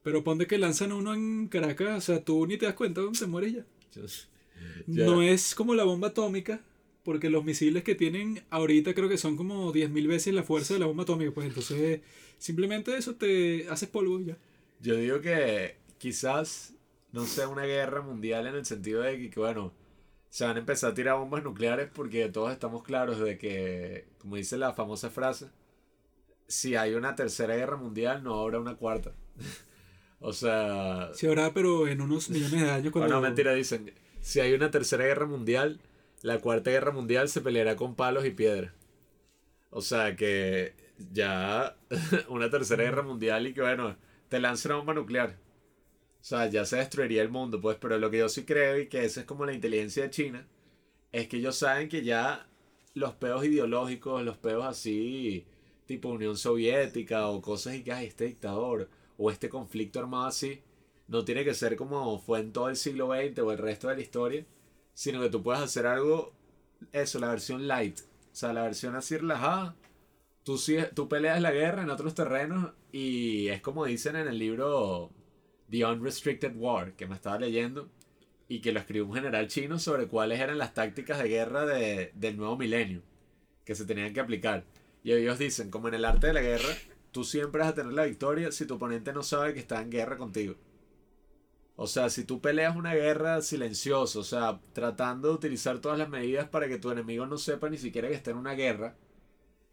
pero 0.02 0.24
ponte 0.24 0.48
que 0.48 0.58
lanzan 0.58 0.92
uno 0.92 1.14
en 1.14 1.48
Caracas, 1.50 1.98
o 1.98 2.02
sea, 2.02 2.24
tú 2.24 2.48
ni 2.48 2.58
te 2.58 2.66
das 2.66 2.76
cuenta, 2.76 3.02
te 3.18 3.28
mueres 3.28 3.54
ya. 3.54 3.66
Ya. 4.88 5.06
No 5.06 5.22
es 5.22 5.54
como 5.54 5.76
la 5.76 5.84
bomba 5.84 6.08
atómica, 6.10 6.62
porque 7.06 7.30
los 7.30 7.46
misiles 7.46 7.84
que 7.84 7.94
tienen 7.94 8.44
ahorita 8.50 8.96
creo 8.96 9.08
que 9.08 9.20
son 9.20 9.38
como 9.38 9.72
10.000 9.72 10.08
veces 10.08 10.34
la 10.34 10.44
fuerza 10.44 10.74
de 10.74 10.80
la 10.82 10.88
bomba 10.88 11.04
atómica, 11.04 11.32
pues 11.32 11.48
entonces 11.48 12.02
simplemente 12.40 12.98
eso 12.98 13.16
te 13.16 13.70
haces 13.70 13.88
polvo 13.88 14.20
y 14.20 14.26
ya. 14.26 14.38
Yo 14.82 14.96
digo 14.98 15.22
que 15.22 15.78
quizás 16.00 16.74
no 17.12 17.26
sea 17.26 17.48
una 17.48 17.64
guerra 17.64 18.02
mundial 18.02 18.48
en 18.48 18.56
el 18.56 18.66
sentido 18.66 19.04
de 19.04 19.30
que, 19.30 19.40
bueno, 19.40 19.72
se 20.30 20.46
van 20.46 20.58
a 20.58 20.60
empezar 20.60 20.92
a 20.92 20.94
tirar 20.96 21.18
bombas 21.18 21.44
nucleares 21.44 21.90
porque 21.94 22.28
todos 22.30 22.52
estamos 22.52 22.84
claros 22.84 23.20
de 23.20 23.38
que, 23.38 24.08
como 24.18 24.36
dice 24.36 24.58
la 24.58 24.74
famosa 24.74 25.12
frase, 25.12 25.46
si 26.48 26.76
hay 26.76 26.96
una 26.96 27.16
tercera 27.16 27.56
guerra 27.56 27.78
mundial 27.78 28.24
no 28.24 28.42
habrá 28.42 28.60
una 28.60 28.76
cuarta. 28.76 29.14
o 30.20 30.34
sea, 30.34 31.12
Sí, 31.14 31.28
ahora, 31.28 31.54
pero 31.54 31.88
en 31.88 32.02
unos 32.02 32.32
millones 32.32 32.62
de 32.62 32.72
años 32.72 32.92
cuando... 32.92 33.14
no, 33.14 33.22
mentira, 33.22 33.54
dicen, 33.54 33.94
si 34.22 34.40
hay 34.40 34.54
una 34.54 34.72
tercera 34.72 35.06
guerra 35.06 35.28
mundial, 35.28 35.80
la 36.26 36.40
cuarta 36.40 36.72
guerra 36.72 36.92
mundial 36.92 37.30
se 37.30 37.40
peleará 37.40 37.76
con 37.76 37.94
palos 37.94 38.26
y 38.26 38.32
piedras. 38.32 38.74
O 39.70 39.82
sea 39.82 40.16
que 40.16 40.74
ya 41.12 41.78
una 42.30 42.50
tercera 42.50 42.84
guerra 42.84 43.04
mundial 43.04 43.46
y 43.46 43.54
que 43.54 43.62
bueno, 43.62 43.96
te 44.28 44.40
lanza 44.40 44.70
una 44.70 44.78
bomba 44.78 44.96
nuclear. 44.96 45.38
O 46.20 46.24
sea, 46.28 46.48
ya 46.50 46.66
se 46.66 46.78
destruiría 46.78 47.22
el 47.22 47.30
mundo, 47.30 47.62
pues, 47.62 47.78
pero 47.80 48.00
lo 48.00 48.10
que 48.10 48.18
yo 48.18 48.30
sí 48.30 48.44
creo 48.44 48.80
y 48.80 48.88
que 48.88 49.06
esa 49.06 49.20
es 49.20 49.26
como 49.28 49.46
la 49.46 49.54
inteligencia 49.54 50.02
de 50.02 50.10
China, 50.10 50.48
es 51.12 51.28
que 51.28 51.38
ellos 51.38 51.58
saben 51.58 51.90
que 51.90 52.04
ya 52.04 52.48
los 52.96 53.14
peos 53.14 53.46
ideológicos, 53.46 54.24
los 54.24 54.38
peos 54.38 54.66
así, 54.66 55.46
tipo 55.86 56.10
Unión 56.10 56.38
Soviética 56.38 57.28
o 57.28 57.40
cosas 57.40 57.76
y 57.76 57.84
que 57.84 57.94
hay 57.94 58.08
este 58.08 58.26
dictador 58.26 58.90
o 59.20 59.30
este 59.30 59.48
conflicto 59.48 60.00
armado 60.00 60.26
así, 60.26 60.64
no 61.08 61.24
tiene 61.24 61.44
que 61.44 61.54
ser 61.54 61.76
como 61.76 62.18
fue 62.18 62.40
en 62.40 62.52
todo 62.52 62.70
el 62.70 62.78
siglo 62.78 63.10
XX 63.14 63.40
o 63.40 63.52
el 63.52 63.60
resto 63.60 63.90
de 63.90 63.96
la 63.96 64.02
historia, 64.02 64.46
sino 64.96 65.22
que 65.22 65.30
tú 65.30 65.44
puedes 65.44 65.62
hacer 65.62 65.86
algo, 65.86 66.34
eso, 66.94 67.20
la 67.20 67.30
versión 67.30 67.68
light, 67.68 68.00
o 68.00 68.36
sea, 68.36 68.54
la 68.54 68.64
versión 68.64 68.96
así 68.96 69.18
relajada. 69.18 69.76
Tú, 70.44 70.60
tú 70.96 71.10
peleas 71.10 71.42
la 71.42 71.52
guerra 71.52 71.84
en 71.84 71.92
otros 71.92 72.16
terrenos 72.16 72.74
y 72.92 73.48
es 73.50 73.62
como 73.62 73.86
dicen 73.86 74.16
en 74.16 74.28
el 74.28 74.40
libro 74.40 75.12
The 75.70 75.86
Unrestricted 75.86 76.56
War, 76.56 76.94
que 76.94 77.08
me 77.08 77.16
estaba 77.16 77.40
leyendo, 77.40 77.90
y 78.48 78.62
que 78.62 78.72
lo 78.72 78.80
escribió 78.80 79.06
un 79.08 79.16
general 79.16 79.48
chino 79.48 79.80
sobre 79.80 80.08
cuáles 80.08 80.40
eran 80.40 80.58
las 80.60 80.74
tácticas 80.74 81.20
de 81.22 81.30
guerra 81.30 81.66
de- 81.66 82.12
del 82.16 82.38
nuevo 82.38 82.58
milenio 82.58 83.02
que 83.66 83.76
se 83.76 83.86
tenían 83.86 84.14
que 84.14 84.20
aplicar. 84.22 84.66
Y 85.04 85.14
ellos 85.14 85.40
dicen, 85.40 85.72
como 85.72 85.88
en 85.88 85.96
el 85.96 86.06
arte 86.06 86.28
de 86.28 86.34
la 86.34 86.42
guerra, 86.42 86.70
tú 87.12 87.24
siempre 87.24 87.62
vas 87.62 87.70
a 87.72 87.76
tener 87.76 87.94
la 87.94 88.06
victoria 88.06 88.52
si 88.52 88.66
tu 88.68 88.76
oponente 88.76 89.14
no 89.14 89.24
sabe 89.24 89.54
que 89.54 89.60
está 89.60 89.82
en 89.82 89.90
guerra 89.92 90.18
contigo. 90.18 90.56
O 91.78 91.88
sea, 91.88 92.10
si 92.10 92.24
tú 92.24 92.40
peleas 92.40 92.76
una 92.76 92.94
guerra 92.94 93.42
silenciosa, 93.42 94.20
o 94.20 94.24
sea, 94.24 94.62
tratando 94.74 95.30
de 95.30 95.34
utilizar 95.36 95.80
todas 95.80 95.98
las 95.98 96.08
medidas 96.08 96.48
para 96.48 96.68
que 96.68 96.78
tu 96.78 96.90
enemigo 96.90 97.26
no 97.26 97.38
sepa 97.38 97.70
ni 97.70 97.78
siquiera 97.78 98.08
que 98.08 98.14
está 98.14 98.32
en 98.32 98.38
una 98.38 98.54
guerra, 98.54 98.96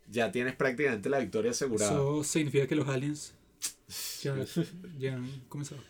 ya 0.08 0.32
tienes 0.32 0.56
prácticamente 0.56 1.08
la 1.08 1.20
victoria 1.20 1.52
asegurada. 1.52 1.92
Eso 1.92 2.24
significa 2.24 2.66
que 2.66 2.74
los 2.74 2.88
aliens 2.88 3.34
ya, 4.20 4.36
ya 4.98 5.14
han 5.14 5.42
comenzado. 5.48 5.80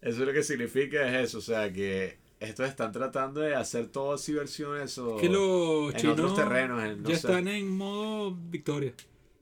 Eso 0.00 0.24
lo 0.24 0.32
que 0.32 0.42
significa 0.42 1.06
es 1.08 1.28
eso, 1.28 1.38
o 1.38 1.42
sea, 1.42 1.72
que 1.72 2.18
estos 2.38 2.68
están 2.68 2.90
tratando 2.92 3.40
de 3.40 3.54
hacer 3.54 3.88
todo 3.88 4.14
así 4.14 4.32
versión 4.32 4.80
eso 4.80 5.18
que 5.18 5.28
los 5.28 5.94
en 5.94 6.06
otros 6.08 6.34
terrenos, 6.36 6.82
en, 6.82 7.02
no 7.02 7.08
ya 7.10 7.18
sé. 7.18 7.26
están 7.26 7.48
en 7.48 7.76
modo 7.76 8.34
victoria. 8.34 8.94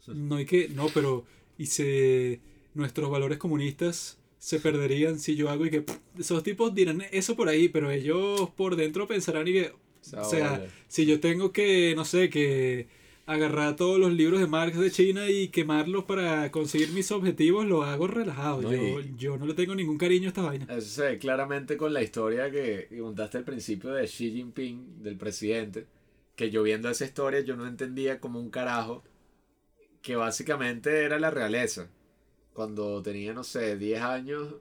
No 0.09 0.36
hay 0.36 0.47
que, 0.47 0.68
no, 0.70 0.89
pero 0.89 1.24
y 1.59 1.66
se 1.66 2.40
nuestros 2.74 3.10
valores 3.10 3.39
comunistas 3.39 4.18
se 4.39 4.60
perderían 4.60 5.19
si 5.19 5.35
yo 5.35 5.51
hago 5.51 5.66
y 5.66 5.70
que 5.70 5.82
pff, 5.82 5.97
esos 6.19 6.43
tipos 6.43 6.74
dirán 6.74 7.02
eso 7.10 7.36
por 7.36 7.48
ahí, 7.48 7.69
pero 7.69 7.90
ellos 7.90 8.51
por 8.56 8.77
dentro 8.77 9.06
pensarán 9.06 9.48
y 9.48 9.52
que, 9.52 9.73
o 10.16 10.24
sea, 10.24 10.52
vale. 10.52 10.69
si 10.86 11.06
yo 11.06 11.20
tengo 11.20 11.52
que, 11.52 11.94
no 11.97 12.05
sé, 12.05 12.31
que 12.31 12.86
agarrar 13.27 13.77
todos 13.77 14.01
los 14.01 14.12
libros 14.15 14.40
de 14.40 14.47
Marx 14.47 14.78
de 14.78 14.90
China 14.90 15.28
y 15.28 15.48
quemarlos 15.48 16.05
para 16.05 16.51
conseguir 16.51 16.93
mis 16.93 17.12
objetivos, 17.12 17.66
lo 17.66 17.82
hago 17.82 18.06
relajado. 18.06 18.62
No, 18.62 18.73
yo, 18.73 19.01
yo 19.19 19.36
no 19.36 19.44
le 19.44 19.52
tengo 19.52 19.74
ningún 19.74 19.98
cariño 19.98 20.27
a 20.27 20.28
esta 20.28 20.43
vaina. 20.43 20.66
Eso 20.70 20.89
se 20.89 21.02
ve 21.02 21.19
claramente 21.19 21.77
con 21.77 21.93
la 21.93 22.02
historia 22.02 22.51
que 22.51 22.86
que 22.89 22.98
contaste 22.98 23.36
al 23.36 23.44
principio 23.44 23.90
de 23.90 24.06
Xi 24.06 24.31
Jinping, 24.31 25.02
del 25.02 25.16
presidente, 25.16 25.86
que 26.36 26.51
yo 26.51 26.62
viendo 26.62 26.89
esa 26.89 27.05
historia 27.05 27.40
yo 27.40 27.55
no 27.55 27.66
entendía 27.66 28.19
como 28.19 28.40
un 28.40 28.48
carajo 28.48 29.05
que 30.01 30.16
básicamente 30.16 31.02
era 31.05 31.19
la 31.19 31.31
realeza. 31.31 31.90
Cuando 32.59 33.01
tenía, 33.05 33.32
no 33.32 33.44
sé, 33.44 33.76
10 33.76 34.02
años, 34.02 34.52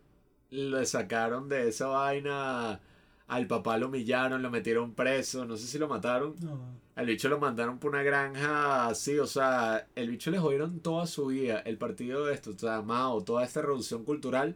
le 0.52 0.86
sacaron 0.86 1.49
de 1.49 1.69
esa 1.69 1.88
vaina. 1.88 2.80
Al 3.26 3.48
papá 3.48 3.80
lo 3.80 3.88
humillaron, 3.88 4.44
lo 4.44 4.52
metieron 4.52 4.94
preso, 4.94 5.45
no 5.45 5.57
sé 5.57 5.65
si 5.65 5.80
lo 5.80 5.88
mataron. 5.88 6.36
No. 6.40 6.60
Al 6.94 7.07
bicho 7.07 7.28
lo 7.28 7.40
mandaron 7.40 7.80
por 7.80 7.90
una 7.90 8.03
granja 8.03 8.86
así, 8.86 9.18
o 9.18 9.26
sea, 9.26 9.88
el 9.95 10.11
bicho 10.11 10.30
le 10.30 10.38
jodieron 10.38 10.80
toda 10.80 11.07
su 11.07 11.26
vida. 11.26 11.57
El 11.61 11.80
partido 11.80 12.28
de 12.28 12.36
esto, 12.36 12.52
o 12.52 12.60
sea, 12.60 12.84
Mao, 12.84 13.24
toda 13.24 13.44
esta 13.44 13.64
revolución 13.64 14.06
cultural, 14.06 14.56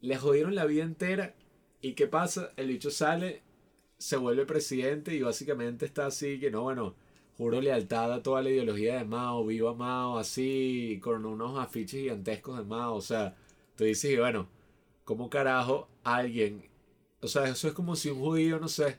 le 0.00 0.16
jodieron 0.16 0.54
la 0.54 0.66
vida 0.66 0.84
entera. 0.84 1.34
¿Y 1.80 1.94
qué 1.94 2.06
pasa? 2.06 2.52
El 2.56 2.68
bicho 2.68 2.92
sale, 2.92 3.42
se 3.98 4.16
vuelve 4.18 4.46
presidente 4.46 5.12
y 5.16 5.20
básicamente 5.20 5.84
está 5.84 6.06
así 6.06 6.38
que 6.38 6.52
no, 6.52 6.62
bueno, 6.62 6.94
juro 7.36 7.60
lealtad 7.60 8.12
a 8.12 8.22
toda 8.22 8.42
la 8.42 8.50
ideología 8.50 8.96
de 8.98 9.04
Mao, 9.04 9.44
viva 9.46 9.74
Mao, 9.74 10.18
así, 10.18 10.98
con 11.02 11.24
unos 11.26 11.58
afiches 11.58 12.00
gigantescos 12.00 12.58
de 12.58 12.64
Mao. 12.64 12.94
O 12.96 13.00
sea, 13.00 13.36
tú 13.76 13.84
dices, 13.84 14.18
bueno, 14.18 14.48
¿cómo 15.04 15.28
carajo 15.30 15.88
alguien? 16.04 16.64
O 17.20 17.28
sea, 17.28 17.48
eso 17.48 17.68
es 17.68 17.74
como 17.74 17.96
si 17.96 18.10
un 18.10 18.20
judío, 18.20 18.58
no 18.58 18.68
sé. 18.68 18.96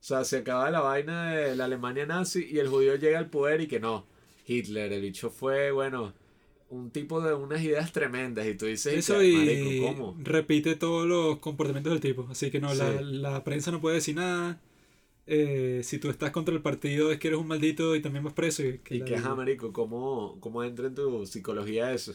O 0.00 0.04
sea, 0.04 0.24
se 0.24 0.38
acaba 0.38 0.70
la 0.70 0.80
vaina 0.80 1.30
de 1.32 1.56
la 1.56 1.66
Alemania 1.66 2.06
nazi 2.06 2.46
y 2.50 2.58
el 2.58 2.68
judío 2.68 2.96
llega 2.96 3.18
al 3.18 3.30
poder 3.30 3.60
y 3.60 3.68
que 3.68 3.80
no. 3.80 4.04
Hitler, 4.46 4.92
el 4.92 5.00
bicho 5.02 5.30
fue, 5.30 5.70
bueno, 5.70 6.12
un 6.70 6.90
tipo 6.90 7.20
de 7.20 7.34
unas 7.34 7.62
ideas 7.62 7.92
tremendas 7.92 8.46
y 8.46 8.54
tú 8.56 8.66
dices, 8.66 8.94
Eso 8.94 9.22
y 9.22 9.32
marico, 9.36 9.86
¿cómo? 9.86 10.16
repite 10.18 10.74
todos 10.74 11.06
los 11.06 11.38
comportamientos 11.38 11.92
del 11.92 12.00
tipo. 12.00 12.26
Así 12.30 12.50
que 12.50 12.60
no, 12.60 12.74
la, 12.74 13.00
la 13.00 13.44
prensa 13.44 13.70
no 13.70 13.80
puede 13.80 13.96
decir 13.96 14.16
nada. 14.16 14.60
Eh, 15.26 15.82
si 15.84 15.98
tú 15.98 16.10
estás 16.10 16.32
contra 16.32 16.54
el 16.54 16.62
partido 16.62 17.12
es 17.12 17.18
que 17.18 17.28
eres 17.28 17.40
un 17.40 17.46
maldito 17.46 17.94
y 17.94 18.02
también 18.02 18.24
vas 18.24 18.34
preso. 18.34 18.62
Y, 18.62 18.78
que 18.78 18.96
Y 18.96 19.04
que, 19.04 19.16
ajá, 19.16 19.34
marico, 19.34 19.72
¿cómo, 19.72 20.36
¿cómo 20.40 20.64
entra 20.64 20.86
en 20.88 20.94
tu 20.94 21.26
psicología 21.26 21.92
eso? 21.92 22.14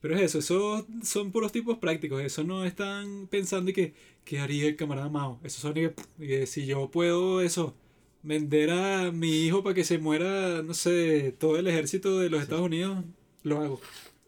Pero 0.00 0.14
es 0.14 0.22
eso, 0.22 0.38
eso 0.38 0.86
son 1.02 1.32
puros 1.32 1.52
tipos 1.52 1.78
prácticos. 1.78 2.22
Eso 2.22 2.44
no 2.44 2.64
están 2.64 3.26
pensando 3.28 3.70
y 3.70 3.74
que, 3.74 3.94
¿qué 4.24 4.38
haría 4.38 4.66
el 4.68 4.76
camarada 4.76 5.08
Mao? 5.08 5.40
Eso 5.42 5.60
son 5.60 5.76
y 5.76 5.90
que, 6.26 6.46
si 6.46 6.66
yo 6.66 6.90
puedo 6.90 7.40
eso, 7.40 7.74
vender 8.22 8.70
a 8.70 9.12
mi 9.12 9.44
hijo 9.44 9.62
para 9.62 9.74
que 9.74 9.84
se 9.84 9.98
muera, 9.98 10.62
no 10.62 10.74
sé, 10.74 11.32
todo 11.38 11.58
el 11.58 11.66
ejército 11.66 12.18
de 12.18 12.30
los 12.30 12.42
Estados 12.42 12.64
Unidos, 12.64 13.04
lo 13.42 13.60
hago. 13.60 13.80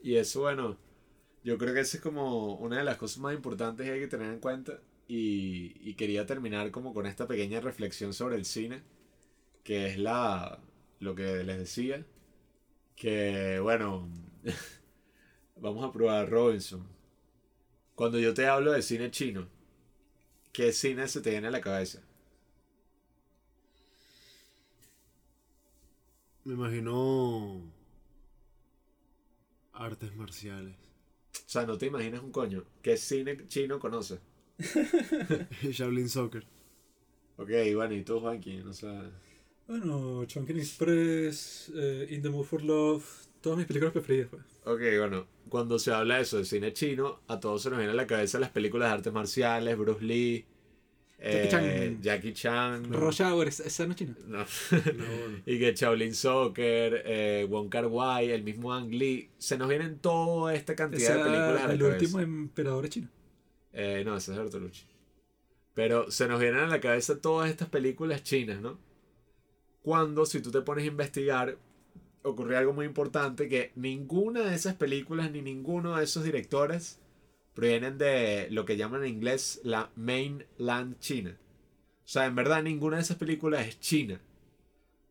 Y 0.02 0.16
eso, 0.16 0.40
bueno, 0.42 0.76
yo 1.44 1.58
creo 1.58 1.74
que 1.74 1.80
esa 1.80 1.96
es 1.96 2.02
como 2.02 2.56
una 2.56 2.78
de 2.78 2.84
las 2.84 2.96
cosas 2.96 3.18
más 3.18 3.34
importantes 3.34 3.86
que 3.86 3.92
hay 3.92 4.00
que 4.00 4.08
tener 4.08 4.32
en 4.32 4.40
cuenta. 4.40 4.80
Y, 5.08 5.74
y 5.80 5.94
quería 5.94 6.26
terminar 6.26 6.70
como 6.70 6.94
con 6.94 7.06
esta 7.06 7.26
pequeña 7.26 7.60
reflexión 7.60 8.12
sobre 8.14 8.36
el 8.36 8.44
cine, 8.44 8.82
que 9.64 9.88
es 9.88 9.98
la 9.98 10.60
lo 11.00 11.14
que 11.14 11.44
les 11.44 11.58
decía, 11.58 12.06
que 12.96 13.60
bueno, 13.60 14.08
vamos 15.56 15.84
a 15.84 15.92
probar 15.92 16.28
Robinson. 16.30 16.86
Cuando 17.94 18.18
yo 18.18 18.32
te 18.32 18.46
hablo 18.46 18.72
de 18.72 18.80
cine 18.80 19.10
chino, 19.10 19.46
¿qué 20.52 20.72
cine 20.72 21.08
se 21.08 21.20
te 21.22 21.30
viene 21.30 21.48
a 21.48 21.50
la 21.50 21.60
cabeza? 21.62 22.02
Me 26.44 26.54
imagino. 26.54 27.62
Artes 29.72 30.14
marciales. 30.14 30.74
O 31.34 31.48
sea, 31.48 31.64
no 31.66 31.78
te 31.78 31.86
imaginas 31.86 32.22
un 32.22 32.32
coño. 32.32 32.64
¿Qué 32.82 32.96
cine 32.98 33.46
chino 33.48 33.78
conoces? 33.78 34.20
Shaolin 35.70 36.08
Soccer. 36.08 36.44
Ok, 37.36 37.50
bueno, 37.74 37.94
y 37.94 38.02
tú, 38.02 38.20
Juanqui, 38.20 38.56
no 38.58 38.72
sé. 38.72 38.88
Bueno, 39.68 40.24
Chunkin 40.24 40.58
Express, 40.58 41.70
eh, 41.74 42.06
In 42.10 42.22
the 42.22 42.30
Mood 42.30 42.44
for 42.44 42.62
Love, 42.62 43.04
todas 43.40 43.58
mis 43.58 43.66
películas 43.66 43.92
preferidas. 43.92 44.28
Pues. 44.30 44.42
Ok, 44.64 44.80
bueno, 44.98 45.26
cuando 45.48 45.78
se 45.78 45.92
habla 45.92 46.16
de 46.16 46.22
eso, 46.22 46.38
de 46.38 46.44
cine 46.44 46.72
chino, 46.72 47.20
a 47.28 47.38
todos 47.38 47.62
se 47.62 47.70
nos 47.70 47.78
viene 47.78 47.92
a 47.92 47.96
la 47.96 48.06
cabeza 48.06 48.40
las 48.40 48.50
películas 48.50 48.88
de 48.88 48.94
artes 48.94 49.12
marciales, 49.12 49.76
Bruce 49.78 50.04
Lee, 50.04 50.46
Jackie 51.20 51.36
eh, 51.36 51.48
Chan. 51.48 52.02
Jackie 52.02 52.32
Chan, 52.32 52.92
Rush 52.92 53.22
Hour, 53.22 53.48
esa, 53.48 53.64
esa 53.64 53.86
no 53.86 53.92
es 53.92 53.98
china. 53.98 54.14
no. 54.26 54.38
No, 54.38 54.44
bueno. 54.72 55.42
y 55.46 55.58
que 55.58 55.74
Shaolin 55.74 56.14
Soccer, 56.14 57.02
eh, 57.04 57.46
Wong 57.48 57.68
Kar 57.68 57.86
Wai, 57.86 58.30
el 58.30 58.42
mismo 58.42 58.72
Ang 58.72 58.90
Lee, 58.90 59.30
se 59.36 59.58
nos 59.58 59.68
vienen 59.68 59.98
toda 59.98 60.54
esta 60.54 60.74
cantidad 60.74 61.16
de 61.16 61.22
películas 61.22 61.62
a 61.62 61.66
la 61.68 61.72
el 61.74 61.78
cabeza. 61.80 61.98
último 62.04 62.20
emperador 62.20 62.84
es 62.84 62.90
chino. 62.90 63.08
Eh, 63.72 64.02
no, 64.04 64.16
ese 64.16 64.32
es 64.32 64.38
Bertolucci. 64.38 64.86
Pero 65.74 66.10
se 66.10 66.26
nos 66.26 66.40
vienen 66.40 66.60
a 66.60 66.66
la 66.66 66.80
cabeza 66.80 67.20
todas 67.20 67.50
estas 67.50 67.68
películas 67.68 68.22
chinas, 68.22 68.60
¿no? 68.60 68.78
Cuando, 69.82 70.26
si 70.26 70.40
tú 70.40 70.50
te 70.50 70.60
pones 70.62 70.84
a 70.84 70.88
investigar, 70.88 71.56
ocurre 72.22 72.56
algo 72.56 72.72
muy 72.72 72.86
importante, 72.86 73.48
que 73.48 73.72
ninguna 73.76 74.42
de 74.42 74.54
esas 74.54 74.74
películas 74.74 75.30
ni 75.30 75.40
ninguno 75.40 75.96
de 75.96 76.04
esos 76.04 76.24
directores 76.24 77.00
provienen 77.54 77.98
de 77.98 78.48
lo 78.50 78.64
que 78.64 78.76
llaman 78.76 79.04
en 79.04 79.14
inglés 79.14 79.60
la 79.64 79.90
mainland 79.96 80.98
China. 80.98 81.38
O 82.04 82.10
sea, 82.10 82.26
en 82.26 82.34
verdad 82.34 82.62
ninguna 82.62 82.96
de 82.96 83.02
esas 83.02 83.16
películas 83.16 83.66
es 83.66 83.80
china. 83.80 84.20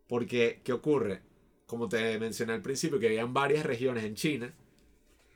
Porque, 0.08 0.62
¿qué 0.64 0.74
ocurre? 0.74 1.22
Como 1.66 1.90
te 1.90 2.18
mencioné 2.20 2.54
al 2.54 2.62
principio, 2.62 3.00
que 3.00 3.08
habían 3.08 3.34
varias 3.34 3.66
regiones 3.66 4.04
en 4.04 4.16
China. 4.16 4.54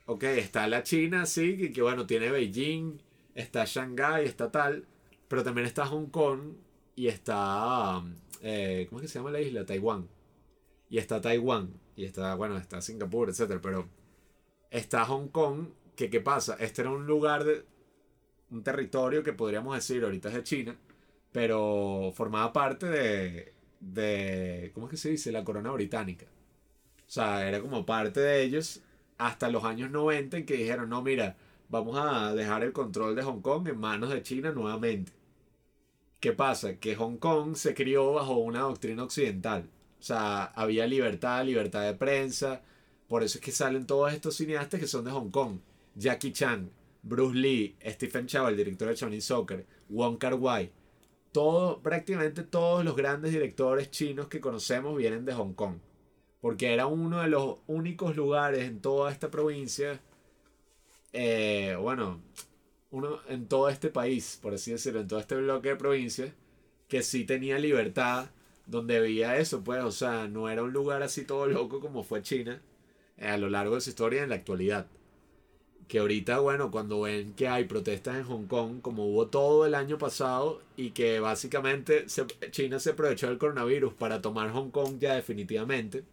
Ok, 0.05 0.23
está 0.23 0.67
la 0.67 0.83
China, 0.83 1.25
sí, 1.25 1.57
que, 1.57 1.71
que 1.71 1.81
bueno, 1.81 2.05
tiene 2.05 2.31
Beijing, 2.31 3.01
está 3.35 3.65
Shanghái, 3.65 4.25
está 4.25 4.51
tal, 4.51 4.85
pero 5.27 5.43
también 5.43 5.67
está 5.67 5.85
Hong 5.85 6.07
Kong 6.07 6.55
y 6.95 7.07
está, 7.07 8.03
eh, 8.41 8.87
¿cómo 8.89 8.99
es 8.99 9.03
que 9.03 9.07
se 9.07 9.19
llama 9.19 9.31
la 9.31 9.41
isla? 9.41 9.65
Taiwán. 9.65 10.07
Y 10.89 10.97
está 10.97 11.21
Taiwán, 11.21 11.73
y 11.95 12.05
está, 12.05 12.35
bueno, 12.35 12.57
está 12.57 12.81
Singapur, 12.81 13.29
etcétera, 13.29 13.61
pero 13.61 13.87
está 14.69 15.05
Hong 15.05 15.29
Kong, 15.29 15.69
que 15.95 16.09
qué 16.09 16.19
pasa? 16.19 16.57
Este 16.59 16.81
era 16.81 16.91
un 16.91 17.07
lugar 17.07 17.43
de, 17.43 17.63
un 18.51 18.63
territorio 18.63 19.23
que 19.23 19.33
podríamos 19.33 19.75
decir 19.75 20.03
ahorita 20.03 20.29
es 20.29 20.35
de 20.35 20.43
China, 20.43 20.75
pero 21.31 22.11
formaba 22.13 22.51
parte 22.51 22.87
de, 22.87 23.53
de, 23.79 24.71
¿cómo 24.73 24.87
es 24.87 24.91
que 24.91 24.97
se 24.97 25.09
dice? 25.09 25.31
La 25.31 25.43
corona 25.43 25.71
británica. 25.71 26.25
O 27.07 27.13
sea, 27.13 27.47
era 27.47 27.61
como 27.61 27.85
parte 27.85 28.19
de 28.19 28.41
ellos 28.43 28.81
hasta 29.17 29.49
los 29.49 29.63
años 29.63 29.91
90 29.91 30.37
en 30.37 30.45
que 30.45 30.55
dijeron, 30.55 30.89
no, 30.89 31.01
mira, 31.01 31.37
vamos 31.71 31.97
a 31.97 32.35
dejar 32.35 32.63
el 32.63 32.73
control 32.73 33.15
de 33.15 33.23
Hong 33.23 33.41
Kong 33.41 33.67
en 33.69 33.79
manos 33.79 34.09
de 34.11 34.21
China 34.21 34.51
nuevamente. 34.51 35.13
¿Qué 36.19 36.33
pasa? 36.33 36.77
Que 36.77 36.95
Hong 36.95 37.15
Kong 37.15 37.55
se 37.55 37.73
crió 37.73 38.11
bajo 38.11 38.33
una 38.33 38.59
doctrina 38.59 39.03
occidental. 39.03 39.69
O 39.99 40.03
sea, 40.03 40.43
había 40.43 40.85
libertad, 40.85 41.45
libertad 41.45 41.83
de 41.83 41.93
prensa. 41.93 42.61
Por 43.07 43.23
eso 43.23 43.37
es 43.37 43.43
que 43.43 43.51
salen 43.51 43.87
todos 43.87 44.13
estos 44.13 44.35
cineastas 44.35 44.79
que 44.79 44.87
son 44.87 45.05
de 45.05 45.11
Hong 45.11 45.31
Kong. 45.31 45.59
Jackie 45.95 46.33
Chan, 46.33 46.69
Bruce 47.01 47.37
Lee, 47.37 47.77
Stephen 47.85 48.27
Chow, 48.27 48.47
el 48.47 48.57
director 48.57 48.89
de 48.89 48.95
Shaolin 48.95 49.21
Soccer, 49.21 49.65
Wong 49.89 50.17
Kar 50.17 50.35
Wai. 50.35 50.71
Prácticamente 51.81 52.43
todos 52.43 52.83
los 52.83 52.95
grandes 52.97 53.31
directores 53.31 53.89
chinos 53.89 54.27
que 54.27 54.41
conocemos 54.41 54.97
vienen 54.97 55.23
de 55.23 55.33
Hong 55.33 55.53
Kong. 55.53 55.77
Porque 56.41 56.73
era 56.73 56.87
uno 56.87 57.21
de 57.21 57.29
los 57.29 57.59
únicos 57.67 58.15
lugares 58.17 58.65
en 58.65 58.81
toda 58.81 59.11
esta 59.11 59.31
provincia, 59.31 60.01
eh, 61.13 61.75
bueno, 61.79 62.21
uno 62.91 63.19
en 63.27 63.47
todo 63.47 63.69
este 63.69 63.89
país, 63.89 64.39
por 64.41 64.53
así 64.53 64.71
decirlo, 64.71 65.01
en 65.01 65.07
todo 65.07 65.19
este 65.19 65.35
bloque 65.35 65.69
de 65.69 65.75
provincias, 65.75 66.31
que 66.87 67.03
sí 67.03 67.25
tenía 67.25 67.57
libertad, 67.57 68.29
donde 68.67 68.99
veía 68.99 69.37
eso, 69.37 69.63
pues, 69.63 69.83
o 69.83 69.91
sea, 69.91 70.27
no 70.27 70.49
era 70.49 70.63
un 70.63 70.73
lugar 70.73 71.03
así 71.03 71.25
todo 71.25 71.47
loco 71.47 71.79
como 71.79 72.03
fue 72.03 72.21
China 72.21 72.61
eh, 73.17 73.27
a 73.27 73.37
lo 73.37 73.49
largo 73.49 73.75
de 73.75 73.81
su 73.81 73.89
historia 73.89 74.23
en 74.23 74.29
la 74.29 74.35
actualidad. 74.35 74.87
Que 75.87 75.99
ahorita, 75.99 76.39
bueno, 76.39 76.71
cuando 76.71 77.01
ven 77.01 77.33
que 77.33 77.49
hay 77.49 77.65
protestas 77.65 78.15
en 78.15 78.23
Hong 78.23 78.45
Kong, 78.45 78.81
como 78.81 79.07
hubo 79.07 79.27
todo 79.27 79.65
el 79.65 79.75
año 79.75 79.97
pasado, 79.97 80.61
y 80.77 80.91
que 80.91 81.19
básicamente 81.19 82.05
China 82.51 82.79
se 82.79 82.91
aprovechó 82.91 83.27
del 83.27 83.37
coronavirus 83.37 83.93
para 83.93 84.21
tomar 84.21 84.51
Hong 84.51 84.69
Kong 84.69 84.99
ya 84.99 85.15
definitivamente, 85.15 86.05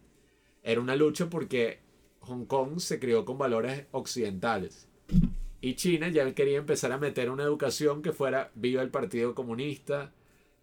era 0.63 0.81
una 0.81 0.97
lucha 0.97 1.29
porque 1.29 1.79
Hong 2.21 2.45
Kong 2.45 2.79
se 2.79 2.99
crió 2.99 3.23
con 3.23 3.37
valores 3.37 3.85
occidentales. 3.91 4.88
Y 5.61 5.75
China 5.75 6.09
ya 6.09 6.33
quería 6.33 6.57
empezar 6.57 6.91
a 6.91 6.97
meter 6.97 7.29
una 7.29 7.43
educación 7.43 8.01
que 8.01 8.13
fuera 8.13 8.51
viva 8.55 8.81
el 8.81 8.89
Partido 8.89 9.35
Comunista, 9.35 10.13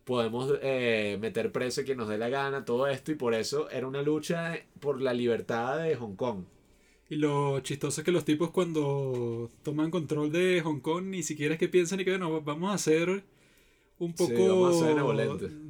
podemos 0.05 0.55
eh, 0.63 1.19
meter 1.21 1.53
preso 1.53 1.81
a 1.81 1.85
quien 1.85 1.99
nos 1.99 2.09
dé 2.09 2.17
la 2.17 2.29
gana, 2.29 2.65
todo 2.65 2.87
esto, 2.87 3.13
y 3.13 3.17
por 3.17 3.35
eso 3.35 3.69
era 3.71 3.87
una 3.87 4.03
lucha 4.03 4.59
por 4.81 5.03
la 5.03 5.13
libertad 5.13 5.83
de 5.83 5.97
Hong 5.97 6.15
Kong. 6.15 6.45
Y 7.11 7.17
lo 7.17 7.61
chistoso 7.61 8.01
es 8.01 8.05
que 8.05 8.13
los 8.13 8.25
tipos 8.25 8.51
cuando 8.51 9.51
toman 9.63 9.91
control 9.91 10.33
de 10.33 10.61
Hong 10.63 10.81
Kong 10.81 11.05
ni 11.05 11.23
siquiera 11.23 11.55
es 11.55 11.61
que 11.61 11.69
piensan 11.69 12.01
y 12.01 12.05
que 12.05 12.11
bueno, 12.11 12.41
vamos 12.41 12.75
a 12.75 12.79
ser 12.79 13.23
un 13.99 14.13
poco 14.13 14.71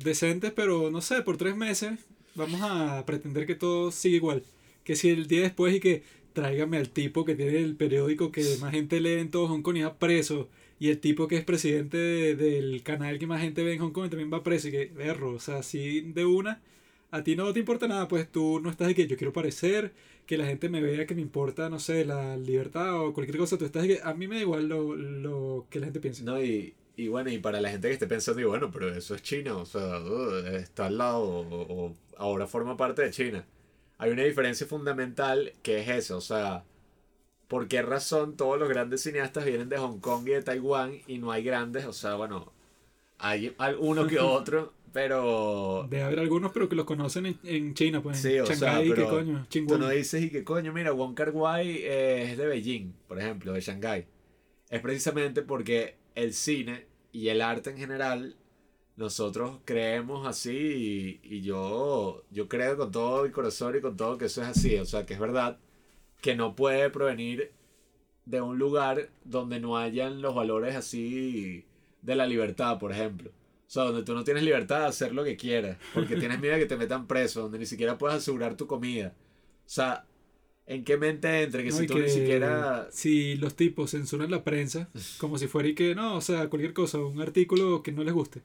decentes, 0.02 0.52
pero 0.52 0.90
no 0.90 1.00
sé, 1.00 1.22
por 1.22 1.36
tres 1.36 1.56
meses 1.56 1.98
vamos 2.34 2.60
a 2.62 3.04
pretender 3.06 3.46
que 3.46 3.54
todo 3.54 3.90
siga 3.90 4.16
igual. 4.16 4.42
Que 4.84 4.96
si 4.96 5.10
el 5.10 5.26
día 5.26 5.42
después 5.42 5.74
y 5.74 5.80
que 5.80 6.04
tráigame 6.36 6.76
al 6.76 6.90
tipo 6.90 7.24
que 7.24 7.34
tiene 7.34 7.58
el 7.58 7.74
periódico 7.76 8.30
que 8.30 8.44
más 8.60 8.72
gente 8.72 9.00
lee 9.00 9.14
en 9.24 9.30
todo 9.30 9.48
Hong 9.48 9.62
Kong 9.62 9.76
y 9.78 9.82
va 9.82 9.98
preso, 9.98 10.48
y 10.78 10.90
el 10.90 10.98
tipo 11.00 11.26
que 11.28 11.36
es 11.38 11.44
presidente 11.44 11.96
de- 11.96 12.36
del 12.36 12.82
canal 12.82 13.18
que 13.18 13.26
más 13.26 13.40
gente 13.40 13.64
ve 13.64 13.72
en 13.72 13.80
Hong 13.80 13.92
Kong 13.92 14.06
y 14.06 14.10
también 14.10 14.32
va 14.32 14.42
preso, 14.42 14.68
y 14.68 14.72
que 14.72 14.86
berro, 14.94 15.32
o 15.32 15.40
sea, 15.40 15.56
así 15.58 16.02
de 16.02 16.24
una 16.26 16.60
a 17.10 17.22
ti 17.22 17.36
no 17.36 17.52
te 17.52 17.60
importa 17.60 17.88
nada, 17.88 18.08
pues 18.08 18.30
tú 18.30 18.60
no 18.60 18.68
estás 18.68 18.88
de 18.88 18.94
que 18.94 19.06
yo 19.06 19.16
quiero 19.16 19.32
parecer, 19.32 19.92
que 20.26 20.36
la 20.36 20.44
gente 20.44 20.68
me 20.68 20.82
vea 20.82 21.06
que 21.06 21.14
me 21.14 21.22
importa, 21.22 21.70
no 21.70 21.78
sé, 21.78 22.04
la 22.04 22.36
libertad 22.36 23.00
o 23.00 23.14
cualquier 23.14 23.38
cosa, 23.38 23.56
tú 23.56 23.64
estás 23.64 23.82
de 23.84 23.88
que 23.88 24.00
a 24.02 24.12
mí 24.12 24.28
me 24.28 24.34
da 24.36 24.42
igual 24.42 24.68
lo, 24.68 24.94
lo 24.96 25.66
que 25.70 25.78
la 25.80 25.86
gente 25.86 26.00
piense. 26.00 26.24
No, 26.24 26.42
y, 26.42 26.74
y 26.96 27.08
bueno, 27.08 27.30
y 27.30 27.38
para 27.38 27.60
la 27.60 27.70
gente 27.70 27.88
que 27.88 27.94
esté 27.94 28.06
pensando, 28.06 28.40
y 28.42 28.44
bueno, 28.44 28.70
pero 28.70 28.92
eso 28.94 29.14
es 29.14 29.22
China, 29.22 29.56
o 29.56 29.64
sea, 29.64 30.00
uh, 30.00 30.46
está 30.56 30.86
al 30.86 30.98
lado, 30.98 31.22
o, 31.22 31.86
o 31.86 31.96
ahora 32.18 32.46
forma 32.46 32.76
parte 32.76 33.02
de 33.02 33.10
China. 33.12 33.46
Hay 33.98 34.10
una 34.10 34.22
diferencia 34.24 34.66
fundamental 34.66 35.54
que 35.62 35.80
es 35.80 35.88
eso, 35.88 36.18
o 36.18 36.20
sea, 36.20 36.64
¿por 37.48 37.68
qué 37.68 37.82
razón 37.82 38.36
todos 38.36 38.58
los 38.58 38.68
grandes 38.68 39.02
cineastas 39.02 39.44
vienen 39.44 39.68
de 39.68 39.78
Hong 39.78 40.00
Kong 40.00 40.26
y 40.26 40.32
de 40.32 40.42
Taiwán 40.42 40.98
y 41.06 41.18
no 41.18 41.32
hay 41.32 41.42
grandes? 41.42 41.86
O 41.86 41.92
sea, 41.92 42.14
bueno, 42.16 42.52
hay 43.18 43.54
alguno 43.58 44.06
que 44.06 44.18
otro, 44.20 44.74
pero... 44.92 45.86
Debe 45.88 46.02
haber 46.04 46.20
algunos, 46.20 46.52
pero 46.52 46.68
que 46.68 46.76
los 46.76 46.84
conocen 46.84 47.26
en, 47.26 47.38
en 47.44 47.74
China, 47.74 48.02
pues. 48.02 48.18
Sí, 48.18 48.38
o 48.38 48.46
sea, 48.46 48.78
pero 48.78 48.94
¿qué 48.94 49.04
coño? 49.04 49.46
Tú 49.48 49.78
no 49.78 49.88
dices 49.88 50.22
y 50.22 50.30
qué 50.30 50.44
coño, 50.44 50.72
mira, 50.72 50.92
Wong 50.92 51.14
Kar 51.14 51.30
Wai 51.30 51.78
eh, 51.82 52.30
es 52.32 52.38
de 52.38 52.46
Beijing, 52.46 52.92
por 53.08 53.18
ejemplo, 53.18 53.52
de 53.52 53.60
Shanghái. 53.60 54.06
Es 54.68 54.80
precisamente 54.80 55.42
porque 55.42 55.96
el 56.14 56.34
cine 56.34 56.86
y 57.12 57.28
el 57.28 57.40
arte 57.40 57.70
en 57.70 57.78
general, 57.78 58.36
nosotros 58.96 59.58
creemos 59.64 60.26
así 60.26 61.20
y, 61.22 61.42
yo, 61.42 62.24
yo 62.30 62.48
creo 62.48 62.76
con 62.76 62.90
todo 62.90 63.24
mi 63.24 63.30
corazón 63.30 63.76
y 63.76 63.80
con 63.80 63.96
todo 63.96 64.18
que 64.18 64.26
eso 64.26 64.42
es 64.42 64.48
así, 64.48 64.76
o 64.76 64.86
sea, 64.86 65.04
que 65.04 65.14
es 65.14 65.20
verdad 65.20 65.58
que 66.22 66.34
no 66.34 66.56
puede 66.56 66.90
provenir 66.90 67.52
de 68.24 68.40
un 68.40 68.58
lugar 68.58 69.10
donde 69.24 69.60
no 69.60 69.76
hayan 69.76 70.22
los 70.22 70.34
valores 70.34 70.74
así 70.74 71.64
de 72.02 72.16
la 72.16 72.26
libertad, 72.26 72.78
por 72.78 72.92
ejemplo. 72.92 73.30
O 73.30 73.70
sea, 73.70 73.84
donde 73.84 74.02
tú 74.02 74.14
no 74.14 74.24
tienes 74.24 74.44
libertad 74.44 74.80
de 74.80 74.86
hacer 74.86 75.12
lo 75.12 75.24
que 75.24 75.36
quieras, 75.36 75.76
porque 75.92 76.16
tienes 76.16 76.40
miedo 76.40 76.54
de 76.54 76.60
que 76.60 76.66
te 76.66 76.76
metan 76.76 77.06
preso, 77.06 77.42
donde 77.42 77.58
ni 77.58 77.66
siquiera 77.66 77.98
puedes 77.98 78.18
asegurar 78.18 78.56
tu 78.56 78.66
comida. 78.66 79.12
O 79.66 79.68
sea, 79.68 80.06
¿en 80.66 80.84
qué 80.84 80.96
mente 80.96 81.42
entra 81.42 81.62
que 81.62 81.70
No, 81.70 81.76
si 81.76 81.86
tú 81.86 81.98
ni 81.98 82.08
siquiera... 82.08 82.88
Si 82.90 83.36
los 83.36 83.54
tipos 83.54 83.92
censuran 83.92 84.30
la 84.30 84.44
prensa, 84.44 84.88
como 85.18 85.38
si 85.38 85.46
fuera 85.46 85.68
y 85.68 85.74
que 85.74 85.94
no, 85.94 86.16
o 86.16 86.20
sea, 86.20 86.48
cualquier 86.48 86.72
cosa, 86.72 86.98
un 86.98 87.20
artículo 87.20 87.82
que 87.82 87.92
no 87.92 88.04
les 88.04 88.14
guste. 88.14 88.42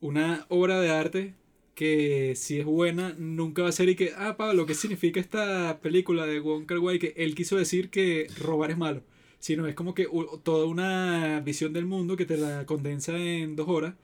Una 0.00 0.46
obra 0.48 0.80
de 0.80 0.90
arte 0.90 1.34
que 1.74 2.34
si 2.36 2.58
es 2.58 2.64
buena, 2.64 3.14
nunca 3.18 3.62
va 3.62 3.68
a 3.68 3.72
ser 3.72 3.88
y 3.88 3.96
que, 3.96 4.12
ah, 4.16 4.36
Pablo, 4.36 4.66
¿qué 4.66 4.74
significa 4.74 5.20
esta 5.20 5.80
película 5.80 6.26
de 6.26 6.40
Wong 6.40 6.66
Kar 6.66 6.78
Wai? 6.78 6.98
Que 6.98 7.14
él 7.16 7.34
quiso 7.34 7.56
decir 7.56 7.90
que 7.90 8.26
robar 8.38 8.70
es 8.70 8.78
malo. 8.78 9.02
Sino 9.38 9.66
es 9.66 9.74
como 9.74 9.94
que 9.94 10.06
toda 10.44 10.66
una 10.66 11.40
visión 11.40 11.72
del 11.72 11.86
mundo 11.86 12.16
que 12.16 12.26
te 12.26 12.36
la 12.36 12.66
condensa 12.66 13.16
en 13.16 13.56
dos 13.56 13.68
horas. 13.68 13.94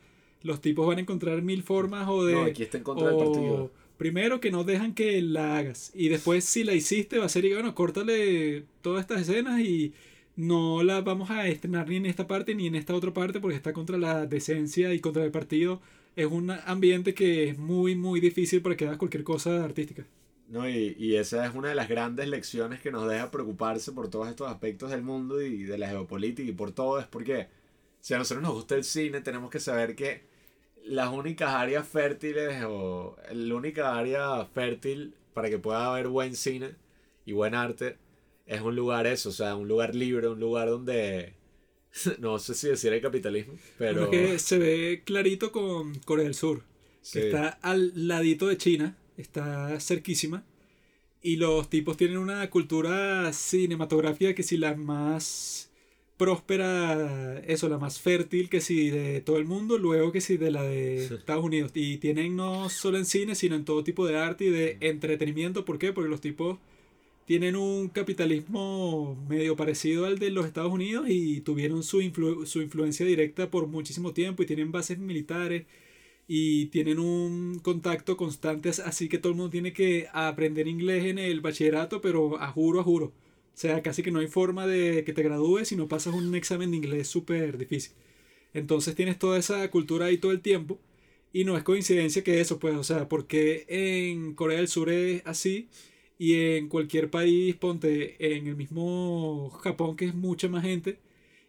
Los 0.42 0.60
tipos 0.60 0.86
van 0.86 0.98
a 0.98 1.00
encontrar 1.02 1.42
mil 1.42 1.62
formas 1.62 2.08
o 2.08 2.24
de... 2.24 2.34
No, 2.34 2.42
aquí 2.42 2.62
está 2.62 2.78
en 2.78 2.84
contra 2.84 3.08
del 3.08 3.16
partido. 3.16 3.70
Primero 3.98 4.40
que 4.40 4.50
no 4.50 4.64
dejan 4.64 4.94
que 4.94 5.20
la 5.20 5.58
hagas. 5.58 5.90
Y 5.94 6.08
después 6.08 6.44
si 6.44 6.64
la 6.64 6.72
hiciste 6.72 7.18
va 7.18 7.26
a 7.26 7.28
ser, 7.28 7.44
y 7.44 7.52
bueno, 7.52 7.74
córtale 7.74 8.64
todas 8.80 9.02
estas 9.02 9.22
escenas 9.22 9.60
y 9.60 9.92
no 10.36 10.84
la 10.84 11.00
vamos 11.00 11.30
a 11.30 11.48
estrenar 11.48 11.88
ni 11.88 11.96
en 11.96 12.06
esta 12.06 12.28
parte 12.28 12.54
ni 12.54 12.68
en 12.68 12.76
esta 12.76 12.94
otra 12.94 13.12
parte 13.12 13.40
porque 13.40 13.56
está 13.56 13.72
contra 13.72 13.98
la 13.98 14.24
decencia 14.26 14.94
y 14.94 15.00
contra 15.00 15.24
el 15.24 15.32
partido. 15.32 15.82
Es 16.16 16.26
un 16.26 16.50
ambiente 16.50 17.12
que 17.12 17.50
es 17.50 17.58
muy, 17.58 17.96
muy 17.96 18.20
difícil 18.20 18.62
para 18.62 18.76
que 18.76 18.84
hagas 18.86 18.98
cualquier 18.98 19.24
cosa 19.24 19.64
artística. 19.64 20.06
No, 20.48 20.68
y, 20.68 20.96
y 20.98 21.16
esa 21.16 21.44
es 21.44 21.54
una 21.54 21.68
de 21.68 21.74
las 21.74 21.88
grandes 21.88 22.28
lecciones 22.28 22.80
que 22.80 22.90
nos 22.92 23.08
deja 23.08 23.30
preocuparse 23.30 23.92
por 23.92 24.08
todos 24.08 24.28
estos 24.28 24.48
aspectos 24.48 24.90
del 24.90 25.02
mundo 25.02 25.42
y 25.42 25.64
de 25.64 25.76
la 25.76 25.88
geopolítica 25.88 26.48
y 26.48 26.54
por 26.54 26.72
todo, 26.72 27.00
es 27.00 27.06
porque 27.06 27.48
si 28.00 28.14
a 28.14 28.18
nosotros 28.18 28.42
nos 28.42 28.54
gusta 28.54 28.76
el 28.76 28.84
cine, 28.84 29.20
tenemos 29.20 29.50
que 29.50 29.60
saber 29.60 29.94
que 29.94 30.22
las 30.88 31.10
únicas 31.12 31.50
áreas 31.54 31.86
fértiles 31.86 32.62
o 32.66 33.16
la 33.32 33.54
única 33.54 33.96
área 33.98 34.44
fértil 34.46 35.14
para 35.34 35.48
que 35.50 35.58
pueda 35.58 35.86
haber 35.86 36.08
buen 36.08 36.34
cine 36.34 36.70
y 37.26 37.32
buen 37.32 37.54
arte 37.54 37.96
es 38.46 38.60
un 38.62 38.74
lugar 38.74 39.06
eso, 39.06 39.28
o 39.28 39.32
sea, 39.32 39.54
un 39.56 39.68
lugar 39.68 39.94
libre, 39.94 40.28
un 40.28 40.40
lugar 40.40 40.68
donde 40.70 41.34
no 42.18 42.38
sé 42.38 42.54
si 42.54 42.68
decir 42.68 42.92
el 42.92 43.00
capitalismo, 43.02 43.54
pero 43.76 44.02
Lo 44.02 44.10
que 44.10 44.38
se 44.38 44.58
ve 44.58 45.02
clarito 45.04 45.52
con 45.52 45.94
Corea 46.00 46.24
del 46.24 46.34
Sur, 46.34 46.60
que 46.60 46.64
Sí. 47.02 47.18
está 47.20 47.48
al 47.62 47.92
ladito 48.08 48.46
de 48.48 48.56
China, 48.56 48.96
está 49.16 49.78
cerquísima. 49.80 50.44
Y 51.20 51.36
los 51.36 51.68
tipos 51.68 51.96
tienen 51.96 52.18
una 52.18 52.48
cultura 52.50 53.32
cinematográfica 53.32 54.34
que 54.34 54.42
si 54.42 54.56
la 54.56 54.74
más 54.76 55.67
próspera, 56.18 57.40
eso, 57.46 57.68
la 57.68 57.78
más 57.78 58.00
fértil 58.00 58.48
que 58.50 58.60
si 58.60 58.90
de 58.90 59.20
todo 59.22 59.38
el 59.38 59.46
mundo, 59.46 59.78
luego 59.78 60.12
que 60.12 60.20
si 60.20 60.36
de 60.36 60.50
la 60.50 60.62
de 60.64 61.04
Estados 61.06 61.44
Unidos. 61.44 61.70
Y 61.74 61.98
tienen 61.98 62.36
no 62.36 62.68
solo 62.70 62.98
en 62.98 63.06
cine, 63.06 63.34
sino 63.34 63.56
en 63.56 63.64
todo 63.64 63.84
tipo 63.84 64.06
de 64.06 64.18
arte 64.18 64.44
y 64.46 64.50
de 64.50 64.76
entretenimiento. 64.80 65.64
¿Por 65.64 65.78
qué? 65.78 65.92
Porque 65.92 66.10
los 66.10 66.20
tipos 66.20 66.58
tienen 67.26 67.56
un 67.56 67.88
capitalismo 67.88 69.16
medio 69.28 69.54
parecido 69.56 70.06
al 70.06 70.18
de 70.18 70.30
los 70.30 70.46
Estados 70.46 70.72
Unidos 70.72 71.06
y 71.08 71.40
tuvieron 71.42 71.82
su, 71.82 72.00
influ- 72.00 72.46
su 72.46 72.62
influencia 72.62 73.04
directa 73.06 73.50
por 73.50 73.66
muchísimo 73.66 74.12
tiempo 74.12 74.42
y 74.42 74.46
tienen 74.46 74.72
bases 74.72 74.98
militares 74.98 75.66
y 76.28 76.66
tienen 76.66 76.98
un 76.98 77.58
contacto 77.60 78.16
constante, 78.16 78.68
as- 78.70 78.80
así 78.80 79.08
que 79.08 79.18
todo 79.18 79.32
el 79.32 79.36
mundo 79.38 79.50
tiene 79.50 79.72
que 79.72 80.08
aprender 80.12 80.68
inglés 80.68 81.04
en 81.06 81.18
el 81.18 81.40
bachillerato, 81.40 82.00
pero 82.00 82.38
a 82.40 82.48
juro, 82.52 82.80
a 82.80 82.84
juro. 82.84 83.12
O 83.58 83.60
sea, 83.60 83.82
casi 83.82 84.04
que 84.04 84.12
no 84.12 84.20
hay 84.20 84.28
forma 84.28 84.68
de 84.68 85.02
que 85.02 85.12
te 85.12 85.24
gradúes 85.24 85.66
si 85.66 85.74
no 85.74 85.88
pasas 85.88 86.14
un 86.14 86.32
examen 86.36 86.70
de 86.70 86.76
inglés 86.76 87.08
súper 87.08 87.58
difícil. 87.58 87.92
Entonces 88.54 88.94
tienes 88.94 89.18
toda 89.18 89.36
esa 89.36 89.68
cultura 89.68 90.06
ahí 90.06 90.18
todo 90.18 90.30
el 90.30 90.42
tiempo. 90.42 90.78
Y 91.32 91.44
no 91.44 91.56
es 91.56 91.64
coincidencia 91.64 92.22
que 92.22 92.40
eso, 92.40 92.60
pues, 92.60 92.76
o 92.76 92.84
sea, 92.84 93.08
porque 93.08 93.64
en 93.68 94.34
Corea 94.36 94.58
del 94.58 94.68
Sur 94.68 94.90
es 94.90 95.22
así 95.26 95.68
y 96.18 96.34
en 96.34 96.68
cualquier 96.68 97.10
país, 97.10 97.56
ponte, 97.56 98.36
en 98.36 98.46
el 98.46 98.54
mismo 98.56 99.50
Japón, 99.50 99.96
que 99.96 100.06
es 100.06 100.14
mucha 100.14 100.48
más 100.48 100.62
gente 100.62 101.00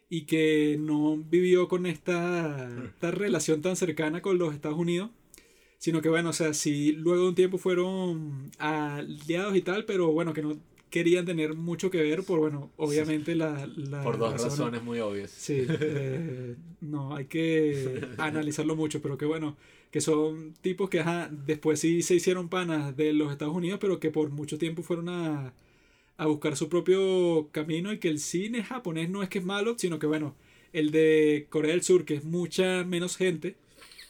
y 0.08 0.22
que 0.26 0.78
no 0.80 1.16
vivió 1.16 1.68
con 1.68 1.86
esta, 1.86 2.70
esta 2.86 3.12
relación 3.12 3.62
tan 3.62 3.76
cercana 3.76 4.20
con 4.22 4.38
los 4.38 4.52
Estados 4.54 4.78
Unidos, 4.78 5.10
sino 5.78 6.02
que 6.02 6.08
bueno, 6.08 6.30
o 6.30 6.32
sea, 6.32 6.54
sí, 6.54 6.92
luego 6.92 7.22
de 7.22 7.28
un 7.28 7.34
tiempo 7.36 7.58
fueron 7.58 8.50
aliados 8.58 9.56
y 9.56 9.62
tal, 9.62 9.84
pero 9.84 10.12
bueno, 10.12 10.34
que 10.34 10.42
no 10.42 10.58
querían 10.90 11.24
tener 11.26 11.54
mucho 11.54 11.90
que 11.90 12.02
ver 12.02 12.24
por, 12.24 12.40
bueno, 12.40 12.72
obviamente 12.76 13.34
la... 13.34 13.66
la 13.76 14.02
por 14.02 14.18
dos 14.18 14.32
razón- 14.32 14.50
razones 14.50 14.82
muy 14.82 15.00
obvias. 15.00 15.30
Sí, 15.30 15.66
eh, 15.68 16.56
no, 16.80 17.14
hay 17.16 17.26
que 17.26 18.08
analizarlo 18.18 18.76
mucho, 18.76 19.00
pero 19.02 19.16
que 19.18 19.26
bueno, 19.26 19.56
que 19.90 20.00
son 20.00 20.54
tipos 20.60 20.90
que 20.90 21.00
ajá, 21.00 21.28
después 21.30 21.80
sí 21.80 22.02
se 22.02 22.14
hicieron 22.14 22.48
panas 22.48 22.96
de 22.96 23.12
los 23.12 23.32
Estados 23.32 23.54
Unidos, 23.54 23.78
pero 23.80 24.00
que 24.00 24.10
por 24.10 24.30
mucho 24.30 24.58
tiempo 24.58 24.82
fueron 24.82 25.08
a, 25.08 25.52
a 26.16 26.26
buscar 26.26 26.56
su 26.56 26.68
propio 26.68 27.48
camino 27.52 27.92
y 27.92 27.98
que 27.98 28.08
el 28.08 28.18
cine 28.20 28.62
japonés 28.64 29.10
no 29.10 29.22
es 29.22 29.28
que 29.28 29.38
es 29.40 29.44
malo, 29.44 29.76
sino 29.78 29.98
que 29.98 30.06
bueno, 30.06 30.34
el 30.72 30.90
de 30.90 31.46
Corea 31.50 31.72
del 31.72 31.82
Sur, 31.82 32.04
que 32.04 32.14
es 32.16 32.24
mucha 32.24 32.84
menos 32.84 33.16
gente 33.16 33.56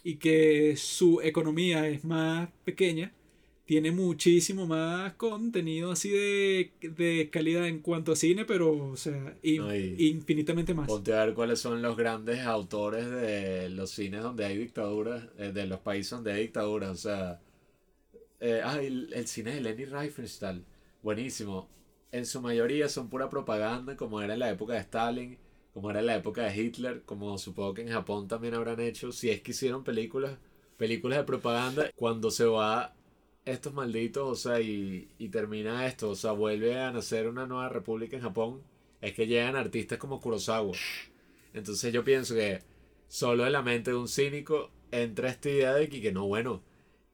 y 0.04 0.16
que 0.16 0.76
su 0.76 1.20
economía 1.22 1.88
es 1.88 2.04
más 2.04 2.48
pequeña, 2.64 3.12
tiene 3.70 3.92
muchísimo 3.92 4.66
más 4.66 5.12
contenido 5.14 5.92
así 5.92 6.10
de, 6.10 6.72
de 6.80 7.30
calidad 7.30 7.68
en 7.68 7.78
cuanto 7.78 8.10
a 8.10 8.16
cine, 8.16 8.44
pero 8.44 8.72
o 8.90 8.96
sea, 8.96 9.36
in- 9.44 9.58
No, 9.62 9.72
y- 9.72 10.08
infinitamente 10.08 10.74
más. 10.74 10.88
Ponte 10.88 11.14
a 11.14 11.24
ver 11.24 11.34
cuáles 11.34 11.60
son 11.60 11.80
los 11.80 11.96
grandes 11.96 12.40
autores 12.40 13.08
de 13.08 13.68
los 13.68 13.90
cines 13.92 14.24
donde 14.24 14.44
hay 14.44 14.56
dictaduras, 14.56 15.22
eh, 15.38 15.52
de 15.52 15.66
los 15.68 15.78
países 15.78 16.10
donde 16.10 16.32
hay 16.32 16.42
dictaduras, 16.42 16.90
o 16.90 16.94
sea, 16.96 17.40
eh, 18.40 18.60
ah, 18.64 18.80
el, 18.80 19.12
el 19.12 19.26
cine 19.26 19.54
de 19.54 19.60
Leni 19.60 19.84
Riefenstahl, 19.84 20.64
buenísimo. 21.02 21.68
En 22.12 22.26
su 22.26 22.40
mayoría 22.40 22.88
son 22.88 23.08
pura 23.08 23.28
propaganda, 23.30 23.96
como 23.96 24.20
era 24.20 24.34
en 24.34 24.40
la 24.40 24.50
época 24.50 24.72
de 24.74 24.80
Stalin, 24.80 25.38
como 25.72 25.90
era 25.90 26.00
en 26.00 26.06
la 26.06 26.16
época 26.16 26.42
de 26.42 26.56
Hitler, 26.60 27.02
como 27.04 27.38
supongo 27.38 27.74
que 27.74 27.82
en 27.82 27.88
Japón 27.90 28.26
también 28.26 28.54
habrán 28.54 28.80
hecho, 28.80 29.12
si 29.12 29.30
es 29.30 29.42
que 29.42 29.52
hicieron 29.52 29.84
películas, 29.84 30.38
películas 30.76 31.18
de 31.18 31.24
propaganda, 31.24 31.90
cuando 31.94 32.30
se 32.30 32.44
va 32.46 32.96
estos 33.50 33.74
malditos, 33.74 34.28
o 34.28 34.34
sea, 34.34 34.60
y, 34.60 35.08
y 35.18 35.28
termina 35.28 35.86
esto, 35.86 36.10
o 36.10 36.14
sea, 36.14 36.32
vuelve 36.32 36.78
a 36.78 36.90
nacer 36.92 37.28
una 37.28 37.46
nueva 37.46 37.68
república 37.68 38.16
en 38.16 38.22
Japón, 38.22 38.62
es 39.00 39.14
que 39.14 39.26
llegan 39.26 39.56
artistas 39.56 39.98
como 39.98 40.20
Kurosawa. 40.20 40.76
Entonces 41.54 41.92
yo 41.92 42.04
pienso 42.04 42.34
que 42.34 42.60
solo 43.08 43.46
en 43.46 43.52
la 43.52 43.62
mente 43.62 43.90
de 43.90 43.96
un 43.96 44.08
cínico 44.08 44.70
entra 44.90 45.30
esta 45.30 45.48
idea 45.48 45.74
de 45.74 45.88
que, 45.88 46.00
que 46.00 46.12
no, 46.12 46.26
bueno, 46.26 46.62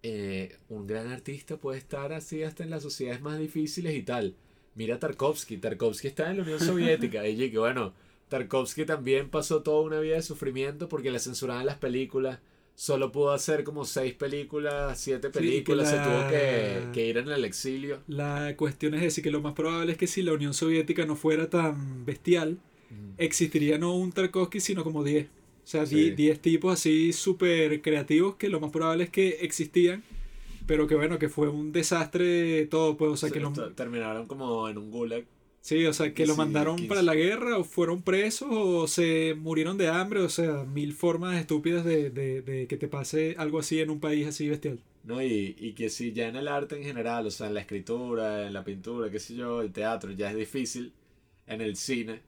eh, 0.02 0.56
un 0.68 0.86
gran 0.86 1.08
artista 1.08 1.56
puede 1.56 1.78
estar 1.78 2.12
así 2.12 2.42
hasta 2.42 2.62
en 2.62 2.70
las 2.70 2.82
sociedades 2.82 3.20
más 3.22 3.38
difíciles 3.38 3.94
y 3.94 4.02
tal. 4.02 4.34
Mira 4.74 4.98
Tarkovsky, 4.98 5.56
Tarkovsky 5.56 6.08
está 6.08 6.30
en 6.30 6.36
la 6.36 6.42
Unión 6.42 6.60
Soviética 6.60 7.26
y 7.26 7.50
que 7.50 7.58
bueno, 7.58 7.94
Tarkovsky 8.28 8.84
también 8.84 9.30
pasó 9.30 9.62
toda 9.62 9.82
una 9.82 10.00
vida 10.00 10.16
de 10.16 10.22
sufrimiento 10.22 10.88
porque 10.88 11.10
le 11.10 11.18
censuraban 11.18 11.66
las 11.66 11.78
películas. 11.78 12.40
Solo 12.78 13.10
pudo 13.10 13.30
hacer 13.32 13.64
como 13.64 13.84
seis 13.86 14.12
películas, 14.12 15.00
siete 15.00 15.28
que 15.28 15.38
películas, 15.38 15.88
se 15.90 15.96
la- 15.96 16.04
tuvo 16.04 16.28
que, 16.30 16.92
que 16.92 17.06
ir 17.08 17.16
en 17.16 17.28
el 17.30 17.44
exilio. 17.46 18.00
La 18.06 18.54
cuestión 18.56 18.92
es 18.94 19.00
decir 19.00 19.24
que 19.24 19.30
lo 19.30 19.40
más 19.40 19.54
probable 19.54 19.92
es 19.92 19.98
que 19.98 20.06
si 20.06 20.22
la 20.22 20.34
Unión 20.34 20.52
Soviética 20.52 21.06
no 21.06 21.16
fuera 21.16 21.48
tan 21.48 22.04
bestial, 22.04 22.58
existiría 23.18 23.78
no 23.78 23.94
un 23.96 24.12
Tarkovsky, 24.12 24.60
sino 24.60 24.84
como 24.84 25.02
10. 25.04 25.26
O 25.26 25.28
sea, 25.68 25.86
Sí. 25.86 26.10
10 26.10 26.38
tipos 26.40 26.72
así 26.74 27.12
súper 27.12 27.80
creativos 27.82 28.36
que 28.36 28.48
lo 28.48 28.60
más 28.60 28.70
probable 28.70 29.04
es 29.04 29.10
que 29.10 29.28
existían, 29.40 30.04
pero 30.66 30.86
que 30.86 30.94
bueno, 30.94 31.18
que 31.18 31.28
fue 31.28 31.48
un 31.48 31.72
desastre 31.72 32.66
todo, 32.66 32.96
pues, 32.96 33.10
o 33.12 33.16
sea, 33.16 33.28
Sí, 33.30 33.32
que 33.32 33.40
lo, 33.40 33.52
t- 33.52 33.70
Terminaron 33.74 34.26
como 34.26 34.68
en 34.68 34.78
un 34.78 34.90
gulag. 34.90 35.24
Sí, 35.68 35.84
o 35.86 35.92
sea, 35.92 36.14
que 36.14 36.26
lo 36.26 36.36
mandaron 36.36 36.76
que 36.76 36.86
para 36.86 37.02
la 37.02 37.14
guerra, 37.14 37.58
o 37.58 37.64
fueron 37.64 38.02
presos, 38.02 38.48
o 38.50 38.86
se 38.86 39.34
murieron 39.34 39.76
de 39.78 39.88
hambre, 39.88 40.20
o 40.20 40.28
sea, 40.28 40.64
mil 40.64 40.92
formas 40.92 41.38
estúpidas 41.38 41.84
de, 41.84 42.10
de, 42.10 42.42
de 42.42 42.66
que 42.68 42.76
te 42.76 42.88
pase 42.88 43.34
algo 43.38 43.58
así 43.58 43.80
en 43.80 43.90
un 43.90 44.00
país 44.00 44.26
así 44.26 44.48
bestial. 44.48 44.78
¿no? 45.04 45.22
Y, 45.22 45.54
y 45.58 45.72
que 45.74 45.88
si 45.88 46.12
ya 46.12 46.28
en 46.28 46.36
el 46.36 46.48
arte 46.48 46.76
en 46.76 46.82
general, 46.82 47.26
o 47.26 47.30
sea, 47.30 47.46
en 47.46 47.54
la 47.54 47.60
escritura, 47.60 48.46
en 48.46 48.52
la 48.52 48.64
pintura, 48.64 49.10
qué 49.10 49.18
sé 49.20 49.34
yo, 49.36 49.62
el 49.62 49.72
teatro, 49.72 50.10
ya 50.12 50.30
es 50.30 50.36
difícil, 50.36 50.92
en 51.46 51.60
el 51.60 51.76
cine, 51.76 52.20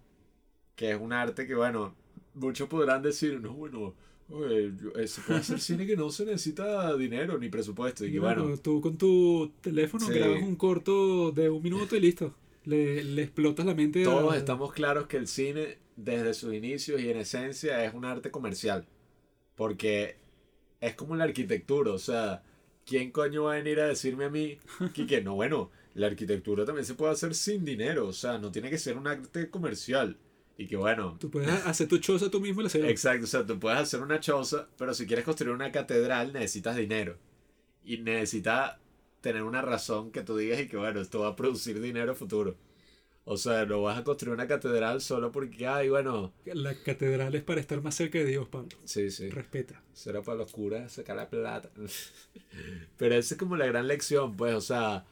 que 0.76 0.92
es 0.92 1.00
un 1.00 1.12
arte 1.12 1.46
que, 1.46 1.54
bueno, 1.56 1.94
muchos 2.34 2.68
podrán 2.68 3.02
decir, 3.02 3.40
no, 3.40 3.52
bueno, 3.52 3.94
oye, 4.30 4.72
eh, 4.96 5.06
se 5.08 5.20
puede 5.22 5.40
hacer 5.40 5.58
cine 5.60 5.86
que 5.86 5.96
no 5.96 6.10
se 6.10 6.24
necesita 6.24 6.96
dinero 6.96 7.36
ni 7.38 7.48
presupuesto, 7.48 8.04
y 8.06 8.12
que 8.12 8.20
bueno, 8.20 8.56
tú 8.58 8.80
con 8.80 8.96
tu 8.96 9.50
teléfono 9.60 10.06
Sí. 10.06 10.12
grabas 10.12 10.42
un 10.42 10.54
corto 10.56 11.32
de 11.32 11.48
un 11.50 11.62
minuto 11.62 11.96
y 11.96 12.00
listo. 12.00 12.32
Le, 12.64 13.02
le 13.04 13.22
explotas 13.22 13.64
la 13.66 13.74
mente 13.74 14.02
a- 14.02 14.04
todos 14.04 14.36
estamos 14.36 14.72
claros 14.72 15.06
que 15.06 15.16
el 15.16 15.26
cine, 15.26 15.78
desde 15.96 16.34
sus 16.34 16.52
inicios 16.54 17.00
y 17.00 17.08
en 17.10 17.16
esencia, 17.18 17.84
es 17.84 17.94
un 17.94 18.04
arte 18.04 18.30
comercial, 18.30 18.86
porque 19.56 20.16
es 20.80 20.94
como 20.94 21.16
la 21.16 21.24
arquitectura, 21.24 21.92
o 21.92 21.98
sea, 21.98 22.42
¿quién 22.84 23.10
coño 23.10 23.44
va 23.44 23.54
a 23.54 23.56
venir 23.56 23.80
a 23.80 23.88
decirme 23.88 24.26
a 24.26 24.30
mí 24.30 24.58
que, 25.08 25.20
no, 25.22 25.34
bueno, 25.34 25.70
la 25.94 26.06
arquitectura 26.08 26.64
también 26.64 26.84
se 26.84 26.94
puede 26.94 27.12
hacer 27.12 27.34
sin 27.34 27.64
dinero, 27.64 28.06
o 28.06 28.12
sea, 28.12 28.38
no 28.38 28.50
tiene 28.52 28.70
que 28.70 28.78
ser 28.78 28.96
un 28.96 29.06
arte 29.08 29.50
comercial. 29.50 30.16
Y 30.60 30.66
que 30.66 30.76
bueno, 30.76 31.16
Tú 31.20 31.30
puedes 31.30 31.48
hacer 31.66 31.86
tu 31.86 31.98
choza 31.98 32.30
tú 32.30 32.40
mismo 32.40 32.60
y 32.60 32.64
la 32.64 32.68
haces. 32.68 32.84
exacto, 32.84 33.24
o 33.24 33.28
sea, 33.28 33.46
tú 33.46 33.58
puedes 33.60 33.78
hacer 33.78 34.00
una 34.02 34.18
choza, 34.18 34.68
pero 34.76 34.92
si 34.92 35.06
quieres 35.06 35.24
construir 35.24 35.54
una 35.54 35.70
catedral 35.70 36.32
necesitas 36.32 36.76
dinero. 36.76 37.16
Y 37.84 37.98
necesitas 37.98 38.76
tener 39.20 39.42
una 39.42 39.62
razón 39.62 40.10
que 40.12 40.22
tú 40.22 40.36
digas 40.36 40.60
y 40.60 40.68
que 40.68 40.76
bueno, 40.76 41.00
esto 41.00 41.20
va 41.20 41.28
a 41.28 41.36
producir 41.36 41.80
dinero 41.80 42.14
futuro. 42.14 42.56
O 43.24 43.36
sea, 43.36 43.66
no 43.66 43.82
vas 43.82 43.98
a 43.98 44.04
construir 44.04 44.34
una 44.34 44.48
catedral 44.48 45.00
solo 45.02 45.30
porque, 45.32 45.66
ay, 45.66 45.88
bueno, 45.90 46.32
La 46.46 46.74
catedral 46.74 47.34
es 47.34 47.42
para 47.42 47.60
estar 47.60 47.82
más 47.82 47.94
cerca 47.94 48.18
de 48.18 48.24
Dios, 48.24 48.48
Pablo. 48.48 48.70
sí, 48.84 49.10
sí. 49.10 49.28
Respeta. 49.30 49.82
Será 49.92 50.22
para 50.22 50.38
los 50.38 50.50
curas 50.50 50.92
sacar 50.92 51.16
la 51.16 51.28
plata. 51.28 51.70
Pero 52.96 53.14
esa 53.14 53.34
es 53.34 53.38
como 53.38 53.56
la 53.56 53.66
gran 53.66 53.86
lección, 53.88 54.36
pues, 54.36 54.54
o 54.54 54.60
sea, 54.60 55.04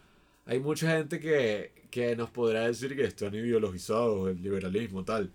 hay 0.47 0.61
mucha 0.61 0.97
gente 0.97 1.21
que, 1.21 1.73
que 1.91 2.17
nos 2.17 2.31
podrá 2.31 2.67
decir 2.67 2.97
que 2.97 3.05
están 3.05 3.35
ideologizados, 3.35 4.31
el 4.31 4.43
liberalismo, 4.43 5.05
tal. 5.05 5.31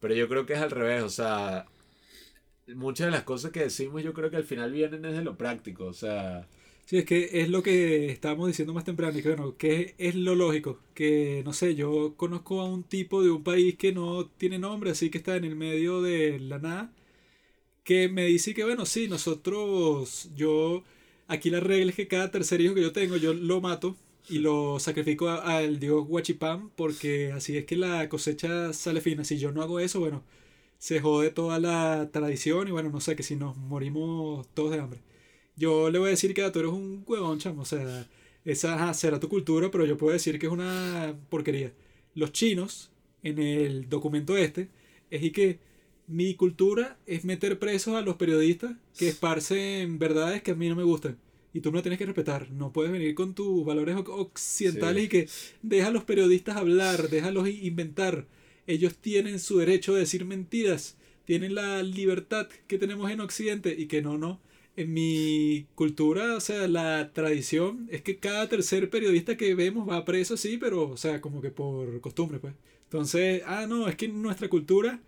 Pero 0.00 0.14
yo 0.14 0.28
creo 0.28 0.46
que 0.46 0.54
es 0.54 0.60
al 0.60 0.70
revés, 0.70 1.02
o 1.02 1.08
sea, 1.10 1.66
muchas 2.68 3.06
de 3.06 3.10
las 3.12 3.24
cosas 3.24 3.50
que 3.52 3.60
decimos 3.60 4.02
yo 4.02 4.12
creo 4.14 4.30
que 4.30 4.36
al 4.36 4.44
final 4.44 4.72
vienen 4.72 5.02
desde 5.02 5.22
lo 5.22 5.36
práctico, 5.36 5.86
o 5.86 5.92
sea, 5.92 6.46
Sí, 6.84 6.98
es 6.98 7.04
que 7.06 7.40
es 7.40 7.48
lo 7.48 7.62
que 7.62 8.10
estábamos 8.10 8.48
diciendo 8.48 8.74
más 8.74 8.84
temprano, 8.84 9.18
y 9.18 9.22
que 9.22 9.28
bueno, 9.28 9.56
que 9.56 9.94
es 9.98 10.14
lo 10.14 10.34
lógico, 10.34 10.78
que 10.94 11.42
no 11.44 11.52
sé, 11.52 11.74
yo 11.74 12.14
conozco 12.16 12.60
a 12.60 12.64
un 12.66 12.82
tipo 12.84 13.22
de 13.22 13.30
un 13.30 13.42
país 13.42 13.76
que 13.76 13.92
no 13.92 14.26
tiene 14.26 14.58
nombre, 14.58 14.90
así 14.90 15.08
que 15.10 15.18
está 15.18 15.36
en 15.36 15.44
el 15.44 15.56
medio 15.56 16.02
de 16.02 16.38
la 16.40 16.58
nada, 16.58 16.92
que 17.84 18.08
me 18.08 18.26
dice 18.26 18.54
que 18.54 18.64
bueno, 18.64 18.86
sí, 18.86 19.08
nosotros, 19.08 20.30
yo, 20.36 20.84
aquí 21.28 21.50
la 21.50 21.60
regla 21.60 21.90
es 21.90 21.96
que 21.96 22.08
cada 22.08 22.30
tercer 22.30 22.60
hijo 22.60 22.74
que 22.74 22.82
yo 22.82 22.92
tengo, 22.92 23.16
yo 23.16 23.34
lo 23.34 23.60
mato 23.60 23.96
y 24.28 24.38
lo 24.40 24.78
sacrifico 24.80 25.28
al 25.30 25.80
dios 25.80 26.04
Huachipán, 26.08 26.70
porque 26.76 27.32
así 27.32 27.56
es 27.58 27.66
que 27.66 27.76
la 27.76 28.08
cosecha 28.08 28.72
sale 28.74 29.00
fina, 29.02 29.24
si 29.24 29.38
yo 29.38 29.52
no 29.52 29.62
hago 29.62 29.80
eso, 29.80 30.00
bueno, 30.00 30.24
se 30.78 31.00
jode 31.00 31.30
toda 31.30 31.60
la 31.60 32.10
tradición 32.12 32.68
y 32.68 32.72
bueno, 32.72 32.90
no 32.90 33.00
sé, 33.00 33.16
que 33.16 33.22
si 33.24 33.36
nos 33.36 33.56
morimos 33.56 34.46
todos 34.54 34.72
de 34.72 34.80
hambre. 34.80 35.00
Yo 35.56 35.90
le 35.90 35.98
voy 35.98 36.08
a 36.08 36.10
decir 36.10 36.34
que 36.34 36.48
tú 36.50 36.58
eres 36.60 36.72
un 36.72 37.04
huevón, 37.06 37.38
chamo. 37.38 37.62
O 37.62 37.64
sea, 37.64 38.06
esa 38.44 38.74
ajá, 38.74 38.94
será 38.94 39.20
tu 39.20 39.28
cultura, 39.28 39.70
pero 39.70 39.84
yo 39.84 39.96
puedo 39.96 40.12
decir 40.12 40.38
que 40.38 40.46
es 40.46 40.52
una 40.52 41.14
porquería. 41.28 41.72
Los 42.14 42.32
chinos, 42.32 42.90
en 43.22 43.38
el 43.38 43.88
documento 43.88 44.36
este, 44.36 44.68
es 45.10 45.22
y 45.22 45.30
que 45.30 45.58
mi 46.08 46.34
cultura 46.34 46.98
es 47.06 47.24
meter 47.24 47.58
presos 47.58 47.94
a 47.94 48.02
los 48.02 48.16
periodistas 48.16 48.72
que 48.98 49.08
esparcen 49.08 49.98
verdades 49.98 50.42
que 50.42 50.50
a 50.50 50.54
mí 50.54 50.68
no 50.68 50.76
me 50.76 50.82
gustan. 50.82 51.18
Y 51.54 51.60
tú 51.60 51.70
me 51.70 51.78
lo 51.78 51.82
tienes 51.82 51.98
que 51.98 52.06
respetar. 52.06 52.50
No 52.50 52.72
puedes 52.72 52.90
venir 52.90 53.14
con 53.14 53.34
tus 53.34 53.64
valores 53.64 53.94
oc- 53.96 54.08
occidentales 54.08 55.02
Sí. 55.02 55.06
y 55.06 55.08
que 55.08 55.28
deja 55.62 55.88
a 55.88 55.90
los 55.92 56.04
periodistas 56.04 56.56
hablar, 56.56 57.10
déjalos 57.10 57.48
inventar. 57.48 58.26
Ellos 58.66 58.96
tienen 58.96 59.38
su 59.38 59.58
derecho 59.58 59.92
de 59.92 60.00
decir 60.00 60.24
mentiras. 60.24 60.96
Tienen 61.26 61.54
la 61.54 61.82
libertad 61.82 62.48
que 62.66 62.78
tenemos 62.78 63.10
en 63.10 63.20
Occidente 63.20 63.74
y 63.78 63.86
que 63.86 64.00
no, 64.02 64.16
no. 64.18 64.40
En 64.74 64.92
mi 64.94 65.66
cultura, 65.74 66.34
o 66.34 66.40
sea, 66.40 66.66
la 66.66 67.12
tradición 67.12 67.88
es 67.90 68.00
que 68.02 68.18
cada 68.18 68.48
tercer 68.48 68.88
periodista 68.88 69.36
que 69.36 69.54
vemos 69.54 69.88
va 69.88 70.04
preso, 70.06 70.36
sí, 70.38 70.56
pero, 70.56 70.88
o 70.88 70.96
sea, 70.96 71.20
como 71.20 71.42
que 71.42 71.50
por 71.50 72.00
costumbre, 72.00 72.38
pues. 72.38 72.54
Entonces, 72.84 73.42
ah, 73.46 73.66
no, 73.68 73.86
es 73.88 73.96
que 73.96 74.08
nuestra 74.08 74.48
cultura 74.48 75.00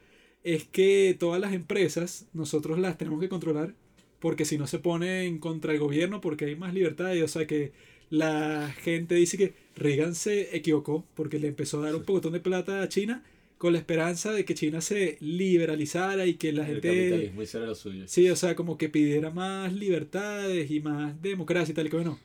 es 0.42 0.64
que 0.64 1.16
todas 1.18 1.40
las 1.40 1.54
empresas 1.54 2.26
nosotros 2.34 2.78
las 2.78 2.98
tenemos 2.98 3.20
que 3.20 3.28
controlar 3.30 3.74
porque 4.20 4.44
si 4.46 4.58
no 4.58 4.66
se 4.66 4.78
ponen 4.78 5.38
contra 5.38 5.72
el 5.72 5.78
gobierno 5.78 6.20
porque 6.20 6.46
hay 6.46 6.56
más 6.56 6.74
libertad 6.74 7.14
y, 7.14 7.22
o 7.22 7.28
sea, 7.28 7.46
que 7.46 7.72
la 8.10 8.72
gente 8.82 9.14
dice 9.14 9.36
que 9.36 9.54
Reagan 9.76 10.14
se 10.14 10.56
equivocó 10.56 11.04
porque 11.14 11.38
le 11.38 11.48
empezó 11.48 11.80
a 11.80 11.86
dar 11.86 11.96
un 11.96 12.04
pocotón 12.04 12.32
de 12.32 12.40
plata 12.40 12.82
a 12.82 12.88
China 12.88 13.24
con 13.64 13.72
la 13.72 13.78
esperanza 13.78 14.30
de 14.30 14.44
que 14.44 14.52
China 14.52 14.82
se 14.82 15.16
liberalizara 15.20 16.26
y 16.26 16.34
que 16.34 16.52
la 16.52 16.68
el 16.68 16.82
gente 16.82 16.88
capitalismo 16.88 17.42
hiciera 17.42 17.64
lo 17.64 17.74
suyo. 17.74 18.04
Sí, 18.06 18.28
o 18.28 18.36
sea, 18.36 18.54
como 18.54 18.76
que 18.76 18.90
pidiera 18.90 19.30
más 19.30 19.72
libertades 19.72 20.70
y 20.70 20.80
más 20.80 21.22
democracia 21.22 21.72
y 21.72 21.74
tal, 21.74 21.86
y 21.86 21.88
que 21.88 21.96
bueno, 21.96 22.20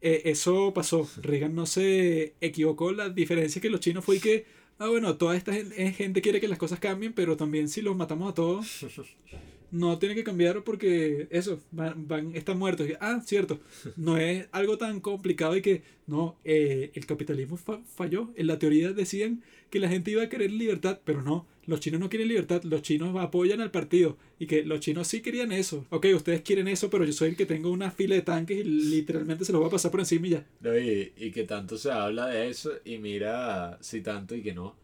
eh, 0.00 0.22
eso 0.26 0.72
pasó. 0.72 1.10
Reagan 1.20 1.56
no 1.56 1.66
se 1.66 2.34
equivocó, 2.40 2.92
la 2.92 3.08
diferencia 3.08 3.60
que 3.60 3.70
los 3.70 3.80
chinos 3.80 4.04
fue 4.04 4.20
que, 4.20 4.46
ah, 4.78 4.86
bueno, 4.86 5.16
toda 5.16 5.36
esta 5.36 5.58
eh, 5.58 5.90
gente 5.90 6.22
quiere 6.22 6.40
que 6.40 6.46
las 6.46 6.58
cosas 6.58 6.78
cambien, 6.78 7.12
pero 7.12 7.36
también 7.36 7.68
si 7.68 7.82
los 7.82 7.96
matamos 7.96 8.30
a 8.30 8.34
todos, 8.34 8.86
no 9.70 9.98
tiene 9.98 10.14
que 10.14 10.24
cambiar 10.24 10.64
porque 10.64 11.26
eso, 11.30 11.60
van, 11.70 12.08
van 12.08 12.34
están 12.34 12.58
muertos. 12.58 12.86
Ah, 13.00 13.20
cierto, 13.24 13.60
no 13.96 14.16
es 14.16 14.46
algo 14.52 14.78
tan 14.78 15.00
complicado 15.00 15.56
y 15.56 15.62
que, 15.62 15.82
no, 16.06 16.36
eh, 16.44 16.90
el 16.94 17.06
capitalismo 17.06 17.56
fa- 17.56 17.80
falló. 17.96 18.30
En 18.36 18.46
la 18.46 18.58
teoría 18.58 18.92
decían 18.92 19.42
que 19.70 19.78
la 19.80 19.88
gente 19.88 20.10
iba 20.10 20.22
a 20.22 20.28
querer 20.28 20.50
libertad, 20.50 21.00
pero 21.04 21.22
no, 21.22 21.46
los 21.66 21.80
chinos 21.80 22.00
no 22.00 22.08
quieren 22.08 22.28
libertad, 22.28 22.62
los 22.64 22.80
chinos 22.82 23.14
apoyan 23.18 23.60
al 23.60 23.70
partido 23.70 24.16
y 24.38 24.46
que 24.46 24.64
los 24.64 24.80
chinos 24.80 25.06
sí 25.08 25.20
querían 25.20 25.52
eso. 25.52 25.84
Ok, 25.90 26.06
ustedes 26.14 26.40
quieren 26.40 26.68
eso, 26.68 26.88
pero 26.88 27.04
yo 27.04 27.12
soy 27.12 27.30
el 27.30 27.36
que 27.36 27.44
tengo 27.46 27.70
una 27.70 27.90
fila 27.90 28.14
de 28.14 28.22
tanques 28.22 28.58
y 28.58 28.64
literalmente 28.64 29.44
se 29.44 29.52
los 29.52 29.60
voy 29.60 29.68
a 29.68 29.72
pasar 29.72 29.90
por 29.90 30.00
encima 30.00 30.26
y 30.26 30.30
ya. 30.30 30.46
No, 30.60 30.78
y, 30.78 31.12
y 31.16 31.30
que 31.30 31.44
tanto 31.44 31.76
se 31.76 31.90
habla 31.90 32.26
de 32.28 32.48
eso 32.48 32.72
y 32.84 32.98
mira 32.98 33.78
si 33.82 34.00
tanto 34.00 34.34
y 34.34 34.42
que 34.42 34.54
no. 34.54 34.74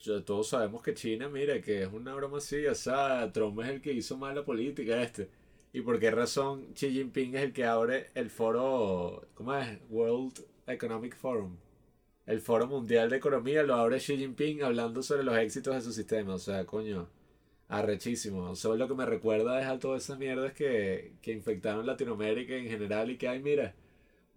Yo- 0.00 0.22
todos 0.24 0.48
sabemos 0.48 0.82
que 0.82 0.94
China, 0.94 1.28
mira, 1.28 1.60
que 1.60 1.82
es 1.82 1.88
una 1.92 2.14
broma 2.14 2.38
así, 2.38 2.66
o 2.66 2.74
sea, 2.74 3.30
Trump 3.32 3.60
es 3.60 3.68
el 3.68 3.80
que 3.82 3.92
hizo 3.92 4.16
mal 4.16 4.34
la 4.34 4.44
política 4.44 5.02
este. 5.02 5.28
¿Y 5.72 5.80
por 5.82 5.98
qué 5.98 6.10
razón 6.10 6.72
Xi 6.74 6.90
Jinping 6.92 7.34
es 7.36 7.42
el 7.42 7.52
que 7.52 7.64
abre 7.64 8.10
el 8.14 8.30
foro, 8.30 9.28
¿cómo 9.34 9.54
es? 9.54 9.78
World 9.90 10.44
Economic 10.66 11.16
Forum. 11.16 11.56
El 12.26 12.40
foro 12.40 12.66
mundial 12.66 13.10
de 13.10 13.16
economía 13.16 13.62
lo 13.64 13.74
abre 13.74 13.98
Xi 13.98 14.16
Jinping 14.18 14.62
hablando 14.62 15.02
sobre 15.02 15.24
los 15.24 15.36
éxitos 15.36 15.74
de 15.74 15.80
su 15.82 15.92
sistema. 15.92 16.34
O 16.34 16.38
sea, 16.38 16.64
coño, 16.66 17.08
arrechísimo. 17.68 18.54
Solo 18.56 18.76
lo 18.76 18.88
que 18.88 18.94
me 18.94 19.06
recuerda 19.06 19.60
es 19.60 19.66
a 19.66 19.78
todas 19.78 20.04
esas 20.04 20.18
mierdas 20.18 20.52
que, 20.54 21.14
que 21.22 21.32
infectaron 21.32 21.86
Latinoamérica 21.86 22.54
en 22.54 22.66
general 22.68 23.10
y 23.10 23.18
que, 23.18 23.28
ay, 23.28 23.40
mira, 23.42 23.74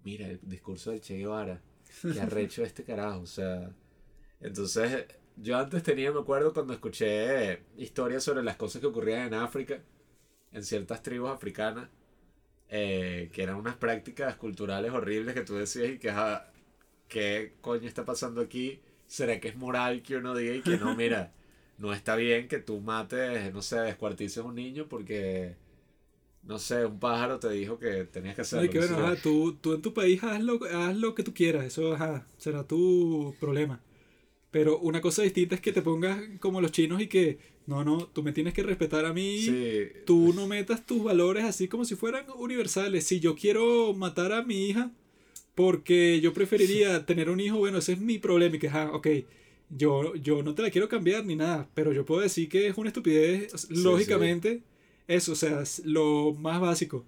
mira 0.03 0.27
el 0.27 0.40
discurso 0.43 0.91
del 0.91 1.01
Che 1.01 1.17
Guevara. 1.17 1.61
Qué 2.14 2.19
arrecho 2.22 2.64
este 2.64 2.83
carajo. 2.83 3.22
O 3.22 3.25
sea, 3.27 3.72
entonces 4.41 5.06
yo 5.41 5.57
antes 5.57 5.83
tenía, 5.83 6.11
me 6.11 6.19
acuerdo 6.19 6.53
cuando 6.53 6.73
escuché 6.73 7.63
historias 7.77 8.23
sobre 8.23 8.43
las 8.43 8.57
cosas 8.57 8.81
que 8.81 8.87
ocurrían 8.87 9.27
en 9.27 9.33
África, 9.33 9.81
en 10.51 10.63
ciertas 10.63 11.01
tribus 11.01 11.31
africanas, 11.31 11.89
eh, 12.69 13.29
que 13.33 13.43
eran 13.43 13.55
unas 13.55 13.75
prácticas 13.75 14.35
culturales 14.35 14.91
horribles 14.91 15.33
que 15.33 15.41
tú 15.41 15.55
decías 15.55 15.89
y 15.89 15.97
que, 15.97 16.13
¿qué 17.07 17.53
coño 17.61 17.87
está 17.87 18.05
pasando 18.05 18.41
aquí? 18.41 18.81
¿Será 19.07 19.39
que 19.39 19.49
es 19.49 19.55
moral 19.55 20.03
que 20.03 20.17
uno 20.17 20.35
diga 20.35 20.55
y 20.55 20.61
que 20.61 20.77
no, 20.77 20.95
mira, 20.95 21.33
no 21.77 21.93
está 21.93 22.15
bien 22.15 22.47
que 22.47 22.59
tú 22.59 22.79
mates, 22.79 23.53
no 23.53 23.61
sé, 23.61 23.79
descuartices 23.79 24.37
a 24.37 24.43
un 24.43 24.55
niño 24.55 24.87
porque, 24.87 25.55
no 26.43 26.59
sé, 26.59 26.85
un 26.85 26.99
pájaro 26.99 27.39
te 27.39 27.49
dijo 27.49 27.79
que 27.79 28.05
tenías 28.05 28.35
que 28.35 28.41
hacerlo. 28.41 28.63
Ay, 28.63 28.69
que 28.69 28.77
bueno, 28.77 28.97
ajá, 28.99 29.15
tú, 29.21 29.57
tú 29.59 29.73
en 29.73 29.81
tu 29.81 29.93
país 29.93 30.23
haz 30.23 30.41
lo, 30.41 30.59
haz 30.71 30.95
lo 30.95 31.15
que 31.15 31.23
tú 31.23 31.33
quieras, 31.33 31.65
eso 31.65 31.93
ajá, 31.93 32.25
será 32.37 32.63
tu 32.65 33.35
problema. 33.39 33.81
Pero 34.51 34.77
una 34.80 34.99
cosa 34.99 35.23
distinta 35.23 35.55
es 35.55 35.61
que 35.61 35.71
te 35.71 35.81
pongas 35.81 36.21
como 36.39 36.59
los 36.61 36.71
chinos 36.71 37.01
y 37.01 37.07
que, 37.07 37.39
no, 37.67 37.85
no, 37.85 38.07
tú 38.07 38.21
me 38.21 38.33
tienes 38.33 38.53
que 38.53 38.63
respetar 38.63 39.05
a 39.05 39.13
mí. 39.13 39.41
Sí, 39.43 39.88
Tú 40.05 40.33
no 40.33 40.45
metas 40.45 40.85
tus 40.85 41.03
valores 41.03 41.45
así 41.45 41.69
como 41.69 41.85
si 41.85 41.95
fueran 41.95 42.25
universales. 42.35 43.05
Si 43.05 43.19
yo 43.21 43.35
quiero 43.35 43.93
matar 43.93 44.33
a 44.33 44.43
mi 44.43 44.67
hija 44.67 44.91
porque 45.55 46.19
yo 46.21 46.33
preferiría 46.33 47.05
tener 47.05 47.30
un 47.30 47.39
hijo, 47.39 47.57
bueno, 47.57 47.77
ese 47.77 47.93
es 47.93 48.01
mi 48.01 48.19
problema. 48.19 48.57
Y 48.57 48.59
que, 48.59 48.67
ajá, 48.67 48.91
ok, 48.91 49.07
yo, 49.69 50.15
yo 50.15 50.43
no 50.43 50.53
te 50.53 50.61
la 50.61 50.69
quiero 50.69 50.89
cambiar 50.89 51.25
ni 51.25 51.35
nada, 51.35 51.69
pero 51.73 51.93
yo 51.93 52.05
puedo 52.05 52.21
decir 52.21 52.49
que 52.49 52.67
es 52.67 52.77
una 52.77 52.89
estupidez, 52.89 53.69
lógicamente, 53.69 54.63
eso, 55.07 55.31
o 55.31 55.35
sea, 55.35 55.61
es 55.61 55.81
lo 55.85 56.33
más 56.33 56.59
básico. 56.59 57.05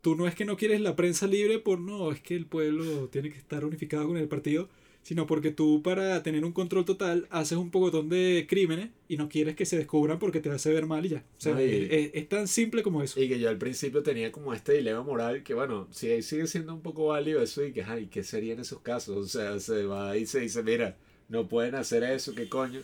tú 0.00 0.14
no 0.16 0.26
es 0.26 0.34
que 0.34 0.44
no 0.44 0.56
quieres 0.56 0.80
la 0.80 0.96
prensa 0.96 1.26
libre 1.26 1.58
por 1.58 1.80
no, 1.80 2.12
es 2.12 2.20
que 2.20 2.34
el 2.34 2.46
pueblo 2.46 3.08
tiene 3.08 3.30
que 3.30 3.38
estar 3.38 3.64
unificado 3.64 4.06
con 4.08 4.16
el 4.16 4.28
partido, 4.28 4.68
sino 5.08 5.26
porque 5.26 5.50
tú 5.50 5.82
para 5.82 6.22
tener 6.22 6.44
un 6.44 6.52
control 6.52 6.84
total 6.84 7.26
haces 7.30 7.56
un 7.56 7.70
pocotón 7.70 8.10
de 8.10 8.46
crímenes 8.46 8.90
y 9.08 9.16
no 9.16 9.30
quieres 9.30 9.56
que 9.56 9.64
se 9.64 9.78
descubran 9.78 10.18
porque 10.18 10.40
te 10.40 10.50
hace 10.50 10.70
ver 10.70 10.84
mal 10.84 11.06
y 11.06 11.08
ya. 11.08 11.24
O 11.38 11.40
sea, 11.40 11.58
es, 11.62 12.10
es- 12.12 12.28
tan 12.28 12.46
simple 12.46 12.82
como 12.82 13.02
eso. 13.02 13.18
Y 13.18 13.26
que 13.26 13.40
yo 13.40 13.48
al 13.48 13.56
principio 13.56 14.02
tenía 14.02 14.30
como 14.30 14.52
este 14.52 14.74
dilema 14.74 15.02
moral 15.02 15.42
que, 15.42 15.54
bueno, 15.54 15.88
sí, 15.90 16.20
sigue 16.20 16.46
siendo 16.46 16.74
un 16.74 16.82
poco 16.82 17.06
válido 17.06 17.42
eso 17.42 17.64
y 17.64 17.72
que, 17.72 17.82
ay, 17.84 18.08
¿qué 18.08 18.22
sería 18.22 18.52
en 18.52 18.60
esos 18.60 18.80
casos? 18.80 19.16
O 19.16 19.26
sea, 19.26 19.58
se 19.60 19.84
va 19.86 20.14
y 20.18 20.26
se 20.26 20.40
dice, 20.40 20.62
mira, 20.62 20.94
no 21.30 21.48
pueden 21.48 21.74
hacer 21.74 22.02
eso, 22.02 22.34
¿qué 22.34 22.50
coño? 22.50 22.82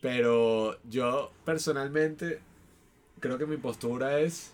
Pero 0.00 0.78
yo 0.88 1.32
personalmente 1.44 2.40
creo 3.20 3.38
que 3.38 3.46
mi 3.46 3.56
postura 3.58 4.20
es, 4.20 4.52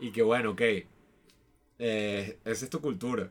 y 0.00 0.12
que 0.12 0.22
bueno, 0.22 0.52
ok, 0.52 0.62
eh, 1.78 2.38
esa 2.44 2.64
es 2.64 2.70
tu 2.70 2.80
cultura. 2.80 3.30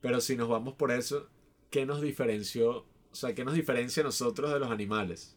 Pero 0.00 0.20
si 0.20 0.36
nos 0.36 0.48
vamos 0.48 0.74
por 0.74 0.92
eso, 0.92 1.28
¿qué 1.74 1.86
nos 1.86 2.00
diferenció? 2.00 2.86
O 3.10 3.14
sea, 3.16 3.34
¿qué 3.34 3.44
nos 3.44 3.54
diferencia 3.54 4.00
a 4.00 4.06
nosotros 4.06 4.52
de 4.52 4.60
los 4.60 4.70
animales? 4.70 5.36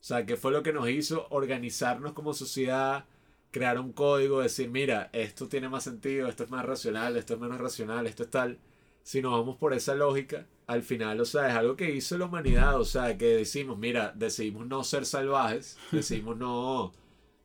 O 0.00 0.02
sea, 0.02 0.24
¿qué 0.24 0.38
fue 0.38 0.50
lo 0.50 0.62
que 0.62 0.72
nos 0.72 0.88
hizo 0.88 1.26
organizarnos 1.28 2.14
como 2.14 2.32
sociedad, 2.32 3.04
crear 3.50 3.78
un 3.78 3.92
código, 3.92 4.40
decir, 4.40 4.70
mira, 4.70 5.10
esto 5.12 5.48
tiene 5.48 5.68
más 5.68 5.84
sentido, 5.84 6.26
esto 6.26 6.44
es 6.44 6.50
más 6.50 6.64
racional, 6.64 7.18
esto 7.18 7.34
es 7.34 7.40
menos 7.40 7.60
racional, 7.60 8.06
esto 8.06 8.22
es 8.22 8.30
tal? 8.30 8.60
Si 9.02 9.20
nos 9.20 9.32
vamos 9.32 9.58
por 9.58 9.74
esa 9.74 9.94
lógica, 9.94 10.46
al 10.66 10.82
final, 10.82 11.20
o 11.20 11.26
sea, 11.26 11.50
es 11.50 11.54
algo 11.54 11.76
que 11.76 11.94
hizo 11.94 12.16
la 12.16 12.24
humanidad, 12.24 12.80
o 12.80 12.86
sea, 12.86 13.18
que 13.18 13.26
decimos, 13.36 13.76
mira, 13.76 14.14
decidimos 14.16 14.66
no 14.66 14.82
ser 14.84 15.04
salvajes, 15.04 15.76
decidimos 15.92 16.38
no, 16.38 16.94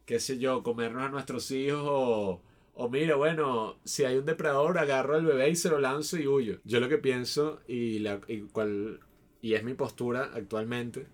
qué 0.06 0.22
sé 0.22 0.38
yo, 0.40 0.64
comernos 0.64 1.04
a 1.04 1.10
nuestros 1.10 1.52
hijos 1.52 1.82
o, 1.84 2.42
o 2.80 2.90
mira, 2.90 3.16
bueno, 3.16 3.80
si 3.86 4.06
hay 4.06 4.18
un 4.18 4.26
depredador, 4.26 4.78
agarro 4.78 5.16
al 5.16 5.26
bebé 5.26 5.50
y 5.50 5.56
se 5.56 5.70
lo 5.70 5.80
lanzo 5.80 6.18
y 6.18 6.28
huyo. 6.28 6.60
Yo 6.64 6.80
lo 6.80 6.88
que 6.88 7.00
pienso 7.00 7.60
y, 7.68 7.98
la, 8.00 8.22
y, 8.28 8.42
cual, 8.42 9.00
y 9.42 9.56
es 9.56 9.64
mi 9.64 9.74
postura 9.74 10.30
actualmente, 10.36 11.08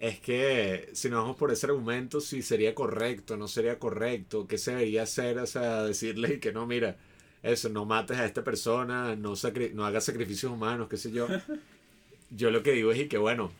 es 0.00 0.18
que 0.20 0.88
si 0.94 1.10
nos 1.10 1.20
vamos 1.20 1.36
por 1.36 1.52
ese 1.52 1.66
argumento, 1.66 2.22
si 2.22 2.40
sería 2.40 2.74
correcto, 2.74 3.36
no 3.36 3.46
sería 3.46 3.78
correcto, 3.78 4.46
qué 4.48 4.56
se 4.56 4.70
debería 4.70 5.02
hacer, 5.02 5.38
o 5.38 5.46
sea, 5.46 5.84
decirle 5.84 6.40
que 6.40 6.52
no, 6.52 6.66
mira, 6.66 6.96
eso, 7.42 7.68
no 7.68 7.84
mates 7.84 8.16
a 8.16 8.24
esta 8.24 8.42
persona, 8.42 9.14
no, 9.16 9.34
no 9.74 9.84
hagas 9.84 10.04
sacrificios 10.04 10.50
humanos, 10.50 10.88
qué 10.88 10.96
sé 10.96 11.12
yo. 11.12 11.28
Yo 12.30 12.50
lo 12.50 12.62
que 12.62 12.72
digo 12.72 12.90
es 12.90 13.00
y 13.00 13.08
que, 13.08 13.18
bueno, 13.18 13.52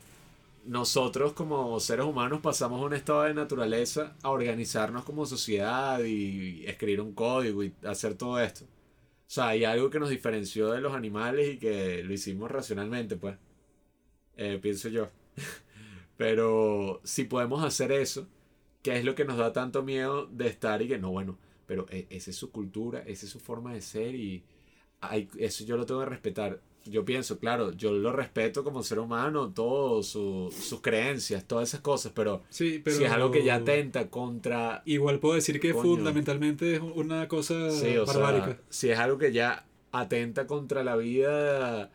nosotros 0.67 1.33
como 1.35 1.79
seres 1.81 2.07
humanos 2.07 2.41
pasamos 2.43 2.81
a 2.83 2.85
un 2.87 2.95
estado 2.95 3.23
de 3.25 3.35
naturaleza 3.35 4.17
a 4.23 4.31
organizarnos 4.31 5.05
como 5.05 5.27
sociedad 5.27 6.01
y 6.05 6.65
escribir 6.67 7.01
un 7.01 7.15
código 7.15 7.65
y 7.65 7.75
hacer 7.85 8.15
todo 8.17 8.41
esto. 8.41 8.65
O 8.65 8.69
sea, 9.31 9.49
hay 9.49 9.65
algo 9.65 9.91
que 9.91 10.01
nos 10.01 10.11
diferenció 10.11 10.73
de 10.73 10.81
los 10.83 10.95
animales 10.95 11.55
y 11.55 11.59
que 11.59 12.03
lo 12.05 12.13
hicimos 12.15 12.51
racionalmente, 12.51 13.17
pues. 13.17 13.37
Eh, 14.37 14.59
pienso 14.63 14.89
yo. 14.89 15.09
Pero 16.17 17.01
si 17.05 17.25
podemos 17.25 17.65
hacer 17.65 17.93
eso, 17.93 18.27
¿qué 18.83 18.99
es 18.99 19.05
lo 19.05 19.15
que 19.15 19.25
nos 19.25 19.39
da 19.39 19.53
tanto 19.53 19.83
miedo 19.83 20.27
de 20.27 20.49
estar 20.49 20.83
y 20.83 20.89
que 20.89 20.99
no, 20.99 21.11
bueno, 21.11 21.39
pero 21.67 21.87
e- 21.91 22.07
esa 22.11 22.31
es 22.31 22.37
su 22.37 22.51
cultura, 22.53 23.01
esa 23.07 23.27
es 23.27 23.33
su 23.33 23.41
forma 23.41 23.75
de 23.75 23.83
ser 23.83 24.15
y 24.15 24.45
hay- 25.01 25.29
eso 25.39 25.65
yo 25.65 25.77
lo 25.77 25.87
tengo 25.87 26.01
que 26.01 26.07
respetar. 26.09 26.61
Yo 26.89 27.05
pienso, 27.05 27.39
claro, 27.39 27.73
yo 27.73 27.93
lo 27.93 28.13
respeto 28.13 28.63
como 28.65 28.83
ser 28.83 28.99
humano, 29.01 29.53
todas 29.53 30.07
sus 30.07 30.81
creencias, 30.81 31.45
todas 31.45 31.69
esas 31.69 31.81
cosas, 31.81 32.13
pero, 32.15 32.43
Sí, 32.49 32.81
pero 32.83 32.97
si 32.97 33.05
es 33.05 33.11
algo 33.11 33.31
que 33.31 33.43
ya 33.45 33.57
atenta 33.57 34.09
contra... 34.09 34.83
Igual 34.85 35.19
puedo 35.19 35.35
decir 35.35 35.59
que 35.61 35.73
Coño. 35.73 35.83
fundamentalmente 35.97 36.75
es 36.75 36.81
una 36.81 37.27
cosa 37.29 37.71
Sí, 37.71 37.97
o 37.97 38.07
barbárica. 38.07 38.47
sea, 38.47 38.59
si 38.71 38.91
es 38.91 38.99
algo 38.99 39.19
que 39.19 39.33
ya 39.33 39.67
atenta 39.93 40.47
contra 40.47 40.85
la 40.85 40.97
vida 40.97 41.91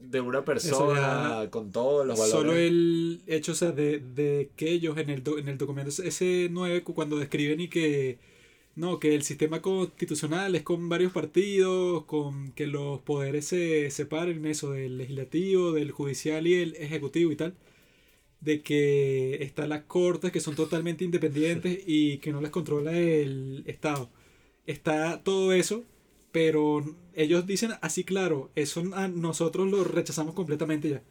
de 0.00 0.20
una 0.20 0.44
persona, 0.44 1.42
ya- 1.44 1.50
con 1.50 1.72
todos 1.72 2.06
los 2.06 2.16
valores. 2.18 2.32
Solo 2.32 2.54
el 2.54 3.20
hecho, 3.26 3.52
o 3.52 3.54
sea, 3.56 3.72
de, 3.72 3.98
de 3.98 4.50
que 4.56 4.70
ellos 4.70 4.96
en 4.98 5.10
el, 5.10 5.24
do- 5.24 5.38
en 5.38 5.48
el 5.48 5.58
documento 5.58 5.90
ese 6.02 6.48
9, 6.50 6.82
cu- 6.84 6.94
cuando 6.94 7.16
describen 7.18 7.60
y 7.60 7.68
que, 7.68 8.18
no, 8.78 9.00
que 9.00 9.14
el 9.16 9.24
sistema 9.24 9.60
constitucional 9.60 10.54
es 10.54 10.62
con 10.62 10.88
varios 10.88 11.12
partidos, 11.12 12.04
con 12.04 12.52
que 12.52 12.66
los 12.68 13.00
poderes 13.00 13.46
se 13.46 13.90
separen, 13.90 14.46
eso, 14.46 14.70
del 14.72 14.98
legislativo, 14.98 15.72
del 15.72 15.90
judicial 15.90 16.46
y 16.46 16.54
el 16.54 16.76
ejecutivo 16.76 17.32
y 17.32 17.36
tal, 17.36 17.54
de 18.40 18.62
que 18.62 19.42
están 19.42 19.70
las 19.70 19.82
cortes 19.84 20.32
que 20.32 20.40
son 20.40 20.54
totalmente 20.54 21.04
independientes 21.04 21.80
y 21.86 22.18
que 22.18 22.32
no 22.32 22.40
les 22.40 22.50
controla 22.52 22.96
el 22.96 23.64
Estado. 23.66 24.10
Está 24.66 25.22
todo 25.24 25.52
eso, 25.52 25.84
pero 26.32 26.84
ellos 27.14 27.46
dicen 27.46 27.72
así 27.82 28.04
claro, 28.04 28.50
eso 28.54 28.82
a 28.94 29.08
nosotros 29.08 29.68
lo 29.70 29.84
rechazamos 29.84 30.34
completamente 30.34 30.90
ya. 30.90 31.02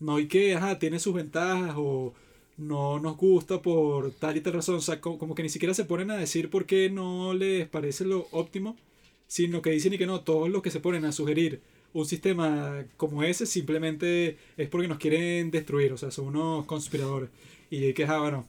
No 0.00 0.16
hay 0.16 0.28
que, 0.28 0.54
ajá, 0.54 0.78
tiene 0.78 0.98
sus 0.98 1.14
ventajas 1.14 1.74
o 1.78 2.14
no 2.56 2.98
nos 3.00 3.16
gusta 3.16 3.62
por 3.62 4.12
tal 4.12 4.36
y 4.36 4.40
tal 4.40 4.54
razón. 4.54 4.76
O 4.76 4.80
sea, 4.80 5.00
co- 5.00 5.18
como, 5.18 5.34
que 5.34 5.42
ni 5.42 5.48
siquiera 5.48 5.74
se 5.74 5.84
ponen 5.84 6.10
a 6.10 6.16
decir 6.16 6.50
por 6.50 6.66
qué 6.66 6.90
no 6.90 7.34
les 7.34 7.68
parece 7.68 8.04
lo 8.04 8.28
óptimo, 8.32 8.76
sino 9.26 9.62
que 9.62 9.70
dicen 9.70 9.92
y 9.94 9.98
que 9.98 10.06
no, 10.06 10.20
todos 10.22 10.48
los 10.50 10.62
que 10.62 10.70
se 10.70 10.80
ponen 10.80 11.04
a 11.04 11.12
sugerir 11.12 11.60
un 11.92 12.04
sistema 12.06 12.84
como 12.96 13.22
ese 13.22 13.46
simplemente 13.46 14.36
es 14.56 14.68
porque 14.68 14.88
nos 14.88 14.98
quieren 14.98 15.50
destruir, 15.50 15.92
o 15.92 15.96
sea, 15.98 16.10
son 16.10 16.26
unos 16.28 16.66
conspiradores. 16.66 17.30
Y 17.70 17.92
que, 17.94 18.04
ah, 18.04 18.18
bueno, 18.20 18.46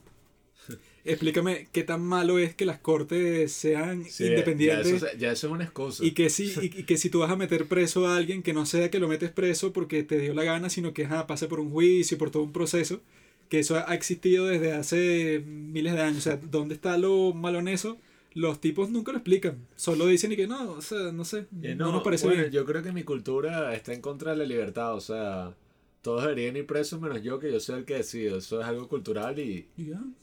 explícame 1.04 1.68
qué 1.72 1.82
tan 1.84 2.02
malo 2.02 2.38
es 2.38 2.54
que 2.54 2.64
las 2.66 2.78
cortes 2.78 3.52
sean 3.52 4.04
Sí, 4.04 4.24
independientes. 4.26 5.00
Ya 5.00 5.08
eso, 5.08 5.18
ya 5.18 5.32
eso 5.32 5.46
es 5.46 5.52
una 5.52 5.64
excusa. 5.64 6.04
Y 6.04 6.12
que, 6.12 6.30
si, 6.30 6.44
y, 6.60 6.80
y 6.80 6.84
que 6.84 6.96
si 6.96 7.10
tú 7.10 7.20
vas 7.20 7.30
a 7.30 7.36
meter 7.36 7.66
preso 7.66 8.06
a 8.06 8.16
alguien, 8.16 8.42
que 8.42 8.52
no 8.52 8.66
sea 8.66 8.90
que 8.90 8.98
lo 8.98 9.08
metes 9.08 9.30
preso 9.30 9.72
porque 9.72 10.02
te 10.02 10.18
dio 10.18 10.34
la 10.34 10.44
gana, 10.44 10.70
sino 10.70 10.92
que 10.92 11.04
ajá, 11.04 11.26
pase 11.26 11.46
por 11.48 11.60
un 11.60 11.70
juicio, 11.70 12.18
por 12.18 12.30
todo 12.30 12.42
un 12.42 12.52
proceso, 12.52 13.00
que 13.48 13.60
eso 13.60 13.76
ha 13.76 13.94
existido 13.94 14.46
desde 14.46 14.72
hace 14.72 15.42
miles 15.46 15.94
de 15.94 16.00
años. 16.02 16.18
O 16.18 16.20
sea, 16.22 16.36
¿dónde 16.36 16.74
está 16.74 16.98
lo 16.98 17.32
malo 17.32 17.58
en 17.58 17.68
eso? 17.68 17.98
Los 18.34 18.60
tipos 18.60 18.90
nunca 18.90 19.12
lo 19.12 19.18
explican. 19.18 19.66
Solo 19.74 20.06
dicen 20.06 20.32
y 20.32 20.36
que 20.36 20.46
no, 20.46 20.72
o 20.72 20.82
sea, 20.82 21.12
no 21.12 21.24
sé, 21.24 21.46
Eh, 21.62 21.74
no, 21.74 21.90
nos 21.92 22.02
parece 22.02 22.26
bueno, 22.26 22.42
bien. 22.42 22.52
yo 22.52 22.64
creo 22.64 22.82
que 22.82 22.92
mi 22.92 23.02
cultura 23.02 23.74
está 23.74 23.92
en 23.94 24.00
contra 24.00 24.32
de 24.32 24.36
la 24.38 24.44
libertad, 24.44 24.94
o 24.94 25.00
sea, 25.00 25.56
todos 26.02 26.22
deberían 26.22 26.56
ir 26.56 26.66
presos 26.66 27.00
menos 27.00 27.22
yo, 27.22 27.38
que 27.38 27.50
yo 27.50 27.58
soy 27.58 27.80
el 27.80 27.84
que 27.84 27.94
decido. 27.94 28.38
Eso 28.38 28.60
es 28.60 28.66
algo 28.66 28.86
cultural 28.88 29.38
y, 29.38 29.66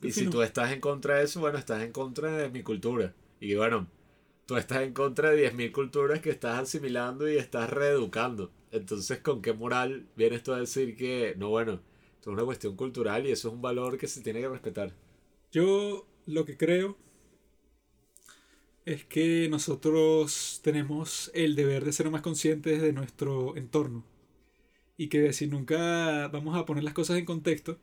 Y 0.02 0.12
si 0.12 0.28
tú 0.28 0.42
estás 0.44 0.72
en 0.72 0.80
contra 0.80 1.16
de 1.18 1.26
eso, 1.26 1.40
bueno, 1.40 1.58
estás 1.58 1.84
en 1.84 1.92
contra 1.92 2.38
de 2.38 2.50
mi 2.50 2.62
cultura. 2.64 3.14
Y 3.42 3.56
bueno, 3.56 3.88
tú 4.45 4.56
estás 4.56 4.84
en 4.84 4.94
contra 4.94 5.32
de 5.32 5.52
10.000 5.52 5.72
culturas 5.72 6.22
que 6.22 6.30
estás 6.30 6.60
asimilando 6.60 7.28
y 7.30 7.38
estás 7.38 7.70
reeducando. 7.70 8.52
Entonces, 8.72 9.18
¿con 9.20 9.42
qué 9.42 9.52
moral 9.54 10.06
vienes 10.16 10.44
tú 10.44 10.54
a 10.54 10.60
decir 10.60 10.95
que, 10.95 11.34
no, 11.38 11.50
bueno, 11.50 11.82
es 12.26 12.34
una 12.34 12.44
cuestión 12.44 12.76
cultural 12.76 13.28
y 13.28 13.32
eso 13.32 13.50
es 13.50 13.54
un 13.54 13.62
valor 13.62 13.98
que 13.98 14.08
se 14.08 14.22
tiene 14.22 14.42
que 14.42 14.50
respetar? 14.50 14.94
Yo 15.52 16.08
lo 16.26 16.45
que 16.45 16.58
creo 16.58 16.98
es 18.86 19.04
que 19.06 19.48
nosotros 19.50 20.60
tenemos 20.64 21.32
el 21.34 21.56
deber 21.56 21.86
de 21.86 21.92
ser 21.92 22.10
más 22.12 22.22
conscientes 22.22 22.82
de 22.82 22.94
nuestro 22.94 23.58
entorno. 23.58 24.04
Y 24.98 25.08
que 25.08 25.34
si 25.34 25.48
nunca 25.48 26.28
vamos 26.30 26.56
a 26.56 26.66
poner 26.66 26.84
las 26.84 26.94
cosas 26.94 27.18
en 27.18 27.26
contexto, 27.26 27.78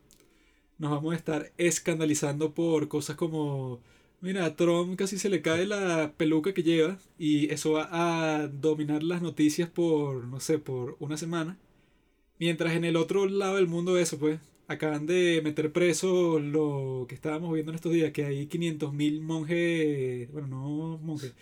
nos 0.77 0.91
vamos 0.91 1.13
a 1.13 1.17
estar 1.17 1.51
escandalizando 1.57 2.53
por 2.53 2.87
cosas 2.87 3.15
como, 3.15 3.81
mira, 4.21 4.45
a 4.45 4.55
Trump 4.55 4.97
casi 4.97 5.17
se 5.19 5.29
le 5.29 5.41
cae 5.41 5.65
la 5.65 6.13
peluca 6.17 6.53
que 6.53 6.63
lleva 6.63 6.97
y 7.17 7.51
eso 7.51 7.73
va 7.73 7.89
a 7.91 8.47
dominar 8.47 9.03
las 9.03 9.21
noticias 9.21 9.69
por, 9.69 10.25
no 10.25 10.39
sé, 10.39 10.59
por 10.59 10.95
una 10.99 11.17
semana. 11.17 11.57
Mientras 12.43 12.73
en 12.75 12.83
el 12.83 12.97
otro 12.97 13.25
lado 13.25 13.55
del 13.55 13.67
mundo 13.67 13.97
eso, 13.97 14.19
pues, 14.19 14.37
acaban 14.67 15.05
de 15.05 15.39
meter 15.45 15.71
preso 15.71 16.39
lo 16.39 17.05
que 17.07 17.15
estábamos 17.15 17.53
viendo 17.53 17.71
en 17.71 17.75
estos 17.77 17.93
días, 17.93 18.11
que 18.11 18.25
hay 18.25 18.47
500.000 18.47 19.21
monjes, 19.21 20.29
bueno, 20.33 20.49
no 20.49 20.97
monjes, 21.01 21.33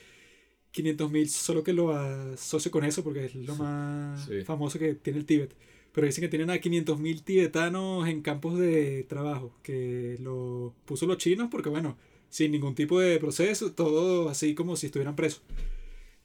500.000 0.71 1.27
solo 1.27 1.63
que 1.63 1.73
lo 1.73 1.89
asocio 1.91 2.69
con 2.69 2.83
eso 2.85 3.03
porque 3.03 3.25
es 3.25 3.33
lo 3.33 3.55
más 3.55 4.25
Sí. 4.27 4.43
famoso 4.43 4.77
que 4.77 4.93
tiene 4.93 5.17
el 5.17 5.25
Tíbet. 5.25 5.55
Pero 5.91 6.05
dicen 6.05 6.21
que 6.21 6.29
tienen 6.29 6.51
a 6.51 6.59
500.000 6.61 7.23
tibetanos 7.23 8.07
en 8.07 8.21
campos 8.21 8.59
de 8.59 9.03
trabajo, 9.09 9.51
que 9.63 10.17
lo 10.21 10.75
puso 10.85 11.07
los 11.07 11.17
chinos 11.17 11.47
porque, 11.49 11.69
bueno, 11.69 11.97
sin 12.29 12.51
ningún 12.51 12.75
tipo 12.75 12.99
de 12.99 13.17
proceso, 13.17 13.71
todo 13.71 14.29
así 14.29 14.53
como 14.53 14.75
si 14.75 14.85
estuvieran 14.85 15.15
presos. 15.15 15.41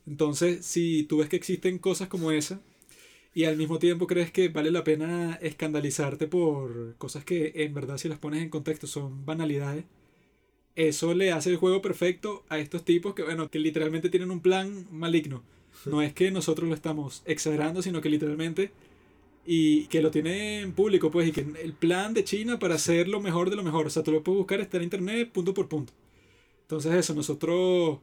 Entonces, 0.07 0.67
si 0.67 1.05
tú 1.05 1.17
ves 1.17 1.31
que 1.31 1.37
existen 1.37 1.79
cosas 1.79 2.09
como 2.09 2.31
esa, 2.31 2.61
y 3.37 3.45
al 3.45 3.59
mismo 3.59 3.79
tiempo 3.79 4.07
crees 4.07 4.33
que 4.33 4.49
vale 4.49 4.71
la 4.71 4.83
pena 4.83 5.39
escandalizarte 5.43 6.27
por 6.27 6.95
cosas 6.97 7.23
que 7.23 7.53
en 7.57 7.75
verdad 7.75 7.99
si 7.99 8.09
las 8.09 8.19
pones 8.19 8.43
en 8.43 8.49
contexto 8.49 8.87
son 8.87 9.27
banalidades, 9.27 9.85
eso 10.75 11.13
le 11.13 11.33
hace 11.33 11.51
el 11.51 11.59
juego 11.59 11.83
perfecto 11.83 12.45
a 12.49 12.59
estos 12.59 12.83
tipos 12.83 13.13
que, 13.13 13.25
bueno, 13.25 13.51
que 13.51 13.59
literalmente 13.59 14.09
tienen 14.09 14.31
un 14.31 14.41
plan 14.41 14.87
maligno. 14.91 15.43
No 15.85 16.01
es 16.01 16.15
que 16.15 16.31
nosotros 16.31 16.67
lo 16.67 16.75
estamos 16.75 17.23
exagerando, 17.27 17.83
sino 17.83 18.01
que 18.01 18.09
literalmente 18.09 18.71
y 19.45 19.87
que 19.89 20.01
lo 20.01 20.11
tiene 20.11 20.63
en 20.63 20.73
público, 20.73 21.11
pues, 21.11 21.29
y 21.29 21.33
que 21.33 21.45
el 21.63 21.75
plan 21.75 22.15
de 22.15 22.25
China 22.25 22.59
para 22.59 22.77
hacer 22.77 23.07
lo 23.07 23.21
mejor 23.21 23.51
de 23.51 23.57
lo 23.57 23.63
mejor, 23.63 23.87
o 23.87 23.91
sea, 23.91 24.03
tú 24.03 24.13
lo 24.13 24.23
puedes 24.23 24.39
buscar, 24.39 24.63
está 24.63 24.79
en 24.79 24.85
internet 24.85 25.31
punto 25.31 25.53
por 25.53 25.69
punto. 25.69 25.93
Entonces 26.63 26.95
eso, 26.95 27.13
nosotros 27.13 27.99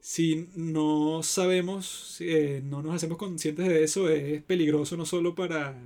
si 0.00 0.48
no 0.54 1.22
sabemos, 1.22 2.16
eh, 2.20 2.60
no 2.64 2.82
nos 2.82 2.94
hacemos 2.94 3.18
conscientes 3.18 3.68
de 3.68 3.84
eso, 3.84 4.08
es 4.08 4.42
peligroso 4.42 4.96
no 4.96 5.06
solo 5.06 5.34
para, 5.34 5.76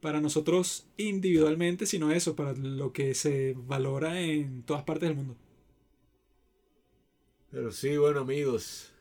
para 0.00 0.20
nosotros 0.20 0.86
individualmente, 0.96 1.86
sino 1.86 2.12
eso, 2.12 2.36
para 2.36 2.52
lo 2.54 2.92
que 2.92 3.14
se 3.14 3.54
valora 3.56 4.20
en 4.20 4.62
todas 4.62 4.84
partes 4.84 5.08
del 5.08 5.16
mundo. 5.16 5.36
Pero 7.50 7.70
sí, 7.70 7.96
bueno 7.98 8.20
amigos, 8.20 8.92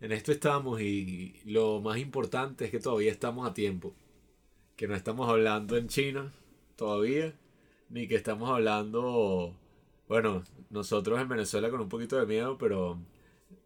en 0.00 0.12
esto 0.12 0.32
estamos 0.32 0.80
y 0.80 1.40
lo 1.44 1.80
más 1.80 1.98
importante 1.98 2.64
es 2.64 2.70
que 2.70 2.80
todavía 2.80 3.12
estamos 3.12 3.48
a 3.48 3.54
tiempo. 3.54 3.94
Que 4.76 4.88
no 4.88 4.94
estamos 4.94 5.28
hablando 5.28 5.76
en 5.76 5.88
China 5.88 6.32
todavía, 6.76 7.34
ni 7.90 8.08
que 8.08 8.16
estamos 8.16 8.50
hablando, 8.50 9.54
bueno, 10.10 10.42
nosotros 10.70 11.20
en 11.20 11.28
Venezuela 11.28 11.70
con 11.70 11.80
un 11.80 11.88
poquito 11.88 12.18
de 12.18 12.26
miedo, 12.26 12.58
pero 12.58 12.98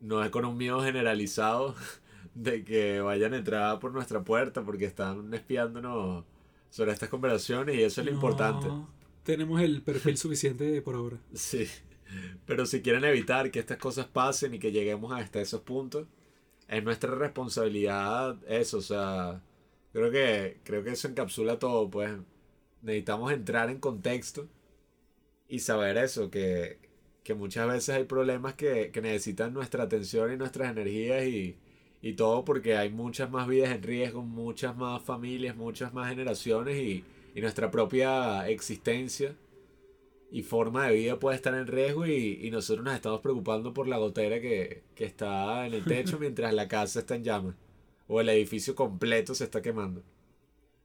no 0.00 0.22
es 0.22 0.28
con 0.28 0.44
un 0.44 0.58
miedo 0.58 0.82
generalizado 0.82 1.74
de 2.34 2.62
que 2.64 3.00
vayan 3.00 3.32
a 3.32 3.38
entrar 3.38 3.78
por 3.78 3.92
nuestra 3.92 4.22
puerta 4.22 4.62
porque 4.62 4.84
están 4.84 5.32
espiándonos 5.32 6.22
sobre 6.68 6.92
estas 6.92 7.08
conversaciones 7.08 7.76
y 7.76 7.82
eso 7.82 8.02
es 8.02 8.08
lo 8.08 8.12
importante. 8.12 8.68
Tenemos 9.22 9.62
el 9.62 9.80
perfil 9.80 10.18
suficiente 10.18 10.82
por 10.82 10.96
ahora. 10.96 11.16
Sí. 11.32 11.66
Pero 12.44 12.66
si 12.66 12.82
quieren 12.82 13.04
evitar 13.04 13.50
que 13.50 13.58
estas 13.58 13.78
cosas 13.78 14.04
pasen 14.04 14.52
y 14.52 14.58
que 14.58 14.70
lleguemos 14.70 15.18
hasta 15.18 15.40
esos 15.40 15.62
puntos, 15.62 16.06
es 16.68 16.84
nuestra 16.84 17.14
responsabilidad 17.14 18.36
eso, 18.46 18.76
o 18.78 18.82
sea, 18.82 19.40
creo 19.94 20.10
que, 20.10 20.58
creo 20.62 20.84
que 20.84 20.90
eso 20.90 21.08
encapsula 21.08 21.58
todo, 21.58 21.88
pues 21.88 22.12
necesitamos 22.82 23.32
entrar 23.32 23.70
en 23.70 23.80
contexto 23.80 24.46
y 25.54 25.60
saber 25.60 25.96
eso, 25.98 26.30
que, 26.30 26.78
que 27.22 27.34
muchas 27.34 27.68
veces 27.68 27.90
hay 27.90 28.04
problemas 28.04 28.54
que, 28.54 28.90
que, 28.90 29.00
necesitan 29.00 29.54
nuestra 29.54 29.84
atención 29.84 30.32
y 30.32 30.36
nuestras 30.36 30.72
energías 30.72 31.24
y, 31.26 31.56
y 32.02 32.14
todo 32.14 32.44
porque 32.44 32.76
hay 32.76 32.90
muchas 32.90 33.30
más 33.30 33.46
vidas 33.46 33.70
en 33.70 33.84
riesgo, 33.84 34.22
muchas 34.22 34.76
más 34.76 35.00
familias, 35.02 35.54
muchas 35.56 35.94
más 35.94 36.08
generaciones 36.08 36.76
y, 36.76 37.04
y 37.36 37.40
nuestra 37.40 37.70
propia 37.70 38.48
existencia 38.48 39.36
y 40.32 40.42
forma 40.42 40.88
de 40.88 40.96
vida 40.96 41.20
puede 41.20 41.36
estar 41.36 41.54
en 41.54 41.68
riesgo 41.68 42.04
y, 42.04 42.40
y 42.42 42.50
nosotros 42.50 42.84
nos 42.84 42.96
estamos 42.96 43.20
preocupando 43.20 43.72
por 43.72 43.86
la 43.86 43.98
gotera 43.98 44.40
que, 44.40 44.82
que, 44.96 45.04
está 45.04 45.68
en 45.68 45.74
el 45.74 45.84
techo 45.84 46.18
mientras 46.20 46.52
la 46.52 46.66
casa 46.66 46.98
está 46.98 47.14
en 47.14 47.22
llamas 47.22 47.54
o 48.08 48.20
el 48.20 48.28
edificio 48.28 48.74
completo 48.74 49.36
se 49.36 49.44
está 49.44 49.62
quemando. 49.62 50.02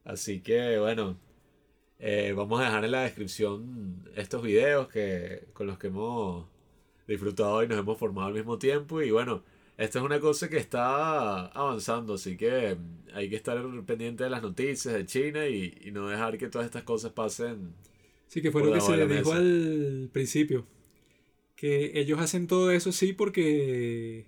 Así 0.03 0.41
que 0.41 0.77
bueno, 0.77 1.17
eh, 1.99 2.33
vamos 2.35 2.59
a 2.61 2.65
dejar 2.65 2.85
en 2.85 2.91
la 2.91 3.01
descripción 3.03 4.09
estos 4.15 4.41
videos 4.41 4.87
que, 4.87 5.47
con 5.53 5.67
los 5.67 5.77
que 5.77 5.87
hemos 5.87 6.47
disfrutado 7.07 7.63
y 7.63 7.67
nos 7.67 7.79
hemos 7.79 7.97
formado 7.97 8.27
al 8.27 8.33
mismo 8.33 8.57
tiempo 8.57 9.01
y 9.01 9.11
bueno, 9.11 9.43
esta 9.77 9.99
es 9.99 10.05
una 10.05 10.19
cosa 10.19 10.49
que 10.49 10.57
está 10.57 11.47
avanzando, 11.47 12.15
así 12.15 12.37
que 12.37 12.77
hay 13.13 13.29
que 13.29 13.35
estar 13.35 13.57
pendiente 13.85 14.23
de 14.23 14.29
las 14.29 14.41
noticias 14.41 14.93
de 14.93 15.05
China 15.05 15.47
y, 15.47 15.77
y 15.85 15.91
no 15.91 16.07
dejar 16.07 16.37
que 16.37 16.49
todas 16.49 16.65
estas 16.65 16.83
cosas 16.83 17.11
pasen 17.11 17.73
Sí, 18.29 18.43
que 18.43 18.51
fue 18.51 18.63
lo 18.63 18.71
que 18.71 18.79
se 18.79 19.07
dijo 19.07 19.33
al 19.33 20.09
principio. 20.13 20.65
Que 21.55 21.99
ellos 21.99 22.19
hacen 22.19 22.45
todo 22.45 22.71
eso 22.71 22.91
sí 22.91 23.11
porque 23.11 24.25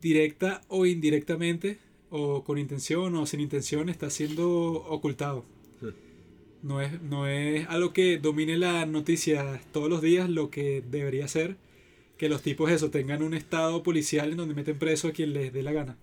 directa 0.00 0.62
o 0.68 0.86
indirectamente, 0.86 1.78
o 2.08 2.44
con 2.44 2.56
intención 2.56 3.14
o 3.14 3.26
sin 3.26 3.40
intención, 3.40 3.90
está 3.90 4.08
siendo 4.08 4.48
ocultado. 4.48 5.44
No 6.62 6.80
es, 6.80 7.00
no 7.02 7.26
es 7.26 7.68
algo 7.68 7.92
que 7.92 8.18
domine 8.18 8.58
las 8.58 8.88
noticias 8.88 9.60
todos 9.72 9.88
los 9.88 10.02
días 10.02 10.28
lo 10.28 10.50
que 10.50 10.82
debería 10.82 11.28
ser 11.28 11.56
que 12.18 12.28
los 12.28 12.42
tipos 12.42 12.70
eso 12.70 12.90
tengan 12.90 13.22
un 13.22 13.32
estado 13.32 13.82
policial 13.82 14.32
en 14.32 14.36
donde 14.36 14.54
meten 14.54 14.78
preso 14.78 15.08
a 15.08 15.12
quien 15.12 15.32
les 15.32 15.52
dé 15.52 15.62
la 15.62 15.72
gana. 15.72 15.96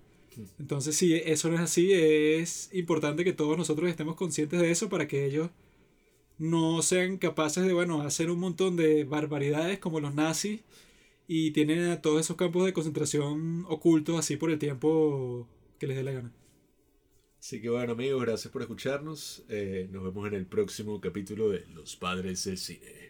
Entonces, 0.59 0.95
si 0.95 1.13
eso 1.13 1.49
no 1.49 1.55
es 1.55 1.61
así, 1.61 1.93
es 1.93 2.69
importante 2.73 3.23
que 3.23 3.33
todos 3.33 3.57
nosotros 3.57 3.89
estemos 3.89 4.15
conscientes 4.15 4.59
de 4.59 4.71
eso 4.71 4.89
para 4.89 5.07
que 5.07 5.25
ellos 5.25 5.49
no 6.37 6.81
sean 6.81 7.17
capaces 7.17 7.65
de, 7.65 7.73
bueno, 7.73 8.01
hacer 8.01 8.29
un 8.31 8.39
montón 8.39 8.75
de 8.75 9.03
barbaridades 9.05 9.79
como 9.79 9.99
los 9.99 10.13
nazis 10.13 10.61
y 11.27 11.51
tienen 11.51 11.89
a 11.89 12.01
todos 12.01 12.21
esos 12.21 12.35
campos 12.37 12.65
de 12.65 12.73
concentración 12.73 13.65
ocultos 13.69 14.19
así 14.19 14.37
por 14.37 14.51
el 14.51 14.59
tiempo 14.59 15.47
que 15.79 15.87
les 15.87 15.97
dé 15.97 16.03
la 16.03 16.11
gana. 16.11 16.31
Así 17.39 17.61
que 17.61 17.69
bueno 17.69 17.93
amigos, 17.93 18.21
gracias 18.23 18.51
por 18.51 18.61
escucharnos. 18.63 19.43
Eh, 19.49 19.87
nos 19.91 20.03
vemos 20.03 20.27
en 20.27 20.33
el 20.33 20.47
próximo 20.47 20.99
capítulo 20.99 21.49
de 21.49 21.65
Los 21.67 21.95
Padres 21.95 22.43
del 22.45 22.57
Cine. 22.57 23.04